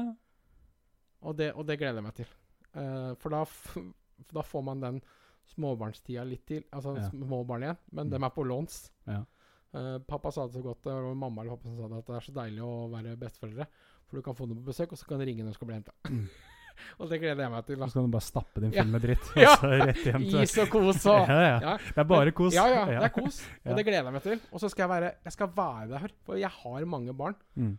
Og 1.22 1.36
det, 1.36 1.50
og 1.52 1.66
det 1.68 1.76
gleder 1.78 2.00
jeg 2.00 2.06
meg 2.06 2.14
til. 2.16 2.30
Uh, 2.72 3.12
for 3.20 3.28
da, 3.36 3.42
da 4.32 4.44
får 4.48 4.64
man 4.64 4.80
den 4.80 5.02
småbarnstida 5.52 6.24
litt 6.24 6.46
til. 6.48 6.64
Altså 6.72 6.94
Ja. 6.96 7.10
småbarn 7.10 7.62
igjen, 7.68 7.76
men 7.92 8.06
Mm. 8.06 8.10
dem 8.16 8.24
er 8.24 8.30
på 8.30 8.46
låns. 8.48 8.90
Ja. 9.06 9.20
Uh, 9.74 9.98
pappa 10.08 10.30
sa 10.32 10.46
det 10.46 10.54
så 10.56 10.62
godt, 10.62 10.82
det 10.84 10.92
var 10.92 11.14
mamma 11.14 11.42
eller 11.42 11.56
pappa 11.56 11.68
som 11.68 11.76
sa 11.76 11.88
det, 11.88 11.98
at 11.98 12.06
det 12.06 12.16
er 12.16 12.20
så 12.20 12.32
deilig 12.40 12.62
å 12.64 12.90
være 12.92 13.16
besteforeldre. 13.20 13.66
For 14.08 14.16
du 14.16 14.22
kan 14.22 14.34
få 14.34 14.48
dem 14.48 14.56
på 14.56 14.64
besøk, 14.72 14.92
og 14.92 14.98
så 14.98 15.06
kan 15.08 15.18
du 15.20 15.24
ringe 15.28 15.44
når 15.44 15.52
du 15.52 15.58
skal 15.60 15.68
bli 15.68 15.76
henta. 15.82 15.92
Mm. 16.12 16.28
og 16.98 17.10
det 17.10 17.18
gleder 17.22 17.44
jeg 17.44 17.52
meg 17.54 17.66
til. 17.68 17.78
Da. 17.82 17.88
Så 17.90 17.98
kan 18.00 18.08
du 18.08 18.14
bare 18.16 18.26
stappe 18.26 18.62
din 18.64 18.72
film 18.74 18.84
full 18.88 18.92
med 18.96 19.04
dritt, 19.06 19.30
Ja. 19.44 19.52
og 19.52 19.62
så 19.62 19.70
rett 19.82 20.02
hjem 20.08 20.26
til 20.28 20.42
Is 20.42 20.56
og 20.64 20.72
kos 20.72 21.06
og 21.12 21.28
ja, 21.32 21.38
ja. 21.46 21.54
ja. 21.66 21.76
Det 21.86 22.02
er 22.04 22.08
bare 22.12 22.34
kos. 22.42 22.56
Ja, 22.56 22.66
ja, 22.72 22.82
det 22.90 22.98
er 23.08 23.14
kos. 23.16 23.40
Og 23.64 23.72
det 23.78 23.86
gleder 23.88 24.10
jeg 24.10 24.16
meg 24.18 24.26
til. 24.26 24.42
Og 24.52 24.62
så 24.64 24.70
skal 24.72 24.86
jeg 24.86 24.92
være 24.96 25.12
Jeg 25.28 25.36
skal 25.38 25.52
være 25.56 25.88
der, 25.94 26.16
for 26.26 26.40
jeg 26.40 26.52
har 26.62 26.88
mange 26.96 27.14
barn. 27.16 27.38
Mm. 27.54 27.74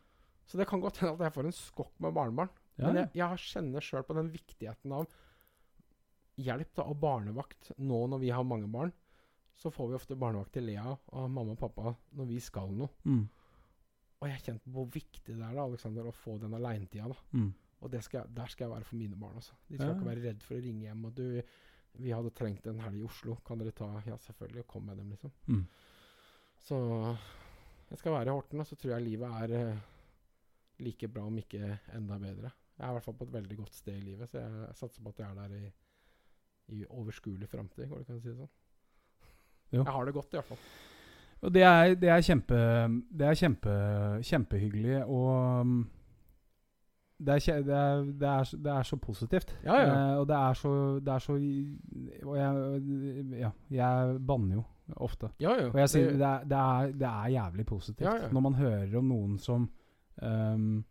Så 0.45 0.59
det 0.59 0.67
kan 0.69 0.81
godt 0.83 0.97
hende 1.01 1.13
at 1.15 1.27
jeg 1.29 1.33
får 1.37 1.47
en 1.49 1.55
skokk 1.59 1.93
med 2.03 2.13
barnebarn. 2.15 2.49
Ja. 2.77 2.87
Men 2.89 2.95
jeg, 3.03 3.09
jeg 3.21 3.43
kjenner 3.47 3.85
sjøl 3.85 4.03
på 4.07 4.15
den 4.17 4.31
viktigheten 4.33 4.91
av 4.97 5.05
hjelp 6.41 6.71
da, 6.79 6.87
og 6.89 6.97
barnevakt 6.97 7.71
nå 7.77 7.99
når 8.09 8.21
vi 8.23 8.31
har 8.33 8.43
mange 8.47 8.67
barn. 8.73 8.91
Så 9.55 9.69
får 9.69 9.91
vi 9.91 9.97
ofte 9.99 10.15
barnevakt 10.17 10.55
til 10.55 10.65
Lea 10.65 10.89
og 11.13 11.27
mamma 11.29 11.53
og 11.53 11.59
pappa 11.61 11.91
når 12.17 12.25
vi 12.31 12.39
skal 12.41 12.71
noe. 12.73 12.89
Mm. 13.05 13.27
Og 14.23 14.29
jeg 14.31 14.41
kjente 14.45 14.63
på 14.65 14.73
hvor 14.79 14.87
viktig 14.93 15.35
det 15.35 15.43
er 15.43 15.53
da, 15.53 15.65
Alexander, 15.67 16.07
å 16.09 16.15
få 16.15 16.37
den 16.41 16.55
aleinetida. 16.57 17.09
da. 17.11 17.17
Mm. 17.37 17.51
Og 17.83 17.91
det 17.91 17.99
skal, 18.05 18.27
der 18.31 18.47
skal 18.51 18.65
jeg 18.69 18.71
være 18.77 18.87
for 18.87 18.95
mine 18.95 19.15
barn. 19.19 19.35
altså. 19.35 19.53
De 19.69 19.75
skal 19.77 19.89
Ja. 19.91 19.93
ikke 19.97 20.05
være 20.07 20.23
redd 20.29 20.43
for 20.43 20.55
å 20.55 20.63
ringe 20.63 20.85
hjem. 20.87 21.05
og 21.05 21.15
du, 21.15 21.41
'Vi 21.99 22.09
hadde 22.15 22.29
trengt 22.33 22.65
en 22.67 22.79
helg 22.79 22.99
i 23.01 23.03
Oslo. 23.05 23.35
Kan 23.45 23.59
dere 23.59 23.71
ta 23.71 24.01
Ja, 24.07 24.15
selvfølgelig. 24.17 24.59
Og 24.63 24.67
kom 24.67 24.83
med 24.85 24.97
dem, 24.97 25.09
liksom. 25.09 25.31
Mm. 25.47 25.67
Så 26.63 26.77
jeg 27.89 27.97
skal 27.99 28.11
være 28.11 28.25
i 28.31 28.33
Horten, 28.33 28.59
og 28.59 28.65
så 28.67 28.75
tror 28.75 28.91
jeg 28.97 29.03
livet 29.03 29.29
er 29.51 29.69
eh, 29.71 29.77
like 30.79 31.07
bra, 31.07 31.21
om 31.27 31.37
ikke 31.37 31.79
enda 31.93 32.17
bedre. 32.17 32.51
Jeg 32.79 32.87
er 32.87 32.89
i 32.89 32.93
hvert 32.93 33.03
fall 33.03 33.13
på 33.19 33.23
et 33.27 33.33
veldig 33.33 33.57
godt 33.57 33.73
sted 33.75 33.93
i 33.97 34.05
livet, 34.05 34.29
så 34.29 34.39
jeg 34.39 34.75
satser 34.75 35.03
på 35.03 35.09
at 35.09 35.19
jeg 35.19 35.29
er 35.29 35.35
der 35.35 35.55
i, 35.55 35.71
i 36.69 36.85
overskuelig 36.89 37.47
framtid, 37.49 37.87
går 37.89 37.97
det 37.97 38.07
kan 38.07 38.19
si 38.21 38.29
det 38.29 38.37
sånn. 38.37 38.49
Jo. 39.73 39.83
Jeg 39.83 39.93
har 39.93 40.05
det 40.05 40.13
godt, 40.13 40.33
i 40.33 40.37
hvert 40.37 40.45
fall. 40.45 40.57
Og 41.43 41.53
det 41.53 41.61
er, 41.63 41.95
det 41.95 42.09
er 42.09 42.21
kjempe 42.21 42.57
Det 43.11 43.27
er 43.27 43.35
kjempe, 43.35 43.73
kjempehyggelig 44.23 45.03
og 45.05 45.65
det 47.25 47.35
er, 47.47 47.61
det, 47.63 47.75
er, 47.77 48.03
det, 48.19 48.27
er, 48.29 48.43
så- 48.49 48.57
det 48.57 48.71
er 48.73 48.83
så 48.89 48.97
positivt. 49.01 49.53
Ja, 49.65 49.75
ja. 49.79 49.93
Eh, 49.93 50.17
og 50.19 50.27
det 50.27 50.35
er 50.37 50.53
så, 50.59 50.73
det 50.99 51.13
er 51.13 51.19
så 51.23 51.33
Og 52.23 52.37
jeg, 52.37 53.39
ja, 53.39 53.51
jeg 53.71 54.17
banner 54.27 54.55
jo 54.59 54.63
ofte. 55.07 55.29
Ja, 55.39 55.53
ja. 55.61 55.69
Og 55.71 55.79
jeg 55.79 55.89
sier 55.89 56.17
det- 56.17 56.57
er, 57.07 57.27
jævlig 57.37 57.65
positivt 57.65 58.31
når 58.33 58.41
man 58.49 58.53
hører 58.59 58.97
om 58.99 59.07
noen 59.07 59.37
som 59.39 59.69
um, 60.21 60.83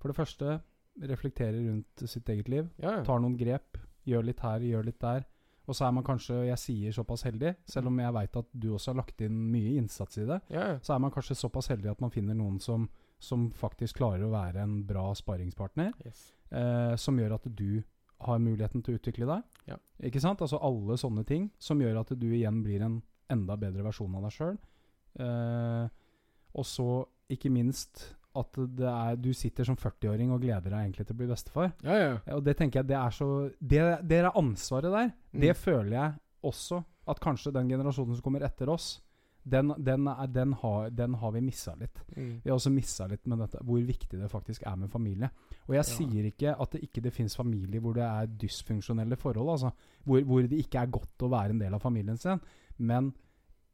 For 0.00 0.08
det 0.08 0.16
første 0.16 0.60
reflekterer 1.02 1.60
rundt 1.70 2.02
sitt 2.08 2.28
eget 2.28 2.48
liv. 2.48 2.68
Tar 3.04 3.20
noen 3.22 3.36
grep. 3.38 3.78
Gjør 4.08 4.24
litt 4.26 4.40
her, 4.40 4.60
gjør 4.64 4.84
litt 4.88 5.00
der. 5.00 5.26
Og 5.68 5.76
så 5.76 5.84
er 5.86 5.92
man 5.94 6.02
kanskje, 6.04 6.34
jeg 6.48 6.58
sier 6.58 6.92
såpass 6.96 7.22
heldig, 7.28 7.52
selv 7.68 7.86
om 7.92 7.98
jeg 8.00 8.14
veit 8.16 8.36
at 8.40 8.46
du 8.58 8.72
også 8.74 8.90
har 8.90 8.96
lagt 9.04 9.20
inn 9.22 9.36
mye 9.52 9.76
innsats 9.78 10.18
i 10.18 10.24
det, 10.26 10.40
ja, 10.50 10.64
ja. 10.72 10.78
så 10.82 10.96
er 10.96 11.02
man 11.04 11.12
kanskje 11.14 11.36
såpass 11.38 11.68
heldig 11.70 11.92
at 11.92 12.00
man 12.02 12.10
finner 12.10 12.34
noen 12.34 12.56
som, 12.64 12.88
som 13.20 13.50
faktisk 13.52 13.98
klarer 14.00 14.24
å 14.26 14.32
være 14.32 14.62
en 14.64 14.78
bra 14.88 15.10
sparringspartner 15.14 15.92
Yes. 16.06 16.32
eh, 16.50 16.94
som 16.96 17.18
gjør 17.20 17.34
at 17.36 17.48
du 17.54 17.82
har 18.26 18.38
muligheten 18.42 18.82
til 18.84 18.94
å 18.96 18.98
utvikle 19.00 19.26
deg. 19.28 19.42
Ja. 19.70 19.76
Ikke 20.04 20.20
sant? 20.20 20.40
Altså 20.44 20.58
alle 20.60 20.96
sånne 21.00 21.22
ting 21.28 21.50
som 21.60 21.80
gjør 21.80 22.00
at 22.02 22.10
du 22.20 22.26
igjen 22.32 22.62
blir 22.64 22.82
en 22.84 22.98
enda 23.30 23.56
bedre 23.60 23.84
versjon 23.86 24.14
av 24.18 24.24
deg 24.26 24.34
sjøl. 24.34 24.56
Eh, 25.20 25.88
og 26.58 26.66
så 26.66 26.88
ikke 27.30 27.50
minst 27.52 28.08
at 28.36 28.54
det 28.76 28.86
er, 28.86 29.16
du 29.18 29.32
sitter 29.34 29.66
som 29.66 29.76
40-åring 29.78 30.30
og 30.34 30.40
gleder 30.42 30.70
deg 30.70 30.84
egentlig 30.84 31.06
til 31.08 31.16
å 31.16 31.18
bli 31.20 31.28
bestefar. 31.30 31.72
Ja, 31.82 31.96
ja. 31.98 32.10
Eh, 32.26 32.34
Og 32.38 32.44
det 32.46 32.56
tenker 32.60 32.80
jeg 32.80 32.90
det 32.92 32.98
er 32.98 33.10
så 33.14 33.28
Det, 33.58 33.80
det 34.06 34.20
er 34.20 34.30
ansvaret 34.38 34.92
der. 34.94 35.12
Mm. 35.34 35.40
Det 35.46 35.56
føler 35.58 35.92
jeg 35.96 36.12
også 36.46 36.82
at 37.10 37.20
kanskje 37.20 37.52
den 37.52 37.68
generasjonen 37.72 38.14
som 38.16 38.22
kommer 38.22 38.44
etter 38.46 38.70
oss, 38.70 39.00
den, 39.50 39.72
den, 39.84 40.06
er, 40.08 40.26
den, 40.30 40.52
har, 40.62 40.90
den 40.94 41.14
har 41.20 41.32
vi 41.34 41.40
missa 41.44 41.74
litt. 41.78 42.00
Mm. 42.16 42.40
Vi 42.44 42.50
har 42.50 42.56
også 42.56 42.70
missa 42.72 43.06
litt 43.10 43.26
med 43.30 43.40
dette, 43.42 43.60
hvor 43.66 43.80
viktig 43.86 44.18
det 44.20 44.28
faktisk 44.30 44.62
er 44.68 44.76
med 44.80 44.90
familie. 44.92 45.30
Og 45.68 45.74
jeg 45.74 45.82
Ja. 45.84 45.88
sier 45.88 46.28
ikke 46.30 46.54
at 46.60 46.70
det 46.76 46.82
ikke 46.86 47.02
det 47.02 47.12
fins 47.16 47.36
familier 47.36 47.80
hvor 47.82 47.94
det 47.94 48.04
er 48.06 48.26
dysfunksjonelle 48.42 49.16
forhold, 49.20 49.50
altså. 49.56 49.70
Hvor, 50.04 50.22
hvor 50.28 50.42
det 50.46 50.58
ikke 50.64 50.78
er 50.82 50.86
godt 50.94 51.26
å 51.26 51.30
være 51.32 51.50
en 51.56 51.60
del 51.62 51.74
av 51.74 51.80
familien 51.84 52.16
sin. 52.18 52.40
Men 52.78 53.12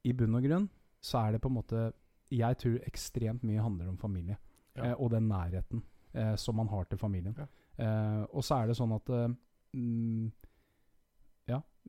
i 0.05 0.13
bunn 0.13 0.35
og 0.39 0.43
grunn 0.49 0.69
så 1.03 1.27
er 1.27 1.33
det 1.37 1.41
på 1.43 1.49
en 1.53 1.59
måte 1.61 1.93
Jeg 2.33 2.57
tror 2.59 2.81
ekstremt 2.89 3.45
mye 3.47 3.63
handler 3.63 3.89
om 3.89 3.97
familie. 3.99 4.37
Ja. 4.77 4.85
Eh, 4.91 4.95
og 4.99 5.11
den 5.13 5.29
nærheten 5.29 5.83
eh, 6.15 6.35
som 6.37 6.57
man 6.57 6.67
har 6.69 6.85
til 6.91 6.99
familien. 6.99 7.37
Ja. 7.39 7.47
Eh, 7.79 8.25
og 8.33 8.43
så 8.43 8.63
er 8.63 8.67
det 8.67 8.77
sånn 8.77 8.93
at 8.97 9.09
eh, 9.15 9.29
mm, 9.77 10.33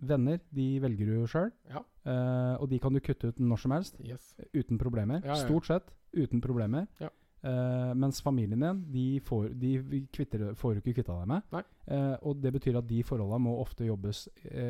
venner, 0.01 0.39
de 0.53 0.79
velger 0.83 1.05
du 1.13 1.27
sjøl. 1.27 1.51
Ja. 1.69 1.81
uh, 2.05 2.55
og 2.61 2.69
de 2.69 2.79
kan 2.79 2.93
du 2.93 2.99
kutte 2.99 3.29
ut 3.31 3.39
når 3.39 3.57
som 3.63 3.71
helst. 3.71 3.97
Yes. 4.03 4.35
Uten 4.53 4.77
problemer. 4.77 5.21
Ja, 5.23 5.35
ja. 5.35 5.41
Stort 5.45 5.65
sett 5.69 5.93
uten 6.15 6.41
problemer. 6.41 6.87
Ja. 6.99 7.09
Eh, 7.47 7.91
mens 7.93 8.17
familien 8.25 8.59
din, 8.59 8.79
de, 8.91 9.19
får, 9.23 9.51
de 9.61 10.01
kvitter, 10.11 10.55
får 10.57 10.73
du 10.73 10.79
ikke 10.81 10.95
kvitta 10.97 11.13
deg 11.19 11.27
med. 11.29 11.59
Eh, 11.85 12.15
og 12.25 12.41
det 12.41 12.51
betyr 12.55 12.79
at 12.79 12.87
de 12.89 13.03
forholda 13.05 13.37
må 13.39 13.53
ofte 13.61 13.85
jobbes 13.85 14.23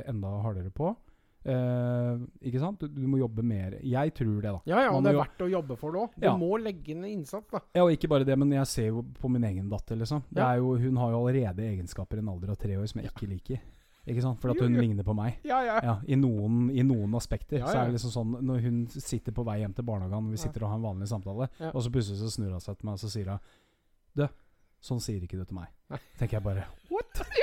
enda 0.06 0.34
hardere 0.44 0.70
på. 0.76 0.92
Ikke 1.48 2.60
sant? 2.60 2.82
Du, 2.84 2.88
du 2.92 3.08
må 3.08 3.22
jobbe 3.22 3.44
mer. 3.46 3.78
Jeg 3.88 4.12
tror 4.18 4.36
det, 4.44 4.52
da. 4.52 4.60
Ja, 4.68 4.82
ja, 4.84 4.92
Man 4.92 5.00
og 5.00 5.04
det 5.08 5.14
er 5.14 5.16
jo- 5.16 5.22
verdt 5.24 5.46
å 5.46 5.50
jobbe 5.54 5.78
for 5.80 5.96
det 5.96 6.02
òg. 6.04 6.20
Du 6.20 6.28
må 6.44 6.52
legge 6.60 6.92
inn 6.92 7.06
innsats, 7.08 7.50
da. 7.56 7.62
Ja, 7.74 7.86
og 7.86 7.94
ikke 7.96 8.10
bare 8.12 8.28
det, 8.28 8.38
men 8.38 8.52
jeg 8.52 8.68
ser 8.68 8.88
jo 8.92 9.06
på 9.22 9.32
min 9.32 9.44
egen 9.48 9.70
datter, 9.72 9.96
liksom. 9.96 10.24
Det 10.30 10.44
er 10.44 10.58
jo, 10.60 10.76
hun 10.78 10.98
har 10.98 11.12
jo 11.16 11.24
allerede 11.24 11.64
egenskaper 11.72 12.20
i 12.20 12.26
en 12.26 12.30
alder 12.36 12.52
av 12.52 12.58
tre 12.62 12.76
år 12.78 12.86
som 12.92 13.02
jeg 13.02 13.12
ikke 13.14 13.30
liker. 13.32 13.62
Ikke 14.08 14.22
sant? 14.24 14.40
For 14.40 14.54
at 14.54 14.62
hun 14.64 14.74
jo. 14.78 14.82
ligner 14.82 15.04
på 15.04 15.14
meg. 15.18 15.38
Ja, 15.44 15.60
ja. 15.68 15.78
Ja, 15.84 15.96
i 16.08 16.16
noen, 16.16 16.70
I 16.72 16.84
noen 16.88 17.14
aspekter. 17.20 17.60
Ja, 17.60 17.68
Så 17.68 17.78
er 17.82 17.90
det 17.92 17.98
liksom 17.98 18.14
sånn 18.14 18.38
Når 18.48 18.62
hun 18.64 18.78
sitter 18.88 19.36
på 19.36 19.44
vei 19.44 19.60
hjem 19.60 19.74
til 19.76 19.84
barnehagen, 19.84 20.30
vi 20.32 20.38
Ja. 20.40 20.44
sitter 20.48 20.64
og 20.64 20.70
har 20.72 20.78
en 20.80 20.86
vanlig 20.88 21.08
samtale, 21.12 21.50
Ja. 21.60 21.72
og 21.74 21.82
så 21.84 21.92
plutselig 21.92 22.20
så 22.24 22.32
snur 22.32 22.52
hun 22.52 22.60
seg 22.64 22.78
til 22.80 22.86
meg 22.88 22.94
og 22.94 23.00
så 23.00 23.10
sier 23.12 23.28
hun 23.30 23.40
Du, 24.16 24.28
sånn 24.82 25.02
sier 25.02 25.20
ikke 25.22 25.38
du 25.38 25.44
til 25.46 25.56
meg. 25.56 25.68
Nei. 25.92 26.00
tenker 26.18 26.38
jeg 26.40 26.44
bare 26.44 26.64
What?! 26.90 27.22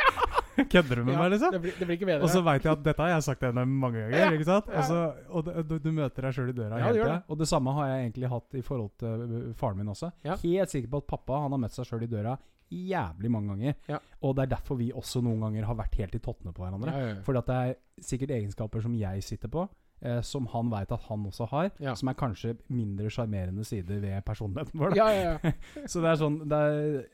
Kødder 0.70 0.95
du 0.97 1.05
med 1.05 1.15
Ja, 1.15 1.19
meg, 1.19 1.32
liksom? 1.32 1.51
Det 1.51 1.61
blir, 1.62 1.73
det 1.78 1.86
blir 1.86 1.97
ikke 1.99 2.07
bedre. 2.07 2.23
Og 2.23 2.31
så 2.31 2.41
veit 2.47 2.62
jeg 2.62 2.73
at 2.73 2.82
dette 2.85 3.03
har 3.03 3.09
jeg 3.11 3.23
sagt 3.27 3.41
til 3.43 3.51
henne 3.51 3.65
mange 3.66 3.99
ganger. 3.99 4.16
Ja, 4.16 4.31
ikke 4.31 4.45
sant? 4.47 4.66
ja. 4.70 4.78
Og, 4.78 4.85
så, 4.86 4.99
og 5.28 5.69
du, 5.69 5.78
du 5.82 5.91
møter 5.93 6.23
deg 6.23 6.32
sjøl 6.36 6.49
i 6.53 6.55
døra 6.55 6.78
Ja, 6.78 6.85
hele 6.86 6.95
det 7.01 7.05
tida. 7.05 7.23
Og 7.28 7.39
det 7.41 7.49
samme 7.51 7.73
har 7.74 7.89
jeg 7.91 8.05
egentlig 8.12 8.31
hatt 8.31 8.55
i 8.55 8.62
forhold 8.62 8.91
til 9.03 9.55
faren 9.59 9.77
min 9.82 9.89
også. 9.91 10.12
Ja. 10.24 10.36
Helt 10.36 10.70
sikker 10.70 10.89
på 10.95 11.01
at 11.03 11.07
pappa 11.11 11.41
han 11.43 11.51
har 11.51 11.59
møtt 11.59 11.74
seg 11.74 11.85
sjøl 11.91 12.05
i 12.07 12.07
døra 12.07 12.39
jævlig 12.70 13.31
mange 13.31 13.49
ganger. 13.55 13.74
Ja. 13.89 13.99
Og 14.23 14.36
det 14.36 14.43
er 14.45 14.53
derfor 14.57 14.78
vi 14.81 14.93
også 14.93 15.20
noen 15.24 15.41
ganger 15.41 15.65
har 15.69 15.74
vært 15.78 15.97
helt 16.01 16.15
i 16.15 16.20
tottene 16.24 16.53
på 16.53 16.65
hverandre. 16.65 16.93
ja, 16.93 17.09
ja. 17.12 17.16
Fordi 17.27 17.39
at 17.39 17.47
det 17.51 17.57
er 17.57 17.74
sikkert 18.03 18.31
egenskaper 18.31 18.81
som 18.85 18.95
jeg 18.99 19.23
sitter 19.23 19.49
på, 19.49 19.66
eh, 20.03 20.20
som 20.23 20.47
han 20.53 20.70
veit 20.73 20.93
at 20.93 21.03
han 21.09 21.27
også 21.27 21.47
har. 21.53 21.70
Som 21.95 22.09
er 22.09 22.15
kanskje 22.19 22.57
mindre 22.69 23.11
sjarmerende 23.11 23.65
sider 23.65 24.01
ved 24.01 24.23
personligheten 24.27 24.81
vår. 24.81 24.95
Da. 24.95 24.97
ja, 24.97 25.11
ja, 25.12 25.36
ja. 25.43 25.53
Så 25.91 26.01
det 26.01 26.11
er 26.15 26.23
sånn 26.23 26.41
det 26.49 26.62
er, 26.62 27.05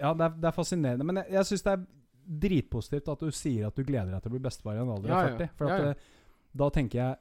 Ja, 0.00 0.12
det 0.14 0.24
er, 0.24 0.36
det 0.40 0.48
er 0.48 0.56
fascinerende. 0.56 1.04
Men 1.04 1.22
jeg, 1.22 1.32
jeg 1.38 1.48
syns 1.50 1.62
det 1.66 1.72
er 1.72 1.88
dritpositivt 2.30 3.08
at 3.10 3.20
du 3.26 3.30
sier 3.34 3.66
at 3.66 3.74
du 3.76 3.82
gleder 3.84 4.12
deg 4.14 4.22
til 4.22 4.30
å 4.30 4.36
bli 4.36 4.44
bestefar 4.44 4.76
i 4.78 4.82
en 4.84 4.92
alder 4.94 5.10
av 5.10 5.24
Ja, 5.24 5.32
ja. 5.32 5.36
40. 5.40 5.56
For 5.58 5.72
at 5.74 5.88
eh, 5.88 6.08
da 6.60 6.66
tenker 6.74 6.98
jeg 6.98 7.18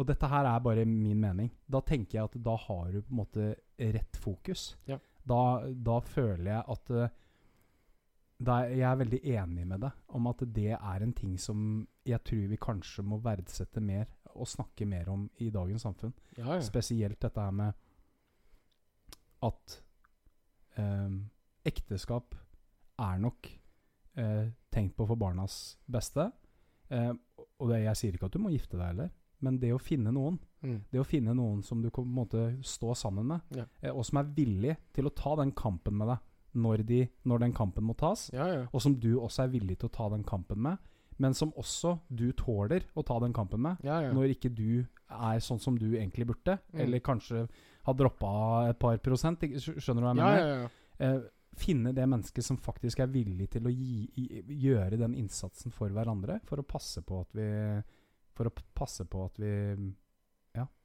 Og 0.00 0.06
dette 0.08 0.28
her 0.30 0.46
er 0.48 0.60
bare 0.64 0.84
min 0.88 1.18
mening. 1.20 1.50
Da 1.68 1.80
tenker 1.84 2.18
jeg 2.18 2.28
at 2.28 2.36
da 2.44 2.54
har 2.56 2.92
du 2.92 3.00
på 3.02 3.10
en 3.10 3.18
måte 3.18 3.48
rett 3.80 4.16
fokus. 4.22 4.76
Ja. 4.88 4.96
Da, 5.28 5.40
da 5.74 5.98
føler 6.00 6.52
jeg 6.52 6.62
at 6.74 6.90
eh, 6.96 7.16
er 8.40 8.70
Jeg 8.72 8.86
er 8.88 8.96
veldig 8.96 9.20
enig 9.36 9.66
med 9.68 9.82
deg 9.84 10.16
om 10.16 10.26
at 10.30 10.42
det 10.54 10.72
er 10.72 11.02
en 11.04 11.12
ting 11.12 11.36
som 11.38 11.86
jeg 12.08 12.22
tror 12.24 12.46
vi 12.48 12.56
kanskje 12.56 13.04
må 13.04 13.18
verdsette 13.20 13.82
mer 13.84 14.06
og 14.30 14.48
snakke 14.48 14.86
mer 14.88 15.10
om 15.12 15.26
i 15.38 15.50
dagens 15.50 15.82
samfunn. 15.82 16.14
ja, 16.38 16.54
ja. 16.54 16.60
Spesielt 16.64 17.20
dette 17.20 17.40
her 17.40 17.50
med 17.50 17.72
at 19.42 19.82
eh, 20.76 21.16
ekteskap 21.64 22.34
er 23.00 23.18
nok 23.18 23.48
eh, 24.16 24.52
tenkt 24.72 24.96
på 24.96 25.06
for 25.06 25.20
barnas 25.20 25.78
beste. 25.86 26.30
Eh, 26.90 27.12
og 27.60 27.70
det, 27.70 27.82
jeg 27.84 27.96
sier 27.96 28.16
ikke 28.16 28.30
at 28.30 28.36
du 28.36 28.42
må 28.42 28.52
gifte 28.54 28.78
deg 28.78 28.92
heller, 28.92 29.10
men 29.40 29.58
det 29.60 29.72
å 29.74 29.82
finne 29.82 30.12
noen 30.14 30.38
Mm. 30.62 30.80
Det 30.92 31.00
å 31.00 31.06
finne 31.06 31.34
noen 31.34 31.62
som 31.64 31.80
du 31.82 31.88
kan 31.90 32.04
på 32.04 32.08
en 32.08 32.14
måte 32.14 32.42
stå 32.62 32.94
sammen 32.96 33.26
med, 33.26 33.40
Ja. 33.56 33.64
eh, 33.82 33.90
og 33.96 34.04
som 34.04 34.18
er 34.18 34.24
villig 34.36 34.76
til 34.92 35.04
å 35.06 35.14
ta 35.14 35.36
den 35.36 35.52
kampen 35.52 35.96
med 35.96 36.08
deg 36.08 36.18
når, 36.54 36.84
de, 36.86 37.08
når 37.24 37.38
den 37.38 37.52
kampen 37.52 37.84
må 37.84 37.94
tas, 37.96 38.28
ja, 38.32 38.46
ja. 38.46 38.66
og 38.72 38.82
som 38.82 38.94
du 38.98 39.14
også 39.20 39.44
er 39.44 39.48
villig 39.54 39.78
til 39.78 39.88
å 39.88 39.92
ta 39.92 40.08
den 40.10 40.24
kampen 40.24 40.58
med, 40.60 40.78
men 41.18 41.32
som 41.34 41.52
også 41.52 41.98
du 42.10 42.32
tåler 42.32 42.82
å 42.96 43.04
ta 43.04 43.18
den 43.20 43.32
kampen 43.32 43.60
med, 43.60 43.76
når 44.12 44.34
ikke 44.34 44.54
du 44.54 44.86
er 45.10 45.38
sånn 45.40 45.60
som 45.60 45.76
du 45.78 45.92
egentlig 45.96 46.26
burde, 46.26 46.58
Mm. 46.72 46.80
eller 46.80 47.00
kanskje 47.00 47.48
har 47.84 47.94
droppa 47.94 48.68
et 48.70 48.78
par 48.78 48.96
prosent. 48.98 49.40
Skjønner 49.40 50.00
du 50.00 50.06
hva 50.06 50.14
jeg 50.14 50.16
mener? 50.16 50.70
Eh, 51.00 51.20
finne 51.56 51.92
det 51.94 52.06
mennesket 52.08 52.44
som 52.44 52.56
faktisk 52.56 53.00
er 53.00 53.06
villig 53.08 53.50
til 53.50 53.62
å 53.62 53.70
gi, 53.72 54.10
i, 54.16 54.42
gjøre 54.62 54.98
den 54.98 55.14
innsatsen 55.14 55.72
for 55.72 55.88
hverandre, 55.88 56.40
for 56.46 56.56
å 56.58 56.66
passe 56.66 57.00
på 57.02 57.20
at 57.20 57.28
vi 57.32 57.82
For 58.36 58.46
å 58.48 58.52
passe 58.74 59.04
på 59.04 59.24
at 59.26 59.36
vi 59.36 59.76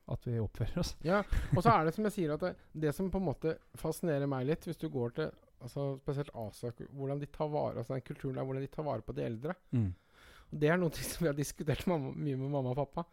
at 0.08 0.26
vi 0.28 0.36
oppfører 0.40 0.78
oss. 0.84 0.92
Ja, 1.06 1.24
og 1.56 1.64
så 1.66 1.72
er 1.74 1.86
det 1.88 1.94
som 1.96 2.06
jeg 2.06 2.14
sier 2.14 2.34
at 2.36 2.44
det, 2.46 2.54
det 2.86 2.92
som 2.96 3.08
på 3.10 3.18
en 3.18 3.26
måte 3.26 3.56
fascinerer 3.82 4.28
meg 4.30 4.46
litt, 4.46 4.66
hvis 4.70 4.78
du 4.78 4.88
går 4.94 5.16
til 5.18 5.32
altså 5.66 5.96
spesielt 6.04 6.30
Asia, 6.38 6.70
hvordan 6.94 7.20
de 7.24 7.26
tar 7.34 7.48
vare 7.50 7.80
altså 7.82 7.96
den 7.96 8.04
kulturen 8.06 8.36
der, 8.38 8.46
hvordan 8.46 8.62
de 8.62 8.70
tar 8.76 8.86
vare 8.86 9.02
på 9.02 9.16
de 9.18 9.24
eldre. 9.26 9.56
Og 9.74 10.60
Det 10.62 10.70
er 10.70 10.78
noe 10.78 10.92
som 10.94 11.24
vi 11.26 11.32
har 11.32 11.38
diskutert 11.38 11.88
mamma, 11.90 12.12
mye 12.14 12.38
med 12.38 12.52
mamma 12.54 12.76
og 12.76 12.78
pappa. 12.84 13.06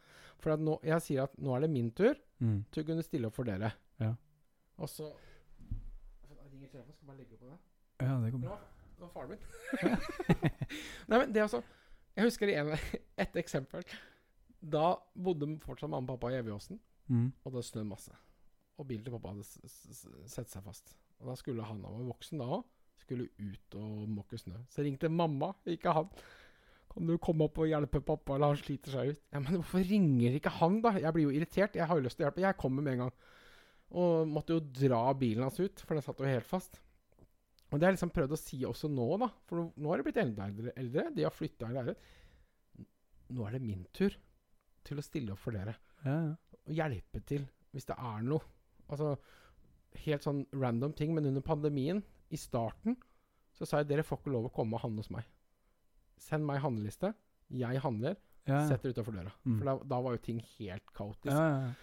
For 0.42 0.52
at 0.52 0.60
nå, 0.60 0.74
jeg 0.84 1.00
sier 1.06 1.22
at 1.24 1.36
nå 1.40 1.54
er 1.56 1.64
det 1.64 1.70
min 1.70 1.90
tur 1.96 2.14
Mm. 2.42 2.64
til 2.74 2.82
å 2.82 2.86
kunne 2.88 3.02
stille 3.06 3.28
opp 3.28 3.36
for 3.36 3.46
dere. 3.46 3.68
Ja. 4.02 4.08
Og 4.82 4.88
så 4.90 5.06
ringer 6.50 6.68
telefonen, 6.72 6.94
skal 6.96 7.06
bare 7.06 7.18
legge 7.20 7.36
på 7.38 7.46
det. 7.46 7.58
Ja, 8.02 8.16
det 8.18 8.32
går 8.34 8.40
bra. 8.42 8.56
Det 8.96 9.04
var 9.04 9.12
faren 9.14 9.30
min. 9.30 9.38
Nei, 11.08 11.18
men 11.22 11.32
det 11.32 11.42
altså 11.44 11.62
Jeg 12.16 12.26
husker 12.26 12.50
en, 12.52 12.72
et 13.24 13.36
eksempel. 13.40 13.84
Da 14.62 14.96
bodde 15.18 15.48
fortsatt 15.64 15.90
mamma 15.90 16.12
og 16.14 16.20
pappa 16.20 16.30
i 16.32 16.38
Evjåsen. 16.38 16.78
Mm. 17.10 17.32
Og 17.44 17.52
det 17.56 17.64
snødde 17.66 17.88
masse. 17.90 18.12
Og 18.78 18.86
bilen 18.88 19.04
til 19.04 19.12
pappa 19.16 19.32
hadde 19.32 19.44
sett 20.30 20.48
seg 20.52 20.62
fast. 20.64 20.94
Og 21.20 21.26
da 21.30 21.34
skulle 21.38 21.62
han, 21.66 21.82
han 21.84 21.98
var 21.98 22.12
voksen 22.14 22.38
da 22.40 22.46
òg, 22.58 22.62
skulle 23.02 23.26
ut 23.38 23.74
og 23.78 24.06
måke 24.08 24.38
snø. 24.38 24.54
Så 24.70 24.84
ringte 24.86 25.10
mamma, 25.10 25.52
ikke 25.66 25.92
han. 25.94 26.08
Kan 26.92 27.06
du 27.08 27.16
komme 27.22 27.46
opp 27.48 27.58
og 27.62 27.68
hjelpe 27.70 28.02
pappa, 28.04 28.36
eller 28.36 28.52
han 28.52 28.60
sliter 28.60 28.94
seg 28.94 29.10
ut? 29.14 29.20
Ja, 29.32 29.40
Men 29.40 29.58
hvorfor 29.58 29.82
ringer 29.88 30.34
ikke 30.38 30.52
han, 30.60 30.80
da? 30.84 30.92
Jeg 31.00 31.12
blir 31.16 31.26
jo 31.28 31.34
irritert. 31.34 31.74
Jeg 31.78 31.86
har 31.88 31.98
jo 31.98 32.04
lyst 32.06 32.18
til 32.18 32.26
å 32.26 32.28
hjelpe. 32.28 32.44
Jeg 32.44 32.58
kommer 32.60 32.82
med 32.86 32.94
en 32.94 33.04
gang. 33.06 33.14
Og 33.92 34.28
måtte 34.28 34.54
jo 34.56 34.60
dra 34.62 35.02
bilen 35.18 35.42
hans 35.46 35.58
ut, 35.60 35.80
for 35.84 35.94
den 35.98 36.04
satt 36.06 36.20
jo 36.22 36.28
helt 36.28 36.46
fast. 36.48 36.78
Og 37.72 37.78
det 37.80 37.86
har 37.86 37.92
jeg 37.92 37.96
liksom 37.98 38.12
prøvd 38.12 38.34
å 38.36 38.40
si 38.40 38.58
også 38.68 38.90
nå, 38.92 39.06
da. 39.22 39.28
For 39.48 39.56
nå- 39.62 39.72
nå 39.80 39.88
har 39.92 40.00
de 40.02 40.06
blitt 40.06 40.20
enda 40.22 40.44
eldre. 40.48 40.72
eldre. 40.76 41.06
De 41.16 41.24
har 41.26 41.32
flytta 41.34 41.70
i 41.70 41.76
leilighet. 41.78 42.02
Nå 43.32 43.46
er 43.48 43.56
det 43.56 43.62
min 43.64 43.86
tur 43.96 44.12
til 44.84 44.98
å 45.00 45.04
stille 45.04 45.32
opp 45.34 45.42
for 45.42 45.54
dere 45.56 45.74
Ja, 46.04 46.14
ja. 46.16 46.34
å 46.68 46.76
hjelpe 46.76 47.20
til 47.28 47.46
hvis 47.72 47.86
det 47.88 47.96
er 47.96 48.22
noe. 48.26 48.42
Altså 48.92 49.14
helt 50.04 50.24
sånn 50.24 50.42
random 50.52 50.92
ting. 50.96 51.14
Men 51.16 51.26
under 51.30 51.40
pandemien, 51.44 52.02
i 52.32 52.36
starten, 52.40 52.96
så 53.56 53.64
sa 53.68 53.80
jeg 53.82 53.88
dere 53.90 54.04
får 54.04 54.20
ikke 54.22 54.32
lov 54.34 54.46
å 54.48 54.52
komme 54.54 54.76
og 54.76 54.82
handle 54.86 55.04
hos 55.04 55.10
meg. 55.12 55.24
Send 56.20 56.44
meg 56.48 56.60
handleliste. 56.64 57.12
Jeg 57.52 57.80
handler. 57.84 58.16
ja. 58.48 58.62
Setter 58.68 58.92
utafor 58.92 59.12
døra. 59.16 59.32
Mm. 59.44 59.56
For 59.58 59.64
da, 59.68 59.74
da 59.92 60.00
var 60.04 60.16
jo 60.16 60.22
ting 60.24 60.40
helt 60.58 60.92
kaotisk. 60.96 61.32
ja, 61.32 61.48
ja, 61.48 61.66
ja. 61.68 61.74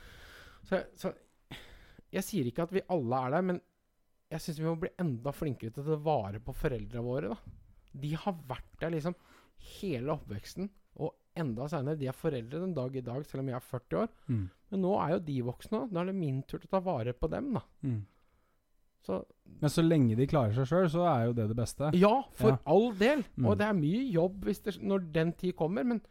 Så, 0.69 0.81
så 0.99 1.13
jeg 2.11 2.26
sier 2.26 2.47
ikke 2.49 2.65
at 2.67 2.73
vi 2.76 2.81
alle 2.91 3.19
er 3.26 3.31
der, 3.38 3.45
men 3.47 3.61
jeg 4.30 4.41
syns 4.43 4.59
vi 4.59 4.65
må 4.67 4.76
bli 4.81 4.89
enda 5.01 5.31
flinkere 5.34 5.71
til 5.73 5.81
å 5.85 5.93
ta 5.95 5.97
vare 6.05 6.41
på 6.43 6.53
foreldra 6.57 7.01
våre. 7.05 7.30
da. 7.31 7.38
De 8.03 8.11
har 8.13 8.35
vært 8.49 8.76
der 8.81 8.91
liksom 8.93 9.15
hele 9.80 10.13
oppveksten, 10.13 10.67
og 10.69 10.78
enda 11.40 11.68
seinere. 11.72 11.98
De 11.99 12.07
er 12.07 12.16
foreldre 12.18 12.60
den 12.61 12.74
dag 12.74 12.95
i 12.95 13.02
dag, 13.02 13.26
selv 13.26 13.41
om 13.44 13.48
jeg 13.52 13.56
er 13.56 13.68
40 13.68 13.98
år. 14.03 14.10
Mm. 14.30 14.49
Men 14.72 14.82
nå 14.86 14.94
er 15.02 15.11
jo 15.16 15.20
de 15.20 15.41
voksne, 15.48 15.82
da 15.91 16.02
er 16.02 16.06
det 16.11 16.16
min 16.16 16.41
tur 16.44 16.57
til 16.60 16.68
å 16.70 16.76
ta 16.78 16.80
vare 16.86 17.14
på 17.14 17.30
dem. 17.30 17.53
da. 17.53 17.61
Mm. 17.84 18.06
Så 19.02 19.24
Men 19.61 19.70
så 19.72 19.82
lenge 19.82 20.16
de 20.18 20.28
klarer 20.28 20.53
seg 20.53 20.68
sjøl, 20.68 20.90
så 20.91 21.06
er 21.07 21.26
jo 21.30 21.34
det 21.34 21.48
det 21.48 21.56
beste. 21.57 21.91
ja, 21.95 22.22
for 22.34 22.49
Ja. 22.52 22.57
all 22.66 22.91
del. 22.94 23.24
Mm. 23.38 23.45
Og 23.48 23.57
det 23.57 23.66
er 23.68 23.74
mye 23.74 24.11
jobb 24.11 24.41
hvis 24.45 24.61
det, 24.64 24.82
når 24.84 25.11
den 25.11 25.32
tid 25.34 25.56
kommer, 25.56 25.84
men 25.86 26.02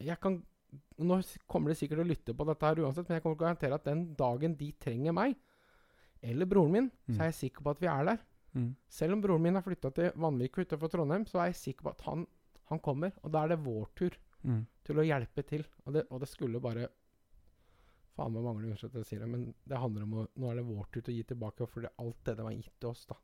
jeg 0.00 0.20
kan 0.20 0.42
Nå 0.98 1.20
kommer 1.46 1.68
de 1.68 1.74
sikkert 1.76 1.98
til 1.98 2.04
å 2.04 2.08
lytte 2.08 2.34
på 2.36 2.44
dette 2.46 2.64
her 2.66 2.76
uansett, 2.80 3.06
men 3.08 3.16
jeg 3.16 3.22
kommer 3.22 3.36
til 3.36 3.44
å 3.44 3.46
garantere 3.46 3.74
at 3.74 3.84
den 3.84 4.14
dagen 4.16 4.54
de 4.56 4.72
trenger 4.80 5.12
meg, 5.12 5.36
eller 6.22 6.46
broren 6.46 6.72
min, 6.72 6.90
Mm. 7.08 7.14
så 7.16 7.20
er 7.20 7.30
jeg 7.30 7.52
sikker 7.52 7.62
på 7.62 7.70
at 7.70 7.80
vi 7.80 7.86
er 7.86 8.04
der. 8.04 8.18
Mm. 8.54 8.74
Selv 8.88 9.12
om 9.12 9.20
broren 9.22 9.42
min 9.42 9.54
har 9.54 9.62
flytta 9.62 9.90
til 9.94 10.10
Vanvik 10.16 10.52
utenfor 10.56 10.88
Trondheim, 10.90 11.24
så 11.26 11.40
er 11.40 11.52
jeg 11.52 11.54
sikker 11.76 11.82
på 11.84 11.90
at 11.90 12.00
han, 12.06 12.26
han 12.68 12.80
kommer. 12.80 13.12
Og 13.22 13.32
da 13.32 13.44
er 13.44 13.48
det 13.54 13.60
vår 13.64 13.88
tur 13.96 14.10
Mm. 14.44 14.66
til 14.84 14.96
å 14.96 15.02
hjelpe 15.02 15.42
til. 15.46 15.64
Og 15.86 15.92
det, 15.94 16.06
og 16.10 16.20
det 16.20 16.28
skulle 16.28 16.60
bare 16.62 16.88
Faen 18.16 18.32
meg 18.32 18.44
mangler 18.46 18.70
unnskyld 18.70 18.92
at 18.94 19.00
jeg 19.02 19.06
sier 19.10 19.20
det, 19.24 19.28
men 19.28 19.42
det 19.68 19.76
handler 19.80 20.04
om 20.06 20.12
å 20.14 20.26
Nå 20.40 20.50
er 20.50 20.54
det 20.56 20.64
vår 20.64 20.86
tur 20.92 21.02
til 21.02 21.12
å 21.12 21.16
gi 21.18 21.24
tilbake 21.34 21.66
for 21.68 21.80
det, 21.84 21.90
alt 22.00 22.20
det 22.24 22.36
det 22.38 22.44
var 22.46 22.54
gitt 22.54 22.72
til 22.80 22.88
oss, 22.90 23.04
da. 23.10 23.16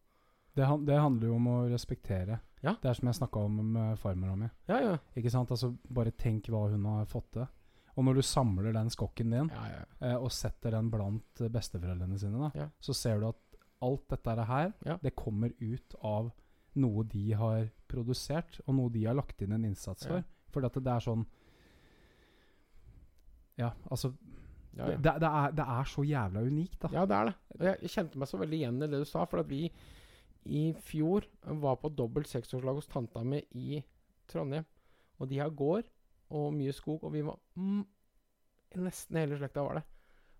Det, 0.55 0.66
han- 0.69 0.85
det 0.85 0.98
handler 1.01 1.27
jo 1.28 1.35
om 1.36 1.47
å 1.48 1.70
respektere. 1.70 2.40
Ja. 2.62 2.74
Det 2.74 2.90
er 2.90 2.94
som 2.94 3.09
jeg 3.09 3.14
snakka 3.16 3.40
om 3.44 3.73
med 3.73 3.98
farmora 3.98 4.36
mi. 4.36 4.51
Ja, 4.69 4.81
ja. 4.81 4.98
Ikke 5.16 5.31
sant? 5.31 5.48
Altså, 5.51 5.70
bare 5.89 6.10
tenk 6.12 6.44
hva 6.52 6.69
hun 6.70 6.85
har 6.85 7.06
fått 7.06 7.31
til. 7.32 7.47
Og 7.97 8.05
når 8.05 8.14
du 8.14 8.20
samler 8.23 8.73
den 8.74 8.90
skokken 8.90 9.31
din, 9.31 9.51
eh, 10.02 10.14
og 10.16 10.31
setter 10.31 10.70
den 10.73 10.90
blant 10.90 11.35
besteforeldrene 11.40 12.19
sine, 12.20 12.39
da, 12.52 12.69
så 12.81 12.94
ser 12.94 13.19
du 13.20 13.28
at 13.28 13.36
alt 13.81 14.06
dette 14.09 14.44
her, 14.47 14.73
det 15.02 15.14
kommer 15.16 15.52
ut 15.59 15.94
av 16.05 16.31
noe 16.81 17.05
de 17.05 17.32
har 17.36 17.66
produsert, 17.89 18.61
og 18.66 18.74
noe 18.78 18.93
de 18.94 19.05
har 19.05 19.15
lagt 19.19 19.43
inn 19.44 19.53
en 19.53 19.65
innsats 19.69 20.07
Ja. 20.09 20.23
for. 20.53 20.61
Det 20.69 20.86
er 20.86 21.01
sånn 21.01 21.27
Ja, 23.61 23.73
altså 23.90 24.12
ja, 24.73 24.86
ja. 24.89 24.97
Det, 24.97 25.12
det, 25.20 25.28
er, 25.28 25.53
det 25.53 25.65
er 25.69 25.85
så 25.85 26.03
jævla 26.09 26.43
unikt, 26.49 26.78
da. 26.81 26.89
Ja, 26.94 27.03
det 27.05 27.16
er 27.16 27.28
det. 27.28 27.35
Og 27.59 27.65
jeg, 27.66 27.77
jeg 27.85 27.93
kjente 27.93 28.20
meg 28.23 28.28
så 28.31 28.39
veldig 28.40 28.57
igjen 28.57 28.78
i 28.81 28.86
det 28.89 29.01
du 29.03 29.09
sa. 29.09 29.24
For 29.28 29.43
at 29.43 29.51
vi 29.51 29.66
i 30.49 30.62
fjor 30.89 31.27
var 31.61 31.77
på 31.82 31.90
dobbelt 31.93 32.31
seksårslag 32.31 32.78
hos 32.81 32.89
tanta 32.90 33.20
mi 33.27 33.43
i 33.53 33.82
Trondheim. 34.32 34.65
Og 35.20 35.28
de 35.28 35.43
har 35.43 35.53
gård 35.53 35.90
og 36.32 36.55
mye 36.57 36.73
skog, 36.73 37.05
og 37.05 37.12
vi 37.12 37.20
var 37.27 37.36
mm, 37.61 37.82
Nesten 38.81 39.19
hele 39.20 39.36
slekta 39.36 39.61
var 39.66 39.77
det. 39.77 39.85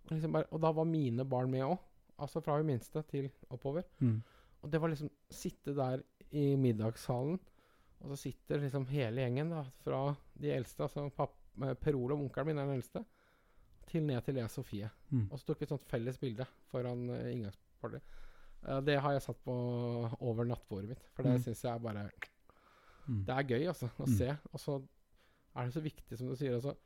Og, 0.07 0.15
liksom 0.15 0.33
bare, 0.33 0.49
og 0.49 0.63
da 0.65 0.71
var 0.73 0.89
mine 0.89 1.27
barn 1.29 1.51
med 1.53 1.67
òg. 1.67 1.77
Altså 2.25 2.41
fra 2.41 2.57
hun 2.57 2.71
minste 2.71 3.03
til 3.11 3.29
oppover. 3.53 3.85
Mm. 4.01 4.23
Og 4.65 4.73
det 4.73 4.81
var 4.81 4.89
liksom 4.95 5.11
Sitte 5.29 5.75
der 5.77 6.01
i 6.33 6.57
middagssalen, 6.57 7.39
og 8.03 8.09
så 8.13 8.17
sitter 8.25 8.59
liksom 8.65 8.87
hele 8.91 9.23
gjengen 9.23 9.51
da, 9.53 9.63
fra 9.85 10.17
de 10.41 10.51
eldste, 10.57 10.83
altså 10.87 11.05
papp, 11.15 11.35
eh, 11.63 11.75
Per 11.75 11.95
Olav, 11.99 12.19
onkelen 12.25 12.47
min, 12.51 12.59
er 12.59 12.67
den 12.71 12.81
eldste, 12.81 13.05
til 13.87 14.03
ned 14.09 14.25
til 14.25 14.35
Lea 14.39 14.49
Sofie. 14.49 14.89
Mm. 15.11 15.27
Og 15.31 15.39
så 15.39 15.47
tok 15.51 15.61
vi 15.61 15.65
et 15.69 15.73
sånt 15.75 15.85
felles 15.91 16.19
bilde 16.19 16.47
foran 16.73 17.03
uh, 17.11 17.29
inngangspartiet. 17.31 18.03
Uh, 18.65 18.81
det 18.81 18.97
har 19.03 19.13
jeg 19.13 19.23
satt 19.27 19.41
på 19.45 19.55
over 20.23 20.45
nattbordet 20.49 20.89
mitt, 20.95 21.03
for 21.13 21.23
det 21.27 21.35
Mm. 21.39 21.43
syns 21.45 21.63
jeg 21.63 21.83
bare 21.83 22.09
Mm. 23.09 23.25
Det 23.27 23.35
er 23.35 23.43
gøy, 23.51 23.67
altså, 23.69 23.89
å 23.99 24.07
Mm. 24.07 24.17
se. 24.17 24.29
Og 24.53 24.61
så 24.61 24.77
er 25.57 25.65
det 25.67 25.75
så 25.75 25.83
viktig, 25.83 26.17
som 26.19 26.29
du 26.29 26.37
sier, 26.37 26.55
altså 26.55 26.77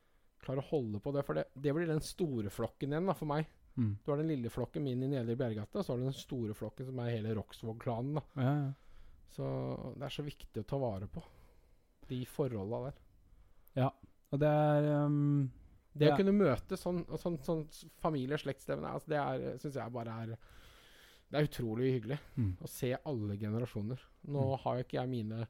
klare 0.40 0.62
å 0.62 0.68
holde 0.70 0.98
på 1.00 1.12
det. 1.12 1.24
For 1.26 1.34
det, 1.34 1.44
det 1.54 1.74
blir 1.74 1.86
den 1.86 2.00
store 2.00 2.48
flokken 2.48 2.88
igjen, 2.90 3.06
da, 3.06 3.12
for 3.12 3.26
meg. 3.26 3.46
Mm. 3.76 3.98
Du 4.02 4.10
har 4.10 4.16
den 4.16 4.28
lille 4.28 4.48
flokken 4.48 4.82
min 4.82 5.02
i 5.02 5.08
Nedre 5.08 5.36
Bjergate, 5.36 5.76
og 5.76 5.84
så 5.84 5.92
har 5.92 5.98
du 5.98 6.04
den 6.04 6.12
store 6.16 6.54
flokken 6.54 6.86
som 6.86 6.98
er 7.00 7.10
hele 7.10 7.34
Roksvåg-klanen. 7.36 8.14
da. 8.14 8.22
Ja, 8.40 8.54
ja. 8.64 8.72
Så 9.34 9.44
det 9.98 10.06
er 10.06 10.14
så 10.14 10.22
viktig 10.24 10.62
å 10.62 10.66
ta 10.68 10.78
vare 10.80 11.08
på 11.10 11.22
de 12.08 12.20
forholda 12.30 12.82
der. 12.86 12.98
Ja, 13.76 13.90
Og 14.32 14.40
det 14.40 14.48
er 14.48 15.04
um, 15.06 15.50
Det 15.96 16.08
Ja. 16.08 16.14
å 16.14 16.18
kunne 16.18 16.32
møte 16.36 16.76
sånn, 16.76 17.04
sånn, 17.18 17.38
sånn 17.44 17.64
familie- 18.02 18.34
og 18.36 18.40
slektsstevne, 18.42 18.90
altså 18.92 19.08
det 19.08 19.18
er, 19.18 19.58
syns 19.58 19.74
jeg 19.78 19.92
bare 19.92 20.12
er 20.22 20.32
Det 21.30 21.38
er 21.40 21.46
utrolig 21.48 21.92
hyggelig 21.96 22.18
mm. 22.36 22.50
å 22.62 22.68
se 22.68 22.92
alle 23.04 23.36
generasjoner. 23.36 23.98
Nå 24.28 24.42
Mm. 24.52 24.58
har 24.62 24.76
jo 24.76 24.84
ikke 24.84 25.00
jeg 25.00 25.08
mine 25.10 25.40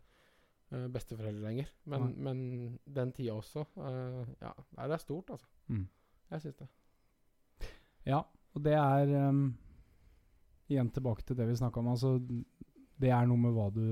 uh, 0.73 0.86
besteforeldre 0.89 1.43
lenger, 1.43 1.69
men, 1.85 2.01
Nei. 2.01 2.15
men 2.16 2.78
den 2.86 3.12
tida 3.12 3.35
også. 3.35 3.66
uh, 3.77 4.24
ja, 4.40 4.53
det 4.86 4.93
er 4.94 4.98
stort, 4.98 5.31
altså. 5.31 5.47
Mm. 5.69 5.89
Jeg 6.31 6.40
syns 6.43 6.57
det. 6.57 6.69
Ja, 8.07 8.23
og 8.55 8.62
det 8.62 8.73
er 8.74 9.28
um, 9.28 9.57
Igjen 10.69 10.90
tilbake 10.90 11.23
til 11.23 11.36
det 11.36 11.47
vi 11.47 11.55
snakka 11.61 11.78
om. 11.78 11.89
Altså, 11.93 12.16
det 13.01 13.10
er 13.12 13.27
noe 13.28 13.36
med 13.40 13.52
hva 13.56 13.66
du 13.74 13.82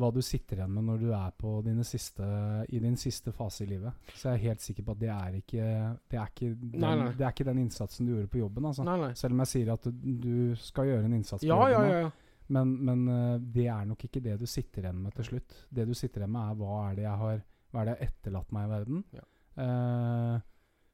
Hva 0.00 0.08
du 0.14 0.20
sitter 0.22 0.60
igjen 0.60 0.70
med 0.70 0.84
når 0.86 1.00
du 1.02 1.08
er 1.12 1.32
på 1.34 1.50
dine 1.66 1.82
siste, 1.84 2.22
i 2.70 2.78
din 2.78 2.94
siste 2.96 3.32
fase 3.34 3.64
i 3.64 3.66
livet. 3.72 3.90
Så 4.14 4.28
jeg 4.30 4.36
er 4.38 4.44
helt 4.44 4.62
sikker 4.62 4.86
på 4.86 4.94
at 4.94 5.00
det 5.02 5.10
er 5.10 5.38
ikke 5.40 5.64
Det 6.12 6.20
er 6.20 6.28
ikke 6.30 6.50
den, 6.54 6.76
Nei, 6.84 6.92
nei. 7.00 7.08
Det 7.18 7.26
er 7.26 7.34
ikke 7.34 7.46
den 7.50 7.58
innsatsen 7.64 8.06
du 8.06 8.12
gjorde 8.14 8.30
på 8.30 8.38
jobben. 8.38 8.68
Altså. 8.70 8.86
Nei. 8.86 9.10
Selv 9.18 9.34
om 9.34 9.42
jeg 9.42 9.50
sier 9.50 9.72
at 9.74 9.88
du, 9.90 10.12
du 10.22 10.36
skal 10.62 10.86
gjøre 10.92 11.08
en 11.10 11.16
innsats 11.18 11.42
på 11.42 11.50
Ja, 11.50 11.58
jobben. 11.74 11.90
ja. 11.90 12.02
ja. 12.06 12.10
Men, 12.50 12.70
men 12.86 13.02
eh, 13.14 13.34
det 13.54 13.66
er 13.70 13.84
nok 13.86 14.04
ikke 14.08 14.22
det 14.24 14.38
du 14.40 14.46
sitter 14.50 14.82
igjen 14.86 15.02
med 15.04 15.14
til 15.18 15.26
slutt. 15.28 15.58
Det 15.70 15.84
du 15.86 15.92
sitter 15.94 16.22
igjen 16.24 16.32
med, 16.34 16.48
er 16.54 16.62
hva 16.62 16.78
er 16.88 16.96
det 16.98 17.04
jeg 17.08 17.18
har 17.24 17.42
Hva 17.70 17.82
er 17.82 17.84
det 17.84 17.92
jeg 17.92 18.00
har 18.00 18.08
etterlatt 18.14 18.54
meg 18.56 18.64
i 18.64 18.70
verden? 18.76 19.04
Ja. 19.14 19.26
Eh, 19.66 20.40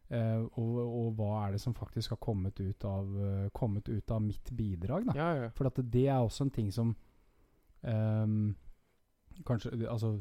eh, 0.09 0.39
og, 0.39 0.77
og 0.85 1.09
hva 1.19 1.31
er 1.47 1.57
det 1.57 1.63
som 1.63 1.75
faktisk 1.75 2.15
har 2.15 2.21
kommet 2.23 2.61
ut 2.61 2.85
av, 2.87 3.11
uh, 3.11 3.49
kommet 3.55 3.89
ut 3.89 4.11
av 4.11 4.23
mitt 4.23 4.51
bidrag? 4.55 5.11
Ja, 5.17 5.33
ja. 5.41 5.51
For 5.57 5.71
at 5.71 5.81
det 5.83 6.07
er 6.07 6.21
også 6.21 6.47
en 6.47 6.55
ting 6.55 6.71
som 6.75 6.95
um, 7.83 8.55
Kanskje 9.47 9.75
Altså 9.85 10.15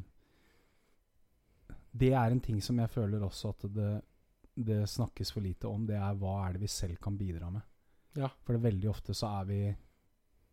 Det 1.95 2.11
er 2.11 2.31
en 2.31 2.41
ting 2.43 2.59
som 2.63 2.79
jeg 2.81 2.91
føler 2.91 3.23
også 3.23 3.53
at 3.53 3.67
det, 3.71 3.91
det 4.55 4.81
snakkes 4.89 5.31
for 5.31 5.45
lite 5.45 5.69
om. 5.69 5.85
Det 5.87 5.95
er 5.95 6.17
hva 6.19 6.41
er 6.43 6.55
det 6.55 6.65
vi 6.65 6.71
selv 6.71 6.97
kan 7.01 7.15
bidra 7.17 7.49
med. 7.53 7.63
Ja. 8.19 8.29
For 8.43 8.55
det 8.55 8.63
veldig 8.63 8.89
ofte 8.89 9.13
så 9.15 9.27
er 9.41 9.47
vi 9.49 9.59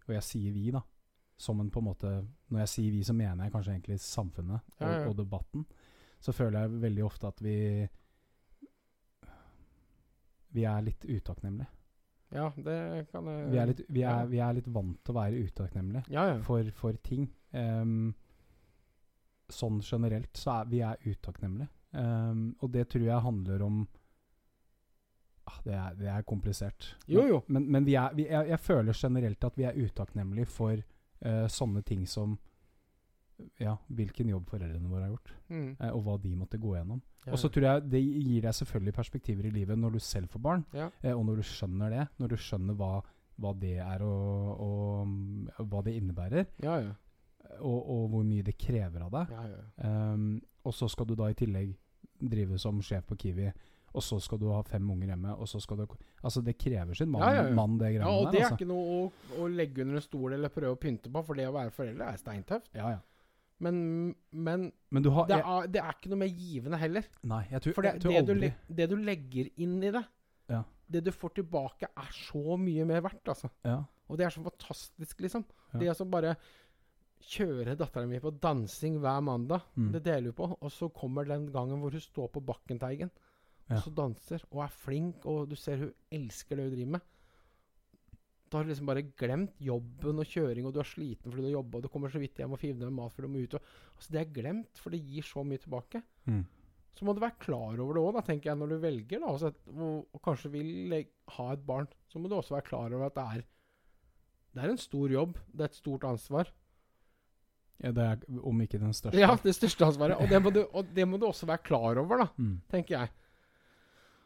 Og 0.06 0.14
jeg 0.16 0.22
sier 0.26 0.52
vi, 0.54 0.70
da. 0.74 0.82
Som 1.38 1.60
en 1.62 1.70
på 1.70 1.80
en 1.80 1.88
måte 1.88 2.12
Når 2.50 2.64
jeg 2.64 2.70
sier 2.70 2.92
vi, 2.94 3.02
så 3.06 3.14
mener 3.14 3.44
jeg 3.44 3.54
kanskje 3.54 3.74
egentlig 3.74 3.98
samfunnet 4.02 4.78
og, 4.78 5.08
og 5.08 5.16
debatten. 5.18 5.66
Så 6.22 6.32
føler 6.32 6.60
jeg 6.60 6.82
veldig 6.82 7.04
ofte 7.04 7.26
at 7.26 7.42
vi 7.42 7.56
Vi 10.52 10.66
er 10.68 10.82
litt 10.84 11.04
utakknemlige. 11.08 11.68
ja, 12.32 12.50
det 12.56 13.06
kan 13.12 13.28
jeg 13.28 13.50
Vi 13.52 13.58
er 13.60 13.70
litt, 13.70 13.80
vi 13.88 14.02
er, 14.08 14.26
vi 14.28 14.40
er 14.40 14.52
litt 14.56 14.68
vant 14.72 14.98
til 15.04 15.14
å 15.14 15.18
være 15.18 15.40
utakknemlige 15.46 16.04
Ja, 16.12 16.26
ja. 16.32 16.36
for, 16.44 16.68
for 16.76 16.96
ting. 17.04 17.28
Um, 17.52 18.12
sånn 19.52 19.80
generelt 19.84 20.36
så 20.36 20.60
er 20.60 20.70
vi 20.70 20.80
er 20.80 21.02
utakknemlige. 21.04 21.68
Um, 21.92 22.54
og 22.60 22.70
det 22.72 22.86
tror 22.88 23.04
jeg 23.04 23.24
handler 23.26 23.62
om 23.66 23.82
ah, 25.44 25.58
det, 25.64 25.74
er, 25.74 25.98
det 25.98 26.08
er 26.08 26.22
komplisert. 26.24 26.94
Jo, 27.06 27.26
jo. 27.28 27.42
Men, 27.52 27.68
men 27.68 27.84
vi 27.84 27.98
er, 28.00 28.14
vi, 28.16 28.28
jeg, 28.30 28.48
jeg 28.48 28.60
føler 28.64 28.96
generelt 28.96 29.44
at 29.44 29.58
vi 29.60 29.68
er 29.68 29.76
utakknemlige 29.76 30.48
for 30.48 30.80
uh, 30.80 31.46
sånne 31.52 31.84
ting 31.84 32.06
som 32.08 32.38
ja, 33.60 33.76
hvilken 33.88 34.28
jobb 34.32 34.48
foreldrene 34.50 34.88
våre 34.90 35.02
har 35.06 35.10
gjort, 35.14 35.32
Mm. 35.52 35.76
eh, 35.80 35.90
og 35.92 36.04
hva 36.06 36.16
de 36.22 36.34
måtte 36.36 36.58
gå 36.58 36.74
gjennom. 36.76 37.00
Ja, 37.26 37.32
Og 37.32 37.38
så 37.38 37.48
tror 37.52 37.62
jeg 37.68 37.90
det 37.90 38.00
gir 38.02 38.42
deg 38.42 38.54
selvfølgelig 38.54 38.94
perspektiver 38.94 39.46
i 39.46 39.50
livet 39.50 39.78
når 39.78 39.92
du 39.92 39.98
selv 40.00 40.28
får 40.32 40.40
barn, 40.42 40.64
ja. 40.74 40.90
eh, 41.02 41.12
og 41.12 41.24
når 41.26 41.36
du 41.36 41.42
skjønner 41.42 41.90
det. 41.90 42.08
Når 42.18 42.28
du 42.28 42.36
skjønner 42.36 42.74
hva, 42.74 43.02
hva 43.38 43.52
det 43.60 43.76
er 43.78 44.02
og, 44.02 44.60
og 44.60 45.06
og, 45.58 45.66
hva 45.68 45.82
det 45.84 45.94
innebærer, 46.00 46.46
ja, 46.62 46.78
ja. 46.80 46.94
og, 47.60 47.90
og 47.90 48.08
hvor 48.10 48.24
mye 48.24 48.42
det 48.42 48.56
krever 48.58 49.02
av 49.06 49.10
deg. 49.10 49.30
ja, 49.36 49.44
ja. 49.48 49.62
Ehm, 49.88 50.40
og 50.64 50.72
så 50.74 50.88
skal 50.90 51.06
du 51.06 51.14
da 51.18 51.28
i 51.30 51.34
tillegg 51.34 51.76
drive 52.22 52.58
som 52.58 52.80
sjef 52.82 53.04
på 53.08 53.16
Kiwi, 53.18 53.48
og 53.92 54.00
så 54.02 54.16
skal 54.22 54.38
du 54.40 54.46
ha 54.48 54.62
fem 54.64 54.86
unger 54.90 55.10
hjemme, 55.12 55.34
og 55.36 55.46
så 55.50 55.60
skal 55.60 55.76
du 55.82 55.86
Altså, 56.22 56.40
det 56.40 56.54
krever 56.56 56.94
sin 56.94 57.10
mann, 57.10 57.22
Ja, 57.22 57.42
ja, 57.42 57.48
ja. 57.48 57.54
mann 57.54 57.78
det 57.78 57.90
ja, 57.94 58.06
og 58.08 58.30
det 58.32 58.40
er 58.40 58.44
altså. 58.46 58.56
ikke 58.56 58.68
noe 58.70 58.84
å, 58.94 59.12
å 59.42 59.48
legge 59.50 59.82
under 59.82 59.96
en 59.98 60.00
stol 60.04 60.32
eller 60.32 60.48
prøve 60.48 60.72
å 60.76 60.78
pynte 60.80 61.10
på, 61.12 61.22
for 61.26 61.34
det 61.34 61.48
å 61.48 61.52
være 61.52 61.70
foreldre 61.74 62.06
er 62.12 62.16
steintøft. 62.16 62.70
Ja, 62.74 62.90
ja. 62.94 62.98
Men, 63.62 63.76
men 64.32 64.64
Men 64.90 65.04
du 65.04 65.10
har 65.14 65.28
det, 65.30 65.38
er, 65.38 65.66
det 65.70 65.80
er 65.82 65.92
ikke 65.94 66.10
noe 66.10 66.18
mer 66.24 66.32
givende 66.34 66.78
heller. 66.80 67.04
Nei, 67.30 67.44
jeg 67.52 67.62
tror, 67.62 67.74
For 67.76 67.86
det, 67.86 67.92
jeg 67.94 68.02
tror 68.02 68.12
det, 68.12 68.24
du, 68.26 68.32
aldri 68.32 68.48
le- 68.48 68.76
det 68.80 68.88
du 68.90 68.96
legger 68.98 69.50
inn 69.62 69.76
i 69.86 69.92
det, 69.94 70.02
Ja. 70.50 70.62
det 70.90 71.04
du 71.06 71.12
får 71.14 71.34
tilbake, 71.38 71.86
er 71.96 72.10
så 72.16 72.56
mye 72.58 72.84
mer 72.88 73.00
verdt, 73.06 73.22
altså. 73.32 73.50
ja. 73.64 73.78
Og 74.10 74.18
det 74.18 74.26
er 74.26 74.34
så 74.34 74.42
fantastisk, 74.44 75.20
liksom. 75.24 75.44
Ja. 75.72 75.78
Det 75.78 75.86
å 75.86 75.92
altså 75.94 76.04
bare 76.10 76.34
kjøre 77.22 77.76
dattera 77.78 78.08
mi 78.10 78.18
på 78.20 78.32
dansing 78.42 78.98
hver 79.00 79.22
mandag, 79.22 79.62
Mm. 79.78 79.92
det 79.92 80.02
deler 80.04 80.30
vi 80.32 80.32
på. 80.32 80.48
Og 80.60 80.70
så 80.70 80.88
kommer 80.92 81.24
den 81.24 81.46
gangen 81.52 81.78
hvor 81.80 81.90
hun 81.94 82.00
står 82.00 82.28
på 82.32 82.40
Bakkenteigen 82.44 83.10
Ja. 83.70 83.76
og 83.76 83.82
så 83.84 83.94
danser 83.94 84.42
og 84.50 84.64
er 84.64 84.68
flink, 84.68 85.24
og 85.24 85.48
du 85.48 85.54
ser 85.56 85.76
hun 85.78 85.92
elsker 86.10 86.56
det 86.56 86.64
hun 86.68 86.74
driver 86.74 86.90
med. 86.90 87.00
Da 88.52 88.58
har 88.60 88.66
du 88.66 88.72
liksom 88.74 88.88
bare 88.90 89.02
glemt 89.16 89.54
jobben 89.64 90.18
og 90.20 90.28
kjøring, 90.28 90.66
og 90.68 90.74
du 90.76 90.80
er 90.82 90.88
sliten 90.90 91.30
fordi 91.32 91.40
du 91.46 91.48
har 91.48 91.54
jobba, 91.62 91.78
og 91.78 91.86
du 91.86 91.88
kommer 91.92 92.12
så 92.12 92.20
vidt 92.20 92.36
hjem 92.42 92.52
og 92.52 92.60
finner 92.60 92.90
med 92.90 92.98
mat 93.00 93.14
før 93.16 93.24
du 93.24 93.30
må 93.32 93.40
ut. 93.46 93.54
Og, 93.56 93.70
altså 93.96 94.12
Det 94.12 94.20
er 94.20 94.34
glemt, 94.36 94.80
for 94.82 94.92
det 94.92 95.00
gir 95.08 95.24
så 95.24 95.44
mye 95.48 95.62
tilbake. 95.62 96.02
Mm. 96.28 96.42
Så 96.92 97.06
må 97.08 97.14
du 97.16 97.22
være 97.24 97.38
klar 97.40 97.80
over 97.80 97.96
det 97.96 98.02
òg, 98.04 98.18
tenker 98.26 98.50
jeg, 98.50 98.58
når 98.60 98.68
du 98.74 98.78
velger 98.82 99.22
da, 99.22 99.30
altså, 99.32 99.52
og, 99.72 100.02
og 100.12 100.20
kanskje 100.26 100.50
vil 100.52 100.98
ha 101.38 101.46
et 101.54 101.62
barn. 101.66 101.88
Så 102.12 102.20
må 102.20 102.28
du 102.28 102.36
også 102.36 102.52
være 102.58 102.66
klar 102.68 102.92
over 102.92 103.06
at 103.08 103.16
det 103.16 103.24
er 103.38 103.46
Det 104.52 104.62
er 104.66 104.68
en 104.74 104.76
stor 104.84 105.08
jobb. 105.08 105.38
Det 105.48 105.60
er 105.64 105.70
et 105.72 105.80
stort 105.80 106.04
ansvar. 106.04 106.52
ja, 107.82 107.90
det 107.90 108.04
er 108.04 108.18
om 108.44 108.60
ikke 108.60 108.78
den 108.78 108.92
største. 108.92 109.18
Ja, 109.18 109.32
det 109.42 109.54
største 109.56 109.86
ansvaret. 109.88 110.20
Og 110.20 110.28
det 110.28 110.42
må 110.44 110.50
du, 110.52 110.60
og 110.72 110.84
det 110.94 111.08
må 111.08 111.16
du 111.18 111.24
også 111.26 111.46
være 111.48 111.64
klar 111.64 111.96
over, 111.98 112.18
da, 112.18 112.28
Mm. 112.36 112.60
tenker 112.70 112.98
jeg. 112.98 113.08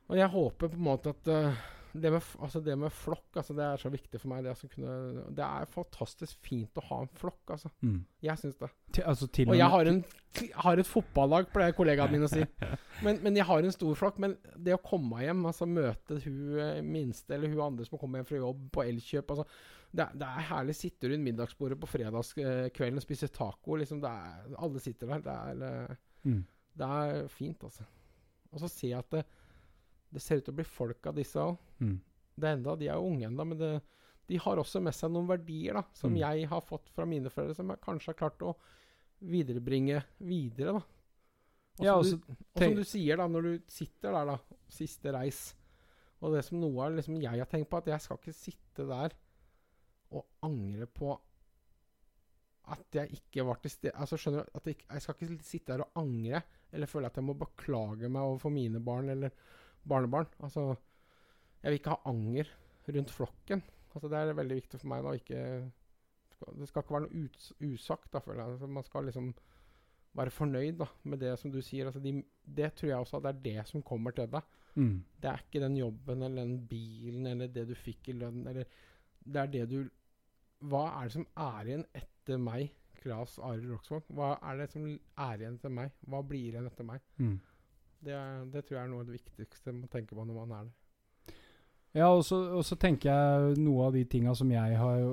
Og 0.09 0.16
jeg 0.19 0.28
håper 0.28 0.69
på 0.69 0.74
en 0.77 0.82
måte 0.82 1.09
at 1.15 1.28
eh, 1.28 1.55
det, 2.02 2.10
med, 2.12 2.28
altså 2.43 2.60
det 2.64 2.74
med 2.78 2.93
flokk 2.94 3.39
altså 3.40 3.55
det 3.56 3.64
er 3.66 3.81
så 3.81 3.90
viktig 3.93 4.20
for 4.20 4.31
meg. 4.32 4.44
Det, 4.44 4.52
altså 4.52 4.68
kunne, 4.73 5.24
det 5.36 5.44
er 5.44 5.68
fantastisk 5.73 6.39
fint 6.44 6.81
å 6.81 6.85
ha 6.89 6.98
en 7.05 7.12
flokk. 7.20 7.43
altså. 7.55 7.70
Mm. 7.81 7.98
Jeg 8.24 8.40
syns 8.43 8.59
det. 8.60 8.70
Til, 8.93 9.06
altså, 9.12 9.28
Og 9.47 9.56
jeg 9.56 9.70
har, 9.74 9.90
en, 9.90 10.01
har 10.64 10.82
et 10.82 10.90
fotballag, 10.90 11.48
pleier 11.52 11.77
kollegaene 11.77 12.16
mine 12.16 12.28
å 12.28 12.32
si. 12.32 12.44
Men, 13.05 13.18
men 13.20 13.36
jeg 13.36 13.44
har 13.44 13.60
en 13.60 13.74
stor 13.74 13.97
flokk. 13.98 14.20
Men 14.23 14.39
det 14.56 14.73
å 14.77 14.82
komme 14.82 15.20
hjem, 15.20 15.43
altså 15.51 15.68
møte 15.68 16.16
hun 16.24 16.60
eh, 16.62 16.78
minste 16.85 17.36
eller 17.36 17.52
hun 17.52 17.64
andre 17.66 17.85
som 17.85 18.01
kommer 18.01 18.23
hjem 18.23 18.31
fra 18.31 18.39
jobb 18.40 18.62
på 18.73 18.85
Elkjøp 18.86 19.35
altså, 19.35 19.44
det, 19.93 20.06
det 20.16 20.28
er 20.28 20.47
herlig. 20.51 20.77
Sitter 20.78 21.12
rundt 21.12 21.27
middagsbordet 21.27 21.78
på 21.82 21.90
fredagskvelden 21.90 23.02
og 23.02 23.05
spiser 23.05 23.32
taco. 23.35 23.77
liksom 23.81 24.01
er, 24.09 24.47
Alle 24.56 24.82
sitter 24.82 25.12
der. 25.12 25.27
Det 25.27 25.36
er, 25.36 25.66
eh, 25.68 26.31
mm. 26.31 26.40
det 26.81 26.94
er 27.01 27.28
fint, 27.32 27.68
altså. 27.68 27.85
Og 28.52 28.62
så 28.62 28.73
ser 28.73 28.94
jeg 28.94 29.05
at 29.05 29.12
det, 29.12 29.27
det 30.12 30.23
ser 30.23 30.39
ut 30.41 30.45
til 30.47 30.55
å 30.55 30.57
bli 30.61 30.65
folk 30.69 31.07
av 31.11 31.15
disse 31.19 31.37
òg. 31.43 31.57
Mm. 31.81 31.97
Det 32.37 32.49
er 32.49 32.57
enda, 32.59 32.77
De 32.77 32.89
er 32.89 32.95
jo 32.99 33.07
unge 33.11 33.27
ennå, 33.28 33.47
men 33.47 33.59
det, 33.59 33.70
de 34.28 34.37
har 34.43 34.57
også 34.61 34.81
med 34.83 34.95
seg 34.95 35.11
noen 35.11 35.28
verdier 35.28 35.74
da, 35.78 35.83
som 35.95 36.12
Mm. 36.12 36.19
jeg 36.19 36.49
har 36.49 36.61
fått 36.61 36.89
fra 36.91 37.05
mine 37.07 37.31
foreldre, 37.31 37.55
som 37.57 37.69
jeg 37.70 37.81
kanskje 37.81 38.07
har 38.12 38.19
klart 38.20 38.43
å 38.43 38.55
viderebringe 39.23 40.03
videre. 40.20 40.73
da. 40.78 40.83
Og 41.78 41.85
Ja, 41.85 42.03
som 42.03 42.19
og 42.20 42.27
du, 42.27 42.33
og 42.33 42.62
som 42.62 42.74
du 42.74 42.85
sier, 42.85 43.16
da, 43.16 43.27
når 43.28 43.43
du 43.43 43.62
sitter 43.69 44.12
der, 44.12 44.24
da, 44.27 44.39
siste 44.69 45.12
reis 45.12 45.55
Og 46.23 46.33
det 46.33 46.45
som 46.47 46.59
noe 46.59 46.87
av 46.87 46.95
liksom 46.97 47.20
jeg 47.20 47.39
har 47.39 47.47
tenkt 47.47 47.69
på, 47.69 47.77
at 47.77 47.87
jeg 47.87 48.01
skal 48.01 48.16
ikke 48.16 48.33
sitte 48.35 48.87
der 48.89 49.12
og 50.16 50.24
angre 50.43 50.87
på 50.87 51.19
at 52.73 52.97
jeg 52.97 53.12
ikke 53.20 53.45
var 53.47 53.61
til 53.62 53.70
stede 53.70 53.93
Altså, 53.95 54.16
skjønner 54.19 54.47
du? 54.47 54.51
At 54.59 54.66
jeg, 54.66 54.78
jeg 54.91 55.03
skal 55.05 55.15
ikke 55.15 55.45
sitte 55.47 55.73
der 55.77 55.85
og 55.85 56.01
angre, 56.03 56.41
eller 56.73 56.87
føle 56.91 57.07
at 57.11 57.15
jeg 57.20 57.24
må 57.28 57.37
beklage 57.39 58.09
meg 58.11 58.23
overfor 58.23 58.51
mine 58.55 58.81
barn 58.83 59.11
eller 59.12 59.31
barnebarn. 59.89 60.29
Altså, 60.43 60.69
jeg 61.63 61.71
vil 61.71 61.81
ikke 61.81 61.95
ha 61.95 62.13
anger 62.13 62.53
rundt 62.89 63.11
flokken. 63.15 63.63
Altså, 63.95 64.11
det 64.13 64.19
er 64.21 64.39
veldig 64.39 64.61
viktig 64.61 64.81
for 64.81 64.93
meg 64.93 65.05
da, 65.05 65.13
å 65.15 65.21
ikke 65.21 65.43
Det 66.61 66.69
skal 66.69 66.83
ikke 66.85 66.95
være 66.99 67.07
noe 67.07 67.25
ut, 67.25 67.45
usagt, 67.65 68.11
da, 68.13 68.21
føler 68.21 68.43
jeg. 68.43 68.57
Altså, 68.57 68.69
man 68.69 68.85
skal 68.85 69.07
liksom 69.09 69.31
være 70.17 70.33
fornøyd 70.33 70.79
da, 70.81 70.89
med 71.09 71.21
det 71.25 71.33
som 71.41 71.53
du 71.53 71.61
sier. 71.65 71.89
Altså, 71.89 72.01
de, 72.05 72.13
det 72.45 72.73
tror 72.77 72.91
jeg 72.91 72.99
også 72.99 73.19
at 73.19 73.27
det 73.27 73.33
er 73.33 73.45
det 73.47 73.69
som 73.71 73.85
kommer 73.85 74.17
til 74.17 74.29
deg. 74.33 74.53
mm. 74.75 74.97
Det 75.23 75.31
er 75.31 75.45
ikke 75.45 75.63
den 75.65 75.77
jobben 75.81 76.23
eller 76.23 76.43
den 76.45 76.59
bilen 76.69 77.27
eller 77.27 77.49
det 77.53 77.67
du 77.69 77.75
fikk 77.75 78.11
i 78.13 78.19
lønn, 78.21 78.47
eller 78.47 78.69
Det 79.27 79.41
er 79.43 79.47
det 79.47 79.65
du 79.71 79.79
Hva 80.61 80.85
er 81.01 81.09
det 81.09 81.13
som 81.17 81.27
er 81.37 81.67
igjen 81.67 81.87
etter 81.95 82.39
meg, 82.41 82.71
Claes 83.01 83.39
Arild 83.39 83.73
Roksvåg? 83.73 84.07
Hva 84.09 84.37
er 84.43 84.61
det 84.61 84.71
som 84.73 84.87
er 84.87 85.41
igjen 85.41 85.59
etter 85.59 85.73
meg? 85.73 85.93
Hva 86.07 86.23
blir 86.25 86.53
igjen 86.53 86.69
etter 86.69 86.87
meg? 86.87 87.03
Mm. 87.19 87.37
Det, 88.07 88.15
er, 88.15 88.45
det 88.53 88.65
tror 88.65 88.78
jeg 88.78 88.85
er 88.85 88.91
noe 88.93 89.03
av 89.03 89.09
det 89.11 89.19
viktigste 89.19 89.74
man 89.74 89.91
tenker 89.93 90.16
på 90.19 90.24
når 90.24 90.39
man 90.39 90.55
er 90.55 90.69
der. 90.69 90.74
Ja, 91.97 92.09
og 92.12 92.24
så, 92.28 92.77
tenker 92.78 93.11
jeg 93.11 93.61
noe 93.65 93.87
av 93.89 93.95
de 93.97 94.05
tinga 94.05 94.35
som 94.37 94.51
jeg 94.53 94.81
har 94.81 94.99
jo 95.01 95.12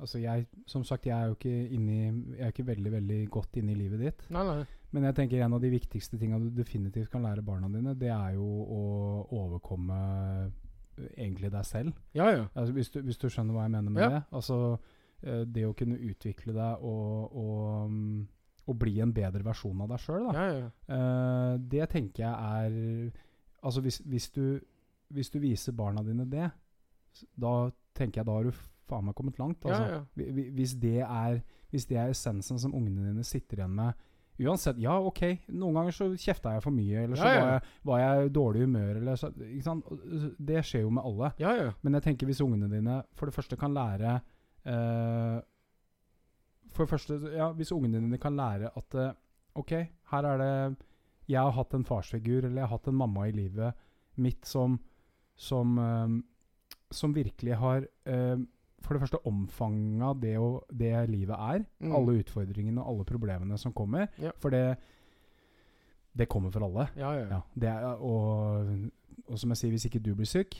Altså, 0.00 0.18
jeg 0.22 0.46
Som 0.66 0.84
sagt, 0.88 1.04
jeg 1.06 1.12
er 1.12 1.28
jo 1.28 1.34
ikke 1.36 1.50
inni 1.76 1.98
Jeg 2.38 2.46
er 2.46 2.54
ikke 2.54 2.64
veldig, 2.66 2.92
veldig 2.94 3.18
godt 3.30 3.58
inne 3.60 3.74
i 3.74 3.76
livet 3.76 4.00
ditt. 4.00 4.24
Nei, 4.32 4.44
nei. 4.48 4.62
Men 4.92 5.04
jeg 5.08 5.16
tenker 5.18 5.44
en 5.44 5.56
av 5.56 5.60
de 5.60 5.70
viktigste 5.72 6.18
tinga 6.20 6.40
du 6.40 6.48
definitivt 6.56 7.10
kan 7.12 7.22
lære 7.24 7.44
barna 7.44 7.68
dine, 7.72 7.94
det 7.96 8.10
er 8.12 8.34
jo 8.36 8.44
å 8.44 8.80
overkomme 9.38 10.00
egentlig 11.16 11.48
deg 11.52 11.64
selv. 11.64 11.92
Ja, 12.16 12.26
ja. 12.28 12.42
Altså, 12.54 12.74
hvis, 12.76 12.90
du, 12.92 13.00
hvis 13.00 13.20
du 13.20 13.28
skjønner 13.32 13.56
hva 13.56 13.64
jeg 13.64 13.72
mener 13.76 13.94
med 13.94 14.02
Ja. 14.02 14.08
det. 14.16 14.22
Altså, 14.32 14.58
eh, 15.22 15.44
det 15.48 15.64
å 15.66 15.72
kunne 15.72 15.96
utvikle 15.96 16.52
deg 16.52 16.84
og, 16.84 17.36
og, 17.36 17.96
og 18.68 18.78
bli 18.78 19.00
en 19.02 19.12
bedre 19.12 19.42
versjon 19.44 19.80
av 19.82 19.88
deg 19.90 19.98
sjøl. 20.04 20.28
Ja, 20.34 20.44
ja. 20.54 20.66
uh, 20.92 21.54
det 21.58 21.88
tenker 21.90 22.22
jeg 22.24 22.32
er 22.32 23.12
Altså 23.62 23.80
hvis, 23.80 23.98
hvis, 24.10 24.30
du, 24.34 24.60
hvis 25.14 25.30
du 25.30 25.38
viser 25.38 25.72
barna 25.78 26.02
dine 26.02 26.24
det, 26.26 26.48
da 27.38 27.70
tenker 27.94 28.20
jeg 28.22 28.26
da 28.26 28.32
har 28.38 28.48
du 28.48 28.52
faen 28.90 29.04
meg 29.06 29.14
kommet 29.14 29.38
langt. 29.38 29.62
Altså. 29.64 29.84
ja. 29.92 30.00
Hvi- 30.18 30.30
hvi- 30.34 30.48
Hvis, 30.56 30.72
det 30.82 30.96
er, 31.04 31.36
hvis 31.70 31.86
det 31.86 31.96
er 32.02 32.10
essensen 32.10 32.58
som 32.58 32.74
ungene 32.74 33.06
dine 33.12 33.22
sitter 33.24 33.62
igjen 33.62 33.76
med 33.78 33.92
Uansett, 34.42 34.78
ja, 34.80 34.94
ok, 34.98 35.20
noen 35.52 35.76
ganger 35.76 35.92
så 35.94 36.06
kjefta 36.18 36.54
jeg 36.56 36.62
for 36.64 36.72
mye, 36.74 37.02
eller 37.04 37.18
så. 37.20 37.22
Var, 37.28 37.34
jeg, 37.52 37.60
var 37.84 37.98
jeg 38.00 38.26
i 38.26 38.30
dårlig 38.32 38.62
humør, 38.64 38.96
eller 38.96 39.18
så 39.20 39.28
ikke 39.44 39.62
sant? 39.66 39.90
Uh, 39.92 40.24
Det 40.40 40.62
skjer 40.66 40.82
jo 40.86 40.90
med 40.96 41.04
alle. 41.04 41.28
ja, 41.38 41.52
ja. 41.60 41.70
Men 41.84 41.94
jeg 41.98 42.02
tenker 42.08 42.26
hvis 42.26 42.40
ungene 42.42 42.70
dine 42.72 43.02
for 43.14 43.26
det 43.30 43.34
første 43.36 43.56
kan 43.60 43.74
lære 43.76 44.16
eh, 44.66 45.36
For 46.72 46.84
det 46.84 46.92
første, 46.92 47.18
ja, 47.36 47.50
hvis 47.56 47.72
ungene 47.74 48.00
dine 48.00 48.20
kan 48.20 48.36
lære 48.36 48.72
at 48.76 48.98
uh, 48.98 49.12
Ok, 49.60 49.72
her 50.12 50.24
er 50.24 50.38
det 50.40 50.76
Jeg 51.28 51.40
har 51.40 51.52
hatt 51.52 51.74
en 51.76 51.84
farsfigur, 51.84 52.46
eller 52.46 52.62
jeg 52.62 52.66
har 52.66 52.76
hatt 52.76 52.88
en 52.88 52.96
mamma 52.96 53.26
i 53.28 53.36
livet 53.36 53.76
mitt 54.16 54.46
som 54.48 54.78
Som, 55.36 55.78
uh, 55.78 56.08
som 56.92 57.14
virkelig 57.14 57.56
har 57.60 57.86
uh, 58.08 58.40
for 58.82 58.96
det 58.96 59.02
første 59.04 59.20
omfanga 59.26 60.12
det, 60.18 60.34
det 60.74 61.10
livet 61.10 61.36
er. 61.36 61.64
Mm. 61.78 61.92
Alle 61.96 62.18
utfordringene 62.18 62.82
og 62.82 62.88
alle 62.90 63.04
problemene 63.06 63.58
som 63.58 63.72
kommer. 63.72 64.08
Ja. 64.18 64.32
For 64.42 64.50
det 64.50 64.76
Det 66.12 66.28
kommer 66.28 66.50
for 66.50 66.60
alle. 66.66 66.88
Ja, 66.96 67.12
ja. 67.12 67.26
Ja, 67.30 67.40
det 67.54 67.68
er, 67.68 67.84
og, 67.84 68.66
og 69.26 69.38
som 69.38 69.50
jeg 69.50 69.56
sier, 69.56 69.70
hvis 69.70 69.84
ikke 69.88 69.98
du 69.98 70.14
blir 70.14 70.26
syk, 70.28 70.58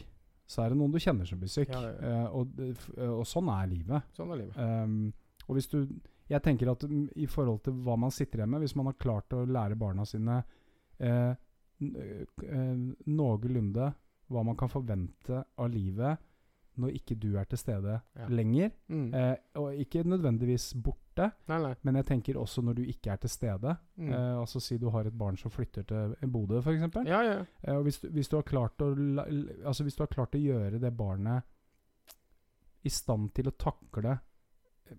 så 0.49 0.63
er 0.63 0.73
det 0.73 0.79
noen 0.79 0.93
du 0.93 0.99
kjenner 0.99 1.29
som 1.29 1.41
blir 1.41 1.51
syk. 1.53 1.69
Eh, 1.69 2.25
og, 2.33 2.55
og 2.97 3.27
sånn 3.29 3.51
er 3.53 3.69
livet. 3.69 4.07
Sånn 4.17 4.33
er 4.33 4.41
livet. 4.41 4.57
Um, 4.57 5.13
og 5.49 5.55
hvis 5.57 5.69
du 5.69 5.87
Jeg 6.31 6.41
tenker 6.43 6.71
at 6.71 6.85
i 7.17 7.27
forhold 7.27 7.59
til 7.65 7.75
hva 7.85 7.97
man 7.99 8.11
sitter 8.11 8.39
igjen 8.39 8.49
med, 8.55 8.61
hvis 8.63 8.77
man 8.79 8.87
har 8.87 8.95
klart 8.95 9.35
å 9.37 9.45
lære 9.45 9.77
barna 9.77 10.05
sine 10.07 10.39
eh, 10.99 11.35
n- 11.83 11.97
eh, 12.43 12.77
noenlunde 13.11 13.89
hva 14.31 14.45
man 14.47 14.57
kan 14.57 14.69
forvente 14.73 15.43
av 15.59 15.69
livet 15.69 16.17
når 16.81 16.95
ikke 16.97 17.19
du 17.21 17.35
er 17.37 17.45
til 17.45 17.59
stede 17.59 17.99
Ja. 18.17 18.29
lenger, 18.29 18.71
Mm. 18.89 19.13
eh, 19.15 19.37
og 19.57 19.75
ikke 19.77 20.05
nødvendigvis 20.09 20.73
borte, 20.83 21.33
Nei, 21.49 21.59
nei. 21.61 21.75
men 21.83 21.95
jeg 21.97 22.07
tenker 22.07 22.35
også 22.41 22.63
når 22.65 22.75
du 22.77 22.83
ikke 22.85 23.11
er 23.13 23.17
til 23.17 23.29
stede. 23.31 23.77
Mm. 23.99 24.09
Eh, 24.13 24.39
altså 24.41 24.61
Si 24.61 24.79
du 24.79 24.89
har 24.89 25.05
et 25.05 25.19
barn 25.19 25.37
som 25.37 25.51
flytter 25.51 25.83
til 25.85 26.17
Bodø, 26.31 26.63
f.eks. 26.63 26.95
ja, 27.05 27.21
ja. 27.23 27.45
Eh, 27.65 27.77
og 27.77 27.83
hvis, 27.83 27.99
du, 28.01 28.09
hvis, 28.09 28.29
du 28.29 28.37
har 28.37 28.43
klart 28.43 28.79
å, 28.81 28.95
altså 29.67 29.83
hvis 29.85 29.97
du 29.97 30.03
har 30.03 30.07
klart 30.09 30.33
å 30.35 30.41
gjøre 30.43 30.81
det 30.81 30.97
barnet 30.97 31.43
i 32.85 32.89
stand 32.89 33.35
til 33.35 33.49
å 33.49 33.57
takle 33.59 34.19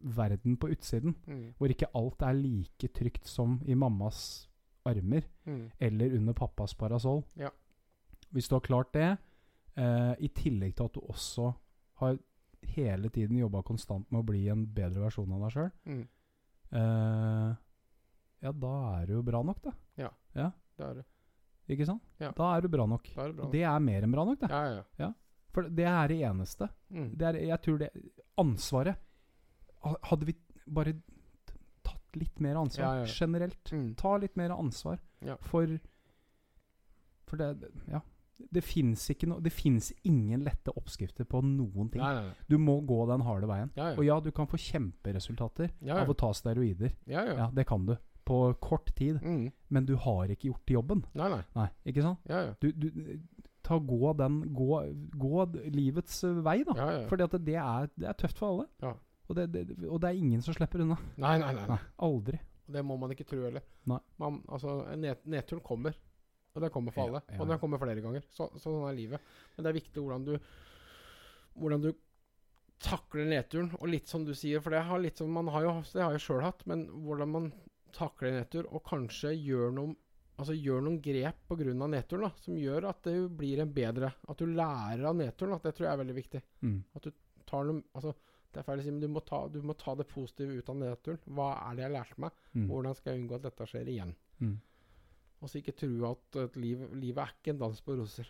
verden 0.01 0.57
på 0.57 0.69
utsiden, 0.71 1.15
Mm. 1.27 1.53
hvor 1.57 1.69
ikke 1.69 1.87
alt 1.95 2.21
er 2.21 2.33
like 2.33 2.87
trygt 2.93 3.25
som 3.27 3.61
i 3.65 3.73
mammas 3.75 4.47
armer 4.85 5.23
Mm. 5.45 5.71
eller 5.79 6.15
under 6.17 6.33
pappas 6.33 6.73
parasoll 6.73 7.23
Ja. 7.37 7.49
Hvis 8.33 8.47
du 8.49 8.55
har 8.55 8.61
klart 8.61 8.91
det, 8.93 9.17
eh, 9.77 10.15
i 10.19 10.27
tillegg 10.27 10.75
til 10.75 10.83
at 10.85 10.93
du 10.93 10.99
også 11.01 11.53
har 11.95 12.17
hele 12.63 13.09
tiden 13.09 13.37
jobba 13.37 13.61
konstant 13.61 14.11
med 14.11 14.21
å 14.23 14.25
bli 14.25 14.47
en 14.49 14.65
bedre 14.65 15.01
versjon 15.01 15.31
av 15.33 15.41
deg 15.41 15.51
sjøl, 15.51 15.71
Mm. 15.85 16.07
eh, 16.71 17.55
ja, 18.41 18.51
da 18.51 19.01
er 19.01 19.05
du 19.07 19.13
jo 19.13 19.21
bra 19.23 19.41
nok, 19.43 19.61
da. 19.61 19.71
Det 20.75 20.81
er 20.81 20.93
du. 20.95 21.03
Ikke 21.69 21.85
sant? 21.85 22.01
Ja. 22.19 22.31
Da 22.35 22.55
er 22.57 22.61
du 22.61 22.67
bra 22.67 22.85
nok. 22.89 23.05
Er 23.15 23.27
det 23.27 23.35
bra. 23.37 23.43
nok. 23.45 23.51
det 23.53 23.61
er 23.63 23.79
mer 23.79 24.01
enn 24.01 24.11
bra 24.11 24.23
nok, 24.25 24.39
det. 24.39 24.49
Ja, 24.49 24.83
ja. 24.99 25.11
For 25.53 25.69
det 25.69 25.85
er 25.85 26.07
det 26.07 26.17
eneste. 26.25 26.67
Mm. 26.91 27.11
Det 27.15 27.27
er, 27.29 27.33
jeg 27.45 27.61
tror 27.61 27.77
det 27.77 27.89
Ansvaret 28.41 28.97
Hadde 29.83 30.25
vi 30.29 30.35
bare 30.67 30.93
tatt 31.83 32.15
litt 32.15 32.39
mer 32.39 32.55
ansvar 32.61 32.83
Ja, 32.85 32.93
ja, 33.01 33.05
ja. 33.05 33.11
generelt 33.19 33.71
Mm. 33.73 33.95
Ta 33.99 34.15
litt 34.17 34.35
mer 34.39 34.53
ansvar 34.55 34.99
for 35.41 35.79
For 37.27 37.37
det 37.37 37.71
Ja. 37.89 38.01
Det 38.51 38.63
fins 38.63 39.09
fins 39.53 39.91
ingen 40.03 40.43
lette 40.43 40.71
oppskrifter 40.75 41.23
på 41.23 41.41
noen 41.43 41.89
ting. 41.91 42.01
Nei, 42.01 42.13
nei, 42.15 42.23
nei. 42.25 42.33
Du 42.49 42.57
må 42.57 42.79
gå 42.85 43.05
den 43.07 43.21
harde 43.21 43.47
veien. 43.47 43.69
Ja, 43.77 43.91
ja. 43.91 43.97
Og 43.97 44.03
ja, 44.05 44.19
du 44.19 44.31
kan 44.31 44.47
få 44.47 44.57
kjemperesultater 44.57 45.69
Ja, 45.81 46.01
av 46.01 46.09
å 46.09 46.15
ta 46.17 46.31
steroider. 46.33 46.91
ja, 47.07 47.23
ja. 47.25 47.35
Ja, 47.37 47.49
det 47.53 47.65
kan 47.67 47.85
du. 47.85 47.95
På 48.25 48.53
kort 48.59 48.93
tid. 48.95 49.21
Mm. 49.21 49.51
Men 49.69 49.85
du 49.85 49.95
har 49.95 50.27
ikke 50.27 50.49
gjort 50.51 50.65
jobben. 50.67 51.05
Nei, 51.13 51.29
nei. 51.29 51.41
Nei, 51.55 51.69
ikke 51.85 52.01
sant? 52.01 52.19
Du, 52.59 52.71
du 52.71 53.19
Ta 53.63 53.77
gå 53.79 54.13
den 54.17 54.41
Gå, 54.53 54.81
gå 55.15 55.45
livets 55.71 56.23
vei, 56.43 56.63
da. 56.67 56.73
Ja, 56.75 56.91
ja. 56.99 57.07
Fordi 57.07 57.23
at 57.23 57.31
det 57.45 57.55
er, 57.55 57.87
det 57.95 58.09
er 58.09 58.13
tøft 58.13 58.37
for 58.39 58.47
alle. 58.49 58.67
Ja. 58.81 58.93
Og, 59.29 59.35
det, 59.37 59.45
det, 59.53 59.63
og 59.87 59.99
det 60.03 60.09
er 60.09 60.19
ingen 60.19 60.41
som 60.43 60.55
slipper 60.55 60.83
unna. 60.83 60.97
Nei, 61.21 61.37
nei, 61.39 61.53
nei. 61.55 61.67
Nei, 61.69 61.79
aldri. 62.07 62.39
Og 62.67 62.73
Det 62.75 62.83
må 62.85 62.97
man 62.99 63.11
ikke 63.15 63.25
tro 63.27 63.41
heller. 63.43 63.63
Man, 63.89 64.41
altså, 64.47 64.81
ned, 64.99 65.23
nedturen 65.31 65.63
kommer. 65.63 65.95
Og 66.53 66.61
det 66.61 66.69
kommer 66.71 66.93
for 66.93 67.01
Ja, 67.07 67.09
alle. 67.09 67.21
ja, 67.29 67.39
Og 67.41 67.47
det 67.47 67.55
den 67.55 67.61
kommer 67.63 67.81
flere 67.81 68.01
ganger. 68.03 68.25
Så, 68.29 68.49
sånn 68.61 68.83
er 68.87 68.93
livet. 68.97 69.21
Men 69.55 69.65
det 69.65 69.71
er 69.71 69.79
viktig 69.79 70.03
hvordan 70.03 70.25
du 70.27 70.35
Hvordan 71.53 71.81
du 71.83 71.91
takler 72.83 73.27
nedturen. 73.29 73.71
Og 73.79 73.89
litt 73.89 74.09
som 74.09 74.23
du 74.25 74.33
sier, 74.37 74.61
for 74.61 74.73
det 74.73 74.83
har 74.87 75.01
litt 75.01 75.17
som 75.21 75.31
man 75.33 75.47
har 75.53 75.65
jo 75.67 75.73
Det 75.93 76.01
har 76.03 76.15
jeg 76.15 76.25
sjøl 76.25 76.43
hatt. 76.45 76.65
Men 76.69 76.87
hvordan 77.05 77.29
man 77.33 77.51
takler 77.93 78.33
nedtur, 78.39 78.67
og 78.73 78.83
kanskje 78.89 79.35
gjør 79.37 79.73
noen 79.75 79.95
Altså 80.41 80.55
gjør 80.57 80.79
noen 80.81 80.95
grep 80.97 81.43
pga. 81.45 81.73
nedturen 81.87 82.23
da, 82.25 82.31
som 82.41 82.55
gjør 82.57 82.87
at 82.89 83.03
det 83.05 83.13
blir 83.37 83.59
en 83.61 83.69
bedre 83.71 84.09
At 84.27 84.37
du 84.41 84.47
lærer 84.49 85.05
av 85.05 85.15
nedturen. 85.15 85.51
Da. 85.53 85.59
Det 85.69 85.75
tror 85.77 85.85
jeg 85.87 85.93
er 85.93 86.01
veldig 86.01 86.15
viktig. 86.17 86.41
Mm. 86.65 86.79
Tar 87.45 87.67
noen 87.69 87.83
altså, 87.93 88.15
det 88.53 88.61
er 88.61 88.67
feil 88.67 88.79
å 88.79 88.83
si, 88.85 88.91
men 88.93 89.01
du 89.01 89.07
må, 89.09 89.21
ta, 89.25 89.39
du 89.49 89.59
må 89.65 89.73
ta 89.79 89.95
det 89.97 90.05
positive 90.11 90.53
ut 90.59 90.69
av 90.69 90.77
nedturen. 90.77 91.19
Hva 91.25 91.49
er 91.71 91.75
det 91.79 91.83
jeg 91.87 91.93
lærte 91.95 92.21
meg? 92.21 92.31
Mm. 92.53 92.67
Hvordan 92.69 92.95
skal 92.99 93.13
jeg 93.15 93.21
unngå 93.23 93.35
at 93.39 93.47
dette 93.47 93.67
skjer 93.71 93.89
igjen? 93.89 94.13
Mm. 94.39 94.55
Og 95.43 95.49
så 95.51 95.59
ikke 95.59 95.73
tro 95.81 95.89
at 96.11 96.37
at 96.45 96.55
liv, 96.61 96.83
livet 96.95 97.23
er 97.25 97.33
ikke 97.35 97.51
en 97.55 97.61
dans 97.65 97.81
på 97.83 97.97
roser. 97.99 98.29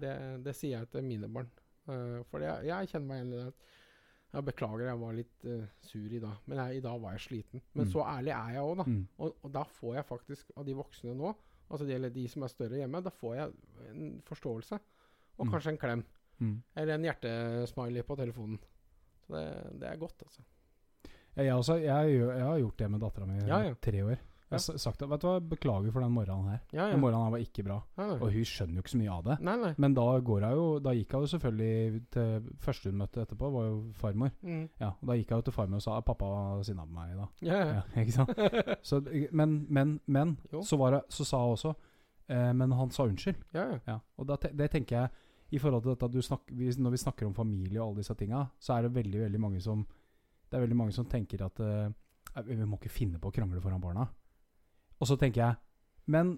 Det, 0.00 0.12
det 0.44 0.54
sier 0.56 0.78
jeg 0.78 0.90
til 0.92 1.04
mine 1.04 1.28
barn. 1.32 1.50
Uh, 1.88 2.22
for 2.30 2.44
jeg, 2.44 2.66
jeg 2.70 2.88
kjenner 2.92 3.08
meg 3.08 3.18
igjen 3.22 3.32
i 3.34 3.40
det. 3.42 3.70
Jeg 4.32 4.44
beklager, 4.46 4.86
jeg 4.88 5.00
var 5.02 5.12
litt 5.18 5.44
uh, 5.44 5.64
sur 5.84 6.12
i 6.16 6.20
dag. 6.22 6.38
Men 6.48 6.60
jeg, 6.62 6.78
i 6.78 6.84
dag 6.86 7.00
var 7.02 7.16
jeg 7.18 7.24
sliten. 7.26 7.60
Men 7.74 7.84
Mm. 7.84 7.90
så 7.92 8.04
ærlig 8.14 8.32
er 8.32 8.54
jeg 8.54 8.62
òg, 8.64 8.76
da. 8.78 8.84
Mm. 8.88 9.02
Og, 9.18 9.34
og 9.42 9.52
da 9.58 9.64
får 9.80 9.94
jeg 9.98 10.06
faktisk, 10.08 10.52
av 10.56 10.64
de 10.68 10.76
voksne 10.78 11.14
nå, 11.18 11.34
altså 11.68 11.84
de, 11.88 11.94
eller 11.98 12.10
de 12.14 12.24
som 12.28 12.42
er 12.46 12.52
større 12.52 12.78
hjemme, 12.80 13.02
da 13.04 13.10
får 13.12 13.34
jeg 13.36 13.52
en 13.90 14.22
forståelse. 14.30 14.78
Og 15.38 15.46
Mm. 15.46 15.52
kanskje 15.52 15.72
en 15.74 15.78
klem. 15.82 16.04
Mm. 16.40 16.54
Eller 16.76 16.94
en 16.94 17.04
hjertesmiley 17.10 18.02
på 18.08 18.16
telefonen. 18.16 18.58
Så 19.26 19.36
det, 19.38 19.46
det 19.80 19.88
er 19.88 19.96
godt, 20.02 20.22
altså. 20.26 20.42
Jeg, 21.36 21.46
jeg, 21.46 21.54
også, 21.54 21.78
jeg, 21.80 22.12
jeg 22.18 22.44
har 22.44 22.58
gjort 22.60 22.78
det 22.82 22.90
med 22.92 23.00
dattera 23.00 23.26
mi 23.26 23.38
i 23.40 23.48
Ja, 23.48 23.62
ja. 23.70 23.74
tre 23.80 24.04
år. 24.04 24.18
Jeg 24.52 24.60
har 24.60 24.76
sagt 24.82 25.00
at, 25.00 25.08
vet 25.08 25.22
du 25.22 25.24
hva, 25.30 25.38
Beklager 25.48 25.92
for 25.94 26.04
den 26.04 26.12
morgenen 26.12 26.48
her. 26.50 26.58
Ja, 26.76 26.82
ja. 26.82 26.88
Den 26.92 27.00
morgenen 27.00 27.24
her 27.24 27.30
var 27.32 27.40
ikke 27.40 27.62
bra. 27.64 27.78
Og 28.18 28.26
hun 28.34 28.44
skjønner 28.44 28.76
jo 28.76 28.82
ikke 28.84 28.92
så 28.92 28.98
mye 29.00 29.14
av 29.14 29.22
det. 29.24 29.36
nei, 29.48 29.54
nei. 29.62 29.70
Men 29.80 29.94
da, 29.96 30.04
jo, 30.20 30.66
da 30.84 30.92
gikk 30.92 31.14
hun 31.16 31.24
jo 31.24 31.30
selvfølgelig 31.32 32.02
til 32.12 32.50
Første 32.60 32.90
hun 32.92 32.98
møtte 33.00 33.24
etterpå, 33.24 33.48
var 33.54 33.64
jo 33.70 33.78
farmor. 33.96 34.34
Mm. 34.44 34.66
Ja, 34.82 34.90
og 34.92 35.08
Da 35.08 35.16
gikk 35.16 35.32
hun 35.32 35.46
til 35.46 35.56
farmor 35.56 35.80
og 35.80 35.86
sa 35.86 35.96
at 35.96 36.04
pappa 36.04 36.28
var 36.28 36.60
sinna 36.68 36.84
på 36.84 36.92
meg 36.98 37.14
i 37.14 37.16
dag. 37.22 37.32
Ja, 37.48 37.62
ja. 37.62 37.80
Ja, 37.80 37.86
ikke 38.04 38.12
sant? 38.18 38.44
Så, 38.90 39.00
men, 39.32 39.56
men, 39.72 39.96
men 40.04 40.36
så, 40.60 40.76
var 40.76 40.98
det, 40.98 41.02
så 41.08 41.24
sa 41.24 41.40
hun 41.46 41.56
også 41.56 41.72
eh, 42.28 42.52
Men 42.52 42.72
han 42.76 42.90
sa 42.92 43.08
unnskyld. 43.08 43.40
ja, 43.56 43.70
ja. 43.72 43.78
Ja, 43.88 43.98
og 44.18 44.28
da, 44.28 44.36
det 44.52 44.68
tenker 44.76 44.98
jeg 45.00 45.08
I 45.52 45.60
forhold 45.60 45.84
til 45.84 45.92
dette 45.92 46.08
at 46.08 46.14
du 46.14 46.22
snakk, 46.24 46.46
vi, 46.56 46.70
Når 46.72 46.94
vi 46.94 47.02
snakker 47.02 47.28
om 47.28 47.34
familie 47.36 47.80
og 47.80 47.90
alle 47.90 48.02
disse 48.02 48.16
tinga, 48.18 48.46
så 48.58 48.76
er 48.76 48.86
det 48.86 48.94
veldig 48.94 49.26
veldig 49.26 49.40
mange 49.40 49.60
som 49.60 49.84
Det 49.84 50.56
er 50.56 50.64
veldig 50.64 50.78
mange 50.78 50.96
som 50.96 51.08
tenker 51.08 51.44
at 51.44 51.60
uh, 51.60 51.92
Vi 52.48 52.56
må 52.64 52.80
ikke 52.80 52.92
finne 52.92 53.20
på 53.20 53.28
å 53.28 53.34
krangle 53.34 53.60
foran 53.60 53.82
barna. 53.82 54.06
Og 55.00 55.08
så 55.08 55.18
tenker 55.20 55.42
jeg 55.44 55.60
Men 56.14 56.34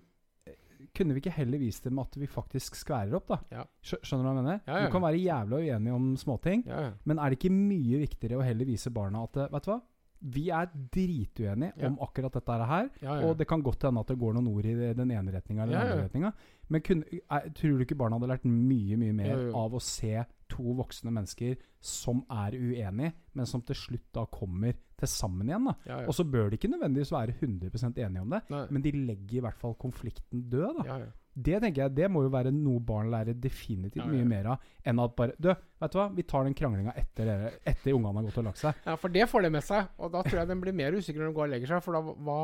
eh, 0.48 0.88
kunne 0.94 1.14
vi 1.14 1.22
ikke 1.22 1.36
heller 1.38 1.62
vist 1.62 1.86
dem 1.86 1.98
at 2.02 2.16
vi 2.18 2.26
faktisk 2.26 2.76
skværer 2.76 3.14
opp, 3.16 3.30
da? 3.30 3.38
Ja. 3.54 3.64
Skjønner 3.80 4.24
du 4.24 4.28
hva 4.28 4.34
jeg 4.34 4.42
mener? 4.42 4.60
Ja, 4.66 4.78
ja. 4.78 4.86
Du 4.86 4.92
kan 4.92 5.06
være 5.06 5.22
jævla 5.22 5.60
uenig 5.62 5.94
om 5.94 6.10
småting, 6.20 6.66
men 7.04 7.18
er 7.18 7.30
det 7.30 7.38
ikke 7.38 7.54
mye 7.54 8.02
viktigere 8.02 8.40
å 8.40 8.44
heller 8.44 8.68
vise 8.68 8.92
barna 8.94 9.24
at 9.24 9.38
eh, 9.40 9.50
Vet 9.54 9.68
du 9.68 9.72
hva? 9.72 9.80
Vi 10.24 10.48
er 10.48 10.70
drituenige 10.94 11.72
Ja. 11.76 11.86
om 11.86 11.98
akkurat 12.00 12.32
dette 12.32 12.52
her. 12.66 12.90
ja, 13.02 13.20
ja. 13.20 13.26
Og 13.28 13.36
det 13.38 13.46
kan 13.46 13.62
godt 13.62 13.82
hende 13.82 14.00
at 14.00 14.06
det 14.08 14.18
går 14.18 14.32
noen 14.34 14.48
ord 14.48 14.64
i 14.64 14.74
den 14.94 15.10
ene 15.10 15.32
retninga 15.32 15.62
eller 15.62 15.78
den 15.78 15.90
andre 15.92 16.04
retninga. 16.08 16.32
Men 16.68 16.80
kunne, 16.80 17.04
er, 17.30 17.50
tror 17.52 17.76
du 17.78 17.84
ikke 17.84 17.94
barna 18.00 18.16
hadde 18.18 18.30
lært 18.32 18.44
mye 18.48 18.96
mye 18.96 19.12
mer 19.12 19.50
av 19.54 19.74
å 19.74 19.80
se 19.82 20.24
to 20.48 20.62
voksne 20.78 21.10
mennesker 21.12 21.56
som 21.80 22.24
er 22.30 22.52
uenige, 22.56 23.12
men 23.34 23.46
som 23.46 23.60
til 23.62 23.76
slutt 23.76 24.12
da 24.14 24.24
kommer 24.26 24.72
til 25.04 25.12
sammen 25.12 25.50
igjen? 25.52 25.68
da 25.70 25.74
ja, 25.86 25.98
ja. 26.02 26.08
Og 26.08 26.16
så 26.16 26.24
bør 26.26 26.48
de 26.50 26.58
ikke 26.58 26.72
nødvendigvis 26.72 27.12
være 27.14 27.36
100% 27.40 28.00
enige 28.06 28.24
om 28.24 28.32
det, 28.34 28.40
Nei. 28.54 28.64
men 28.70 28.82
de 28.88 28.92
legger 29.04 29.38
i 29.38 29.44
hvert 29.46 29.60
fall 29.60 29.76
konflikten 29.84 30.48
død. 30.50 30.80
da 30.80 30.88
ja, 30.88 30.98
ja. 31.04 31.12
Det 31.34 31.56
tenker 31.64 31.82
jeg, 31.82 31.94
det 31.96 32.06
må 32.14 32.20
jo 32.22 32.28
være 32.30 32.52
noe 32.54 32.78
barn 32.86 33.08
lærer 33.10 33.34
definitivt 33.42 34.06
mye 34.06 34.22
mer 34.30 34.46
av 34.52 34.66
enn 34.86 35.00
at 35.02 35.16
bare 35.18 35.32
Du, 35.34 35.48
vet 35.50 35.90
du 35.90 35.96
hva, 35.98 36.04
vi 36.14 36.22
tar 36.30 36.44
den 36.46 36.54
kranglinga 36.54 36.92
etter, 37.00 37.32
etter 37.66 37.90
ungene 37.96 38.20
har 38.20 38.28
gått 38.28 38.38
og 38.38 38.46
lagt 38.46 38.60
seg. 38.62 38.78
ja, 38.86 38.94
for 39.02 39.10
det 39.10 39.26
får 39.32 39.42
de 39.42 39.50
med 39.56 39.64
seg. 39.66 39.88
Og 39.98 40.12
da 40.14 40.20
tror 40.22 40.38
jeg 40.44 40.50
den 40.52 40.60
blir 40.62 40.76
mer 40.78 40.94
usikker 40.94 41.24
når 41.24 41.32
de 41.32 41.34
går 41.40 41.48
og 41.48 41.52
legger 41.56 41.72
seg. 41.72 41.82
For 41.82 41.98
da 41.98 42.14
hva, 42.28 42.36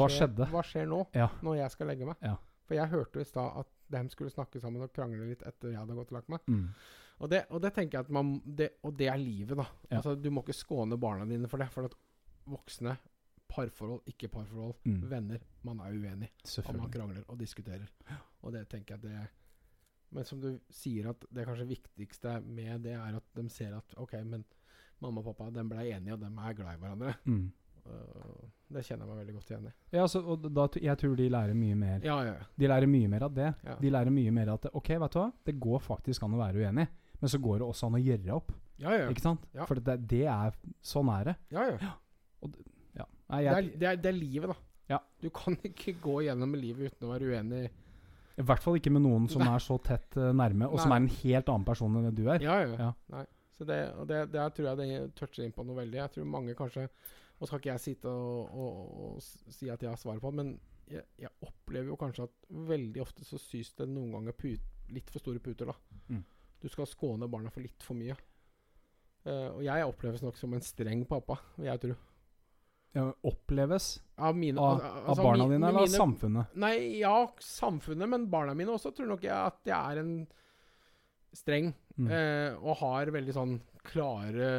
Hva 0.00 0.06
skjedde? 0.08 0.48
Hva 0.54 0.62
skjer 0.64 0.88
nå, 0.88 1.02
når 1.44 1.58
jeg 1.60 1.74
skal 1.76 1.92
legge 1.92 2.08
meg? 2.08 2.16
Ja. 2.24 2.32
For 2.64 2.78
jeg 2.78 2.92
hørte 2.94 3.20
jo 3.20 3.26
i 3.26 3.28
stad 3.28 3.60
at 3.60 3.70
de 3.92 4.02
skulle 4.14 4.32
snakke 4.32 4.60
sammen 4.62 4.86
og 4.88 4.92
krangle 4.96 5.28
litt 5.28 5.44
etter 5.44 5.74
jeg 5.74 5.80
hadde 5.82 5.98
gått 6.00 6.12
og 6.14 6.20
lagt 6.22 6.32
meg. 6.32 6.40
Mm. 6.48 6.64
Og 7.20 7.28
det, 7.28 7.42
og 7.52 7.60
det 7.60 7.72
tenker 7.76 7.98
jeg 7.98 8.06
at 8.06 8.12
man 8.16 8.40
det, 8.46 8.70
Og 8.84 8.94
det 8.96 9.08
er 9.12 9.18
livet, 9.20 9.56
da. 9.58 9.66
Ja. 9.90 9.96
Altså, 9.98 10.14
du 10.16 10.30
må 10.32 10.40
ikke 10.44 10.56
skåne 10.56 10.96
barna 11.00 11.26
dine 11.28 11.48
for 11.48 11.60
det. 11.60 11.68
For 11.74 11.84
at 11.90 11.94
voksne, 12.48 12.96
parforhold, 13.50 14.00
ikke 14.06 14.28
parforhold, 14.32 14.74
Mm. 14.86 15.02
venner 15.10 15.38
Man 15.64 15.80
er 15.80 15.92
uenig. 15.92 16.30
Og 16.64 16.76
man 16.78 16.90
krangler 16.90 17.24
og 17.28 17.38
diskuterer. 17.38 17.90
Og 18.42 18.52
det 18.52 18.68
tenker 18.68 18.94
jeg 18.96 19.04
at 19.04 19.10
det 19.10 19.28
Men 20.12 20.24
som 20.24 20.40
du 20.40 20.58
sier, 20.70 21.10
at 21.10 21.24
det 21.30 21.44
kanskje 21.46 21.68
viktigste 21.68 22.40
med 22.42 22.82
det 22.82 22.92
er 22.96 23.14
at 23.16 23.22
de 23.36 23.48
ser 23.48 23.76
at 23.76 23.94
OK, 23.96 24.12
men 24.24 24.44
mamma 25.00 25.20
og 25.20 25.26
pappa 25.36 25.50
de 25.54 25.62
ble 25.68 25.84
enige, 25.94 26.12
og 26.14 26.20
de 26.20 26.26
er 26.26 26.52
glad 26.58 26.74
i 26.74 26.80
hverandre. 26.80 27.14
Mm. 27.26 27.52
Uh, 27.86 28.48
det 28.74 28.82
kjenner 28.84 29.06
jeg 29.06 29.08
meg 29.10 29.20
veldig 29.20 29.34
godt 29.36 29.50
igjen 29.52 29.68
i. 29.68 29.72
Ja, 29.92 30.02
altså, 30.02 30.20
og 30.26 30.48
da, 30.54 30.66
jeg 30.82 30.98
tror 30.98 31.14
de 31.16 31.28
lærer 31.30 31.54
mye 31.56 31.76
mer 31.78 32.02
Ja, 32.04 32.16
ja, 32.26 32.34
ja. 32.34 32.44
De 32.58 32.66
lærer 32.68 32.86
mye 32.90 33.08
mer 33.08 33.22
av 33.28 33.34
det. 33.34 33.54
Ja. 33.64 33.76
De 33.80 33.90
lærer 33.90 34.10
mye 34.10 34.30
mer 34.34 34.48
av 34.52 34.58
at 34.60 34.74
Ok, 34.74 34.88
vet 35.00 35.12
du 35.14 35.18
hva, 35.20 35.28
det 35.46 35.54
går 35.60 35.80
faktisk 35.86 36.22
an 36.26 36.34
å 36.36 36.42
være 36.42 36.60
uenig, 36.66 36.88
men 37.20 37.32
så 37.32 37.38
går 37.42 37.60
det 37.60 37.66
også 37.68 37.86
an 37.90 37.98
å 37.98 38.02
gjøre 38.02 38.34
opp. 38.36 38.52
ja, 38.80 38.94
ja. 38.96 39.08
Ikke 39.12 39.22
sant? 39.24 39.44
Ja. 39.54 39.66
For 39.68 39.78
det, 39.80 39.98
det 40.08 40.24
er 40.30 40.54
Sånn 40.80 41.08
er 41.12 41.30
det. 41.30 41.36
ja, 41.54 41.66
ja. 41.74 41.76
Ja. 42.96 43.06
Nei, 43.30 43.44
Det, 43.44 43.50
er, 43.52 43.66
det, 43.78 43.86
er, 43.86 43.98
det 44.02 44.08
er 44.10 44.16
livet, 44.16 44.50
da. 44.50 44.56
Ja. 44.90 44.98
Du 45.22 45.28
kan 45.30 45.54
ikke 45.62 45.92
gå 46.02 46.16
gjennom 46.26 46.56
livet 46.58 46.90
uten 46.90 47.06
å 47.06 47.12
være 47.12 47.28
uenig. 47.30 47.68
I 48.40 48.46
hvert 48.48 48.64
fall 48.64 48.78
ikke 48.80 48.90
med 48.90 49.04
noen 49.04 49.28
som 49.30 49.44
er 49.46 49.60
så 49.62 49.76
tett 49.84 50.16
uh, 50.18 50.32
nærme, 50.34 50.66
og 50.66 50.80
som 50.80 50.90
er 50.96 51.02
en 51.04 51.10
helt 51.12 51.52
annen 51.52 51.66
person 51.68 51.98
enn 52.00 52.08
du 52.16 52.24
er. 52.32 52.42
Ja, 52.42 52.56
ja. 52.64 52.88
Ja. 52.88 52.90
Nei. 53.14 53.22
Så 53.54 53.66
det, 53.68 53.76
og 54.00 54.08
det, 54.08 54.24
det 54.32 54.46
tror 54.56 54.70
jeg 54.70 54.80
det 54.80 55.14
toucher 55.20 55.44
inn 55.44 55.52
på 55.54 55.62
noe 55.68 55.76
veldig. 55.78 55.98
Jeg 56.00 56.14
tror 56.16 56.26
mange 56.32 56.54
kanskje 56.56 56.88
Og 57.40 57.46
skal 57.48 57.60
ikke 57.60 57.70
jeg 57.74 57.80
sitte 57.84 58.08
og, 58.08 58.50
og, 58.50 58.80
og 59.04 59.52
si 59.54 59.68
at 59.72 59.80
jeg 59.84 59.88
har 59.92 60.00
svaret 60.00 60.20
på 60.24 60.32
det, 60.32 60.36
men 60.42 60.50
jeg, 60.90 61.04
jeg 61.22 61.30
opplever 61.46 61.92
jo 61.92 61.96
kanskje 62.00 62.26
at 62.26 62.50
veldig 62.72 63.00
ofte 63.04 63.24
så 63.24 63.38
sys 63.40 63.70
det 63.78 63.86
noen 63.88 64.10
ganger 64.16 64.34
put, 64.36 64.66
litt 64.92 65.08
for 65.12 65.22
store 65.22 65.40
puter, 65.40 65.70
da. 65.70 65.76
Mm. 66.10 66.24
Du 66.60 66.68
skal 66.68 66.88
skåne 66.88 67.28
barna 67.30 67.52
for 67.52 67.64
litt 67.64 67.84
for 67.84 67.98
mye. 67.98 68.16
Uh, 69.26 69.58
og 69.58 69.64
jeg 69.66 69.88
oppleves 69.88 70.22
nok 70.24 70.38
som 70.40 70.54
en 70.56 70.64
streng 70.64 71.04
pappa, 71.08 71.36
vil 71.58 71.68
jeg 71.70 71.82
tro. 71.82 71.96
Ja, 72.90 73.04
oppleves 73.22 74.00
Av, 74.18 74.34
mine, 74.34 74.58
av, 74.58 74.80
altså, 74.82 75.12
av 75.12 75.20
barna 75.22 75.44
dine 75.46 75.68
eller 75.68 75.84
av 75.86 75.92
samfunnet? 75.92 76.56
Nei, 76.58 76.74
ja, 76.98 77.14
samfunnet, 77.38 78.10
men 78.10 78.24
barna 78.32 78.56
mine 78.58 78.72
også 78.74 78.90
tror 78.96 79.12
nok 79.12 79.22
jeg 79.28 79.36
at 79.36 79.60
jeg 79.70 79.78
er 79.78 80.00
en 80.02 80.14
streng. 81.36 81.70
Mm. 82.00 82.08
Uh, 82.08 82.56
og 82.64 82.80
har 82.80 83.12
veldig 83.14 83.36
sånn 83.36 83.54
klare 83.86 84.50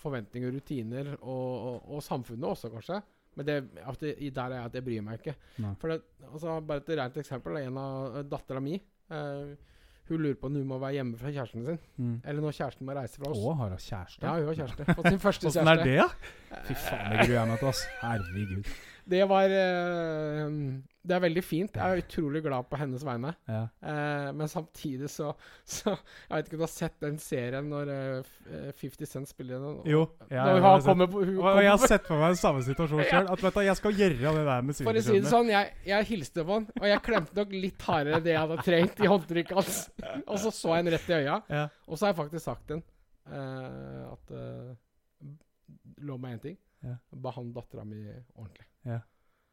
forventninger 0.00 0.52
og 0.52 0.60
rutiner. 0.60 1.10
Og, 1.18 1.50
og, 1.72 1.90
og 1.96 2.04
samfunnet 2.04 2.52
også, 2.52 2.70
kanskje. 2.76 3.00
Men 3.34 3.48
det, 3.48 3.56
det, 4.00 4.14
der 4.34 4.52
er 4.52 4.60
jeg 4.60 4.70
at 4.70 4.76
jeg 4.78 4.86
bryr 4.86 5.04
meg 5.04 5.20
ikke. 5.20 5.34
Nei. 5.64 5.72
For 5.80 5.90
det, 5.90 6.00
altså, 6.30 6.58
Bare 6.66 6.84
et 6.84 6.92
rent 7.00 7.16
eksempel. 7.24 7.58
En 7.64 7.80
av 7.80 8.18
dattera 8.30 8.62
mi 8.62 8.76
eh, 8.78 9.72
Hun 10.08 10.20
lurer 10.20 10.36
på 10.36 10.50
om 10.50 10.56
hun 10.58 10.66
må 10.68 10.78
være 10.82 10.98
hjemme 10.98 11.16
fra 11.16 11.30
kjæresten 11.32 11.64
sin. 11.64 11.78
Mm. 11.96 12.16
Eller 12.24 12.44
når 12.44 12.56
kjæresten 12.58 12.86
må 12.86 12.96
reise 12.96 13.20
fra 13.20 13.30
oss. 13.30 13.40
Å, 13.40 13.54
har 13.60 13.70
hun 13.72 13.84
kjæreste? 13.84 14.26
Ja, 14.26 14.34
hun 14.36 14.50
har 14.50 14.58
kjæreste. 14.58 14.96
Fått 14.98 15.08
sin 15.08 15.22
første 15.22 15.48
Åssen 15.48 15.70
er 15.72 15.80
det, 15.80 15.94
da? 16.02 16.58
Fy 16.66 16.76
faen, 16.76 17.06
det 17.14 17.22
gruer 17.22 17.38
jeg 17.38 17.50
meg 17.52 17.62
til, 17.62 17.70
ass. 17.70 17.86
Herregud. 18.02 18.74
Det 19.06 19.20
var 19.28 19.52
eh, 19.52 20.48
Det 21.04 21.12
er 21.12 21.20
veldig 21.20 21.42
fint. 21.44 21.74
Jeg 21.76 21.84
er 21.84 22.00
utrolig 22.00 22.40
glad 22.46 22.64
på 22.70 22.78
hennes 22.80 23.02
vegne. 23.04 23.34
Ja. 23.50 23.66
Eh, 23.84 24.28
men 24.32 24.48
samtidig 24.48 25.10
så, 25.12 25.34
så 25.68 25.92
Jeg 25.92 26.30
vet 26.38 26.46
ikke 26.48 26.56
om 26.56 26.62
du 26.62 26.64
har 26.64 26.72
sett 26.72 26.96
den 27.04 27.18
serien 27.20 27.68
når 27.68 27.90
eh, 27.92 28.22
f- 28.24 28.46
eh, 28.48 28.70
50 28.80 29.10
Cent 29.10 29.28
spiller 29.28 29.58
den? 29.60 29.66
og- 29.82 29.86
Jo. 29.92 30.06
Ja, 30.30 30.46
jeg 30.54 30.62
har 30.64 30.80
på, 30.80 31.20
Og 31.20 31.60
jeg 31.62 31.70
har 31.74 31.84
sett 31.84 32.06
for 32.08 32.16
meg 32.22 32.32
den 32.32 32.40
samme 32.40 32.64
situasjonen 32.64 33.04
sjøl. 33.12 33.28
At 33.36 33.44
vet 33.44 33.54
du, 33.54 33.60
jeg 33.68 33.76
skal 33.82 33.92
gjøre 34.00 34.34
det 34.38 34.46
der 34.48 34.62
med 34.70 34.80
For 34.80 35.00
å 35.02 35.04
si 35.04 35.18
det 35.20 35.30
sånn, 35.34 35.52
jeg, 35.52 35.74
jeg 35.92 36.08
hilste 36.14 36.44
på 36.48 36.58
han, 36.58 36.66
og 36.80 36.88
jeg 36.88 37.04
klemte 37.10 37.36
nok 37.42 37.52
litt 37.52 37.82
hardere 37.90 38.16
enn 38.22 38.24
det 38.24 38.32
jeg 38.38 38.42
hadde 38.46 38.64
trengt 38.70 39.04
i 39.04 39.12
håndtrykket 39.12 39.54
hans. 39.60 39.82
Og 40.30 40.38
så 40.40 40.50
så 40.54 40.72
jeg 40.72 40.84
han 40.84 40.92
rett 40.96 41.10
i 41.12 41.18
øya. 41.20 41.36
Ja. 41.52 41.66
Og 41.86 41.98
så 41.98 42.06
har 42.06 42.14
jeg 42.14 42.22
faktisk 42.24 42.44
sagt 42.48 42.68
den 42.72 42.80
eh, 43.28 44.04
at 44.08 44.32
uh, 44.32 44.72
Lov 46.04 46.18
meg 46.20 46.38
én 46.38 46.40
ting. 46.48 46.56
Ja. 46.84 46.96
Behandle 47.12 47.54
dattera 47.60 47.84
mi 47.88 48.00
ordentlig. 48.36 48.66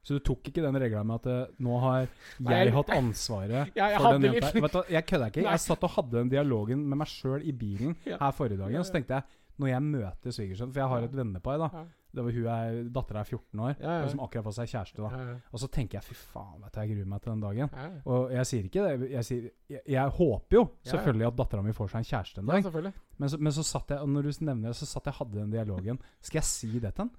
Så 0.02 0.16
du 0.18 0.20
tok 0.26 0.48
ikke 0.50 0.64
den 0.66 0.74
regla 0.82 1.04
med 1.06 1.20
at 1.22 1.28
eh, 1.30 1.52
nå 1.62 1.76
har 1.84 2.08
jeg 2.42 2.72
hatt 2.74 2.90
ansvaret 2.96 3.70
Ja, 3.78 3.92
jeg 3.94 4.00
for 4.02 4.18
den 4.18 4.34
jenta? 4.34 4.50
Vet 4.66 4.74
du, 4.74 4.82
jeg 4.96 5.06
kødder 5.06 5.30
ikke. 5.30 5.44
Nei. 5.46 5.52
Jeg 5.54 5.62
satt 5.68 5.84
og 5.86 5.92
hadde 5.94 6.16
den 6.18 6.32
dialogen 6.32 6.88
med 6.90 6.98
meg 7.04 7.08
sjøl 7.12 7.44
i 7.46 7.52
bilen 7.54 7.94
Ja. 8.10 8.18
her 8.18 8.32
forrige 8.34 8.58
dagen. 8.58 8.74
Ja, 8.74 8.80
Og 8.82 8.86
så 8.90 8.96
tenkte 8.98 9.20
jeg, 9.20 9.24
når 9.62 9.68
jeg 9.76 9.84
møter 9.86 10.34
svigersønnen 10.34 10.74
For 10.74 10.82
jeg 10.82 10.90
har 10.90 11.04
et 11.06 11.14
vennepar, 11.20 11.60
da. 11.62 11.68
Ja. 11.78 11.84
Det 12.12 12.24
var 12.26 12.34
hun 12.36 12.48
er, 12.52 12.80
Dattera 12.92 13.20
er 13.22 13.30
14 13.30 13.60
år, 13.64 13.76
Ja, 13.80 13.92
ja. 14.02 14.08
som 14.12 14.20
akkurat 14.26 14.44
fått 14.50 14.56
seg 14.58 14.72
kjæreste. 14.74 14.98
da 15.06 15.12
Ja, 15.14 15.28
ja. 15.30 15.36
Og 15.54 15.60
så 15.62 15.68
tenker 15.72 16.00
jeg 16.00 16.04
fy 16.10 16.16
faen, 16.18 16.58
vet 16.66 16.74
du, 16.74 16.80
jeg 16.82 16.90
gruer 16.96 17.06
meg 17.14 17.22
til 17.22 17.32
den 17.32 17.44
dagen. 17.46 17.70
Ja, 17.78 17.86
ja. 17.86 18.02
Og 18.12 18.32
jeg 18.34 18.46
sier 18.50 18.66
ikke 18.68 18.88
det. 18.88 19.12
Jeg, 19.14 19.24
sier, 19.30 19.46
jeg, 19.70 19.84
jeg 19.94 20.16
håper 20.18 20.58
jo 20.58 20.64
Ja, 20.66 20.74
ja. 20.82 20.90
selvfølgelig 20.96 21.28
at 21.30 21.38
dattera 21.38 21.62
mi 21.62 21.72
får 21.78 21.94
seg 21.94 22.02
en 22.02 22.10
kjæreste 22.10 22.42
en 22.42 22.50
dag. 22.50 22.90
Men 23.22 23.30
så, 23.30 23.38
men 23.40 23.54
så 23.54 23.64
satt 23.70 23.94
jeg 23.94 24.02
Og 24.02 24.10
når 24.10 24.22
du 24.28 24.32
nevner 24.50 24.74
det, 24.74 24.76
så 24.82 24.90
satt 24.90 25.06
jeg 25.08 25.14
hadde 25.22 25.38
den 25.40 25.54
dialogen. 25.54 26.02
Skal 26.26 26.42
jeg 26.42 26.50
si 26.50 26.72
det 26.80 26.96
til 26.98 27.06
han? 27.06 27.14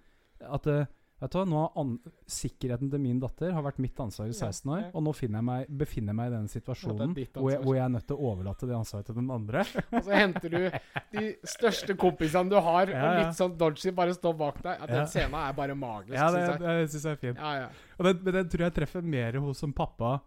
At 0.59 0.67
eh, 0.67 0.85
vet 1.23 1.33
du 1.33 1.39
hva, 1.39 1.45
nå 1.49 1.61
an 1.79 1.91
Sikkerheten 2.33 2.91
til 2.93 3.01
min 3.03 3.21
datter 3.23 3.53
har 3.55 3.63
vært 3.65 3.79
mitt 3.83 3.99
ansvar 4.03 4.27
i 4.31 4.35
16 4.35 4.71
år, 4.75 4.83
og 4.93 5.05
nå 5.07 5.13
jeg 5.23 5.45
meg, 5.47 5.69
befinner 5.83 6.11
jeg 6.13 6.19
meg 6.19 6.31
i 6.31 6.35
den 6.35 6.49
situasjonen 6.51 7.13
hvor 7.37 7.51
jeg, 7.53 7.61
hvor 7.63 7.77
jeg 7.79 7.85
er 7.85 7.93
nødt 7.95 8.07
til 8.11 8.17
å 8.19 8.31
overlate 8.33 8.67
det 8.71 8.75
ansvaret 8.77 9.07
til 9.07 9.19
den 9.21 9.31
andre. 9.31 9.63
Og 9.95 10.03
så 10.09 10.17
henter 10.17 10.49
du 10.57 10.59
de 11.15 11.25
største 11.55 11.97
kompisene 12.01 12.51
du 12.51 12.57
har, 12.59 12.91
Ja, 12.93 13.05
og 13.07 13.21
litt 13.21 13.39
sånn 13.39 13.55
dodgy 13.61 13.93
bare 13.95 14.17
står 14.17 14.35
bak 14.41 14.59
deg. 14.65 14.81
Ja, 14.83 14.87
den 14.91 15.03
Ja. 15.03 15.07
scenen 15.15 15.39
er 15.43 15.53
bare 15.63 15.75
magisk, 15.79 16.17
Ja, 16.19 16.31
det, 16.35 16.43
synes 16.43 16.67
jeg. 16.67 16.83
det 16.83 16.91
syns 16.97 17.05
jeg 17.09 17.13
er 17.13 17.23
fint. 17.23 17.39
Ja, 17.39 17.53
ja. 17.63 17.69
Og 17.99 18.05
den, 18.09 18.21
men 18.25 18.35
den 18.41 18.49
tror 18.53 18.67
jeg 18.67 18.75
treffer 18.81 19.03
mer 19.03 19.41
hos 19.47 19.63
en 19.63 19.73
pappa 19.73 20.21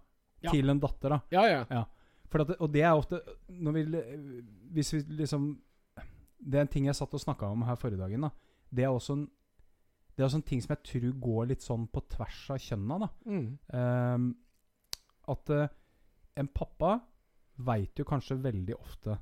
Ja. 0.44 0.52
til 0.52 0.70
en 0.70 0.80
datter. 0.80 1.10
da 1.10 1.22
ja, 1.32 1.66
ja. 1.70 1.84
For 2.30 2.42
at, 2.42 2.56
og 2.60 2.72
det 2.72 2.82
er 2.84 2.92
ofte 2.96 3.22
vi, 3.48 3.84
Hvis 4.74 4.94
vi 4.94 5.00
liksom 5.24 5.58
Det 6.44 6.58
er 6.58 6.62
en 6.66 6.68
ting 6.68 6.86
jeg 6.86 6.96
satt 6.96 7.14
og 7.14 7.20
snakka 7.22 7.48
om 7.52 7.62
her 7.64 7.76
forrige 7.76 7.98
dagen. 8.02 8.22
da 8.22 8.30
Det 8.74 8.84
er 8.84 8.90
også 8.92 9.14
en 9.14 9.28
Det 10.16 10.24
er 10.24 10.30
også 10.30 10.40
en 10.40 10.48
ting 10.48 10.62
som 10.64 10.72
jeg 10.76 10.84
tror 10.88 11.16
går 11.26 11.50
litt 11.52 11.64
sånn 11.66 11.88
på 11.92 12.02
tvers 12.14 12.42
av 12.56 12.62
kjønna. 12.64 13.00
da 13.04 13.10
Mm. 13.26 13.48
Um, 13.74 14.30
At 15.28 15.50
uh, 15.50 15.68
en 16.38 16.48
pappa 16.48 17.00
veit 17.66 17.98
jo 18.00 18.06
kanskje 18.06 18.38
veldig 18.42 18.76
ofte 18.78 19.18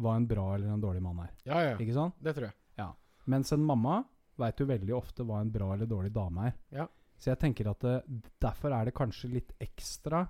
hva 0.00 0.16
en 0.16 0.26
bra 0.26 0.54
eller 0.54 0.72
en 0.72 0.82
dårlig 0.82 1.02
mann 1.02 1.20
er. 1.24 1.32
ja, 1.44 1.60
ja. 1.70 1.76
Ikke 1.78 1.94
sant? 1.94 2.14
Det 2.22 2.34
tror 2.34 2.48
jeg. 2.48 2.54
Ja. 2.78 2.92
Mens 3.30 3.52
en 3.52 3.64
mamma 3.64 4.02
veit 4.38 4.58
jo 4.60 4.66
veldig 4.66 4.94
ofte 4.96 5.24
hva 5.26 5.40
en 5.40 5.52
bra 5.54 5.72
eller 5.74 5.86
dårlig 5.86 6.12
dame 6.12 6.48
er. 6.50 6.54
Ja. 6.74 6.86
Så 7.16 7.30
jeg 7.30 7.38
tenker 7.44 7.70
at 7.70 7.84
eh, 7.86 8.00
derfor 8.42 8.74
er 8.74 8.84
det 8.88 8.94
kanskje 8.94 9.30
litt 9.30 9.52
ekstra 9.62 10.24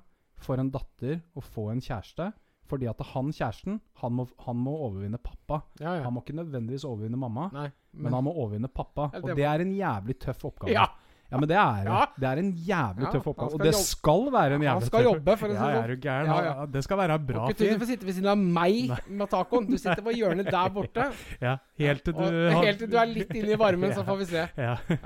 for 0.44 0.60
en 0.60 0.70
datter 0.70 1.22
å 1.34 1.40
få 1.40 1.70
en 1.72 1.80
kjæreste. 1.80 2.32
Fordi 2.68 2.88
at 2.88 3.00
han 3.12 3.32
kjæresten, 3.32 3.80
han 4.00 4.12
må, 4.16 4.24
han 4.46 4.56
må 4.56 4.72
overvinne 4.86 5.18
pappa. 5.20 5.62
Ja, 5.80 5.98
ja. 5.98 6.04
Han 6.06 6.14
må 6.16 6.22
ikke 6.24 6.36
nødvendigvis 6.38 6.86
overvinne 6.88 7.18
mamma, 7.20 7.50
Nei, 7.52 7.66
men, 7.96 8.12
han 8.12 8.24
må 8.24 8.32
overvinne 8.34 8.68
pappa. 8.68 9.10
Ja, 9.12 9.20
det 9.20 9.30
Og 9.30 9.36
det 9.36 9.44
er 9.44 9.64
en 9.64 9.72
jævlig 9.76 10.18
tøff 10.18 10.44
oppgave. 10.44 10.72
Ja, 10.72 10.86
Ja, 11.32 11.38
men 11.40 11.48
det 11.48 11.56
er 11.56 11.78
det. 11.82 11.90
Ja. 11.90 12.04
Det 12.20 12.26
er 12.28 12.38
en 12.38 12.50
jævlig 12.52 13.06
tøff 13.10 13.24
oppgave. 13.26 13.48
skal 13.50 13.54
Og 13.58 13.62
det 13.64 13.72
jobbe- 13.72 13.84
skal 13.88 14.20
være 14.30 14.52
en 14.54 14.60
han 14.62 14.66
jævlig 14.68 14.86
skal 14.86 15.02
tøff 15.02 15.14
jobbe, 15.14 15.36
for 15.38 15.46
å 15.46 15.50
si 15.50 15.54
det 15.54 15.62
sånn. 15.64 16.04
Ja? 16.04 16.24
Ja, 16.24 16.34
Han- 16.34 16.44
ja. 16.44 16.66
Det 16.66 16.84
skal 16.84 16.96
være 16.98 17.14
en 17.14 17.26
bra 17.26 17.46
fyr. 17.48 17.54
du 17.72 17.78
får 17.80 17.86
sitte 17.90 18.04
ved 18.06 18.14
siden 18.14 18.28
av 18.30 18.38
meg 18.38 19.08
med 19.08 19.30
tacoen. 19.30 19.66
Du 19.70 19.76
sitter 19.78 20.02
på 20.02 20.12
hjørnet 20.14 20.44
der 20.50 20.68
borte. 20.70 21.08
Ja, 21.40 21.56
helt 21.78 22.04
til 22.04 22.12
du 22.14 22.20
og, 22.22 22.62
helt 22.62 22.78
til 22.78 22.90
du 22.90 22.96
er 22.98 23.06
litt 23.06 23.30
inne 23.34 23.50
i 23.50 23.56
varmen, 23.56 23.90
så 23.96 24.04
får 24.04 24.18
vi 24.18 24.24
se. 24.26 24.48
ja. 24.58 24.76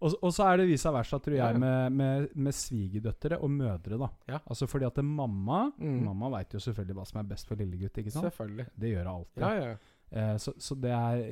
Og, 0.00 0.12
og 0.22 0.30
så 0.30 0.44
er 0.46 0.58
det 0.58 0.68
vice 0.68 0.86
versa, 0.94 1.18
tror 1.18 1.34
jeg, 1.34 1.58
med, 1.58 1.90
med, 1.92 2.28
med 2.36 2.52
svigerdøtre 2.54 3.36
og 3.42 3.50
mødre. 3.50 3.98
da 3.98 4.08
Ja. 4.28 4.38
Altså 4.48 4.68
fordi 4.70 4.86
at 4.86 4.94
det 4.94 5.04
mamma 5.04 5.72
Mm. 5.76 6.04
Mamma 6.04 6.28
veit 6.38 6.52
jo 6.54 6.58
selvfølgelig 6.60 6.94
hva 6.94 7.04
som 7.06 7.18
er 7.18 7.24
best 7.24 7.48
for 7.48 7.56
lillegutt. 7.56 7.98
ikke 7.98 8.12
sant? 8.12 8.24
Selvfølgelig. 8.32 8.66
Det 8.78 8.92
gjør 8.94 9.04
hun 9.08 9.14
alltid. 9.16 9.42
Ja, 9.42 9.50
ja. 9.70 9.74
Eh, 10.10 10.34
så, 10.40 10.54
så 10.56 10.76
det 10.80 10.92
er 10.94 11.22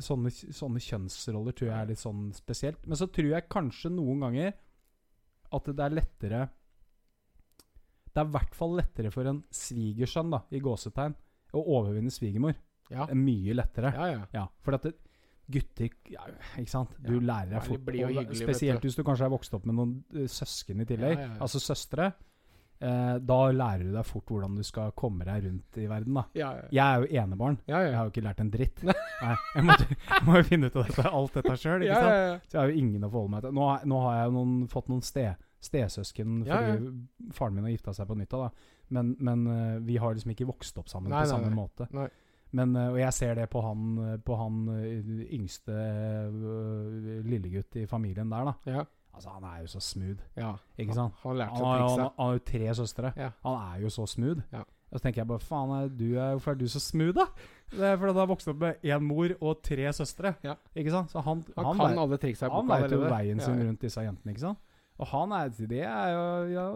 sånne, 0.00 0.32
sånne 0.32 0.80
kjønnsroller 0.80 1.56
tror 1.56 1.68
jeg 1.68 1.76
er 1.78 1.90
litt 1.92 2.02
sånn 2.02 2.30
spesielt. 2.36 2.86
Men 2.88 3.00
så 3.00 3.08
tror 3.12 3.30
jeg 3.34 3.50
kanskje 3.52 3.92
noen 3.92 4.24
ganger 4.26 4.52
at 5.52 5.68
det 5.68 5.84
er 5.84 5.92
lettere 5.98 6.42
Det 8.08 8.22
er 8.22 8.28
i 8.28 8.32
hvert 8.32 8.54
fall 8.56 8.76
lettere 8.78 9.10
for 9.12 9.28
en 9.28 9.42
svigersønn, 9.52 10.32
da, 10.32 10.42
i 10.52 10.60
gåsetegn, 10.64 11.14
å 11.52 11.64
overvinne 11.76 12.12
svigermor. 12.12 12.56
Ja, 12.92 13.06
Mye 13.16 13.56
lettere. 13.56 13.92
ja. 13.96 14.08
ja. 14.16 14.24
Ja, 14.36 14.46
for 14.64 14.76
at 14.76 14.84
det, 14.88 14.96
gutter 15.52 15.88
ja, 16.12 16.26
Ikke 16.60 16.70
sant? 16.70 16.92
Du 17.02 17.14
lærer 17.20 17.54
deg 17.56 17.64
fort 17.66 18.36
Spesielt 18.38 18.84
hvis 18.84 18.96
du 18.98 19.02
kanskje 19.06 19.26
er 19.26 19.32
vokst 19.32 19.54
opp 19.56 19.64
med 19.68 19.76
noen 19.78 19.94
eh, 20.16 20.28
søsken 20.30 20.84
i 20.84 20.88
tillegg. 20.88 21.20
Altså 21.42 21.60
søstre. 21.62 22.12
Eh, 22.82 23.18
da 23.22 23.36
lærer 23.54 23.84
du 23.86 23.92
deg 23.94 24.06
fort 24.08 24.26
hvordan 24.26 24.56
du 24.58 24.62
skal 24.66 24.90
komme 24.98 25.22
deg 25.28 25.44
rundt 25.44 25.76
i 25.78 25.84
verden. 25.86 26.14
da 26.18 26.24
Ja, 26.34 26.48
ja. 26.56 26.64
Jeg 26.74 26.82
er 26.82 27.04
jo 27.04 27.20
enebarn. 27.22 27.58
ja, 27.70 27.78
Jeg 27.86 27.94
har 27.94 28.08
jo 28.08 28.10
ikke 28.10 28.24
lært 28.26 28.40
en 28.42 28.50
dritt. 28.50 28.82
Nei, 28.82 29.36
jeg, 29.54 29.64
måtte, 29.68 29.86
jeg 29.88 30.26
må 30.26 30.36
jo 30.40 30.42
finne 30.48 30.66
ut 30.72 30.76
av 30.80 30.88
dette, 30.88 31.04
alt 31.20 31.36
dette 31.38 31.54
sjøl. 31.62 31.84
Så 31.86 32.10
jeg 32.50 32.58
har 32.58 32.68
jo 32.72 32.78
ingen 32.82 33.04
å 33.06 33.10
forholde 33.12 33.30
meg 33.36 33.42
til. 33.46 33.52
Nå, 33.54 33.68
har- 33.70 33.84
nå 33.86 34.00
har 34.02 34.16
jeg 34.18 34.26
jo 34.26 34.34
noen, 34.40 34.56
fått 34.72 34.88
noen 34.90 35.02
ste, 35.06 35.28
stesøsken 35.62 36.40
fordi 36.42 37.32
faren 37.38 37.54
min 37.54 37.68
har 37.68 37.70
gifta 37.76 37.94
seg 37.94 38.08
på 38.10 38.16
nytt. 38.18 38.30
da 38.34 38.50
Men, 38.90 39.14
men 39.20 39.46
eh, 39.46 39.78
vi 39.86 39.96
har 40.02 40.12
liksom 40.18 40.34
ikke 40.34 40.48
vokst 40.50 40.76
opp 40.82 40.88
sammen 40.90 41.10
Nei, 41.14 41.22
på 41.22 41.28
nei, 41.28 41.36
samme 41.36 41.54
måte. 41.54 41.86
Nei. 41.94 42.08
Men, 42.52 42.74
eh, 42.76 42.88
og 42.90 42.98
jeg 42.98 43.12
ser 43.16 43.34
det 43.38 43.46
på 43.54 43.62
han, 43.64 43.84
eh, 44.08 44.16
på 44.26 44.36
han 44.36 44.58
yngste 45.30 45.78
lillegutt 47.30 47.76
i 47.76 47.86
familien 47.86 48.28
der, 48.32 48.50
da. 48.50 48.54
ja. 48.66 48.84
Altså, 49.14 49.28
han 49.30 49.44
er 49.44 49.58
jo 49.60 49.66
så 49.68 49.80
smooth, 49.84 50.20
ja. 50.36 50.52
ikke 50.78 50.94
sant? 50.96 51.14
Han 51.22 51.36
Han 51.40 51.48
han, 51.48 51.64
har- 51.64 51.88
han 52.00 52.10
har 52.18 52.32
jo 52.32 52.38
tre 52.48 52.74
søstre. 52.74 53.12
Ja. 53.16 53.30
Han 53.44 53.58
er 53.74 53.82
jo 53.82 53.88
så 53.92 54.06
smooth. 54.08 54.40
Ja. 54.52 54.62
Og 54.92 54.98
så 55.00 55.02
tenker 55.06 55.20
jeg 55.22 55.28
bare 55.28 55.40
faen, 55.40 55.70
er 55.84 55.88
du 55.88 56.04
er, 56.18 56.30
hvorfor 56.36 56.50
er 56.52 56.54
du 56.60 56.66
så 56.68 56.80
smooth, 56.80 57.14
da? 57.16 57.26
Det 57.72 57.80
er 57.80 57.96
fordi 57.96 58.12
han 58.12 58.20
har 58.20 58.26
vokst 58.28 58.48
opp 58.48 58.58
med 58.60 58.82
én 58.84 59.00
mor 59.04 59.28
og 59.40 59.62
tre 59.64 59.92
søstre. 59.92 60.34
Ja. 60.44 60.54
Ikke 60.76 60.90
sant? 60.92 61.10
Så 61.12 61.20
han, 61.24 61.44
Han, 61.56 61.64
han, 61.64 61.76
kan 61.78 61.90
vei- 61.96 62.02
alle 62.02 62.18
triksa 62.18 62.46
i 62.46 62.50
han 62.50 62.66
boka 62.66 62.80
veit 62.82 62.92
jo 62.92 63.00
veien 63.08 63.40
sin 63.40 63.62
rundt 63.66 63.80
disse 63.80 64.00
jentene, 64.04 64.32
ikke 64.34 64.40
sant? 64.46 64.58
Og 65.00 65.06
han 65.08 65.32
er, 65.32 65.48
det 65.48 65.80
er 65.82 66.08
jo 66.12 66.24
ja, 66.52 66.66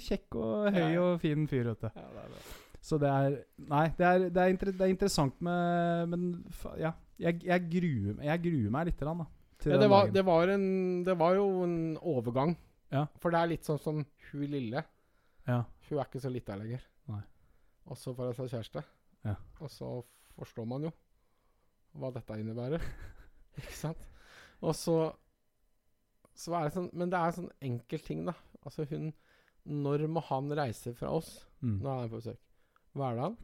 kjekk 0.00 0.34
og 0.40 0.72
høy 0.72 0.96
og 1.02 1.20
fin 1.20 1.44
fyr, 1.48 1.68
vet 1.74 1.80
du. 1.84 1.90
Ja, 1.94 2.06
det 2.14 2.22
er 2.24 2.28
det. 2.32 2.44
Så 2.86 2.98
det 3.02 3.08
er 3.10 3.36
Nei, 3.68 3.86
det 3.98 4.06
er, 4.06 4.18
det 4.30 4.36
er, 4.42 4.48
inter, 4.54 4.70
det 4.72 4.80
er 4.80 4.92
interessant 4.92 5.40
med 5.42 6.08
Men 6.08 6.44
ja. 6.78 6.92
Jeg, 7.18 7.40
jeg, 7.44 7.62
gruer, 7.72 8.22
jeg 8.24 8.42
gruer 8.44 8.70
meg 8.70 8.86
litt, 8.90 8.98
grann, 9.00 9.18
da. 9.24 9.26
Ja, 9.72 9.78
det, 9.82 9.88
var, 9.90 10.10
det, 10.14 10.22
var 10.24 10.48
en, 10.48 10.66
det 11.04 11.14
var 11.18 11.34
jo 11.34 11.46
en 11.64 11.96
overgang. 11.98 12.56
Ja. 12.92 13.06
For 13.18 13.30
det 13.34 13.40
er 13.40 13.50
litt 13.50 13.64
sånn 13.66 13.80
som 13.82 14.04
hun 14.30 14.46
lille. 14.50 14.84
ja. 15.46 15.64
Hun 15.88 15.98
er 15.98 16.04
ikke 16.08 16.20
så 16.22 16.30
lita 16.30 16.54
lenger. 16.58 16.82
Nei. 17.08 17.20
Og 17.86 17.96
så 17.98 18.14
får 18.14 18.32
hun 18.32 18.34
seg 18.34 18.48
kjæreste. 18.56 18.82
Ja. 19.24 19.34
Og 19.60 19.70
så 19.70 19.90
forstår 20.36 20.66
man 20.66 20.82
jo 20.88 20.90
hva 21.96 22.10
dette 22.14 22.38
innebærer. 22.40 22.82
ikke 23.58 23.76
sant? 23.78 24.02
Og 24.62 24.74
så, 24.74 24.96
så 26.36 26.54
er 26.58 26.66
det 26.66 26.74
sånn 26.74 26.90
Men 26.96 27.10
det 27.12 27.18
er 27.20 27.34
sånn 27.36 27.50
enkel 27.64 28.02
ting, 28.04 28.24
da. 28.26 28.34
Altså 28.66 28.86
hun 28.90 29.12
Når 29.66 30.06
må 30.10 30.20
han 30.28 30.50
reise 30.58 30.94
fra 30.94 31.10
oss 31.16 31.42
Mm. 31.64 31.78
når 31.80 31.88
han 31.90 32.02
er 32.04 32.08
på 32.12 32.18
besøk? 32.20 32.40
Hverdagen 32.92 33.36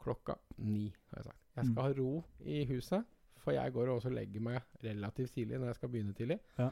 klokka 0.00 0.34
ni, 0.56 0.86
har 1.10 1.18
jeg 1.20 1.26
sagt. 1.26 1.42
Jeg 1.54 1.64
skal 1.66 1.74
Mm. 1.74 1.82
ha 1.84 1.92
ro 1.98 2.24
i 2.40 2.62
huset, 2.70 3.04
for 3.42 3.54
jeg 3.56 3.72
går 3.74 3.90
også 3.96 4.10
og 4.12 4.16
legger 4.16 4.40
meg 4.44 4.62
relativt 4.84 5.34
tidlig 5.36 5.58
når 5.58 5.72
jeg 5.72 5.78
skal 5.80 5.92
begynne 5.92 6.14
tidlig. 6.16 6.38
Ja. 6.58 6.68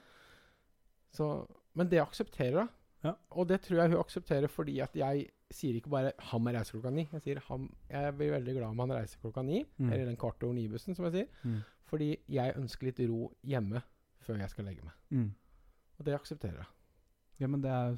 Så, 1.10 1.26
men 1.74 1.90
det 1.90 2.00
aksepterer 2.02 2.60
hun. 2.62 2.70
Ja. 3.04 3.14
Og 3.32 3.48
det 3.48 3.62
tror 3.64 3.80
jeg 3.80 3.90
hun 3.94 4.00
aksepterer 4.02 4.50
fordi 4.52 4.78
at 4.84 4.96
jeg 4.96 5.26
sier 5.50 5.74
ikke 5.74 5.90
bare 5.90 6.12
'han 6.18 6.42
må 6.42 6.52
reise 6.54 6.70
klokka 6.72 6.90
ni'. 6.94 7.08
Jeg 7.12 7.22
sier 7.22 7.40
han, 7.48 7.68
jeg 7.90 8.14
blir 8.16 8.30
veldig 8.30 8.54
glad 8.54 8.68
om 8.68 8.78
han 8.78 8.92
reiser 8.92 9.18
klokka 9.20 9.42
ni, 9.42 9.64
Mm. 9.78 9.92
eller 9.92 10.04
den 10.04 10.16
kvart 10.16 10.42
over 10.42 10.54
ni-bussen, 10.54 10.94
som 10.94 11.04
jeg 11.04 11.12
sier. 11.12 11.26
Mm. 11.44 11.60
Fordi 11.86 12.16
jeg 12.28 12.54
ønsker 12.56 12.86
litt 12.86 13.00
ro 13.10 13.32
hjemme 13.42 13.82
før 14.20 14.38
jeg 14.38 14.50
skal 14.50 14.64
legge 14.64 14.82
meg. 14.84 14.92
Mm. 15.10 15.34
Og 15.98 16.04
det 16.06 16.14
aksepterer 16.14 16.56
jeg. 16.56 16.66
Ja, 17.40 17.46
men 17.46 17.62
det 17.62 17.70
er 17.70 17.96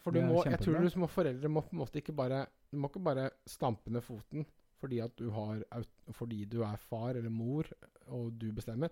For 0.00 0.10
det 0.10 0.22
er 0.22 0.28
må, 0.28 0.44
jeg 0.44 0.58
tror 0.58 0.80
du 0.80 0.88
som 0.88 1.08
foreldre 1.08 1.48
må 1.48 1.60
på 1.60 1.72
en 1.72 1.78
måte 1.78 1.96
ikke 2.00 2.16
bare 2.16 2.46
Du 2.72 2.76
må 2.78 2.88
ikke 2.88 3.04
bare 3.04 3.30
stampe 3.46 3.90
ned 3.90 4.00
foten 4.02 4.46
fordi 4.80 5.00
at 5.04 5.14
du 5.18 5.30
har 5.34 5.62
Fordi 6.14 6.44
du 6.48 6.60
er 6.62 6.76
far 6.88 7.16
eller 7.18 7.30
mor 7.30 7.66
og 8.08 8.32
du 8.38 8.50
bestemmer. 8.52 8.88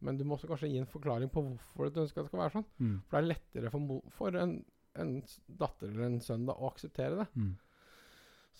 Men 0.00 0.16
du 0.18 0.24
må 0.24 0.34
også 0.36 0.48
kanskje 0.50 0.68
gi 0.68 0.78
en 0.82 0.86
forklaring 0.90 1.30
på 1.32 1.40
hvorfor 1.46 1.88
du 1.92 2.00
ønsker 2.02 2.20
at 2.20 2.26
det 2.26 2.30
skal 2.32 2.40
være 2.42 2.54
sånn. 2.58 2.66
mm. 2.78 2.96
For 3.08 3.16
det 3.16 3.22
er 3.22 3.30
lettere 3.30 3.70
for, 3.72 4.00
for 4.18 4.36
en, 4.36 4.56
en 5.00 5.12
datter 5.48 5.88
eller 5.92 6.04
en 6.10 6.20
sønn 6.20 6.44
da, 6.48 6.52
å 6.56 6.68
akseptere 6.72 7.22
det. 7.22 7.28
Mm. 7.36 7.54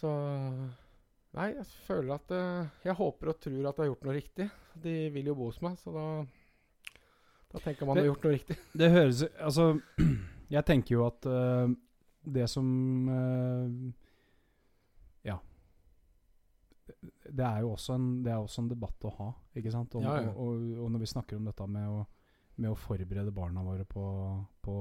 Så 0.01 0.13
Nei, 1.37 1.51
jeg 1.53 1.67
føler 1.85 2.15
at 2.15 2.31
eh, 2.33 2.69
Jeg 2.87 2.95
håper 2.97 3.29
og 3.35 3.41
tror 3.45 3.67
at 3.69 3.77
jeg 3.77 3.83
har 3.85 3.91
gjort 3.91 4.05
noe 4.07 4.15
riktig. 4.17 4.47
De 4.81 4.95
vil 5.13 5.27
jo 5.29 5.35
bo 5.37 5.51
hos 5.51 5.59
meg, 5.65 5.77
så 5.83 5.93
da 5.93 6.05
Da 7.53 7.61
tenker 7.65 7.85
man 7.89 7.97
Det- 7.99 8.05
har 8.07 8.11
gjort 8.15 8.25
noe 8.25 8.33
riktig. 8.39 8.57
Det 8.81 8.91
høres 8.95 9.21
Altså, 9.37 9.67
jeg 10.57 10.65
tenker 10.65 10.95
jo 10.97 11.05
at 11.11 11.27
uh, 11.29 11.69
det 12.25 12.49
som 12.51 12.67
Ja. 13.11 13.93
Det 16.87 17.45
er 17.45 17.61
jo 17.65 17.73
også 17.75 17.97
en, 17.99 18.23
det 18.23 18.33
er 18.33 18.39
også 18.43 18.63
en 18.63 18.69
debatt 18.71 19.07
å 19.09 19.15
ha, 19.19 19.31
ikke 19.59 19.73
sant? 19.75 19.95
Og, 19.99 20.05
Ja, 20.07 20.21
ja. 20.23 20.31
Og, 20.35 20.55
og, 20.55 20.85
og 20.85 20.93
når 20.95 21.03
vi 21.03 21.11
snakker 21.11 21.37
om 21.41 21.49
dette 21.49 21.67
med 21.67 21.89
å, 21.91 22.05
med 22.57 22.71
å 22.71 22.79
forberede 22.79 23.33
barna 23.35 23.65
våre 23.67 23.85
på, 23.85 24.05
på 24.63 24.77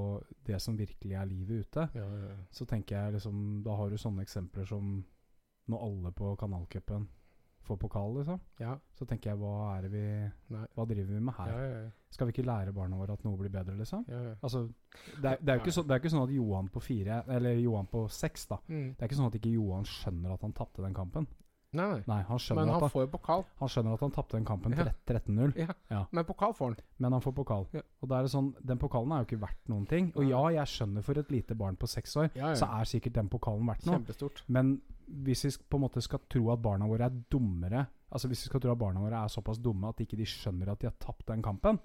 det 0.46 0.60
som 0.62 0.78
virkelig 0.78 1.18
er 1.18 1.26
livet 1.26 1.66
ute, 1.66 1.88
Ja, 1.98 2.06
så 2.50 2.64
tenker 2.64 2.96
jeg 2.96 3.18
liksom 3.18 3.62
Da 3.66 3.74
har 3.76 3.90
du 3.90 3.98
sånne 4.00 4.22
eksempler 4.24 4.64
som 4.70 5.04
når 5.66 5.82
alle 5.82 6.12
på 6.14 6.36
kanalcupen 6.38 7.08
får 7.66 7.76
pokal, 7.82 8.12
liksom. 8.20 8.38
ja. 8.62 8.76
Så 8.94 9.02
tenker 9.10 9.32
jeg, 9.32 9.38
hva 9.40 9.72
er 9.74 9.82
det 9.82 9.88
vi 9.90 10.02
Nei. 10.54 10.66
Hva 10.76 10.84
driver 10.86 11.16
vi 11.16 11.20
med 11.26 11.34
her? 11.34 11.48
Ja, 11.50 11.62
ja, 11.64 11.78
ja. 11.82 11.88
Skal 12.14 12.28
vi 12.28 12.36
ikke 12.36 12.44
lære 12.46 12.72
barna 12.72 12.96
våre 13.00 13.16
at 13.18 13.24
noe 13.26 13.36
blir 13.40 13.50
bedre, 13.50 13.74
liksom? 13.74 14.04
Altså, 14.40 14.60
det 15.18 15.32
er, 15.32 15.40
det, 15.42 15.56
er 15.56 15.74
så, 15.74 15.82
det 15.82 15.96
er 15.96 15.98
ikke 16.04 16.12
sånn 16.14 16.22
at 16.28 16.34
Johan 16.36 16.68
på 16.70 16.80
fire, 16.86 17.24
eller 17.34 17.58
Johan 17.58 17.90
på 17.90 18.04
seks, 18.08 18.46
da 18.52 18.60
Mm. 18.68 18.94
Det 18.94 19.02
er 19.02 19.10
ikke 19.10 19.18
sånn 19.18 19.26
at 19.32 19.40
ikke 19.40 19.56
Johan 19.56 19.84
skjønner 19.90 20.36
at 20.36 20.46
han 20.46 20.54
tapte 20.54 20.84
den 20.86 20.94
kampen. 20.94 21.26
Nei, 21.72 21.86
nei. 21.90 22.02
Nei, 22.06 22.22
han 22.22 22.38
Men 22.50 22.58
han 22.58 22.76
at, 22.76 22.80
han, 22.86 22.90
får 22.90 23.02
jo 23.02 23.08
pokal. 23.10 23.44
han 23.58 23.68
skjønner 23.68 23.94
at 23.94 24.00
han 24.00 24.12
tapte 24.14 24.36
den 24.36 24.44
kampen 24.46 24.72
Ja. 24.76 24.84
13-0, 25.06 25.56
Ja. 25.58 25.74
Ja. 25.90 26.06
Men 26.12 26.24
pokal 26.24 26.54
får 26.54 26.66
han. 26.66 26.76
men 26.98 27.12
han 27.12 27.20
får 27.20 27.32
pokal. 27.34 27.66
Og 28.00 28.08
da 28.08 28.18
er 28.18 28.22
det 28.22 28.30
sånn, 28.30 28.54
Den 28.64 28.78
pokalen 28.78 29.12
er 29.12 29.24
jo 29.24 29.26
ikke 29.26 29.40
verdt 29.40 29.68
noen 29.68 29.86
ting. 29.86 30.12
Og 30.16 30.24
ja, 30.24 30.42
jeg 30.60 30.66
skjønner 30.66 31.02
for 31.02 31.18
et 31.18 31.30
lite 31.30 31.54
barn 31.54 31.76
på 31.76 31.86
seks 31.86 32.16
år, 32.16 32.30
så 32.54 32.68
er 32.80 32.84
sikkert 32.84 33.12
den 33.14 33.28
pokalen 33.28 33.66
verdt 33.66 33.86
noe. 33.86 33.98
Kjempestort. 33.98 34.42
Men 34.48 34.80
hvis 35.06 35.44
vi 35.44 35.50
på 35.68 35.76
en 35.76 35.82
måte 35.82 36.00
skal 36.02 36.18
tro 36.28 36.50
at 36.52 36.62
barna 36.62 36.86
våre 36.86 37.04
er 37.06 37.22
dummere 37.30 37.86
Altså 38.12 38.28
hvis 38.28 38.44
vi 38.44 38.48
skal 38.48 38.60
tro 38.60 38.70
at 38.70 38.78
barna 38.78 39.00
våre 39.00 39.18
er 39.24 39.28
såpass 39.28 39.58
dumme 39.58 39.88
at 39.88 39.98
ikke 40.00 40.16
de 40.16 40.24
skjønner 40.24 40.68
at 40.70 40.78
de 40.80 40.86
har 40.86 40.94
tapt 40.98 41.26
den 41.26 41.42
kampen, 41.42 41.78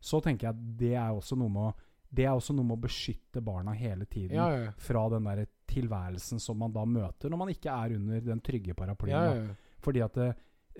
så 0.00 0.18
tenker 0.24 0.48
jeg 0.48 0.54
at 0.54 0.78
det 0.78 0.94
er 0.96 1.10
også 1.12 1.36
noe 1.36 1.48
med 1.52 1.62
å 1.68 1.74
Det 2.10 2.24
er 2.24 2.32
også 2.32 2.54
noe 2.56 2.64
med 2.64 2.78
å 2.78 2.80
beskytte 2.80 3.42
barna 3.44 3.72
hele 3.76 4.06
tiden 4.06 4.34
ja, 4.34 4.48
ja. 4.50 4.70
fra 4.78 5.08
den 5.10 5.24
der 5.24 5.46
tilværelsen 5.68 6.40
som 6.42 6.58
man 6.60 6.72
da 6.74 6.84
møter 6.88 7.30
når 7.30 7.40
man 7.44 7.52
ikke 7.52 7.70
er 7.72 7.96
under 7.98 8.20
den 8.32 8.40
trygge 8.44 8.74
paraplyen. 8.74 9.14
ja, 9.14 9.34
ja, 9.34 9.48
ja. 9.48 9.56
Fordi 9.84 10.00
at 10.02 10.14
det, 10.18 10.28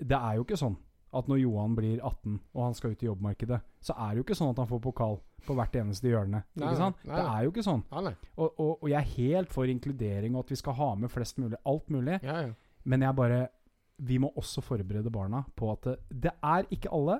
det 0.01 0.17
er 0.17 0.35
jo 0.39 0.43
ikke 0.45 0.59
sånn 0.59 0.75
at 1.15 1.29
når 1.31 1.39
Johan 1.41 1.75
blir 1.77 2.01
18 2.05 2.35
og 2.53 2.63
han 2.63 2.75
skal 2.77 2.91
ut 2.93 3.03
i 3.03 3.07
jobbmarkedet, 3.07 3.57
så 3.81 3.95
er 3.97 4.11
det 4.11 4.19
jo 4.19 4.25
ikke 4.27 4.35
sånn 4.37 4.51
at 4.51 4.59
han 4.61 4.67
får 4.69 4.81
pokal 4.83 5.15
på 5.47 5.55
hvert 5.57 5.77
eneste 5.79 6.11
hjørne. 6.11 6.43
Nei, 6.53 6.67
ikke 6.67 6.77
sant? 6.77 6.99
nei, 7.07 7.15
Det 7.15 7.23
er 7.31 7.45
jo 7.45 7.53
ikke 7.53 7.63
sånn. 7.65 7.81
Og, 8.35 8.59
og, 8.59 8.73
og 8.75 8.89
jeg 8.91 8.99
er 8.99 9.15
helt 9.15 9.55
for 9.55 9.71
inkludering 9.71 10.35
og 10.35 10.43
at 10.43 10.53
vi 10.53 10.59
skal 10.59 10.77
ha 10.77 10.89
med 10.99 11.09
flest 11.13 11.39
mulig. 11.41 11.57
Alt 11.65 11.89
mulig. 11.89 12.19
Ja, 12.21 12.41
ja. 12.45 12.53
Men 12.83 13.01
jeg 13.03 13.15
bare 13.17 13.39
Vi 13.99 14.15
må 14.17 14.29
også 14.39 14.61
forberede 14.63 15.11
barna 15.11 15.41
på 15.59 15.71
at 15.73 15.83
det, 15.83 15.97
det 16.27 16.31
er 16.43 16.67
ikke 16.71 16.91
alle 16.95 17.17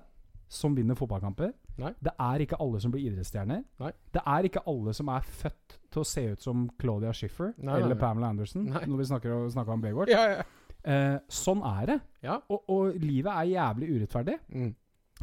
som 0.49 0.75
vinner 0.75 0.95
fotballkamper. 0.95 1.51
Nei. 1.79 1.91
Det 1.99 2.13
er 2.19 2.45
ikke 2.45 2.59
alle 2.61 2.79
som 2.79 2.91
blir 2.93 3.09
idrettsstjerner. 3.09 3.65
Nei. 3.81 3.91
Det 4.13 4.21
er 4.25 4.47
ikke 4.47 4.63
alle 4.69 4.93
som 4.95 5.09
er 5.11 5.25
født 5.41 5.78
til 5.91 6.03
å 6.03 6.07
se 6.07 6.23
ut 6.33 6.41
som 6.43 6.67
Claudia 6.79 7.11
Schiffer 7.15 7.53
Nei, 7.57 7.65
nei, 7.73 7.79
eller 7.81 7.95
nei. 7.95 8.01
Pamela 8.01 8.29
Anderson, 8.33 8.67
Nei. 8.69 8.85
når 8.85 9.01
vi 9.03 9.09
snakker, 9.11 9.49
snakker 9.55 9.73
om 9.75 9.81
Baywatch. 9.83 10.13
Ja, 10.13 10.37
ja. 10.37 10.45
Eh, 10.83 11.17
sånn 11.27 11.59
er 11.67 11.89
det. 11.93 11.99
ja. 12.23 12.37
Og, 12.49 12.63
og 12.71 13.01
livet 13.03 13.33
er 13.33 13.49
jævlig 13.55 13.89
urettferdig. 13.97 14.37
Mm. 14.53 14.71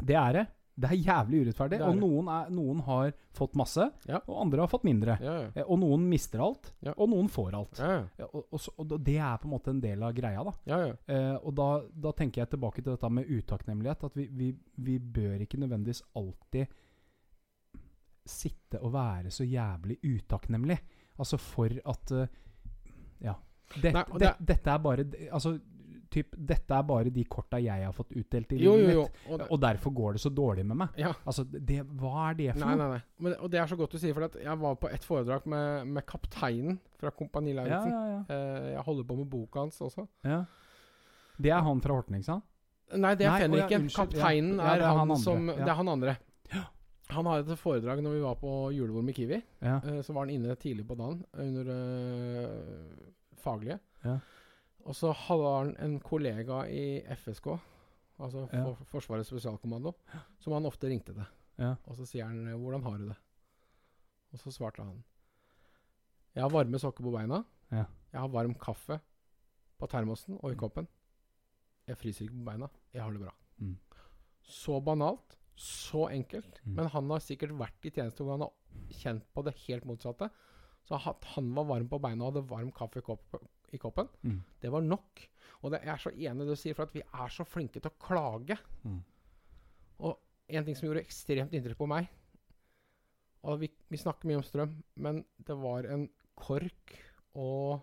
Det 0.05 0.15
er 0.19 0.33
det. 0.37 0.45
Det 0.77 0.91
er 0.93 0.99
jævlig 1.01 1.39
urettferdig. 1.47 1.79
Er 1.81 1.87
og 1.89 1.95
noen, 1.97 2.27
er, 2.29 2.49
noen 2.53 2.81
har 2.85 3.07
fått 3.33 3.55
masse, 3.57 3.87
og 4.19 4.35
andre 4.43 4.61
har 4.61 4.69
fått 4.69 4.83
mindre. 4.85 5.15
Eh, 5.57 5.63
og 5.65 5.79
noen 5.81 6.03
mister 6.11 6.43
alt, 6.45 6.69
og 6.93 7.07
noen 7.09 7.31
får 7.33 7.55
alt. 7.57 7.79
Ja, 7.81 7.89
ja. 7.95 8.03
Ja, 8.21 8.27
og, 8.29 8.43
og, 8.53 8.61
så, 8.61 8.75
og 8.77 8.93
det 9.01 9.15
er 9.17 9.39
på 9.41 9.49
en 9.49 9.55
måte 9.55 9.73
en 9.73 9.81
del 9.81 10.05
av 10.05 10.13
greia, 10.13 10.43
da. 10.45 10.53
ja, 10.69 10.79
ja. 10.91 10.93
Eh, 11.15 11.33
og 11.41 11.55
da, 11.57 11.69
da 12.05 12.13
tenker 12.19 12.43
jeg 12.43 12.51
tilbake 12.53 12.83
til 12.83 12.91
dette 12.93 13.09
med 13.17 13.25
utakknemlighet. 13.39 14.05
At 14.11 14.19
vi, 14.21 14.27
vi, 14.37 14.51
vi 14.85 14.99
bør 15.01 15.41
ikke 15.47 15.57
nødvendigvis 15.63 16.03
alltid 16.21 16.69
sitte 18.27 18.79
og 18.83 18.93
være 18.93 19.31
så 19.33 19.43
jævlig 19.47 19.97
utakknemlig. 20.03 20.77
Altså 21.19 21.37
for 21.39 21.69
at 21.85 22.11
eh, 22.11 22.27
Ja. 23.21 23.33
Det, 23.81 23.91
Nei, 23.93 24.03
det, 24.13 24.19
det- 24.19 24.45
dette 24.47 24.69
er 24.71 24.77
bare 24.79 25.03
Altså, 25.31 25.59
typ, 26.09 26.35
dette 26.37 26.71
er 26.73 26.83
bare 26.87 27.09
de 27.11 27.23
korta 27.25 27.57
jeg 27.59 27.83
har 27.83 27.91
fått 27.91 28.13
utdelt 28.15 28.51
i 28.53 28.57
livet 28.61 28.87
mitt. 28.87 29.17
Og 29.29 29.41
Og 29.51 29.59
derfor 29.59 29.91
går 29.93 30.13
det 30.13 30.21
så 30.21 30.29
dårlig 30.33 30.65
med 30.65 30.77
meg. 30.77 30.89
ja. 30.97 31.11
Altså, 31.25 31.43
det, 31.43 31.81
hva 31.99 32.29
er 32.29 32.33
det 32.35 32.53
for 32.53 32.65
Nei, 32.65 32.75
noe? 32.75 32.77
nei, 32.77 32.87
nei. 32.93 33.01
Men, 33.19 33.33
og 33.41 33.51
det 33.51 33.59
er 33.59 33.65
så 33.67 33.75
godt 33.75 33.91
du 33.91 33.97
sier, 33.99 34.13
for 34.13 34.29
jeg 34.39 34.59
var 34.59 34.75
på 34.75 34.87
et 34.93 35.03
foredrag 35.03 35.45
med, 35.47 35.87
med 35.87 36.05
kapteinen 36.05 36.79
fra 36.97 37.09
Kompani 37.11 37.53
Lauritzen. 37.53 37.91
ja, 37.91 38.05
ja, 38.07 38.23
Eh, 38.29 38.71
jeg 38.73 38.81
holder 38.85 39.03
på 39.03 39.15
med 39.17 39.29
boka 39.29 39.59
hans 39.59 39.81
også. 39.81 40.07
ja. 40.23 40.45
Det 41.39 41.51
er 41.51 41.61
han 41.61 41.81
fra 41.81 41.93
Horten, 41.93 42.15
ikke 42.15 42.25
sant? 42.25 42.43
Nei, 42.95 43.13
det 43.15 43.25
er 43.27 43.31
Nei, 43.31 43.41
Fenriken. 43.41 43.89
ja. 43.89 43.95
Kapteinen 44.05 44.55
Ja, 44.57 44.73
er, 44.73 44.79
er 44.81 44.95
han, 44.97 45.09
han 45.09 45.17
som 45.17 45.49
ja. 45.49 45.55
Det 45.55 45.67
er 45.67 45.73
han 45.75 45.87
andre. 45.89 46.17
Han 47.09 47.25
hadde 47.29 47.53
et 47.53 47.59
foredrag 47.61 48.01
når 48.03 48.17
vi 48.17 48.23
var 48.25 48.35
på 48.35 48.53
julebord 48.75 49.05
med 49.07 49.15
Kiwi. 49.15 49.37
Ja. 49.63 49.77
Eh, 49.79 50.01
så 50.03 50.13
var 50.13 50.25
han 50.25 50.33
inne 50.35 50.55
tidlig 50.59 50.83
på 50.87 50.95
dagen 50.99 51.21
under 51.39 51.69
uh, 51.71 53.11
faglige. 53.39 53.79
Ja. 54.03 54.17
Og 54.87 54.95
så 54.95 55.13
hadde 55.15 55.53
han 55.57 55.71
en 55.83 55.97
kollega 56.03 56.65
i 56.71 56.99
FSK, 57.15 57.47
altså 58.19 58.47
Ja. 58.51 58.63
for, 58.63 58.85
Forsvarets 58.91 59.29
spesialkommando, 59.31 59.93
som 60.39 60.53
han 60.53 60.65
ofte 60.65 60.87
ringte 60.87 61.13
til. 61.13 61.25
ja. 61.57 61.75
Og 61.85 61.95
så 61.95 62.05
sier 62.05 62.25
han 62.25 62.45
'Hvordan 62.47 62.83
har 62.83 62.97
du 62.97 63.07
det?' 63.09 63.17
Og 64.33 64.39
så 64.39 64.51
svarte 64.51 64.83
han 64.83 65.03
'Jeg 66.35 66.43
har 66.43 66.49
varme 66.49 66.79
sokker 66.79 67.03
på 67.03 67.11
beina. 67.11 67.43
Ja. 67.71 67.85
Jeg 68.13 68.19
har 68.21 68.27
varm 68.27 68.53
kaffe 68.53 68.99
på 69.79 69.87
termosen 69.87 70.37
og 70.43 70.51
i 70.51 70.55
koppen. 70.55 70.87
Jeg 71.87 71.97
fryser 71.97 72.25
ikke 72.25 72.35
på 72.37 72.45
beina. 72.51 72.67
Jeg 72.93 73.01
har 73.03 73.11
det 73.11 73.21
bra.' 73.21 73.33
Mm. 73.59 73.77
Så 74.43 74.79
banalt. 74.83 75.37
Så 75.57 76.05
enkelt. 76.13 76.59
Mm. 76.65 76.73
Men 76.77 76.89
han 76.93 77.09
har 77.09 77.23
sikkert 77.25 77.55
vært 77.57 77.87
i 77.89 77.91
tjeneste 77.95 78.23
hvor 78.23 78.35
han 78.37 78.45
har 78.45 78.91
kjent 78.99 79.25
på 79.33 79.43
det 79.47 79.55
helt 79.65 79.87
motsatte. 79.89 80.29
Så 80.87 80.99
at 81.09 81.25
han 81.33 81.49
var 81.55 81.65
varm 81.67 81.87
på 81.91 81.99
beina 81.99 82.23
og 82.27 82.31
hadde 82.35 82.45
varm 82.49 82.69
kaffe 82.71 83.01
i, 83.01 83.03
kopp, 83.03 83.35
i 83.73 83.79
koppen, 83.81 84.07
Mm. 84.23 84.37
det 84.61 84.69
var 84.71 84.81
nok. 84.85 85.23
Og 85.63 85.71
det, 85.73 85.81
jeg 85.83 85.91
er 85.93 85.97
så 86.03 86.11
enig 86.13 86.43
i 86.43 86.45
det 86.45 86.53
du 86.53 86.55
sier, 86.61 86.75
for 86.77 86.85
at 86.87 86.93
vi 86.95 87.01
er 87.01 87.33
så 87.33 87.43
flinke 87.43 87.81
til 87.81 87.89
å 87.91 87.97
klage. 87.99 88.55
Mm. 88.85 89.01
Og 90.07 90.13
en 90.47 90.63
ting 90.67 90.77
som 90.77 90.87
gjorde 90.87 91.01
ekstremt 91.03 91.51
inntrykk 91.57 91.77
på 91.81 91.87
meg 91.91 92.07
Og 93.43 93.59
vi, 93.59 93.67
vi 93.89 93.97
snakker 93.99 94.29
mye 94.29 94.37
om 94.39 94.45
strøm, 94.45 94.77
men 94.95 95.23
det 95.43 95.55
var 95.59 95.83
en 95.91 96.05
kork 96.39 96.93
og 97.35 97.81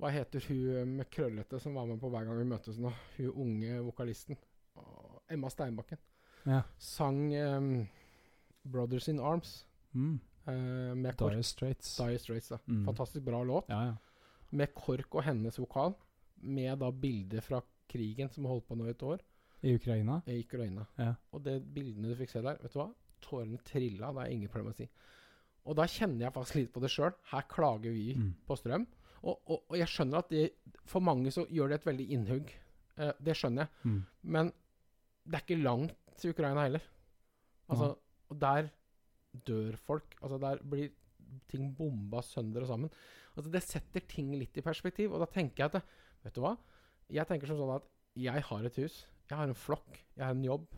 Hva 0.00 0.10
heter 0.14 0.40
hun 0.48 0.96
med 0.96 1.10
krøllete 1.12 1.60
som 1.60 1.74
var 1.74 1.86
med 1.90 2.00
på 2.00 2.08
hver 2.10 2.24
gang 2.26 2.38
vi 2.40 2.48
møtes 2.48 2.78
nå? 2.82 2.90
Hun 3.18 3.28
unge 3.44 3.76
vokalisten. 3.86 4.38
Emma 5.30 5.50
Steinbakken. 5.52 5.98
Ja. 6.44 6.62
Sang 6.78 7.32
um, 7.34 7.86
'Brothers 8.64 9.08
in 9.08 9.18
Arms' 9.20 9.64
Mm. 9.94 10.20
Uh, 10.48 10.94
med 10.96 11.14
Dire 11.18 11.42
Straits. 11.42 11.96
Dire 11.96 12.18
Straits. 12.18 12.48
Da. 12.48 12.58
Mm. 12.66 12.84
Fantastisk 12.86 13.24
bra 13.24 13.42
låt. 13.44 13.64
Ja, 13.68 13.84
ja. 13.84 13.96
Med 14.50 14.74
KORK 14.74 15.14
og 15.14 15.22
hennes 15.26 15.58
vokal. 15.58 15.92
Med 16.40 16.78
da 16.78 16.90
bilder 16.90 17.40
fra 17.40 17.60
krigen 17.88 18.28
som 18.32 18.44
holdt 18.48 18.66
på 18.68 18.74
nå 18.74 18.86
i 18.86 18.90
et 18.94 19.02
år. 19.02 19.20
I 19.62 19.74
Ukraina. 19.76 20.22
I 20.26 20.40
Ukraina. 20.40 20.86
Ja. 20.98 21.14
Og 21.32 21.42
det 21.44 21.58
bildene 21.74 22.08
du 22.08 22.16
fikk 22.16 22.30
se 22.32 22.40
der, 22.42 22.56
vet 22.62 22.72
du 22.72 22.78
hva? 22.80 22.88
Tårene 23.22 23.60
trilla. 23.64 24.10
Det 24.16 24.24
er 24.24 24.32
ingen 24.34 24.48
problem 24.50 24.72
å 24.72 24.76
si. 24.76 24.88
Og 25.68 25.76
da 25.78 25.84
kjenner 25.86 26.24
jeg 26.26 26.34
faktisk 26.34 26.54
litt 26.58 26.72
på 26.74 26.80
det 26.82 26.90
sjøl. 26.90 27.12
Her 27.30 27.42
klager 27.52 27.92
vi 27.94 28.14
Mm. 28.16 28.32
på 28.48 28.56
strøm. 28.56 28.86
Og, 29.22 29.38
og, 29.46 29.62
og 29.68 29.76
jeg 29.78 29.86
skjønner 29.86 30.18
at 30.18 30.30
det, 30.30 30.50
for 30.84 31.00
mange 31.00 31.30
så 31.30 31.44
gjør 31.46 31.68
det 31.68 31.74
et 31.80 31.86
veldig 31.86 32.08
innhugg. 32.10 32.50
Eh, 32.98 33.12
det 33.22 33.36
skjønner 33.36 33.62
jeg. 33.68 33.68
Mm. 33.84 34.04
Men 34.22 34.52
det 35.24 35.34
er 35.38 35.44
ikke 35.46 35.62
langt 35.62 35.94
til 36.20 36.34
Ukraina 36.34 36.66
heller. 36.66 36.84
Altså, 37.72 37.92
og 38.28 38.40
der 38.40 38.68
dør 39.48 39.78
folk. 39.80 40.16
Altså, 40.20 40.38
der 40.42 40.60
blir 40.68 40.92
ting 41.48 41.70
bomba 41.76 42.20
sønder 42.26 42.64
og 42.64 42.70
sammen. 42.70 42.92
Altså, 43.36 43.50
det 43.52 43.62
setter 43.64 44.04
ting 44.08 44.34
litt 44.36 44.56
i 44.60 44.64
perspektiv. 44.64 45.14
Og 45.14 45.22
da 45.22 45.30
tenker 45.30 45.64
jeg 45.64 45.72
at 45.72 45.80
det, 45.80 45.84
Vet 46.22 46.36
du 46.36 46.44
hva? 46.44 46.52
Jeg 47.10 47.26
tenker 47.26 47.50
som 47.50 47.58
sånn 47.58 47.74
at 47.74 47.88
jeg 48.22 48.44
har 48.46 48.68
et 48.68 48.76
hus. 48.78 49.00
Jeg 49.26 49.34
har 49.38 49.48
en 49.50 49.58
flokk. 49.58 49.96
Jeg 50.14 50.22
har 50.22 50.36
en 50.36 50.44
jobb. 50.46 50.68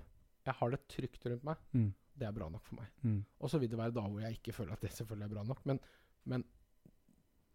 Jeg 0.46 0.56
har 0.60 0.72
det 0.72 0.80
trygt 0.88 1.26
rundt 1.28 1.44
meg. 1.44 1.60
Mm. 1.76 1.90
Det 2.14 2.26
er 2.28 2.36
bra 2.36 2.48
nok 2.48 2.64
for 2.64 2.78
meg. 2.78 2.88
Mm. 3.02 3.18
Og 3.42 3.50
så 3.52 3.60
vil 3.60 3.70
det 3.72 3.80
være 3.80 3.94
da 3.96 4.04
hvor 4.06 4.22
jeg 4.22 4.38
ikke 4.38 4.54
føler 4.56 4.76
at 4.76 4.84
det 4.84 4.92
selvfølgelig 4.94 5.26
er 5.26 5.34
bra 5.34 5.44
nok. 5.50 5.60
Men, 5.68 5.80
men 6.30 6.46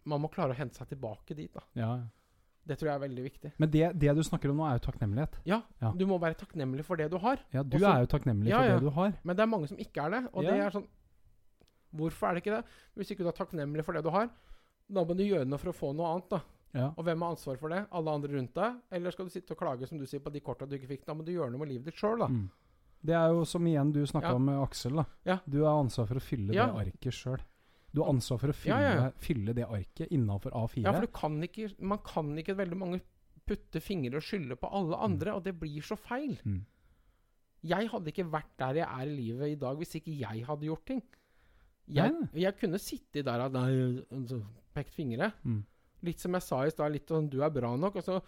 man 0.10 0.22
må 0.22 0.30
klare 0.34 0.54
å 0.54 0.60
hente 0.60 0.78
seg 0.78 0.92
tilbake 0.92 1.38
dit. 1.38 1.54
da. 1.56 1.66
Ja, 1.80 1.92
ja. 2.04 2.08
Det 2.70 2.78
tror 2.78 2.92
jeg 2.92 2.96
er 3.00 3.02
veldig 3.08 3.24
viktig. 3.26 3.52
Men 3.58 3.72
det, 3.74 3.84
det 4.00 4.14
du 4.16 4.22
snakker 4.22 4.52
om 4.54 4.60
nå, 4.62 4.66
er 4.70 4.78
jo 4.78 4.84
takknemlighet. 4.92 5.40
Ja, 5.50 5.62
Ja. 5.82 5.90
du 5.98 6.06
må 6.06 6.20
være 6.22 6.38
takknemlig 6.38 6.86
for 6.86 6.96
det 7.02 7.10
du 7.10 7.18
har. 7.18 7.40
Ja, 7.52 7.64
du 7.64 7.78
Også- 7.80 7.90
er 7.96 8.04
jo 8.06 8.10
takknemlig 8.14 8.52
Ja, 8.54 8.60
for 8.62 8.70
det 8.76 8.82
du 8.86 8.90
har. 8.94 9.14
Men 9.24 9.36
det 9.36 9.42
er 9.44 9.50
mange 9.50 9.68
som 9.72 9.78
ikke 9.82 10.06
er 10.06 10.10
det. 10.16 10.22
Og 10.34 10.44
det 10.46 10.54
er 10.54 10.70
sånn 10.78 10.88
Hvorfor 11.96 12.30
er 12.30 12.34
det 12.38 12.44
ikke 12.44 12.54
det? 12.60 12.66
Hvis 12.96 13.12
ikke 13.16 13.26
du 13.26 13.30
er 13.32 13.38
takknemlig 13.40 13.84
for 13.84 13.94
det 13.98 14.04
du 14.06 14.12
har, 14.14 14.30
da 14.94 15.04
må 15.04 15.16
du 15.18 15.24
gjøre 15.26 15.48
noe 15.50 15.58
for 15.58 15.72
å 15.72 15.74
få 15.74 15.96
noe 15.96 16.06
annet. 16.14 16.30
da. 16.30 16.42
Ja. 16.76 16.92
Og 16.96 17.04
hvem 17.04 17.24
har 17.26 17.32
ansvar 17.34 17.58
for 17.58 17.70
det? 17.74 17.88
Alle 17.92 18.12
andre 18.14 18.30
rundt 18.36 18.54
deg? 18.54 18.76
Eller 18.92 19.12
skal 19.12 19.26
du 19.26 19.32
sitte 19.34 19.52
og 19.56 19.58
klage 19.58 19.88
som 19.90 19.98
du 19.98 20.06
sier 20.06 20.20
på 20.22 20.32
de 20.32 20.40
korta 20.40 20.68
du 20.70 20.76
ikke 20.78 20.88
fikk? 20.92 21.06
Da 21.06 21.16
må 21.18 21.26
du 21.26 21.32
gjøre 21.34 21.50
noe 21.50 21.58
med 21.64 21.70
livet 21.72 21.86
ditt 21.90 21.96
sjøl, 21.98 22.20
da. 22.22 22.28
Mm. 22.30 22.50
Det 23.04 23.16
er 23.16 23.30
jo 23.34 23.44
som 23.48 23.66
igjen 23.66 23.92
du 23.96 24.04
snakka 24.06 24.36
om 24.36 24.46
med 24.46 24.60
Aksel. 24.62 24.96
da. 25.02 25.06
Ja. 25.26 25.40
Du 25.50 25.64
har 25.64 25.82
ansvar 25.82 26.06
for 26.08 26.16
å 26.16 26.22
fylle 26.22 26.52
det 26.52 26.60
arket 26.60 27.14
sjøl. 27.16 27.40
Du 27.94 28.04
har 28.04 28.12
ansvar 28.12 28.42
for 28.42 28.54
å 28.54 28.56
fylle, 28.56 28.80
Ja, 28.80 28.98
ja, 28.98 29.06
fylle 29.18 29.56
det 29.58 29.66
arket 29.66 30.12
innafor 30.14 30.54
A4. 30.54 30.84
Ja, 30.86 30.94
for 30.94 31.08
du 31.08 31.14
kan 31.14 31.40
ikke, 31.46 31.72
man 31.82 32.02
kan 32.06 32.30
ikke 32.38 32.58
veldig 32.60 32.78
mange 32.78 33.00
putte 33.50 33.82
fingre 33.82 34.20
og 34.20 34.26
skylde 34.26 34.58
på 34.62 34.70
alle 34.78 35.00
andre, 35.10 35.34
og 35.38 35.46
det 35.48 35.56
blir 35.58 35.86
så 35.86 35.98
feil. 35.98 36.36
Mm. 36.46 36.62
Jeg 37.70 37.90
hadde 37.92 38.12
ikke 38.14 38.28
vært 38.32 38.52
der 38.62 38.84
jeg 38.84 38.88
er 38.88 39.10
i 39.10 39.16
livet 39.16 39.56
i 39.56 39.58
dag 39.60 39.80
hvis 39.80 39.98
ikke 40.00 40.14
jeg 40.16 40.46
hadde 40.48 40.70
gjort 40.70 40.86
ting. 40.88 41.02
Jeg, 41.90 42.14
jeg 42.38 42.56
kunne 42.60 42.78
sittet 42.82 43.26
der 43.26 43.42
og 43.48 43.56
nei, 43.58 43.72
altså, 44.14 44.44
pekt 44.78 44.94
fingre. 44.94 45.32
Mm. 45.42 45.64
Litt 46.06 46.22
som 46.22 46.38
jeg 46.38 46.46
sa 46.46 46.62
i 46.64 46.72
stad, 46.72 46.94
litt 46.94 47.10
sånn 47.10 47.28
du 47.32 47.40
er 47.42 47.52
bra 47.54 47.74
nok. 47.76 47.98
Altså, 48.00 48.20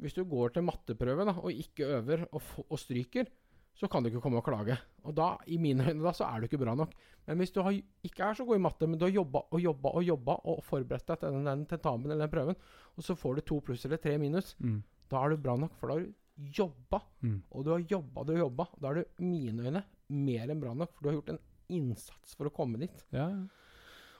hvis 0.00 0.16
du 0.16 0.24
går 0.24 0.56
til 0.56 0.64
matteprøve 0.66 1.28
da, 1.28 1.36
og 1.36 1.52
ikke 1.52 1.90
øver 1.98 2.24
og, 2.30 2.46
og 2.66 2.80
stryker, 2.80 3.28
så 3.74 3.88
kan 3.88 4.02
du 4.02 4.10
ikke 4.10 4.20
komme 4.20 4.40
og 4.40 4.44
klage. 4.44 4.76
Og 5.04 5.14
da, 5.16 5.36
i 5.46 5.56
mine 5.58 5.86
øyne, 5.88 6.02
da, 6.04 6.12
så 6.12 6.26
er 6.28 6.40
du 6.40 6.46
ikke 6.48 6.58
bra 6.60 6.74
nok. 6.76 6.92
Men 7.26 7.38
hvis 7.40 7.52
du 7.54 7.60
har, 7.62 7.72
ikke 8.04 8.24
er 8.26 8.34
så 8.34 8.44
god 8.44 8.56
i 8.58 8.62
matte, 8.64 8.86
men 8.86 8.98
du 8.98 9.04
har 9.06 9.12
jobba 9.14 9.42
og 9.50 9.60
jobba 9.62 9.92
og 9.96 10.04
jobba 10.04 10.34
og 10.50 10.62
forberedt 10.66 11.06
deg 11.08 11.20
til 11.22 11.32
den, 11.36 11.44
den 11.48 11.62
tentamen 11.70 12.10
eller 12.10 12.26
den 12.26 12.34
prøven, 12.34 12.56
og 12.96 13.04
så 13.06 13.16
får 13.16 13.36
du 13.38 13.40
to 13.48 13.60
pluss 13.64 13.84
eller 13.86 13.96
tre 14.02 14.16
minus, 14.18 14.54
Mm. 14.60 14.82
da 15.08 15.22
er 15.24 15.30
du 15.30 15.36
bra 15.36 15.56
nok, 15.56 15.74
for 15.78 15.88
da 15.88 15.94
har 15.94 16.04
du 16.04 16.52
jobba. 16.58 17.00
Mm. 17.22 17.42
Og 17.52 17.64
du 17.64 17.70
har 17.70 17.86
jobba, 17.88 18.20
og 18.20 18.38
jobba. 18.38 18.66
Da 18.80 18.88
er 18.90 18.94
du 18.94 19.04
i 19.04 19.24
mine 19.24 19.62
øyne 19.70 19.84
mer 20.10 20.50
enn 20.50 20.60
bra 20.60 20.74
nok, 20.74 20.92
for 20.94 21.02
du 21.02 21.08
har 21.08 21.20
gjort 21.20 21.30
en 21.36 21.42
innsats 21.70 22.34
for 22.36 22.46
å 22.50 22.52
komme 22.54 22.78
dit. 22.80 23.04
Ja. 23.12 23.28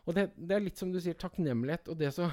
Og 0.07 0.15
det, 0.17 0.31
det 0.37 0.57
er 0.57 0.61
litt 0.65 0.79
som 0.81 0.93
du 0.93 1.01
sier, 1.01 1.15
takknemlighet. 1.19 1.89
Og 1.93 1.99
det 1.99 2.13
så 2.15 2.31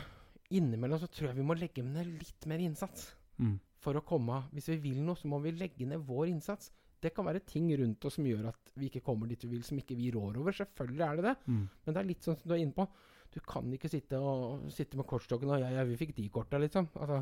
innimellom 0.54 1.00
så 1.02 1.08
tror 1.12 1.30
jeg 1.32 1.38
vi 1.42 1.44
må 1.48 1.56
legge 1.58 1.84
ned 1.84 2.08
litt 2.20 2.46
mer 2.48 2.60
innsats 2.64 3.14
Mm. 3.38 3.60
for 3.78 3.94
å 3.94 4.02
komme 4.02 4.48
Hvis 4.52 4.66
vi 4.72 4.78
vil 4.78 5.02
noe, 5.06 5.14
så 5.16 5.28
må 5.30 5.38
vi 5.44 5.52
legge 5.52 5.86
ned 5.86 6.00
vår 6.08 6.28
innsats. 6.32 6.72
Det 7.02 7.12
kan 7.14 7.28
være 7.28 7.44
ting 7.46 7.70
rundt 7.78 8.06
oss 8.10 8.18
som 8.18 8.26
gjør 8.26 8.48
at 8.50 8.72
vi 8.78 8.90
ikke 8.90 9.04
kommer 9.06 9.30
dit 9.30 9.44
vi 9.46 9.52
vil, 9.52 9.66
som 9.66 9.78
ikke 9.78 9.98
vi 9.98 10.10
rår 10.16 10.40
over. 10.42 10.56
Selvfølgelig 10.56 11.06
er 11.06 11.20
det 11.20 11.26
det. 11.28 11.36
Mm. 11.46 11.66
Men 11.86 11.96
det 11.96 12.02
er 12.02 12.10
litt 12.10 12.26
sånn 12.26 12.38
som 12.40 12.50
du 12.50 12.56
er 12.56 12.64
inne 12.64 12.78
på. 12.78 12.88
Du 13.34 13.42
kan 13.46 13.74
ikke 13.76 13.92
sitte, 13.92 14.18
og, 14.18 14.70
sitte 14.74 14.98
med 14.98 15.06
kortstokken 15.10 15.52
og 15.52 15.62
ja, 15.62 15.70
ja, 15.76 15.84
vi 15.86 15.98
fikk 16.00 16.16
de 16.18 16.30
korta, 16.34 16.58
liksom. 16.62 16.88
Altså, 16.98 17.22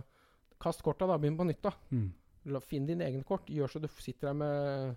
kast 0.62 0.84
korta, 0.86 1.10
da. 1.10 1.18
Begynn 1.20 1.40
på 1.40 1.48
nytt, 1.50 1.64
da. 1.66 1.74
Mm. 1.92 2.08
La, 2.54 2.62
finn 2.62 2.86
din 2.88 3.04
egen 3.04 3.26
kort. 3.28 3.50
Gjør 3.52 3.76
så 3.76 3.82
du 3.84 3.90
sitter 4.00 4.32
der 4.32 4.40
med 4.40 4.96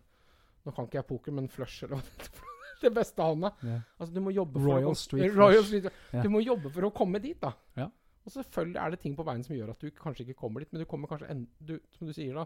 Nå 0.66 0.74
kan 0.74 0.88
ikke 0.88 0.98
jeg 0.98 1.08
poker, 1.08 1.32
men 1.32 1.46
flush 1.48 1.86
eller 1.86 1.96
hva 2.02 2.46
det 2.82 2.90
beste 2.98 3.24
hånda. 3.24 3.52
Yeah. 3.64 3.86
Altså, 3.96 4.12
du 4.14 4.20
må 4.20 4.34
jobbe 4.34 4.60
for 4.60 4.68
Royal 4.68 4.92
å, 4.92 4.98
Street 4.98 5.36
Royal 5.42 5.64
Street, 5.64 5.88
Yeah. 6.12 6.24
Du 6.26 6.32
må 6.32 6.42
jobbe 6.44 6.70
for 6.74 6.88
å 6.88 6.90
komme 6.94 7.20
dit, 7.22 7.38
da. 7.40 7.54
Ja. 7.78 7.86
Og 8.24 8.34
selvfølgelig 8.34 8.80
er 8.82 8.92
det 8.92 8.98
ting 9.00 9.14
på 9.16 9.24
veien 9.24 9.44
som 9.46 9.56
gjør 9.56 9.72
at 9.72 9.80
du 9.80 9.88
kanskje 9.96 10.26
ikke 10.26 10.42
kommer 10.42 10.64
dit, 10.64 10.70
men 10.72 10.82
du 10.82 10.88
kommer 10.90 11.08
kanskje 11.10 11.30
en, 11.32 11.46
du, 11.64 11.78
Som 11.96 12.10
du 12.10 12.12
sier, 12.16 12.36
da. 12.36 12.44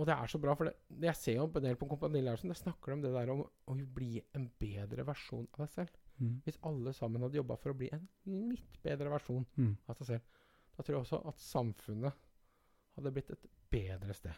Og 0.00 0.06
det 0.08 0.14
er 0.14 0.30
så 0.30 0.38
bra, 0.40 0.54
for 0.56 0.64
det, 0.70 0.72
jeg 1.04 1.18
ser 1.20 1.34
jo 1.36 1.44
en 1.50 1.64
del 1.66 1.76
på 1.76 1.86
Kompanilærelsen, 1.90 2.48
der 2.48 2.56
snakker 2.56 2.92
de 2.92 2.94
om 2.96 3.02
det 3.02 3.10
der 3.12 3.32
om 3.34 3.42
å 3.44 3.74
bli 3.94 4.22
en 4.32 4.46
bedre 4.60 5.04
versjon 5.04 5.44
av 5.52 5.66
deg 5.66 5.72
selv. 5.74 5.98
Mm. 6.16 6.38
Hvis 6.46 6.58
alle 6.68 6.94
sammen 6.96 7.22
hadde 7.26 7.36
jobba 7.40 7.58
for 7.60 7.74
å 7.74 7.76
bli 7.76 7.90
en 7.92 8.06
litt 8.48 8.78
bedre 8.84 9.12
versjon 9.12 9.44
Mm. 9.56 9.76
av 9.88 9.96
seg 9.98 10.06
selv, 10.06 10.22
da 10.76 10.82
tror 10.82 10.96
jeg 10.96 11.04
også 11.04 11.28
at 11.28 11.38
samfunnet 11.44 12.12
hadde 12.96 13.12
blitt 13.12 13.30
et 13.30 13.46
bedre 13.70 14.14
sted. 14.16 14.32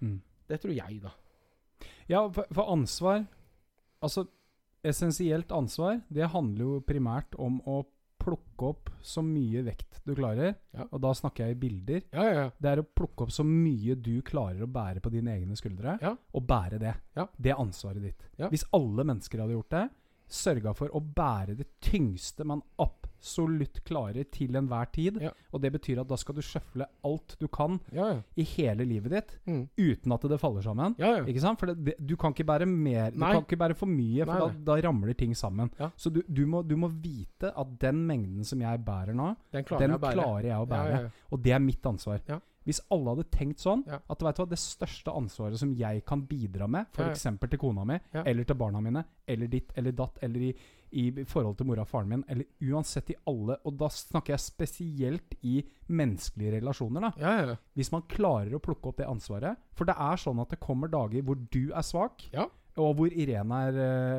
Mm. 0.00 0.20
Det 0.48 0.60
tror 0.60 0.74
jeg, 0.74 1.02
da. 1.02 1.12
Ja, 2.08 2.28
for, 2.28 2.46
for 2.52 2.72
ansvar 2.72 3.24
Altså, 4.02 4.24
essensielt 4.82 5.52
ansvar, 5.54 6.00
det 6.10 6.26
handler 6.32 6.64
jo 6.64 6.80
primært 6.82 7.36
om 7.38 7.60
å 7.70 7.84
plukke 8.22 8.68
opp 8.70 8.90
så 9.02 9.22
mye 9.26 9.64
vekt 9.66 10.00
du 10.06 10.14
klarer. 10.18 10.54
Ja. 10.74 10.86
Og 10.90 11.02
da 11.02 11.12
snakker 11.14 11.46
jeg 11.46 11.56
i 11.56 11.60
bilder. 11.62 12.04
Ja. 12.14 12.46
Det 12.58 12.70
er 12.72 12.82
å 12.82 12.86
plukke 12.86 13.26
opp 13.26 13.34
så 13.34 13.44
mye 13.46 13.96
du 13.98 14.14
klarer 14.26 14.64
å 14.64 14.70
bære 14.70 15.02
på 15.02 15.12
dine 15.14 15.34
egne 15.36 15.58
skuldre, 15.58 15.98
og 16.02 16.46
bære 16.48 16.80
det. 16.82 16.94
Ja. 17.18 17.26
Det 17.36 17.52
er 17.52 17.62
ansvaret 17.62 18.02
ditt. 18.06 18.24
Hvis 18.52 18.66
alle 18.74 19.06
mennesker 19.06 19.42
hadde 19.42 19.58
gjort 19.58 19.74
det, 19.74 19.84
sørga 20.32 20.72
for 20.74 20.88
å 20.96 21.00
bære 21.02 21.56
det 21.58 21.66
tyngste 21.84 22.44
man 22.48 22.62
absolutt 22.80 23.82
klarer 23.86 24.24
til 24.32 24.56
enhver 24.58 24.88
tid, 24.92 25.20
Ja. 25.22 25.30
og 25.52 25.60
det 25.62 25.70
betyr 25.72 26.00
at 26.00 26.08
da 26.08 26.16
skal 26.16 26.34
du 26.34 26.40
sjøfle 26.42 26.86
alt 27.04 27.36
du 27.38 27.46
kan 27.48 27.78
Ja, 27.92 28.08
ja. 28.14 28.22
i 28.36 28.42
hele 28.42 28.84
livet 28.88 29.10
ditt, 29.12 29.38
Mm. 29.46 29.68
uten 29.78 30.12
at 30.12 30.20
det 30.22 30.40
faller 30.40 30.62
sammen. 30.62 30.96
Ja, 30.98 31.18
ja. 31.18 31.24
Ikke 31.24 31.40
sant? 31.40 31.58
For 31.60 31.66
det, 31.66 31.84
det, 31.84 31.94
du 32.06 32.16
kan 32.16 32.32
ikke 32.32 32.44
bære 32.46 32.66
mer 32.66 33.10
Du 33.12 33.18
kan 33.20 33.42
ikke 33.44 33.58
bære 33.58 33.76
for 33.76 33.86
mye, 33.86 34.24
for 34.26 34.48
da, 34.48 34.76
da 34.80 34.88
ramler 34.88 35.14
ting 35.14 35.34
sammen. 35.36 35.70
Ja. 35.78 35.90
Så 35.96 36.10
du, 36.12 36.22
du, 36.28 36.46
må, 36.46 36.62
du 36.66 36.76
må 36.76 36.88
vite 36.88 37.52
at 37.56 37.78
den 37.78 38.06
mengden 38.06 38.44
som 38.44 38.58
jeg 38.60 38.84
bærer 38.84 39.14
nå, 39.14 39.36
Den 39.52 39.64
klarer 39.64 39.80
den 39.80 39.90
jeg 39.90 40.00
klarer 40.00 40.42
jeg 40.42 40.58
å 40.58 40.66
bære. 40.66 40.88
Ja, 40.90 40.96
ja, 40.96 41.02
ja. 41.02 41.08
Og 41.30 41.42
det 41.42 41.52
er 41.52 41.58
mitt 41.60 41.82
ansvar. 41.86 42.20
Hvis 42.66 42.80
alle 42.90 43.14
hadde 43.16 43.24
tenkt 43.30 43.58
sånn, 43.58 43.82
Ja. 43.86 43.98
at 44.08 44.20
vet 44.22 44.36
du 44.36 44.42
hva, 44.42 44.48
det 44.48 44.58
største 44.58 45.12
ansvaret 45.14 45.58
som 45.58 45.72
jeg 45.74 46.04
kan 46.06 46.22
bidra 46.26 46.68
med, 46.68 46.86
Ja, 46.96 47.04
ja. 47.08 47.10
f.eks. 47.12 47.22
til 47.50 47.58
kona 47.58 47.84
mi, 47.84 47.98
Ja. 48.14 48.22
eller 48.24 48.44
til 48.44 48.54
barna 48.56 48.80
mine, 48.80 49.04
eller 49.26 49.46
ditt 49.48 49.72
eller 49.76 49.92
datt, 49.92 50.18
eller 50.22 50.40
i, 50.40 50.54
i 50.92 51.10
forhold 51.24 51.56
til 51.56 51.66
mora 51.66 51.80
og 51.80 51.88
faren 51.88 52.08
min, 52.08 52.24
eller 52.28 52.44
uansett 52.62 53.10
i 53.10 53.14
alle 53.26 53.56
Og 53.64 53.76
da 53.78 53.86
snakker 53.88 54.34
jeg 54.34 54.40
spesielt 54.40 55.34
i 55.42 55.64
menneskelige 55.88 56.60
relasjoner, 56.60 57.00
da. 57.00 57.12
Ja, 57.18 57.40
ja, 57.40 57.46
ja. 57.52 57.56
Hvis 57.76 57.90
man 57.92 58.02
klarer 58.02 58.52
å 58.54 58.60
plukke 58.60 58.88
opp 58.88 58.96
det 58.98 59.06
ansvaret 59.08 59.56
For 59.74 59.84
det 59.86 59.96
er 59.96 60.16
sånn 60.16 60.40
at 60.40 60.50
det 60.50 60.60
kommer 60.60 60.88
dager 60.88 61.22
hvor 61.22 61.36
du 61.50 61.72
er 61.72 61.82
svak, 61.82 62.28
og 62.76 62.96
hvor 62.96 63.08
Irene 63.12 63.52
er 63.68 63.78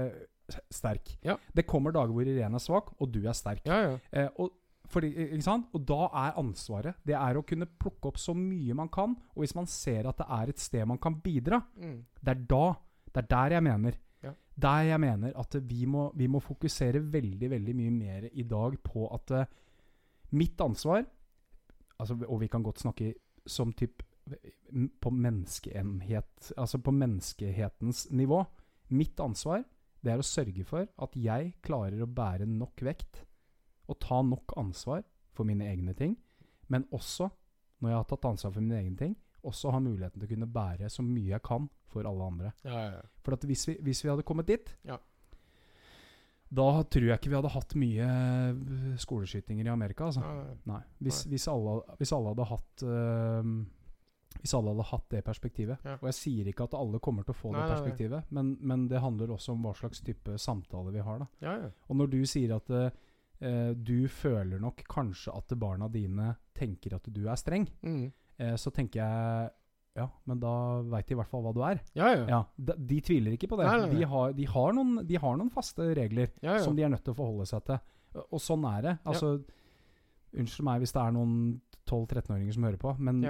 eh, 0.10 0.58
sterk. 0.70 1.18
Det 1.56 1.66
kommer 1.68 1.92
dager 1.94 2.12
hvor 2.14 2.26
Irene 2.28 2.56
er 2.56 2.60
svak, 2.60 2.92
og 3.00 3.12
du 3.12 3.22
er 3.28 3.34
sterk. 3.34 3.62
ja, 3.66 3.80
ja. 3.92 3.98
Eh, 4.12 4.30
og, 4.38 4.52
fordi, 4.94 5.10
ikke 5.26 5.44
sant? 5.46 5.68
og 5.74 5.84
da 5.90 6.06
er 6.22 6.38
ansvaret 6.40 6.96
Det 7.06 7.16
er 7.18 7.38
å 7.40 7.44
kunne 7.46 7.66
plukke 7.68 8.12
opp 8.12 8.20
så 8.22 8.36
mye 8.38 8.76
man 8.78 8.90
kan. 8.94 9.16
Og 9.36 9.44
hvis 9.44 9.56
man 9.58 9.68
ser 9.70 10.08
at 10.10 10.18
det 10.22 10.28
er 10.30 10.52
et 10.54 10.60
sted 10.62 10.86
man 10.88 11.02
kan 11.02 11.18
bidra, 11.24 11.60
Mm. 11.76 12.06
det 12.22 12.32
er 12.36 12.46
da 12.54 12.76
Det 13.14 13.24
er 13.24 13.28
der 13.30 13.56
jeg 13.58 13.64
mener. 13.64 13.98
Ja. 14.24 14.32
Der 14.58 14.84
jeg 14.88 15.00
mener 15.00 15.34
at 15.38 15.56
vi 15.70 15.86
må, 15.86 16.12
vi 16.16 16.28
må 16.28 16.40
fokusere 16.42 17.02
veldig, 17.14 17.50
veldig 17.52 17.76
mye 17.76 17.92
mer 17.92 18.30
i 18.32 18.44
dag 18.44 18.78
på 18.84 19.08
at 19.14 19.32
uh, 19.32 19.46
mitt 20.32 20.58
ansvar 20.62 21.06
altså, 22.00 22.16
Og 22.28 22.40
vi 22.42 22.48
kan 22.48 22.64
godt 22.64 22.80
snakke 22.80 23.14
som 23.46 23.74
typ 23.74 24.02
på 25.02 25.12
menneskeenhet 25.12 26.54
Altså 26.58 26.78
på 26.80 26.92
menneskehetens 26.92 28.08
nivå. 28.12 28.44
Mitt 28.90 29.20
ansvar 29.20 29.64
det 30.04 30.12
er 30.12 30.20
å 30.20 30.26
sørge 30.28 30.64
for 30.68 30.88
at 31.00 31.14
jeg 31.16 31.54
klarer 31.64 32.02
å 32.04 32.08
bære 32.12 32.46
nok 32.50 32.82
vekt 32.84 33.22
og 33.90 34.00
ta 34.00 34.22
nok 34.24 34.54
ansvar 34.58 35.04
for 35.34 35.44
mine 35.50 35.66
egne 35.72 35.94
ting, 35.98 36.16
men 36.72 36.86
også, 36.96 37.30
når 37.82 37.90
jeg 37.90 37.98
har 38.00 38.10
tatt 38.14 38.26
ansvar 38.30 38.54
for 38.56 38.62
mine 38.64 38.80
egne 38.80 38.98
ting, 38.98 39.16
også 39.44 39.74
ha 39.76 39.80
muligheten 39.84 40.22
til 40.22 40.28
å 40.30 40.34
kunne 40.36 40.48
bære 40.56 40.88
så 40.90 41.04
mye 41.04 41.34
jeg 41.34 41.44
kan 41.44 41.66
for 41.92 42.08
alle 42.08 42.24
andre. 42.32 42.54
Ja, 42.64 42.78
ja, 42.78 42.92
ja. 42.96 43.02
For 43.26 43.36
at 43.36 43.44
hvis 43.50 43.66
vi, 43.68 43.76
hvis 43.84 44.04
vi 44.06 44.10
hadde 44.14 44.24
kommet 44.24 44.48
dit 44.48 44.72
Ja. 44.88 44.98
Da 46.54 46.84
tror 46.86 47.08
jeg 47.08 47.18
ikke 47.18 47.32
vi 47.32 47.38
hadde 47.40 47.50
hatt 47.50 47.72
mye 47.82 48.08
eh, 48.08 48.98
skoleskytinger 49.02 49.66
i 49.66 49.72
Amerika. 49.74 50.06
Altså. 50.12 50.22
Nei, 50.22 50.34
nei. 50.44 50.58
Nei. 50.70 50.82
Hvis, 51.02 51.24
Nei. 51.26 51.32
hvis, 51.34 51.48
alle, 51.50 51.72
hvis 51.98 52.12
alle 52.14 52.34
hadde 52.34 52.46
hatt 52.52 52.84
øhm, 52.86 53.56
Hvis 54.44 54.54
alle 54.60 54.74
hadde 54.76 54.86
hatt 54.92 55.08
det 55.16 55.24
perspektivet. 55.26 55.82
Ja. 55.88 55.96
Og 55.98 56.06
jeg 56.12 56.18
sier 56.20 56.52
ikke 56.52 56.68
at 56.70 56.76
alle 56.78 57.02
kommer 57.02 57.26
til 57.26 57.34
å 57.34 57.40
få 57.40 57.52
Nei, 57.54 57.58
det 57.58 57.64
nei, 57.64 57.72
nei. 57.72 57.80
perspektivet, 57.80 58.30
men, 58.38 58.54
men 58.62 58.86
det 58.92 59.02
handler 59.02 59.34
også 59.34 59.56
om 59.56 59.66
hva 59.66 59.74
slags 59.78 60.04
type 60.06 60.38
samtale 60.42 60.94
vi 60.94 61.02
har. 61.10 61.24
da 61.26 61.28
Ja, 61.42 61.56
ja. 61.66 61.72
Og 61.90 61.98
når 62.04 62.14
du 62.14 62.20
sier 62.30 62.54
at 62.60 62.70
eh, 62.70 63.02
du 63.76 64.08
føler 64.08 64.60
nok 64.62 64.84
kanskje 64.90 65.34
at 65.36 65.54
barna 65.60 65.90
dine 65.92 66.36
tenker 66.56 66.96
at 66.96 67.10
du 67.12 67.26
er 67.28 67.36
streng, 67.40 67.68
Mm. 67.84 68.12
eh, 68.40 68.54
så 68.56 68.72
tenker 68.72 69.02
jeg 69.02 69.52
ja, 69.96 70.08
men 70.26 70.40
da 70.42 70.82
veit 70.90 71.06
de 71.08 71.14
i 71.14 71.18
hvert 71.20 71.30
fall 71.30 71.44
hva 71.46 71.52
du 71.54 71.60
er. 71.62 71.80
Ja, 71.94 72.08
ja. 72.16 72.24
Ja, 72.28 72.40
de, 72.58 72.74
de 72.90 73.02
tviler 73.06 73.36
ikke 73.36 73.48
på 73.52 73.58
det. 73.60 73.68
Nei, 73.68 73.76
nei, 73.78 73.90
nei. 73.92 74.00
De, 74.00 74.06
har, 74.10 74.32
de, 74.34 74.46
har 74.50 74.74
noen, 74.74 74.96
de 75.06 75.20
har 75.22 75.36
noen 75.38 75.52
faste 75.54 75.86
regler 75.94 76.32
ja, 76.42 76.56
som 76.64 76.74
de 76.76 76.82
er 76.82 76.90
nødt 76.90 77.04
til 77.06 77.14
å 77.14 77.18
forholde 77.20 77.46
seg 77.46 77.62
til. 77.68 77.78
Og- 78.32 78.42
sånn 78.42 78.66
er 78.78 78.82
det. 78.88 78.96
Altså, 79.06 79.36
Unnskyld 80.34 80.66
meg 80.66 80.80
hvis 80.82 80.94
det 80.96 81.02
er 81.04 81.12
noen 81.14 81.36
12-13-åringer 81.86 82.54
som 82.56 82.64
hører 82.66 82.80
på, 82.82 82.96
men. 83.00 83.22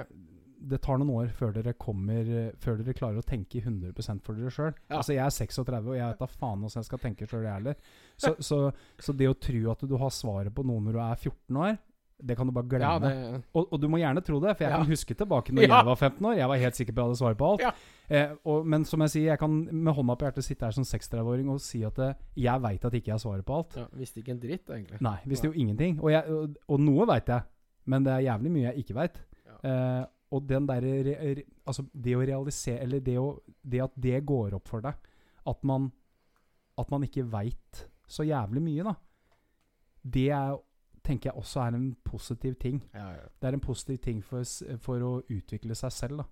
Det 0.70 0.80
tar 0.84 1.00
noen 1.00 1.12
år 1.14 1.32
før 1.36 1.54
dere 1.54 1.74
kommer 1.80 2.26
eh, 2.26 2.50
Før 2.62 2.78
dere 2.80 2.96
klarer 2.96 3.20
å 3.20 3.26
tenke 3.26 3.60
100% 3.62 4.24
for 4.24 4.38
dere 4.38 4.52
sjøl. 4.54 4.72
Ja. 4.88 5.00
Altså, 5.00 5.14
jeg 5.16 5.24
er 5.24 5.34
36, 5.34 5.88
og 5.88 5.96
jeg 5.98 6.12
vet 6.12 6.22
da 6.22 6.30
faen 6.30 6.64
åssen 6.66 6.82
jeg 6.82 6.90
skal 6.90 7.02
tenke 7.02 7.28
sjøl, 7.30 7.46
jeg 7.46 7.58
heller. 7.58 7.80
Så, 8.16 8.34
så, 8.48 8.60
så 9.00 9.16
det 9.16 9.30
å 9.30 9.36
tro 9.38 9.64
at 9.74 9.84
du 9.88 9.98
har 10.00 10.14
svaret 10.14 10.54
på 10.54 10.66
noe 10.66 10.84
når 10.84 10.96
du 10.96 11.02
er 11.04 11.20
14 11.20 11.60
år, 11.66 11.76
det 12.24 12.36
kan 12.38 12.46
du 12.46 12.52
bare 12.54 12.68
glemme. 12.70 12.84
ja, 12.86 12.98
det, 12.98 13.42
Og, 13.52 13.72
og 13.72 13.80
du 13.82 13.88
må 13.90 13.98
gjerne 13.98 14.22
tro 14.24 14.38
det, 14.40 14.54
for 14.56 14.64
jeg 14.64 14.72
kan 14.72 14.86
huske 14.88 15.16
tilbake 15.18 15.54
når 15.54 15.62
jeg 15.66 15.88
var 15.88 15.96
15 15.98 16.28
år. 16.30 16.36
Jeg 16.38 16.48
var 16.48 16.62
helt 16.62 16.78
sikker 16.78 16.94
på 16.94 17.00
at 17.00 17.02
jeg 17.02 17.10
hadde 17.10 17.20
svaret 17.20 17.40
på 17.40 17.50
alt. 17.50 17.82
Eh, 18.08 18.34
og, 18.44 18.68
men 18.70 18.86
som 18.88 19.04
jeg 19.04 19.12
sier, 19.14 19.26
jeg 19.32 19.40
kan 19.42 19.56
med 19.70 19.96
hånda 19.98 20.16
på 20.20 20.28
hjertet 20.28 20.46
sitte 20.46 20.68
her 20.68 20.76
som 20.76 20.86
36-åring 20.86 21.50
og 21.52 21.60
si 21.64 21.82
at 21.84 21.98
det, 22.00 22.10
jeg 22.46 22.64
veit 22.64 22.86
at 22.86 22.96
ikke 22.96 23.10
jeg 23.12 23.16
har 23.16 23.24
svaret 23.24 23.46
på 23.48 23.58
alt. 23.58 23.76
ja, 23.80 23.86
visste 23.98 24.22
ikke 24.22 24.34
en 24.36 24.40
dritt, 24.40 24.70
egentlig. 24.70 25.00
Nei, 25.04 25.16
visste 25.28 25.50
jo 25.50 25.56
ingenting. 25.58 25.98
Og, 26.00 26.12
jeg, 26.14 26.38
og, 26.38 26.58
og 26.70 26.84
noe 26.86 27.08
veit 27.10 27.32
jeg, 27.34 27.48
men 27.90 28.06
det 28.06 28.14
er 28.14 28.26
jævlig 28.30 28.54
mye 28.54 28.66
jeg 28.70 28.84
ikke 28.84 28.98
veit. 29.00 29.20
Ja. 29.44 29.58
Eh, 29.72 30.02
og 30.34 30.46
den 30.48 30.66
der, 30.68 30.84
Altså, 31.66 31.84
det 31.92 32.16
å 32.16 32.24
realisere 32.24 32.82
Eller 32.82 33.02
det, 33.04 33.16
å, 33.20 33.38
det 33.62 33.82
at 33.84 33.96
det 33.96 34.20
går 34.26 34.56
opp 34.58 34.68
for 34.68 34.84
deg, 34.84 35.10
at 35.46 35.64
man 35.64 35.90
At 36.78 36.90
man 36.90 37.06
ikke 37.06 37.26
veit 37.30 37.84
så 38.10 38.24
jævlig 38.26 38.60
mye, 38.60 38.84
da. 38.84 38.92
Det 40.02 40.26
er, 40.36 40.56
tenker 41.06 41.30
jeg 41.30 41.40
også 41.40 41.60
er 41.62 41.76
en 41.78 41.86
positiv 42.04 42.58
ting. 42.60 42.82
Ja, 42.92 43.06
ja. 43.16 43.28
Det 43.40 43.48
er 43.48 43.56
en 43.56 43.62
positiv 43.64 43.96
ting 44.04 44.18
for, 44.22 44.44
for 44.82 45.06
å 45.06 45.12
utvikle 45.32 45.76
seg 45.78 45.94
selv. 45.94 46.20
da 46.20 46.26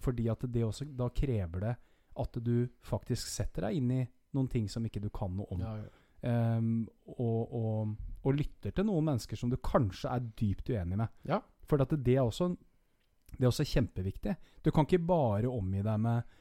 Fordi 0.00 0.28
at 0.32 0.46
det 0.48 0.64
også 0.64 0.86
Da 0.96 1.10
krever 1.12 1.66
det 1.66 1.74
at 2.20 2.38
du 2.40 2.68
faktisk 2.80 3.28
setter 3.28 3.68
deg 3.68 3.76
inn 3.82 3.90
i 3.98 4.00
noen 4.32 4.48
ting 4.48 4.68
som 4.68 4.86
ikke 4.86 5.02
du 5.02 5.10
kan 5.10 5.34
noe 5.36 5.50
om. 5.52 5.60
ja, 5.60 5.76
ja. 5.82 6.00
Ehm, 6.22 6.82
og, 7.16 7.52
og, 7.56 7.94
og 8.24 8.34
lytter 8.36 8.74
til 8.76 8.86
noen 8.88 9.06
mennesker 9.08 9.38
som 9.40 9.52
du 9.52 9.56
kanskje 9.64 10.10
er 10.12 10.26
dypt 10.36 10.68
uenig 10.72 10.98
med. 11.00 11.14
Ja. 11.28 11.40
For 11.68 11.80
det, 11.80 12.16
er 12.16 12.26
også, 12.26 12.50
det 13.38 13.46
er 13.46 13.52
også 13.52 13.66
kjempeviktig. 13.68 14.36
Du 14.64 14.70
kan 14.70 14.86
ikke 14.88 15.02
bare 15.08 15.48
omgi 15.48 15.82
deg 15.86 16.02
med, 16.02 16.36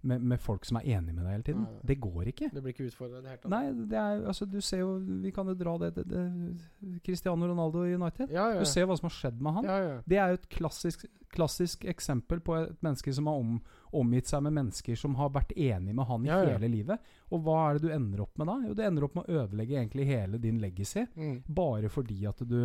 med, 0.00 0.22
med 0.32 0.40
folk 0.40 0.64
som 0.64 0.78
er 0.80 0.88
enig 0.96 1.12
med 1.14 1.24
deg 1.26 1.34
hele 1.34 1.46
tiden. 1.46 1.66
Nei. 1.68 1.86
Det 1.90 1.96
går 2.00 2.30
ikke. 2.32 2.48
Det 2.54 2.62
blir 2.64 2.74
ikke 2.74 2.88
utfordra 2.88 3.20
i 3.20 3.22
det 3.22 3.34
hele 3.34 3.42
tatt. 3.42 3.52
Nei, 3.52 3.86
det 3.92 3.98
er, 4.00 4.24
altså, 4.32 4.48
du 4.48 4.58
ser 4.64 4.82
jo 4.82 4.94
Vi 5.26 5.32
kan 5.36 5.50
jo 5.50 5.54
dra 5.60 5.76
det, 5.82 5.90
det, 5.98 6.06
det 6.10 7.02
Cristiano 7.06 7.46
Ronaldo 7.50 7.84
i 7.84 7.94
United. 7.94 8.32
Ja, 8.32 8.48
ja. 8.54 8.64
Du 8.64 8.68
ser 8.68 8.88
hva 8.88 8.96
som 8.98 9.10
har 9.10 9.16
skjedd 9.18 9.40
med 9.44 9.58
han. 9.58 9.70
ja. 9.70 9.98
Det 10.06 10.18
er 10.18 10.32
jo 10.32 10.40
et 10.40 10.48
klassisk, 10.56 11.06
klassisk 11.30 11.84
eksempel 11.84 12.40
på 12.42 12.56
et 12.58 12.82
menneske 12.82 13.12
som 13.14 13.28
har 13.30 13.38
om, 13.38 13.60
omgitt 14.00 14.30
seg 14.30 14.42
med 14.42 14.56
mennesker 14.56 14.98
som 14.98 15.14
har 15.20 15.30
vært 15.34 15.52
enig 15.54 15.94
med 15.94 16.08
han 16.08 16.26
i 16.26 16.32
hele 16.32 16.70
livet. 16.72 17.10
Og 17.30 17.44
hva 17.46 17.60
er 17.68 17.78
det 17.78 17.86
du 17.86 17.94
ender 17.94 18.24
opp 18.24 18.40
med 18.40 18.50
da? 18.50 18.56
Jo, 18.66 18.74
du 18.74 18.82
ender 18.82 19.06
opp 19.06 19.18
med 19.20 19.28
å 19.28 19.44
ødelegge 19.44 19.78
egentlig 19.78 20.08
hele 20.10 20.40
din 20.42 20.58
legacy. 20.62 21.04
Mm. 21.14 21.42
Bare 21.46 21.92
fordi 21.92 22.24
at 22.26 22.42
du 22.42 22.64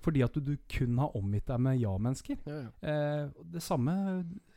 Fordi 0.00 0.22
at 0.24 0.36
du, 0.36 0.40
du 0.40 0.54
kun 0.70 0.98
har 1.02 1.16
omgitt 1.18 1.46
deg 1.50 1.60
med 1.60 1.80
ja-mennesker. 1.80 2.38
ja, 2.48 2.60
ja. 2.64 2.70
Eh, 2.82 3.26
det 3.52 3.62
samme, 3.64 3.94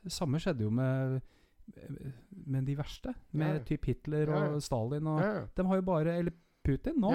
samme 0.08 0.40
skjedde 0.40 0.64
jo 0.64 0.70
med, 0.72 1.20
med 2.46 2.68
de 2.68 2.78
verste. 2.80 3.14
Med 3.32 3.60
Ja, 3.60 3.64
typ 3.68 3.86
Hitler 3.92 4.32
og. 4.36 4.62
Stalin. 4.64 5.08
Og. 5.08 5.50
De 5.56 5.66
har 5.68 5.82
jo 5.82 5.86
bare 5.88 6.18
Eller 6.20 6.34
Putin 6.64 7.00
nå. 7.04 7.12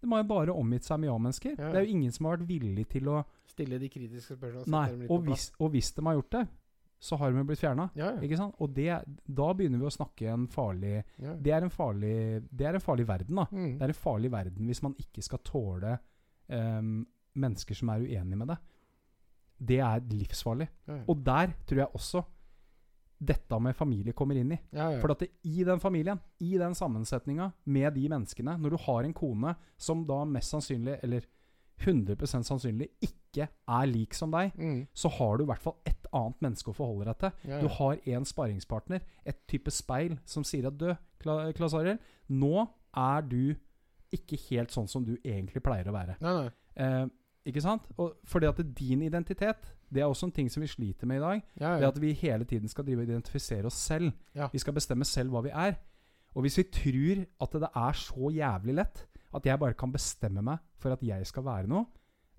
De 0.00 0.12
har 0.12 0.22
jo 0.22 0.28
bare 0.28 0.54
omgitt 0.54 0.86
seg 0.86 1.00
med 1.02 1.10
ja-mennesker. 1.10 1.56
Ja, 1.56 1.64
ja. 1.64 1.72
Det 1.72 1.80
er 1.80 1.88
jo 1.88 1.96
ingen 1.96 2.12
som 2.14 2.28
har 2.28 2.36
vært 2.36 2.48
villig 2.50 2.86
til 2.92 3.10
å 3.10 3.24
Stille 3.56 3.78
de 3.80 3.88
kritiske 3.88 4.36
spørsmålene. 4.36 5.08
Og 5.08 5.24
og 5.64 5.70
hvis 5.72 5.88
de 5.96 6.02
har 6.04 6.18
gjort 6.18 6.34
det, 6.34 6.42
så 7.00 7.16
har 7.20 7.32
de 7.32 7.44
blitt 7.44 7.60
fjerna. 7.60 7.90
Og 8.60 8.70
det, 8.76 8.90
da 9.24 9.46
begynner 9.56 9.80
vi 9.80 9.88
å 9.88 9.92
snakke 9.92 10.28
en 10.32 10.46
farlig. 10.52 11.02
Det 11.16 11.52
er 11.52 11.64
en 11.64 11.72
farlig, 11.72 12.42
det 12.50 12.66
er 12.68 12.74
en 12.78 12.84
farlig 12.84 13.06
verden, 13.08 13.36
da. 13.40 13.46
Mm. 13.50 13.78
Det 13.78 13.86
er 13.86 13.92
en 13.94 13.98
farlig 14.00 14.30
verden 14.32 14.66
hvis 14.70 14.82
man 14.84 14.94
ikke 15.00 15.24
skal 15.24 15.40
tåle 15.44 15.96
ehm, 16.52 17.06
mennesker 17.36 17.76
som 17.78 17.92
er 17.92 18.04
uenige 18.06 18.36
med 18.40 18.48
deg, 18.54 18.64
Det 19.58 19.78
er 19.80 20.00
livsfarlig. 20.12 20.68
ja, 20.86 20.96
ja. 20.98 21.04
Og 21.08 21.22
der 21.24 21.54
tror 21.66 21.78
jeg 21.78 21.94
også 21.94 22.24
dette 23.18 23.58
med 23.64 23.74
familie 23.74 24.12
kommer 24.12 24.36
inn 24.36 24.52
i. 24.52 24.58
ja. 24.76 24.90
For 25.00 25.12
at 25.14 25.20
det, 25.24 25.30
i 25.44 25.64
den 25.64 25.80
familien, 25.80 26.18
i 26.40 26.58
den 26.60 26.74
sammensetninga 26.76 27.50
med 27.64 27.94
de 27.94 28.08
menneskene 28.12 28.58
Når 28.60 28.70
du 28.70 28.76
har 28.84 29.04
en 29.04 29.14
kone 29.14 29.54
som 29.78 30.04
da 30.06 30.24
mest 30.24 30.50
sannsynlig, 30.52 30.98
eller 31.02 31.24
100% 31.80 32.44
sannsynlig, 32.44 32.90
ikke 33.04 33.48
er 33.68 33.86
lik 33.86 34.14
som 34.16 34.30
deg, 34.32 34.52
mm. 34.56 34.86
så 34.94 35.08
har 35.12 35.36
du 35.36 35.44
i 35.44 35.46
hvert 35.50 35.62
fall 35.64 35.76
et 35.86 36.06
annet 36.12 36.40
menneske 36.44 36.70
å 36.72 36.76
forholde 36.76 37.04
deg 37.10 37.18
til. 37.20 37.58
Du 37.60 37.68
har 37.68 37.98
en 38.16 38.24
sparringspartner, 38.24 39.00
et 39.28 39.40
type 39.48 39.70
speil, 39.70 40.18
som 40.24 40.44
sier 40.44 40.68
at 40.70 40.78
du, 40.80 40.94
Kla- 41.20 41.52
Klas 41.56 41.74
Arild, 41.76 41.98
nå 42.28 42.66
er 42.96 43.22
du 43.28 43.54
ikke 44.16 44.38
helt 44.50 44.72
sånn 44.72 44.88
som 44.88 45.04
du 45.04 45.16
egentlig 45.22 45.60
pleier 45.64 45.88
å 45.90 45.92
være. 45.96 46.16
Nei, 46.24 46.32
nei. 46.42 46.50
Eh, 46.76 47.06
ikke 47.46 47.62
sant? 47.62 47.86
Og 47.96 48.16
fordi 48.26 48.48
at 48.50 48.60
din 48.78 49.02
identitet, 49.06 49.68
det 49.92 50.02
er 50.02 50.10
også 50.10 50.26
en 50.26 50.32
ting 50.34 50.48
som 50.50 50.64
vi 50.64 50.68
sliter 50.70 51.06
med 51.06 51.20
i 51.20 51.24
dag. 51.24 51.42
Ja, 51.60 51.74
Det 51.76 51.82
ja. 51.82 51.88
at 51.88 52.00
vi 52.02 52.12
hele 52.12 52.44
tiden 52.44 52.68
skal 52.68 52.84
drive 52.86 53.04
og 53.04 53.08
identifisere 53.08 53.66
oss 53.66 53.74
selv. 53.86 54.12
Ja. 54.34 54.48
Vi 54.52 54.58
skal 54.58 54.74
bestemme 54.74 55.04
selv 55.04 55.30
hva 55.30 55.44
vi 55.46 55.52
er. 55.54 55.78
Og 56.34 56.42
hvis 56.44 56.58
vi 56.58 56.66
tror 56.68 57.22
at 57.40 57.52
det 57.52 57.70
er 57.70 57.92
så 57.92 58.30
jævlig 58.34 58.74
lett 58.74 59.06
at 59.34 59.46
jeg 59.46 59.58
bare 59.58 59.74
kan 59.74 59.92
bestemme 59.92 60.42
meg 60.42 60.58
for 60.78 60.92
at 60.92 61.02
jeg 61.02 61.26
skal 61.26 61.44
være 61.44 61.68
noe, 61.70 61.86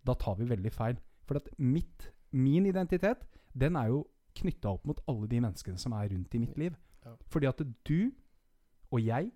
da 0.05 0.13
tar 0.13 0.35
vi 0.39 0.49
veldig 0.49 0.71
feil. 0.71 0.99
For 1.27 1.39
at 1.39 1.49
mitt, 1.57 2.11
min 2.31 2.65
identitet, 2.65 3.25
den 3.53 3.75
er 3.75 3.87
jo 3.91 4.03
knytta 4.37 4.69
opp 4.69 4.85
mot 4.85 5.01
alle 5.09 5.27
de 5.27 5.41
menneskene 5.41 5.81
som 5.81 5.95
er 5.97 6.11
rundt 6.13 6.33
i 6.35 6.41
mitt 6.41 6.57
liv. 6.57 6.75
Fordi 7.31 7.47
at 7.49 7.61
du 7.87 8.11
og 8.91 9.01
jeg 9.03 9.31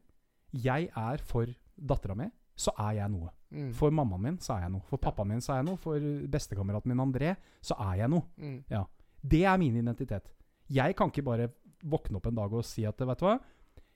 Jeg 0.53 0.89
er 0.97 1.17
for 1.23 1.47
dattera 1.79 2.15
mi, 2.15 2.25
så 2.55 2.71
er 2.77 2.91
jeg 2.91 3.09
noe. 3.09 3.29
Mm. 3.51 3.71
For 3.75 3.91
mammaen 3.91 4.23
min 4.23 4.37
så 4.41 4.55
er 4.55 4.65
jeg 4.65 4.73
noe. 4.75 4.83
For 4.87 5.01
pappaen 5.01 5.33
min 5.33 5.41
så 5.43 5.53
er 5.53 5.61
jeg 5.61 5.67
noe. 5.67 5.79
For 5.81 6.11
bestekameraten 6.31 6.91
min 6.91 7.03
André 7.03 7.33
så 7.63 7.75
er 7.89 8.01
jeg 8.03 8.11
noe. 8.13 8.23
Mm. 8.39 8.85
Det 9.21 9.43
er 9.45 9.57
min 9.61 9.79
identitet. 9.81 10.31
Jeg 10.71 10.95
kan 10.95 11.11
ikke 11.11 11.25
bare 11.27 11.49
våkne 11.83 12.19
opp 12.19 12.29
en 12.29 12.37
dag 12.37 12.53
og 12.53 12.65
si 12.65 12.85
at 12.87 13.01
vet 13.01 13.19
du 13.19 13.25
hva, 13.25 13.39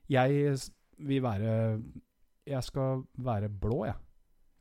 jeg 0.10 0.58
vil 0.98 1.22
være 1.24 1.54
Jeg 2.46 2.64
skal 2.64 3.02
være 3.18 3.50
blå, 3.50 3.86
jeg. 3.86 3.96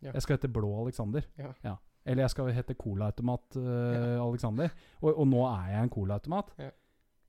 Ja. 0.05 0.12
Jeg 0.12 0.23
skal 0.23 0.36
hete 0.36 0.48
Blå 0.48 0.70
Alexander. 0.82 1.24
Ja. 1.39 1.74
Eller 2.05 2.23
jeg 2.23 2.31
skal 2.31 2.52
hete 2.52 2.74
Colaautomat 2.74 3.56
uh, 3.56 3.64
Ja. 3.64 4.28
Alexander. 4.28 4.68
Og, 5.00 5.18
og 5.18 5.28
nå 5.28 5.42
er 5.48 5.68
jeg 5.73 5.82
en 5.82 5.90
colaautomat. 5.90 6.55
Ja. 6.58 6.70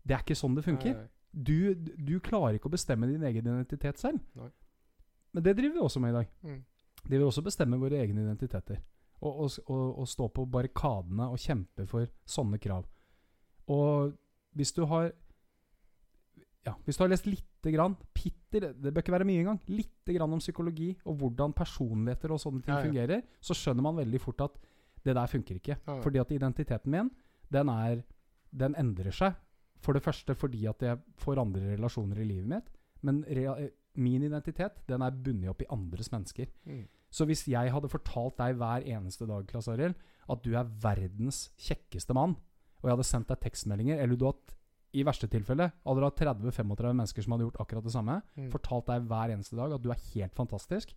Det 0.03 0.15
er 0.15 0.23
ikke 0.23 0.37
sånn 0.37 0.55
det 0.55 0.63
funker. 0.63 1.05
Du, 1.35 1.73
du 1.75 2.19
klarer 2.23 2.55
ikke 2.55 2.69
å 2.69 2.75
bestemme 2.75 3.07
din 3.09 3.23
egen 3.27 3.47
identitet 3.47 3.99
selv. 3.99 4.21
Nei. 4.39 4.49
Men 5.35 5.43
det 5.43 5.55
driver 5.57 5.75
vi 5.75 5.83
også 5.83 5.99
med 5.99 6.13
i 6.13 6.15
dag. 6.15 6.31
Mm. 6.47 6.59
De 7.05 7.17
vil 7.17 7.27
også 7.27 7.43
bestemme 7.45 7.79
våre 7.81 8.01
egne 8.01 8.23
identiteter. 8.25 8.81
Og, 9.21 9.39
og, 9.45 9.51
og, 9.71 9.99
og 10.01 10.07
stå 10.09 10.27
på 10.35 10.45
barrikadene 10.51 11.29
og 11.31 11.39
kjempe 11.41 11.85
for 11.89 12.09
sånne 12.29 12.59
krav. 12.61 12.85
Og 13.71 14.11
hvis 14.55 14.73
du 14.75 14.83
har 14.89 15.11
Ja, 16.65 16.73
hvis 16.85 16.97
du 16.97 17.03
har 17.03 17.11
lest 17.11 17.27
lite 17.29 17.71
grann, 17.73 17.93
pitter, 18.13 18.71
det 18.73 18.91
bør 18.93 19.03
ikke 19.03 19.13
være 19.13 19.27
mye 19.29 19.43
engang, 19.43 19.59
lite 19.69 20.15
grann 20.15 20.33
om 20.33 20.41
psykologi 20.41 20.87
og 21.05 21.19
hvordan 21.19 21.53
personligheter 21.53 22.33
og 22.33 22.41
sånne 22.41 22.63
ting 22.65 22.73
Ja, 22.73 22.79
ja. 22.79 22.87
fungerer, 22.87 23.21
så 23.39 23.53
skjønner 23.53 23.85
man 23.85 23.99
veldig 23.99 24.21
fort 24.21 24.41
at 24.41 24.57
det 25.05 25.13
der 25.13 25.29
funker 25.29 25.59
ikke. 25.59 25.77
Ja. 25.77 25.99
Fordi 26.01 26.17
at 26.17 26.31
identiteten 26.33 26.91
min, 26.91 27.11
den 27.53 27.69
er 27.69 28.03
Den 28.55 28.75
endrer 28.79 29.11
seg. 29.11 29.33
For 29.83 29.93
det 29.93 30.01
første 30.01 30.33
fordi 30.35 30.65
at 30.65 30.81
jeg 30.81 30.97
får 31.19 31.41
andre 31.41 31.73
relasjoner 31.73 32.21
i 32.21 32.23
livet 32.23 32.47
mitt. 32.47 32.69
Men 33.01 33.25
min 33.95 34.23
identitet, 34.23 34.79
den 34.87 35.01
er 35.01 35.11
bundet 35.11 35.49
opp 35.49 35.61
i 35.61 35.67
andres 35.69 36.11
mennesker. 36.11 36.47
Mm. 36.65 36.85
Så 37.15 37.23
hvis 37.29 37.45
jeg 37.47 37.71
hadde 37.71 37.89
fortalt 37.91 38.35
deg 38.41 38.57
hver 38.59 38.83
eneste 38.91 39.27
dag 39.29 39.45
Klaas 39.47 39.69
Ariel, 39.71 39.93
at 40.27 40.41
du 40.43 40.51
er 40.57 40.67
verdens 40.83 41.45
kjekkeste 41.61 42.15
mann, 42.17 42.33
og 42.81 42.89
jeg 42.89 42.95
hadde 42.97 43.07
sendt 43.07 43.29
deg 43.31 43.39
tekstmeldinger, 43.45 44.01
eller 44.03 44.19
du 44.19 44.25
hadde 44.27 44.55
i 44.95 45.03
verste 45.03 45.27
tilfelle 45.31 45.69
hadde 45.85 45.99
du 46.01 46.05
hatt 46.07 46.19
30-35 46.21 46.91
mennesker 46.95 47.23
som 47.25 47.33
hadde 47.35 47.47
gjort 47.47 47.61
akkurat 47.63 47.83
det 47.87 47.93
samme, 47.95 48.17
Mm. 48.37 48.49
fortalt 48.51 48.85
deg 48.91 49.07
hver 49.09 49.33
eneste 49.35 49.55
dag 49.59 49.73
at 49.75 49.81
du 49.83 49.89
er 49.91 49.99
helt 50.13 50.35
fantastisk, 50.35 50.91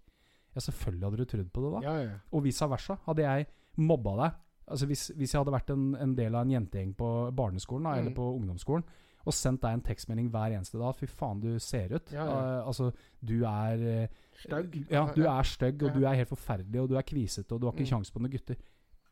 ja, 0.54 0.60
selvfølgelig 0.64 1.04
hadde 1.08 1.16
du 1.22 1.24
trodd 1.32 1.50
på 1.52 1.62
det 1.64 1.72
da. 1.74 1.80
Ja, 1.86 1.96
ja. 2.04 2.18
Og 2.32 2.42
vice 2.44 2.66
versa. 2.70 2.98
Hadde 3.06 3.22
jeg 3.26 3.46
mobba 3.76 4.16
deg 4.24 4.32
Altså 4.68 4.84
hvis, 4.84 5.06
hvis 5.16 5.32
jeg 5.32 5.40
hadde 5.40 5.52
vært 5.54 5.70
en, 5.72 5.94
en 5.96 6.10
del 6.14 6.34
av 6.36 6.42
en 6.44 6.50
jentegjeng 6.52 6.90
på 6.94 7.06
barneskolen 7.32 7.84
da, 7.88 7.94
eller 7.96 8.10
Mm. 8.12 8.16
på 8.18 8.24
ungdomsskolen, 8.36 8.82
og 9.28 9.34
sendt 9.36 9.60
deg 9.66 9.76
en 9.76 9.84
tekstmelding 9.84 10.30
hver 10.32 10.54
eneste 10.56 10.80
dag. 10.80 10.96
Fy 10.96 11.06
faen, 11.12 11.42
du 11.44 11.58
ser 11.60 11.92
ut. 11.94 12.10
Ja, 12.14 12.24
ja. 12.24 12.38
Uh, 12.62 12.66
altså, 12.70 12.88
du 13.20 13.36
er 13.44 13.84
eh, 13.92 14.08
Stygg. 14.38 14.76
Ja, 14.90 15.04
du 15.14 15.24
er 15.26 15.42
stygg, 15.42 15.82
og 15.82 15.94
du 15.98 16.04
er 16.06 16.14
helt 16.14 16.30
forferdelig, 16.30 16.80
og 16.80 16.88
du 16.92 16.96
er 16.96 17.02
kvisete, 17.02 17.52
og 17.52 17.60
du 17.60 17.66
har 17.66 17.72
ikke 17.74 17.84
Mm. 17.88 17.92
kjangs 17.92 18.10
på 18.14 18.20
noen 18.22 18.30
gutter. 18.36 18.56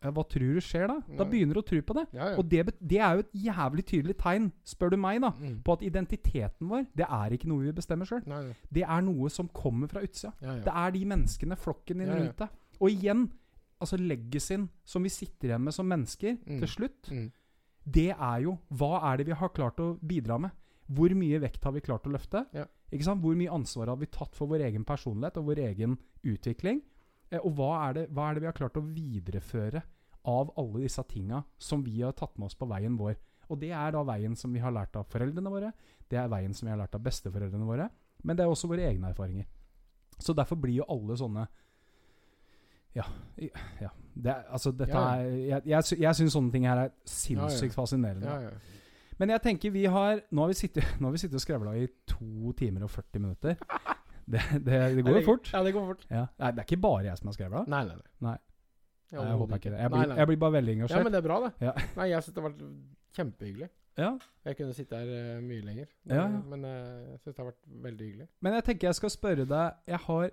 Ja, 0.04 0.10
hva 0.12 0.22
tror 0.28 0.52
du 0.54 0.60
skjer 0.60 0.86
da? 0.86 1.00
Da 1.18 1.24
begynner 1.24 1.54
du 1.56 1.60
å 1.62 1.66
tro 1.66 1.80
på 1.82 1.94
det. 1.96 2.04
Ja, 2.14 2.28
ja. 2.30 2.36
Og 2.38 2.48
det, 2.48 2.60
det 2.86 2.98
er 3.00 3.14
jo 3.16 3.22
et 3.24 3.32
jævlig 3.32 3.84
tydelig 3.88 4.16
tegn, 4.20 4.52
spør 4.64 4.90
du 4.90 4.96
meg, 5.02 5.20
da, 5.24 5.30
Mm. 5.30 5.62
på 5.64 5.72
at 5.72 5.82
identiteten 5.82 6.68
vår, 6.70 6.86
det 6.94 7.06
er 7.08 7.30
ikke 7.34 7.48
noe 7.48 7.64
vi 7.64 7.72
bestemmer 7.72 8.06
sjøl. 8.06 8.22
Det 8.70 8.84
er 8.86 9.00
noe 9.02 9.28
som 9.32 9.48
kommer 9.48 9.88
fra 9.88 10.00
utsida. 10.06 10.32
Det 10.40 10.70
er 10.72 10.90
de 10.92 11.04
menneskene, 11.04 11.56
flokken 11.58 11.98
din 11.98 12.08
rundt 12.12 12.36
deg. 12.38 12.48
Og 12.80 12.90
igjen, 12.90 13.30
altså 13.80 13.96
legacyen 13.98 14.68
som 14.84 15.02
vi 15.02 15.08
sitter 15.08 15.48
igjen 15.48 15.64
med 15.64 15.74
som 15.74 15.88
mennesker 15.88 16.36
Mm. 16.46 16.58
til 16.60 16.68
slutt, 16.68 17.10
Mm. 17.10 17.32
Det 17.86 18.10
er 18.10 18.40
jo 18.42 18.56
Hva 18.74 18.98
er 19.12 19.20
det 19.20 19.28
vi 19.28 19.36
har 19.38 19.52
klart 19.54 19.80
å 19.82 19.94
bidra 20.02 20.38
med? 20.42 20.54
Hvor 20.86 21.12
mye 21.18 21.38
vekt 21.42 21.64
har 21.66 21.74
vi 21.74 21.82
klart 21.82 22.06
å 22.06 22.12
løfte? 22.14 22.44
Ja. 22.54 22.66
Hvor 22.90 23.38
mye 23.38 23.52
ansvar 23.52 23.90
har 23.90 23.98
vi 23.98 24.06
tatt 24.10 24.36
for 24.38 24.50
vår 24.50 24.62
egen 24.68 24.84
personlighet 24.86 25.38
og 25.40 25.48
vår 25.50 25.62
egen 25.64 25.96
utvikling? 26.22 26.80
Eh, 27.30 27.42
og 27.42 27.56
hva 27.58 27.70
er, 27.88 27.96
det, 27.96 28.04
hva 28.14 28.28
er 28.28 28.36
det 28.36 28.44
vi 28.44 28.50
har 28.50 28.58
klart 28.58 28.78
å 28.78 28.84
videreføre 28.86 29.82
av 30.26 30.52
alle 30.58 30.84
disse 30.84 31.02
tinga 31.10 31.42
som 31.58 31.82
vi 31.86 32.00
har 32.02 32.14
tatt 32.18 32.38
med 32.38 32.50
oss 32.50 32.58
på 32.58 32.68
veien 32.70 32.98
vår? 32.98 33.18
Og 33.50 33.58
det 33.62 33.72
er 33.74 33.94
da 33.94 34.02
veien 34.06 34.34
som 34.38 34.54
vi 34.54 34.62
har 34.62 34.74
lært 34.74 34.96
av 34.98 35.06
foreldrene 35.10 35.50
våre, 35.50 35.72
det 36.10 36.18
er 36.18 36.30
veien 36.30 36.54
som 36.54 36.66
vi 36.66 36.72
har 36.74 36.80
lært 36.80 36.94
av 36.98 37.02
besteforeldrene 37.02 37.66
våre, 37.66 37.88
men 38.26 38.38
det 38.38 38.42
er 38.42 38.50
også 38.50 38.70
våre 38.70 38.86
egne 38.86 39.10
erfaringer. 39.10 39.46
Så 40.18 40.34
derfor 40.34 40.58
blir 40.58 40.80
jo 40.80 40.90
alle 40.90 41.18
sånne 41.18 41.46
Ja. 42.96 43.04
ja. 43.82 43.90
Det, 44.16 44.32
altså, 44.48 44.72
dette 44.72 44.96
Ja, 44.96 45.02
ja. 45.12 45.20
er 45.20 45.36
Jeg, 45.36 45.62
jeg, 45.66 45.98
jeg 46.00 46.18
syns 46.20 46.32
sånne 46.32 46.52
ting 46.54 46.64
her 46.68 46.86
er 46.86 46.94
sinnssykt 47.04 47.76
fascinerende. 47.76 48.26
Ja, 48.26 48.48
ja. 48.48 48.76
Men 49.20 49.32
jeg 49.32 49.42
tenker 49.44 49.72
vi 49.72 49.84
har 49.88 50.22
Nå 50.30 50.44
har 50.44 50.52
vi 50.52 50.56
sittet, 50.56 50.84
har 51.04 51.12
vi 51.12 51.20
sittet 51.20 51.38
og 51.40 51.44
skrevla 51.44 51.76
i 51.76 51.86
to 52.08 52.52
timer 52.58 52.88
og 52.88 52.92
40 52.96 53.24
minutter. 53.26 53.56
Det, 54.26 54.40
det, 54.58 54.78
det 54.96 55.02
går 55.06 55.20
jo 55.20 55.22
fort. 55.22 55.48
Ja, 55.54 55.60
det 55.62 55.70
går 55.70 55.84
fort. 55.86 56.00
Ja. 56.10 56.24
Nei, 56.42 56.48
det 56.50 56.58
er 56.58 56.64
ikke 56.66 56.80
bare 56.82 57.04
jeg 57.04 57.18
som 57.20 57.28
har 57.30 57.34
skrevla. 57.36 57.60
Nei, 57.70 57.84
nei. 57.86 57.94
nei. 57.94 58.06
Nei. 58.26 58.38
Nei, 59.12 59.26
jeg 59.28 59.36
håper 59.38 59.60
ikke 59.60 59.70
det. 59.70 59.78
Jeg 59.78 59.90
blir, 59.92 60.14
jeg 60.18 60.26
blir 60.26 60.38
bare 60.42 60.52
veldig 60.56 60.72
engasjert. 60.72 60.98
Ja, 60.98 61.04
men 61.06 61.14
det 61.14 61.18
er 61.20 61.26
bra, 61.28 61.36
det. 61.44 61.50
Ja. 61.62 61.74
Nei, 62.00 62.06
jeg 62.10 62.24
syns 62.26 62.34
det 62.34 62.42
har 62.42 62.48
vært 62.48 62.64
kjempehyggelig. 63.18 63.68
Ja, 63.96 64.08
Jeg 64.44 64.56
kunne 64.58 64.74
sitte 64.76 64.98
her 64.98 65.36
uh, 65.36 65.42
mye 65.44 65.62
lenger. 65.64 65.86
Ja, 66.10 66.16
ja. 66.16 66.40
Men 66.50 66.64
uh, 66.64 66.72
jeg 67.12 67.20
syns 67.22 67.36
det 67.36 67.38
har 67.38 67.48
vært 67.52 67.62
veldig 67.86 68.08
hyggelig. 68.08 68.26
Men 68.44 68.56
jeg 68.58 68.66
tenker 68.66 68.88
jeg 68.88 68.98
skal 68.98 69.12
spørre 69.14 69.46
deg 69.48 69.92
Jeg 69.94 70.00
har 70.08 70.26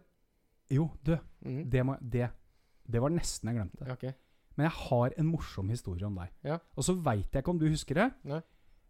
Jo, 0.74 0.90
du. 1.06 1.14
Mhm. 1.46 1.62
Det, 1.72 1.86
må, 1.86 1.96
det, 2.02 2.30
det 2.92 3.02
var 3.02 3.14
nesten 3.14 3.50
jeg 3.50 3.60
glemte. 3.60 3.92
Okay. 3.92 4.14
Men 4.58 4.68
jeg 4.68 4.76
har 4.78 5.14
en 5.18 5.30
morsom 5.30 5.70
historie 5.74 6.06
om 6.06 6.18
deg. 6.20 6.34
Ja. 6.46 6.58
Og 6.78 6.86
så 6.86 6.94
veit 6.94 7.30
jeg 7.34 7.42
ikke 7.42 7.54
om 7.54 7.62
du 7.62 7.68
husker 7.72 8.00
det. 8.00 8.10
Nei. 8.30 8.42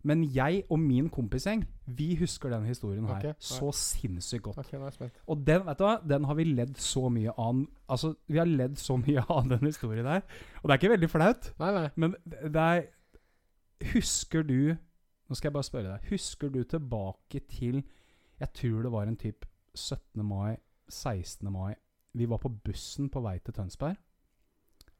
Men 0.03 0.23
jeg 0.35 0.65
og 0.67 0.81
min 0.83 1.05
kompisgjeng 1.09 1.61
Vi 1.87 2.09
husker 2.19 2.51
den 2.51 2.65
historien 2.67 3.05
her 3.07 3.21
okay, 3.21 3.33
så 3.39 3.71
sinnssykt 3.71 4.43
godt. 4.43 4.57
Okay. 4.59 5.09
Og 5.27 5.45
den 5.47 5.63
vet 5.63 5.79
du 5.79 5.85
hva, 5.85 5.93
den 6.03 6.27
har 6.27 6.35
vi 6.35 6.43
ledd 6.49 6.75
så 6.81 7.07
mye 7.09 7.31
av. 7.39 7.61
Altså, 7.87 8.13
vi 8.27 8.41
har 8.41 8.49
ledd 8.49 8.75
så 8.81 8.97
mye 8.99 9.23
av 9.37 9.47
den 9.49 9.63
historien 9.69 10.05
der. 10.05 10.25
Og 10.61 10.67
det 10.67 10.75
er 10.75 10.81
ikke 10.81 10.93
veldig 10.97 11.09
flaut, 11.11 11.53
Nei, 11.61 11.71
nei. 11.77 11.87
men 11.95 12.17
det 12.27 12.65
er 12.65 12.83
Husker 13.93 14.45
du 14.47 14.75
Nå 15.27 15.35
skal 15.35 15.49
jeg 15.49 15.55
bare 15.55 15.67
spørre 15.67 15.95
deg. 15.95 16.11
Husker 16.11 16.51
du 16.51 16.61
tilbake 16.67 17.39
til 17.49 17.81
Jeg 18.39 18.53
tror 18.59 18.83
det 18.83 18.91
var 18.91 19.07
en 19.07 19.17
typ 19.17 19.47
17. 19.73 20.21
mai, 20.25 20.57
16. 20.89 21.47
mai. 21.51 21.73
Vi 22.15 22.25
var 22.29 22.37
på 22.37 22.49
bussen 22.63 23.09
på 23.09 23.21
vei 23.25 23.39
til 23.39 23.53
Tønsberg. 23.53 23.95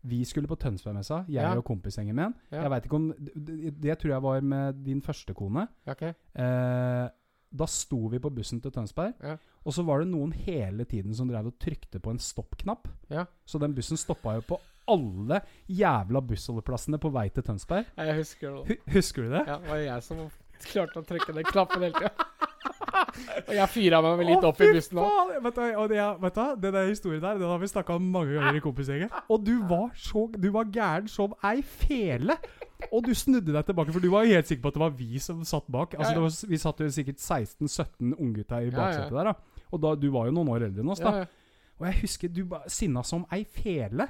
Vi 0.03 0.24
skulle 0.27 0.48
på 0.51 0.58
Tønsbergmessa, 0.59 1.22
jeg 1.30 1.43
Ja. 1.43 1.56
og 1.56 1.64
kompisgjengen 1.64 2.16
min. 2.16 2.33
Ja. 2.51 2.61
Jeg 2.64 2.72
vet 2.72 2.85
ikke 2.85 2.95
om 3.00 3.14
det, 3.17 3.82
det 3.82 3.98
tror 4.00 4.09
jeg 4.11 4.22
var 4.24 4.42
med 4.42 4.83
din 4.83 5.01
første 5.01 5.33
kone. 5.33 5.67
Okay. 5.88 6.14
Eh, 6.35 7.09
da 7.56 7.66
sto 7.69 8.08
vi 8.09 8.19
på 8.19 8.30
bussen 8.33 8.59
til 8.61 8.72
Tønsberg, 8.72 9.14
Ja. 9.24 9.38
og 9.64 9.72
så 9.74 9.83
var 9.85 10.00
det 10.00 10.08
noen 10.09 10.33
hele 10.33 10.83
tiden 10.85 11.14
som 11.16 11.27
drev 11.30 11.45
og 11.45 11.59
trykte 11.59 12.00
på 12.01 12.09
en 12.11 12.19
stoppknapp. 12.19 12.88
Ja. 13.09 13.25
Så 13.45 13.59
den 13.59 13.74
bussen 13.75 13.95
stoppa 13.98 14.33
jo 14.35 14.42
på 14.42 14.59
alle 14.90 15.40
jævla 15.69 16.19
bussholdeplassene 16.27 16.98
på 17.00 17.09
vei 17.14 17.30
til 17.30 17.43
Tønsberg. 17.43 17.85
Jeg 17.95 18.16
husker 18.17 18.66
det. 18.66 18.80
H 18.88 18.92
husker 18.98 19.22
du 19.24 19.30
det? 19.30 19.48
Ja, 19.48 19.58
det 19.59 19.69
var 19.69 19.77
jeg 19.77 20.03
som 20.03 20.17
klarte 20.59 21.00
å 21.00 21.06
trykke 21.06 21.33
den 21.33 21.43
knappen 21.45 21.82
hele 21.82 21.93
tida. 21.93 22.11
Og 23.48 23.53
jeg 23.56 23.69
fyra 23.69 24.01
meg 24.03 24.17
vel 24.19 24.30
litt 24.32 24.48
opp 24.48 24.61
i 24.64 24.69
bussen 24.75 25.00
òg. 25.03 25.32
Vet 25.45 25.58
du, 25.58 25.61
vet 25.64 25.93
du, 25.93 26.42
hva? 26.42 26.48
den 26.59 26.75
der 26.75 26.90
historien 26.90 27.22
der 27.24 27.40
Den 27.40 27.51
har 27.51 27.61
vi 27.61 27.69
snakka 27.72 27.98
om 28.00 28.09
mange 28.14 28.35
ganger 28.38 28.59
i 28.59 28.64
kompisgjengen. 28.64 29.14
Og 29.30 29.45
du 29.45 29.56
var 29.69 29.92
så 30.00 30.27
Du 30.35 30.50
var 30.56 30.69
gæren 30.74 31.09
som 31.11 31.35
ei 31.45 31.61
fele! 31.61 32.38
Og 32.92 33.06
du 33.06 33.14
snudde 33.16 33.53
deg 33.56 33.64
tilbake, 33.69 33.93
for 33.95 34.03
du 34.03 34.09
var 34.11 34.25
helt 34.27 34.50
sikker 34.50 34.66
på 34.66 34.74
at 34.74 34.75
det 34.75 34.82
var 34.83 34.95
vi 34.98 35.19
som 35.24 35.43
satt 35.48 35.69
bak. 35.72 35.93
Altså 35.95 36.19
var, 36.19 36.33
Vi 36.50 36.59
satt 36.59 36.82
jo 36.83 36.90
sikkert 36.92 37.22
16-17 37.22 38.11
unggutter 38.17 38.66
i 38.67 38.74
baksetet 38.74 39.14
der. 39.16 39.32
da 39.32 39.64
Og 39.72 39.82
da, 39.85 39.93
du 39.95 40.09
var 40.11 40.27
jo 40.27 40.35
noen 40.35 40.51
år 40.51 40.67
eldre 40.67 40.83
enn 40.83 40.92
oss, 40.92 41.00
da. 41.03 41.24
Og 41.80 41.88
jeg 41.88 42.01
husker 42.03 42.30
du 42.33 42.43
var 42.51 42.67
sinna 42.72 43.01
som 43.08 43.24
ei 43.33 43.43
fele. 43.50 44.09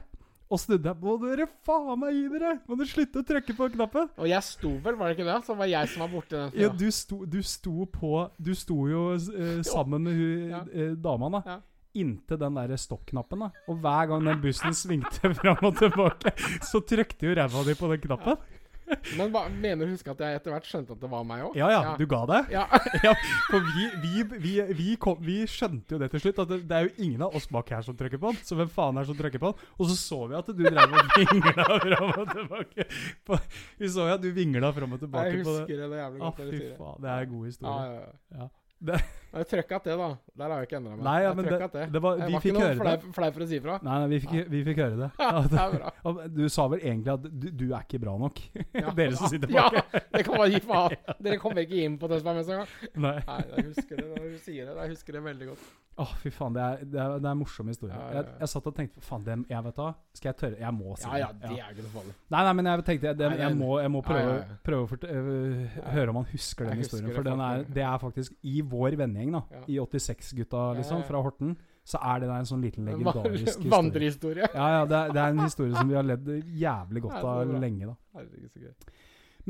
Og 0.54 0.60
snudde 0.62 0.92
jeg 0.92 1.00
Må 1.02 1.16
dere 1.24 1.48
faen 1.66 2.00
meg 2.04 2.14
gi 2.14 2.24
dere! 2.36 2.52
Må 2.70 2.78
dere 2.78 2.92
slutte 2.92 3.22
å 3.24 3.26
trykke 3.26 3.56
på 3.58 3.68
knappen! 3.74 4.10
Og 4.22 4.28
jeg 4.30 4.46
sto 4.46 4.76
vel, 4.86 4.98
var 5.00 5.10
det 5.10 5.18
ikke 5.18 5.28
det? 5.32 5.38
Så 5.48 5.56
var 5.58 5.70
jeg 5.72 5.90
som 5.94 6.06
var 6.06 6.12
borti 6.14 6.38
den. 6.38 6.52
Ja, 6.62 6.70
du 6.70 6.88
sto, 6.94 7.24
du 7.26 7.40
sto 7.46 7.88
på 7.90 8.12
Du 8.38 8.52
sto 8.58 8.78
jo 8.92 9.04
eh, 9.18 9.62
sammen 9.66 10.06
med 10.06 10.20
hun 10.20 10.50
Ja. 10.54 10.64
eh, 10.72 10.92
dama, 11.00 11.32
da. 11.40 11.44
Ja. 11.50 11.60
Inntil 12.04 12.40
den 12.42 12.56
der 12.58 12.72
stoppknappen. 12.82 13.44
da 13.46 13.50
Og 13.70 13.78
hver 13.82 14.08
gang 14.10 14.26
den 14.26 14.42
bussen 14.42 14.74
svingte 14.78 15.34
fram 15.40 15.66
og 15.70 15.76
tilbake, 15.78 16.34
så 16.66 16.82
trykte 16.82 17.28
jo 17.30 17.36
ræva 17.38 17.66
di 17.68 17.76
på 17.78 17.90
den 17.92 18.02
knappen. 18.08 18.38
Men 19.18 19.32
hva, 19.34 19.46
mener 19.50 19.88
du 19.88 19.94
huske 19.94 20.12
at 20.12 20.20
jeg 20.24 20.38
etter 20.40 20.54
hvert 20.54 20.68
skjønte 20.68 20.96
at 20.96 21.02
det 21.04 21.10
var 21.12 21.24
meg 21.28 21.44
òg? 21.48 21.56
Ja 21.60 21.68
ja, 21.72 21.82
du 22.00 22.04
ga 22.10 22.22
deg. 22.30 22.52
Ja. 22.56 22.66
Ja, 23.08 23.14
for 23.50 23.60
vi, 23.76 23.86
vi, 24.04 24.24
vi, 24.44 24.54
vi, 24.78 24.88
kom, 25.02 25.18
vi 25.24 25.42
skjønte 25.50 25.96
jo 25.96 26.00
det 26.02 26.10
til 26.14 26.24
slutt, 26.24 26.40
at 26.46 26.52
det, 26.54 26.60
det 26.70 26.78
er 26.78 26.88
jo 26.88 26.94
ingen 27.08 27.24
av 27.28 27.36
oss 27.36 27.48
bak 27.52 27.70
her 27.76 27.84
som 27.86 27.98
trykker 28.00 28.22
på 28.22 28.32
den. 28.34 28.40
Så 28.48 28.56
hvem 28.60 28.70
faen 28.72 28.98
er 29.00 29.04
det 29.06 29.12
som 29.12 29.20
trykker 29.20 29.42
på 29.44 29.52
den? 29.52 29.70
Og 29.80 29.92
så 29.92 29.98
så 30.00 30.20
vi 30.32 30.38
at 30.40 30.52
du 30.52 30.64
drev 30.64 30.98
og 31.00 31.14
vingla 31.20 31.68
fram 31.84 32.12
og 32.14 32.34
tilbake. 32.34 32.88
På, 33.28 33.40
vi 33.82 33.92
så 33.92 34.08
jo 34.10 34.18
at 34.18 34.24
du 34.24 34.30
vingla 34.36 34.72
fram 34.76 34.96
og 34.98 35.04
tilbake 35.04 35.32
på 35.32 35.38
det. 35.38 35.44
Jeg 35.44 35.62
husker 35.64 35.84
det 35.94 36.02
jævlig 36.04 36.22
Å, 36.22 36.26
godt. 36.26 36.44
Ah, 36.44 36.52
fy 36.54 36.74
faen. 36.80 37.00
Det 37.04 37.14
er 37.16 37.28
en 37.28 37.34
god 37.34 37.44
Ja, 37.44 37.52
historie. 37.54 37.88
ja, 37.88 38.04
ja. 38.04 38.44
Ja. 38.44 38.50
Det, 38.84 38.98
Jeg 39.34 39.40
Jeg 39.42 39.48
trykka 39.50 39.78
til, 39.82 39.98
da. 39.98 40.08
Der 40.38 40.50
har 40.52 40.60
jeg 40.62 40.68
ikke 40.68 40.78
endra 40.78 40.92
meg. 40.96 41.04
Nei, 41.08 41.14
ja, 41.24 41.30
Jeg 41.30 41.36
men 41.38 41.46
trykket 41.46 41.72
det- 41.74 41.92
det 41.94 42.02
var- 42.04 42.18
Jeg 42.20 42.28
vi 42.28 42.34
var 42.34 42.42
fikk 42.42 42.52
ikke 42.52 42.54
noe 42.54 42.68
høre 42.68 42.74
det. 42.78 43.02
flau- 43.02 43.14
flau 43.14 43.32
for 43.32 43.40
å 43.42 43.48
si 43.48 43.56
ifra. 43.60 43.78
nei, 43.84 43.96
nei, 44.00 44.08
vi 44.12 44.20
fikk, 44.26 44.50
vi 44.54 44.64
fikk 44.68 44.78
høre 44.84 44.98
det. 45.00 45.10
Ja, 45.20 45.42
det 45.42 45.60
er 45.64 45.72
bra. 45.78 45.92
Og 46.06 46.20
Du 46.36 46.50
sa 46.50 46.68
vel 46.68 46.80
egentlig 46.82 47.14
at 47.14 47.24
du, 47.24 47.48
du 47.50 47.66
er 47.74 47.82
ikke 47.88 48.00
bra 48.04 48.18
nok? 48.18 48.38
Ja. 48.84 48.92
Dere 48.92 49.16
som 49.16 49.28
sitter 49.30 49.50
Ja, 49.50 49.70
bak. 49.74 49.90
det 50.14 50.26
kan 50.26 50.38
man 50.38 50.52
gi 50.52 50.60
faen. 50.60 50.98
Dere 51.22 51.38
kommer 51.42 51.66
ikke 51.66 51.82
inn 51.84 51.98
på 51.98 52.08
Tønsbergmessa 52.12 52.52
engang. 52.60 52.68
Nei. 52.96 53.16
Nei, 53.26 53.42
jeg 53.56 53.66
husker 53.72 53.96
det 54.04 54.22
du 54.22 54.38
sier 54.38 54.66
det. 54.70 54.76
Jeg 54.84 54.90
husker 54.94 55.14
det 55.18 55.24
veldig 55.24 55.48
godt. 55.50 55.66
Å, 55.94 56.06
fy 56.24 56.32
faen. 56.34 56.56
Det 56.56 56.62
er, 56.64 56.80
det 56.90 56.98
er, 56.98 57.12
det 57.22 57.28
er 57.28 57.36
en 57.36 57.38
morsom 57.38 57.68
historie. 57.70 57.94
Ja, 57.94 58.02
ja, 58.02 58.14
ja. 58.16 58.22
Jeg, 58.24 58.38
jeg 58.42 58.50
satt 58.50 58.70
og 58.70 58.74
tenkte 58.78 59.04
Faen, 59.06 59.26
det, 59.28 59.36
jeg 59.52 59.66
vet 59.68 59.76
da 59.78 59.90
Skal 60.18 60.30
jeg 60.32 60.38
tørre? 60.40 60.58
Jeg 60.64 60.74
må 60.74 60.96
si 60.98 61.06
Ja, 61.06 61.20
ja, 61.22 61.28
det. 61.38 61.52
det 61.52 61.60
er 61.60 61.76
ikke 61.76 61.86
noe 61.86 61.94
farlig. 61.94 62.16
Nei, 62.34 62.40
nei, 62.48 62.54
men 62.58 62.70
jeg 62.70 62.86
tenkte 62.88 63.10
jeg, 63.10 63.20
det, 63.20 63.28
Nei, 63.30 63.38
jeg, 63.44 63.58
må, 63.60 63.70
jeg 63.84 63.92
må 63.94 64.02
prøve, 64.08 64.40
prøve 64.66 64.88
å 64.88 64.90
fort, 64.90 65.06
øh, 65.06 65.78
høre 65.94 66.16
om 66.16 66.20
han 66.22 66.26
husker 66.32 66.70
den 66.70 66.82
husker 66.82 66.98
historien. 66.98 67.12
det 67.12 67.20
For 67.20 67.28
den 67.28 67.44
er, 67.46 67.68
det 67.78 67.86
er 67.92 68.02
faktisk 68.02 68.50
i 68.50 68.66
vår 68.74 68.98
vennegjeng, 69.04 69.38
da. 69.38 69.62
I 69.70 69.78
86-gutta, 69.84 70.66
liksom, 70.80 71.06
fra 71.10 71.22
Horten. 71.28 71.54
Så 71.86 72.00
er 72.00 72.24
det 72.24 72.32
der 72.32 72.40
en 72.40 72.48
sånn 72.48 72.64
liten 72.64 72.90
legendarisk 72.90 73.46
historie. 73.52 73.72
Vandrehistorie. 73.76 74.50
Ja, 74.50 74.68
ja, 74.80 74.84
det 74.90 74.98
er, 74.98 75.14
det 75.14 75.24
er 75.24 75.36
en 75.36 75.44
historie 75.44 75.76
som 75.76 75.90
vi 75.92 75.98
har 76.00 76.06
ledd 76.08 76.30
jævlig 76.58 77.06
godt 77.06 77.20
av 77.22 77.56
lenge, 77.60 77.92
da. 77.92 77.96
Herregud. 78.18 78.92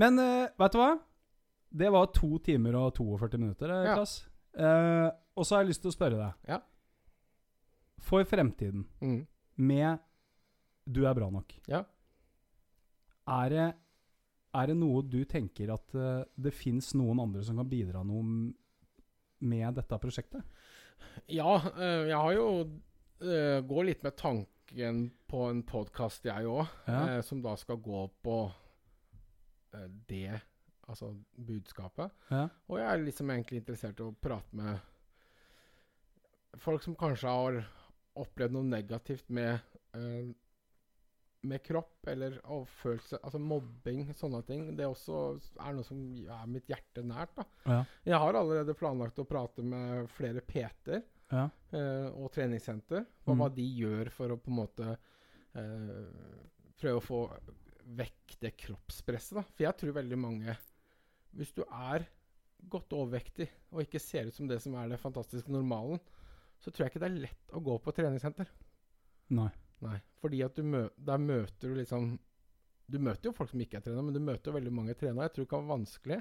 Men 0.01 0.19
uh, 0.19 0.47
vet 0.59 0.75
du 0.75 0.79
hva? 0.81 0.93
Det 1.83 1.89
var 1.93 2.09
to 2.13 2.35
timer 2.45 2.75
og 2.81 2.95
42 2.97 3.39
minutter, 3.39 3.69
Klass. 3.71 3.85
Ja. 3.87 3.99
Klass. 4.01 5.21
Og 5.35 5.45
så 5.45 5.55
har 5.55 5.63
jeg 5.63 5.71
lyst 5.73 5.81
til 5.81 5.91
å 5.91 5.95
spørre 5.95 6.19
deg. 6.19 6.33
Ja. 6.47 6.59
For 8.03 8.23
fremtiden, 8.27 8.85
Mm. 9.01 9.27
med 9.57 9.99
Du 10.91 11.05
er 11.07 11.13
bra 11.15 11.29
nok, 11.31 11.53
Ja. 11.67 11.85
er 13.27 13.49
det, 13.49 13.73
er 14.53 14.67
det 14.67 14.75
noe 14.77 15.01
du 15.01 15.23
tenker 15.25 15.71
at 15.73 15.95
uh, 15.95 16.25
det 16.37 16.53
fins 16.53 16.93
noen 16.93 17.19
andre 17.21 17.41
som 17.43 17.55
kan 17.55 17.69
bidra 17.69 18.03
noe 18.03 18.51
med 19.39 19.75
dette 19.75 19.97
prosjektet? 19.99 20.43
Ja, 21.29 21.55
uh, 21.55 22.03
jeg 22.07 22.17
har 22.17 22.33
jo 22.33 22.47
uh, 23.21 23.61
Går 23.61 23.85
litt 23.85 24.03
med 24.03 24.17
tanken 24.17 25.11
på 25.29 25.49
en 25.49 25.63
podkast, 25.63 26.25
jeg 26.25 26.43
òg, 26.45 26.67
Ja. 26.87 27.21
som 27.21 27.41
da 27.41 27.55
skal 27.55 27.77
gå 27.77 28.09
på 28.23 28.51
det, 30.07 30.41
altså 30.87 31.15
budskapet. 31.37 32.11
Ja. 32.29 32.47
Og 32.67 32.77
jeg 32.79 32.87
er 32.93 33.03
liksom 33.05 33.29
egentlig 33.31 33.61
interessert 33.61 33.99
i 33.99 34.03
å 34.03 34.13
prate 34.21 34.53
med 34.53 34.79
folk 36.61 36.83
som 36.83 36.95
kanskje 36.95 37.29
har 37.29 37.61
opplevd 38.19 38.53
noe 38.53 38.63
negativt 38.69 39.29
med 39.33 39.59
eh, 39.95 40.31
med 41.43 41.59
kropp 41.65 42.07
eller 42.07 42.37
og 42.47 42.67
følelse, 42.79 43.17
altså 43.19 43.39
mobbing, 43.41 44.05
sånne 44.15 44.39
ting. 44.47 44.61
Det 44.77 44.85
også 44.87 45.17
er 45.59 45.73
noe 45.75 45.83
som 45.83 45.97
er 46.23 46.45
mitt 46.47 46.69
hjerte 46.71 47.03
nært. 47.03 47.33
da. 47.35 47.43
Ja. 47.67 47.79
Jeg 48.05 48.19
har 48.23 48.37
allerede 48.39 48.75
planlagt 48.79 49.19
å 49.19 49.25
prate 49.27 49.61
med 49.63 50.07
flere 50.15 50.39
PT-er 50.39 51.01
Ja. 51.33 51.49
eh, 51.73 52.07
og 52.15 52.31
treningssenter. 52.31 53.05
om 53.27 53.35
Mm. 53.35 53.41
hva 53.41 53.49
de 53.55 53.63
gjør 53.75 54.09
for 54.11 54.29
å 54.29 54.37
på 54.39 54.47
en 54.53 54.55
måte 54.55 54.97
eh, 55.55 56.07
prøve 56.79 57.01
å 57.01 57.03
få 57.03 57.19
vekk 57.97 58.39
det 58.39 58.55
kroppspresset. 58.57 59.35
da. 59.35 59.41
For 59.43 59.63
jeg 59.65 59.77
tror 59.77 59.93
veldig 59.99 60.17
mange 60.17 60.57
Hvis 61.35 61.51
du 61.53 61.63
er 61.63 62.05
godt 62.69 62.89
overvektig 62.93 63.49
og 63.73 63.81
ikke 63.81 63.99
ser 63.99 64.27
ut 64.27 64.33
som 64.35 64.47
det 64.47 64.61
som 64.61 64.75
er 64.75 64.87
det 64.87 64.99
fantastiske 64.99 65.49
normalen, 65.51 65.99
så 66.63 66.71
tror 66.71 66.85
jeg 66.85 66.93
ikke 66.93 67.03
det 67.03 67.09
er 67.09 67.21
lett 67.25 67.55
å 67.55 67.61
gå 67.63 67.75
på 67.83 67.93
treningssenter. 67.95 68.49
Nei. 69.35 69.51
Nei, 69.83 69.97
fordi 70.21 70.39
at 70.45 70.55
du 70.55 70.63
mø 70.63 70.85
der 70.95 71.19
møter 71.19 71.73
du 71.73 71.75
liksom 71.75 72.13
Du 72.87 72.99
møter 72.99 73.29
jo 73.29 73.35
folk 73.35 73.49
som 73.51 73.61
ikke 73.63 73.79
er 73.79 73.83
trena, 73.85 74.03
men 74.03 74.15
du 74.15 74.19
møter 74.19 74.51
jo 74.51 74.57
veldig 74.57 74.71
mange 74.75 74.93
trena. 74.99 75.23
Jeg 75.25 75.33
tror 75.33 75.45
det 75.45 75.49
kan 75.53 75.61
være 75.63 75.71
vanskelig. 75.71 76.17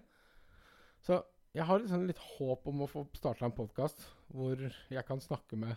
Så 1.03 1.17
jeg 1.53 1.67
har 1.69 1.83
liksom 1.83 2.05
litt 2.09 2.21
håp 2.23 2.69
om 2.71 2.85
å 2.85 2.89
få 2.89 3.03
starta 3.19 3.45
en 3.49 3.55
podkast 3.57 4.05
hvor 4.33 4.63
jeg 4.63 5.05
kan 5.09 5.21
snakke 5.21 5.59
med 5.59 5.75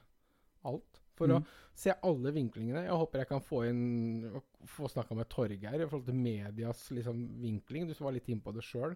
alt. 0.63 1.01
For 1.15 1.27
Mm. 1.31 1.41
å 1.41 1.45
se 1.75 1.93
alle 2.03 2.31
vinklingene. 2.35 2.83
Jeg 2.85 2.91
håper 2.99 3.19
jeg 3.23 3.27
kan 3.29 3.39
få 3.41 3.61
inn 3.69 4.41
Få 4.65 4.87
snakka 4.89 5.15
med 5.15 5.27
Torgeir 5.29 5.75
i 5.81 5.85
forhold 5.87 6.05
til 6.07 6.15
medias 6.15 6.89
liksom, 6.91 7.19
vinkling. 7.39 7.87
Du 7.87 7.93
var 8.03 8.11
litt 8.15 8.27
inn 8.29 8.39
på 8.41 8.51
det 8.53 8.63
sjøl. 8.65 8.95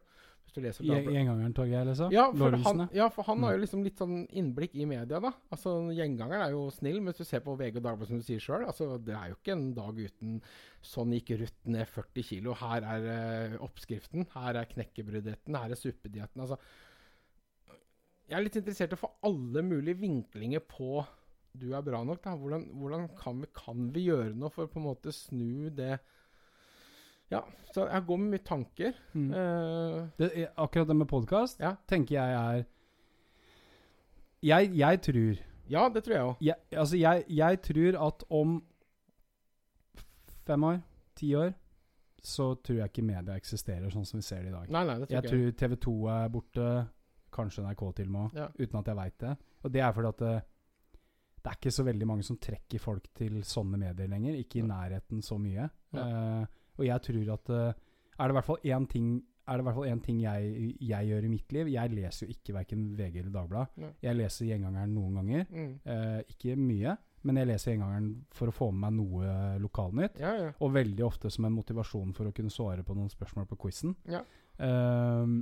Gjengangeren, 0.50 1.54
Torgeir, 1.54 1.86
liksom? 1.86 2.12
Ja, 2.12 2.32
for 2.34 2.50
han, 2.66 2.90
ja, 2.92 3.08
for 3.14 3.24
han 3.24 3.44
har 3.44 3.52
Mm. 3.54 3.60
jo 3.60 3.62
liksom 3.66 3.84
litt 3.84 3.98
sånn 4.02 4.28
innblikk 4.34 4.74
i 4.74 4.86
media, 4.86 5.20
da. 5.20 5.32
Altså, 5.52 5.94
Gjengangeren 5.94 6.42
er 6.48 6.52
jo 6.56 6.72
snill, 6.72 7.00
men 7.00 7.14
hvis 7.14 7.20
du 7.20 7.24
ser 7.26 7.42
på 7.42 7.56
VG 7.56 7.78
og 7.78 7.84
Dagbladet, 7.84 8.08
som 8.08 8.18
du 8.18 8.24
sier 8.24 8.40
sjøl, 8.40 8.66
altså, 8.66 8.98
det 8.98 9.14
er 9.14 9.30
jo 9.30 9.36
ikke 9.36 9.52
en 9.54 9.74
dag 9.76 9.94
uten 9.96 10.42
Sånn 10.82 11.12
gikk 11.14 11.38
Ruth 11.40 11.68
ned 11.68 11.86
40 11.88 12.24
kilo. 12.24 12.54
Her 12.56 12.82
er 12.82 13.54
uh, 13.54 13.58
oppskriften. 13.68 14.26
Her 14.34 14.56
er 14.56 14.66
knekkebrøddietten. 14.66 15.54
Her 15.56 15.70
er 15.70 15.76
suppedietten. 15.76 16.42
Altså, 16.42 16.58
jeg 18.30 18.38
er 18.40 18.44
litt 18.46 18.56
interessert 18.56 18.94
i 18.94 18.98
å 18.98 19.02
få 19.04 19.10
alle 19.26 19.62
mulige 19.66 20.00
vinklinger 20.00 20.62
på 20.62 21.06
du 21.58 21.74
er 21.74 21.82
bra 21.82 22.04
nok. 22.04 22.22
da. 22.24 22.36
Hvordan, 22.36 22.68
hvordan 22.80 23.08
kan, 23.18 23.42
vi, 23.42 23.48
kan 23.56 23.92
vi 23.94 24.06
gjøre 24.08 24.36
noe 24.36 24.50
for 24.50 24.66
å 24.68 24.72
på 24.72 24.80
en 24.80 24.86
måte 24.86 25.12
snu 25.14 25.70
det 25.76 26.00
Ja, 27.32 27.44
så 27.76 27.84
jeg 27.92 28.06
går 28.08 28.18
med 28.18 28.32
mye 28.34 28.44
tanker. 28.46 28.94
Mm. 29.14 29.30
Uh, 29.32 30.08
Det, 30.18 30.32
er- 30.36 30.54
akkurat 30.58 30.88
det 30.88 30.96
med 30.96 31.08
podkast 31.08 31.60
Ja. 31.60 31.76
tenker 31.88 32.16
jeg 32.16 32.34
er 32.34 32.66
Jeg, 34.42 34.72
jeg 34.78 35.02
tror 35.02 35.38
ja, 35.70 35.88
det 35.90 36.04
tror 36.04 36.14
jeg 36.16 36.24
òg. 36.26 36.36
jeg, 36.42 36.56
Altså, 36.74 36.98
jeg, 36.98 37.26
jeg 37.30 37.62
tror 37.62 38.08
at 38.08 38.24
om 38.32 38.64
fem 40.48 40.64
år, 40.64 40.80
ti 41.16 41.36
år, 41.36 41.52
så 42.24 42.56
tror 42.64 42.76
jeg 42.80 42.90
ikke 42.90 43.04
media 43.06 43.36
eksisterer 43.38 43.92
sånn 43.94 44.06
som 44.06 44.18
vi 44.18 44.24
ser 44.26 44.42
det 44.42 44.50
i 44.50 44.56
dag. 44.56 44.70
Nei, 44.74 44.82
nei, 44.88 44.96
det 45.00 45.08
tror 45.10 45.16
Jeg 45.16 45.24
ikke 45.24 45.30
tror 45.30 45.52
TV 45.62 45.76
2 45.86 45.94
er 46.16 46.30
borte, 46.34 46.70
kanskje 47.32 47.64
NRK 47.68 47.84
til 47.96 48.08
og 48.08 48.12
med, 48.16 48.34
Ja. 48.40 48.48
uten 48.60 48.80
at 48.80 48.86
jeg 48.88 48.96
veit 48.96 49.18
det. 49.20 49.38
Og 49.64 49.72
det 49.72 49.82
er 49.82 49.92
fordi 49.94 50.08
at 50.08 50.46
det, 51.40 51.50
er 51.50 51.58
ikke 51.58 51.74
så 51.74 51.86
veldig 51.88 52.08
mange 52.10 52.26
som 52.28 52.38
trekker 52.42 52.82
folk 52.84 53.10
til 53.18 53.42
sånne 53.48 53.80
medier 53.80 54.12
lenger. 54.12 54.38
Ikke 54.40 54.62
i 54.62 54.68
nærheten 54.68 55.24
så 55.26 55.40
mye. 55.42 55.70
Eh, 55.96 56.44
og 56.80 56.86
jeg 56.86 57.04
tror 57.08 57.32
at 57.34 57.50
uh, 57.50 57.86
Er 58.20 58.28
det 58.28 58.34
i 58.34 58.38
hvert 58.38 58.48
fall 58.48 58.68
én 58.70 58.86
ting 58.88 59.08
er 59.50 59.58
det 59.58 59.64
i 59.64 59.66
hvert 59.66 59.78
fall 59.80 59.90
én 59.90 60.02
ting 60.06 60.18
jeg, 60.22 60.74
jeg 60.86 61.08
gjør 61.10 61.26
i 61.26 61.30
mitt 61.32 61.54
liv. 61.56 61.70
Jeg 61.74 61.94
leser 61.96 62.28
jo 62.28 62.36
ikke 62.36 62.54
verken 62.54 62.84
VG 62.98 63.16
eller 63.24 63.32
Dagbladet. 63.34 63.86
Jeg 64.06 64.18
leser 64.20 64.46
Gjengangeren 64.46 64.92
noen 64.94 65.16
ganger. 65.20 65.48
Mm. 65.50 65.72
Eh, 65.90 66.20
ikke 66.36 66.58
mye, 66.60 66.94
men 67.26 67.40
jeg 67.42 67.50
leser 67.50 67.74
Gjengangeren 67.74 68.12
for 68.36 68.52
å 68.52 68.54
få 68.54 68.68
med 68.70 68.84
meg 68.84 69.00
noe 69.00 69.40
lokalnytt. 69.64 70.20
Ja, 70.22 70.36
ja. 70.38 70.52
Og 70.62 70.76
veldig 70.76 71.06
ofte 71.08 71.32
som 71.34 71.48
en 71.50 71.56
motivasjon 71.56 72.14
for 72.18 72.30
å 72.30 72.36
kunne 72.36 72.54
svare 72.54 72.86
på 72.86 72.98
noen 72.98 73.10
spørsmål 73.10 73.50
på 73.50 73.58
quizen. 73.66 73.96
Ja. 74.12 74.22
Ehm, 74.62 75.40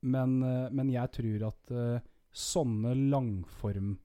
men, 0.00 0.36
eh, 0.44 0.68
men 0.70 0.92
jeg 0.92 1.14
tror 1.16 1.48
at 1.48 1.74
eh, 1.74 2.04
sånne 2.28 2.92
langform 3.08 3.96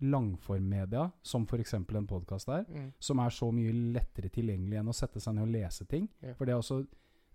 langformmedia, 0.00 1.10
som 1.22 1.44
f.eks. 1.46 1.74
en 1.74 2.06
podkast 2.06 2.48
er, 2.48 2.64
Mm. 2.68 2.92
som 2.98 3.18
er 3.18 3.30
så 3.30 3.50
mye 3.52 3.72
lettere 3.94 4.28
tilgjengelig 4.30 4.78
enn 4.78 4.88
å 4.88 4.94
sette 4.94 5.20
seg 5.20 5.34
ned 5.34 5.42
og 5.48 5.52
lese 5.54 5.86
ting. 5.86 6.08
Ja. 6.22 6.34
For 6.34 6.44
det 6.46 6.52
er, 6.54 6.58
også, 6.58 6.86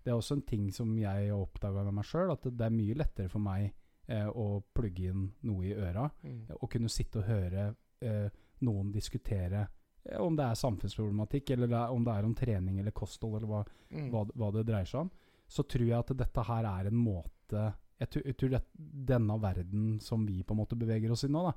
det 0.04 0.10
er 0.12 0.16
også 0.16 0.36
en 0.36 0.42
ting 0.42 0.70
som 0.72 0.96
jeg 0.98 1.30
har 1.30 1.36
oppdaga 1.38 1.84
med 1.84 1.94
meg 1.94 2.04
sjøl, 2.04 2.32
at 2.32 2.42
det, 2.42 2.56
det 2.58 2.66
er 2.66 2.70
mye 2.76 2.94
lettere 2.94 3.28
for 3.32 3.40
meg 3.40 3.72
eh, 4.08 4.26
å 4.28 4.62
plugge 4.74 5.10
inn 5.10 5.32
noe 5.42 5.64
i 5.64 5.74
øra. 5.74 6.10
Mm. 6.22 6.46
og 6.60 6.70
kunne 6.70 6.88
sitte 6.88 7.18
og 7.22 7.24
høre 7.30 7.74
eh, 8.02 8.28
noen 8.62 8.92
diskutere 8.92 9.66
eh, 10.04 10.18
om 10.20 10.36
det 10.36 10.44
er 10.44 10.54
samfunnsproblematikk, 10.54 11.50
eller 11.50 11.66
det 11.70 11.76
er, 11.78 11.90
om 11.90 12.04
det 12.04 12.12
er 12.16 12.24
om 12.24 12.34
trening 12.34 12.78
eller 12.80 12.90
kosthold, 12.92 13.36
eller 13.42 13.48
hva, 13.48 13.64
Mm. 13.92 14.08
hva, 14.10 14.24
hva 14.34 14.46
det 14.54 14.62
dreier 14.66 14.86
seg 14.88 15.00
om, 15.02 15.10
så 15.48 15.62
tror 15.68 15.84
jeg 15.84 15.98
at 15.98 16.16
dette 16.16 16.42
her 16.48 16.64
er 16.64 16.86
en 16.88 16.96
måte 16.96 17.74
Jeg 18.00 18.08
tror, 18.10 18.22
jeg 18.24 18.36
tror 18.40 18.60
denne 19.06 19.34
verden 19.38 20.00
som 20.00 20.24
vi 20.26 20.42
på 20.42 20.54
en 20.54 20.58
måte 20.58 20.74
beveger 20.74 21.12
oss 21.12 21.22
i 21.24 21.28
nå, 21.28 21.42
da, 21.44 21.52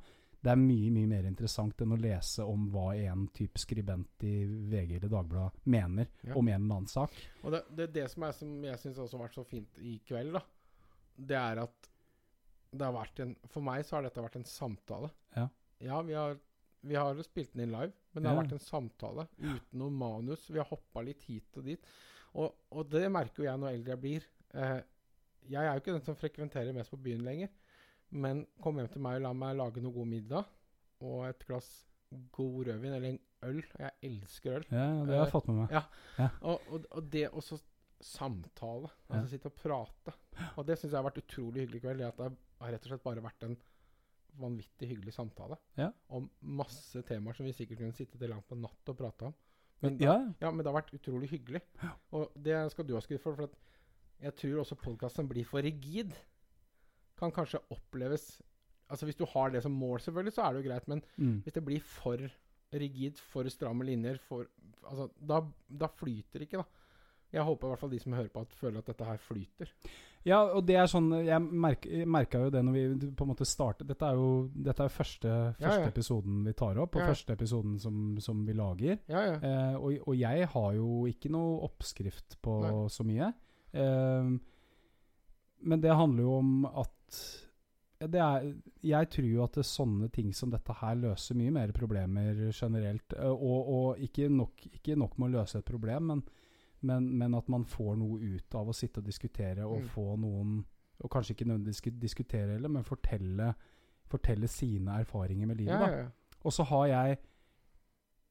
det 0.46 0.52
er 0.54 0.60
mye 0.62 0.92
mye 0.94 1.10
mer 1.10 1.26
interessant 1.26 1.80
enn 1.82 1.96
å 1.96 1.98
lese 1.98 2.44
om 2.46 2.68
hva 2.74 2.92
en 3.02 3.24
type 3.34 3.58
skribent 3.58 4.22
i 4.30 4.34
VG 4.46 5.00
eller 5.00 5.10
Dagbladet 5.10 5.66
mener 5.74 6.08
Ja. 6.22 6.36
om 6.38 6.48
en 6.48 6.54
eller 6.62 6.76
annen 6.76 6.92
sak. 6.92 7.16
Og 7.44 7.52
det, 7.56 7.64
det 7.80 7.88
det 7.96 8.04
som, 8.12 8.24
er, 8.28 8.32
som 8.38 8.52
jeg 8.68 8.78
syns 8.84 9.00
også 9.02 9.18
har 9.18 9.26
vært 9.26 9.40
så 9.40 9.46
fint 9.50 9.80
i 9.82 9.96
kveld, 10.06 10.36
da. 10.38 10.44
Det 11.18 11.38
er 11.40 11.64
at 11.64 11.90
det 12.76 12.84
har 12.86 12.94
vært 12.94 13.20
en 13.24 13.36
For 13.50 13.64
meg 13.64 13.86
så 13.88 13.96
har 13.98 14.04
dette 14.06 14.22
vært 14.22 14.36
en 14.36 14.46
samtale. 14.46 15.10
Ja. 15.36 15.48
Ja, 15.82 16.02
vi 16.06 16.14
har, 16.14 16.38
vi 16.86 16.96
har 17.00 17.22
spilt 17.24 17.54
den 17.56 17.66
inn 17.66 17.74
live, 17.74 17.94
men 18.14 18.24
det 18.24 18.30
har 18.30 18.36
Ja. 18.38 18.42
vært 18.44 18.56
en 18.60 18.66
samtale 18.70 19.28
uten 19.40 19.80
noe 19.80 19.90
manus. 19.92 20.46
Vi 20.52 20.60
har 20.62 20.68
hoppa 20.70 21.02
litt 21.02 21.24
hit 21.24 21.58
og 21.58 21.64
dit. 21.66 21.82
Og, 22.36 22.54
og 22.72 22.90
det 22.92 23.08
merker 23.12 23.44
jo 23.44 23.50
jeg 23.50 23.60
når 23.64 23.74
eldre 23.80 23.96
jeg 23.96 24.02
blir. 24.06 24.26
Eh, 24.54 24.82
jeg 25.50 25.62
er 25.64 25.74
jo 25.74 25.82
ikke 25.82 25.94
den 25.98 26.06
som 26.06 26.16
frekventerer 26.20 26.74
mest 26.76 26.92
på 26.92 27.02
byen 27.02 27.24
lenger. 27.26 27.50
Men 28.12 28.46
kom 28.62 28.78
hjem 28.78 28.88
til 28.94 29.02
meg 29.02 29.18
og 29.18 29.22
la 29.28 29.34
meg 29.34 29.56
lage 29.58 29.82
noe 29.84 29.94
god 29.94 30.08
middag 30.08 30.46
og 31.02 31.26
et 31.28 31.46
glass 31.48 31.86
god 32.32 32.68
rødvin 32.68 32.94
eller 32.94 33.10
en 33.10 33.20
øl. 33.44 33.64
Jeg 33.80 33.92
elsker 34.04 34.56
øl. 34.60 34.66
Ja, 34.72 34.86
det 35.04 35.10
har 35.16 35.26
jeg 35.26 35.28
Eh, 35.28 35.32
fått 35.32 35.48
med 35.48 35.56
meg. 35.56 35.72
ja. 36.20 36.30
Og, 36.42 36.62
og, 36.72 36.86
og 36.92 37.10
det 37.12 37.30
også 37.32 37.60
samtale. 38.02 38.90
Altså 39.10 39.24
Ja. 39.24 39.28
sitte 39.32 39.46
og 39.52 39.56
prate. 39.56 40.14
Og 40.58 40.66
det 40.68 40.78
syns 40.80 40.92
jeg 40.92 41.00
har 41.02 41.10
vært 41.10 41.22
utrolig 41.24 41.66
hyggelig 41.66 41.82
i 41.82 41.86
kveld. 41.88 41.98
Det 41.98 42.08
at 42.08 42.18
det 42.18 42.38
har 42.62 42.72
rett 42.72 42.86
og 42.86 42.92
slett 42.92 43.04
bare 43.04 43.24
vært 43.24 43.44
en 43.50 43.58
vanvittig 44.40 44.88
hyggelig 44.90 45.14
samtale. 45.16 45.58
Ja. 45.80 45.90
Om 46.10 46.30
masse 46.42 47.02
temaer 47.08 47.34
som 47.38 47.46
vi 47.46 47.54
sikkert 47.56 47.80
kunne 47.80 47.96
sitte 47.96 48.18
til 48.20 48.30
langt 48.30 48.48
på 48.48 48.56
natt 48.60 48.90
og 48.92 48.98
prate 48.98 49.26
om. 49.30 49.34
Men, 49.82 49.98
Ja, 50.00 50.14
da, 50.18 50.34
ja, 50.42 50.52
men 50.52 50.64
det 50.64 50.72
har 50.72 50.82
vært 50.82 50.94
utrolig 50.96 51.30
hyggelig. 51.30 51.62
Og 52.12 52.32
det 52.42 52.72
skal 52.72 52.86
du 52.88 52.94
ha 52.96 53.02
skryt 53.02 53.22
for. 53.22 53.36
For 53.36 53.44
at 53.44 53.56
jeg 54.22 54.36
tror 54.36 54.62
også 54.64 54.76
podkasten 54.80 55.28
blir 55.28 55.46
for 55.46 55.62
rigid. 55.62 56.14
Kan 57.20 57.32
kanskje 57.36 57.64
oppleves 57.74 58.36
Altså 58.86 59.08
Hvis 59.08 59.18
du 59.18 59.26
har 59.26 59.50
det 59.50 59.64
som 59.66 59.74
mål, 59.74 59.98
selvfølgelig, 60.00 60.34
så 60.36 60.42
er 60.46 60.54
det 60.54 60.60
jo 60.62 60.70
greit. 60.70 60.88
Men 60.88 61.00
mm. 61.18 61.38
hvis 61.42 61.54
det 61.56 61.64
blir 61.66 61.82
for 61.82 62.22
rigid, 62.74 63.18
for 63.18 63.50
stramme 63.50 63.86
linjer, 63.88 64.20
for, 64.22 64.46
altså, 64.86 65.08
da, 65.18 65.40
da 65.82 65.90
flyter 65.90 66.38
det 66.44 66.46
ikke, 66.46 66.62
da. 66.62 66.86
Jeg 67.34 67.44
håper 67.44 67.68
i 67.68 67.72
hvert 67.72 67.82
fall 67.82 67.92
de 67.92 68.00
som 68.00 68.14
hører 68.16 68.30
på, 68.32 68.44
at 68.46 68.54
føler 68.56 68.80
at 68.80 68.90
dette 68.92 69.08
her 69.08 69.18
flyter. 69.20 69.72
Ja, 70.26 70.40
og 70.58 70.64
det 70.66 70.78
er 70.80 70.88
sånn 70.90 71.12
Jeg 71.26 71.38
merk, 71.42 71.84
merka 72.10 72.40
jo 72.46 72.52
det 72.54 72.64
når 72.66 72.74
vi 72.74 73.10
på 73.14 73.26
en 73.26 73.30
måte 73.30 73.46
startet 73.46 73.86
Dette 73.86 74.08
er 74.08 74.18
jo 74.18 74.30
dette 74.50 74.88
er 74.88 74.94
første, 74.94 75.34
første 75.60 75.84
ja. 75.84 75.92
episoden 75.92 76.40
vi 76.48 76.54
tar 76.58 76.80
opp, 76.82 76.96
og 76.98 77.04
Ja. 77.04 77.12
første 77.12 77.36
episoden 77.36 77.76
som, 77.82 78.16
som 78.24 78.42
vi 78.48 78.56
lager. 78.58 78.98
Ja, 79.12 79.22
ja. 79.28 79.36
Eh, 79.38 79.76
og, 79.76 80.00
og 80.08 80.18
jeg 80.18 80.50
har 80.56 80.72
jo 80.80 81.06
ikke 81.12 81.30
noe 81.34 81.60
oppskrift 81.68 82.40
på 82.46 82.58
Nei. 82.64 82.74
så 82.94 83.06
mye. 83.06 83.30
Eh, 83.76 84.32
men 85.62 85.82
det 85.82 85.96
handler 85.96 86.24
jo 86.24 86.38
om 86.38 86.66
at 86.66 87.42
det 88.06 88.20
er, 88.20 88.54
Jeg 88.84 89.10
tror 89.10 89.26
jo 89.28 89.44
at 89.44 89.54
det, 89.56 89.64
sånne 89.66 90.10
ting 90.12 90.34
som 90.36 90.52
dette 90.52 90.74
her 90.82 90.96
løser 91.00 91.36
mye 91.36 91.52
mer 91.52 91.72
problemer 91.72 92.52
generelt. 92.52 93.14
Eh, 93.18 93.30
og 93.32 93.70
og 93.74 93.98
ikke, 94.04 94.28
nok, 94.30 94.52
ikke 94.74 94.96
nok 95.00 95.18
med 95.18 95.30
å 95.32 95.40
løse 95.40 95.58
et 95.58 95.66
problem, 95.66 96.04
men, 96.12 96.24
men, 96.82 97.08
men 97.18 97.34
at 97.36 97.48
man 97.50 97.64
får 97.66 97.96
noe 97.98 98.20
ut 98.20 98.56
av 98.56 98.68
å 98.68 98.74
sitte 98.76 99.00
og 99.00 99.06
diskutere 99.06 99.66
og 99.66 99.82
Mm. 99.82 99.88
få 99.88 100.18
noen 100.18 100.66
Og 101.04 101.10
kanskje 101.12 101.34
ikke 101.36 101.46
nødvendigvis 101.48 101.82
disku- 101.82 102.00
diskutere 102.00 102.52
heller, 102.54 102.70
men 102.70 102.84
fortelle, 102.84 103.54
fortelle 104.08 104.48
sine 104.48 104.92
erfaringer 105.02 105.48
med 105.48 105.58
livet. 105.58 105.82
ja, 105.82 105.98
ja. 106.04 106.06
Og 106.46 106.52
så 106.54 106.64
har 106.64 106.86
jeg 106.88 107.18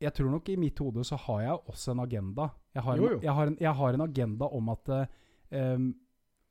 Jeg 0.01 0.12
tror 0.15 0.31
nok 0.31 0.49
i 0.49 0.57
mitt 0.57 0.78
hode 0.78 1.05
så 1.05 1.17
har 1.17 1.41
jeg 1.43 1.59
også 1.69 1.91
en 1.93 2.01
agenda. 2.01 2.49
Jeg 2.75 2.83
har, 2.83 2.97
Jo, 2.97 3.03
jo. 3.11 3.17
En, 3.17 3.23
jeg 3.23 3.33
har, 3.33 3.47
en, 3.47 3.57
jeg 3.61 3.75
har 3.75 3.93
en 3.94 4.01
agenda 4.01 4.44
om 4.44 4.69
at 4.69 5.09
em, 5.53 5.94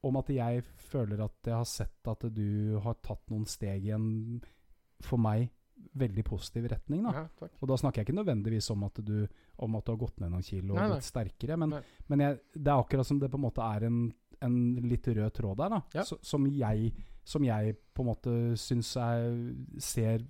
Om 0.03 0.19
at 0.19 0.29
jeg 0.35 0.63
føler 0.89 1.23
at 1.23 1.47
jeg 1.47 1.55
har 1.55 1.69
sett 1.69 2.11
at 2.11 2.25
du 2.35 2.79
har 2.83 2.97
tatt 3.05 3.23
noen 3.31 3.45
steg 3.49 3.85
i 3.87 3.93
en 3.95 4.07
for 5.03 5.21
meg 5.21 5.49
veldig 5.99 6.23
positiv 6.25 6.67
retning. 6.71 7.03
da 7.03 7.13
ja. 7.15 7.23
Og 7.61 7.69
da 7.69 7.77
snakker 7.79 8.01
jeg 8.01 8.07
ikke 8.07 8.19
nødvendigvis 8.19 8.69
om 8.73 8.85
at 8.87 8.99
du, 9.05 9.25
om 9.57 9.75
at 9.77 9.85
du 9.85 9.91
har 9.93 10.01
gått 10.01 10.21
ned 10.21 10.31
noen 10.33 10.45
kilo 10.45 10.73
og 10.73 10.79
Nei, 10.79 10.85
nei. 10.87 10.97
blitt 10.97 11.09
sterkere, 11.09 11.57
men, 11.59 11.75
men 12.11 12.23
jeg, 12.23 12.39
det 12.55 12.69
er 12.69 12.77
akkurat 12.83 13.09
som 13.09 13.19
det 13.21 13.29
på 13.33 13.39
en 13.39 13.45
måte 13.45 13.65
er 13.65 13.87
en, 13.89 13.99
en 14.47 14.57
litt 14.87 15.09
rød 15.09 15.35
tråd 15.35 15.59
der, 15.59 15.75
da. 15.75 15.81
Ja. 15.99 16.05
Så, 16.07 16.19
som, 16.25 16.47
jeg, 16.47 16.93
som 17.27 17.45
jeg 17.47 17.75
på 17.93 18.05
en 18.05 18.11
måte 18.11 18.35
syns 18.59 18.93
er, 19.01 19.27
ser 19.81 20.25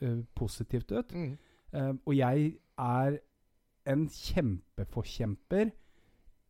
uh, 0.00 0.20
positivt 0.36 0.94
ut. 0.94 1.14
Mm. 1.14 1.36
Uh, 1.74 1.92
og 2.06 2.16
jeg 2.16 2.50
er 2.80 3.20
en 3.92 4.06
kjempeforkjemper 4.08 5.74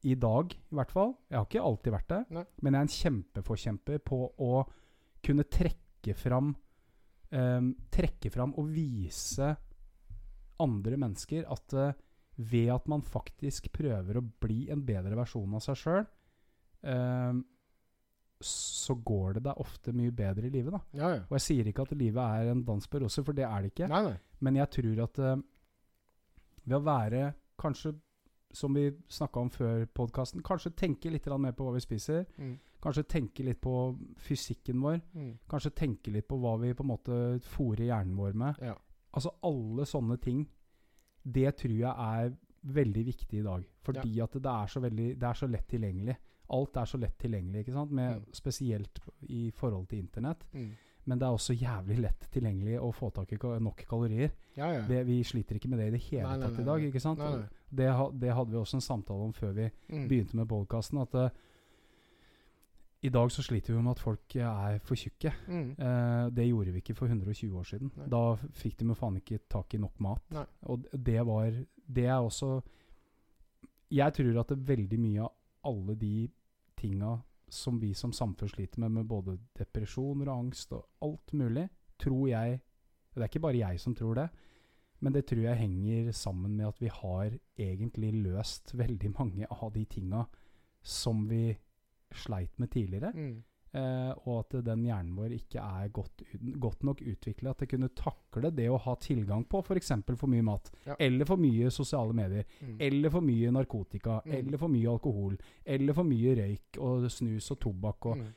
i 0.05 0.15
dag, 0.21 0.53
i 0.53 0.77
hvert 0.77 0.93
fall. 0.93 1.15
Jeg 1.31 1.39
har 1.39 1.47
ikke 1.49 1.67
alltid 1.69 1.95
vært 1.95 2.11
det, 2.13 2.21
Nei. 2.37 2.45
men 2.61 2.75
jeg 2.77 2.81
er 2.81 2.89
en 2.89 2.97
kjempeforkjemper 2.99 4.03
på 4.05 4.19
å 4.45 4.51
kunne 5.25 5.47
trekke 5.49 6.17
fram 6.19 6.51
um, 6.53 7.71
Trekke 7.95 8.29
fram 8.31 8.53
og 8.61 8.69
vise 8.75 9.55
andre 10.61 10.99
mennesker 11.01 11.49
at 11.51 11.77
uh, 11.81 11.95
ved 12.37 12.69
at 12.75 12.87
man 12.91 13.03
faktisk 13.07 13.71
prøver 13.73 14.19
å 14.19 14.27
bli 14.45 14.67
en 14.75 14.85
bedre 14.85 15.17
versjon 15.17 15.55
av 15.55 15.63
seg 15.63 15.79
sjøl, 15.79 16.07
så 18.45 18.95
går 18.95 19.39
det 19.39 19.45
deg 19.47 19.61
ofte 19.63 19.95
mye 19.97 20.13
bedre 20.15 20.49
i 20.49 20.53
livet. 20.53 20.75
da. 20.75 20.81
Ja, 20.99 21.11
ja. 21.15 21.23
Og 21.29 21.37
jeg 21.39 21.45
sier 21.47 21.71
ikke 21.71 21.87
at 21.87 21.95
livet 21.97 22.21
er 22.21 22.51
en 22.53 22.65
dans 22.67 22.89
på 22.91 23.01
roser, 23.01 23.25
for 23.25 23.37
det 23.37 23.47
er 23.47 23.65
det 23.65 23.73
ikke. 23.73 23.89
Nei, 23.89 24.03
nei. 24.09 24.17
Men 24.45 24.59
jeg 24.61 24.73
tror 24.77 25.03
at 25.07 25.21
uh, 25.23 25.37
ved 26.65 26.77
å 26.79 26.85
være 26.85 27.23
kanskje, 27.61 27.95
som 28.55 28.75
vi 28.77 28.87
snakka 29.11 29.41
om 29.41 29.51
før 29.51 29.85
podkasten, 29.95 30.43
kanskje 30.47 30.75
tenke 30.79 31.11
litt 31.11 31.27
mer 31.27 31.53
på 31.57 31.67
hva 31.67 31.75
vi 31.75 31.83
spiser. 31.83 32.25
Mm. 32.39 32.55
Kanskje 32.85 33.07
tenke 33.09 33.45
litt 33.47 33.61
på 33.65 33.75
fysikken 34.21 34.83
vår. 34.85 35.01
Mm. 35.15 35.33
Kanskje 35.51 35.73
tenke 35.75 36.13
litt 36.13 36.29
på 36.29 36.39
hva 36.39 36.57
vi 36.61 36.75
på 36.77 36.85
en 36.85 36.93
måte 36.93 37.21
fòrer 37.55 37.89
hjernen 37.89 38.17
vår 38.19 38.37
med. 38.37 38.61
Ja. 38.63 38.77
Altså 39.15 39.33
alle 39.43 39.87
sånne 39.89 40.19
ting. 40.23 40.45
Det 41.25 41.55
tror 41.57 41.75
jeg 41.79 41.95
er 41.95 42.35
veldig 42.75 43.05
viktig 43.07 43.41
i 43.41 43.45
dag. 43.45 43.65
Fordi 43.85 44.21
at 44.21 44.37
det 44.37 44.53
er 44.53 44.71
så 44.73 44.81
veldig 44.81 45.09
Det 45.21 45.29
er 45.29 45.35
så 45.35 45.47
lett 45.47 45.69
tilgjengelig. 45.69 46.17
Alt 46.55 46.77
er 46.77 46.85
så 46.85 46.99
lett 47.01 47.19
tilgjengelig, 47.19 47.61
ikke 47.65 47.73
sant? 47.73 47.91
Med, 47.91 48.17
Mm. 48.19 48.33
Spesielt 48.33 49.01
i 49.23 49.51
forhold 49.51 49.89
til 49.89 49.99
internett. 49.99 50.45
Men 51.07 51.19
det 51.21 51.27
er 51.27 51.35
også 51.37 51.53
jævlig 51.53 51.99
lett 52.01 52.29
tilgjengelig 52.33 52.79
å 52.81 52.91
få 52.97 53.11
tak 53.13 53.33
i 53.33 53.37
nok 53.61 53.83
kalorier. 53.89 54.31
Ja, 54.57 54.71
ja. 54.73 54.83
Det, 54.89 55.03
vi 55.07 55.19
sliter 55.23 55.59
ikke 55.59 55.69
med 55.69 55.79
det 55.83 55.89
i 55.89 55.95
det 55.99 56.03
hele 56.09 56.31
Nei, 56.31 56.39
tatt 56.47 56.55
nei, 56.57 56.63
i 56.63 56.69
dag. 56.71 56.85
ikke 56.89 57.01
sant? 57.03 57.19
Det, 57.71 57.89
det 58.23 58.33
hadde 58.39 58.51
vi 58.55 58.57
også 58.63 58.79
en 58.79 58.87
samtale 58.87 59.27
om 59.27 59.33
før 59.37 59.53
vi 59.53 59.71
Mm. 59.91 60.09
begynte 60.09 60.37
med 60.37 60.49
podkasten. 60.49 60.99
At 61.03 61.15
uh, 61.15 61.29
i 63.05 63.11
dag 63.13 63.29
så 63.31 63.43
sliter 63.45 63.75
vi 63.75 63.83
med 63.83 63.91
at 63.93 64.01
folk 64.01 64.37
er 64.41 64.79
for 64.81 64.97
tjukke. 64.97 65.33
Mm. 65.47 65.75
Uh, 65.77 66.31
det 66.33 66.47
gjorde 66.49 66.73
vi 66.73 66.81
ikke 66.81 66.95
for 66.97 67.07
120 67.13 67.53
år 67.61 67.67
siden. 67.69 67.91
Da 68.09 68.23
fikk 68.57 68.79
de 68.81 68.87
jo 68.89 68.95
faen 68.97 69.19
ikke 69.21 69.43
tak 69.53 69.75
i 69.77 69.81
nok 69.83 70.01
mat. 70.01 70.23
Og 70.73 70.87
det 70.97 71.21
var 71.27 71.51
Det 71.87 72.07
er 72.07 72.17
også 72.25 72.63
Jeg 73.93 74.13
tror 74.17 74.41
at 74.41 74.49
det 74.49 74.57
er 74.59 74.69
veldig 74.77 74.99
mye 75.01 75.21
av 75.21 75.33
alle 75.65 75.95
de 76.01 76.29
tinga 76.81 77.19
som 77.55 77.79
vi 77.81 77.93
som 77.95 78.13
samfunn 78.13 78.51
sliter 78.51 78.83
med, 78.85 78.91
med 78.99 79.09
både 79.11 79.39
depresjoner 79.59 80.31
og 80.31 80.47
angst 80.47 80.75
og 80.77 80.87
alt 81.05 81.33
mulig, 81.33 81.69
tror 82.01 82.29
jeg 82.29 82.61
Det 83.15 83.23
er 83.23 83.31
ikke 83.31 83.45
bare 83.45 83.59
jeg 83.61 83.79
som 83.79 83.95
tror 83.95 84.15
det, 84.19 84.29
men 84.99 85.13
det 85.15 85.21
tror 85.31 85.45
jeg 85.45 85.59
henger 85.61 86.13
sammen 86.13 86.57
med 86.57 86.67
at 86.67 86.81
vi 86.83 86.89
har 86.91 87.37
egentlig 87.55 88.09
løst 88.25 88.73
veldig 88.75 89.13
mange 89.15 89.47
av 89.47 89.71
de 89.71 89.85
tinga 89.85 90.25
som 90.83 91.29
vi 91.31 91.55
sleit 92.11 92.59
med 92.59 92.73
tidligere. 92.73 93.13
Mm. 93.15 93.45
Eh, 93.75 94.13
og 94.29 94.37
at 94.45 94.65
den 94.65 94.85
hjernen 94.87 95.17
vår 95.17 95.33
ikke 95.35 95.59
er 95.59 95.89
godt, 95.91 96.23
godt 96.63 96.85
nok 96.87 97.01
utvikla 97.03 97.57
til 97.59 97.67
å 97.67 97.71
kunne 97.73 97.89
takle 97.99 98.51
det 98.55 98.69
å 98.71 98.79
ha 98.79 98.95
tilgang 99.03 99.43
på 99.51 99.65
f.eks. 99.65 99.89
For, 100.07 100.15
for 100.21 100.31
mye 100.31 100.45
mat, 100.47 100.71
Ja. 100.87 100.95
eller 101.01 101.25
for 101.27 101.37
mye 101.37 101.71
sosiale 101.75 102.13
medier, 102.15 102.45
Mm. 102.63 102.77
eller 102.81 103.11
for 103.11 103.21
mye 103.21 103.51
narkotika, 103.51 104.21
Mm. 104.25 104.33
eller 104.39 104.59
for 104.59 104.69
mye 104.69 104.87
alkohol, 104.93 105.37
eller 105.67 105.93
for 105.93 106.05
mye 106.05 106.37
røyk 106.37 106.79
og 106.79 107.11
snus 107.11 107.51
og 107.51 107.59
tobakk. 107.61 108.07
Og 108.07 108.17
Mm. 108.19 108.33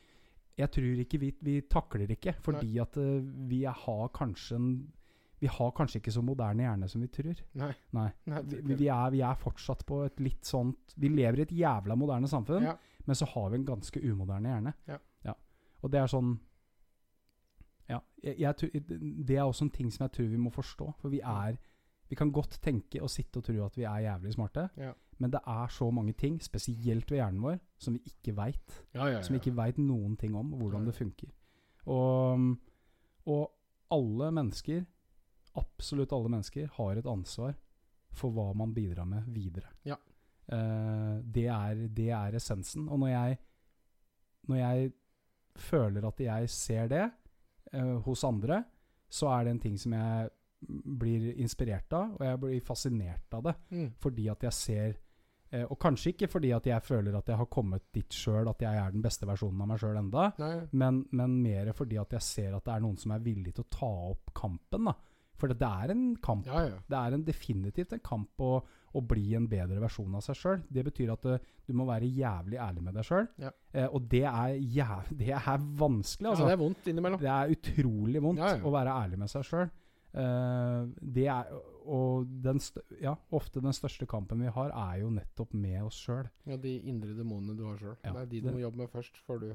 Jeg 0.57 0.71
tror 0.71 0.97
ikke 1.05 1.19
vi, 1.19 1.31
vi 1.43 1.61
takler 1.61 2.07
ikke, 2.09 2.33
fordi 2.41 2.79
at 2.81 2.97
eh, 2.97 3.21
vi 3.47 3.61
har 3.65 4.09
kanskje 4.09 4.55
en 4.55 4.87
vi 5.39 5.45
har 5.45 5.69
kanskje 5.71 5.99
ikke 6.01 6.11
så 6.11 6.23
moderne 6.25 6.63
hjerne 6.65 6.89
som 6.89 6.99
vi 6.99 7.07
tror. 7.09 7.35
Nei. 7.53 7.71
Nei. 7.93 8.11
Nei, 8.25 8.41
Vi, 8.41 8.55
vi, 8.63 8.73
vi, 8.73 8.87
er, 8.87 9.11
vi 9.11 9.19
er 9.21 9.35
fortsatt 9.35 9.85
på 9.85 10.03
et 10.07 10.17
litt 10.19 10.41
sånt 10.43 10.95
Vi 10.97 11.09
lever 11.09 11.37
i 11.37 11.41
et 11.43 11.51
jævla 11.51 11.95
moderne 11.95 12.25
samfunn, 12.27 12.63
Ja. 12.63 12.73
men 13.05 13.15
så 13.15 13.27
har 13.27 13.51
vi 13.51 13.57
en 13.57 13.65
ganske 13.65 14.01
umoderne 14.01 14.49
hjerne. 14.49 14.73
Ja. 14.87 14.97
Og 15.81 15.91
det 15.91 15.99
er 16.01 16.07
sånn 16.11 16.37
Ja. 17.89 17.99
Jeg, 18.23 18.35
jeg, 18.39 18.83
det 19.27 19.37
er 19.37 19.45
også 19.45 19.63
en 19.63 19.71
ting 19.71 19.91
som 19.93 20.03
jeg 20.03 20.11
tror 20.11 20.27
vi 20.27 20.37
må 20.37 20.49
forstå. 20.51 20.89
For 20.99 21.09
vi 21.09 21.21
er 21.23 21.57
Vi 22.09 22.15
kan 22.15 22.31
godt 22.31 22.59
tenke 22.63 23.01
og 23.03 23.09
sitte 23.11 23.37
og 23.41 23.43
tro 23.43 23.65
at 23.65 23.75
vi 23.77 23.83
er 23.83 23.97
jævlig 24.05 24.33
smarte, 24.33 24.69
Ja. 24.77 24.93
men 25.19 25.31
det 25.31 25.41
er 25.45 25.67
så 25.67 25.89
mange 25.91 26.13
ting, 26.13 26.37
spesielt 26.41 27.11
ved 27.11 27.17
hjernen 27.17 27.41
vår, 27.41 27.57
som 27.77 27.93
vi 27.93 27.99
ikke 28.05 28.33
veit. 28.37 28.85
Ja, 28.93 29.05
ja, 29.07 29.17
ja. 29.17 29.21
Som 29.21 29.33
vi 29.33 29.39
ikke 29.41 29.57
veit 29.57 29.77
noen 29.77 30.15
ting 30.15 30.33
om 30.33 30.53
hvordan 30.53 30.85
det 30.85 30.95
funker. 30.95 31.27
Og, 31.85 32.55
og 33.25 33.51
alle 33.91 34.31
mennesker, 34.31 34.85
absolutt 35.55 36.13
alle 36.13 36.29
mennesker, 36.29 36.67
har 36.77 36.95
et 36.95 37.05
ansvar 37.05 37.55
for 38.13 38.31
hva 38.31 38.53
man 38.55 38.73
bidrar 38.73 39.05
med 39.05 39.23
videre. 39.27 39.67
Ja. 39.83 39.95
Uh, 40.47 41.19
det, 41.27 41.47
er, 41.47 41.87
det 41.91 42.09
er 42.09 42.35
essensen. 42.39 42.87
Og 42.87 42.99
når 42.99 43.07
jeg, 43.07 43.37
når 44.47 44.55
jeg 44.55 44.91
føler 45.61 46.07
at 46.07 46.19
jeg 46.23 46.49
ser 46.51 46.89
det 46.91 47.05
eh, 47.73 47.95
hos 48.05 48.23
andre, 48.27 48.63
så 49.09 49.31
er 49.33 49.45
det 49.45 49.55
en 49.55 49.63
ting 49.63 49.77
som 49.79 49.95
jeg 49.95 50.29
blir 50.99 51.33
inspirert 51.37 51.93
av, 51.93 52.15
og 52.17 52.23
jeg 52.25 52.39
blir 52.41 52.63
fascinert 52.65 53.35
av 53.37 53.43
det. 53.45 53.53
Mm. 53.71 53.91
Fordi 54.01 54.25
at 54.33 54.45
jeg 54.47 54.57
ser 54.57 54.87
eh, 55.51 55.63
Og 55.63 55.77
kanskje 55.79 56.15
ikke 56.15 56.27
fordi 56.31 56.51
at 56.55 56.65
jeg 56.67 56.83
føler 56.83 57.15
at 57.15 57.29
jeg 57.29 57.37
har 57.37 57.49
kommet 57.51 57.85
dit 57.93 58.13
sjøl, 58.13 58.49
at 58.49 58.61
jeg 58.65 58.81
er 58.81 58.95
den 58.95 59.05
beste 59.05 59.27
versjonen 59.29 59.61
av 59.61 59.69
meg 59.69 59.83
sjøl 59.83 59.99
enda, 59.99 60.31
Nei. 60.41 60.55
men, 60.71 61.03
men 61.11 61.37
mer 61.43 61.71
fordi 61.77 61.99
at 62.01 62.17
jeg 62.17 62.25
ser 62.25 62.57
at 62.57 62.65
det 62.65 62.73
er 62.73 62.83
noen 62.83 62.97
som 62.97 63.13
er 63.15 63.23
villig 63.23 63.53
til 63.53 63.67
å 63.67 63.71
ta 63.77 63.93
opp 64.11 64.33
kampen. 64.35 64.89
da. 64.89 64.97
For 65.37 65.47
det 65.53 65.61
er 65.67 65.91
en 65.93 66.03
kamp. 66.23 66.45
Ja, 66.49 66.63
ja. 66.65 66.77
Det 66.89 66.97
er 66.97 67.13
en 67.17 67.23
definitivt 67.27 67.91
en 67.93 67.99
kamp 68.05 68.41
å, 68.41 68.51
å 68.97 69.01
bli 69.05 69.35
en 69.37 69.45
bedre 69.51 69.79
versjon 69.83 70.15
av 70.17 70.23
seg 70.25 70.35
sjøl. 70.39 70.61
Det 70.73 70.83
betyr 70.87 71.11
at 71.13 71.25
uh, 71.29 71.37
du 71.67 71.73
må 71.77 71.85
være 71.85 72.09
jævlig 72.09 72.57
ærlig 72.57 72.83
med 72.87 72.97
deg 72.97 73.05
sjøl. 73.05 73.27
Ja. 73.43 73.51
Uh, 73.75 73.87
og 73.93 74.07
det 74.09 74.23
er, 74.25 74.55
jæv 74.57 75.11
det 75.21 75.31
er 75.37 75.67
vanskelig, 75.77 76.25
ja, 76.25 76.31
altså. 76.33 76.47
det 76.49 76.55
er 76.57 76.61
vondt 76.63 76.89
innimellom. 76.93 77.21
Det 77.21 77.29
er 77.35 77.53
utrolig 77.53 78.23
vondt 78.25 78.41
Ja, 78.41 78.55
ja. 78.57 78.63
å 78.65 78.73
være 78.73 78.95
ærlig 79.05 79.21
med 79.25 79.29
seg 79.35 79.45
sjøl. 79.51 79.69
det 80.17 81.25
er 81.29 81.49
Og 81.87 82.25
den 82.43 82.57
ja, 83.03 83.13
ofte 83.37 83.61
den 83.61 83.75
største 83.75 84.07
kampen 84.09 84.41
vi 84.41 84.49
har, 84.51 84.71
er 84.73 85.01
jo 85.03 85.11
nettopp 85.13 85.53
med 85.53 85.83
oss 85.85 85.99
sjøl. 86.03 86.25
Ja, 86.49 86.57
de 86.57 86.73
indre 86.89 87.13
demonene 87.15 87.55
du 87.55 87.63
har 87.67 87.77
sjøl. 87.79 87.95
Ja, 88.03 88.11
det 88.15 88.21
er 88.25 88.31
de 88.31 88.41
du 88.41 88.47
det- 88.47 88.55
må 88.55 88.63
jobbe 88.63 88.77
med 88.81 88.89
først, 88.91 89.21
før 89.27 89.39
du 89.43 89.51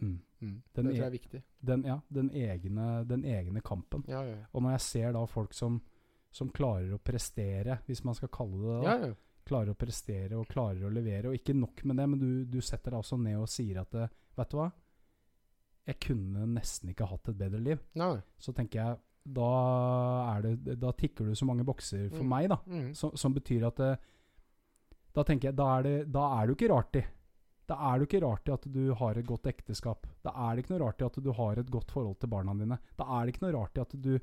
Mm. 0.00 0.18
mm. 0.40 0.62
Den 0.74 0.84
Det 0.84 0.84
tror 0.84 0.96
jeg 0.96 1.06
er 1.06 1.10
viktig. 1.14 1.42
Den, 1.70 1.82
ja, 1.84 2.00
den, 2.08 2.30
egne, 2.30 2.88
den 3.08 3.24
egne 3.24 3.60
kampen. 3.60 4.04
Ja, 4.08 4.22
ja. 4.24 4.36
Og 4.52 4.62
når 4.62 4.70
jeg 4.76 4.80
ser 4.80 5.12
da 5.12 5.24
folk 5.26 5.52
som, 5.54 5.80
som 6.30 6.50
klarer 6.50 6.92
å 6.94 6.98
prestere, 7.02 7.80
hvis 7.86 8.04
man 8.04 8.14
skal 8.14 8.28
kalle 8.28 8.58
det 8.58 8.76
det, 8.80 8.84
Ja, 8.88 8.96
ja. 9.08 9.14
klarer 9.48 9.72
å 9.72 9.78
prestere 9.80 10.36
og 10.38 10.46
klarer 10.48 10.84
å 10.86 10.92
levere, 10.92 11.28
og 11.28 11.34
ikke 11.34 11.54
nok 11.56 11.84
med 11.84 11.96
det, 11.96 12.08
men 12.08 12.18
du, 12.20 12.44
du 12.44 12.60
setter 12.60 12.90
deg 12.92 12.98
også 13.00 13.16
ned 13.18 13.38
og 13.40 13.48
sier 13.48 13.80
at 13.80 13.90
det, 13.96 14.08
Vet 14.38 14.50
du 14.50 14.56
hva? 14.60 14.68
Jeg 15.88 15.96
kunne 16.04 16.44
nesten 16.52 16.90
ikke 16.92 17.06
hatt 17.08 17.28
et 17.32 17.38
bedre 17.40 17.58
liv. 17.58 17.78
Nei. 17.98 18.18
Så 18.38 18.52
tenker 18.54 18.78
jeg 18.82 18.98
da, 19.24 19.48
det, 20.44 20.76
da 20.78 20.92
tikker 20.92 21.26
du 21.26 21.34
så 21.34 21.44
mange 21.48 21.64
bokser 21.64 22.08
for 22.12 22.22
Mm. 22.22 22.28
meg, 22.28 22.48
da. 22.52 22.58
Mm. 22.66 22.94
Som, 22.94 23.16
som 23.16 23.34
betyr 23.34 23.66
at 23.66 23.76
det, 23.76 23.98
Da 25.16 25.24
tenker 25.24 25.48
jeg, 25.48 25.56
da 25.56 25.66
er 25.78 25.82
det, 25.82 26.12
da 26.12 26.26
er 26.38 26.46
det 26.46 26.52
jo 26.52 26.56
ikke 26.58 26.72
rart 26.74 26.96
i. 27.00 27.02
Da 27.68 27.76
er 27.90 28.00
det 28.00 28.08
ikke 28.08 28.24
rart 28.24 28.48
i 28.48 28.54
at 28.54 28.66
du 28.72 28.82
har 28.96 29.18
et 29.20 29.28
godt 29.28 29.48
ekteskap. 29.50 30.06
Da 30.24 30.32
er 30.32 30.56
det 30.56 30.64
ikke 30.64 30.76
noe 30.76 30.84
rart 30.86 31.02
i 31.02 31.08
at 31.08 31.16
du 31.24 31.32
har 31.36 31.60
et 31.60 31.72
godt 31.72 31.92
forhold 31.92 32.16
til 32.22 32.30
barna 32.32 32.54
dine. 32.56 32.78
Da 32.96 33.04
er 33.04 33.26
det 33.26 33.34
ikke 33.34 33.44
noe 33.44 33.56
rart 33.58 33.76
i 33.76 33.82
at 33.82 33.92
du, 34.06 34.14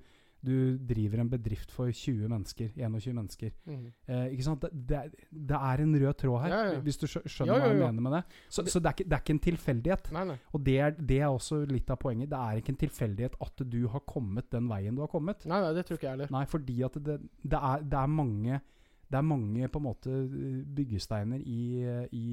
du 0.45 0.55
driver 0.89 1.21
en 1.21 1.29
bedrift 1.29 1.73
for 1.73 1.91
20 1.93 2.25
mennesker, 2.31 2.71
21 2.73 3.13
mennesker. 3.19 3.53
Mm. 3.69 3.85
Eh, 4.09 4.25
ikke 4.33 4.47
sant? 4.47 4.65
Det, 4.65 5.01
det, 5.29 5.59
er, 5.59 5.77
det 5.77 5.85
en 5.85 5.95
rød 6.01 6.17
tråd 6.23 6.41
her, 6.41 6.55
Ja, 6.55 6.73
ja. 6.73 6.83
hvis 6.87 6.97
du 7.01 7.07
skjønner 7.07 7.53
Ja, 7.53 7.61
hva 7.61 7.71
jeg 7.71 7.81
mener 7.83 8.07
med 8.07 8.17
det. 8.17 8.23
Så, 8.49 8.65
så 8.65 8.81
det, 8.81 8.89
er 8.89 8.97
ikke, 8.97 9.09
det 9.09 9.17
er 9.19 9.25
ikke 9.25 9.37
en 9.37 9.43
tilfeldighet. 9.47 10.13
Nei, 10.17 10.27
nei. 10.33 10.37
Og 10.51 10.65
det 10.65 10.79
er, 10.79 10.95
det 11.13 11.19
er 11.21 11.29
også 11.29 11.61
litt 11.69 11.93
av 11.93 12.01
poenget. 12.01 12.33
Det 12.33 12.41
er 12.41 12.61
ikke 12.63 12.73
en 12.73 12.83
tilfeldighet 12.87 13.37
at 13.45 13.67
du 13.77 13.81
har 13.93 14.05
kommet 14.09 14.49
den 14.57 14.69
veien 14.73 14.97
du 14.97 15.05
har 15.05 15.13
kommet. 15.13 15.45
Nei, 15.45 15.61
nei, 15.61 15.73
det 15.77 15.85
tror 15.85 16.01
ikke 16.01 16.09
jeg 16.09 16.17
heller. 16.17 16.33
Nei, 16.33 16.47
fordi 16.49 16.81
at 16.89 16.97
det, 16.97 17.21
det, 17.45 17.59
er, 17.61 17.85
det 17.85 18.01
er 18.01 18.15
mange 18.21 18.63
Det 19.05 19.19
er 19.19 19.25
mange 19.27 19.67
på 19.69 19.79
en 19.79 19.85
måte 19.85 20.13
byggesteiner 20.75 21.41
i, 21.45 21.61
i, 22.11 22.25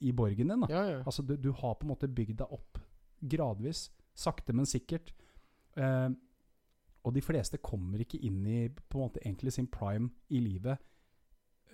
i 0.00 0.12
borgen 0.12 0.52
din. 0.52 0.66
Ja, 0.70 0.84
ja. 0.90 0.98
Altså, 1.02 1.22
du, 1.26 1.34
du 1.36 1.50
har 1.52 1.74
på 1.74 1.86
en 1.86 1.92
måte 1.94 2.08
bygd 2.08 2.38
deg 2.42 2.52
opp 2.54 2.78
gradvis. 3.26 3.88
Sakte, 4.16 4.54
men 4.56 4.68
sikkert. 4.68 5.12
Eh, 5.76 6.08
og 7.06 7.14
de 7.14 7.22
fleste 7.22 7.60
kommer 7.62 8.02
ikke 8.02 8.20
inn 8.26 8.42
i 8.46 8.60
på 8.68 8.98
en 8.98 9.06
måte 9.06 9.22
egentlig 9.22 9.52
sin 9.54 9.68
prime 9.70 10.10
i 10.30 10.40
livet. 10.42 10.82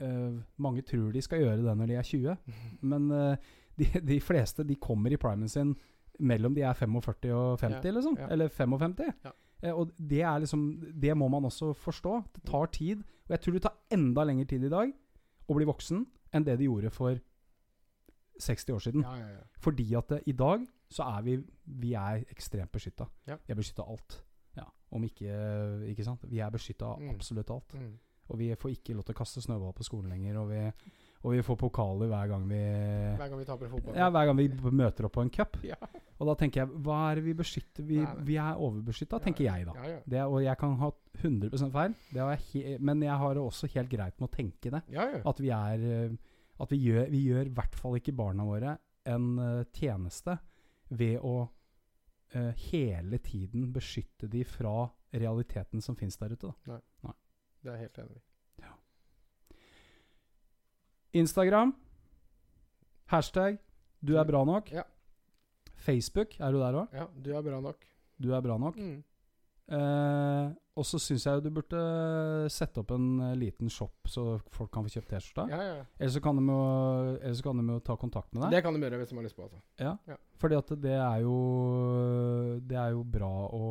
Eh, 0.00 0.40
mange 0.56 0.84
tror 0.88 1.12
de 1.12 1.22
skal 1.24 1.44
gjøre 1.44 1.62
det 1.62 1.76
når 1.78 1.90
de 1.90 1.98
er 2.00 2.08
20, 2.08 2.36
men 2.92 3.10
eh, 3.16 3.50
de, 3.78 3.88
de 4.00 4.20
fleste 4.20 4.64
de 4.68 4.76
kommer 4.80 5.12
i 5.12 5.20
primen 5.20 5.48
sin 5.48 5.74
mellom 6.20 6.54
de 6.54 6.64
er 6.66 6.76
45 6.76 7.32
og 7.32 7.60
50, 7.60 7.86
Ja, 7.88 7.94
liksom. 7.96 8.18
Eller 8.30 8.48
55. 8.52 8.98
Ja. 9.24 9.32
Eh, 9.62 9.73
og 9.73 9.92
det 9.99 10.23
er 10.23 10.41
liksom 10.42 10.62
Det 11.00 11.16
må 11.16 11.28
man 11.31 11.44
også 11.44 11.73
forstå. 11.74 12.16
Det 12.34 12.42
tar 12.50 12.66
tid. 12.74 12.99
Og 13.28 13.31
jeg 13.36 13.41
tror 13.41 13.52
det 13.55 13.62
tar 13.62 13.76
enda 13.91 14.24
lengre 14.24 14.47
tid 14.50 14.65
i 14.65 14.68
dag 14.73 14.92
å 15.49 15.55
bli 15.55 15.65
voksen 15.68 16.07
enn 16.32 16.44
det 16.44 16.58
det 16.58 16.66
gjorde 16.66 16.91
for 16.91 17.18
60 18.41 18.73
år 18.74 18.81
siden. 18.82 19.02
Ja, 19.05 19.15
ja, 19.20 19.28
ja. 19.36 19.42
Fordi 19.62 19.86
at 19.99 20.12
eh, 20.16 20.23
i 20.26 20.32
dag 20.32 20.66
så 20.92 21.07
er 21.16 21.23
vi 21.23 21.36
Vi 21.82 21.92
er 21.94 22.24
ekstremt 22.31 22.73
beskytta. 22.73 23.07
Vi 23.26 23.32
er 23.52 23.55
beskytta 23.57 23.82
av 23.82 23.91
alt. 23.97 24.18
Ja, 24.57 24.65
om 24.92 25.05
ikke 25.05 25.31
Ikke 25.89 26.05
sant? 26.05 26.24
Vi 26.28 26.39
er 26.41 26.50
beskytta 26.50 26.84
av 26.94 27.00
Mm. 27.00 27.10
absolutt 27.15 27.50
alt. 27.50 27.74
Mm. 27.74 27.99
Og 28.28 28.39
vi 28.39 28.55
får 28.55 28.70
ikke 28.76 28.94
lov 28.94 29.05
til 29.05 29.15
å 29.15 29.18
kaste 29.18 29.41
snøball 29.42 29.73
på 29.73 29.84
skolen 29.84 30.10
lenger. 30.10 30.36
Og 30.41 30.49
vi, 30.50 30.73
og 31.23 31.34
vi 31.36 31.42
får 31.47 31.59
pokaler 31.60 32.09
hver 32.10 32.31
gang 32.33 32.47
vi 32.51 32.60
Hver 32.60 33.28
gang 33.28 33.39
vi 33.39 33.47
taper 33.47 33.70
fotball. 33.70 33.94
ja, 33.99 34.09
hver 34.10 34.26
gang 34.26 34.39
vi 34.41 34.49
møter 34.75 35.07
opp 35.07 35.15
på 35.15 35.23
en 35.23 35.31
cup. 35.31 35.59
Ja. 35.62 35.78
Og 36.18 36.26
da 36.26 36.34
tenker 36.39 36.62
jeg 36.62 36.83
Hva 36.83 36.99
er 37.10 37.20
det 37.20 37.25
vi 37.28 37.34
beskytter? 37.39 37.86
Vi, 37.86 38.01
Nei, 38.02 38.10
nei. 38.10 38.25
vi 38.26 38.39
er 38.42 38.59
overbeskytta, 38.59 39.20
tenker 39.23 39.47
jeg 39.47 39.68
da. 39.68 39.76
Ja, 39.78 39.92
ja. 39.94 40.01
Det, 40.15 40.25
og 40.26 40.42
jeg 40.42 40.59
kan 40.59 40.75
ha 40.81 40.91
100 41.20 41.73
feil, 41.75 41.97
jeg 42.17 42.76
men 42.81 43.02
jeg 43.07 43.17
har 43.23 43.34
det 43.39 43.42
også 43.42 43.70
helt 43.75 43.91
greit 43.92 44.18
med 44.18 44.28
å 44.28 44.34
tenke 44.34 44.75
det. 44.75 44.83
At 45.23 45.42
vi 45.42 45.52
er 45.55 45.86
eh, 45.89 46.17
At 46.62 46.70
vi 46.75 46.78
gjør, 46.84 47.07
vi 47.10 47.23
gjør 47.31 47.49
i 47.49 47.55
hvert 47.55 47.75
fall 47.78 47.99
ikke 47.99 48.15
barna 48.18 48.47
våre 48.47 48.76
en 49.10 49.39
eh, 49.42 49.62
tjeneste 49.75 50.36
ved 50.92 51.23
å 51.25 51.36
uh, 52.36 52.52
hele 52.68 53.18
tiden 53.25 53.70
beskytte 53.73 54.28
de 54.28 54.42
fra 54.44 54.91
realiteten 55.12 55.81
som 55.81 55.97
finnes 55.97 56.18
der 56.20 56.34
ute. 56.36 56.52
Da. 56.68 56.78
Det 57.62 57.70
er 57.70 57.78
jeg 57.78 57.86
helt 57.86 57.99
enig 58.02 58.18
i. 58.18 58.23
Instagram. 61.12 61.74
Hashtag 63.12 63.58
'du 64.02 64.16
er 64.16 64.24
bra 64.24 64.44
nok'. 64.44 64.73
Ja. 64.73 64.82
Facebook, 65.76 66.41
er 66.41 66.52
du 66.52 66.58
der 66.58 66.74
òg? 66.74 66.92
Ja, 66.94 67.07
du 67.24 67.32
er 67.34 67.42
bra 67.42 67.60
nok. 67.60 67.84
Du 68.23 68.32
er 68.32 68.41
bra 68.41 68.58
nok. 68.58 68.76
Mm. 68.76 69.02
Eh, 69.73 70.52
og 70.76 70.86
så 70.89 70.99
syns 71.00 71.24
jeg 71.26 71.42
du 71.44 71.50
burde 71.55 71.81
sette 72.52 72.82
opp 72.82 72.91
en 72.94 73.20
eh, 73.20 73.34
liten 73.39 73.70
shop, 73.70 74.08
så 74.10 74.24
folk 74.52 74.73
kan 74.74 74.86
få 74.86 74.92
kjøpt 74.97 75.12
T-skjorta. 75.12 75.44
Ja, 75.52 75.60
ja. 75.62 75.74
ja. 75.81 75.84
Eller 75.99 76.12
så 76.12 76.23
kan 76.24 76.41
de 77.60 77.66
jo, 77.73 77.78
ta 77.84 77.97
kontakt 78.00 78.32
med 78.34 78.44
deg. 78.44 78.57
Det 78.57 78.62
kan 78.66 78.74
de 78.74 78.82
gjøre 78.82 79.00
hvis 79.02 79.12
de 79.12 79.18
har 79.18 79.26
lyst 79.26 79.39
på. 79.39 79.47
Altså. 79.47 79.62
Ja. 79.81 79.94
Ja. 80.08 80.18
Fordi 80.42 80.58
at 80.58 80.74
det 80.82 80.97
er 80.99 81.18
jo 81.23 81.36
Det 82.66 82.76
er 82.76 82.91
jo 82.97 83.05
bra 83.07 83.31
å 83.55 83.62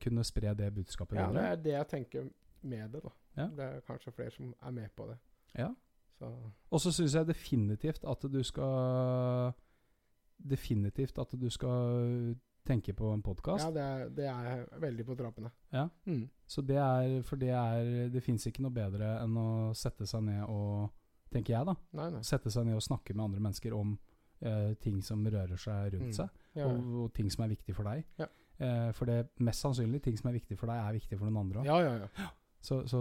kunne 0.00 0.22
spre 0.24 0.54
det 0.54 0.68
budskapet 0.74 1.18
Ja, 1.18 1.26
det 1.34 1.46
er 1.48 1.56
det 1.64 1.74
jeg 1.74 1.88
tenker 1.90 2.30
med 2.62 2.92
det. 2.94 3.02
da. 3.02 3.46
Det 3.56 3.66
er 3.66 3.80
kanskje 3.86 4.12
flere 4.14 4.30
som 4.30 4.54
er 4.54 4.70
med 4.70 4.90
på 4.96 5.08
det. 5.10 5.18
Ja. 5.58 5.72
Og 6.70 6.80
så 6.80 6.92
syns 6.92 7.14
jeg 7.14 7.26
definitivt 7.28 8.04
at 8.04 8.26
du 8.30 8.42
skal 8.46 9.52
Definitivt 10.40 11.18
at 11.20 11.34
du 11.36 11.48
skal 11.52 12.34
tenke 12.64 12.92
på 12.96 13.10
en 13.12 13.22
podkast. 13.24 13.64
ja, 13.64 13.70
det 13.72 13.82
er, 13.82 14.08
det 14.08 14.26
er 14.28 14.80
veldig 14.80 15.04
på 15.08 15.14
trappene. 15.18 15.50
Ja. 15.72 15.86
Mm. 16.06 16.28
Så 16.48 16.62
det 16.64 16.76
er 16.76 17.22
For 17.22 17.36
det 17.40 17.50
er 17.50 18.08
Det 18.12 18.22
fins 18.22 18.46
ikke 18.46 18.62
noe 18.64 18.72
bedre 18.72 19.14
enn 19.22 19.36
å 19.40 19.50
sette 19.76 20.06
seg 20.08 20.24
ned 20.28 20.44
og 20.48 20.90
Tenker 21.30 21.54
jeg, 21.54 21.62
da. 21.68 21.74
Nei, 21.94 22.08
nei. 22.10 22.20
Sette 22.26 22.50
seg 22.50 22.64
ned 22.66 22.74
og 22.74 22.82
snakke 22.82 23.14
med 23.14 23.22
andre 23.28 23.40
mennesker 23.44 23.74
om 23.76 23.92
eh, 24.42 24.72
ting 24.82 24.96
som 25.06 25.20
rører 25.22 25.54
seg 25.60 25.92
rundt 25.94 26.08
Mm. 26.08 26.16
seg, 26.16 26.28
Ja, 26.58 26.64
og, 26.66 26.88
og 27.04 27.12
ting 27.14 27.28
som 27.30 27.44
er 27.44 27.52
viktig 27.52 27.74
for 27.76 27.86
deg. 27.86 28.00
Ja. 28.18 28.26
Eh, 28.58 28.88
for 28.98 29.06
det 29.06 29.28
mest 29.38 29.62
sannsynlig, 29.62 30.00
ting 30.02 30.18
som 30.18 30.26
er 30.32 30.34
viktig 30.40 30.58
for 30.58 30.66
deg, 30.66 30.80
er 30.82 30.96
viktig 30.98 31.18
for 31.20 31.30
noen 31.30 31.38
andre 31.44 31.60
òg. 31.62 31.66
ja, 31.70 31.78
ja. 31.86 32.08
ja. 32.18 32.26
Så, 32.60 32.82
så 32.88 32.98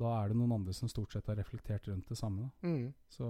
da 0.00 0.12
er 0.18 0.32
det 0.32 0.36
noen 0.40 0.56
andre 0.56 0.74
som 0.74 0.90
stort 0.90 1.12
sett 1.14 1.28
har 1.30 1.38
reflektert 1.38 1.86
rundt 1.88 2.08
det 2.10 2.18
samme. 2.18 2.48
Mm. 2.62 2.88
Så. 3.08 3.28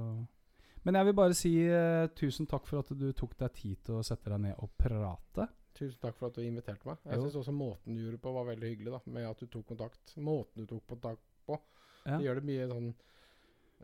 Men 0.86 0.96
jeg 0.96 1.10
vil 1.10 1.16
bare 1.18 1.36
si 1.36 1.50
uh, 1.68 2.06
tusen 2.16 2.48
takk 2.48 2.64
for 2.68 2.80
at 2.80 2.92
du 2.96 3.10
tok 3.12 3.34
deg 3.42 3.52
tid 3.58 3.82
til 3.84 3.98
å 3.98 4.04
sette 4.06 4.32
deg 4.32 4.40
ned 4.46 4.62
og 4.64 4.72
prate. 4.80 5.48
Tusen 5.76 6.00
takk 6.00 6.16
for 6.16 6.30
at 6.30 6.38
du 6.38 6.42
inviterte 6.46 6.88
meg. 6.88 6.96
Jeg 7.04 7.20
syns 7.20 7.36
også 7.42 7.52
måten 7.54 7.94
du 7.96 8.02
gjorde 8.06 8.22
på, 8.24 8.32
var 8.32 8.48
veldig 8.48 8.72
hyggelig. 8.72 8.94
da, 8.96 9.00
Med 9.12 9.28
at 9.28 9.44
du 9.44 9.46
tok 9.52 9.68
kontakt. 9.68 10.16
Måten 10.16 10.64
du 10.64 10.66
tok 10.72 10.86
kontakt 10.88 11.28
på. 11.46 11.60
Ja. 12.06 12.16
Det 12.16 12.24
gjør 12.24 12.40
det 12.40 12.46
mye 12.48 12.66
sånn 12.70 12.88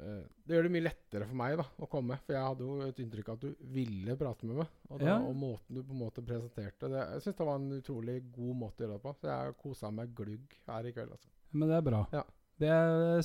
eh, 0.01 0.25
Det 0.49 0.57
gjør 0.57 0.67
det 0.67 0.73
mye 0.73 0.85
lettere 0.87 1.29
for 1.29 1.37
meg 1.37 1.57
da, 1.61 1.67
å 1.85 1.89
komme. 1.93 2.17
For 2.25 2.37
jeg 2.37 2.49
hadde 2.49 2.67
jo 2.67 2.89
et 2.89 3.05
inntrykk 3.05 3.29
av 3.29 3.39
at 3.39 3.45
du 3.45 3.71
ville 3.77 4.17
prate 4.17 4.49
med 4.49 4.63
meg. 4.63 4.75
Og, 4.89 4.99
da, 4.99 5.07
Ja. 5.13 5.17
og 5.21 5.37
måten 5.37 5.77
du 5.77 5.83
på 5.85 5.93
en 5.93 6.01
måte 6.01 6.25
presenterte 6.25 6.91
det 6.91 7.05
Jeg 7.13 7.25
syns 7.27 7.37
det 7.39 7.49
var 7.53 7.61
en 7.61 7.73
utrolig 7.79 8.19
god 8.33 8.61
måte 8.65 8.81
å 8.81 8.87
gjøre 8.87 8.97
det 8.97 9.05
på. 9.05 9.15
Så 9.21 9.31
jeg 9.31 9.59
kosa 9.63 9.93
meg 9.93 10.15
glugg 10.17 10.59
her 10.67 10.89
i 10.89 10.95
kveld. 10.97 11.13
altså. 11.13 11.33
Men 11.53 11.71
det 11.71 11.77
er 11.79 11.87
bra. 11.87 12.03
Ja. 12.15 12.25
Det 12.57 12.75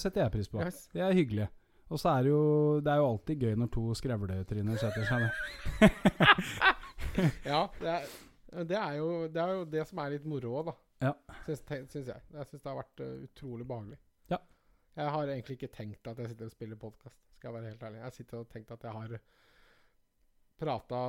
setter 0.02 0.26
jeg 0.26 0.34
pris 0.34 0.50
på. 0.52 0.60
Yes. 0.64 0.84
Det 0.92 1.04
er 1.06 1.16
hyggelig. 1.16 1.48
Og 1.92 2.00
så 2.00 2.10
er 2.10 2.24
det 2.24 2.32
jo 2.32 2.44
Det 2.84 2.92
er 2.92 3.00
jo 3.02 3.08
alltid 3.10 3.46
gøy 3.46 3.56
når 3.60 3.72
to 3.76 3.84
skrevletryner 4.00 4.80
setter 4.80 5.08
seg 5.08 5.26
ned. 5.26 5.34
Ja, 7.44 7.66
det 7.76 7.90
er, 7.92 8.06
det, 8.64 8.78
er 8.78 8.94
jo, 8.96 9.08
det 9.28 9.42
er 9.42 9.50
jo 9.58 9.64
det 9.68 9.82
som 9.90 10.00
er 10.00 10.14
litt 10.14 10.28
moro 10.30 10.54
òg, 10.62 10.70
da. 10.70 10.74
Ja. 11.10 11.12
Syns, 11.44 11.64
syns 11.92 12.08
jeg. 12.08 12.24
Jeg 12.32 12.48
syns 12.48 12.62
det 12.64 12.70
har 12.70 12.78
vært 12.78 13.04
uh, 13.04 13.26
utrolig 13.26 13.68
behagelig. 13.68 13.98
Ja. 14.32 14.38
Jeg 14.96 15.14
har 15.16 15.32
egentlig 15.34 15.58
ikke 15.58 15.72
tenkt 15.76 16.08
at 16.08 16.22
jeg 16.22 16.32
sitter 16.32 16.48
og 16.48 16.54
spiller 16.54 16.80
podkast, 16.80 17.18
skal 17.36 17.50
jeg 17.50 17.58
være 17.58 17.74
helt 17.74 17.84
ærlig. 17.90 18.00
Jeg 18.06 18.16
sitter 18.20 18.40
og 18.40 18.52
tenkt 18.54 18.72
at 18.72 18.86
jeg 18.88 18.96
har 18.96 19.18
prata 20.62 21.02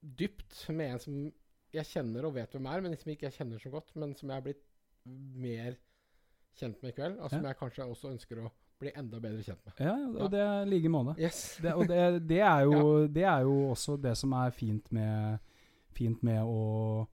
dypt 0.00 0.64
med 0.72 0.94
en 0.94 1.02
som 1.02 1.20
jeg 1.74 1.90
kjenner 1.90 2.26
og 2.26 2.34
vet 2.38 2.54
hvem 2.56 2.68
er, 2.72 2.82
men 2.84 2.96
som 2.98 3.12
ikke 3.12 3.28
jeg 3.28 3.38
kjenner 3.38 3.62
så 3.62 3.72
godt, 3.72 3.94
men 4.00 4.14
som 4.16 4.30
jeg 4.32 4.40
har 4.40 4.46
blitt 4.46 4.64
mer 5.34 5.76
kjent 6.58 6.82
med 6.82 6.90
i 6.92 6.96
kveld, 6.96 7.18
og 7.20 7.30
som 7.30 7.42
Ja. 7.42 7.48
jeg 7.52 7.58
kanskje 7.58 7.86
også 7.86 8.10
ønsker 8.12 8.40
å 8.44 8.50
bli 8.80 8.92
enda 8.94 9.18
bedre 9.20 9.42
kjent 9.42 9.58
med. 9.66 9.74
Ja, 9.82 9.94
og 10.24 10.30
det 10.30 10.40
er 10.40 10.64
like 10.66 10.88
måte. 10.88 11.14
Yes. 11.18 11.58
Det, 11.62 11.72
og 11.74 11.86
det, 11.88 12.28
det, 12.28 12.40
er 12.40 12.60
jo, 12.64 13.06
det 13.16 13.24
er 13.24 13.40
jo 13.42 13.70
også 13.72 13.96
det 14.00 14.16
som 14.16 14.32
er 14.32 14.50
fint 14.50 14.90
med, 14.92 15.38
fint 15.92 16.22
med 16.22 16.42
å 16.42 17.06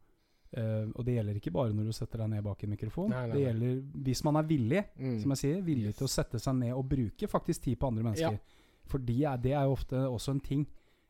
Uh, 0.56 0.88
Og 0.96 1.04
det 1.04 1.18
gjelder 1.18 1.36
ikke 1.36 1.52
bare 1.52 1.74
når 1.76 1.84
du 1.90 1.92
setter 1.92 2.22
deg 2.22 2.30
ned 2.32 2.44
bak 2.46 2.62
en 2.64 2.70
mikrofon. 2.70 3.10
Nei, 3.10 3.26
nei, 3.28 3.34
Det 3.36 3.42
gjelder 3.44 4.04
hvis 4.06 4.22
man 4.24 4.36
er 4.38 4.44
villig, 4.48 4.84
Mm. 4.96 5.20
som 5.20 5.32
jeg 5.34 5.38
sier, 5.38 5.62
villig 5.62 5.88
Yes. 5.90 5.98
til 5.98 6.06
å 6.08 6.10
sette 6.14 6.40
seg 6.40 6.56
ned 6.56 6.72
og 6.74 6.88
bruke 6.88 7.28
faktisk 7.28 7.62
tid 7.64 7.78
på 7.78 7.88
andre 7.88 8.04
mennesker. 8.04 8.40
For 8.88 8.98
de 9.00 9.24
er, 9.26 9.36
det 9.38 9.52
er 9.52 9.64
jo 9.66 9.72
ofte 9.76 9.96
også 10.08 10.32
en 10.32 10.40
ting. 10.40 10.66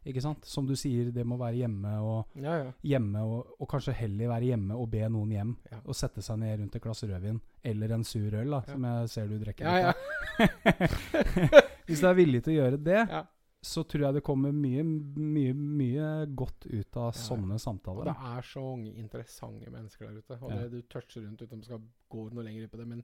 Ikke 0.06 0.22
sant? 0.22 0.46
Som 0.46 0.68
du 0.70 0.76
sier, 0.78 1.08
det 1.12 1.24
må 1.26 1.38
være 1.40 1.58
hjemme 1.64 1.92
og 2.06 2.36
Ja, 2.38 2.56
ja. 2.62 2.72
hjemme 2.86 3.24
og, 3.26 3.56
og 3.60 3.68
kanskje 3.72 3.94
heller 3.98 4.30
være 4.30 4.52
hjemme 4.52 4.76
og 4.78 4.90
be 4.94 5.02
noen 5.10 5.32
hjem. 5.34 5.54
Ja. 5.72 5.80
Og 5.86 5.98
sette 5.98 6.22
seg 6.22 6.38
ned 6.44 6.60
rundt 6.62 6.76
et 6.78 6.84
glass 6.84 7.02
rødvin 7.04 7.40
eller 7.66 7.96
en 7.96 8.04
sur 8.06 8.34
øl, 8.38 8.52
da, 8.54 8.60
som 8.70 8.86
jeg 8.86 9.10
ser 9.10 9.32
du 9.32 9.40
drikker. 9.42 9.66
Ja, 9.66 9.90
ja. 9.90 9.94
Hvis 11.88 12.02
du 12.02 12.08
er 12.10 12.18
villig 12.18 12.44
til 12.46 12.54
å 12.56 12.58
gjøre 12.60 12.80
det, 12.82 13.00
ja. 13.10 13.22
så 13.66 13.84
tror 13.90 14.08
jeg 14.08 14.18
det 14.20 14.24
kommer 14.26 14.54
mye, 14.54 14.84
mye, 14.86 15.54
mye 15.58 16.10
godt 16.38 16.68
ut 16.70 17.00
av 17.02 17.12
sånne 17.18 17.58
Og 17.58 17.64
samtaler. 17.64 18.10
det 18.12 18.16
er 18.38 18.48
så 18.52 18.64
mange 18.66 18.94
interessante 19.02 19.72
mennesker 19.74 20.06
der 20.10 20.20
ute. 20.22 20.38
Og 20.42 20.54
det 20.54 20.70
du 20.74 20.80
toucher 20.92 21.26
rundt 21.26 21.42
uten 21.46 21.62
at 21.62 21.70
skal 21.70 21.82
gå 22.14 22.28
noe 22.34 22.46
lenger 22.46 22.70
på 22.72 22.82
det, 22.82 22.88
men 22.94 23.04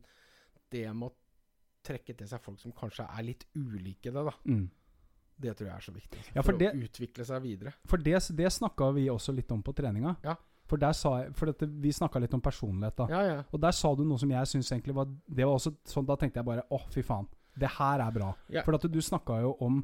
det 0.72 0.86
med 0.94 1.10
å 1.10 1.16
trekke 1.86 2.14
til 2.14 2.30
seg 2.30 2.42
folk 2.46 2.60
som 2.62 2.74
kanskje 2.78 3.08
er 3.10 3.26
litt 3.26 3.48
ulike 3.58 4.12
det, 4.14 4.26
da, 4.30 4.34
Mm. 4.46 4.68
Det 5.42 5.56
tror 5.58 5.68
jeg 5.68 5.76
er 5.76 5.86
så 5.88 5.94
viktig. 5.96 6.20
altså, 6.22 6.36
Ja, 6.36 6.42
for 6.42 6.52
for 6.52 6.58
det- 6.60 6.72
å 6.74 6.84
utvikle 6.88 7.26
seg 7.26 7.42
videre. 7.44 7.74
For 7.86 7.98
det, 7.98 8.14
det 8.38 8.52
snakka 8.54 8.94
vi 8.96 9.08
også 9.10 9.36
litt 9.36 9.52
om 9.52 9.62
på 9.64 9.74
treninga. 9.76 10.16
Ja. 10.24 10.36
For 10.72 10.78
jeg, 10.80 11.34
for 11.36 11.46
dette, 11.52 11.68
vi 11.68 11.90
snakka 11.92 12.22
litt 12.22 12.34
om 12.34 12.42
personlighet, 12.42 12.96
da. 12.96 13.08
Ja, 13.10 13.22
ja. 13.28 13.44
Og 13.52 13.60
der 13.60 13.72
sa 13.76 13.94
du 13.96 14.06
noe 14.06 14.18
som 14.18 14.30
jeg 14.32 14.46
syns 14.48 14.72
egentlig 14.72 14.94
var 14.96 15.06
Det 15.28 15.44
var 15.46 15.56
også 15.58 15.76
sånn, 15.86 16.06
Da 16.08 16.16
tenkte 16.16 16.36
jeg 16.40 16.46
bare 16.46 16.64
å, 16.72 16.80
fy 16.94 17.02
faen. 17.04 17.28
Det 17.58 17.68
her 17.68 18.00
er 18.00 18.12
bra. 18.12 18.34
Ja. 18.50 18.62
For 18.64 18.74
at 18.76 18.82
du 18.90 19.00
snakka 19.02 19.42
jo 19.42 19.58
om 19.60 19.84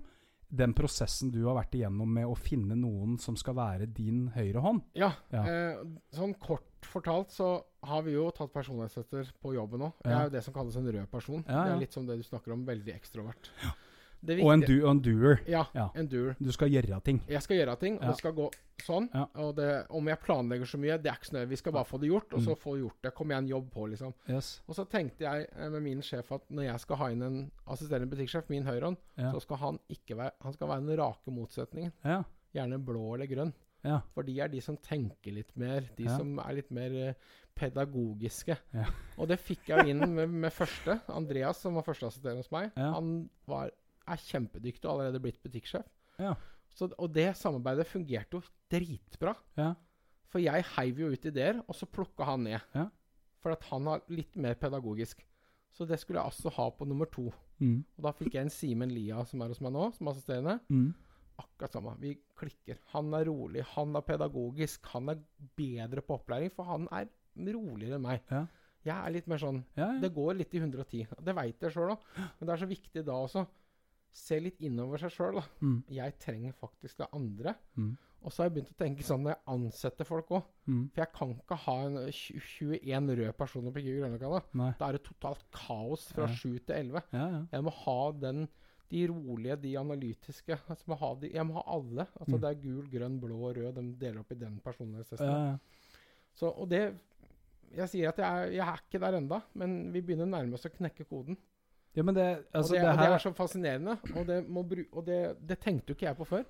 den 0.49 0.73
prosessen 0.73 1.29
du 1.29 1.41
har 1.43 1.55
vært 1.61 1.73
igjennom 1.75 2.07
med 2.07 2.23
å 2.25 2.33
finne 2.37 2.73
noen 2.73 3.17
som 3.19 3.35
skal 3.35 3.53
være 3.55 3.85
din 3.93 4.29
høyre 4.33 4.61
hånd. 4.63 4.81
Ja, 4.95 5.11
Ja. 5.29 5.43
Eh, 5.43 5.83
sånn 6.13 6.39
kort 6.39 6.63
fortalt 6.83 7.31
så 7.35 7.65
har 7.83 8.01
vi 8.03 8.13
jo 8.13 8.31
tatt 8.31 8.53
personlighetstester 8.53 9.27
på 9.43 9.53
jobben 9.53 9.79
nå. 9.79 9.93
Jeg 10.05 10.13
er 10.13 10.23
jo 10.23 10.29
det 10.29 10.43
som 10.45 10.53
kalles 10.53 10.77
en 10.77 10.87
rød 10.87 11.09
person. 11.11 11.43
Ja, 11.49 11.65
Det 11.65 11.73
er 11.73 11.79
litt 11.79 11.91
som 11.91 12.05
det 12.05 12.15
du 12.15 12.23
snakker 12.23 12.53
om, 12.53 12.65
veldig 12.65 12.95
ekstrovert. 12.95 13.49
Det 13.59 13.73
Og 14.27 14.53
en, 14.53 14.63
og 14.83 14.91
en 14.91 14.99
doer. 15.01 15.39
Ja, 15.47 15.65
Ja. 15.75 15.89
endure. 15.95 16.35
Du 16.41 16.51
skal 16.51 16.69
gjøre 16.69 17.01
ting. 17.03 17.21
Jeg 17.29 17.41
skal 17.41 17.57
gjøre 17.57 17.75
ting, 17.79 17.99
og 18.01 18.07
det 18.09 18.17
skal 18.17 18.33
gå 18.33 18.51
sånn. 18.81 19.09
Og 19.35 19.55
det, 19.55 19.85
om 19.89 20.07
jeg 20.07 20.19
planlegger 20.19 20.65
så 20.65 20.77
mye, 20.79 20.97
det 21.01 21.11
er 21.11 21.15
ikke 21.19 21.29
så 21.29 21.35
nøye. 21.37 21.47
Vi 21.49 21.55
skal 21.55 21.71
bare 21.71 21.85
få 21.85 21.99
det 21.99 22.09
gjort, 22.09 22.33
og 22.33 22.39
så 22.41 22.55
Mm. 22.55 22.59
få 22.61 22.77
gjort 22.79 23.01
det. 23.03 23.13
Kom 23.15 23.27
igjen, 23.31 23.47
jobb 23.47 23.69
på, 23.71 23.87
liksom. 23.89 24.13
Yes. 24.29 24.61
Og 24.67 24.75
så 24.75 24.85
tenkte 24.89 25.19
jeg 25.21 25.47
eh, 25.55 25.69
med 25.69 25.81
min 25.83 26.01
sjef 26.01 26.31
at 26.31 26.41
når 26.49 26.63
jeg 26.63 26.79
skal 26.79 26.95
ha 26.97 27.07
inn 27.09 27.21
en 27.21 27.51
assisterende 27.67 28.09
butikksjef, 28.09 28.49
min 28.49 28.63
høyrehånd, 28.65 28.97
Ja. 29.17 29.31
så 29.31 29.41
skal 29.41 29.57
han 29.57 29.79
ikke 29.89 30.17
være 30.17 30.31
Han 30.41 30.53
skal 30.53 30.67
være 30.67 30.85
den 30.85 30.97
rake 30.97 31.31
motsetningen. 31.31 31.91
Ja. 32.03 32.23
Gjerne 32.55 32.83
blå 32.83 33.13
eller 33.15 33.27
grønn. 33.27 33.53
Ja. 33.83 33.99
For 34.13 34.23
de 34.23 34.39
er 34.41 34.47
de 34.49 34.59
som 34.61 34.75
tenker 34.77 35.31
litt 35.31 35.55
mer. 35.55 35.81
De 35.95 36.03
Ja. 36.03 36.17
som 36.17 36.39
er 36.39 36.53
litt 36.53 36.71
mer 36.71 36.91
eh, 37.09 37.13
pedagogiske. 37.55 38.57
Ja. 38.73 38.85
Og 39.17 39.27
det 39.27 39.39
fikk 39.39 39.67
jeg 39.67 39.87
inn 39.93 39.99
med, 40.15 40.29
med 40.29 40.53
første. 40.53 40.99
Andreas, 41.13 41.57
som 41.61 41.75
var 41.77 41.83
førsteassisterende 41.83 42.43
hos 42.43 42.51
meg. 42.51 42.71
Han 42.77 43.29
var, 43.47 43.71
er 44.07 44.23
kjempedyktig 44.23 44.87
og 44.87 44.95
allerede 44.95 45.21
blitt 45.23 45.41
butikksjef. 45.43 45.87
Ja. 46.21 46.35
Så, 46.77 46.89
og 46.97 47.11
det 47.13 47.29
samarbeidet 47.39 47.87
fungerte 47.89 48.37
jo 48.37 48.43
dritbra. 48.71 49.33
Ja. 49.57 49.71
For 50.31 50.43
jeg 50.43 50.65
heiv 50.75 51.01
jo 51.01 51.09
ut 51.13 51.25
ideer, 51.29 51.61
og 51.65 51.77
så 51.77 51.87
plukka 51.89 52.27
han 52.27 52.45
ned. 52.45 52.59
Ja. 52.75 52.87
For 53.41 53.55
at 53.55 53.65
han 53.71 53.87
er 53.89 54.03
litt 54.11 54.35
mer 54.39 54.57
pedagogisk. 54.59 55.23
Så 55.77 55.85
det 55.87 55.99
skulle 56.01 56.19
jeg 56.19 56.33
altså 56.33 56.51
ha 56.55 56.69
på 56.73 56.87
nummer 56.89 57.09
to. 57.13 57.29
Mm. 57.61 57.81
Og 57.97 58.05
da 58.05 58.13
fikk 58.15 58.35
jeg 58.35 58.47
en 58.47 58.53
Simen 58.53 58.93
Lia 58.93 59.23
som 59.29 59.41
er 59.43 59.53
hos 59.53 59.61
meg 59.63 59.73
nå, 59.75 59.89
som 59.97 60.09
assisterende. 60.11 60.57
Mm. 60.73 60.89
Akkurat 61.37 61.75
samme. 61.77 61.93
Vi 62.01 62.15
klikker. 62.37 62.79
Han 62.95 63.13
er 63.13 63.27
rolig, 63.29 63.63
han 63.75 63.93
er 63.97 64.05
pedagogisk, 64.05 64.87
han 64.93 65.13
er 65.13 65.21
bedre 65.57 66.01
på 66.05 66.17
opplæring, 66.17 66.53
for 66.53 66.69
han 66.69 66.87
er 66.93 67.09
roligere 67.37 67.99
enn 67.99 68.05
meg. 68.07 68.23
Ja. 68.33 68.45
Jeg 68.87 68.95
er 68.95 69.13
litt 69.13 69.27
mer 69.29 69.41
sånn 69.41 69.57
Ja, 69.75 69.89
ja. 69.89 70.01
Det 70.01 70.13
går 70.15 70.37
litt 70.39 70.53
i 70.55 70.61
110. 70.61 71.15
Det 71.25 71.33
veit 71.35 71.63
jeg 71.65 71.73
sjøl 71.73 71.93
òg. 71.95 72.05
Men 72.39 72.49
det 72.49 72.53
er 72.55 72.61
så 72.63 72.69
viktig 72.69 73.03
da 73.05 73.17
også. 73.25 73.43
Se 74.17 74.39
litt 74.41 74.61
innover 74.65 75.01
seg 75.03 75.13
sjøl. 75.13 75.39
Mm. 75.61 75.79
Jeg 75.93 76.15
trenger 76.23 76.55
faktisk 76.57 76.97
det 77.03 77.07
andre. 77.13 77.53
Mm. 77.77 77.95
Og 78.25 78.33
så 78.33 78.41
har 78.41 78.47
jeg 78.49 78.55
begynt 78.57 78.71
å 78.73 78.77
tenke 78.81 79.05
sånn 79.05 79.21
når 79.23 79.35
jeg 79.35 79.43
ansetter 79.53 80.07
folk 80.09 80.31
òg. 80.33 80.47
Mm. 80.67 80.79
For 80.95 81.03
jeg 81.03 81.11
kan 81.15 81.33
ikke 81.35 81.57
ha 81.67 81.75
en 81.85 81.97
21 82.09 83.11
røde 83.19 83.33
personer 83.37 83.75
på 83.75 83.83
Kiwi 83.85 83.99
Grønløkka. 84.01 84.41
Da 84.79 84.87
er 84.89 84.97
det 84.97 85.03
totalt 85.05 85.43
kaos 85.53 86.07
fra 86.15 86.25
Ja. 86.25 86.33
7 86.33 86.57
til 86.65 86.75
11. 86.79 87.03
Ja, 87.13 87.27
ja. 87.35 87.43
Jeg 87.53 87.63
må 87.67 87.73
ha 87.85 87.99
den 88.11 88.47
de 88.89 89.01
rolige, 89.11 89.55
de 89.61 89.73
analytiske. 89.77 90.55
Altså, 90.71 90.85
må 90.87 90.95
ha 90.97 91.13
de, 91.19 91.29
jeg 91.33 91.45
må 91.45 91.57
ha 91.59 91.63
alle. 91.75 92.05
Altså, 92.19 92.37
Mm. 92.37 92.41
Det 92.41 92.49
er 92.49 92.61
gul, 92.63 92.85
grønn, 92.89 93.19
blå 93.19 93.37
og 93.49 93.57
rød. 93.57 93.75
De 93.75 93.95
deler 93.99 94.19
opp 94.21 94.31
i 94.31 94.35
den 94.39 94.59
personlighetstesten. 94.63 95.59
Så, 96.33 96.49
og 96.57 96.69
det 96.69 96.95
Jeg 97.75 97.89
sier 97.89 98.07
at 98.07 98.17
jeg 98.17 98.25
er, 98.25 98.51
jeg 98.55 98.63
er 98.65 98.77
ikke 98.79 98.99
der 99.03 99.17
enda, 99.17 99.41
men 99.53 99.91
vi 99.91 99.99
begynner 99.99 100.25
nærmest 100.25 100.65
å 100.65 100.69
knekke 100.71 101.03
koden. 101.03 101.35
Ja 101.97 102.05
men 102.05 102.15
det, 102.15 102.27
Og 102.53 102.63
det, 102.63 102.77
det, 102.77 102.81
her... 102.83 102.91
og 102.93 103.01
det 103.01 103.09
er 103.15 103.23
så 103.23 103.33
fascinerende. 103.35 103.97
Og, 104.13 104.27
det, 104.27 104.39
må 104.45 104.63
bru, 104.67 104.83
og 104.93 105.05
det, 105.07 105.21
det 105.49 105.59
tenkte 105.63 105.91
jo 105.91 105.97
ikke 105.97 106.09
jeg 106.09 106.19
på 106.19 106.27
før. 106.29 106.43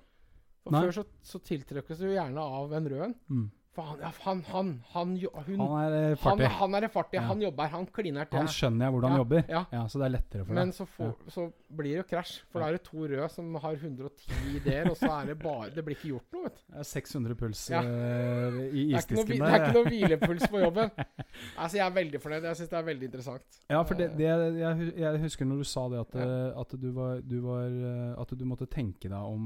For 0.64 0.74
Nei. 0.74 0.82
Før 0.84 0.98
så, 0.98 1.04
så 1.24 1.40
tiltrekkes 1.40 2.02
du 2.02 2.10
gjerne 2.10 2.44
av 2.44 2.74
en 2.76 2.90
rød 2.92 3.04
en. 3.06 3.14
Mm. 3.32 3.46
For 3.76 3.84
han, 3.86 3.98
ja, 4.02 4.08
han, 4.24 4.40
han, 4.48 4.70
han, 4.90 5.10
hun, 5.46 5.60
Han 5.60 5.72
er 5.84 5.92
eh, 5.94 6.04
han, 6.08 6.16
fartig. 6.18 6.46
han 6.58 6.74
er 6.74 6.80
det 6.80 6.88
fartig. 6.90 7.18
Ja. 7.20 7.26
Han 7.28 7.42
jobber, 7.44 7.68
han 7.70 7.84
kliner 7.94 8.26
til. 8.26 8.38
Han 8.40 8.48
skjønner 8.50 8.86
jeg 8.88 8.94
hvordan 8.94 9.12
han 9.12 9.18
Ja, 9.18 9.22
jobber. 9.22 9.44
ja. 9.76 9.82
Så 9.92 10.00
det 10.00 10.06
er 10.08 10.12
lettere 10.16 10.46
for 10.48 10.56
Men 10.58 10.72
deg. 10.72 10.74
så, 10.78 10.86
får, 10.96 11.12
så 11.30 11.44
blir 11.78 11.92
det 11.92 11.98
jo 12.00 12.06
krasj. 12.10 12.32
For 12.50 12.58
da 12.64 12.70
er 12.72 12.78
det 12.78 12.82
to 12.88 13.04
røde 13.04 13.28
som 13.30 13.54
har 13.62 13.76
110 13.78 14.56
ideer, 14.58 14.88
og 14.90 14.96
så 14.98 15.10
er 15.20 15.30
det 15.30 15.36
bare 15.44 15.68
Det 15.76 15.84
blir 15.86 15.94
ikke 15.98 16.10
gjort 16.14 16.34
noe, 16.34 16.48
vet 16.48 16.56
du. 16.58 16.64
Det 16.72 16.82
er 16.82 16.88
600 16.90 17.38
puls 17.44 17.62
eh, 17.70 17.78
i 17.78 18.86
er, 18.88 18.98
isdisken 18.98 19.34
der. 19.36 19.44
det 19.44 19.52
er 19.52 19.66
ikke 19.68 19.76
noe 19.78 19.92
hvilepuls 19.92 20.48
på 20.54 20.64
jobben. 20.64 20.90
Altså, 21.58 21.76
jeg 21.78 21.84
er 21.86 21.94
veldig 21.94 22.18
fornøyd. 22.22 22.46
Jeg 22.48 22.56
syns 22.58 22.70
det 22.72 22.76
er 22.78 22.86
veldig 22.88 23.06
interessant. 23.06 23.58
Ja, 23.70 23.82
for 23.86 23.98
det, 23.98 24.08
det 24.18 24.26
jeg, 24.26 24.88
jeg 24.98 25.20
husker 25.22 25.46
når 25.46 25.60
du 25.62 25.66
sa 25.70 25.84
det 25.92 26.00
at, 26.02 26.16
eh, 26.18 26.60
at, 26.64 26.74
du 26.82 26.88
var, 26.96 27.20
du 27.22 27.36
var, 27.44 27.66
eh, 27.68 28.20
at 28.22 28.32
du 28.40 28.44
måtte 28.48 28.66
tenke 28.70 29.06
deg 29.10 29.18
om 29.18 29.44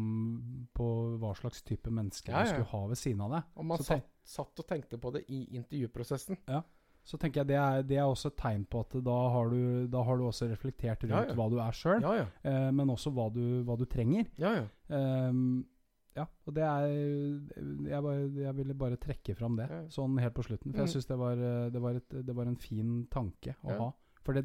på 0.73 0.87
hva 1.21 1.35
slags 1.37 1.61
type 1.67 1.93
menneske 1.93 2.33
Ja, 2.33 2.45
du 2.47 2.53
skulle 2.55 2.71
ha 2.73 2.83
ved 2.95 3.01
siden 3.01 3.21
av 3.27 3.35
deg. 3.37 3.51
Og 3.61 3.69
man 3.69 3.83
Så 3.83 3.89
satt, 3.91 4.09
satt 4.25 4.59
og 4.63 4.67
tenkte 4.69 4.99
på 4.99 5.11
det 5.13 5.25
i 5.29 5.45
intervjuprosessen. 5.59 6.37
Ja. 6.49 6.63
Så 7.05 7.19
tenker 7.19 7.41
jeg 7.43 7.49
det 7.51 7.57
er, 7.59 7.83
det 7.83 7.97
er 7.99 8.07
også 8.07 8.29
et 8.31 8.37
tegn 8.39 8.65
på 8.71 8.81
at 8.85 8.93
da 9.03 9.17
har 9.35 9.49
du, 9.51 9.87
da 9.91 10.03
har 10.07 10.17
du 10.21 10.23
også 10.29 10.47
reflektert 10.53 11.03
rundt 11.03 11.11
Ja, 11.17 11.25
ja. 11.33 11.35
hva 11.35 11.49
du 11.51 11.57
er 11.59 11.73
sjøl, 11.75 12.05
eh, 12.47 12.71
men 12.71 12.93
også 12.95 13.11
hva 13.11 13.27
du, 13.35 13.63
hva 13.67 13.75
du 13.77 13.85
trenger. 13.91 14.29
ja, 14.39 14.53
ja. 14.63 14.67
Ja, 16.15 16.27
og 16.45 16.53
det 16.53 16.61
er 16.63 16.91
jeg, 17.89 18.03
bare, 18.05 18.27
jeg 18.37 18.55
ville 18.59 18.75
bare 18.77 18.99
trekke 19.01 19.33
fram 19.39 19.55
det, 19.57 19.65
sånn 19.95 20.19
helt 20.21 20.35
på 20.37 20.45
slutten. 20.45 20.75
For 20.75 20.83
Mm. 20.83 20.85
jeg 20.85 20.93
syns 20.93 21.07
det, 21.09 21.17
var, 21.17 21.37
det, 21.73 22.25
det 22.27 22.35
var 22.37 22.47
en 22.51 22.57
fin 22.61 23.07
tanke 23.11 23.55
å 23.65 23.79
ha. 23.79 23.87
For 24.23 24.35
det, 24.37 24.43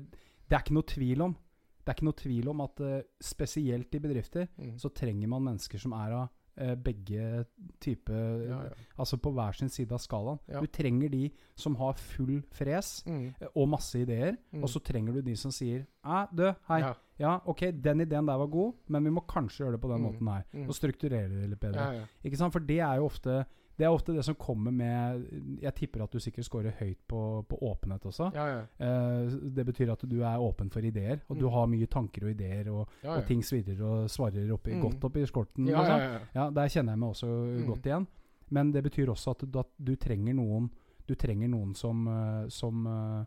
det 0.48 0.56
er 0.56 0.64
ikke 0.64 0.78
noe 0.78 0.88
tvil 0.88 1.22
om 1.28 1.36
Det 1.84 1.92
er 1.92 1.96
ikke 2.00 2.08
noe 2.08 2.20
tvil 2.20 2.48
om 2.52 2.62
at 2.66 2.80
uh, 2.84 3.02
spesielt 3.24 3.94
i 3.96 4.00
bedrifter 4.00 4.48
Mm. 4.58 4.78
så 4.80 4.90
trenger 4.96 5.28
man 5.28 5.44
mennesker 5.44 5.80
som 5.80 5.94
er 5.94 6.12
av 6.18 6.30
begge 6.76 7.46
typer 7.80 8.48
ja, 8.50 8.60
ja. 8.64 8.70
Altså 8.98 9.18
på 9.22 9.32
hver 9.36 9.54
sin 9.58 9.70
side 9.70 9.92
av 9.94 10.00
skalaen. 10.00 10.40
Ja. 10.50 10.60
Du 10.62 10.68
trenger 10.68 11.10
de 11.12 11.30
som 11.56 11.76
har 11.76 11.94
full 11.94 12.42
fres 12.52 13.04
Mm. 13.08 13.34
eh, 13.42 13.48
og 13.56 13.70
masse 13.70 13.96
ideer, 14.00 14.36
Mm. 14.54 14.64
og 14.64 14.70
så 14.70 14.80
trenger 14.84 15.14
du 15.14 15.22
de 15.22 15.36
som 15.36 15.52
sier 15.52 15.86
Æ, 16.06 16.28
du, 16.36 16.54
hei. 16.70 16.94
Ja. 17.20 17.40
Ok, 17.46 17.62
den 17.82 18.02
ideen 18.02 18.26
der 18.28 18.38
var 18.38 18.48
god, 18.48 18.74
men 18.88 19.04
vi 19.04 19.10
må 19.10 19.22
kanskje 19.28 19.66
gjøre 19.66 19.72
det 19.74 19.82
på 19.82 19.90
den 19.90 20.02
Mm. 20.02 20.12
måten 20.14 20.28
her. 20.34 20.44
Mm. 20.54 20.68
Og 20.68 20.74
strukturere 20.76 21.30
det 21.30 21.50
litt 21.50 21.60
bedre. 21.60 22.08
Ikke 22.24 22.38
sant? 22.38 22.54
For 22.54 22.60
det 22.60 22.80
er 22.80 22.96
jo 22.96 23.06
ofte 23.06 23.46
det 23.78 23.86
er 23.86 23.94
ofte 23.94 24.14
det 24.14 24.24
som 24.26 24.36
kommer 24.36 24.72
med 24.74 25.28
Jeg 25.62 25.74
tipper 25.76 26.04
at 26.04 26.12
du 26.12 26.20
sikkert 26.20 26.46
scorer 26.46 26.72
høyt 26.80 26.98
på, 27.08 27.46
på 27.48 27.60
åpenhet 27.62 28.02
også. 28.10 28.32
Ja, 28.34 28.46
ja. 28.48 28.62
Eh, 28.80 29.30
det 29.54 29.66
betyr 29.66 29.92
at 29.94 30.02
du 30.10 30.16
er 30.24 30.38
åpen 30.42 30.72
for 30.74 30.82
ideer, 30.82 31.20
og 31.30 31.38
du 31.38 31.46
Mm. 31.46 31.52
har 31.54 31.68
mye 31.68 31.88
tanker 31.88 32.24
og 32.26 32.32
ideer, 32.32 32.70
og, 32.74 32.90
ja, 33.04 33.18
og 33.18 33.26
ting 33.28 33.42
svirrer 33.44 33.82
og 33.82 34.10
svarer 34.10 34.52
oppi, 34.52 34.74
Mm. 34.74 34.82
godt 34.82 35.04
oppi 35.04 35.26
skorten. 35.26 35.68
Ja, 35.68 35.82
liksom. 35.82 36.28
ja, 36.36 36.50
Der 36.50 36.68
kjenner 36.68 36.92
jeg 36.94 37.00
meg 37.00 37.10
også 37.10 37.28
Mm. 37.28 37.66
godt 37.68 37.86
igjen. 37.86 38.08
Men 38.50 38.72
det 38.72 38.84
betyr 38.84 39.08
også 39.10 39.32
at 39.32 39.52
du, 39.52 39.60
at 39.60 39.68
du 39.84 39.96
trenger 39.96 40.34
noen 40.34 40.70
Du 41.08 41.16
trenger 41.16 41.48
noen 41.48 41.74
som 41.76 42.08
eh, 42.08 42.48
Som 42.50 42.86
eh, 42.88 43.26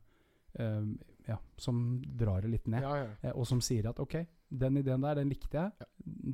eh, 0.59 0.83
Ja, 1.29 1.37
som 1.57 2.03
drar 2.17 2.41
det 2.43 2.51
litt 2.51 2.67
ned, 2.69 2.83
eh, 3.23 3.31
og 3.35 3.47
som 3.47 3.61
sier 3.61 3.89
at 3.89 4.01
OK, 4.01 4.27
den 4.51 4.77
ideen 4.81 5.01
der, 5.01 5.15
den 5.15 5.29
likte 5.29 5.57
jeg. 5.59 5.70
Ja. 5.81 5.87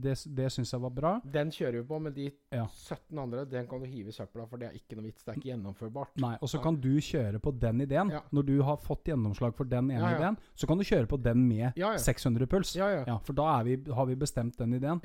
Det, 0.07 0.13
det 0.37 0.47
syns 0.53 0.73
jeg 0.73 0.81
var 0.81 0.91
bra. 0.91 1.11
Den 1.33 1.51
kjører 1.51 1.73
vi 1.81 1.83
på, 1.89 1.99
men 2.01 2.13
de 2.17 2.31
Ja. 2.53 2.65
17 2.67 3.19
andre 3.19 3.45
den 3.45 3.67
kan 3.69 3.81
du 3.81 3.87
hive 3.87 4.09
i 4.09 4.13
søpla, 4.13 4.47
for 4.49 4.57
det 4.57 4.69
er 4.69 4.73
ikke 4.79 4.97
noe 4.97 5.05
vits. 5.05 5.23
Det 5.25 5.33
er 5.35 5.37
ikke 5.41 5.51
gjennomførbart. 5.53 6.17
Nei, 6.23 6.37
Og 6.41 6.49
så 6.49 6.61
kan 6.63 6.77
du 6.81 6.89
kjøre 7.01 7.39
på 7.43 7.53
den 7.61 7.81
ideen. 7.81 8.11
Når 8.33 8.47
du 8.47 8.63
har 8.63 8.77
fått 8.77 9.05
gjennomslag 9.05 9.55
for 9.55 9.65
den 9.65 9.91
ene 9.91 10.15
ideen, 10.17 10.37
så 10.55 10.67
kan 10.67 10.79
du 10.79 10.85
kjøre 10.85 11.07
på 11.07 11.21
den 11.23 11.47
med 11.49 11.73
Ja, 11.77 11.93
ja. 11.93 11.97
600 11.99 12.47
puls. 12.47 12.73
For 12.77 13.33
da 13.33 13.61
er 13.61 13.65
vi, 13.65 13.77
har 13.93 14.07
vi 14.07 14.15
bestemt 14.15 14.57
den 14.59 14.75
ideen. 14.75 15.01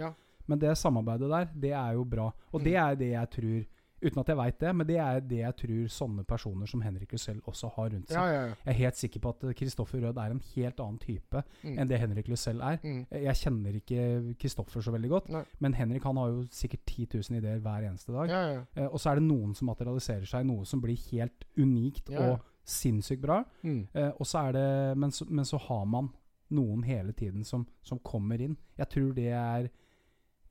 Men 0.48 0.60
det 0.60 0.78
samarbeidet 0.78 1.30
der, 1.30 1.50
det 1.54 1.72
er 1.72 1.94
jo 1.94 2.04
bra. 2.04 2.32
Og 2.52 2.60
Mm. 2.62 2.64
det 2.64 2.76
er 2.76 2.96
det 2.96 3.12
jeg 3.12 3.30
tror 3.30 3.66
Uten 4.02 4.20
at 4.20 4.28
jeg 4.32 4.38
veit 4.38 4.60
det, 4.60 4.72
men 4.76 4.88
det 4.88 4.98
er 4.98 5.20
det 5.22 5.38
jeg 5.44 5.56
tror 5.62 5.88
sånne 5.94 6.24
personer 6.26 6.66
som 6.68 6.82
Henrik 6.82 7.12
Lussell 7.14 7.40
også 7.46 7.70
har 7.76 7.90
rundt 7.94 8.10
seg. 8.10 8.18
Ja, 8.18 8.26
ja, 8.34 8.42
ja. 8.48 8.56
Jeg 8.66 8.74
er 8.74 8.78
helt 8.80 8.96
sikker 8.98 9.20
på 9.22 9.30
at 9.36 9.56
Kristoffer 9.60 10.02
Rød 10.02 10.18
er 10.18 10.32
en 10.36 10.42
helt 10.56 10.80
annen 10.80 11.00
type 11.00 11.44
Mm. 11.64 11.78
enn 11.80 11.88
det 11.88 12.00
Henrik 12.02 12.28
Lussell 12.28 12.62
er. 12.62 12.80
Mm. 12.84 13.06
Jeg 13.12 13.36
kjenner 13.36 13.76
ikke 13.78 14.36
Kristoffer 14.42 14.82
så 14.82 14.92
veldig 14.92 15.10
godt, 15.10 15.30
Nei. 15.30 15.44
men 15.60 15.74
Henrik 15.74 16.04
han 16.04 16.18
har 16.18 16.30
jo 16.34 16.48
sikkert 16.50 16.86
10 16.86 17.08
000 17.30 17.38
ideer 17.38 17.60
hver 17.60 17.86
eneste 17.90 18.12
dag. 18.12 18.30
Eh, 18.76 18.88
og 18.88 18.98
så 19.00 19.12
er 19.12 19.16
det 19.22 19.24
noen 19.28 19.54
som 19.56 19.68
materialiserer 19.68 20.26
seg 20.26 20.42
i 20.46 20.50
noe 20.50 20.66
som 20.66 20.82
blir 20.82 20.98
helt 21.12 21.46
unikt 21.58 22.10
og 22.10 22.40
sinnssykt 22.66 23.22
bra. 23.22 23.44
Mm. 23.64 23.88
Eh, 23.94 24.10
og 24.20 24.26
så 24.26 24.48
er 24.48 24.52
det 24.58 24.98
men 24.98 25.12
så, 25.12 25.26
men 25.30 25.46
så 25.46 25.58
har 25.58 25.86
man 25.86 26.10
noen 26.52 26.84
hele 26.84 27.14
tiden 27.14 27.44
som, 27.48 27.66
som 27.82 28.00
kommer 28.00 28.42
inn. 28.42 28.58
Jeg 28.78 28.90
tror 28.90 29.14
det 29.16 29.30
er 29.32 29.70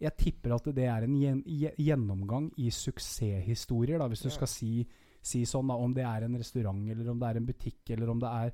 Jeg 0.01 0.17
tipper 0.17 0.55
at 0.57 0.65
det 0.75 0.87
er 0.89 1.05
en 1.05 1.15
gjen, 1.21 1.43
gjennomgang 1.77 2.51
i 2.59 2.71
suksesshistorier, 2.73 3.99
da, 4.01 4.07
hvis 4.09 4.23
du 4.25 4.31
skal 4.33 4.49
si, 4.49 4.87
si 5.23 5.43
sånn, 5.45 5.69
da, 5.69 5.75
om 5.77 5.93
det 5.93 6.05
er 6.09 6.25
en 6.25 6.39
restaurant, 6.41 6.81
eller 6.91 7.11
om 7.13 7.19
det 7.21 7.29
er 7.29 7.37
en 7.41 7.47
butikk, 7.47 7.91
eller 7.91 8.11
om 8.11 8.19
det 8.23 8.29
er 8.45 8.53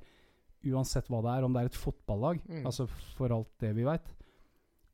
Uansett 0.66 1.06
hva 1.12 1.20
det 1.22 1.30
er, 1.36 1.44
om 1.46 1.52
det 1.54 1.60
er 1.62 1.66
et 1.68 1.76
fotballag, 1.78 2.40
Mm. 2.48 2.64
altså 2.66 2.88
for 2.88 3.30
alt 3.30 3.52
det 3.60 3.68
vi 3.76 3.84
veit, 3.84 4.08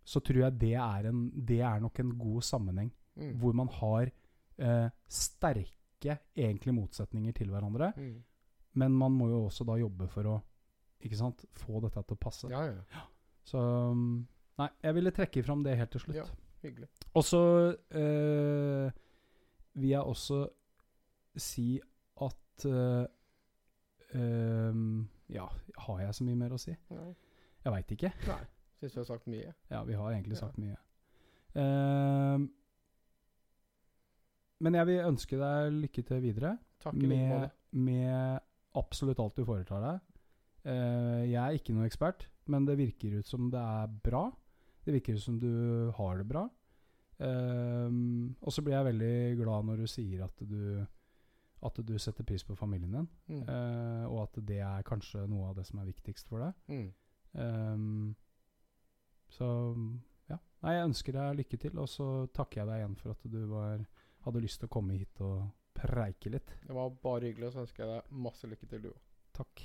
så 0.05 0.21
tror 0.21 0.43
jeg 0.43 0.59
det 0.59 0.75
er, 0.75 1.07
en, 1.09 1.31
det 1.47 1.61
er 1.65 1.81
nok 1.81 1.99
en 2.01 2.11
god 2.19 2.43
sammenheng 2.43 2.91
Mm. 3.17 3.39
hvor 3.41 3.55
man 3.55 3.69
har 3.69 4.11
eh, 4.59 4.91
sterke 5.09 6.19
egentlig 6.37 6.75
motsetninger 6.75 7.33
til 7.33 7.49
hverandre, 7.49 7.93
Mm. 7.97 8.23
men 8.75 8.93
man 8.93 9.13
må 9.13 9.29
jo 9.31 9.47
også 9.49 9.65
da 9.65 9.79
jobbe 9.81 10.09
for 10.11 10.25
å 10.25 10.43
ikke 11.01 11.17
sant, 11.17 11.45
få 11.55 11.81
dette 11.81 12.03
til 12.07 12.17
å 12.17 12.21
passe. 12.21 12.51
Ja, 12.51 12.67
ja. 12.67 13.07
Så 13.45 13.59
um, 13.91 14.27
Nei, 14.59 14.69
jeg 14.83 14.95
ville 14.95 15.11
trekke 15.11 15.43
fram 15.43 15.63
det 15.65 15.79
helt 15.79 15.91
til 15.91 16.01
slutt. 16.01 16.17
Ja. 16.17 16.25
Hyggelig. 16.63 16.89
Og 17.19 17.25
så 17.27 17.41
eh, 17.91 18.93
vil 19.75 19.89
jeg 19.91 20.01
også 20.13 20.39
si 21.37 21.81
at 22.23 22.67
eh, 22.69 23.07
ehm, 24.19 25.09
Ja, 25.33 25.47
har 25.87 26.01
jeg 26.05 26.15
så 26.15 26.25
mye 26.29 26.39
mer 26.39 26.55
å 26.55 26.61
si? 26.61 26.75
Nei. 26.93 27.11
Jeg 27.65 27.73
veit 27.77 27.95
ikke. 27.97 28.13
Nei. 28.29 28.41
Syns 28.83 28.97
vi 28.97 29.01
har 29.01 29.07
sagt 29.09 29.29
mye. 29.31 29.53
Ja, 29.71 29.83
vi 29.87 29.95
har 29.95 30.11
egentlig 30.13 30.37
Ja. 30.37 30.41
sagt 30.43 30.59
mye. 30.59 30.77
Uh, 31.53 32.41
men 34.65 34.75
jeg 34.79 34.87
vil 34.89 35.03
ønske 35.05 35.37
deg 35.37 35.75
lykke 35.83 36.03
til 36.09 36.23
videre 36.25 36.55
Takk 36.81 36.95
i 36.97 37.03
like 37.05 37.11
med, 37.11 37.29
måte. 37.29 37.51
med 37.73 38.41
absolutt 38.81 39.21
alt 39.21 39.37
du 39.37 39.45
foretar 39.45 39.83
deg. 39.85 40.01
Uh, 40.65 41.23
jeg 41.29 41.39
er 41.43 41.59
ikke 41.59 41.75
noen 41.77 41.87
ekspert, 41.91 42.27
men 42.47 42.65
det 42.67 42.79
virker 42.79 43.19
ut 43.21 43.29
som 43.29 43.51
det 43.53 43.61
er 43.61 43.93
bra. 44.07 44.25
Det 44.85 44.95
virker 44.97 45.17
som 45.23 45.39
du 45.39 45.91
har 45.97 46.19
det 46.19 46.27
bra. 46.29 46.49
Um, 47.23 48.35
og 48.43 48.51
så 48.53 48.63
blir 48.65 48.75
jeg 48.75 48.89
veldig 48.89 49.15
glad 49.39 49.67
når 49.69 49.83
du 49.85 49.87
sier 49.91 50.25
at 50.25 50.41
du 50.49 50.87
at 51.63 51.77
du 51.87 51.93
setter 52.03 52.25
pris 52.27 52.43
på 52.43 52.57
familien 52.59 52.91
din, 52.91 53.09
Mm. 53.29 53.43
uh, 53.47 54.07
og 54.11 54.23
at 54.25 54.41
det 54.49 54.57
er 54.59 54.83
kanskje 54.83 55.29
noe 55.31 55.49
av 55.53 55.55
det 55.61 55.65
som 55.69 55.79
er 55.79 55.87
viktigst 55.87 56.27
for 56.27 56.43
deg. 56.43 56.55
Mm. 56.67 56.89
Um, 57.39 58.17
så 59.31 59.47
ja. 60.29 60.41
Nei, 60.65 60.73
jeg 60.75 60.89
ønsker 60.89 61.13
deg 61.15 61.37
lykke 61.39 61.61
til, 61.63 61.79
og 61.79 61.87
så 61.89 62.09
takker 62.35 62.61
jeg 62.65 62.67
deg 62.73 62.81
igjen 62.83 62.97
for 62.99 63.15
at 63.15 63.23
du 63.31 63.39
var, 63.47 63.85
hadde 64.27 64.43
lyst 64.43 64.59
til 64.59 64.67
å 64.67 64.75
komme 64.75 64.99
hit 64.99 65.23
og 65.23 65.53
preike 65.79 66.33
litt. 66.35 66.51
Det 66.67 66.75
var 66.75 66.91
bare 67.03 67.31
hyggelig, 67.31 67.53
og 67.53 67.55
så 67.55 67.63
ønsker 67.63 67.85
jeg 67.87 67.95
deg 67.95 68.19
masse 68.27 68.51
lykke 68.51 68.67
til, 68.73 68.83
du 68.83 68.91
òg. 68.91 68.99
Takk. 69.39 69.63